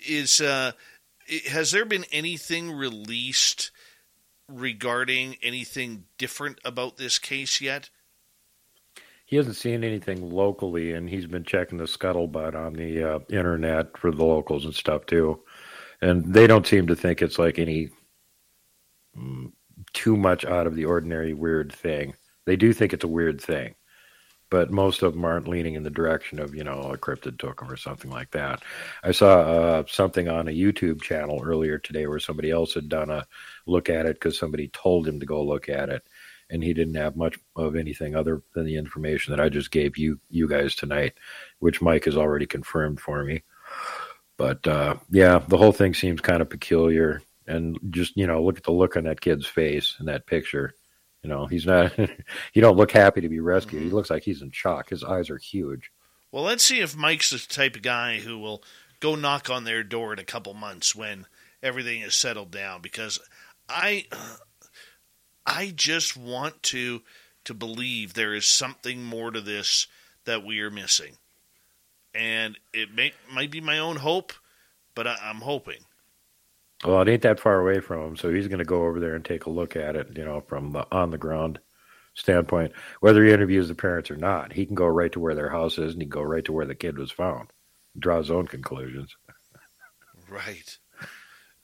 is 0.07 0.41
uh, 0.41 0.73
has 1.47 1.71
there 1.71 1.85
been 1.85 2.05
anything 2.11 2.71
released 2.71 3.71
regarding 4.47 5.35
anything 5.43 6.05
different 6.17 6.59
about 6.65 6.97
this 6.97 7.19
case 7.19 7.61
yet? 7.61 7.89
He 9.29 9.35
hasn't 9.35 9.57
seen 9.57 9.83
anything 9.83 10.27
locally, 10.27 10.93
and 10.93 11.07
he's 11.07 11.27
been 11.27 11.43
checking 11.43 11.77
the 11.77 11.83
scuttlebutt 11.83 12.55
on 12.55 12.73
the 12.73 13.03
uh, 13.03 13.19
internet 13.29 13.95
for 13.95 14.09
the 14.09 14.25
locals 14.25 14.65
and 14.65 14.73
stuff 14.73 15.05
too. 15.05 15.39
And 16.01 16.33
they 16.33 16.47
don't 16.47 16.65
seem 16.65 16.87
to 16.87 16.95
think 16.95 17.21
it's 17.21 17.37
like 17.37 17.59
any 17.59 17.91
mm, 19.15 19.51
too 19.93 20.17
much 20.17 20.45
out 20.45 20.65
of 20.65 20.73
the 20.73 20.85
ordinary 20.85 21.35
weird 21.35 21.71
thing. 21.71 22.15
They 22.47 22.55
do 22.55 22.73
think 22.73 22.91
it's 22.91 23.03
a 23.03 23.07
weird 23.07 23.39
thing, 23.39 23.75
but 24.49 24.71
most 24.71 25.03
of 25.03 25.13
them 25.13 25.23
aren't 25.23 25.47
leaning 25.47 25.75
in 25.75 25.83
the 25.83 25.91
direction 25.91 26.39
of 26.39 26.55
you 26.55 26.63
know 26.63 26.81
a 26.91 26.97
cryptid 26.97 27.37
took 27.37 27.59
them 27.59 27.69
or 27.69 27.77
something 27.77 28.09
like 28.09 28.31
that. 28.31 28.63
I 29.03 29.11
saw 29.11 29.41
uh, 29.41 29.83
something 29.87 30.27
on 30.27 30.47
a 30.47 30.57
YouTube 30.57 31.03
channel 31.03 31.39
earlier 31.43 31.77
today 31.77 32.07
where 32.07 32.17
somebody 32.17 32.49
else 32.49 32.73
had 32.73 32.89
done 32.89 33.11
a 33.11 33.27
look 33.67 33.89
at 33.89 34.07
it 34.07 34.15
because 34.15 34.39
somebody 34.39 34.69
told 34.69 35.07
him 35.07 35.19
to 35.19 35.27
go 35.27 35.43
look 35.43 35.69
at 35.69 35.89
it 35.89 36.01
and 36.49 36.63
he 36.63 36.73
didn't 36.73 36.95
have 36.95 37.15
much 37.15 37.37
of 37.55 37.75
anything 37.75 38.15
other 38.15 38.41
than 38.53 38.65
the 38.65 38.75
information 38.75 39.31
that 39.31 39.43
I 39.43 39.49
just 39.49 39.71
gave 39.71 39.97
you 39.97 40.19
you 40.29 40.47
guys 40.47 40.75
tonight, 40.75 41.13
which 41.59 41.81
Mike 41.81 42.05
has 42.05 42.17
already 42.17 42.45
confirmed 42.45 42.99
for 42.99 43.23
me. 43.23 43.43
But 44.37 44.65
uh, 44.67 44.95
yeah, 45.09 45.39
the 45.47 45.57
whole 45.57 45.71
thing 45.71 45.93
seems 45.93 46.21
kind 46.21 46.41
of 46.41 46.49
peculiar, 46.49 47.21
and 47.45 47.77
just 47.89 48.15
you 48.15 48.25
know, 48.25 48.43
look 48.43 48.57
at 48.57 48.63
the 48.63 48.71
look 48.71 48.95
on 48.95 49.03
that 49.03 49.21
kid's 49.21 49.45
face 49.45 49.95
in 49.99 50.05
that 50.05 50.25
picture. 50.25 50.73
You 51.23 51.29
know, 51.29 51.45
he's 51.45 51.65
not. 51.65 51.91
he 52.53 52.61
don't 52.61 52.77
look 52.77 52.91
happy 52.91 53.21
to 53.21 53.29
be 53.29 53.39
rescued. 53.39 53.83
He 53.83 53.89
looks 53.89 54.09
like 54.09 54.23
he's 54.23 54.41
in 54.41 54.51
shock. 54.51 54.89
His 54.89 55.03
eyes 55.03 55.29
are 55.29 55.37
huge. 55.37 55.91
Well, 56.31 56.43
let's 56.43 56.63
see 56.63 56.79
if 56.79 56.95
Mike's 56.95 57.31
the 57.31 57.39
type 57.39 57.75
of 57.75 57.81
guy 57.81 58.19
who 58.19 58.37
will 58.37 58.63
go 58.99 59.15
knock 59.15 59.49
on 59.49 59.63
their 59.63 59.83
door 59.83 60.13
in 60.13 60.19
a 60.19 60.23
couple 60.23 60.53
months 60.53 60.95
when 60.95 61.25
everything 61.63 62.01
is 62.01 62.15
settled 62.15 62.51
down. 62.51 62.81
Because 62.81 63.19
I, 63.67 64.05
I 65.49 65.73
just 65.75 66.15
want 66.15 66.61
to 66.63 67.01
to 67.45 67.53
believe 67.53 68.13
there 68.13 68.35
is 68.35 68.45
something 68.45 69.03
more 69.03 69.31
to 69.31 69.41
this 69.41 69.87
that 70.25 70.45
we 70.45 70.59
are 70.61 70.69
missing, 70.69 71.17
and 72.13 72.57
it 72.73 72.93
may 72.93 73.13
might 73.31 73.49
be 73.49 73.59
my 73.59 73.79
own 73.79 73.95
hope, 73.95 74.31
but 74.93 75.07
I, 75.07 75.17
I'm 75.23 75.41
hoping. 75.41 75.79
Well, 76.85 77.01
it 77.01 77.09
ain't 77.09 77.23
that 77.23 77.39
far 77.39 77.59
away 77.59 77.79
from 77.79 77.99
him, 78.01 78.15
so 78.15 78.31
he's 78.31 78.47
going 78.47 78.59
to 78.59 78.65
go 78.65 78.85
over 78.85 78.99
there 78.99 79.15
and 79.15 79.25
take 79.25 79.47
a 79.47 79.49
look 79.49 79.75
at 79.75 79.95
it. 79.95 80.15
You 80.15 80.23
know, 80.23 80.41
from 80.41 80.71
the 80.71 80.85
on 80.91 81.09
the 81.09 81.17
ground 81.17 81.59
standpoint, 82.13 82.73
whether 82.99 83.23
he 83.25 83.31
interviews 83.31 83.67
the 83.67 83.75
parents 83.75 84.11
or 84.11 84.17
not, 84.17 84.53
he 84.53 84.65
can 84.65 84.75
go 84.75 84.85
right 84.85 85.11
to 85.13 85.19
where 85.19 85.35
their 85.35 85.49
house 85.49 85.77
is, 85.77 85.93
and 85.93 86.01
he 86.01 86.05
can 86.05 86.09
go 86.09 86.21
right 86.21 86.45
to 86.45 86.53
where 86.53 86.65
the 86.67 86.75
kid 86.75 86.97
was 86.97 87.11
found, 87.11 87.49
draw 87.97 88.19
his 88.19 88.31
own 88.31 88.47
conclusions. 88.47 89.15
Right. 90.29 90.77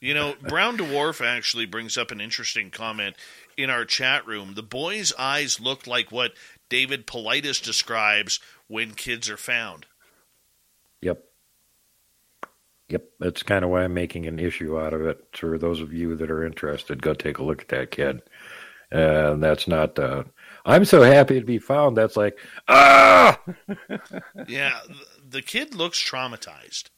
You 0.06 0.14
know, 0.14 0.36
Brown 0.40 0.78
Dwarf 0.78 1.20
actually 1.20 1.66
brings 1.66 1.98
up 1.98 2.12
an 2.12 2.20
interesting 2.20 2.70
comment 2.70 3.16
in 3.56 3.70
our 3.70 3.84
chat 3.84 4.24
room. 4.24 4.54
The 4.54 4.62
boy's 4.62 5.12
eyes 5.18 5.58
look 5.58 5.88
like 5.88 6.12
what 6.12 6.34
David 6.68 7.08
Paulides 7.08 7.60
describes 7.60 8.38
when 8.68 8.92
kids 8.92 9.28
are 9.28 9.36
found. 9.36 9.86
Yep. 11.02 11.24
Yep, 12.88 13.04
that's 13.18 13.42
kind 13.42 13.64
of 13.64 13.72
why 13.72 13.82
I'm 13.82 13.94
making 13.94 14.26
an 14.26 14.38
issue 14.38 14.78
out 14.78 14.92
of 14.92 15.04
it. 15.04 15.26
For 15.32 15.58
those 15.58 15.80
of 15.80 15.92
you 15.92 16.14
that 16.14 16.30
are 16.30 16.46
interested, 16.46 17.02
go 17.02 17.12
take 17.12 17.38
a 17.38 17.44
look 17.44 17.62
at 17.62 17.68
that 17.70 17.90
kid. 17.90 18.22
And 18.92 19.42
that's 19.42 19.66
not. 19.66 19.98
Uh, 19.98 20.22
I'm 20.64 20.84
so 20.84 21.02
happy 21.02 21.40
to 21.40 21.44
be 21.46 21.58
found. 21.58 21.96
That's 21.96 22.16
like 22.16 22.38
ah. 22.68 23.40
yeah, 24.46 24.78
the 25.28 25.42
kid 25.42 25.74
looks 25.74 26.00
traumatized. 26.00 26.90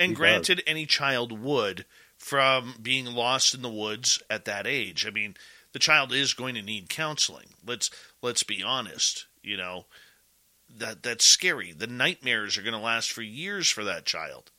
And 0.00 0.10
He 0.10 0.16
granted, 0.16 0.60
any 0.66 0.86
child 0.86 1.38
would 1.38 1.84
from 2.18 2.74
being 2.82 3.06
lost 3.06 3.54
in 3.54 3.62
the 3.62 3.68
woods 3.70 4.22
at 4.28 4.44
that 4.44 4.66
age. 4.66 5.06
I 5.06 5.10
mean, 5.10 5.36
the 5.72 5.78
child 5.78 6.12
is 6.12 6.34
going 6.34 6.54
to 6.56 6.62
need 6.62 6.88
counseling. 6.88 7.54
Let's 7.64 7.90
let's 8.22 8.42
be 8.42 8.62
honest. 8.62 9.26
You 9.42 9.56
know, 9.56 9.86
that 10.76 11.02
that's 11.02 11.24
scary. 11.24 11.72
The 11.72 11.86
nightmares 11.86 12.58
are 12.58 12.62
going 12.62 12.74
to 12.74 12.80
last 12.80 13.12
for 13.12 13.22
years 13.22 13.68
for 13.70 13.84
that 13.84 14.04
child. 14.04 14.50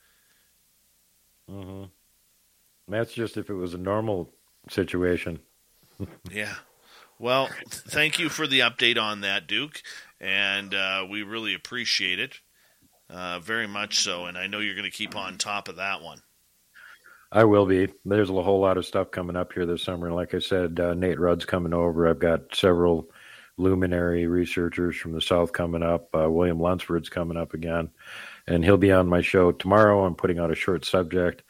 hmm 1.47 1.85
That's 2.88 3.13
just 3.13 3.38
if 3.38 3.49
it 3.49 3.55
was 3.55 3.73
a 3.73 3.77
normal 3.79 4.33
situation. 4.69 5.39
Yeah. 6.31 6.55
Well, 7.17 7.49
thank 7.69 8.17
you 8.19 8.29
for 8.29 8.47
the 8.47 8.61
update 8.61 8.97
on 8.97 9.21
that, 9.21 9.45
Duke, 9.47 9.81
and 10.21 10.73
uh, 10.73 11.05
we 11.09 11.21
really 11.21 11.53
appreciate 11.53 12.19
it 12.19 12.39
uh, 13.09 13.39
very 13.39 13.67
much 13.67 13.99
so. 13.99 14.25
And 14.25 14.38
I 14.38 14.47
know 14.47 14.59
you're 14.59 14.75
going 14.75 14.89
to 14.89 14.97
keep 14.97 15.15
on 15.15 15.38
top 15.38 15.67
of 15.67 15.75
that 15.75 16.01
one. 16.01 16.21
I 17.32 17.43
will 17.43 17.66
be. 17.66 17.88
There's 18.06 18.30
a 18.30 18.41
whole 18.41 18.59
lot 18.59 18.77
of 18.77 18.85
stuff 18.85 19.11
coming 19.11 19.35
up 19.35 19.53
here 19.53 19.66
this 19.66 19.83
summer. 19.83 20.11
Like 20.11 20.33
I 20.33 20.40
said, 20.40 20.80
uh, 20.80 20.93
Nate 20.95 21.19
Rudd's 21.19 21.45
coming 21.45 21.74
over. 21.74 22.08
I've 22.08 22.19
got 22.19 22.56
several 22.56 23.09
luminary 23.58 24.25
researchers 24.25 24.95
from 24.95 25.11
the 25.11 25.22
South 25.22 25.51
coming 25.51 25.83
up. 25.83 26.09
Uh, 26.16 26.30
William 26.30 26.59
Lunsford's 26.59 27.09
coming 27.09 27.38
up 27.38 27.53
again, 27.53 27.90
and 28.48 28.64
he'll 28.64 28.77
be 28.77 28.91
on 28.91 29.08
my 29.08 29.22
show 29.22 29.51
tomorrow. 29.51 30.06
I'm 30.06 30.16
putting 30.16 30.40
out 30.40 30.51
a 30.51 30.56
short 30.56 30.85
subject 30.85 31.43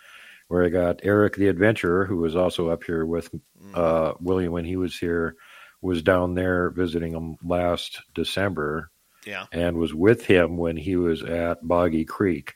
where 0.49 0.65
I 0.65 0.69
got 0.69 0.99
Eric 1.03 1.35
the 1.35 1.47
Adventurer, 1.47 2.05
who 2.05 2.17
was 2.17 2.35
also 2.35 2.69
up 2.69 2.83
here 2.83 3.05
with 3.05 3.29
uh, 3.73 4.13
William 4.19 4.51
when 4.51 4.65
he 4.65 4.75
was 4.75 4.97
here, 4.97 5.35
was 5.81 6.01
down 6.01 6.33
there 6.33 6.71
visiting 6.71 7.13
him 7.13 7.37
last 7.43 8.01
December 8.15 8.89
Yeah. 9.25 9.45
and 9.53 9.77
was 9.77 9.93
with 9.93 10.25
him 10.25 10.57
when 10.57 10.75
he 10.75 10.95
was 10.97 11.23
at 11.23 11.65
Boggy 11.65 12.03
Creek. 12.03 12.55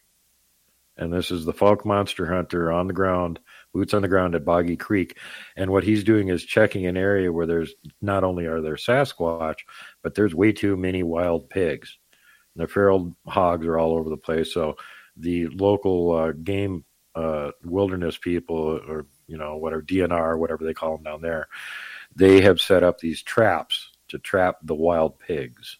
And 0.98 1.12
this 1.12 1.32
is 1.32 1.46
the 1.46 1.54
Fouke 1.54 1.86
Monster 1.86 2.28
Hunter 2.28 2.72
on 2.72 2.88
the 2.88 2.94
ground, 2.94 3.40
boots 3.74 3.94
on 3.94 4.04
the 4.04 4.08
ground 4.08 4.36
at 4.36 4.46
Boggy 4.46 4.78
Creek. 4.78 5.18
And 5.56 5.72
what 5.72 5.84
he's 5.84 6.04
doing 6.04 6.28
is 6.28 6.44
checking 6.44 6.86
an 6.86 6.98
area 6.98 7.32
where 7.32 7.48
there's 7.48 7.74
not 8.02 8.24
only 8.24 8.46
are 8.46 8.62
there 8.62 8.76
Sasquatch, 8.76 9.60
but 10.04 10.14
there's 10.14 10.36
way 10.36 10.52
too 10.52 10.78
many 10.78 11.02
wild 11.02 11.50
pigs. 11.50 11.98
And 12.56 12.64
the 12.64 12.68
feral 12.68 13.16
hogs 13.26 13.66
are 13.66 13.80
all 13.80 13.94
over 13.94 14.10
the 14.10 14.18
place. 14.18 14.54
So 14.54 14.76
the 15.18 15.48
local 15.48 16.12
uh, 16.12 16.32
game 16.32 16.86
uh, 17.16 17.52
wilderness 17.64 18.18
people, 18.18 18.80
or 18.88 19.08
you 19.28 19.38
know, 19.38 19.58
whatever 19.58 19.82
DNR, 19.82 20.38
whatever 20.38 20.64
they 20.64 20.74
call 20.74 20.98
them 20.98 21.04
down 21.04 21.22
there, 21.22 21.48
they 22.16 22.42
have 22.42 22.62
set 22.62 22.84
up 22.84 23.00
these 23.00 23.24
traps 23.24 23.90
to 24.10 24.20
trap 24.20 24.58
the 24.64 24.76
wild 24.76 25.20
pigs. 25.20 25.80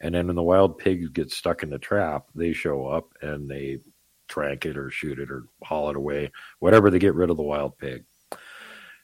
And 0.00 0.14
then 0.14 0.28
when 0.28 0.36
the 0.36 0.42
wild 0.42 0.78
pigs 0.78 1.08
get 1.08 1.32
stuck 1.32 1.62
in 1.62 1.70
the 1.70 1.78
trap, 1.78 2.26
they 2.34 2.52
show 2.52 2.86
up 2.86 3.14
and 3.20 3.50
they 3.50 3.80
trank 4.28 4.66
it 4.66 4.76
or 4.76 4.90
shoot 4.90 5.18
it 5.18 5.30
or 5.30 5.44
haul 5.62 5.90
it 5.90 5.96
away, 5.96 6.30
whatever 6.58 6.90
they 6.90 6.98
get 6.98 7.14
rid 7.14 7.30
of 7.30 7.36
the 7.36 7.42
wild 7.42 7.76
pig. 7.78 8.04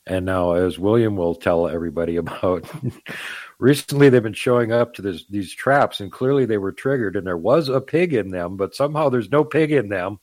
And 0.07 0.27
now, 0.27 0.53
as 0.53 0.79
William 0.79 1.17
will 1.17 1.35
tell 1.35 1.67
everybody 1.67 2.17
about, 2.19 2.71
recently 3.59 4.09
they've 4.09 4.23
been 4.23 4.33
showing 4.33 4.73
up 4.73 4.95
to 4.95 5.03
this, 5.03 5.25
these 5.29 5.53
traps, 5.53 6.01
and 6.01 6.13
clearly 6.13 6.45
they 6.45 6.59
were 6.59 6.73
triggered, 6.73 7.17
and 7.17 7.27
there 7.27 7.39
was 7.39 7.69
a 7.69 7.81
pig 7.81 8.13
in 8.13 8.31
them, 8.31 8.57
but 8.57 8.75
somehow 8.75 9.09
there's 9.09 9.31
no 9.31 9.45
pig 9.45 9.73
in 9.73 9.89
them. 9.89 10.19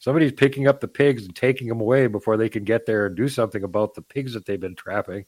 Somebody's 0.00 0.32
picking 0.32 0.68
up 0.68 0.80
the 0.80 0.88
pigs 0.88 1.24
and 1.24 1.34
taking 1.34 1.68
them 1.68 1.80
away 1.80 2.08
before 2.08 2.36
they 2.36 2.50
can 2.50 2.64
get 2.64 2.84
there 2.84 3.06
and 3.06 3.16
do 3.16 3.26
something 3.26 3.62
about 3.62 3.94
the 3.94 4.02
pigs 4.02 4.34
that 4.34 4.44
they've 4.44 4.60
been 4.60 4.74
trapping. 4.74 5.24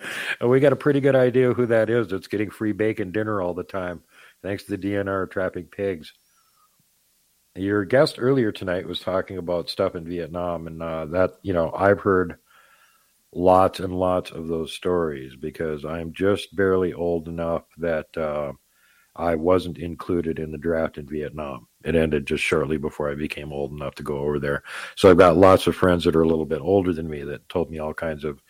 and 0.40 0.50
we 0.50 0.60
got 0.60 0.72
a 0.72 0.76
pretty 0.76 1.00
good 1.00 1.14
idea 1.14 1.52
who 1.52 1.66
that 1.66 1.90
is 1.90 2.08
that's 2.08 2.26
getting 2.26 2.50
free 2.50 2.72
bacon 2.72 3.12
dinner 3.12 3.40
all 3.40 3.54
the 3.54 3.62
time, 3.62 4.02
thanks 4.42 4.64
to 4.64 4.76
the 4.76 4.88
DNR 4.88 5.30
trapping 5.30 5.64
pigs. 5.64 6.12
Your 7.56 7.84
guest 7.84 8.16
earlier 8.18 8.52
tonight 8.52 8.86
was 8.86 9.00
talking 9.00 9.38
about 9.38 9.68
stuff 9.68 9.94
in 9.94 10.04
Vietnam, 10.04 10.66
and 10.66 10.82
uh, 10.82 11.06
that 11.06 11.38
you 11.42 11.52
know 11.52 11.72
I've 11.74 12.00
heard 12.00 12.36
lots 13.32 13.80
and 13.80 13.92
lots 13.92 14.30
of 14.30 14.48
those 14.48 14.72
stories 14.72 15.36
because 15.36 15.84
I'm 15.84 16.12
just 16.12 16.54
barely 16.54 16.92
old 16.92 17.28
enough 17.28 17.64
that 17.78 18.16
uh, 18.16 18.52
I 19.16 19.34
wasn't 19.34 19.78
included 19.78 20.38
in 20.38 20.52
the 20.52 20.58
draft 20.58 20.98
in 20.98 21.06
Vietnam. 21.06 21.66
It 21.84 21.96
ended 21.96 22.26
just 22.26 22.44
shortly 22.44 22.76
before 22.76 23.10
I 23.10 23.14
became 23.14 23.52
old 23.52 23.72
enough 23.72 23.94
to 23.96 24.02
go 24.02 24.18
over 24.18 24.38
there. 24.38 24.62
So 24.96 25.10
I've 25.10 25.18
got 25.18 25.36
lots 25.36 25.66
of 25.66 25.76
friends 25.76 26.04
that 26.04 26.16
are 26.16 26.22
a 26.22 26.28
little 26.28 26.46
bit 26.46 26.60
older 26.60 26.92
than 26.92 27.08
me 27.08 27.22
that 27.24 27.48
told 27.48 27.70
me 27.70 27.78
all 27.78 27.94
kinds 27.94 28.24
of 28.24 28.42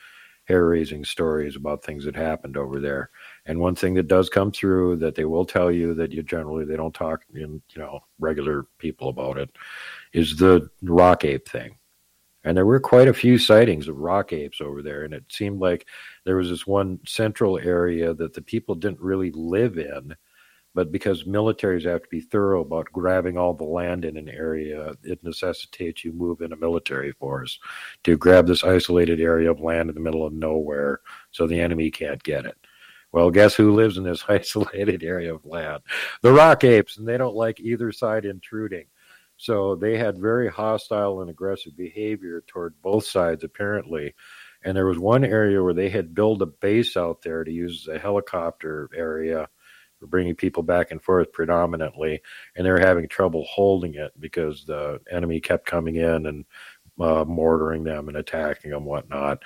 hair 0.45 0.67
raising 0.67 1.05
stories 1.05 1.57
about 1.57 1.85
things 1.85 2.05
that 2.05 2.17
happened 2.17 2.57
over 2.57 2.81
there. 2.81 3.11
And 3.47 3.59
one 3.59 3.75
thing 3.75 3.95
that 3.95 4.09
does 4.09 4.29
come 4.29 4.53
through 4.53 4.97
that 4.97 5.15
they 5.15 5.25
will 5.25 5.45
tell 5.45 5.73
you 5.73 5.95
that 5.95 6.13
you 6.13 6.23
generally 6.23 6.65
they 6.65 6.77
don't 6.77 6.95
talk 6.95 7.23
in 7.35 7.63
you 7.71 7.81
know 7.81 8.01
regular 8.19 8.67
people 8.79 9.09
about 9.09 9.39
it 9.39 9.51
is 10.13 10.37
the 10.37 10.69
rock 10.83 11.25
ape 11.25 11.49
thing. 11.49 11.77
And 12.45 12.57
there 12.57 12.67
were 12.67 12.81
quite 12.81 13.09
a 13.09 13.15
few 13.15 13.37
sightings 13.37 13.87
of 13.87 13.99
rock 13.99 14.33
apes 14.33 14.61
over 14.61 14.83
there, 14.83 15.05
and 15.05 15.13
it 15.13 15.25
seemed 15.29 15.61
like 15.61 15.87
there 16.25 16.37
was 16.37 16.49
this 16.49 16.67
one 16.67 16.99
central 17.07 17.59
area 17.59 18.15
that 18.15 18.33
the 18.33 18.41
people 18.41 18.75
didn't 18.75 19.01
really 19.01 19.31
live 19.33 19.77
in, 19.77 20.17
but 20.75 20.91
because 20.91 21.25
militaries 21.25 21.85
have 21.85 22.03
to 22.03 22.09
be 22.09 22.21
thorough 22.21 22.63
about 22.63 22.93
grabbing 22.93 23.37
all 23.37 23.53
the 23.53 23.65
land 23.65 24.05
in 24.07 24.17
an 24.17 24.29
area, 24.29 24.95
it 25.03 25.23
necessitates 25.23 26.05
you 26.05 26.13
move 26.13 26.41
in 26.41 26.53
a 26.53 26.57
military 26.57 27.13
force 27.13 27.59
to 28.05 28.17
grab 28.17 28.47
this 28.47 28.65
isolated 28.65 29.21
area 29.21 29.51
of 29.51 29.61
land 29.61 29.91
in 29.91 29.95
the 29.95 30.01
middle 30.01 30.25
of 30.25 30.33
nowhere 30.33 31.01
so 31.33 31.47
the 31.47 31.61
enemy 31.61 31.91
can't 31.91 32.23
get 32.23 32.47
it. 32.47 32.57
Well, 33.13 33.31
guess 33.31 33.55
who 33.55 33.75
lives 33.75 33.97
in 33.97 34.05
this 34.05 34.25
isolated 34.29 35.03
area 35.03 35.35
of 35.35 35.45
land? 35.45 35.83
The 36.23 36.33
rock 36.33 36.65
apes, 36.65 36.99
and 36.99 37.07
they 37.07 37.19
don't 37.19 37.37
like 37.37 37.61
either 37.61 37.93
side 37.93 38.25
intruding. 38.25 38.87
So 39.37 39.75
they 39.75 39.97
had 39.97 40.21
very 40.21 40.49
hostile 40.49 41.23
and 41.23 41.31
aggressive 41.31 41.75
behavior 41.77 42.45
toward 42.47 42.75
both 42.83 43.07
sides, 43.07 43.43
apparently. 43.43 44.15
And 44.63 44.77
there 44.77 44.87
was 44.87 44.99
one 44.99 45.25
area 45.25 45.63
where 45.63 45.73
they 45.73 45.89
had 45.89 46.15
built 46.15 46.43
a 46.43 46.47
base 46.47 46.95
out 46.95 47.23
there 47.23 47.43
to 47.43 47.51
use 47.51 47.89
as 47.89 47.97
a 47.97 47.99
helicopter 47.99 48.91
area 48.95 49.49
for 49.99 50.07
bringing 50.07 50.35
people 50.35 50.63
back 50.63 50.91
and 50.91 51.03
forth 51.03 51.33
predominantly. 51.33 52.21
And 52.55 52.67
they 52.67 52.71
were 52.71 52.81
having 52.81 53.09
trouble 53.09 53.47
holding 53.49 53.95
it 53.95 54.13
because 54.21 54.67
the 54.67 55.01
enemy 55.11 55.41
kept 55.41 55.65
coming 55.65 55.97
in 55.97 56.27
and 56.27 56.45
uh, 57.01 57.25
mortaring 57.27 57.85
them 57.85 58.09
and 58.09 58.19
attacking 58.19 58.73
them, 58.73 58.85
whatnot. 58.85 59.43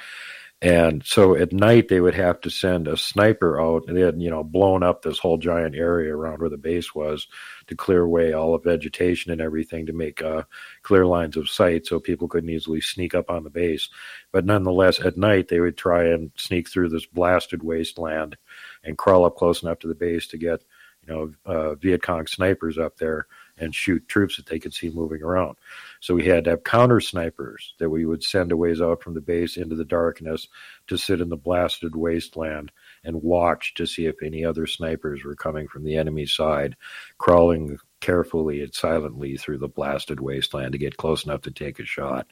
And 0.65 1.05
so 1.05 1.37
at 1.37 1.53
night 1.53 1.89
they 1.89 2.01
would 2.01 2.15
have 2.15 2.41
to 2.41 2.49
send 2.49 2.89
a 2.89 2.97
sniper 2.97 3.61
out, 3.61 3.85
and 3.87 3.95
they 3.95 4.01
had 4.01 4.21
you 4.21 4.31
know 4.31 4.43
blown 4.43 4.83
up 4.83 5.03
this 5.03 5.19
whole 5.19 5.37
giant 5.37 5.75
area 5.75 6.17
around 6.17 6.41
where 6.41 6.49
the 6.49 6.57
base 6.57 6.95
was 6.95 7.29
to 7.67 7.77
clear 7.77 8.01
away 8.01 8.33
all 8.33 8.53
the 8.53 8.71
vegetation 8.71 9.31
and 9.31 9.43
everything 9.43 9.85
to 9.85 9.93
make 9.93 10.23
uh, 10.23 10.45
clear 10.83 11.05
lines 11.05 11.37
of 11.37 11.51
sight 11.51 11.85
so 11.85 12.01
people 12.01 12.29
couldn't 12.29 12.49
easily 12.49 12.81
sneak 12.81 13.15
up 13.15 13.29
on 13.29 13.45
the 13.45 13.51
base. 13.51 13.91
But 14.33 14.47
nonetheless, 14.47 15.01
at 15.01 15.19
night 15.19 15.49
they 15.49 15.61
would 15.61 15.77
try 15.77 16.05
and 16.05 16.31
sneak 16.35 16.71
through 16.71 16.89
this 16.89 17.05
blasted 17.05 17.63
wasteland 17.63 18.39
and 18.83 18.97
crawl 18.97 19.27
up 19.27 19.37
close 19.37 19.63
enough 19.63 19.81
to 19.81 19.89
the 19.89 19.95
base 19.95 20.29
to 20.29 20.39
get 20.39 20.63
you 21.07 21.13
know 21.13 21.35
uh, 21.45 21.75
Viet 21.75 22.03
Cong 22.03 22.27
snipers 22.27 22.79
up 22.79 22.97
there 22.97 23.27
and 23.59 23.75
shoot 23.75 24.09
troops 24.09 24.37
that 24.37 24.47
they 24.47 24.59
could 24.59 24.73
see 24.73 24.89
moving 24.89 25.23
around. 25.23 25.57
So 26.05 26.15
we 26.15 26.27
had 26.27 26.45
to 26.45 26.51
have 26.51 26.65
counter 26.65 27.01
snipers 27.01 27.73
that 27.79 27.89
we 27.89 28.05
would 28.05 28.23
send 28.23 28.53
a 28.53 28.59
ways 28.59 28.83
out 28.83 29.03
from 29.03 29.15
the 29.15 29.23
base 29.23 29.57
into 29.57 29.75
the 29.75 29.87
darkness 29.87 30.49
to 30.89 30.99
sit 30.99 31.23
in 31.23 31.31
the 31.31 31.37
blasted 31.39 31.97
wasteland 31.97 32.73
and 33.05 33.23
watch 33.23 33.73
to 33.77 33.87
see 33.87 34.05
if 34.05 34.17
any 34.23 34.45
other 34.45 34.67
snipers 34.67 35.25
were 35.25 35.35
coming 35.35 35.67
from 35.67 35.83
the 35.83 35.97
enemy 35.97 36.27
side, 36.27 36.77
crawling 37.17 37.79
carefully 38.03 38.61
and 38.61 38.75
silently 38.75 39.39
through 39.39 39.57
the 39.57 39.67
blasted 39.67 40.21
wasteland 40.21 40.73
to 40.73 40.79
get 40.79 40.99
close 40.99 41.25
enough 41.25 41.41
to 41.41 41.51
take 41.51 41.79
a 41.79 41.87
shot. 41.87 42.27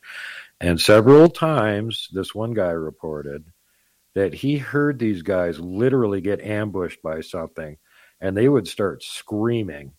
And 0.60 0.78
several 0.78 1.30
times, 1.30 2.10
this 2.12 2.34
one 2.34 2.52
guy 2.52 2.72
reported 2.72 3.46
that 4.14 4.34
he 4.34 4.58
heard 4.58 4.98
these 4.98 5.22
guys 5.22 5.58
literally 5.58 6.20
get 6.20 6.42
ambushed 6.42 7.00
by 7.00 7.22
something 7.22 7.78
and 8.20 8.36
they 8.36 8.50
would 8.50 8.68
start 8.68 9.02
screaming 9.02 9.94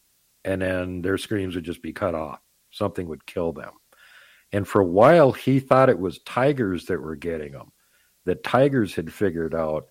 and 0.45 0.61
then 0.61 1.01
their 1.01 1.17
screams 1.17 1.55
would 1.55 1.65
just 1.65 1.81
be 1.81 1.91
cut 1.91 2.13
off. 2.13 2.39
Something 2.73 3.07
would 3.07 3.25
kill 3.25 3.53
them. 3.53 3.71
And 4.51 4.67
for 4.67 4.81
a 4.81 4.85
while, 4.85 5.31
he 5.31 5.59
thought 5.59 5.89
it 5.89 5.99
was 5.99 6.19
tigers 6.19 6.85
that 6.85 6.99
were 6.99 7.15
getting 7.15 7.53
them. 7.53 7.71
That 8.25 8.43
tigers 8.43 8.95
had 8.95 9.13
figured 9.13 9.53
out 9.53 9.87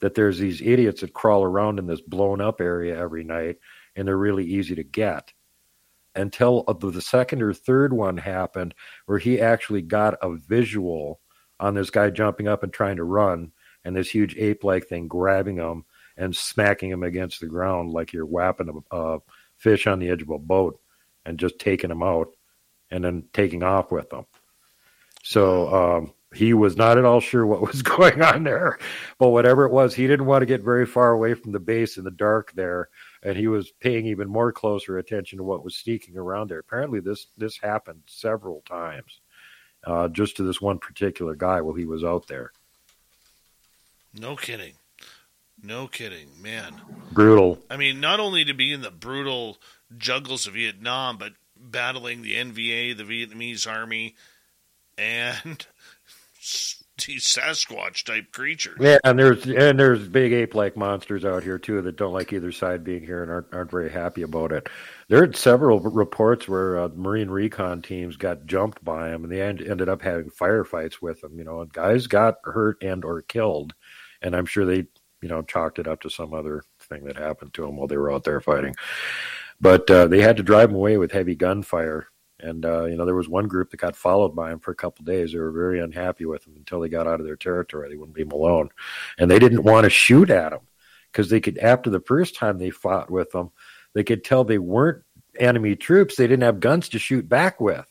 that 0.00 0.14
there's 0.14 0.38
these 0.38 0.60
idiots 0.60 1.02
that 1.02 1.12
crawl 1.12 1.42
around 1.42 1.78
in 1.78 1.86
this 1.86 2.00
blown 2.00 2.40
up 2.40 2.60
area 2.60 2.98
every 2.98 3.24
night, 3.24 3.56
and 3.94 4.08
they're 4.08 4.16
really 4.16 4.44
easy 4.44 4.74
to 4.74 4.82
get. 4.82 5.32
Until 6.14 6.62
the 6.62 7.00
second 7.00 7.42
or 7.42 7.52
third 7.52 7.92
one 7.92 8.16
happened, 8.16 8.74
where 9.06 9.18
he 9.18 9.40
actually 9.40 9.82
got 9.82 10.18
a 10.22 10.36
visual 10.36 11.20
on 11.60 11.74
this 11.74 11.90
guy 11.90 12.10
jumping 12.10 12.48
up 12.48 12.62
and 12.62 12.72
trying 12.72 12.96
to 12.96 13.04
run, 13.04 13.52
and 13.84 13.94
this 13.94 14.10
huge 14.10 14.36
ape 14.36 14.64
like 14.64 14.86
thing 14.86 15.08
grabbing 15.08 15.56
him 15.56 15.84
and 16.16 16.34
smacking 16.34 16.90
him 16.90 17.02
against 17.02 17.40
the 17.40 17.46
ground 17.46 17.90
like 17.90 18.12
you're 18.12 18.26
whapping 18.26 18.82
a, 18.92 18.96
a 18.96 19.18
fish 19.56 19.86
on 19.86 19.98
the 19.98 20.08
edge 20.08 20.22
of 20.22 20.30
a 20.30 20.38
boat 20.38 20.80
and 21.24 21.38
just 21.38 21.58
taking 21.58 21.88
them 21.88 22.02
out 22.02 22.28
and 22.90 23.04
then 23.04 23.24
taking 23.32 23.62
off 23.62 23.90
with 23.90 24.10
them. 24.10 24.26
So 25.22 25.74
um, 25.74 26.12
he 26.34 26.52
was 26.52 26.76
not 26.76 26.98
at 26.98 27.04
all 27.04 27.20
sure 27.20 27.46
what 27.46 27.62
was 27.62 27.82
going 27.82 28.22
on 28.22 28.44
there, 28.44 28.78
but 29.18 29.30
whatever 29.30 29.64
it 29.64 29.72
was, 29.72 29.94
he 29.94 30.06
didn't 30.06 30.26
want 30.26 30.42
to 30.42 30.46
get 30.46 30.62
very 30.62 30.86
far 30.86 31.12
away 31.12 31.34
from 31.34 31.52
the 31.52 31.60
base 31.60 31.96
in 31.96 32.04
the 32.04 32.10
dark 32.10 32.52
there, 32.54 32.88
and 33.22 33.36
he 33.36 33.46
was 33.46 33.72
paying 33.80 34.06
even 34.06 34.28
more 34.28 34.52
closer 34.52 34.98
attention 34.98 35.38
to 35.38 35.44
what 35.44 35.64
was 35.64 35.76
sneaking 35.76 36.16
around 36.16 36.50
there. 36.50 36.58
Apparently, 36.58 37.00
this 37.00 37.26
this 37.36 37.56
happened 37.58 38.02
several 38.06 38.62
times, 38.66 39.20
uh, 39.84 40.08
just 40.08 40.36
to 40.36 40.42
this 40.42 40.60
one 40.60 40.78
particular 40.78 41.34
guy 41.34 41.60
while 41.60 41.74
he 41.74 41.86
was 41.86 42.04
out 42.04 42.26
there. 42.26 42.52
No 44.12 44.36
kidding. 44.36 44.74
No 45.62 45.88
kidding, 45.88 46.28
man. 46.42 46.80
Brutal. 47.12 47.58
I 47.70 47.76
mean, 47.76 47.98
not 48.00 48.20
only 48.20 48.44
to 48.44 48.54
be 48.54 48.72
in 48.72 48.82
the 48.82 48.90
brutal 48.90 49.56
juggles 49.98 50.46
of 50.46 50.54
Vietnam, 50.54 51.16
but 51.18 51.32
battling 51.56 52.22
the 52.22 52.34
NVA, 52.34 52.96
the 52.96 53.04
Vietnamese 53.04 53.70
army, 53.70 54.14
and 54.98 55.66
these 57.06 57.24
Sasquatch 57.24 58.04
type 58.04 58.32
creatures. 58.32 58.76
Yeah, 58.80 58.98
and 59.04 59.18
there's 59.18 59.44
and 59.46 59.78
there's 59.78 60.06
big 60.08 60.32
ape 60.32 60.54
like 60.54 60.76
monsters 60.76 61.24
out 61.24 61.42
here 61.42 61.58
too 61.58 61.82
that 61.82 61.96
don't 61.96 62.12
like 62.12 62.32
either 62.32 62.52
side 62.52 62.84
being 62.84 63.04
here 63.04 63.22
and 63.22 63.30
aren't, 63.30 63.52
aren't 63.52 63.70
very 63.70 63.90
happy 63.90 64.22
about 64.22 64.52
it. 64.52 64.68
There 65.08 65.22
are 65.22 65.32
several 65.32 65.80
reports 65.80 66.48
where 66.48 66.78
uh, 66.78 66.88
Marine 66.94 67.30
recon 67.30 67.82
teams 67.82 68.16
got 68.16 68.46
jumped 68.46 68.84
by 68.84 69.10
them, 69.10 69.24
and 69.24 69.32
they 69.32 69.42
end, 69.42 69.60
ended 69.60 69.88
up 69.88 70.02
having 70.02 70.30
firefights 70.30 71.02
with 71.02 71.20
them. 71.20 71.38
You 71.38 71.44
know, 71.44 71.60
and 71.60 71.72
guys 71.72 72.06
got 72.06 72.36
hurt 72.44 72.82
and 72.82 73.04
or 73.04 73.22
killed, 73.22 73.74
and 74.22 74.34
I'm 74.36 74.46
sure 74.46 74.64
they 74.64 74.86
you 75.24 75.30
know, 75.30 75.40
chalked 75.40 75.78
it 75.78 75.88
up 75.88 76.02
to 76.02 76.10
some 76.10 76.34
other 76.34 76.62
thing 76.78 77.04
that 77.04 77.16
happened 77.16 77.54
to 77.54 77.62
them 77.62 77.78
while 77.78 77.86
they 77.86 77.96
were 77.96 78.12
out 78.12 78.24
there 78.24 78.42
fighting. 78.42 78.74
But 79.60 79.90
uh, 79.90 80.08
they 80.08 80.20
had 80.20 80.36
to 80.38 80.42
drive 80.42 80.68
them 80.68 80.76
away 80.76 80.96
with 80.98 81.12
heavy 81.12 81.34
gunfire. 81.34 82.08
And, 82.40 82.64
uh, 82.66 82.84
you 82.84 82.96
know, 82.96 83.06
there 83.06 83.14
was 83.14 83.28
one 83.28 83.48
group 83.48 83.70
that 83.70 83.78
got 83.78 83.96
followed 83.96 84.34
by 84.34 84.50
them 84.50 84.58
for 84.58 84.70
a 84.70 84.76
couple 84.76 85.04
days. 85.04 85.32
They 85.32 85.38
were 85.38 85.52
very 85.52 85.80
unhappy 85.80 86.26
with 86.26 86.44
them 86.44 86.54
until 86.56 86.80
they 86.80 86.88
got 86.88 87.06
out 87.06 87.20
of 87.20 87.26
their 87.26 87.36
territory. 87.36 87.88
They 87.88 87.96
wouldn't 87.96 88.16
leave 88.16 88.28
them 88.28 88.38
alone. 88.38 88.70
And 89.18 89.30
they 89.30 89.38
didn't 89.38 89.62
want 89.62 89.84
to 89.84 89.90
shoot 89.90 90.30
at 90.30 90.50
them 90.50 90.60
because 91.10 91.30
they 91.30 91.40
could, 91.40 91.58
after 91.58 91.90
the 91.90 92.00
first 92.00 92.34
time 92.34 92.58
they 92.58 92.70
fought 92.70 93.10
with 93.10 93.30
them, 93.30 93.50
they 93.94 94.04
could 94.04 94.24
tell 94.24 94.44
they 94.44 94.58
weren't 94.58 95.04
enemy 95.38 95.76
troops. 95.76 96.16
They 96.16 96.26
didn't 96.26 96.42
have 96.42 96.60
guns 96.60 96.90
to 96.90 96.98
shoot 96.98 97.28
back 97.28 97.60
with. 97.60 97.86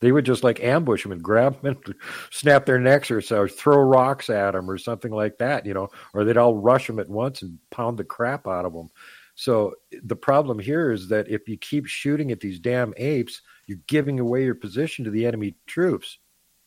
They 0.00 0.12
would 0.12 0.24
just 0.24 0.44
like 0.44 0.62
ambush 0.62 1.02
them 1.02 1.12
and 1.12 1.22
grab 1.22 1.60
them 1.60 1.76
and 1.86 1.94
snap 2.30 2.66
their 2.66 2.78
necks 2.78 3.10
or 3.10 3.20
so, 3.20 3.48
throw 3.48 3.78
rocks 3.78 4.30
at 4.30 4.52
them 4.52 4.70
or 4.70 4.78
something 4.78 5.10
like 5.10 5.38
that, 5.38 5.66
you 5.66 5.74
know, 5.74 5.88
or 6.14 6.24
they'd 6.24 6.36
all 6.36 6.54
rush 6.54 6.86
them 6.86 7.00
at 7.00 7.08
once 7.08 7.42
and 7.42 7.58
pound 7.70 7.98
the 7.98 8.04
crap 8.04 8.46
out 8.46 8.64
of 8.64 8.72
them. 8.72 8.90
So 9.38 9.76
the 10.02 10.16
problem 10.16 10.58
here 10.58 10.90
is 10.90 11.10
that 11.10 11.28
if 11.28 11.48
you 11.48 11.56
keep 11.56 11.86
shooting 11.86 12.32
at 12.32 12.40
these 12.40 12.58
damn 12.58 12.92
apes, 12.96 13.40
you're 13.66 13.78
giving 13.86 14.18
away 14.18 14.42
your 14.44 14.56
position 14.56 15.04
to 15.04 15.12
the 15.12 15.26
enemy 15.26 15.54
troops. 15.64 16.18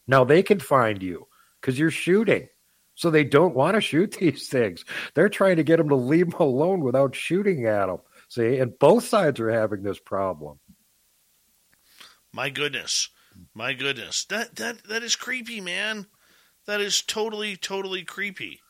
Now 0.07 0.23
they 0.23 0.41
can 0.41 0.61
find 0.61 1.03
you 1.03 1.27
because 1.59 1.77
you're 1.77 1.91
shooting. 1.91 2.47
So 2.95 3.11
they 3.11 3.25
don't 3.25 3.55
want 3.55 3.75
to 3.75 3.81
shoot 3.81 4.11
these 4.19 4.47
things. 4.47 4.85
They're 5.15 5.27
trying 5.27 5.57
to 5.57 5.63
get 5.63 5.79
them 5.79 5.89
to 5.89 5.95
leave 5.95 6.31
them 6.31 6.39
alone 6.39 6.79
without 6.79 7.13
shooting 7.13 7.65
at 7.65 7.87
them. 7.87 7.97
See, 8.29 8.59
and 8.59 8.79
both 8.79 9.03
sides 9.03 9.41
are 9.41 9.51
having 9.51 9.83
this 9.83 9.99
problem. 9.99 10.57
My 12.31 12.49
goodness. 12.49 13.09
My 13.53 13.73
goodness. 13.73 14.23
That 14.29 14.55
that 14.55 14.85
that 14.85 15.03
is 15.03 15.17
creepy, 15.17 15.59
man. 15.59 16.07
That 16.67 16.79
is 16.79 17.01
totally 17.01 17.57
totally 17.57 18.05
creepy. 18.05 18.61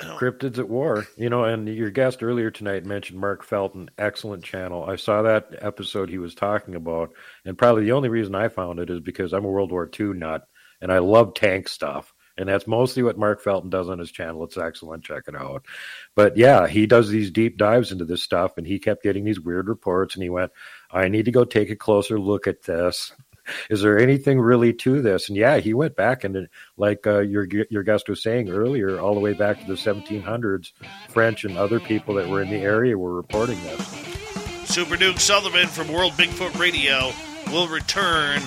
Cryptids 0.00 0.58
at 0.58 0.68
War. 0.68 1.06
You 1.16 1.30
know, 1.30 1.44
and 1.44 1.68
your 1.68 1.90
guest 1.90 2.22
earlier 2.22 2.50
tonight 2.50 2.84
mentioned 2.84 3.20
Mark 3.20 3.44
Felton, 3.44 3.90
excellent 3.98 4.44
channel. 4.44 4.84
I 4.84 4.96
saw 4.96 5.22
that 5.22 5.54
episode 5.60 6.08
he 6.08 6.18
was 6.18 6.34
talking 6.34 6.74
about, 6.74 7.12
and 7.44 7.58
probably 7.58 7.84
the 7.84 7.92
only 7.92 8.08
reason 8.08 8.34
I 8.34 8.48
found 8.48 8.78
it 8.78 8.90
is 8.90 9.00
because 9.00 9.32
I'm 9.32 9.44
a 9.44 9.48
World 9.48 9.72
War 9.72 9.88
II 9.98 10.14
nut 10.14 10.46
and 10.80 10.92
I 10.92 10.98
love 10.98 11.34
tank 11.34 11.68
stuff. 11.68 12.12
And 12.36 12.48
that's 12.48 12.66
mostly 12.66 13.02
what 13.02 13.18
Mark 13.18 13.42
Felton 13.42 13.68
does 13.68 13.90
on 13.90 13.98
his 13.98 14.10
channel. 14.10 14.44
It's 14.44 14.56
excellent. 14.56 15.04
Check 15.04 15.24
it 15.28 15.36
out. 15.36 15.66
But 16.14 16.38
yeah, 16.38 16.66
he 16.66 16.86
does 16.86 17.10
these 17.10 17.30
deep 17.30 17.58
dives 17.58 17.92
into 17.92 18.06
this 18.06 18.22
stuff, 18.22 18.52
and 18.56 18.66
he 18.66 18.78
kept 18.78 19.02
getting 19.02 19.24
these 19.24 19.40
weird 19.40 19.68
reports. 19.68 20.14
And 20.14 20.22
he 20.22 20.30
went, 20.30 20.50
I 20.90 21.08
need 21.08 21.26
to 21.26 21.32
go 21.32 21.44
take 21.44 21.68
a 21.68 21.76
closer 21.76 22.18
look 22.18 22.46
at 22.46 22.62
this 22.62 23.12
is 23.70 23.82
there 23.82 23.98
anything 23.98 24.40
really 24.40 24.72
to 24.74 25.02
this? 25.02 25.28
And 25.28 25.36
yeah, 25.36 25.58
he 25.58 25.74
went 25.74 25.96
back 25.96 26.24
and 26.24 26.48
like 26.76 27.06
uh, 27.06 27.20
your 27.20 27.46
your 27.70 27.82
guest 27.82 28.08
was 28.08 28.22
saying 28.22 28.50
earlier, 28.50 28.98
all 28.98 29.14
the 29.14 29.20
way 29.20 29.32
back 29.32 29.60
to 29.60 29.66
the 29.66 29.74
1700s, 29.74 30.72
French 31.08 31.44
and 31.44 31.56
other 31.56 31.80
people 31.80 32.14
that 32.14 32.28
were 32.28 32.42
in 32.42 32.50
the 32.50 32.60
area 32.60 32.96
were 32.96 33.14
reporting 33.14 33.60
this. 33.62 34.10
Super 34.64 34.96
Duke 34.96 35.18
Sullivan 35.18 35.66
from 35.66 35.92
World 35.92 36.12
Bigfoot 36.12 36.58
Radio 36.58 37.10
will 37.52 37.66
return 37.66 38.40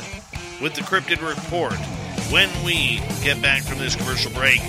with 0.62 0.74
the 0.74 0.82
Cryptid 0.82 1.22
Report 1.28 1.78
when 2.32 2.50
we 2.64 3.02
get 3.24 3.42
back 3.42 3.64
from 3.64 3.80
this 3.80 3.96
commercial 3.96 4.32
break. 4.32 4.62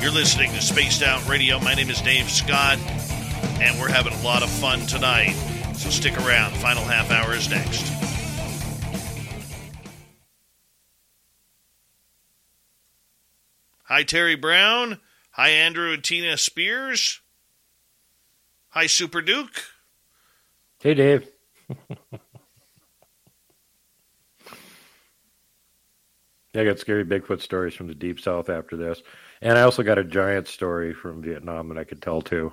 You're 0.00 0.12
listening 0.12 0.52
to 0.52 0.62
Spaced 0.62 1.02
Out 1.02 1.28
Radio. 1.28 1.58
My 1.58 1.74
name 1.74 1.90
is 1.90 2.00
Dave 2.00 2.30
Scott, 2.30 2.78
and 3.60 3.78
we're 3.78 3.90
having 3.90 4.12
a 4.12 4.22
lot 4.22 4.42
of 4.42 4.48
fun 4.48 4.80
tonight. 4.86 5.34
So 5.74 5.90
stick 5.90 6.16
around. 6.18 6.52
Final 6.56 6.84
half 6.84 7.10
hour 7.10 7.34
is 7.34 7.50
next. 7.50 8.09
Hi, 13.90 14.04
Terry 14.04 14.36
Brown. 14.36 15.00
Hi, 15.32 15.48
Andrew 15.48 15.92
and 15.92 16.04
Tina 16.04 16.36
Spears. 16.36 17.20
Hi, 18.68 18.86
Super 18.86 19.20
Duke. 19.20 19.64
Hey, 20.80 20.94
Dave. 20.94 21.28
Yeah, 26.52 26.62
I 26.62 26.64
got 26.64 26.80
scary 26.80 27.04
Bigfoot 27.04 27.40
stories 27.40 27.74
from 27.74 27.86
the 27.86 27.94
deep 27.94 28.18
south 28.18 28.50
after 28.50 28.76
this. 28.76 29.00
And 29.40 29.56
I 29.56 29.62
also 29.62 29.84
got 29.84 29.98
a 29.98 30.04
giant 30.04 30.48
story 30.48 30.92
from 30.92 31.22
Vietnam 31.22 31.68
that 31.68 31.78
I 31.78 31.84
could 31.84 32.02
tell 32.02 32.20
too. 32.20 32.52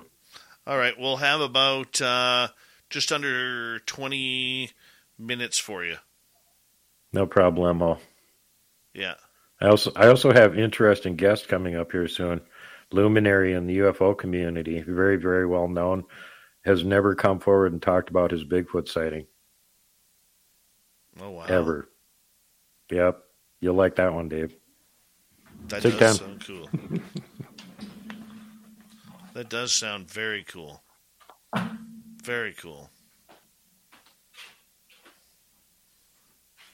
All 0.68 0.78
right, 0.78 0.96
we'll 0.96 1.16
have 1.16 1.40
about 1.40 2.00
uh, 2.00 2.46
just 2.90 3.10
under 3.10 3.80
20 3.80 4.70
minutes 5.18 5.58
for 5.58 5.84
you. 5.84 5.96
No 7.12 7.26
problemo. 7.26 7.98
Yeah. 8.94 9.14
I 9.60 9.68
also 9.68 9.92
I 9.96 10.08
also 10.08 10.32
have 10.32 10.58
interesting 10.58 11.16
guests 11.16 11.46
coming 11.46 11.76
up 11.76 11.92
here 11.92 12.08
soon. 12.08 12.40
Luminary 12.90 13.52
in 13.52 13.66
the 13.66 13.78
UFO 13.78 14.16
community, 14.16 14.80
very 14.82 15.16
very 15.16 15.46
well 15.46 15.68
known, 15.68 16.04
has 16.64 16.84
never 16.84 17.14
come 17.14 17.40
forward 17.40 17.72
and 17.72 17.82
talked 17.82 18.08
about 18.08 18.30
his 18.30 18.44
Bigfoot 18.44 18.88
sighting. 18.88 19.26
Oh 21.20 21.30
wow! 21.30 21.44
Ever. 21.44 21.88
Yep, 22.90 23.22
you'll 23.60 23.74
like 23.74 23.96
that 23.96 24.14
one, 24.14 24.28
Dave. 24.28 24.54
That 25.68 25.82
Take 25.82 25.98
does 25.98 26.18
time. 26.18 26.40
sound 26.40 26.44
cool. 26.46 26.68
that 29.34 29.48
does 29.50 29.72
sound 29.72 30.08
very 30.10 30.44
cool. 30.44 30.82
Very 32.22 32.54
cool. 32.54 32.90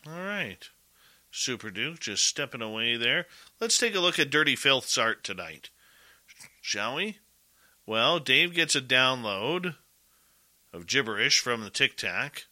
All 0.06 0.12
right. 0.12 0.68
Super 1.36 1.72
Duke 1.72 1.98
just 1.98 2.24
stepping 2.24 2.62
away 2.62 2.96
there. 2.96 3.26
Let's 3.60 3.76
take 3.76 3.96
a 3.96 4.00
look 4.00 4.20
at 4.20 4.30
Dirty 4.30 4.54
Filth's 4.54 4.96
art 4.96 5.24
tonight, 5.24 5.70
shall 6.62 6.94
we? 6.94 7.18
Well, 7.86 8.20
Dave 8.20 8.54
gets 8.54 8.76
a 8.76 8.80
download 8.80 9.74
of 10.72 10.86
gibberish 10.86 11.40
from 11.40 11.62
the 11.62 11.70
Tic 11.70 11.96
Tac. 11.96 12.46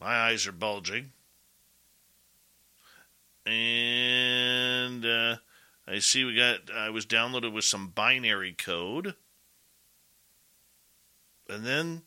My 0.00 0.14
eyes 0.14 0.46
are 0.46 0.52
bulging. 0.52 1.12
And 3.44 5.04
uh, 5.04 5.36
I 5.86 5.98
see 5.98 6.24
we 6.24 6.34
got, 6.34 6.70
I 6.74 6.88
was 6.88 7.04
downloaded 7.04 7.52
with 7.52 7.64
some 7.64 7.88
binary 7.88 8.54
code. 8.54 9.14
And 11.46 11.66
then 11.66 12.02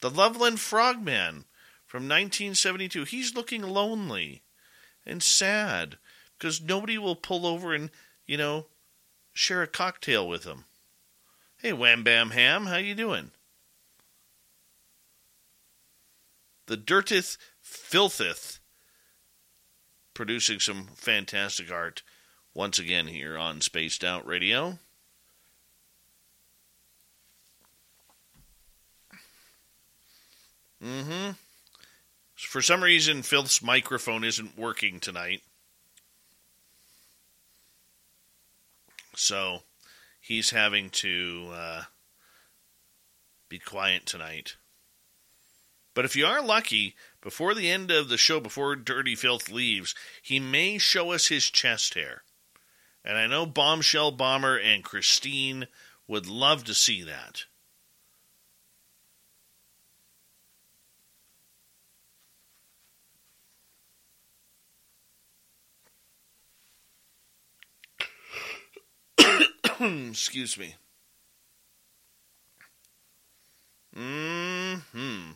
the 0.00 0.10
Loveland 0.10 0.60
Frogman 0.60 1.44
from 1.86 2.02
1972. 2.02 3.04
He's 3.04 3.34
looking 3.34 3.62
lonely 3.62 4.42
and 5.06 5.22
sad 5.22 5.96
because 6.38 6.60
nobody 6.60 6.98
will 6.98 7.16
pull 7.16 7.46
over 7.46 7.72
and, 7.72 7.90
you 8.26 8.36
know, 8.36 8.66
share 9.32 9.62
a 9.62 9.66
cocktail 9.66 10.28
with 10.28 10.44
him. 10.44 10.64
Hey, 11.58 11.72
Wham 11.72 12.02
Bam 12.02 12.30
Ham, 12.30 12.66
how 12.66 12.76
you 12.76 12.94
doing? 12.94 13.30
The 16.66 16.76
Dirtith 16.76 17.38
Filthith 17.64 18.58
producing 20.14 20.58
some 20.58 20.88
fantastic 20.94 21.70
art 21.70 22.02
once 22.54 22.78
again 22.78 23.06
here 23.06 23.38
on 23.38 23.60
Spaced 23.60 24.02
Out 24.02 24.26
Radio. 24.26 24.78
Mm-hmm. 30.82 31.30
For 32.36 32.60
some 32.60 32.82
reason, 32.82 33.22
Phil's 33.22 33.62
microphone 33.62 34.22
isn't 34.22 34.58
working 34.58 35.00
tonight. 35.00 35.42
So 39.14 39.60
he's 40.20 40.50
having 40.50 40.90
to 40.90 41.48
uh, 41.52 41.82
be 43.48 43.58
quiet 43.58 44.04
tonight. 44.04 44.56
But 45.94 46.04
if 46.04 46.14
you 46.14 46.26
are 46.26 46.42
lucky, 46.42 46.94
before 47.22 47.54
the 47.54 47.70
end 47.70 47.90
of 47.90 48.10
the 48.10 48.18
show, 48.18 48.38
before 48.38 48.76
Dirty 48.76 49.14
Filth 49.14 49.50
leaves, 49.50 49.94
he 50.20 50.38
may 50.38 50.76
show 50.76 51.12
us 51.12 51.28
his 51.28 51.48
chest 51.48 51.94
hair. 51.94 52.22
And 53.02 53.16
I 53.16 53.26
know 53.26 53.46
Bombshell 53.46 54.10
Bomber 54.10 54.58
and 54.58 54.84
Christine 54.84 55.68
would 56.06 56.26
love 56.26 56.64
to 56.64 56.74
see 56.74 57.02
that. 57.02 57.44
Excuse 69.80 70.58
me. 70.58 70.74
Hmm. 73.94 75.32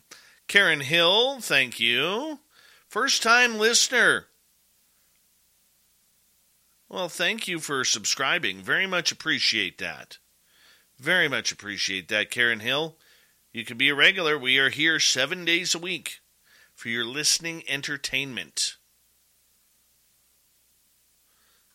Karen 0.48 0.80
Hill, 0.80 1.40
thank 1.40 1.78
you. 1.78 2.40
First 2.88 3.22
time 3.22 3.58
listener. 3.58 4.26
Well, 6.88 7.08
thank 7.08 7.46
you 7.46 7.60
for 7.60 7.84
subscribing. 7.84 8.62
Very 8.62 8.86
much 8.86 9.12
appreciate 9.12 9.78
that. 9.78 10.18
Very 10.98 11.28
much 11.28 11.52
appreciate 11.52 12.08
that, 12.08 12.30
Karen 12.30 12.60
Hill. 12.60 12.96
You 13.52 13.64
can 13.64 13.76
be 13.78 13.88
a 13.88 13.94
regular. 13.94 14.36
We 14.36 14.58
are 14.58 14.70
here 14.70 14.98
seven 14.98 15.44
days 15.44 15.74
a 15.74 15.78
week 15.78 16.20
for 16.74 16.88
your 16.88 17.04
listening 17.04 17.62
entertainment. 17.68 18.76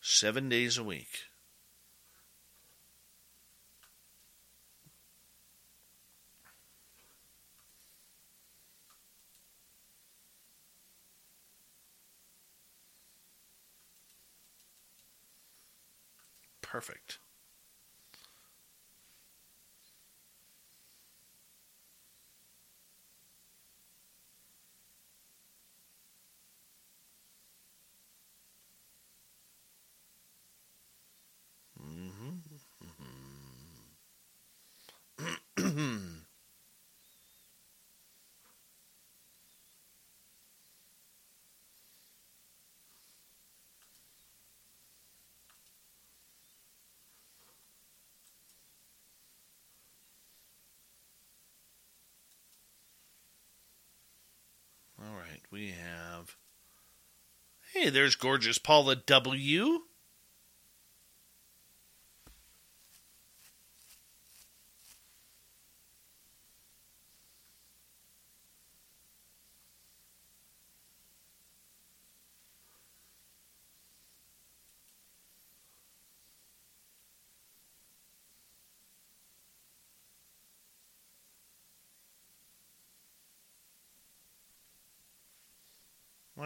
Seven 0.01 0.49
days 0.49 0.77
a 0.77 0.83
week. 0.83 1.23
Perfect. 16.75 17.19
Mm-hmm. 31.81 32.39
Hmm. 35.57 36.17
All 55.01 55.15
right, 55.15 55.41
we 55.51 55.71
have. 55.71 56.35
Hey, 57.73 57.74
there's 57.89 58.15
gorgeous 58.15 58.57
Paula 58.57 58.95
W. 58.95 59.81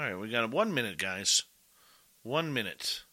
right, 0.10 0.20
we 0.20 0.30
got 0.30 0.50
one 0.50 0.74
minute, 0.74 0.98
guys. 0.98 1.44
One 2.24 2.54
minute. 2.54 3.04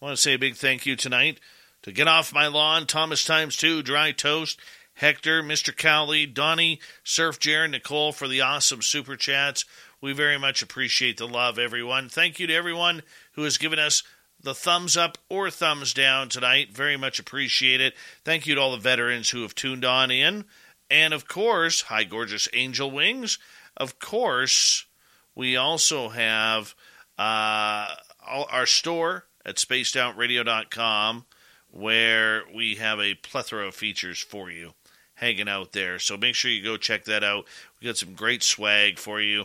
I 0.00 0.06
want 0.06 0.16
to 0.16 0.22
say 0.22 0.32
a 0.32 0.38
big 0.38 0.56
thank 0.56 0.86
you 0.86 0.96
tonight 0.96 1.40
to 1.82 1.92
Get 1.92 2.08
Off 2.08 2.32
My 2.32 2.46
Lawn, 2.46 2.86
Thomas 2.86 3.22
Times 3.22 3.56
2, 3.58 3.82
Dry 3.82 4.12
Toast, 4.12 4.58
Hector, 4.94 5.42
Mr. 5.42 5.76
Cowley, 5.76 6.24
Donnie, 6.24 6.80
Surf 7.04 7.38
Jared, 7.38 7.72
Nicole 7.72 8.12
for 8.12 8.26
the 8.26 8.40
awesome 8.40 8.80
super 8.80 9.16
chats. 9.16 9.66
We 10.00 10.14
very 10.14 10.38
much 10.38 10.62
appreciate 10.62 11.18
the 11.18 11.28
love, 11.28 11.58
everyone. 11.58 12.08
Thank 12.08 12.38
you 12.38 12.46
to 12.46 12.54
everyone 12.54 13.02
who 13.32 13.42
has 13.42 13.58
given 13.58 13.78
us 13.78 14.02
the 14.42 14.54
thumbs 14.54 14.96
up 14.96 15.18
or 15.28 15.50
thumbs 15.50 15.92
down 15.92 16.28
tonight. 16.28 16.72
Very 16.72 16.96
much 16.96 17.18
appreciate 17.18 17.80
it. 17.80 17.94
Thank 18.24 18.46
you 18.46 18.54
to 18.54 18.60
all 18.60 18.72
the 18.72 18.78
veterans 18.78 19.30
who 19.30 19.42
have 19.42 19.54
tuned 19.54 19.84
on 19.84 20.10
in. 20.10 20.44
And 20.90 21.14
of 21.14 21.28
course, 21.28 21.82
hi, 21.82 22.04
gorgeous 22.04 22.48
angel 22.52 22.90
wings. 22.90 23.38
Of 23.76 23.98
course, 23.98 24.86
we 25.34 25.56
also 25.56 26.08
have 26.08 26.74
uh, 27.18 27.94
our 28.26 28.66
store 28.66 29.26
at 29.44 29.56
spacedoutradio.com 29.56 31.26
where 31.70 32.42
we 32.54 32.76
have 32.76 32.98
a 32.98 33.14
plethora 33.14 33.68
of 33.68 33.74
features 33.74 34.18
for 34.18 34.50
you 34.50 34.72
hanging 35.14 35.48
out 35.48 35.72
there. 35.72 35.98
So 35.98 36.16
make 36.16 36.34
sure 36.34 36.50
you 36.50 36.64
go 36.64 36.76
check 36.76 37.04
that 37.04 37.22
out. 37.22 37.44
We 37.80 37.86
got 37.86 37.96
some 37.96 38.14
great 38.14 38.42
swag 38.42 38.98
for 38.98 39.20
you. 39.20 39.44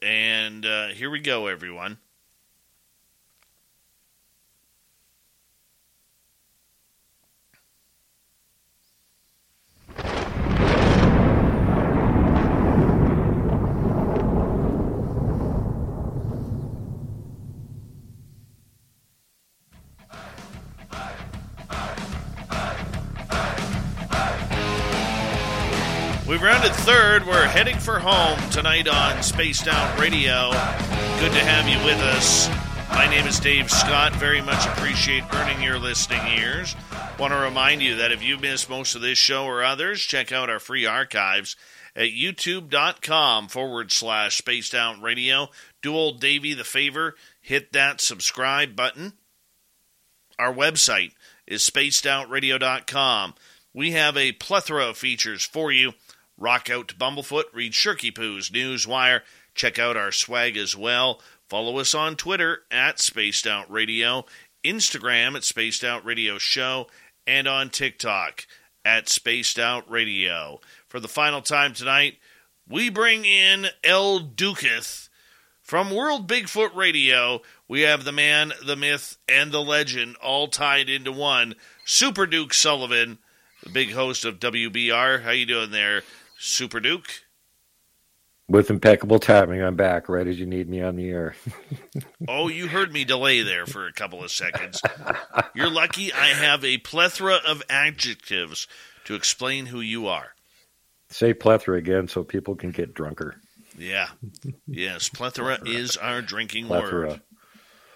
And 0.00 0.64
uh, 0.64 0.88
here 0.88 1.10
we 1.10 1.20
go, 1.20 1.46
everyone. 1.46 1.98
We've 26.26 26.40
rounded 26.40 26.72
third. 26.72 27.26
We're 27.26 27.46
heading 27.46 27.76
for 27.78 27.98
home 27.98 28.38
tonight 28.48 28.88
on 28.88 29.22
Spaced 29.22 29.68
Out 29.68 30.00
Radio. 30.00 30.52
Good 31.20 31.32
to 31.32 31.44
have 31.44 31.68
you 31.68 31.76
with 31.84 32.00
us. 32.00 32.48
My 32.88 33.06
name 33.06 33.26
is 33.26 33.38
Dave 33.38 33.70
Scott. 33.70 34.16
Very 34.16 34.40
much 34.40 34.64
appreciate 34.66 35.24
earning 35.34 35.62
your 35.62 35.78
listening 35.78 36.26
ears. 36.28 36.74
Want 37.18 37.34
to 37.34 37.38
remind 37.38 37.82
you 37.82 37.96
that 37.96 38.10
if 38.10 38.22
you 38.22 38.38
missed 38.38 38.70
most 38.70 38.94
of 38.94 39.02
this 39.02 39.18
show 39.18 39.44
or 39.44 39.62
others, 39.62 40.00
check 40.00 40.32
out 40.32 40.48
our 40.48 40.58
free 40.58 40.86
archives 40.86 41.56
at 41.94 42.08
youtube.com 42.08 43.48
forward 43.48 43.92
slash 43.92 44.38
spaced 44.38 44.74
out 44.74 45.02
radio. 45.02 45.50
Do 45.82 45.94
old 45.94 46.20
Davey 46.20 46.54
the 46.54 46.64
favor, 46.64 47.16
hit 47.42 47.74
that 47.74 48.00
subscribe 48.00 48.74
button. 48.74 49.12
Our 50.38 50.54
website 50.54 51.12
is 51.46 51.68
spacedoutradio.com. 51.68 53.34
We 53.74 53.90
have 53.90 54.16
a 54.16 54.32
plethora 54.32 54.86
of 54.86 54.96
features 54.96 55.44
for 55.44 55.70
you. 55.70 55.92
Rock 56.36 56.68
out 56.70 56.88
to 56.88 56.94
Bumblefoot, 56.94 57.44
read 57.52 57.72
Shirky 57.72 58.14
Poo's 58.14 58.50
Newswire, 58.50 59.20
check 59.54 59.78
out 59.78 59.96
our 59.96 60.12
swag 60.12 60.56
as 60.56 60.76
well. 60.76 61.20
Follow 61.48 61.78
us 61.78 61.94
on 61.94 62.16
Twitter 62.16 62.62
at 62.70 62.98
Spaced 62.98 63.46
Out 63.46 63.70
Radio, 63.70 64.24
Instagram 64.64 65.36
at 65.36 65.44
Spaced 65.44 65.84
Out 65.84 66.04
Radio 66.04 66.38
Show, 66.38 66.88
and 67.26 67.46
on 67.46 67.70
TikTok 67.70 68.46
at 68.84 69.08
Spaced 69.08 69.58
Out 69.58 69.88
Radio. 69.90 70.60
For 70.88 71.00
the 71.00 71.08
final 71.08 71.40
time 71.40 71.72
tonight, 71.72 72.18
we 72.68 72.88
bring 72.88 73.24
in 73.24 73.66
El 73.82 74.20
Duketh 74.20 75.08
from 75.62 75.90
World 75.90 76.28
Bigfoot 76.28 76.74
Radio. 76.74 77.42
We 77.68 77.82
have 77.82 78.04
the 78.04 78.12
man, 78.12 78.52
the 78.64 78.76
myth, 78.76 79.16
and 79.28 79.52
the 79.52 79.62
legend 79.62 80.16
all 80.16 80.48
tied 80.48 80.88
into 80.88 81.12
one. 81.12 81.54
Super 81.84 82.26
Duke 82.26 82.54
Sullivan, 82.54 83.18
the 83.62 83.70
big 83.70 83.92
host 83.92 84.24
of 84.24 84.40
WBR. 84.40 85.22
How 85.22 85.30
you 85.30 85.46
doing 85.46 85.70
there, 85.70 86.02
Super 86.38 86.80
Duke? 86.80 87.24
With 88.46 88.68
impeccable 88.68 89.18
timing, 89.18 89.62
I'm 89.62 89.74
back 89.74 90.08
right 90.08 90.26
as 90.26 90.38
you 90.38 90.44
need 90.44 90.68
me 90.68 90.82
on 90.82 90.96
the 90.96 91.08
air. 91.08 91.34
oh, 92.28 92.48
you 92.48 92.68
heard 92.68 92.92
me 92.92 93.04
delay 93.04 93.40
there 93.40 93.64
for 93.64 93.86
a 93.86 93.92
couple 93.92 94.22
of 94.22 94.30
seconds. 94.30 94.82
You're 95.54 95.70
lucky 95.70 96.12
I 96.12 96.26
have 96.26 96.62
a 96.62 96.76
plethora 96.78 97.38
of 97.46 97.62
adjectives 97.70 98.66
to 99.06 99.14
explain 99.14 99.66
who 99.66 99.80
you 99.80 100.08
are. 100.08 100.34
Say 101.08 101.32
plethora 101.32 101.78
again 101.78 102.06
so 102.06 102.22
people 102.22 102.54
can 102.54 102.70
get 102.70 102.92
drunker. 102.92 103.36
Yeah. 103.78 104.08
Yes, 104.66 105.08
plethora, 105.08 105.56
plethora. 105.56 105.80
is 105.80 105.96
our 105.96 106.20
drinking 106.20 106.66
plethora. 106.66 107.08
word. 107.08 107.20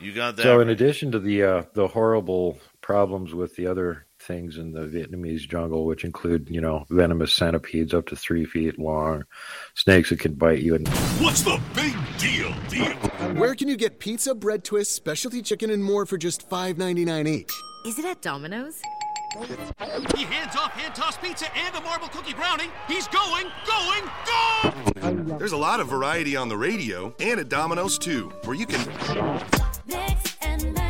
You 0.00 0.12
got 0.12 0.36
that. 0.36 0.42
So, 0.42 0.57
right. 0.57 0.62
in 0.62 0.68
addition 0.70 1.12
to 1.12 1.18
the 1.18 1.42
uh, 1.42 1.62
the 1.75 1.89
horrible 1.89 2.58
problems 2.81 3.34
with 3.34 3.57
the 3.57 3.67
other 3.67 4.07
things 4.28 4.58
in 4.58 4.70
the 4.70 4.82
Vietnamese 4.82 5.48
jungle, 5.48 5.86
which 5.86 6.05
include, 6.05 6.48
you 6.48 6.60
know, 6.60 6.84
venomous 6.90 7.32
centipedes 7.32 7.92
up 7.92 8.07
to 8.07 8.15
three 8.15 8.44
feet 8.44 8.78
long, 8.78 9.24
snakes 9.74 10.10
that 10.10 10.20
can 10.20 10.34
bite 10.34 10.60
you. 10.60 10.76
And 10.76 10.86
what's 11.18 11.42
the 11.42 11.60
big 11.74 11.97
deal? 12.18 12.55
Deal. 12.68 12.92
Where 13.34 13.57
can 13.57 13.66
you 13.66 13.76
get 13.76 13.98
pizza, 13.98 14.34
bread 14.34 14.62
twists, 14.62 14.94
specialty 14.94 15.42
chicken, 15.42 15.70
and 15.70 15.82
more 15.82 16.07
for 16.07 16.16
just 16.16 16.48
five 16.48 16.78
ninety 16.78 17.05
nine 17.05 17.26
each? 17.26 17.50
Is 17.84 17.98
it 17.98 18.05
at 18.05 18.23
Domino's? 18.23 18.81
He 20.16 20.24
hands 20.24 20.57
off 20.57 20.73
hand 20.73 20.94
tossed 20.94 21.20
pizza 21.20 21.47
and 21.57 21.76
a 21.76 21.81
marble 21.82 22.08
cookie 22.08 22.32
brownie. 22.32 22.70
He's 22.86 23.07
going, 23.08 23.47
going, 23.66 24.05
go! 24.26 25.39
There's 25.39 25.52
a 25.52 25.57
lot 25.57 25.81
of 25.81 25.89
variety 25.89 26.34
on 26.34 26.48
the 26.48 26.57
radio 26.57 27.15
and 27.20 27.39
at 27.39 27.48
Domino's 27.48 27.98
too, 27.98 28.32
where 28.44 28.57
you 28.57 28.66
can 28.66 28.81
Mix 29.86 30.36
and 30.42 30.73
match 30.74 30.88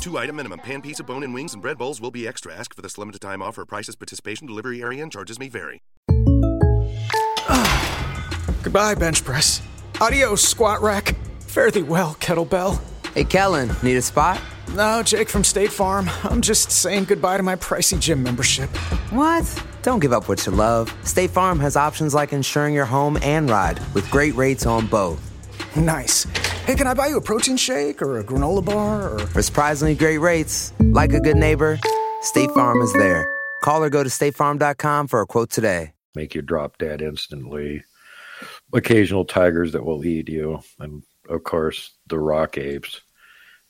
Two 0.00 0.16
item 0.16 0.36
minimum. 0.36 0.60
Pan 0.60 0.80
pizza, 0.80 1.02
bone 1.02 1.24
and 1.24 1.34
wings, 1.34 1.54
and 1.54 1.62
bread 1.62 1.76
bowls 1.76 2.00
will 2.00 2.10
be 2.10 2.26
extra. 2.26 2.54
Ask 2.54 2.74
for 2.74 2.82
this 2.82 2.98
limited 2.98 3.20
time 3.20 3.42
offer. 3.42 3.64
Prices, 3.64 3.96
participation, 3.96 4.46
delivery 4.46 4.82
area, 4.82 5.02
and 5.02 5.12
charges 5.12 5.38
may 5.38 5.48
vary. 5.48 5.82
Goodbye, 8.62 8.94
bench 8.94 9.24
press. 9.24 9.62
Adios, 10.00 10.42
squat 10.42 10.82
rack. 10.82 11.16
Fare 11.40 11.70
thee 11.70 11.82
well, 11.82 12.14
kettlebell. 12.20 12.80
Hey, 13.14 13.24
Kellen, 13.24 13.70
need 13.82 13.96
a 13.96 14.02
spot? 14.02 14.40
No, 14.74 15.02
Jake 15.02 15.28
from 15.28 15.42
State 15.42 15.72
Farm. 15.72 16.10
I'm 16.24 16.42
just 16.42 16.70
saying 16.70 17.04
goodbye 17.04 17.38
to 17.38 17.42
my 17.42 17.56
pricey 17.56 17.98
gym 17.98 18.22
membership. 18.22 18.68
What? 19.10 19.64
Don't 19.82 19.98
give 19.98 20.12
up 20.12 20.28
what 20.28 20.44
you 20.44 20.52
love. 20.52 20.94
State 21.04 21.30
Farm 21.30 21.58
has 21.60 21.74
options 21.74 22.14
like 22.14 22.32
insuring 22.32 22.74
your 22.74 22.84
home 22.84 23.18
and 23.22 23.48
ride 23.48 23.80
with 23.94 24.08
great 24.10 24.34
rates 24.34 24.66
on 24.66 24.86
both. 24.86 25.27
Nice. 25.76 26.24
Hey, 26.64 26.74
can 26.74 26.86
I 26.86 26.94
buy 26.94 27.06
you 27.08 27.16
a 27.16 27.20
protein 27.20 27.56
shake 27.56 28.02
or 28.02 28.18
a 28.18 28.24
granola 28.24 28.64
bar 28.64 29.10
or. 29.10 29.18
For 29.18 29.42
surprisingly 29.42 29.94
great 29.94 30.18
rates, 30.18 30.72
like 30.80 31.12
a 31.12 31.20
good 31.20 31.36
neighbor, 31.36 31.78
State 32.22 32.50
Farm 32.50 32.80
is 32.82 32.92
there. 32.94 33.26
Call 33.62 33.82
or 33.82 33.90
go 33.90 34.02
to 34.02 34.10
statefarm.com 34.10 35.08
for 35.08 35.20
a 35.20 35.26
quote 35.26 35.50
today. 35.50 35.92
Make 36.14 36.34
you 36.34 36.42
drop 36.42 36.78
dead 36.78 37.02
instantly. 37.02 37.84
Occasional 38.72 39.24
tigers 39.24 39.72
that 39.72 39.84
will 39.84 40.04
eat 40.04 40.28
you. 40.28 40.60
And 40.78 41.02
of 41.28 41.44
course, 41.44 41.92
the 42.06 42.18
rock 42.18 42.58
apes. 42.58 43.00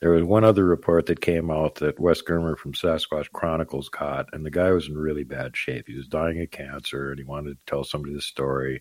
There 0.00 0.12
was 0.12 0.22
one 0.22 0.44
other 0.44 0.64
report 0.64 1.06
that 1.06 1.20
came 1.20 1.50
out 1.50 1.76
that 1.76 1.98
Wes 1.98 2.22
Germer 2.22 2.56
from 2.56 2.72
Sasquatch 2.72 3.32
Chronicles 3.32 3.88
got, 3.88 4.26
and 4.32 4.46
the 4.46 4.50
guy 4.50 4.70
was 4.70 4.88
in 4.88 4.96
really 4.96 5.24
bad 5.24 5.56
shape. 5.56 5.86
He 5.88 5.96
was 5.96 6.06
dying 6.06 6.40
of 6.40 6.52
cancer, 6.52 7.10
and 7.10 7.18
he 7.18 7.24
wanted 7.24 7.54
to 7.54 7.58
tell 7.66 7.82
somebody 7.82 8.14
the 8.14 8.20
story, 8.20 8.80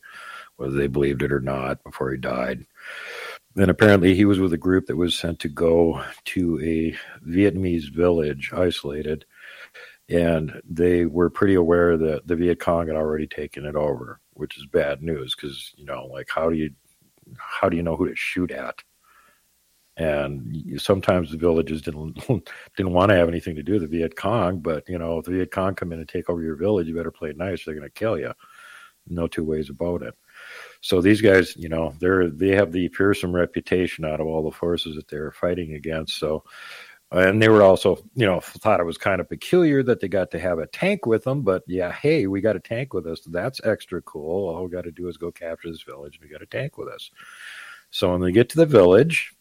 whether 0.58 0.74
they 0.74 0.88
believed 0.88 1.24
it 1.24 1.32
or 1.32 1.40
not, 1.40 1.84
before 1.84 2.11
he 2.11 2.18
died. 2.18 2.66
And 3.56 3.72
apparently, 3.72 4.14
he 4.14 4.26
was 4.26 4.40
with 4.40 4.53
a 4.53 4.58
group 4.58 4.86
that 4.88 4.98
was 4.98 5.18
sent 5.18 5.40
to 5.40 5.50
go 5.50 6.03
to 6.26 6.60
a 6.61 6.95
Vietnamese 7.27 7.92
village, 7.92 8.52
isolated, 8.53 9.26
and 10.10 10.61
they 10.69 11.06
were 11.06 11.30
pretty 11.30 11.56
aware 11.56 11.98
that 11.98 12.27
the 12.27 12.36
Viet 12.36 12.60
Cong 12.60 12.88
had 12.88 12.95
already 12.95 13.27
taken 13.27 13.66
it 13.66 13.76
over, 13.76 14.19
which 14.34 14.58
is 14.58 14.66
bad 14.68 15.02
news 15.02 15.36
because 15.36 15.74
you 15.76 15.86
know, 15.86 16.06
like, 16.06 16.27
how 16.30 16.50
do 16.50 16.56
you 16.56 16.72
how 17.38 17.68
do 17.68 17.76
you 17.76 17.84
know 17.84 17.95
who 17.95 18.08
to 18.08 18.16
shoot 18.16 18.52
at? 18.52 18.76
And 19.98 20.80
sometimes 20.80 21.32
the 21.32 21.38
villages 21.38 21.82
didn't 21.82 22.19
didn't 22.77 22.94
want 22.94 23.10
to 23.10 23.16
have 23.16 23.27
anything 23.27 23.56
to 23.56 23.64
do 23.64 23.74
with 23.74 23.82
the 23.82 23.88
Viet 23.88 24.16
Cong, 24.16 24.60
but 24.60 24.88
you 24.88 24.98
know, 24.98 25.18
if 25.18 25.26
the 25.26 25.32
Viet 25.32 25.52
Cong 25.52 25.76
come 25.76 25.92
in 25.92 26.00
and 26.00 26.08
take 26.08 26.30
over 26.30 26.42
your 26.42 26.56
village, 26.56 26.88
you 26.88 26.95
better 26.95 27.11
play 27.11 27.34
nice. 27.36 27.66
They're 27.66 27.74
going 27.76 27.88
to 27.88 27.90
kill 27.90 28.19
you. 28.19 28.34
No 29.08 29.27
two 29.27 29.44
ways 29.44 29.69
about 29.69 30.03
it. 30.03 30.14
So 30.81 31.01
these 31.01 31.22
guys, 31.22 31.56
you 31.56 31.69
know, 31.69 31.93
they're 31.99 32.30
they 32.30 32.56
have 32.56 32.72
the 32.72 32.88
fearsome 32.89 33.35
reputation 33.35 34.06
out 34.06 34.19
of 34.19 34.27
all 34.27 34.43
the 34.43 34.51
forces 34.51 34.95
that 34.95 35.07
they're 35.07 35.31
fighting 35.31 35.73
against. 35.73 36.17
So, 36.17 36.43
and 37.11 37.41
they 37.41 37.49
were 37.49 37.64
also, 37.64 37.97
you 38.15 38.25
know, 38.25 38.39
thought 38.39 38.80
it 38.80 38.85
was 38.85 38.97
kind 38.97 39.22
of 39.22 39.30
peculiar 39.30 39.81
that 39.83 39.99
they 39.99 40.07
got 40.07 40.31
to 40.31 40.39
have 40.39 40.59
a 40.59 40.67
tank 40.67 41.06
with 41.06 41.23
them. 41.23 41.41
But 41.41 41.64
yeah, 41.67 41.91
hey, 41.91 42.27
we 42.27 42.41
got 42.41 42.56
a 42.56 42.59
tank 42.59 42.93
with 42.93 43.07
us. 43.07 43.22
That's 43.22 43.61
extra 43.64 44.01
cool. 44.01 44.49
All 44.49 44.65
we 44.65 44.72
got 44.72 44.83
to 44.83 44.91
do 44.91 45.07
is 45.07 45.17
go 45.17 45.31
capture 45.31 45.72
this 45.72 45.83
village. 45.83 46.17
And 46.17 46.23
we 46.23 46.31
got 46.31 46.41
a 46.41 46.47
tank 46.47 46.77
with 46.77 46.89
us. 46.89 47.11
So 47.89 48.11
when 48.11 48.22
they 48.22 48.31
get 48.31 48.49
to 48.49 48.57
the 48.57 48.65
village, 48.65 49.33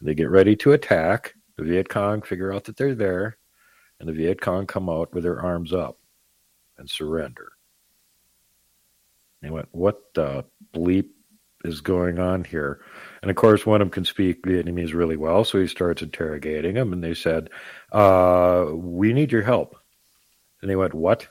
they 0.00 0.14
get 0.14 0.30
ready 0.30 0.54
to 0.56 0.72
attack. 0.72 1.34
The 1.56 1.64
Viet 1.64 1.88
Cong 1.88 2.20
figure 2.22 2.52
out 2.52 2.64
that 2.64 2.76
they're 2.76 2.94
there, 2.94 3.38
and 4.00 4.08
the 4.08 4.12
Viet 4.12 4.40
Cong 4.40 4.66
come 4.66 4.90
out 4.90 5.14
with 5.14 5.22
their 5.22 5.40
arms 5.40 5.72
up 5.72 5.98
and 6.76 6.90
surrender. 6.90 7.52
They 9.40 9.50
went, 9.50 9.68
What 9.72 10.12
the 10.14 10.44
bleep 10.74 11.08
is 11.64 11.80
going 11.80 12.18
on 12.18 12.44
here? 12.44 12.80
And 13.22 13.30
of 13.30 13.36
course, 13.36 13.64
one 13.64 13.80
of 13.80 13.86
them 13.86 13.92
can 13.92 14.04
speak 14.04 14.42
Vietnamese 14.42 14.92
really 14.92 15.16
well, 15.16 15.44
so 15.44 15.58
he 15.58 15.66
starts 15.66 16.02
interrogating 16.02 16.74
them, 16.74 16.92
and 16.92 17.02
they 17.02 17.14
said, 17.14 17.50
uh, 17.92 18.66
We 18.72 19.12
need 19.12 19.32
your 19.32 19.42
help. 19.42 19.76
And 20.60 20.70
they 20.70 20.76
went, 20.76 20.94
What? 20.94 21.26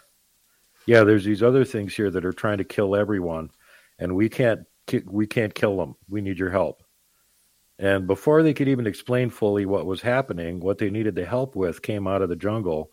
Yeah, 0.85 1.03
there's 1.03 1.23
these 1.23 1.43
other 1.43 1.63
things 1.63 1.95
here 1.95 2.11
that 2.11 2.25
are 2.25 2.33
trying 2.33 2.57
to 2.57 2.63
kill 2.63 2.95
everyone, 2.95 3.51
and 3.99 4.15
we 4.15 4.29
can't 4.29 4.61
we 5.05 5.27
can't 5.27 5.55
kill 5.55 5.77
them. 5.77 5.95
We 6.09 6.21
need 6.21 6.39
your 6.39 6.49
help. 6.49 6.83
And 7.79 8.05
before 8.05 8.43
they 8.43 8.53
could 8.53 8.67
even 8.67 8.85
explain 8.85 9.29
fully 9.29 9.65
what 9.65 9.85
was 9.85 10.01
happening, 10.01 10.59
what 10.59 10.77
they 10.77 10.89
needed 10.89 11.15
the 11.15 11.25
help 11.25 11.55
with 11.55 11.81
came 11.81 12.07
out 12.07 12.21
of 12.21 12.29
the 12.29 12.35
jungle, 12.35 12.91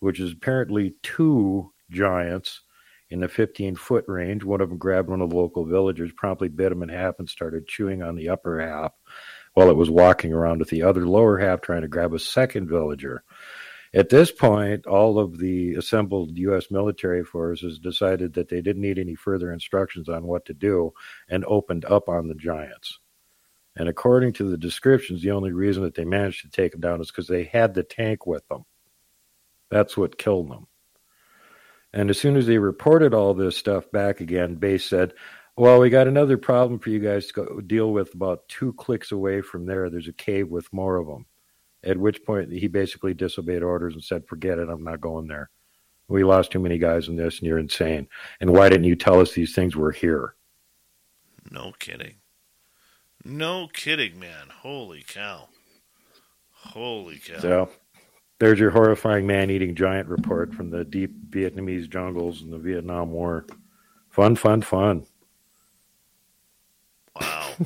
which 0.00 0.20
is 0.20 0.32
apparently 0.32 0.94
two 1.02 1.72
giants 1.90 2.60
in 3.12 3.20
the 3.20 3.28
15 3.28 3.76
foot 3.76 4.04
range. 4.08 4.42
One 4.42 4.62
of 4.62 4.70
them 4.70 4.78
grabbed 4.78 5.10
one 5.10 5.20
of 5.20 5.30
the 5.30 5.36
local 5.36 5.66
villagers, 5.66 6.10
promptly 6.16 6.48
bit 6.48 6.72
him 6.72 6.82
in 6.82 6.88
half, 6.88 7.18
and 7.18 7.28
started 7.28 7.68
chewing 7.68 8.02
on 8.02 8.16
the 8.16 8.30
upper 8.30 8.60
half 8.60 8.92
while 9.52 9.68
it 9.68 9.76
was 9.76 9.90
walking 9.90 10.32
around 10.32 10.58
with 10.58 10.70
the 10.70 10.82
other 10.82 11.06
lower 11.06 11.38
half 11.38 11.60
trying 11.60 11.82
to 11.82 11.88
grab 11.88 12.14
a 12.14 12.18
second 12.18 12.68
villager. 12.68 13.22
At 13.92 14.08
this 14.08 14.32
point, 14.32 14.86
all 14.86 15.18
of 15.18 15.36
the 15.38 15.74
assembled 15.74 16.38
U.S. 16.38 16.70
military 16.70 17.22
forces 17.22 17.78
decided 17.78 18.32
that 18.32 18.48
they 18.48 18.62
didn't 18.62 18.80
need 18.80 18.98
any 18.98 19.14
further 19.14 19.52
instructions 19.52 20.08
on 20.08 20.26
what 20.26 20.46
to 20.46 20.54
do 20.54 20.94
and 21.28 21.44
opened 21.44 21.84
up 21.84 22.08
on 22.08 22.28
the 22.28 22.34
giants. 22.34 22.98
And 23.76 23.90
according 23.90 24.32
to 24.34 24.48
the 24.48 24.56
descriptions, 24.56 25.20
the 25.20 25.32
only 25.32 25.52
reason 25.52 25.82
that 25.82 25.94
they 25.94 26.06
managed 26.06 26.40
to 26.42 26.50
take 26.50 26.72
them 26.72 26.80
down 26.80 27.02
is 27.02 27.10
because 27.10 27.28
they 27.28 27.44
had 27.44 27.74
the 27.74 27.82
tank 27.82 28.26
with 28.26 28.48
them. 28.48 28.64
That's 29.70 29.98
what 29.98 30.16
killed 30.16 30.50
them. 30.50 30.66
And 31.92 32.10
as 32.10 32.18
soon 32.18 32.36
as 32.36 32.46
they 32.46 32.58
reported 32.58 33.14
all 33.14 33.34
this 33.34 33.56
stuff 33.56 33.90
back 33.90 34.20
again, 34.20 34.54
Base 34.54 34.84
said, 34.84 35.12
Well, 35.56 35.80
we 35.80 35.90
got 35.90 36.08
another 36.08 36.38
problem 36.38 36.78
for 36.78 36.90
you 36.90 36.98
guys 36.98 37.26
to 37.28 37.32
go 37.32 37.60
deal 37.60 37.92
with 37.92 38.14
about 38.14 38.48
two 38.48 38.72
clicks 38.74 39.12
away 39.12 39.42
from 39.42 39.66
there. 39.66 39.90
There's 39.90 40.08
a 40.08 40.12
cave 40.12 40.48
with 40.48 40.72
more 40.72 40.96
of 40.96 41.06
them. 41.06 41.26
At 41.84 41.98
which 41.98 42.24
point 42.24 42.52
he 42.52 42.68
basically 42.68 43.12
disobeyed 43.12 43.62
orders 43.62 43.94
and 43.94 44.02
said, 44.02 44.26
Forget 44.26 44.58
it, 44.58 44.68
I'm 44.68 44.84
not 44.84 45.00
going 45.00 45.28
there. 45.28 45.50
We 46.08 46.24
lost 46.24 46.50
too 46.50 46.60
many 46.60 46.78
guys 46.78 47.08
in 47.08 47.16
this, 47.16 47.38
and 47.38 47.46
you're 47.46 47.58
insane. 47.58 48.08
And 48.40 48.50
why 48.50 48.68
didn't 48.68 48.84
you 48.84 48.96
tell 48.96 49.20
us 49.20 49.32
these 49.32 49.54
things 49.54 49.76
were 49.76 49.92
here? 49.92 50.34
No 51.50 51.72
kidding. 51.78 52.16
No 53.24 53.68
kidding, 53.72 54.18
man. 54.18 54.48
Holy 54.50 55.04
cow. 55.06 55.48
Holy 56.50 57.18
cow. 57.18 57.38
So 57.40 57.70
there's 58.42 58.58
your 58.58 58.70
horrifying 58.72 59.24
man 59.24 59.50
eating 59.50 59.72
giant 59.72 60.08
report 60.08 60.52
from 60.52 60.68
the 60.68 60.84
deep 60.84 61.30
Vietnamese 61.30 61.88
jungles 61.88 62.42
in 62.42 62.50
the 62.50 62.58
Vietnam 62.58 63.12
War. 63.12 63.46
Fun, 64.10 64.34
fun, 64.34 64.62
fun. 64.62 65.06
Wow. 67.20 67.52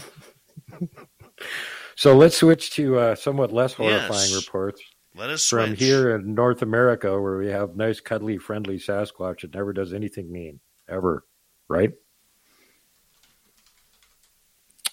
So 1.99 2.15
let's 2.15 2.37
switch 2.37 2.73
to 2.73 2.99
uh, 2.99 3.15
somewhat 3.15 3.53
less 3.55 3.73
horrifying 3.73 4.11
Yes. 4.31 4.37
reports. 4.37 4.83
Let 5.15 5.31
us 5.31 5.49
from 5.49 5.69
switch. 5.71 5.79
here 5.79 6.15
in 6.15 6.35
North 6.35 6.61
America, 6.61 7.19
where 7.19 7.39
we 7.39 7.47
have 7.47 7.75
nice, 7.75 8.01
cuddly, 8.01 8.37
friendly 8.37 8.77
Sasquatch 8.77 9.41
that 9.41 9.55
never 9.55 9.73
does 9.73 9.95
anything 9.95 10.31
mean, 10.31 10.61
ever. 10.91 11.25
Right? 11.69 11.93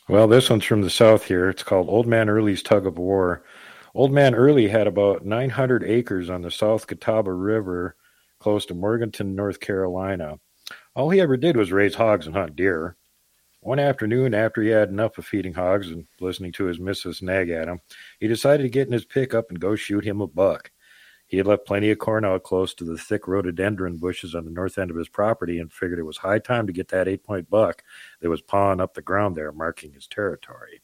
Well, 0.08 0.30
this 0.30 0.50
one's 0.50 0.64
from 0.64 0.82
the 0.82 0.90
south 0.90 1.26
here. 1.26 1.50
It's 1.50 1.62
called 1.62 1.90
Old 1.90 2.08
Man 2.08 2.30
Early's 2.30 2.64
Tug 2.64 2.88
of 2.88 2.98
War. 2.98 3.44
Old 3.96 4.12
Man 4.12 4.34
Early 4.34 4.68
had 4.70 4.88
about 4.88 5.24
900 5.24 5.84
acres 5.84 6.28
on 6.28 6.42
the 6.42 6.50
South 6.50 6.88
Catawba 6.88 7.32
River, 7.32 7.96
close 8.40 8.66
to 8.66 8.74
Morganton, 8.74 9.36
North 9.36 9.60
Carolina. 9.60 10.40
All 10.96 11.12
he 11.12 11.22
ever 11.22 11.38
did 11.38 11.56
was 11.56 11.72
raise 11.72 11.94
hogs 11.94 12.26
and 12.26 12.36
hunt 12.36 12.56
deer. 12.56 12.98
One 13.62 13.80
afternoon, 13.80 14.34
after 14.34 14.64
he 14.64 14.70
had 14.70 14.90
enough 14.90 15.20
of 15.20 15.28
feeding 15.28 15.54
hogs 15.54 15.92
and 15.92 16.08
listening 16.20 16.52
to 16.54 16.66
his 16.66 16.80
missus 16.80 17.22
nag 17.22 17.50
at 17.52 17.68
him, 17.68 17.80
he 18.20 18.28
decided 18.28 18.64
to 18.64 18.70
get 18.70 18.88
in 18.88 18.94
his 18.94 19.06
pickup 19.06 19.50
and 19.50 19.60
go 19.60 19.76
shoot 19.76 20.04
him 20.04 20.22
a 20.22 20.28
buck. 20.28 20.72
He 21.28 21.38
had 21.38 21.48
left 21.48 21.66
plenty 21.66 21.90
of 21.92 22.00
corn 22.00 22.26
out 22.26 22.44
close 22.44 22.74
to 22.76 22.84
the 22.84 22.98
thick 22.98 23.28
rhododendron 23.28 23.98
bushes 23.98 24.36
on 24.36 24.44
the 24.46 24.52
north 24.52 24.78
end 24.78 24.92
of 24.92 24.98
his 24.98 25.10
property 25.10 25.60
and 25.60 25.72
figured 25.72 26.00
it 26.00 26.04
was 26.04 26.18
high 26.18 26.40
time 26.40 26.68
to 26.68 26.74
get 26.74 26.90
that 26.90 27.08
eight 27.08 27.24
point 27.24 27.50
buck 27.50 27.84
that 28.22 28.30
was 28.30 28.42
pawing 28.42 28.82
up 28.82 28.94
the 28.94 29.02
ground 29.02 29.36
there, 29.36 29.52
marking 29.52 29.94
his 29.94 30.08
territory. 30.08 30.83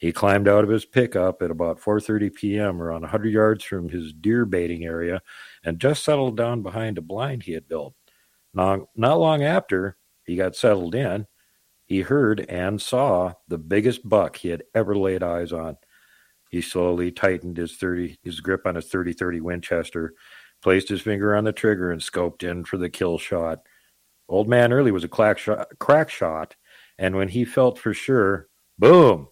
He 0.00 0.12
climbed 0.12 0.48
out 0.48 0.64
of 0.64 0.70
his 0.70 0.86
pickup 0.86 1.42
at 1.42 1.50
about 1.50 1.78
4:30 1.78 2.34
p.m. 2.34 2.80
around 2.80 3.02
100 3.02 3.28
yards 3.28 3.62
from 3.62 3.90
his 3.90 4.14
deer 4.14 4.46
baiting 4.46 4.84
area 4.84 5.20
and 5.62 5.78
just 5.78 6.02
settled 6.02 6.38
down 6.38 6.62
behind 6.62 6.96
a 6.96 7.02
blind 7.02 7.42
he 7.42 7.52
had 7.52 7.68
built. 7.68 7.94
Not, 8.54 8.80
not 8.96 9.20
long 9.20 9.42
after 9.42 9.98
he 10.24 10.36
got 10.36 10.56
settled 10.56 10.94
in, 10.94 11.26
he 11.84 12.00
heard 12.00 12.46
and 12.48 12.80
saw 12.80 13.34
the 13.46 13.58
biggest 13.58 14.08
buck 14.08 14.36
he 14.36 14.48
had 14.48 14.64
ever 14.74 14.96
laid 14.96 15.22
eyes 15.22 15.52
on. 15.52 15.76
He 16.48 16.62
slowly 16.62 17.12
tightened 17.12 17.58
his 17.58 17.76
30 17.76 18.20
his 18.22 18.40
grip 18.40 18.66
on 18.66 18.76
his 18.76 18.86
30-30 18.86 19.42
Winchester, 19.42 20.14
placed 20.62 20.88
his 20.88 21.02
finger 21.02 21.36
on 21.36 21.44
the 21.44 21.52
trigger 21.52 21.92
and 21.92 22.00
scoped 22.00 22.42
in 22.42 22.64
for 22.64 22.78
the 22.78 22.88
kill 22.88 23.18
shot. 23.18 23.60
Old 24.30 24.48
man 24.48 24.72
Early 24.72 24.92
was 24.92 25.04
a 25.04 25.08
crack 25.08 25.36
shot, 25.36 25.68
crack 25.78 26.08
shot, 26.08 26.56
and 26.98 27.14
when 27.14 27.28
he 27.28 27.44
felt 27.44 27.78
for 27.78 27.92
sure, 27.92 28.48
boom, 28.78 29.28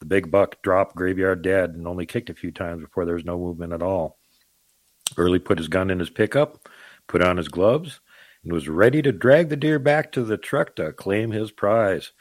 the 0.00 0.06
big 0.06 0.30
buck 0.30 0.62
dropped 0.62 0.96
graveyard 0.96 1.42
dead 1.42 1.70
and 1.70 1.86
only 1.86 2.06
kicked 2.06 2.30
a 2.30 2.34
few 2.34 2.50
times 2.50 2.82
before 2.82 3.04
there 3.04 3.14
was 3.14 3.24
no 3.24 3.38
movement 3.38 3.72
at 3.72 3.82
all. 3.82 4.18
Early 5.16 5.38
put 5.38 5.58
his 5.58 5.68
gun 5.68 5.90
in 5.90 5.98
his 5.98 6.10
pickup, 6.10 6.68
put 7.06 7.22
on 7.22 7.36
his 7.36 7.48
gloves, 7.48 8.00
and 8.44 8.52
was 8.52 8.68
ready 8.68 9.02
to 9.02 9.12
drag 9.12 9.48
the 9.48 9.56
deer 9.56 9.78
back 9.78 10.12
to 10.12 10.24
the 10.24 10.36
truck 10.36 10.76
to 10.76 10.92
claim 10.92 11.30
his 11.30 11.50
prize. 11.50 12.12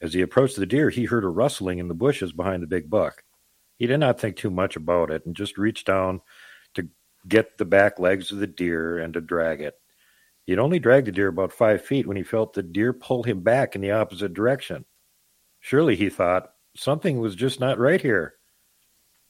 As 0.00 0.14
he 0.14 0.20
approached 0.20 0.56
the 0.56 0.66
deer, 0.66 0.90
he 0.90 1.04
heard 1.04 1.24
a 1.24 1.28
rustling 1.28 1.78
in 1.78 1.88
the 1.88 1.94
bushes 1.94 2.32
behind 2.32 2.62
the 2.62 2.68
big 2.68 2.88
buck. 2.90 3.22
He 3.76 3.86
did 3.86 3.98
not 3.98 4.20
think 4.20 4.36
too 4.36 4.50
much 4.50 4.76
about 4.76 5.10
it 5.10 5.26
and 5.26 5.34
just 5.34 5.58
reached 5.58 5.86
down 5.86 6.20
to 6.74 6.88
get 7.26 7.58
the 7.58 7.64
back 7.64 7.98
legs 7.98 8.30
of 8.30 8.38
the 8.38 8.46
deer 8.46 8.98
and 8.98 9.12
to 9.14 9.20
drag 9.20 9.60
it. 9.60 9.74
He 10.44 10.52
had 10.52 10.58
only 10.58 10.78
dragged 10.78 11.06
the 11.06 11.12
deer 11.12 11.28
about 11.28 11.52
five 11.52 11.82
feet 11.82 12.06
when 12.06 12.16
he 12.16 12.22
felt 12.22 12.52
the 12.52 12.62
deer 12.62 12.92
pull 12.92 13.22
him 13.22 13.40
back 13.40 13.74
in 13.74 13.80
the 13.80 13.92
opposite 13.92 14.34
direction. 14.34 14.84
Surely, 15.60 15.96
he 15.96 16.10
thought, 16.10 16.53
something 16.76 17.18
was 17.18 17.34
just 17.34 17.60
not 17.60 17.78
right 17.78 18.00
here. 18.00 18.34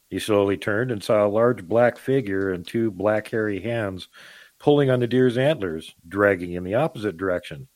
He 0.09 0.19
slowly 0.19 0.57
turned 0.57 0.91
and 0.91 1.03
saw 1.03 1.27
a 1.27 1.29
large 1.29 1.67
black 1.67 1.99
figure 1.99 2.53
and 2.53 2.67
two 2.67 2.91
black 2.91 3.29
hairy 3.29 3.61
hands 3.61 4.09
pulling 4.59 4.91
on 4.91 5.01
the 5.01 5.07
deer's 5.07 5.37
antlers, 5.37 5.95
dragging 6.09 6.53
in 6.53 6.65
the 6.65 6.75
opposite 6.75 7.17
direction. 7.17 7.69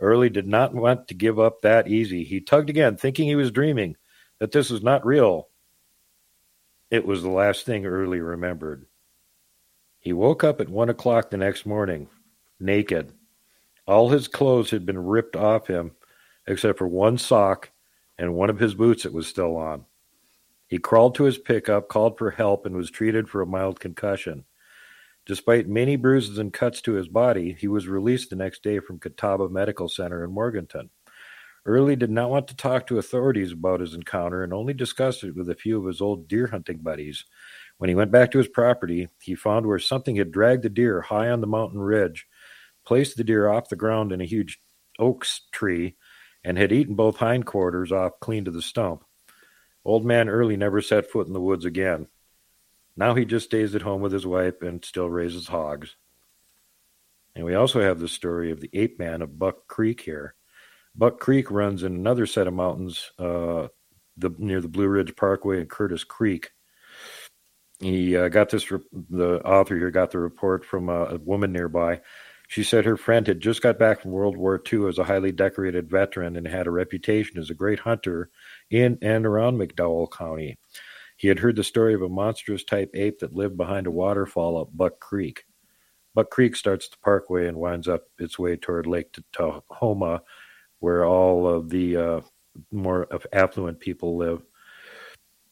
Early 0.00 0.28
did 0.28 0.46
not 0.46 0.74
want 0.74 1.08
to 1.08 1.14
give 1.14 1.38
up 1.38 1.62
that 1.62 1.88
easy. 1.88 2.24
He 2.24 2.40
tugged 2.40 2.70
again, 2.70 2.96
thinking 2.96 3.28
he 3.28 3.36
was 3.36 3.50
dreaming, 3.52 3.96
that 4.38 4.50
this 4.50 4.70
was 4.70 4.82
not 4.82 5.06
real. 5.06 5.48
It 6.90 7.06
was 7.06 7.22
the 7.22 7.30
last 7.30 7.64
thing 7.64 7.86
Early 7.86 8.20
remembered. 8.20 8.86
He 9.98 10.12
woke 10.12 10.42
up 10.42 10.60
at 10.60 10.68
one 10.68 10.90
o'clock 10.90 11.30
the 11.30 11.36
next 11.36 11.64
morning, 11.64 12.08
naked. 12.58 13.12
All 13.86 14.10
his 14.10 14.26
clothes 14.28 14.70
had 14.70 14.84
been 14.84 14.98
ripped 14.98 15.36
off 15.36 15.68
him, 15.68 15.92
except 16.46 16.78
for 16.78 16.88
one 16.88 17.16
sock 17.18 17.70
and 18.22 18.34
one 18.34 18.48
of 18.48 18.60
his 18.60 18.76
boots 18.76 19.02
that 19.02 19.12
was 19.12 19.26
still 19.26 19.56
on. 19.56 19.84
He 20.68 20.78
crawled 20.78 21.16
to 21.16 21.24
his 21.24 21.38
pickup, 21.38 21.88
called 21.88 22.16
for 22.16 22.30
help, 22.30 22.64
and 22.64 22.76
was 22.76 22.88
treated 22.88 23.28
for 23.28 23.42
a 23.42 23.46
mild 23.46 23.80
concussion. 23.80 24.44
Despite 25.26 25.68
many 25.68 25.96
bruises 25.96 26.38
and 26.38 26.52
cuts 26.52 26.80
to 26.82 26.92
his 26.92 27.08
body, 27.08 27.56
he 27.58 27.66
was 27.66 27.88
released 27.88 28.30
the 28.30 28.36
next 28.36 28.62
day 28.62 28.78
from 28.78 29.00
Catawba 29.00 29.48
Medical 29.48 29.88
Center 29.88 30.22
in 30.22 30.30
Morganton. 30.30 30.90
Early 31.66 31.96
did 31.96 32.10
not 32.10 32.30
want 32.30 32.46
to 32.46 32.56
talk 32.56 32.86
to 32.86 32.98
authorities 32.98 33.50
about 33.50 33.80
his 33.80 33.92
encounter 33.92 34.44
and 34.44 34.54
only 34.54 34.72
discussed 34.72 35.24
it 35.24 35.34
with 35.34 35.50
a 35.50 35.56
few 35.56 35.80
of 35.80 35.86
his 35.86 36.00
old 36.00 36.28
deer 36.28 36.46
hunting 36.46 36.78
buddies. 36.78 37.24
When 37.78 37.88
he 37.88 37.96
went 37.96 38.12
back 38.12 38.30
to 38.30 38.38
his 38.38 38.48
property, 38.48 39.08
he 39.20 39.34
found 39.34 39.66
where 39.66 39.80
something 39.80 40.14
had 40.14 40.30
dragged 40.30 40.62
the 40.62 40.68
deer 40.68 41.00
high 41.00 41.28
on 41.28 41.40
the 41.40 41.48
mountain 41.48 41.80
ridge, 41.80 42.28
placed 42.86 43.16
the 43.16 43.24
deer 43.24 43.48
off 43.48 43.68
the 43.68 43.74
ground 43.74 44.12
in 44.12 44.20
a 44.20 44.26
huge 44.26 44.60
oak 45.00 45.26
tree, 45.50 45.96
and 46.44 46.58
had 46.58 46.72
eaten 46.72 46.94
both 46.94 47.18
hindquarters 47.18 47.92
off 47.92 48.20
clean 48.20 48.44
to 48.44 48.50
the 48.50 48.62
stump. 48.62 49.04
Old 49.84 50.04
man 50.04 50.28
Early 50.28 50.56
never 50.56 50.80
set 50.80 51.10
foot 51.10 51.26
in 51.26 51.32
the 51.32 51.40
woods 51.40 51.64
again. 51.64 52.08
Now 52.96 53.14
he 53.14 53.24
just 53.24 53.46
stays 53.46 53.74
at 53.74 53.82
home 53.82 54.02
with 54.02 54.12
his 54.12 54.26
wife 54.26 54.60
and 54.62 54.84
still 54.84 55.08
raises 55.08 55.48
hogs. 55.48 55.96
And 57.34 57.44
we 57.44 57.54
also 57.54 57.80
have 57.80 57.98
the 57.98 58.08
story 58.08 58.50
of 58.50 58.60
the 58.60 58.70
ape 58.72 58.98
man 58.98 59.22
of 59.22 59.38
Buck 59.38 59.66
Creek 59.66 60.02
here. 60.02 60.34
Buck 60.94 61.18
Creek 61.18 61.50
runs 61.50 61.82
in 61.82 61.94
another 61.94 62.26
set 62.26 62.46
of 62.46 62.52
mountains 62.52 63.10
uh, 63.18 63.68
the, 64.16 64.30
near 64.38 64.60
the 64.60 64.68
Blue 64.68 64.88
Ridge 64.88 65.16
Parkway 65.16 65.58
and 65.58 65.70
Curtis 65.70 66.04
Creek. 66.04 66.50
He 67.80 68.16
uh, 68.16 68.28
got 68.28 68.50
this, 68.50 68.70
re- 68.70 68.80
the 68.92 69.40
author 69.40 69.76
here 69.76 69.90
got 69.90 70.10
the 70.10 70.18
report 70.18 70.64
from 70.64 70.90
a, 70.90 71.04
a 71.06 71.18
woman 71.18 71.52
nearby. 71.52 72.02
She 72.52 72.64
said 72.64 72.84
her 72.84 72.98
friend 72.98 73.26
had 73.26 73.40
just 73.40 73.62
got 73.62 73.78
back 73.78 74.02
from 74.02 74.10
World 74.10 74.36
War 74.36 74.62
II 74.70 74.86
as 74.86 74.98
a 74.98 75.04
highly 75.04 75.32
decorated 75.32 75.88
veteran 75.88 76.36
and 76.36 76.46
had 76.46 76.66
a 76.66 76.70
reputation 76.70 77.38
as 77.38 77.48
a 77.48 77.54
great 77.54 77.78
hunter 77.78 78.28
in 78.68 78.98
and 79.00 79.24
around 79.24 79.56
McDowell 79.56 80.12
County. 80.12 80.58
He 81.16 81.28
had 81.28 81.38
heard 81.38 81.56
the 81.56 81.64
story 81.64 81.94
of 81.94 82.02
a 82.02 82.10
monstrous 82.10 82.62
type 82.62 82.90
ape 82.92 83.20
that 83.20 83.32
lived 83.32 83.56
behind 83.56 83.86
a 83.86 83.90
waterfall 83.90 84.60
up 84.60 84.68
Buck 84.74 85.00
Creek. 85.00 85.46
Buck 86.14 86.28
Creek 86.28 86.54
starts 86.54 86.90
the 86.90 86.98
parkway 86.98 87.48
and 87.48 87.56
winds 87.56 87.88
up 87.88 88.02
its 88.18 88.38
way 88.38 88.56
toward 88.56 88.86
Lake 88.86 89.16
Tahoma, 89.32 90.20
where 90.80 91.06
all 91.06 91.48
of 91.48 91.70
the 91.70 91.96
uh, 91.96 92.20
more 92.70 93.08
affluent 93.32 93.80
people 93.80 94.18
live. 94.18 94.42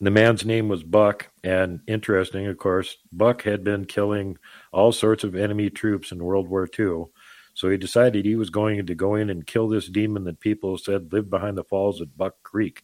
The 0.03 0.11
man's 0.11 0.47
name 0.47 0.69
was 0.69 0.83
Buck, 0.83 1.29
and 1.45 1.81
interesting, 1.87 2.47
of 2.47 2.57
course, 2.57 2.97
Buck 3.12 3.43
had 3.43 3.62
been 3.62 3.85
killing 3.85 4.39
all 4.73 4.93
sorts 4.93 5.25
of 5.25 5.35
enemy 5.35 5.69
troops 5.69 6.11
in 6.11 6.25
World 6.25 6.49
War 6.49 6.67
II. 6.79 7.05
So 7.53 7.69
he 7.69 7.77
decided 7.77 8.25
he 8.25 8.37
was 8.37 8.49
going 8.49 8.87
to 8.87 8.95
go 8.95 9.17
in 9.17 9.29
and 9.29 9.47
kill 9.47 9.69
this 9.69 9.89
demon 9.89 10.25
that 10.25 10.41
people 10.41 10.79
said 10.79 11.12
lived 11.12 11.29
behind 11.29 11.59
the 11.59 11.65
falls 11.65 12.01
at 12.01 12.17
Buck 12.17 12.43
Creek. 12.43 12.83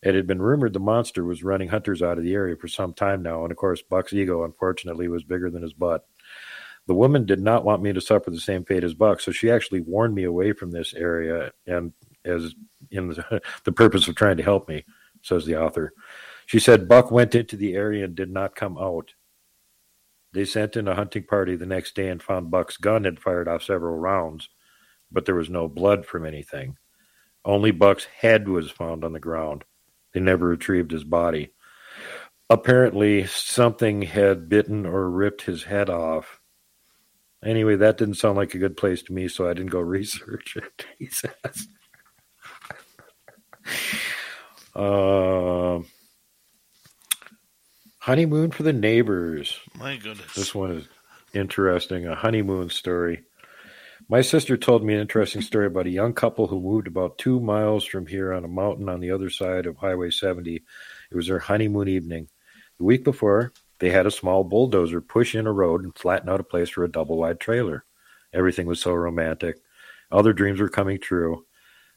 It 0.00 0.14
had 0.14 0.28
been 0.28 0.40
rumored 0.40 0.74
the 0.74 0.80
monster 0.80 1.24
was 1.24 1.42
running 1.42 1.68
hunters 1.68 2.02
out 2.02 2.18
of 2.18 2.24
the 2.24 2.34
area 2.34 2.54
for 2.54 2.68
some 2.68 2.92
time 2.92 3.22
now, 3.22 3.42
and 3.42 3.50
of 3.50 3.56
course, 3.56 3.82
Buck's 3.82 4.12
ego, 4.12 4.44
unfortunately, 4.44 5.08
was 5.08 5.24
bigger 5.24 5.50
than 5.50 5.62
his 5.62 5.72
butt. 5.72 6.06
The 6.86 6.94
woman 6.94 7.26
did 7.26 7.40
not 7.40 7.64
want 7.64 7.82
me 7.82 7.92
to 7.92 8.00
suffer 8.00 8.30
the 8.30 8.38
same 8.38 8.64
fate 8.64 8.84
as 8.84 8.94
Buck, 8.94 9.20
so 9.20 9.32
she 9.32 9.50
actually 9.50 9.80
warned 9.80 10.14
me 10.14 10.22
away 10.22 10.52
from 10.52 10.70
this 10.70 10.94
area, 10.94 11.50
and 11.66 11.92
as 12.24 12.54
in 12.92 13.08
the, 13.08 13.42
the 13.64 13.72
purpose 13.72 14.06
of 14.06 14.14
trying 14.14 14.36
to 14.36 14.42
help 14.44 14.68
me, 14.68 14.84
says 15.22 15.46
the 15.46 15.60
author. 15.60 15.92
She 16.46 16.58
said 16.58 16.88
Buck 16.88 17.10
went 17.10 17.34
into 17.34 17.56
the 17.56 17.74
area 17.74 18.04
and 18.04 18.14
did 18.14 18.30
not 18.30 18.54
come 18.54 18.76
out. 18.76 19.14
They 20.32 20.44
sent 20.44 20.76
in 20.76 20.88
a 20.88 20.94
hunting 20.94 21.24
party 21.24 21.56
the 21.56 21.66
next 21.66 21.94
day 21.94 22.08
and 22.08 22.22
found 22.22 22.50
Buck's 22.50 22.76
gun 22.76 23.04
had 23.04 23.20
fired 23.20 23.48
off 23.48 23.62
several 23.62 23.96
rounds, 23.96 24.48
but 25.10 25.24
there 25.24 25.34
was 25.34 25.50
no 25.50 25.68
blood 25.68 26.06
from 26.06 26.26
anything. 26.26 26.76
Only 27.44 27.70
Buck's 27.70 28.04
head 28.04 28.48
was 28.48 28.70
found 28.70 29.04
on 29.04 29.12
the 29.12 29.20
ground. 29.20 29.64
They 30.12 30.20
never 30.20 30.46
retrieved 30.46 30.90
his 30.90 31.04
body. 31.04 31.52
Apparently, 32.48 33.26
something 33.26 34.02
had 34.02 34.48
bitten 34.48 34.86
or 34.86 35.10
ripped 35.10 35.42
his 35.42 35.64
head 35.64 35.88
off. 35.88 36.40
Anyway, 37.44 37.76
that 37.76 37.98
didn't 37.98 38.14
sound 38.14 38.36
like 38.36 38.54
a 38.54 38.58
good 38.58 38.76
place 38.76 39.02
to 39.02 39.12
me, 39.12 39.26
so 39.26 39.48
I 39.48 39.54
didn't 39.54 39.70
go 39.70 39.80
research 39.80 40.56
it. 40.56 40.86
He 40.98 41.06
says. 41.06 41.68
Uh, 44.74 45.80
honeymoon 47.98 48.50
for 48.50 48.62
the 48.62 48.72
neighbors. 48.72 49.58
My 49.76 49.96
goodness. 49.96 50.34
This 50.34 50.54
one 50.54 50.72
is 50.72 50.88
interesting. 51.34 52.06
A 52.06 52.14
honeymoon 52.14 52.70
story. 52.70 53.24
My 54.08 54.20
sister 54.20 54.56
told 54.56 54.84
me 54.84 54.94
an 54.94 55.00
interesting 55.00 55.42
story 55.42 55.66
about 55.66 55.86
a 55.86 55.90
young 55.90 56.12
couple 56.12 56.46
who 56.46 56.60
moved 56.60 56.86
about 56.86 57.18
two 57.18 57.40
miles 57.40 57.84
from 57.84 58.06
here 58.06 58.32
on 58.32 58.44
a 58.44 58.48
mountain 58.48 58.88
on 58.88 59.00
the 59.00 59.12
other 59.12 59.30
side 59.30 59.66
of 59.66 59.76
Highway 59.76 60.10
70. 60.10 60.56
It 60.56 61.16
was 61.16 61.28
their 61.28 61.38
honeymoon 61.38 61.88
evening. 61.88 62.28
The 62.78 62.84
week 62.84 63.04
before, 63.04 63.52
they 63.78 63.90
had 63.90 64.06
a 64.06 64.10
small 64.10 64.44
bulldozer 64.44 65.00
push 65.00 65.34
in 65.34 65.46
a 65.46 65.52
road 65.52 65.84
and 65.84 65.96
flatten 65.96 66.28
out 66.28 66.40
a 66.40 66.44
place 66.44 66.68
for 66.68 66.84
a 66.84 66.90
double 66.90 67.16
wide 67.16 67.40
trailer. 67.40 67.84
Everything 68.32 68.66
was 68.66 68.80
so 68.80 68.92
romantic. 68.92 69.56
All 70.10 70.22
their 70.22 70.32
dreams 70.32 70.60
were 70.60 70.68
coming 70.68 70.98
true. 70.98 71.44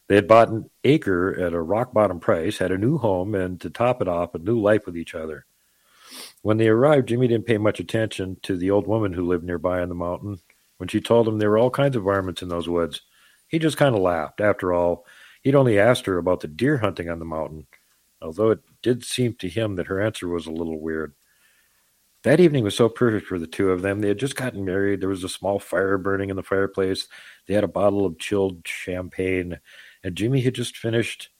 They 0.08 0.14
had 0.14 0.28
bought 0.28 0.50
an 0.50 0.70
acre 0.84 1.38
at 1.38 1.52
a 1.52 1.60
rock 1.60 1.92
bottom 1.92 2.20
price, 2.20 2.58
had 2.58 2.70
a 2.70 2.78
new 2.78 2.98
home, 2.98 3.34
and 3.34 3.60
to 3.60 3.70
top 3.70 4.00
it 4.00 4.08
off, 4.08 4.34
a 4.34 4.38
new 4.38 4.60
life 4.60 4.86
with 4.86 4.96
each 4.96 5.14
other. 5.14 5.46
When 6.42 6.58
they 6.58 6.68
arrived, 6.68 7.08
Jimmy 7.08 7.26
didn't 7.26 7.46
pay 7.46 7.58
much 7.58 7.80
attention 7.80 8.36
to 8.42 8.56
the 8.56 8.70
old 8.70 8.86
woman 8.86 9.12
who 9.12 9.26
lived 9.26 9.44
nearby 9.44 9.80
on 9.80 9.88
the 9.88 9.94
mountain. 9.96 10.38
When 10.76 10.88
she 10.88 11.00
told 11.00 11.26
him 11.26 11.38
there 11.38 11.50
were 11.50 11.58
all 11.58 11.70
kinds 11.70 11.96
of 11.96 12.04
varmints 12.04 12.42
in 12.42 12.48
those 12.48 12.68
woods, 12.68 13.02
he 13.48 13.58
just 13.58 13.76
kind 13.76 13.94
of 13.94 14.00
laughed. 14.00 14.40
After 14.40 14.72
all, 14.72 15.04
he'd 15.42 15.54
only 15.54 15.78
asked 15.78 16.06
her 16.06 16.18
about 16.18 16.40
the 16.40 16.48
deer 16.48 16.78
hunting 16.78 17.08
on 17.08 17.18
the 17.18 17.24
mountain, 17.24 17.66
although 18.22 18.50
it 18.50 18.60
did 18.82 19.04
seem 19.04 19.34
to 19.34 19.48
him 19.48 19.74
that 19.76 19.86
her 19.86 20.00
answer 20.00 20.28
was 20.28 20.46
a 20.46 20.52
little 20.52 20.78
weird. 20.78 21.14
That 22.22 22.40
evening 22.40 22.64
was 22.64 22.76
so 22.76 22.88
perfect 22.88 23.26
for 23.26 23.38
the 23.38 23.46
two 23.46 23.70
of 23.70 23.82
them. 23.82 24.00
They 24.00 24.08
had 24.08 24.18
just 24.18 24.34
gotten 24.34 24.64
married. 24.64 25.00
There 25.00 25.08
was 25.08 25.22
a 25.22 25.28
small 25.28 25.60
fire 25.60 25.96
burning 25.96 26.28
in 26.30 26.36
the 26.36 26.42
fireplace. 26.42 27.06
They 27.46 27.54
had 27.54 27.62
a 27.62 27.68
bottle 27.68 28.04
of 28.04 28.18
chilled 28.18 28.66
champagne, 28.66 29.60
and 30.06 30.14
Jimmy 30.14 30.40
had 30.40 30.54
just 30.54 30.76
finished 30.76 31.30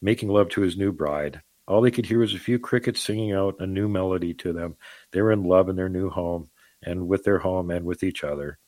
making 0.00 0.28
love 0.28 0.48
to 0.50 0.60
his 0.60 0.76
new 0.76 0.92
bride. 0.92 1.42
All 1.66 1.80
they 1.80 1.90
could 1.90 2.06
hear 2.06 2.20
was 2.20 2.34
a 2.34 2.38
few 2.38 2.56
crickets 2.56 3.00
singing 3.00 3.32
out 3.32 3.56
a 3.58 3.66
new 3.66 3.88
melody 3.88 4.32
to 4.34 4.52
them. 4.52 4.76
They 5.10 5.20
were 5.20 5.32
in 5.32 5.42
love 5.42 5.68
in 5.68 5.74
their 5.74 5.88
new 5.88 6.08
home, 6.08 6.48
and 6.84 7.08
with 7.08 7.24
their 7.24 7.40
home 7.40 7.72
and 7.72 7.84
with 7.84 8.04
each 8.04 8.22
other. 8.22 8.60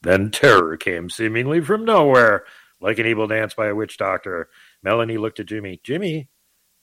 Then 0.00 0.30
terror 0.30 0.78
came 0.78 1.10
seemingly 1.10 1.60
from 1.60 1.84
nowhere, 1.84 2.44
like 2.80 2.98
an 2.98 3.04
evil 3.04 3.26
dance 3.26 3.52
by 3.52 3.66
a 3.66 3.74
witch 3.74 3.98
doctor. 3.98 4.48
Melanie 4.82 5.18
looked 5.18 5.40
at 5.40 5.46
Jimmy. 5.46 5.78
Jimmy, 5.84 6.30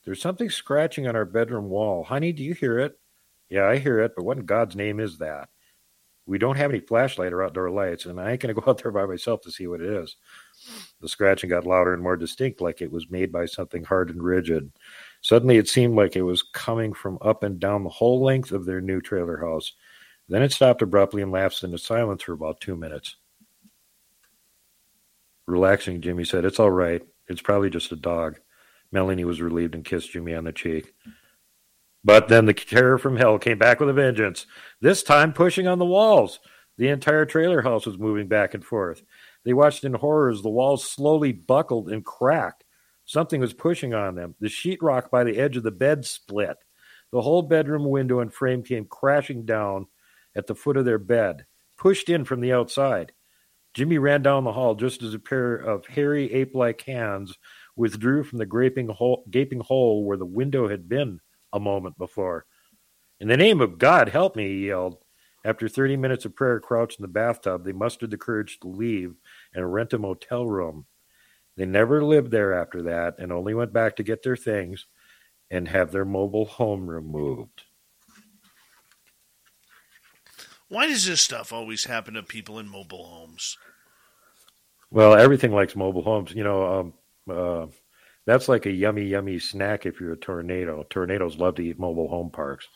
there's 0.05 0.21
something 0.21 0.51
scratching 0.51 1.07
on 1.07 1.15
our 1.15 1.25
bedroom 1.25 1.67
wall. 1.67 2.03
Honey, 2.03 2.31
do 2.31 2.43
you 2.43 2.53
hear 2.53 2.77
it? 2.77 2.99
Yeah, 3.49 3.67
I 3.67 3.79
hear 3.79 3.99
it, 4.01 4.13
but 4.15 4.23
what 4.23 4.37
in 4.37 4.45
God's 4.45 4.75
name 4.75 4.99
is 4.99 5.17
that? 5.17 5.49
We 6.25 6.37
don't 6.37 6.57
have 6.57 6.71
any 6.71 6.79
flashlight 6.79 7.33
or 7.33 7.43
outdoor 7.43 7.69
lights, 7.69 8.05
and 8.05 8.19
I 8.19 8.31
ain't 8.31 8.41
going 8.41 8.53
to 8.53 8.59
go 8.59 8.69
out 8.71 8.81
there 8.81 8.91
by 8.91 9.05
myself 9.05 9.41
to 9.41 9.51
see 9.51 9.67
what 9.67 9.81
it 9.81 9.89
is. 9.89 10.15
The 11.01 11.09
scratching 11.09 11.49
got 11.49 11.65
louder 11.65 11.93
and 11.93 12.01
more 12.01 12.15
distinct, 12.15 12.61
like 12.61 12.81
it 12.81 12.91
was 12.91 13.09
made 13.09 13.31
by 13.31 13.45
something 13.45 13.83
hard 13.83 14.09
and 14.09 14.23
rigid. 14.23 14.71
Suddenly, 15.21 15.57
it 15.57 15.67
seemed 15.67 15.95
like 15.95 16.15
it 16.15 16.21
was 16.21 16.43
coming 16.53 16.93
from 16.93 17.17
up 17.21 17.43
and 17.43 17.59
down 17.59 17.83
the 17.83 17.89
whole 17.89 18.23
length 18.23 18.51
of 18.51 18.65
their 18.65 18.81
new 18.81 19.01
trailer 19.01 19.37
house. 19.37 19.73
Then 20.29 20.41
it 20.41 20.53
stopped 20.53 20.81
abruptly 20.81 21.21
and 21.21 21.31
lapsed 21.31 21.63
into 21.63 21.77
silence 21.77 22.23
for 22.23 22.33
about 22.33 22.61
two 22.61 22.77
minutes. 22.77 23.17
Relaxing, 25.45 26.01
Jimmy 26.01 26.23
said, 26.23 26.45
It's 26.45 26.59
all 26.59 26.71
right. 26.71 27.01
It's 27.27 27.41
probably 27.41 27.69
just 27.69 27.91
a 27.91 27.97
dog. 27.97 28.39
Melanie 28.91 29.25
was 29.25 29.41
relieved 29.41 29.75
and 29.75 29.83
kissed 29.83 30.11
Jimmy 30.11 30.35
on 30.35 30.45
the 30.45 30.53
cheek. 30.53 30.93
But 32.03 32.27
then 32.27 32.45
the 32.45 32.53
terror 32.53 32.97
from 32.97 33.15
hell 33.15 33.39
came 33.39 33.57
back 33.57 33.79
with 33.79 33.89
a 33.89 33.93
vengeance, 33.93 34.45
this 34.81 35.03
time 35.03 35.31
pushing 35.31 35.67
on 35.67 35.79
the 35.79 35.85
walls. 35.85 36.39
The 36.77 36.89
entire 36.89 37.25
trailer 37.25 37.61
house 37.61 37.85
was 37.85 37.97
moving 37.97 38.27
back 38.27 38.53
and 38.53 38.65
forth. 38.65 39.03
They 39.45 39.53
watched 39.53 39.83
in 39.83 39.93
horror 39.93 40.29
as 40.29 40.41
the 40.41 40.49
walls 40.49 40.89
slowly 40.89 41.31
buckled 41.31 41.89
and 41.89 42.03
cracked. 42.03 42.63
Something 43.05 43.41
was 43.41 43.53
pushing 43.53 43.93
on 43.93 44.15
them. 44.15 44.35
The 44.39 44.47
sheetrock 44.47 45.09
by 45.09 45.23
the 45.23 45.37
edge 45.37 45.55
of 45.55 45.63
the 45.63 45.71
bed 45.71 46.05
split. 46.05 46.57
The 47.11 47.21
whole 47.21 47.43
bedroom 47.43 47.87
window 47.89 48.19
and 48.19 48.33
frame 48.33 48.63
came 48.63 48.85
crashing 48.85 49.45
down 49.45 49.87
at 50.35 50.47
the 50.47 50.55
foot 50.55 50.77
of 50.77 50.85
their 50.85 50.97
bed, 50.97 51.45
pushed 51.77 52.09
in 52.09 52.25
from 52.25 52.41
the 52.41 52.51
outside. 52.51 53.11
Jimmy 53.73 53.97
ran 53.97 54.21
down 54.21 54.43
the 54.43 54.53
hall 54.53 54.75
just 54.75 55.03
as 55.03 55.13
a 55.13 55.19
pair 55.19 55.55
of 55.55 55.85
hairy 55.87 56.31
ape 56.33 56.55
like 56.55 56.81
hands 56.81 57.37
withdrew 57.75 58.23
from 58.23 58.39
the 58.39 58.45
gaping 58.45 58.87
hole, 58.87 59.25
gaping 59.29 59.59
hole 59.59 60.05
where 60.05 60.17
the 60.17 60.25
window 60.25 60.67
had 60.67 60.89
been 60.89 61.19
a 61.53 61.59
moment 61.59 61.97
before. 61.97 62.45
In 63.19 63.27
the 63.29 63.37
name 63.37 63.61
of 63.61 63.77
God, 63.77 64.09
help 64.09 64.35
me, 64.35 64.47
he 64.47 64.67
yelled. 64.67 64.97
After 65.45 65.67
30 65.67 65.97
minutes 65.97 66.25
of 66.25 66.35
prayer 66.35 66.59
crouched 66.59 66.99
in 66.99 67.03
the 67.03 67.07
bathtub, 67.07 67.63
they 67.63 67.73
mustered 67.73 68.11
the 68.11 68.17
courage 68.17 68.59
to 68.59 68.67
leave 68.67 69.15
and 69.53 69.73
rent 69.73 69.93
a 69.93 69.97
motel 69.97 70.45
room. 70.45 70.85
They 71.55 71.65
never 71.65 72.03
lived 72.03 72.31
there 72.31 72.53
after 72.53 72.81
that 72.83 73.15
and 73.19 73.31
only 73.31 73.53
went 73.53 73.73
back 73.73 73.95
to 73.97 74.03
get 74.03 74.23
their 74.23 74.35
things 74.35 74.87
and 75.51 75.67
have 75.67 75.91
their 75.91 76.05
mobile 76.05 76.45
home 76.45 76.89
removed. 76.89 77.63
Why 80.69 80.87
does 80.87 81.05
this 81.05 81.21
stuff 81.21 81.53
always 81.53 81.85
happen 81.85 82.15
to 82.15 82.23
people 82.23 82.57
in 82.57 82.67
mobile 82.67 83.05
homes? 83.05 83.57
Well, 84.89 85.13
everything 85.13 85.51
likes 85.51 85.75
mobile 85.75 86.01
homes. 86.01 86.33
You 86.33 86.43
know, 86.43 86.79
um, 86.79 86.93
uh, 87.29 87.67
That's 88.25 88.47
like 88.47 88.65
a 88.65 88.71
yummy, 88.71 89.05
yummy 89.05 89.39
snack 89.39 89.85
if 89.85 89.99
you're 89.99 90.13
a 90.13 90.17
tornado. 90.17 90.85
Tornadoes 90.89 91.37
love 91.37 91.55
to 91.55 91.61
eat 91.61 91.79
mobile 91.79 92.07
home 92.07 92.29
parks. 92.29 92.67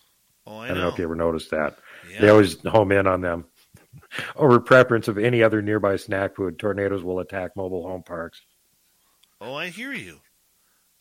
Oh, 0.46 0.58
I, 0.58 0.66
I 0.66 0.68
don't 0.70 0.78
know. 0.78 0.84
know. 0.84 0.90
if 0.90 0.98
you 0.98 1.04
ever 1.06 1.16
noticed 1.16 1.52
that. 1.52 1.78
Yeah. 2.12 2.22
They 2.22 2.30
always 2.30 2.60
home 2.62 2.92
in 2.92 3.08
on 3.08 3.22
them. 3.22 3.46
Over 4.36 4.60
preference 4.60 5.08
of 5.08 5.18
any 5.18 5.44
other 5.44 5.62
nearby 5.62 5.96
snack 5.96 6.36
food, 6.36 6.60
tornadoes 6.60 7.04
will 7.04 7.20
attack 7.20 7.56
mobile 7.56 7.88
home 7.88 8.04
parks. 8.04 8.42
Oh, 9.40 9.54
I 9.54 9.70
hear 9.70 9.94
you. 9.94 10.20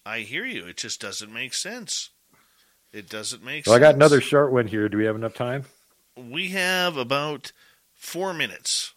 I 0.05 0.21
hear 0.21 0.45
you. 0.45 0.67
It 0.67 0.77
just 0.77 1.01
doesn't 1.01 1.33
make 1.33 1.55
sense. 1.55 2.11
It 2.93 3.09
doesn't 3.09 3.45
make 3.45 3.65
sense. 3.65 3.77
I 3.77 3.81
got 3.81 3.95
another 3.95 4.21
short 4.21 4.53
one 4.53 4.67
here. 4.67 4.89
Do 4.89 4.99
we 4.99 5.05
have 5.05 5.17
enough 5.17 5.35
time? 5.35 5.65
We 6.17 6.49
have 6.51 6.97
about 6.97 7.53
four 7.95 8.33
minutes, 8.33 8.95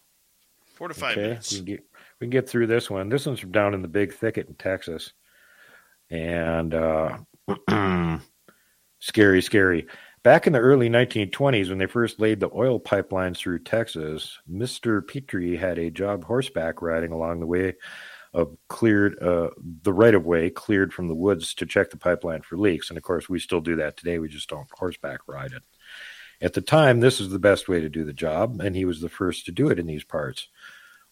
four 0.76 0.88
to 0.88 0.94
five 0.94 1.18
okay, 1.18 1.22
minutes. 1.22 1.52
we 1.52 1.58
can 1.58 1.66
get 1.66 1.86
we 2.20 2.26
can 2.26 2.30
get 2.30 2.50
through 2.50 2.68
this 2.68 2.90
one. 2.90 3.10
This 3.10 3.26
one's 3.26 3.40
from 3.40 3.52
down 3.52 3.74
in 3.74 3.82
the 3.82 3.88
Big 3.88 4.14
Thicket 4.14 4.48
in 4.48 4.56
Texas, 4.56 5.14
and 6.10 6.74
uh, 6.74 7.18
scary, 9.00 9.42
scary. 9.42 9.88
Back 10.22 10.48
in 10.48 10.54
the 10.54 10.60
early 10.60 10.90
1920s, 10.90 11.70
when 11.70 11.78
they 11.78 11.86
first 11.86 12.20
laid 12.20 12.40
the 12.40 12.50
oil 12.54 12.80
pipelines 12.80 13.38
through 13.38 13.60
Texas, 13.60 14.38
Mr. 14.52 15.06
Petrie 15.06 15.56
had 15.56 15.80
a 15.80 15.90
job 15.90 16.26
horseback 16.26 16.82
riding 16.82 17.12
along 17.12 17.40
the 17.40 17.48
way 17.48 17.76
of 18.34 18.56
cleared 18.68 19.18
uh, 19.24 19.50
the 19.82 19.94
right 19.94 20.14
of 20.14 20.26
way 20.26 20.50
cleared 20.50 20.94
from 20.94 21.08
the 21.08 21.16
woods 21.16 21.54
to 21.56 21.66
check 21.66 21.90
the 21.90 21.98
pipeline 21.98 22.42
for 22.42 22.58
leaks. 22.58 22.90
And 22.90 22.98
of 22.98 23.04
course, 23.04 23.30
we 23.30 23.40
still 23.40 23.62
do 23.62 23.78
that 23.78 23.98
today. 23.98 24.20
We 24.20 24.28
just 24.28 24.50
don't 24.50 24.68
horseback 24.72 25.22
ride 25.28 25.54
it. 25.54 25.64
At 26.42 26.54
the 26.54 26.62
time, 26.62 27.00
this 27.00 27.20
is 27.20 27.30
the 27.30 27.40
best 27.40 27.68
way 27.68 27.82
to 27.82 27.90
do 27.90 28.06
the 28.06 28.14
job, 28.14 28.62
and 28.62 28.76
he 28.76 28.86
was 28.86 29.02
the 29.02 29.10
first 29.10 29.46
to 29.46 29.52
do 29.52 29.70
it 29.70 29.80
in 29.80 29.88
these 29.88 30.04
parts. 30.04 30.48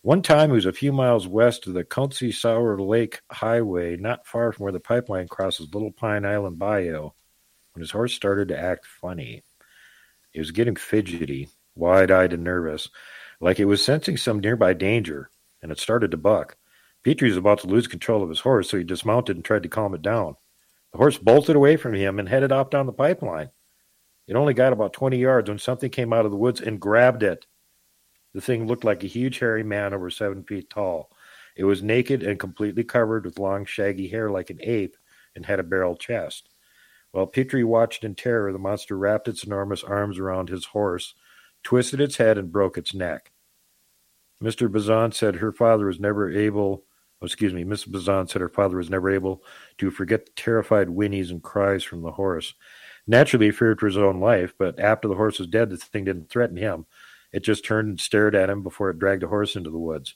One 0.02 0.22
time, 0.22 0.50
he 0.50 0.56
was 0.56 0.66
a 0.66 0.74
few 0.74 0.94
miles 0.94 1.28
west 1.28 1.68
of 1.68 1.74
the 1.74 1.84
Country 1.84 2.32
Sour 2.32 2.80
Lake 2.80 3.20
Highway, 3.32 3.98
not 3.98 4.28
far 4.28 4.52
from 4.52 4.64
where 4.64 4.72
the 4.72 4.80
pipeline 4.80 5.28
crosses 5.28 5.74
Little 5.74 5.92
Pine 5.92 6.26
Island 6.26 6.60
Bayou, 6.60 7.10
when 7.74 7.82
his 7.82 7.92
horse 7.92 8.14
started 8.14 8.48
to 8.50 8.60
act 8.60 8.86
funny. 8.86 9.44
He 10.32 10.40
was 10.40 10.52
getting 10.52 10.76
fidgety, 10.76 11.50
wide 11.76 12.12
eyed, 12.12 12.32
and 12.32 12.44
nervous, 12.44 12.90
like 13.42 13.60
it 13.60 13.66
was 13.66 13.84
sensing 13.84 14.18
some 14.18 14.40
nearby 14.40 14.74
danger, 14.74 15.30
and 15.62 15.72
it 15.72 15.80
started 15.80 16.12
to 16.12 16.18
buck. 16.18 16.58
Petrie 17.04 17.30
was 17.30 17.38
about 17.38 17.60
to 17.60 17.68
lose 17.68 17.88
control 17.88 18.24
of 18.24 18.30
his 18.30 18.42
horse, 18.42 18.70
so 18.70 18.78
he 18.78 18.84
dismounted 18.84 19.36
and 19.36 19.44
tried 19.44 19.64
to 19.64 19.70
calm 19.70 19.94
it 19.94 20.02
down. 20.02 20.36
The 20.92 21.00
horse 21.00 21.18
bolted 21.18 21.56
away 21.56 21.76
from 21.76 21.94
him 21.94 22.20
and 22.20 22.30
headed 22.30 22.52
off 22.52 22.70
down 22.70 22.86
the 22.86 22.94
pipeline. 22.94 23.50
It 24.28 24.36
only 24.36 24.54
got 24.54 24.74
about 24.74 24.94
20 24.94 25.18
yards 25.18 25.50
when 25.50 25.60
something 25.60 25.90
came 25.90 26.14
out 26.14 26.26
of 26.26 26.32
the 26.32 26.38
woods 26.38 26.62
and 26.62 26.80
grabbed 26.80 27.24
it. 27.24 27.46
The 28.38 28.42
thing 28.42 28.68
looked 28.68 28.84
like 28.84 29.04
a 29.04 29.08
huge, 29.08 29.40
hairy 29.40 29.64
man 29.64 29.96
over 29.96 30.12
seven 30.12 30.44
feet 30.44 30.70
tall. 30.70 31.10
It 31.56 31.64
was 31.64 31.82
naked 31.82 32.22
and 32.22 32.40
completely 32.40 32.84
covered 32.84 33.26
with 33.26 33.40
long, 33.40 33.66
shaggy 33.66 34.08
hair 34.10 34.30
like 34.30 34.52
an 34.52 34.60
ape 34.62 34.96
and 35.36 35.44
had 35.44 35.60
a 35.60 35.64
barrel 35.64 35.96
chest. 35.96 36.48
While 37.10 37.26
Petrie 37.26 37.64
watched 37.64 38.04
in 38.04 38.14
terror, 38.14 38.54
the 38.54 38.60
monster 38.60 38.96
wrapped 38.96 39.28
its 39.28 39.44
enormous 39.44 39.84
arms 39.84 40.20
around 40.20 40.50
his 40.50 40.66
horse, 40.66 41.16
twisted 41.64 42.00
its 42.00 42.18
head, 42.18 42.38
and 42.38 42.52
broke 42.52 42.78
its 42.78 42.94
neck. 42.94 43.32
Mr. 44.40 44.72
Bazan 44.72 45.14
said 45.14 45.38
her 45.38 45.52
father 45.52 45.88
was 45.88 46.00
never 46.00 46.30
able, 46.30 46.84
oh, 47.24 47.26
excuse 47.26 47.56
me, 47.56 47.64
Miss 47.64 47.86
Bazan 47.86 48.28
said 48.28 48.42
her 48.42 48.50
father 48.50 48.78
was 48.78 48.92
never 48.92 49.10
able 49.10 49.42
to 49.80 49.90
forget 49.90 50.28
the 50.28 50.32
terrified 50.36 50.90
whinnies 50.90 51.32
and 51.32 51.42
cries 51.42 51.84
from 51.84 52.04
the 52.04 52.12
horse. 52.12 52.54
Naturally, 53.08 53.48
he 53.48 53.52
feared 53.52 53.80
for 53.80 53.88
his 53.88 53.98
own 53.98 54.20
life, 54.20 54.54
but 54.60 54.80
after 54.80 55.08
the 55.08 55.16
horse 55.16 55.40
was 55.40 55.48
dead, 55.48 55.72
the 55.72 55.78
thing 55.78 56.04
didn't 56.04 56.30
threaten 56.30 56.58
him. 56.58 56.86
It 57.38 57.44
just 57.44 57.64
turned 57.64 57.88
and 57.88 58.00
stared 58.00 58.34
at 58.34 58.50
him 58.50 58.64
before 58.64 58.90
it 58.90 58.98
dragged 58.98 59.22
the 59.22 59.28
horse 59.28 59.56
into 59.56 59.70
the 59.70 59.78
woods. 59.78 60.16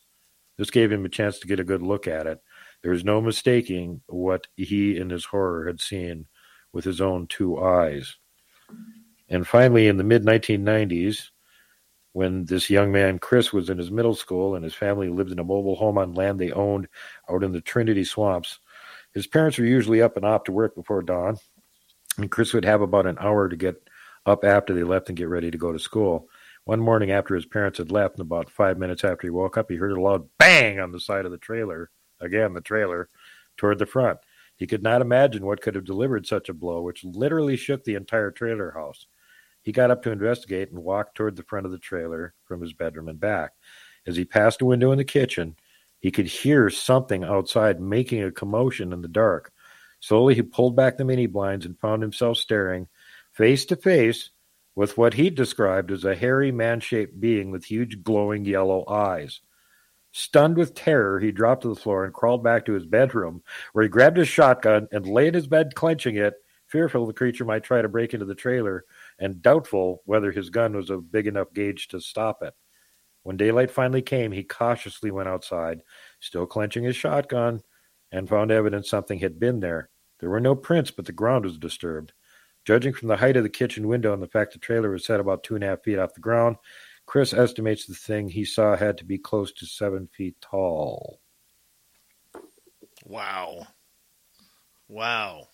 This 0.58 0.72
gave 0.72 0.92
him 0.92 1.06
a 1.06 1.10
chance 1.10 1.38
to 1.38 1.48
get 1.48 1.60
a 1.60 1.64
good 1.64 1.84
look 1.84 2.08
at 2.08 2.26
it. 2.26 2.40
There 2.82 2.90
was 2.90 3.04
no 3.04 3.22
mistaking 3.22 4.02
what 4.08 4.48
he 4.56 4.98
in 4.98 5.12
his 5.12 5.26
horror 5.26 5.68
had 5.68 5.80
seen 5.80 6.26
with 6.74 6.84
his 6.84 7.00
own 7.00 7.28
two 7.28 7.60
eyes. 7.62 8.16
And 9.30 9.46
finally, 9.46 9.88
in 9.88 9.98
the 9.98 10.04
mid 10.04 10.24
1990s, 10.24 11.30
when 12.14 12.46
this 12.46 12.72
young 12.72 12.92
man, 12.92 13.20
Chris, 13.20 13.54
was 13.54 13.70
in 13.70 13.78
his 13.78 13.92
middle 13.92 14.16
school 14.16 14.56
and 14.56 14.64
his 14.64 14.74
family 14.74 15.08
lived 15.08 15.32
in 15.32 15.38
a 15.38 15.44
mobile 15.44 15.76
home 15.76 16.00
on 16.00 16.16
land 16.16 16.40
they 16.40 16.52
owned 16.52 16.88
out 17.30 17.44
in 17.44 17.52
the 17.52 17.62
Trinity 17.62 18.04
swamps, 18.04 18.58
his 19.14 19.28
parents 19.28 19.60
were 19.60 19.66
usually 19.66 20.02
up 20.02 20.18
and 20.18 20.26
off 20.26 20.46
to 20.46 20.52
work 20.52 20.74
before 20.74 21.04
dawn, 21.04 21.38
and 22.18 22.32
Chris 22.32 22.52
would 22.52 22.66
have 22.66 22.82
about 22.82 23.06
an 23.06 23.20
hour 23.20 23.48
to 23.48 23.56
get 23.56 23.76
up 24.26 24.44
after 24.44 24.74
they 24.74 24.82
left 24.82 25.10
and 25.10 25.20
get 25.20 25.30
ready 25.30 25.52
to 25.52 25.58
go 25.60 25.72
to 25.72 25.78
school. 25.78 26.28
One 26.66 26.80
morning 26.80 27.12
after 27.12 27.34
his 27.36 27.46
parents 27.46 27.80
had 27.80 27.92
left, 27.92 28.16
and 28.16 28.22
about 28.22 28.50
five 28.50 28.78
minutes 28.78 29.04
after 29.04 29.26
he 29.26 29.32
woke 29.32 29.58
up, 29.58 29.70
he 29.70 29.78
heard 29.78 29.94
a 29.94 30.02
loud 30.02 30.30
bang 30.38 30.80
on 30.80 30.92
the 30.92 31.00
side 31.00 31.26
of 31.26 31.32
the 31.32 31.38
trailer. 31.38 31.90
Again, 32.20 32.54
the 32.54 32.62
trailer 32.62 33.10
toward 33.58 33.80
the 33.80 33.86
front. 33.86 34.20
He 34.58 34.68
could 34.68 34.84
not 34.84 35.02
imagine 35.02 35.46
what 35.46 35.62
could 35.62 35.74
have 35.74 35.86
delivered 35.86 36.28
such 36.28 36.50
a 36.50 36.54
blow, 36.54 36.82
which 36.82 37.04
literally 37.04 37.58
shook 37.58 37.84
the 37.84 37.96
entire 37.96 38.30
trailer 38.30 38.72
house. 38.72 39.08
He 39.64 39.72
got 39.72 39.90
up 39.90 40.04
to 40.04 40.12
investigate 40.12 40.70
and 40.70 40.84
walked 40.84 41.16
toward 41.16 41.36
the 41.36 41.44
front 41.44 41.66
of 41.66 41.72
the 41.72 41.80
trailer 41.80 42.36
from 42.46 42.62
his 42.62 42.74
bedroom 42.74 43.10
and 43.10 43.20
back. 43.20 43.54
As 44.06 44.16
he 44.16 44.26
passed 44.26 44.62
a 44.62 44.66
window 44.66 44.92
in 44.92 45.00
the 45.00 45.04
kitchen, 45.04 45.56
he 46.00 46.12
could 46.12 46.28
hear 46.28 46.70
something 46.70 47.24
outside 47.24 47.80
making 47.80 48.24
a 48.24 48.32
commotion 48.32 48.94
in 48.94 49.02
the 49.02 49.08
dark. 49.08 49.52
Slowly, 50.00 50.36
he 50.36 50.42
pulled 50.42 50.76
back 50.76 50.98
the 50.98 51.06
mini 51.06 51.28
blinds 51.28 51.66
and 51.66 51.80
found 51.80 52.02
himself 52.02 52.38
staring 52.38 52.88
face 53.32 53.66
to 53.66 53.76
face 53.76 54.32
with 54.76 54.98
what 54.98 55.16
he 55.16 55.30
described 55.30 55.92
as 55.92 56.06
a 56.06 56.16
hairy 56.16 56.52
man 56.52 56.80
shaped 56.80 57.20
being 57.20 57.52
with 57.52 57.66
huge 57.66 58.04
glowing 58.04 58.46
yellow 58.46 58.88
eyes. 58.88 59.42
Stunned 60.14 60.58
with 60.58 60.76
terror, 60.76 61.20
he 61.20 61.32
dropped 61.32 61.62
to 61.62 61.70
the 61.70 61.76
floor 61.76 62.04
and 62.04 62.14
crawled 62.14 62.44
back 62.44 62.66
to 62.66 62.74
his 62.74 62.86
bedroom, 62.86 63.42
where 63.74 63.84
he 63.84 63.90
grabbed 63.90 64.18
his 64.18 64.28
shotgun 64.28 64.88
and 64.92 65.08
lay 65.08 65.28
in 65.28 65.34
his 65.34 65.48
bed, 65.48 65.74
clenching 65.76 66.18
it, 66.18 66.34
fearful 66.68 67.06
the 67.06 67.14
creature 67.14 67.46
might 67.46 67.64
try 67.64 67.82
to 67.82 67.90
break 67.90 68.14
into 68.14 68.26
the 68.26 68.36
trailer, 68.36 68.86
and 69.20 69.42
doubtful 69.42 70.02
whether 70.06 70.32
his 70.32 70.50
gun 70.50 70.76
was 70.76 70.90
of 70.90 71.12
big 71.12 71.28
enough 71.28 71.54
gauge 71.54 71.88
to 71.90 72.02
stop 72.02 72.44
it. 72.44 72.54
When 73.24 73.38
daylight 73.38 73.72
finally 73.72 74.02
came, 74.02 74.32
he 74.32 74.44
cautiously 74.44 75.12
went 75.12 75.30
outside, 75.30 75.82
still 76.20 76.46
clenching 76.46 76.84
his 76.84 76.96
shotgun, 76.96 77.62
and 78.12 78.28
found 78.28 78.52
evidence 78.52 78.90
something 78.90 79.20
had 79.20 79.40
been 79.40 79.60
there. 79.60 79.90
There 80.20 80.30
were 80.30 80.40
no 80.40 80.56
prints, 80.56 80.92
but 80.92 81.06
the 81.06 81.12
ground 81.12 81.46
was 81.46 81.58
disturbed. 81.58 82.14
Judging 82.66 82.94
from 82.94 83.08
the 83.08 83.18
height 83.18 83.38
of 83.38 83.44
the 83.44 83.50
kitchen 83.50 83.88
window 83.88 84.14
and 84.14 84.22
the 84.22 84.28
fact 84.28 84.54
the 84.54 84.60
trailer 84.60 84.92
was 84.92 85.06
set 85.06 85.20
about 85.20 85.44
two 85.44 85.56
and 85.56 85.64
a 85.64 85.68
half 85.68 85.84
feet 85.84 85.98
off 85.98 86.14
the 86.14 86.22
ground, 86.22 86.58
Chris 87.06 87.34
estimates 87.34 87.86
the 87.86 87.94
thing 87.94 88.30
he 88.30 88.46
saw 88.46 88.76
had 88.76 88.98
to 88.98 89.06
be 89.06 89.18
close 89.18 89.52
to 89.54 89.66
seven 89.66 90.08
feet 90.08 90.36
tall. 90.42 91.20
Wow. 93.06 93.68
Wow. 94.88 95.48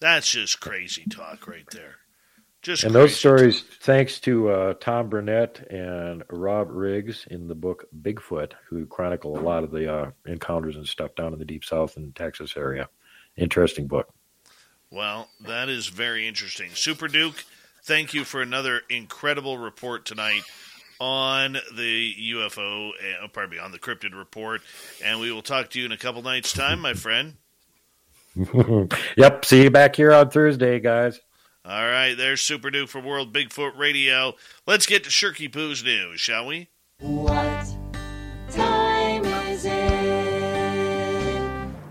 That's 0.00 0.30
just 0.30 0.60
crazy 0.60 1.04
talk 1.10 1.46
right 1.46 1.68
there. 1.70 1.96
Just 2.62 2.84
and 2.84 2.94
those 2.94 3.14
stories, 3.14 3.60
thanks 3.82 4.18
to 4.20 4.48
uh, 4.48 4.74
Tom 4.80 5.10
Burnett 5.10 5.70
and 5.70 6.24
Rob 6.30 6.68
Riggs 6.70 7.26
in 7.30 7.46
the 7.46 7.54
book 7.54 7.84
Bigfoot, 8.00 8.52
who 8.66 8.86
chronicle 8.86 9.38
a 9.38 9.42
lot 9.42 9.64
of 9.64 9.70
the 9.70 9.94
uh, 9.94 10.10
encounters 10.24 10.76
and 10.76 10.88
stuff 10.88 11.14
down 11.14 11.34
in 11.34 11.38
the 11.38 11.44
deep 11.44 11.62
south 11.62 11.98
and 11.98 12.16
Texas 12.16 12.56
area. 12.56 12.88
Interesting 13.36 13.86
book. 13.86 14.08
Well, 14.94 15.28
that 15.40 15.68
is 15.68 15.88
very 15.88 16.28
interesting. 16.28 16.70
Super 16.74 17.08
Duke, 17.08 17.44
thank 17.82 18.14
you 18.14 18.22
for 18.22 18.40
another 18.40 18.82
incredible 18.88 19.58
report 19.58 20.04
tonight 20.06 20.42
on 21.00 21.56
the 21.74 22.14
UFO, 22.30 22.90
uh, 22.90 23.26
pardon 23.26 23.50
me, 23.50 23.58
on 23.58 23.72
the 23.72 23.80
cryptid 23.80 24.16
report. 24.16 24.60
And 25.04 25.18
we 25.18 25.32
will 25.32 25.42
talk 25.42 25.70
to 25.70 25.80
you 25.80 25.84
in 25.86 25.90
a 25.90 25.96
couple 25.96 26.22
nights' 26.22 26.52
time, 26.52 26.78
my 26.78 26.94
friend. 26.94 27.34
yep. 29.16 29.44
See 29.44 29.64
you 29.64 29.70
back 29.70 29.96
here 29.96 30.12
on 30.12 30.30
Thursday, 30.30 30.78
guys. 30.78 31.18
All 31.64 31.84
right, 31.84 32.14
there's 32.14 32.42
Super 32.42 32.70
Duke 32.70 32.88
for 32.88 33.00
World 33.00 33.32
Bigfoot 33.32 33.76
Radio. 33.76 34.34
Let's 34.64 34.86
get 34.86 35.02
to 35.04 35.10
Shirky 35.10 35.52
Poo's 35.52 35.82
news, 35.82 36.20
shall 36.20 36.46
we? 36.46 36.68
What 37.00 37.73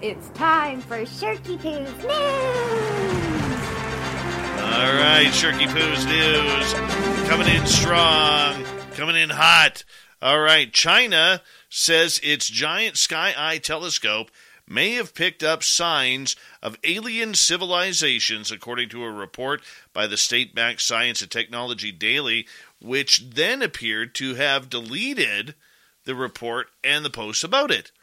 It's 0.03 0.27
time 0.31 0.81
for 0.81 0.97
Shirky 1.03 1.57
Poo's 1.57 1.63
news. 1.63 2.05
All 4.59 4.93
right, 4.95 5.29
Shirky 5.31 5.65
Poo's 5.65 6.05
news 6.05 6.73
coming 7.29 7.47
in 7.47 7.65
strong, 7.65 8.65
coming 8.95 9.15
in 9.15 9.29
hot. 9.29 9.85
All 10.21 10.41
right, 10.41 10.73
China 10.73 11.41
says 11.69 12.19
its 12.21 12.49
giant 12.49 12.97
Sky 12.97 13.33
Eye 13.37 13.59
telescope 13.59 14.29
may 14.67 14.91
have 14.95 15.15
picked 15.15 15.41
up 15.41 15.63
signs 15.63 16.35
of 16.61 16.77
alien 16.83 17.33
civilizations, 17.33 18.51
according 18.51 18.89
to 18.89 19.05
a 19.05 19.09
report 19.09 19.61
by 19.93 20.05
the 20.05 20.17
state 20.17 20.53
backed 20.53 20.81
Science 20.81 21.21
and 21.21 21.31
Technology 21.31 21.93
Daily, 21.93 22.45
which 22.81 23.29
then 23.29 23.61
appeared 23.61 24.13
to 24.15 24.35
have 24.35 24.69
deleted 24.69 25.55
the 26.03 26.13
report 26.13 26.67
and 26.83 27.05
the 27.05 27.09
posts 27.09 27.45
about 27.45 27.71
it. 27.71 27.93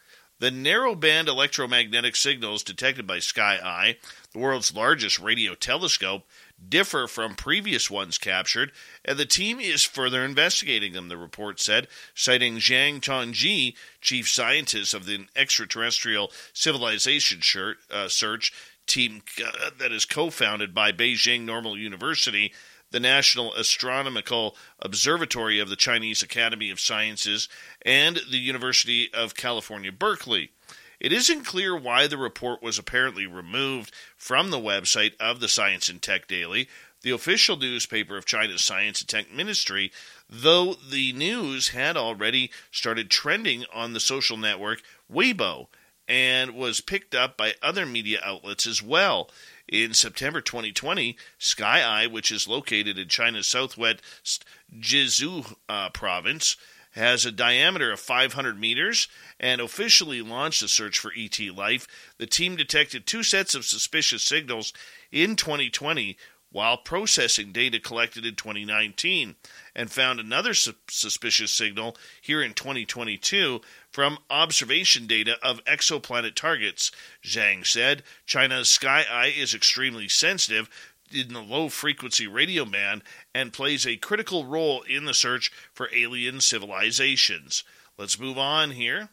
The 0.40 0.50
narrowband 0.50 1.28
electromagnetic 1.28 2.16
signals 2.16 2.62
detected 2.62 3.06
by 3.06 3.18
Sky 3.18 3.60
Eye, 3.62 3.98
the 4.32 4.38
world's 4.38 4.74
largest 4.74 5.18
radio 5.18 5.54
telescope, 5.54 6.26
differ 6.66 7.06
from 7.06 7.34
previous 7.34 7.90
ones 7.90 8.16
captured, 8.16 8.72
and 9.04 9.18
the 9.18 9.26
team 9.26 9.60
is 9.60 9.84
further 9.84 10.24
investigating 10.24 10.94
them, 10.94 11.08
the 11.08 11.18
report 11.18 11.60
said, 11.60 11.88
citing 12.14 12.56
Zhang 12.56 13.00
Tongji, 13.00 13.74
chief 14.00 14.30
scientist 14.30 14.94
of 14.94 15.04
the 15.04 15.26
extraterrestrial 15.36 16.32
civilization 16.54 17.42
uh, 17.90 18.08
search 18.08 18.50
team 18.86 19.22
uh, 19.44 19.70
that 19.78 19.92
is 19.92 20.06
co 20.06 20.30
founded 20.30 20.74
by 20.74 20.90
Beijing 20.90 21.42
Normal 21.42 21.76
University 21.76 22.52
the 22.90 23.00
National 23.00 23.56
Astronomical 23.56 24.56
Observatory 24.80 25.58
of 25.58 25.68
the 25.68 25.76
Chinese 25.76 26.22
Academy 26.22 26.70
of 26.70 26.80
Sciences, 26.80 27.48
and 27.82 28.20
the 28.30 28.38
University 28.38 29.12
of 29.14 29.34
California, 29.34 29.92
Berkeley. 29.92 30.50
It 30.98 31.12
isn't 31.12 31.44
clear 31.44 31.74
why 31.74 32.06
the 32.06 32.18
report 32.18 32.62
was 32.62 32.78
apparently 32.78 33.26
removed 33.26 33.92
from 34.16 34.50
the 34.50 34.58
website 34.58 35.12
of 35.18 35.40
the 35.40 35.48
Science 35.48 35.88
and 35.88 36.02
Tech 36.02 36.26
Daily, 36.26 36.68
the 37.02 37.10
official 37.10 37.56
newspaper 37.56 38.16
of 38.16 38.26
China's 38.26 38.62
Science 38.62 39.00
and 39.00 39.08
Tech 39.08 39.32
Ministry, 39.32 39.90
though 40.28 40.74
the 40.74 41.12
news 41.14 41.68
had 41.68 41.96
already 41.96 42.50
started 42.70 43.10
trending 43.10 43.64
on 43.72 43.94
the 43.94 44.00
social 44.00 44.36
network 44.36 44.82
Weibo 45.10 45.68
and 46.06 46.50
was 46.50 46.80
picked 46.80 47.14
up 47.14 47.36
by 47.36 47.54
other 47.62 47.86
media 47.86 48.20
outlets 48.22 48.66
as 48.66 48.82
well. 48.82 49.30
In 49.70 49.94
September 49.94 50.40
2020, 50.40 51.16
Sky 51.38 51.80
Eye, 51.80 52.08
which 52.08 52.32
is 52.32 52.48
located 52.48 52.98
in 52.98 53.06
China's 53.06 53.46
southwest 53.46 54.44
Jiangsu 54.76 55.54
uh, 55.68 55.90
province, 55.90 56.56
has 56.96 57.24
a 57.24 57.30
diameter 57.30 57.92
of 57.92 58.00
500 58.00 58.58
meters 58.58 59.06
and 59.38 59.60
officially 59.60 60.22
launched 60.22 60.60
a 60.62 60.68
search 60.68 60.98
for 60.98 61.12
ET 61.16 61.38
life. 61.54 61.86
The 62.18 62.26
team 62.26 62.56
detected 62.56 63.06
two 63.06 63.22
sets 63.22 63.54
of 63.54 63.64
suspicious 63.64 64.24
signals 64.24 64.72
in 65.12 65.36
2020 65.36 66.16
while 66.50 66.76
processing 66.76 67.52
data 67.52 67.78
collected 67.78 68.26
in 68.26 68.34
2019 68.34 69.36
and 69.76 69.90
found 69.90 70.18
another 70.18 70.52
su- 70.52 70.74
suspicious 70.88 71.52
signal 71.52 71.96
here 72.20 72.42
in 72.42 72.54
2022 72.54 73.60
from 73.90 74.18
observation 74.30 75.06
data 75.06 75.36
of 75.42 75.64
exoplanet 75.64 76.34
targets. 76.34 76.90
Zhang 77.24 77.66
said 77.66 78.02
China's 78.26 78.70
Sky 78.70 79.04
Eye 79.10 79.32
is 79.36 79.54
extremely 79.54 80.08
sensitive 80.08 80.68
in 81.12 81.32
the 81.32 81.40
low 81.40 81.68
frequency 81.68 82.26
radio 82.26 82.64
band 82.64 83.02
and 83.34 83.52
plays 83.52 83.86
a 83.86 83.96
critical 83.96 84.46
role 84.46 84.82
in 84.82 85.04
the 85.04 85.14
search 85.14 85.50
for 85.72 85.90
alien 85.94 86.40
civilizations. 86.40 87.64
Let's 87.98 88.18
move 88.18 88.38
on 88.38 88.72
here. 88.72 89.08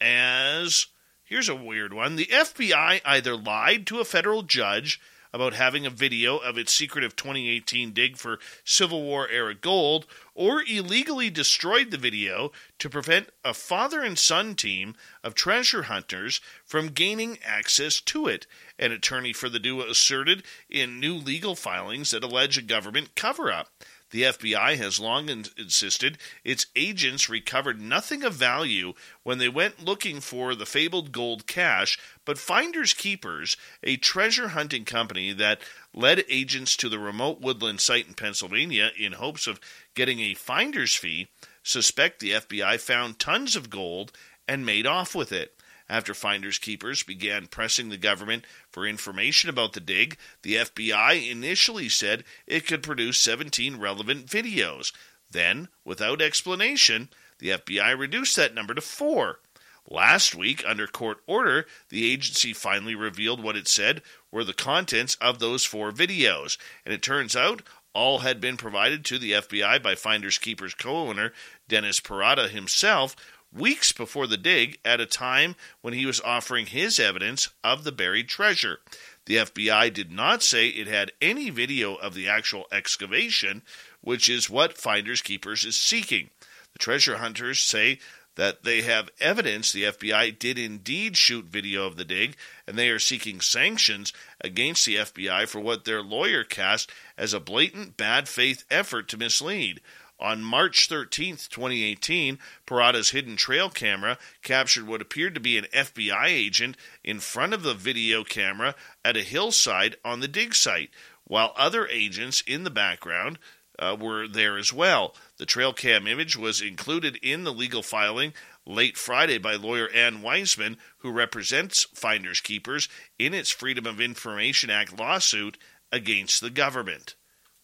As 0.00 0.86
here's 1.24 1.48
a 1.48 1.56
weird 1.56 1.92
one 1.92 2.16
the 2.16 2.26
FBI 2.26 3.00
either 3.04 3.36
lied 3.36 3.86
to 3.88 4.00
a 4.00 4.04
federal 4.04 4.42
judge 4.42 5.00
about 5.32 5.54
having 5.54 5.86
a 5.86 5.90
video 5.90 6.36
of 6.36 6.58
its 6.58 6.72
secretive 6.72 7.16
2018 7.16 7.92
dig 7.92 8.16
for 8.16 8.38
Civil 8.64 9.02
War 9.02 9.28
era 9.28 9.54
gold, 9.54 10.06
or 10.34 10.62
illegally 10.62 11.30
destroyed 11.30 11.90
the 11.90 11.96
video 11.96 12.52
to 12.78 12.90
prevent 12.90 13.30
a 13.44 13.54
father 13.54 14.02
and 14.02 14.18
son 14.18 14.54
team 14.54 14.94
of 15.24 15.34
treasure 15.34 15.84
hunters 15.84 16.40
from 16.64 16.88
gaining 16.88 17.38
access 17.44 18.00
to 18.00 18.26
it. 18.26 18.46
An 18.78 18.92
attorney 18.92 19.32
for 19.32 19.48
the 19.48 19.58
duo 19.58 19.88
asserted 19.88 20.42
in 20.68 21.00
new 21.00 21.14
legal 21.14 21.54
filings 21.54 22.10
that 22.10 22.24
allege 22.24 22.58
a 22.58 22.62
government 22.62 23.14
cover 23.14 23.50
up. 23.50 23.70
The 24.16 24.22
FBI 24.22 24.78
has 24.78 24.98
long 24.98 25.28
in- 25.28 25.44
insisted 25.58 26.16
its 26.42 26.68
agents 26.74 27.28
recovered 27.28 27.78
nothing 27.78 28.22
of 28.22 28.32
value 28.32 28.94
when 29.24 29.36
they 29.36 29.50
went 29.50 29.84
looking 29.84 30.22
for 30.22 30.54
the 30.54 30.64
fabled 30.64 31.12
gold 31.12 31.46
cache, 31.46 31.98
but 32.24 32.38
Finders 32.38 32.94
Keepers, 32.94 33.58
a 33.82 33.98
treasure 33.98 34.48
hunting 34.48 34.86
company 34.86 35.34
that 35.34 35.60
led 35.92 36.24
agents 36.30 36.76
to 36.76 36.88
the 36.88 36.98
remote 36.98 37.42
woodland 37.42 37.82
site 37.82 38.06
in 38.06 38.14
Pennsylvania 38.14 38.90
in 38.96 39.12
hopes 39.12 39.46
of 39.46 39.60
getting 39.94 40.20
a 40.20 40.32
finder's 40.32 40.94
fee, 40.94 41.28
suspect 41.62 42.20
the 42.20 42.30
FBI 42.30 42.80
found 42.80 43.18
tons 43.18 43.54
of 43.54 43.68
gold 43.68 44.12
and 44.48 44.64
made 44.64 44.86
off 44.86 45.14
with 45.14 45.30
it. 45.30 45.55
After 45.88 46.14
finders 46.14 46.58
keepers 46.58 47.02
began 47.02 47.46
pressing 47.46 47.88
the 47.88 47.96
government 47.96 48.44
for 48.70 48.86
information 48.86 49.48
about 49.48 49.72
the 49.72 49.80
dig, 49.80 50.18
the 50.42 50.56
FBI 50.56 51.30
initially 51.30 51.88
said 51.88 52.24
it 52.46 52.66
could 52.66 52.82
produce 52.82 53.20
17 53.20 53.76
relevant 53.76 54.26
videos. 54.26 54.92
Then, 55.30 55.68
without 55.84 56.20
explanation, 56.20 57.08
the 57.38 57.50
FBI 57.50 57.96
reduced 57.96 58.34
that 58.36 58.54
number 58.54 58.74
to 58.74 58.80
four. 58.80 59.40
Last 59.88 60.34
week, 60.34 60.64
under 60.66 60.88
court 60.88 61.18
order, 61.28 61.66
the 61.90 62.10
agency 62.12 62.52
finally 62.52 62.96
revealed 62.96 63.40
what 63.40 63.56
it 63.56 63.68
said 63.68 64.02
were 64.32 64.42
the 64.42 64.52
contents 64.52 65.16
of 65.20 65.38
those 65.38 65.64
four 65.64 65.92
videos, 65.92 66.58
and 66.84 66.92
it 66.92 67.02
turns 67.02 67.36
out 67.36 67.62
all 67.92 68.18
had 68.18 68.40
been 68.40 68.56
provided 68.56 69.04
to 69.04 69.18
the 69.18 69.32
FBI 69.32 69.82
by 69.82 69.94
Finders 69.94 70.38
Keepers 70.38 70.74
co 70.74 71.08
owner 71.08 71.32
Dennis 71.68 72.00
Parada 72.00 72.48
himself 72.48 73.14
weeks 73.56 73.92
before 73.92 74.26
the 74.26 74.36
dig 74.36 74.78
at 74.84 75.00
a 75.00 75.06
time 75.06 75.56
when 75.80 75.94
he 75.94 76.06
was 76.06 76.20
offering 76.20 76.66
his 76.66 77.00
evidence 77.00 77.48
of 77.64 77.84
the 77.84 77.92
buried 77.92 78.28
treasure. 78.28 78.78
The 79.26 79.36
FBI 79.36 79.92
did 79.92 80.12
not 80.12 80.42
say 80.42 80.68
it 80.68 80.86
had 80.86 81.12
any 81.20 81.50
video 81.50 81.94
of 81.94 82.14
the 82.14 82.28
actual 82.28 82.66
excavation, 82.70 83.62
which 84.00 84.28
is 84.28 84.48
what 84.48 84.78
Finders 84.78 85.20
Keepers 85.20 85.64
is 85.64 85.76
seeking. 85.76 86.30
The 86.72 86.78
treasure 86.78 87.16
hunters 87.16 87.60
say 87.60 87.98
that 88.36 88.62
they 88.62 88.82
have 88.82 89.10
evidence 89.18 89.72
the 89.72 89.84
FBI 89.84 90.38
did 90.38 90.58
indeed 90.58 91.16
shoot 91.16 91.46
video 91.46 91.86
of 91.86 91.96
the 91.96 92.04
dig, 92.04 92.36
and 92.66 92.78
they 92.78 92.90
are 92.90 92.98
seeking 92.98 93.40
sanctions 93.40 94.12
against 94.40 94.86
the 94.86 94.96
FBI 94.96 95.48
for 95.48 95.58
what 95.58 95.84
their 95.84 96.02
lawyer 96.02 96.44
cast 96.44 96.90
as 97.18 97.32
a 97.32 97.40
blatant 97.40 97.96
bad 97.96 98.28
faith 98.28 98.64
effort 98.70 99.08
to 99.08 99.16
mislead. 99.16 99.80
On 100.18 100.42
March 100.42 100.88
13, 100.88 101.36
2018, 101.36 102.38
Parada's 102.66 103.10
hidden 103.10 103.36
trail 103.36 103.68
camera 103.68 104.16
captured 104.42 104.86
what 104.86 105.02
appeared 105.02 105.34
to 105.34 105.40
be 105.40 105.58
an 105.58 105.66
FBI 105.74 106.26
agent 106.26 106.76
in 107.04 107.20
front 107.20 107.52
of 107.52 107.62
the 107.62 107.74
video 107.74 108.24
camera 108.24 108.74
at 109.04 109.16
a 109.16 109.22
hillside 109.22 109.96
on 110.04 110.20
the 110.20 110.28
dig 110.28 110.54
site, 110.54 110.90
while 111.24 111.52
other 111.56 111.86
agents 111.88 112.42
in 112.46 112.64
the 112.64 112.70
background 112.70 113.38
uh, 113.78 113.96
were 114.00 114.26
there 114.26 114.56
as 114.56 114.72
well. 114.72 115.14
The 115.36 115.46
trail 115.46 115.72
cam 115.72 116.06
image 116.06 116.36
was 116.36 116.62
included 116.62 117.16
in 117.22 117.44
the 117.44 117.52
legal 117.52 117.82
filing 117.82 118.32
late 118.64 118.96
Friday 118.96 119.36
by 119.38 119.54
lawyer 119.54 119.88
Anne 119.90 120.22
Weismann, 120.22 120.76
who 120.98 121.10
represents 121.10 121.84
Finders 121.94 122.40
Keepers 122.40 122.88
in 123.18 123.34
its 123.34 123.50
Freedom 123.50 123.86
of 123.86 124.00
Information 124.00 124.70
Act 124.70 124.98
lawsuit 124.98 125.58
against 125.92 126.40
the 126.40 126.50
government. 126.50 127.14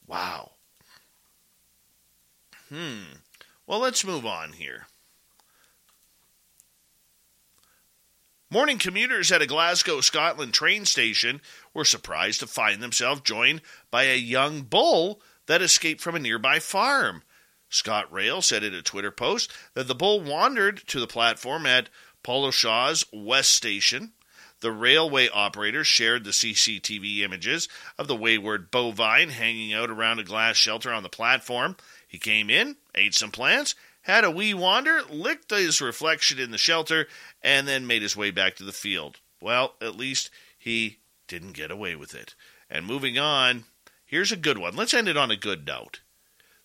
Wow. 0.06 0.52
Hmm. 2.72 3.16
Well, 3.66 3.80
let's 3.80 4.04
move 4.04 4.24
on 4.24 4.54
here. 4.54 4.86
Morning 8.50 8.78
commuters 8.78 9.30
at 9.30 9.42
a 9.42 9.46
Glasgow, 9.46 10.00
Scotland 10.00 10.54
train 10.54 10.86
station 10.86 11.42
were 11.74 11.84
surprised 11.84 12.40
to 12.40 12.46
find 12.46 12.82
themselves 12.82 13.20
joined 13.22 13.60
by 13.90 14.04
a 14.04 14.16
young 14.16 14.62
bull 14.62 15.20
that 15.46 15.60
escaped 15.60 16.00
from 16.00 16.14
a 16.14 16.18
nearby 16.18 16.60
farm. 16.60 17.22
ScotRail 17.70 18.42
said 18.42 18.64
in 18.64 18.72
a 18.72 18.80
Twitter 18.80 19.10
post 19.10 19.52
that 19.74 19.86
the 19.86 19.94
bull 19.94 20.20
wandered 20.20 20.82
to 20.86 20.98
the 20.98 21.06
platform 21.06 21.66
at 21.66 21.90
Pollokshaws 22.24 23.04
West 23.12 23.52
Station. 23.52 24.12
The 24.60 24.70
railway 24.70 25.28
operator 25.28 25.82
shared 25.82 26.22
the 26.24 26.30
CCTV 26.30 27.20
images 27.20 27.68
of 27.98 28.06
the 28.06 28.14
wayward 28.14 28.70
bovine 28.70 29.30
hanging 29.30 29.74
out 29.74 29.90
around 29.90 30.20
a 30.20 30.24
glass 30.24 30.56
shelter 30.56 30.92
on 30.92 31.02
the 31.02 31.08
platform. 31.08 31.76
He 32.12 32.18
came 32.18 32.50
in, 32.50 32.76
ate 32.94 33.14
some 33.14 33.30
plants, 33.30 33.74
had 34.02 34.22
a 34.22 34.30
wee 34.30 34.52
wander, 34.52 35.00
licked 35.08 35.50
his 35.50 35.80
reflection 35.80 36.38
in 36.38 36.50
the 36.50 36.58
shelter, 36.58 37.08
and 37.42 37.66
then 37.66 37.86
made 37.86 38.02
his 38.02 38.14
way 38.14 38.30
back 38.30 38.54
to 38.56 38.64
the 38.64 38.72
field. 38.72 39.20
Well, 39.40 39.76
at 39.80 39.96
least 39.96 40.28
he 40.58 40.98
didn't 41.26 41.52
get 41.52 41.70
away 41.70 41.96
with 41.96 42.14
it. 42.14 42.34
And 42.68 42.84
moving 42.84 43.18
on, 43.18 43.64
here's 44.04 44.30
a 44.30 44.36
good 44.36 44.58
one. 44.58 44.76
Let's 44.76 44.92
end 44.92 45.08
it 45.08 45.16
on 45.16 45.30
a 45.30 45.36
good 45.36 45.66
note. 45.66 46.00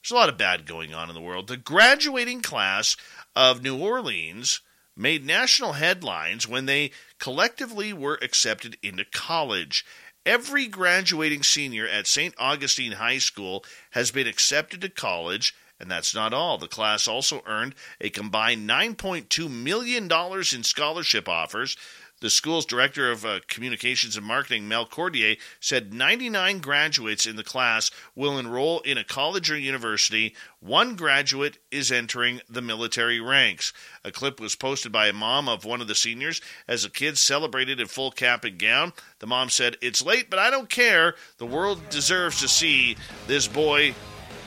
There's 0.03 0.11
a 0.11 0.15
lot 0.15 0.27
of 0.27 0.37
bad 0.37 0.65
going 0.65 0.93
on 0.93 1.07
in 1.07 1.15
the 1.15 1.21
world. 1.21 1.47
The 1.47 1.55
graduating 1.55 2.41
class 2.41 2.97
of 3.33 3.63
New 3.63 3.77
Orleans 3.77 4.59
made 4.97 5.25
national 5.25 5.73
headlines 5.73 6.45
when 6.45 6.65
they 6.65 6.91
collectively 7.19 7.93
were 7.93 8.19
accepted 8.21 8.77
into 8.83 9.05
college. 9.05 9.85
Every 10.27 10.67
graduating 10.67 11.43
senior 11.43 11.87
at 11.87 12.05
St. 12.05 12.35
Augustine 12.37 12.91
High 12.91 13.19
School 13.19 13.63
has 13.91 14.11
been 14.11 14.27
accepted 14.27 14.81
to 14.81 14.89
college, 14.89 15.55
and 15.79 15.89
that's 15.89 16.13
not 16.13 16.33
all. 16.33 16.57
The 16.57 16.67
class 16.67 17.07
also 17.07 17.41
earned 17.45 17.75
a 18.01 18.09
combined 18.09 18.69
$9.2 18.69 19.49
million 19.49 20.11
in 20.11 20.63
scholarship 20.63 21.29
offers. 21.29 21.77
The 22.19 22.31
school's 22.31 22.65
director 22.65 23.11
of 23.11 23.25
uh, 23.25 23.41
communications 23.47 24.17
and 24.17 24.25
marketing, 24.25 24.67
Mel 24.67 24.87
Cordier, 24.87 25.35
said 25.59 25.93
99 25.93 26.59
graduates 26.59 27.27
in 27.27 27.35
the 27.35 27.43
class 27.43 27.91
will 28.15 28.39
enroll 28.39 28.79
in 28.79 28.97
a 28.97 29.03
college 29.03 29.51
or 29.51 29.57
university. 29.57 30.35
One 30.59 30.95
graduate 30.95 31.59
is 31.69 31.91
entering 31.91 32.41
the 32.49 32.61
military 32.63 33.19
ranks. 33.19 33.71
A 34.03 34.11
clip 34.11 34.39
was 34.39 34.55
posted 34.55 34.91
by 34.91 35.07
a 35.07 35.13
mom 35.13 35.47
of 35.47 35.63
one 35.63 35.79
of 35.79 35.87
the 35.87 35.93
seniors 35.93 36.41
as 36.67 36.81
the 36.81 36.89
kids 36.89 37.21
celebrated 37.21 37.79
in 37.79 37.85
full 37.85 38.09
cap 38.09 38.43
and 38.43 38.57
gown. 38.57 38.93
The 39.19 39.27
mom 39.27 39.49
said, 39.49 39.77
It's 39.79 40.03
late, 40.03 40.31
but 40.31 40.39
I 40.39 40.49
don't 40.49 40.69
care. 40.69 41.13
The 41.37 41.45
world 41.45 41.87
deserves 41.91 42.39
to 42.41 42.47
see 42.47 42.97
this 43.27 43.47
boy 43.47 43.93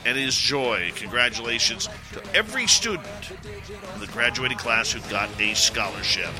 and 0.05 0.17
his 0.17 0.35
joy. 0.35 0.91
Congratulations 0.95 1.87
to 2.11 2.35
every 2.35 2.67
student 2.67 3.07
in 3.93 4.01
the 4.01 4.07
graduating 4.07 4.57
class 4.57 4.91
who 4.91 4.99
got 5.09 5.29
a 5.39 5.53
scholarship. 5.53 6.33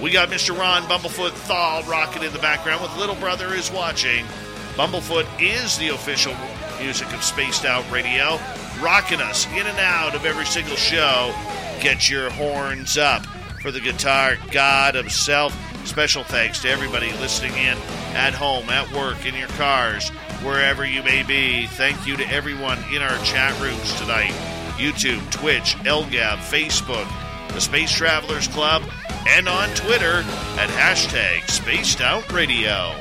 We 0.00 0.10
got 0.10 0.28
Mr. 0.28 0.56
Ron 0.56 0.82
Bumblefoot 0.82 1.30
Thal 1.30 1.82
rocking 1.84 2.22
in 2.22 2.32
the 2.32 2.38
background 2.38 2.82
with 2.82 2.94
Little 2.98 3.14
Brother 3.14 3.54
is 3.54 3.70
watching. 3.70 4.26
Bumblefoot 4.74 5.26
is 5.40 5.78
the 5.78 5.88
official 5.88 6.34
music 6.78 7.10
of 7.14 7.22
Spaced 7.22 7.64
Out 7.64 7.90
Radio, 7.90 8.38
rocking 8.82 9.22
us 9.22 9.46
in 9.52 9.66
and 9.66 9.78
out 9.78 10.14
of 10.14 10.26
every 10.26 10.44
single 10.44 10.76
show. 10.76 11.34
Get 11.80 12.10
your 12.10 12.28
horns 12.28 12.98
up 12.98 13.24
for 13.62 13.70
the 13.70 13.80
guitar 13.80 14.36
god 14.50 14.94
himself. 14.94 15.56
Special 15.86 16.24
thanks 16.24 16.60
to 16.60 16.68
everybody 16.68 17.10
listening 17.12 17.54
in 17.54 17.78
at 18.14 18.34
home, 18.34 18.68
at 18.68 18.92
work, 18.92 19.24
in 19.24 19.34
your 19.34 19.48
cars, 19.48 20.10
wherever 20.42 20.84
you 20.84 21.02
may 21.04 21.22
be. 21.22 21.66
Thank 21.68 22.06
you 22.06 22.18
to 22.18 22.28
everyone 22.28 22.78
in 22.92 23.00
our 23.00 23.18
chat 23.24 23.58
rooms 23.62 23.98
tonight 23.98 24.32
YouTube, 24.76 25.30
Twitch, 25.30 25.74
LGAB, 25.84 26.36
Facebook, 26.36 27.10
the 27.56 27.62
Space 27.62 27.90
Travelers 27.90 28.48
Club, 28.48 28.82
and 29.30 29.48
on 29.48 29.70
Twitter 29.70 30.18
at 30.58 30.68
hashtag 30.68 31.48
Spaced 31.50 32.02
Out 32.02 32.30
Radio. 32.30 32.94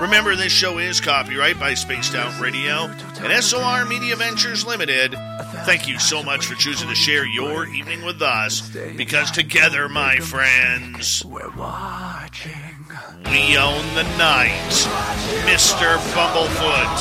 Remember, 0.00 0.36
this 0.36 0.52
show 0.52 0.78
is 0.78 1.00
copyright 1.00 1.58
by 1.58 1.74
Spaced 1.74 2.14
Out 2.14 2.40
Radio 2.40 2.84
and 3.20 3.42
SOR 3.42 3.84
Media 3.86 4.14
Ventures 4.14 4.64
Limited. 4.64 5.16
Thank 5.66 5.88
you 5.88 5.98
so 5.98 6.22
much 6.22 6.46
for 6.46 6.54
choosing 6.54 6.88
to 6.88 6.94
share 6.94 7.26
your 7.26 7.66
evening 7.66 8.04
with 8.04 8.22
us 8.22 8.70
because 8.96 9.32
together, 9.32 9.88
my 9.88 10.18
friends, 10.18 11.24
we're 11.24 11.50
watching. 11.56 12.69
We 13.26 13.56
own 13.56 13.84
the 13.94 14.04
night, 14.18 14.72
Mr. 15.46 15.98
Bumblefoot. 16.14 16.98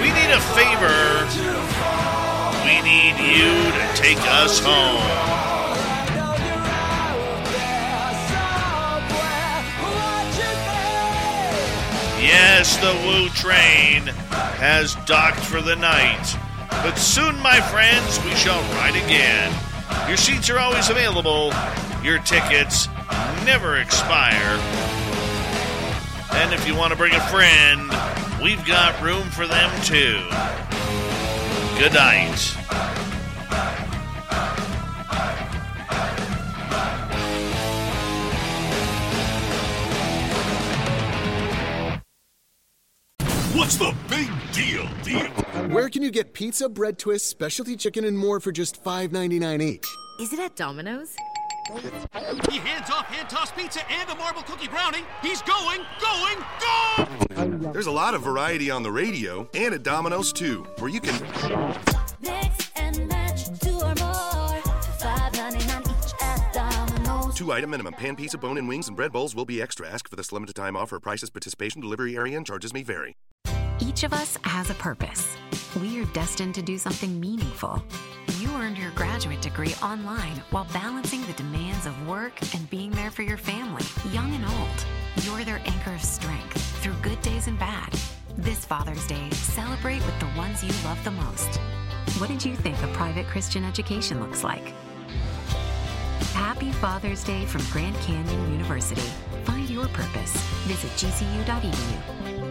We 0.00 0.12
need 0.12 0.30
a 0.30 0.40
favor. 0.54 1.26
We 2.64 2.82
need 2.82 3.16
you 3.18 3.52
to 3.72 3.96
take 3.96 4.20
us 4.28 4.60
home. 4.60 5.36
Yes, 12.20 12.76
the 12.78 12.92
Woo 13.06 13.28
train 13.30 14.06
has 14.58 14.96
docked 15.06 15.38
for 15.38 15.60
the 15.60 15.76
night. 15.76 16.36
But 16.82 16.96
soon, 16.96 17.38
my 17.40 17.60
friends, 17.60 18.22
we 18.24 18.34
shall 18.34 18.60
ride 18.74 18.96
again. 18.96 19.52
Your 20.08 20.16
seats 20.16 20.50
are 20.50 20.58
always 20.58 20.90
available. 20.90 21.52
Your 22.02 22.18
tickets 22.20 22.88
never 23.44 23.78
expire. 23.78 24.60
And 26.32 26.52
if 26.52 26.66
you 26.66 26.74
want 26.74 26.92
to 26.92 26.96
bring 26.96 27.14
a 27.14 27.20
friend, 27.28 27.90
we've 28.42 28.64
got 28.66 29.00
room 29.00 29.28
for 29.30 29.46
them 29.46 29.70
too. 29.82 30.20
Good 31.78 31.94
night. 31.94 32.56
What's 43.56 43.76
the 43.76 43.94
big 44.08 44.30
deal, 44.52 44.88
deal? 45.02 45.26
Where 45.70 45.88
can 45.88 46.02
you 46.02 46.10
get 46.10 46.34
pizza, 46.34 46.68
bread 46.68 46.98
twists, 46.98 47.28
specialty 47.28 47.76
chicken, 47.76 48.04
and 48.04 48.16
more 48.16 48.38
for 48.38 48.52
just 48.52 48.84
$5.99 48.84 49.62
each? 49.62 49.86
Is 50.20 50.32
it 50.32 50.38
at 50.38 50.56
Domino's? 50.56 51.16
He 51.66 52.58
hands 52.58 52.90
off 52.90 53.06
hand 53.06 53.28
toss 53.28 53.50
pizza 53.50 53.80
and 53.90 54.08
a 54.08 54.14
marble 54.14 54.42
cookie 54.42 54.68
brownie. 54.68 55.02
He's 55.20 55.42
going, 55.42 55.80
going, 56.00 56.38
go! 56.60 57.72
There's 57.72 57.88
a 57.88 57.92
lot 57.92 58.14
of 58.14 58.22
variety 58.22 58.70
on 58.70 58.84
the 58.84 58.92
radio 58.92 59.48
and 59.52 59.74
at 59.74 59.82
Domino's 59.82 60.32
too, 60.32 60.64
where 60.78 60.90
you 60.90 61.00
can 61.00 61.20
Mix 62.22 62.70
and 62.76 63.08
match 63.08 63.46
two 63.60 63.74
or 63.76 63.94
more. 63.96 64.62
$5.99 64.98 66.06
each 66.06 66.14
at 66.22 66.52
Domino's. 66.52 67.34
two 67.34 67.52
item 67.52 67.70
minimum. 67.70 67.94
Pan 67.94 68.14
pizza, 68.14 68.38
bone 68.38 68.58
and 68.58 68.68
wings, 68.68 68.86
and 68.86 68.96
bread 68.96 69.12
bowls 69.12 69.34
will 69.34 69.44
be 69.44 69.60
extra. 69.60 69.88
Ask 69.88 70.08
for 70.08 70.14
this 70.14 70.30
limited 70.30 70.54
time 70.54 70.76
offer. 70.76 71.00
Prices, 71.00 71.30
participation, 71.30 71.80
delivery 71.80 72.16
area, 72.16 72.36
and 72.36 72.46
charges 72.46 72.72
may 72.72 72.84
vary. 72.84 73.16
Each 73.78 74.04
of 74.04 74.12
us 74.14 74.38
has 74.44 74.70
a 74.70 74.74
purpose. 74.74 75.36
We 75.80 76.00
are 76.00 76.06
destined 76.06 76.54
to 76.54 76.62
do 76.62 76.78
something 76.78 77.20
meaningful. 77.20 77.82
You 78.38 78.48
earned 78.54 78.78
your 78.78 78.90
graduate 78.92 79.42
degree 79.42 79.74
online 79.82 80.42
while 80.50 80.66
balancing 80.72 81.26
the 81.26 81.34
demands 81.34 81.84
of 81.84 82.08
work 82.08 82.32
and 82.54 82.68
being 82.70 82.90
there 82.90 83.10
for 83.10 83.22
your 83.22 83.36
family, 83.36 83.84
young 84.12 84.34
and 84.34 84.44
old. 84.46 84.86
You're 85.24 85.44
their 85.44 85.60
anchor 85.66 85.92
of 85.92 86.02
strength 86.02 86.60
through 86.82 86.94
good 87.02 87.20
days 87.20 87.48
and 87.48 87.58
bad. 87.58 87.92
This 88.38 88.64
Father's 88.64 89.06
Day, 89.06 89.28
celebrate 89.30 90.04
with 90.06 90.18
the 90.20 90.38
ones 90.38 90.64
you 90.64 90.70
love 90.84 91.02
the 91.04 91.10
most. 91.10 91.56
What 92.18 92.28
did 92.28 92.44
you 92.44 92.56
think 92.56 92.82
a 92.82 92.88
private 92.88 93.26
Christian 93.26 93.64
education 93.64 94.20
looks 94.20 94.42
like? 94.42 94.72
Happy 96.32 96.72
Father's 96.72 97.24
Day 97.24 97.44
from 97.44 97.62
Grand 97.70 97.96
Canyon 97.96 98.52
University. 98.52 99.08
Find 99.44 99.68
your 99.68 99.86
purpose. 99.88 100.32
Visit 100.66 100.90
gcu.edu. 100.92 102.45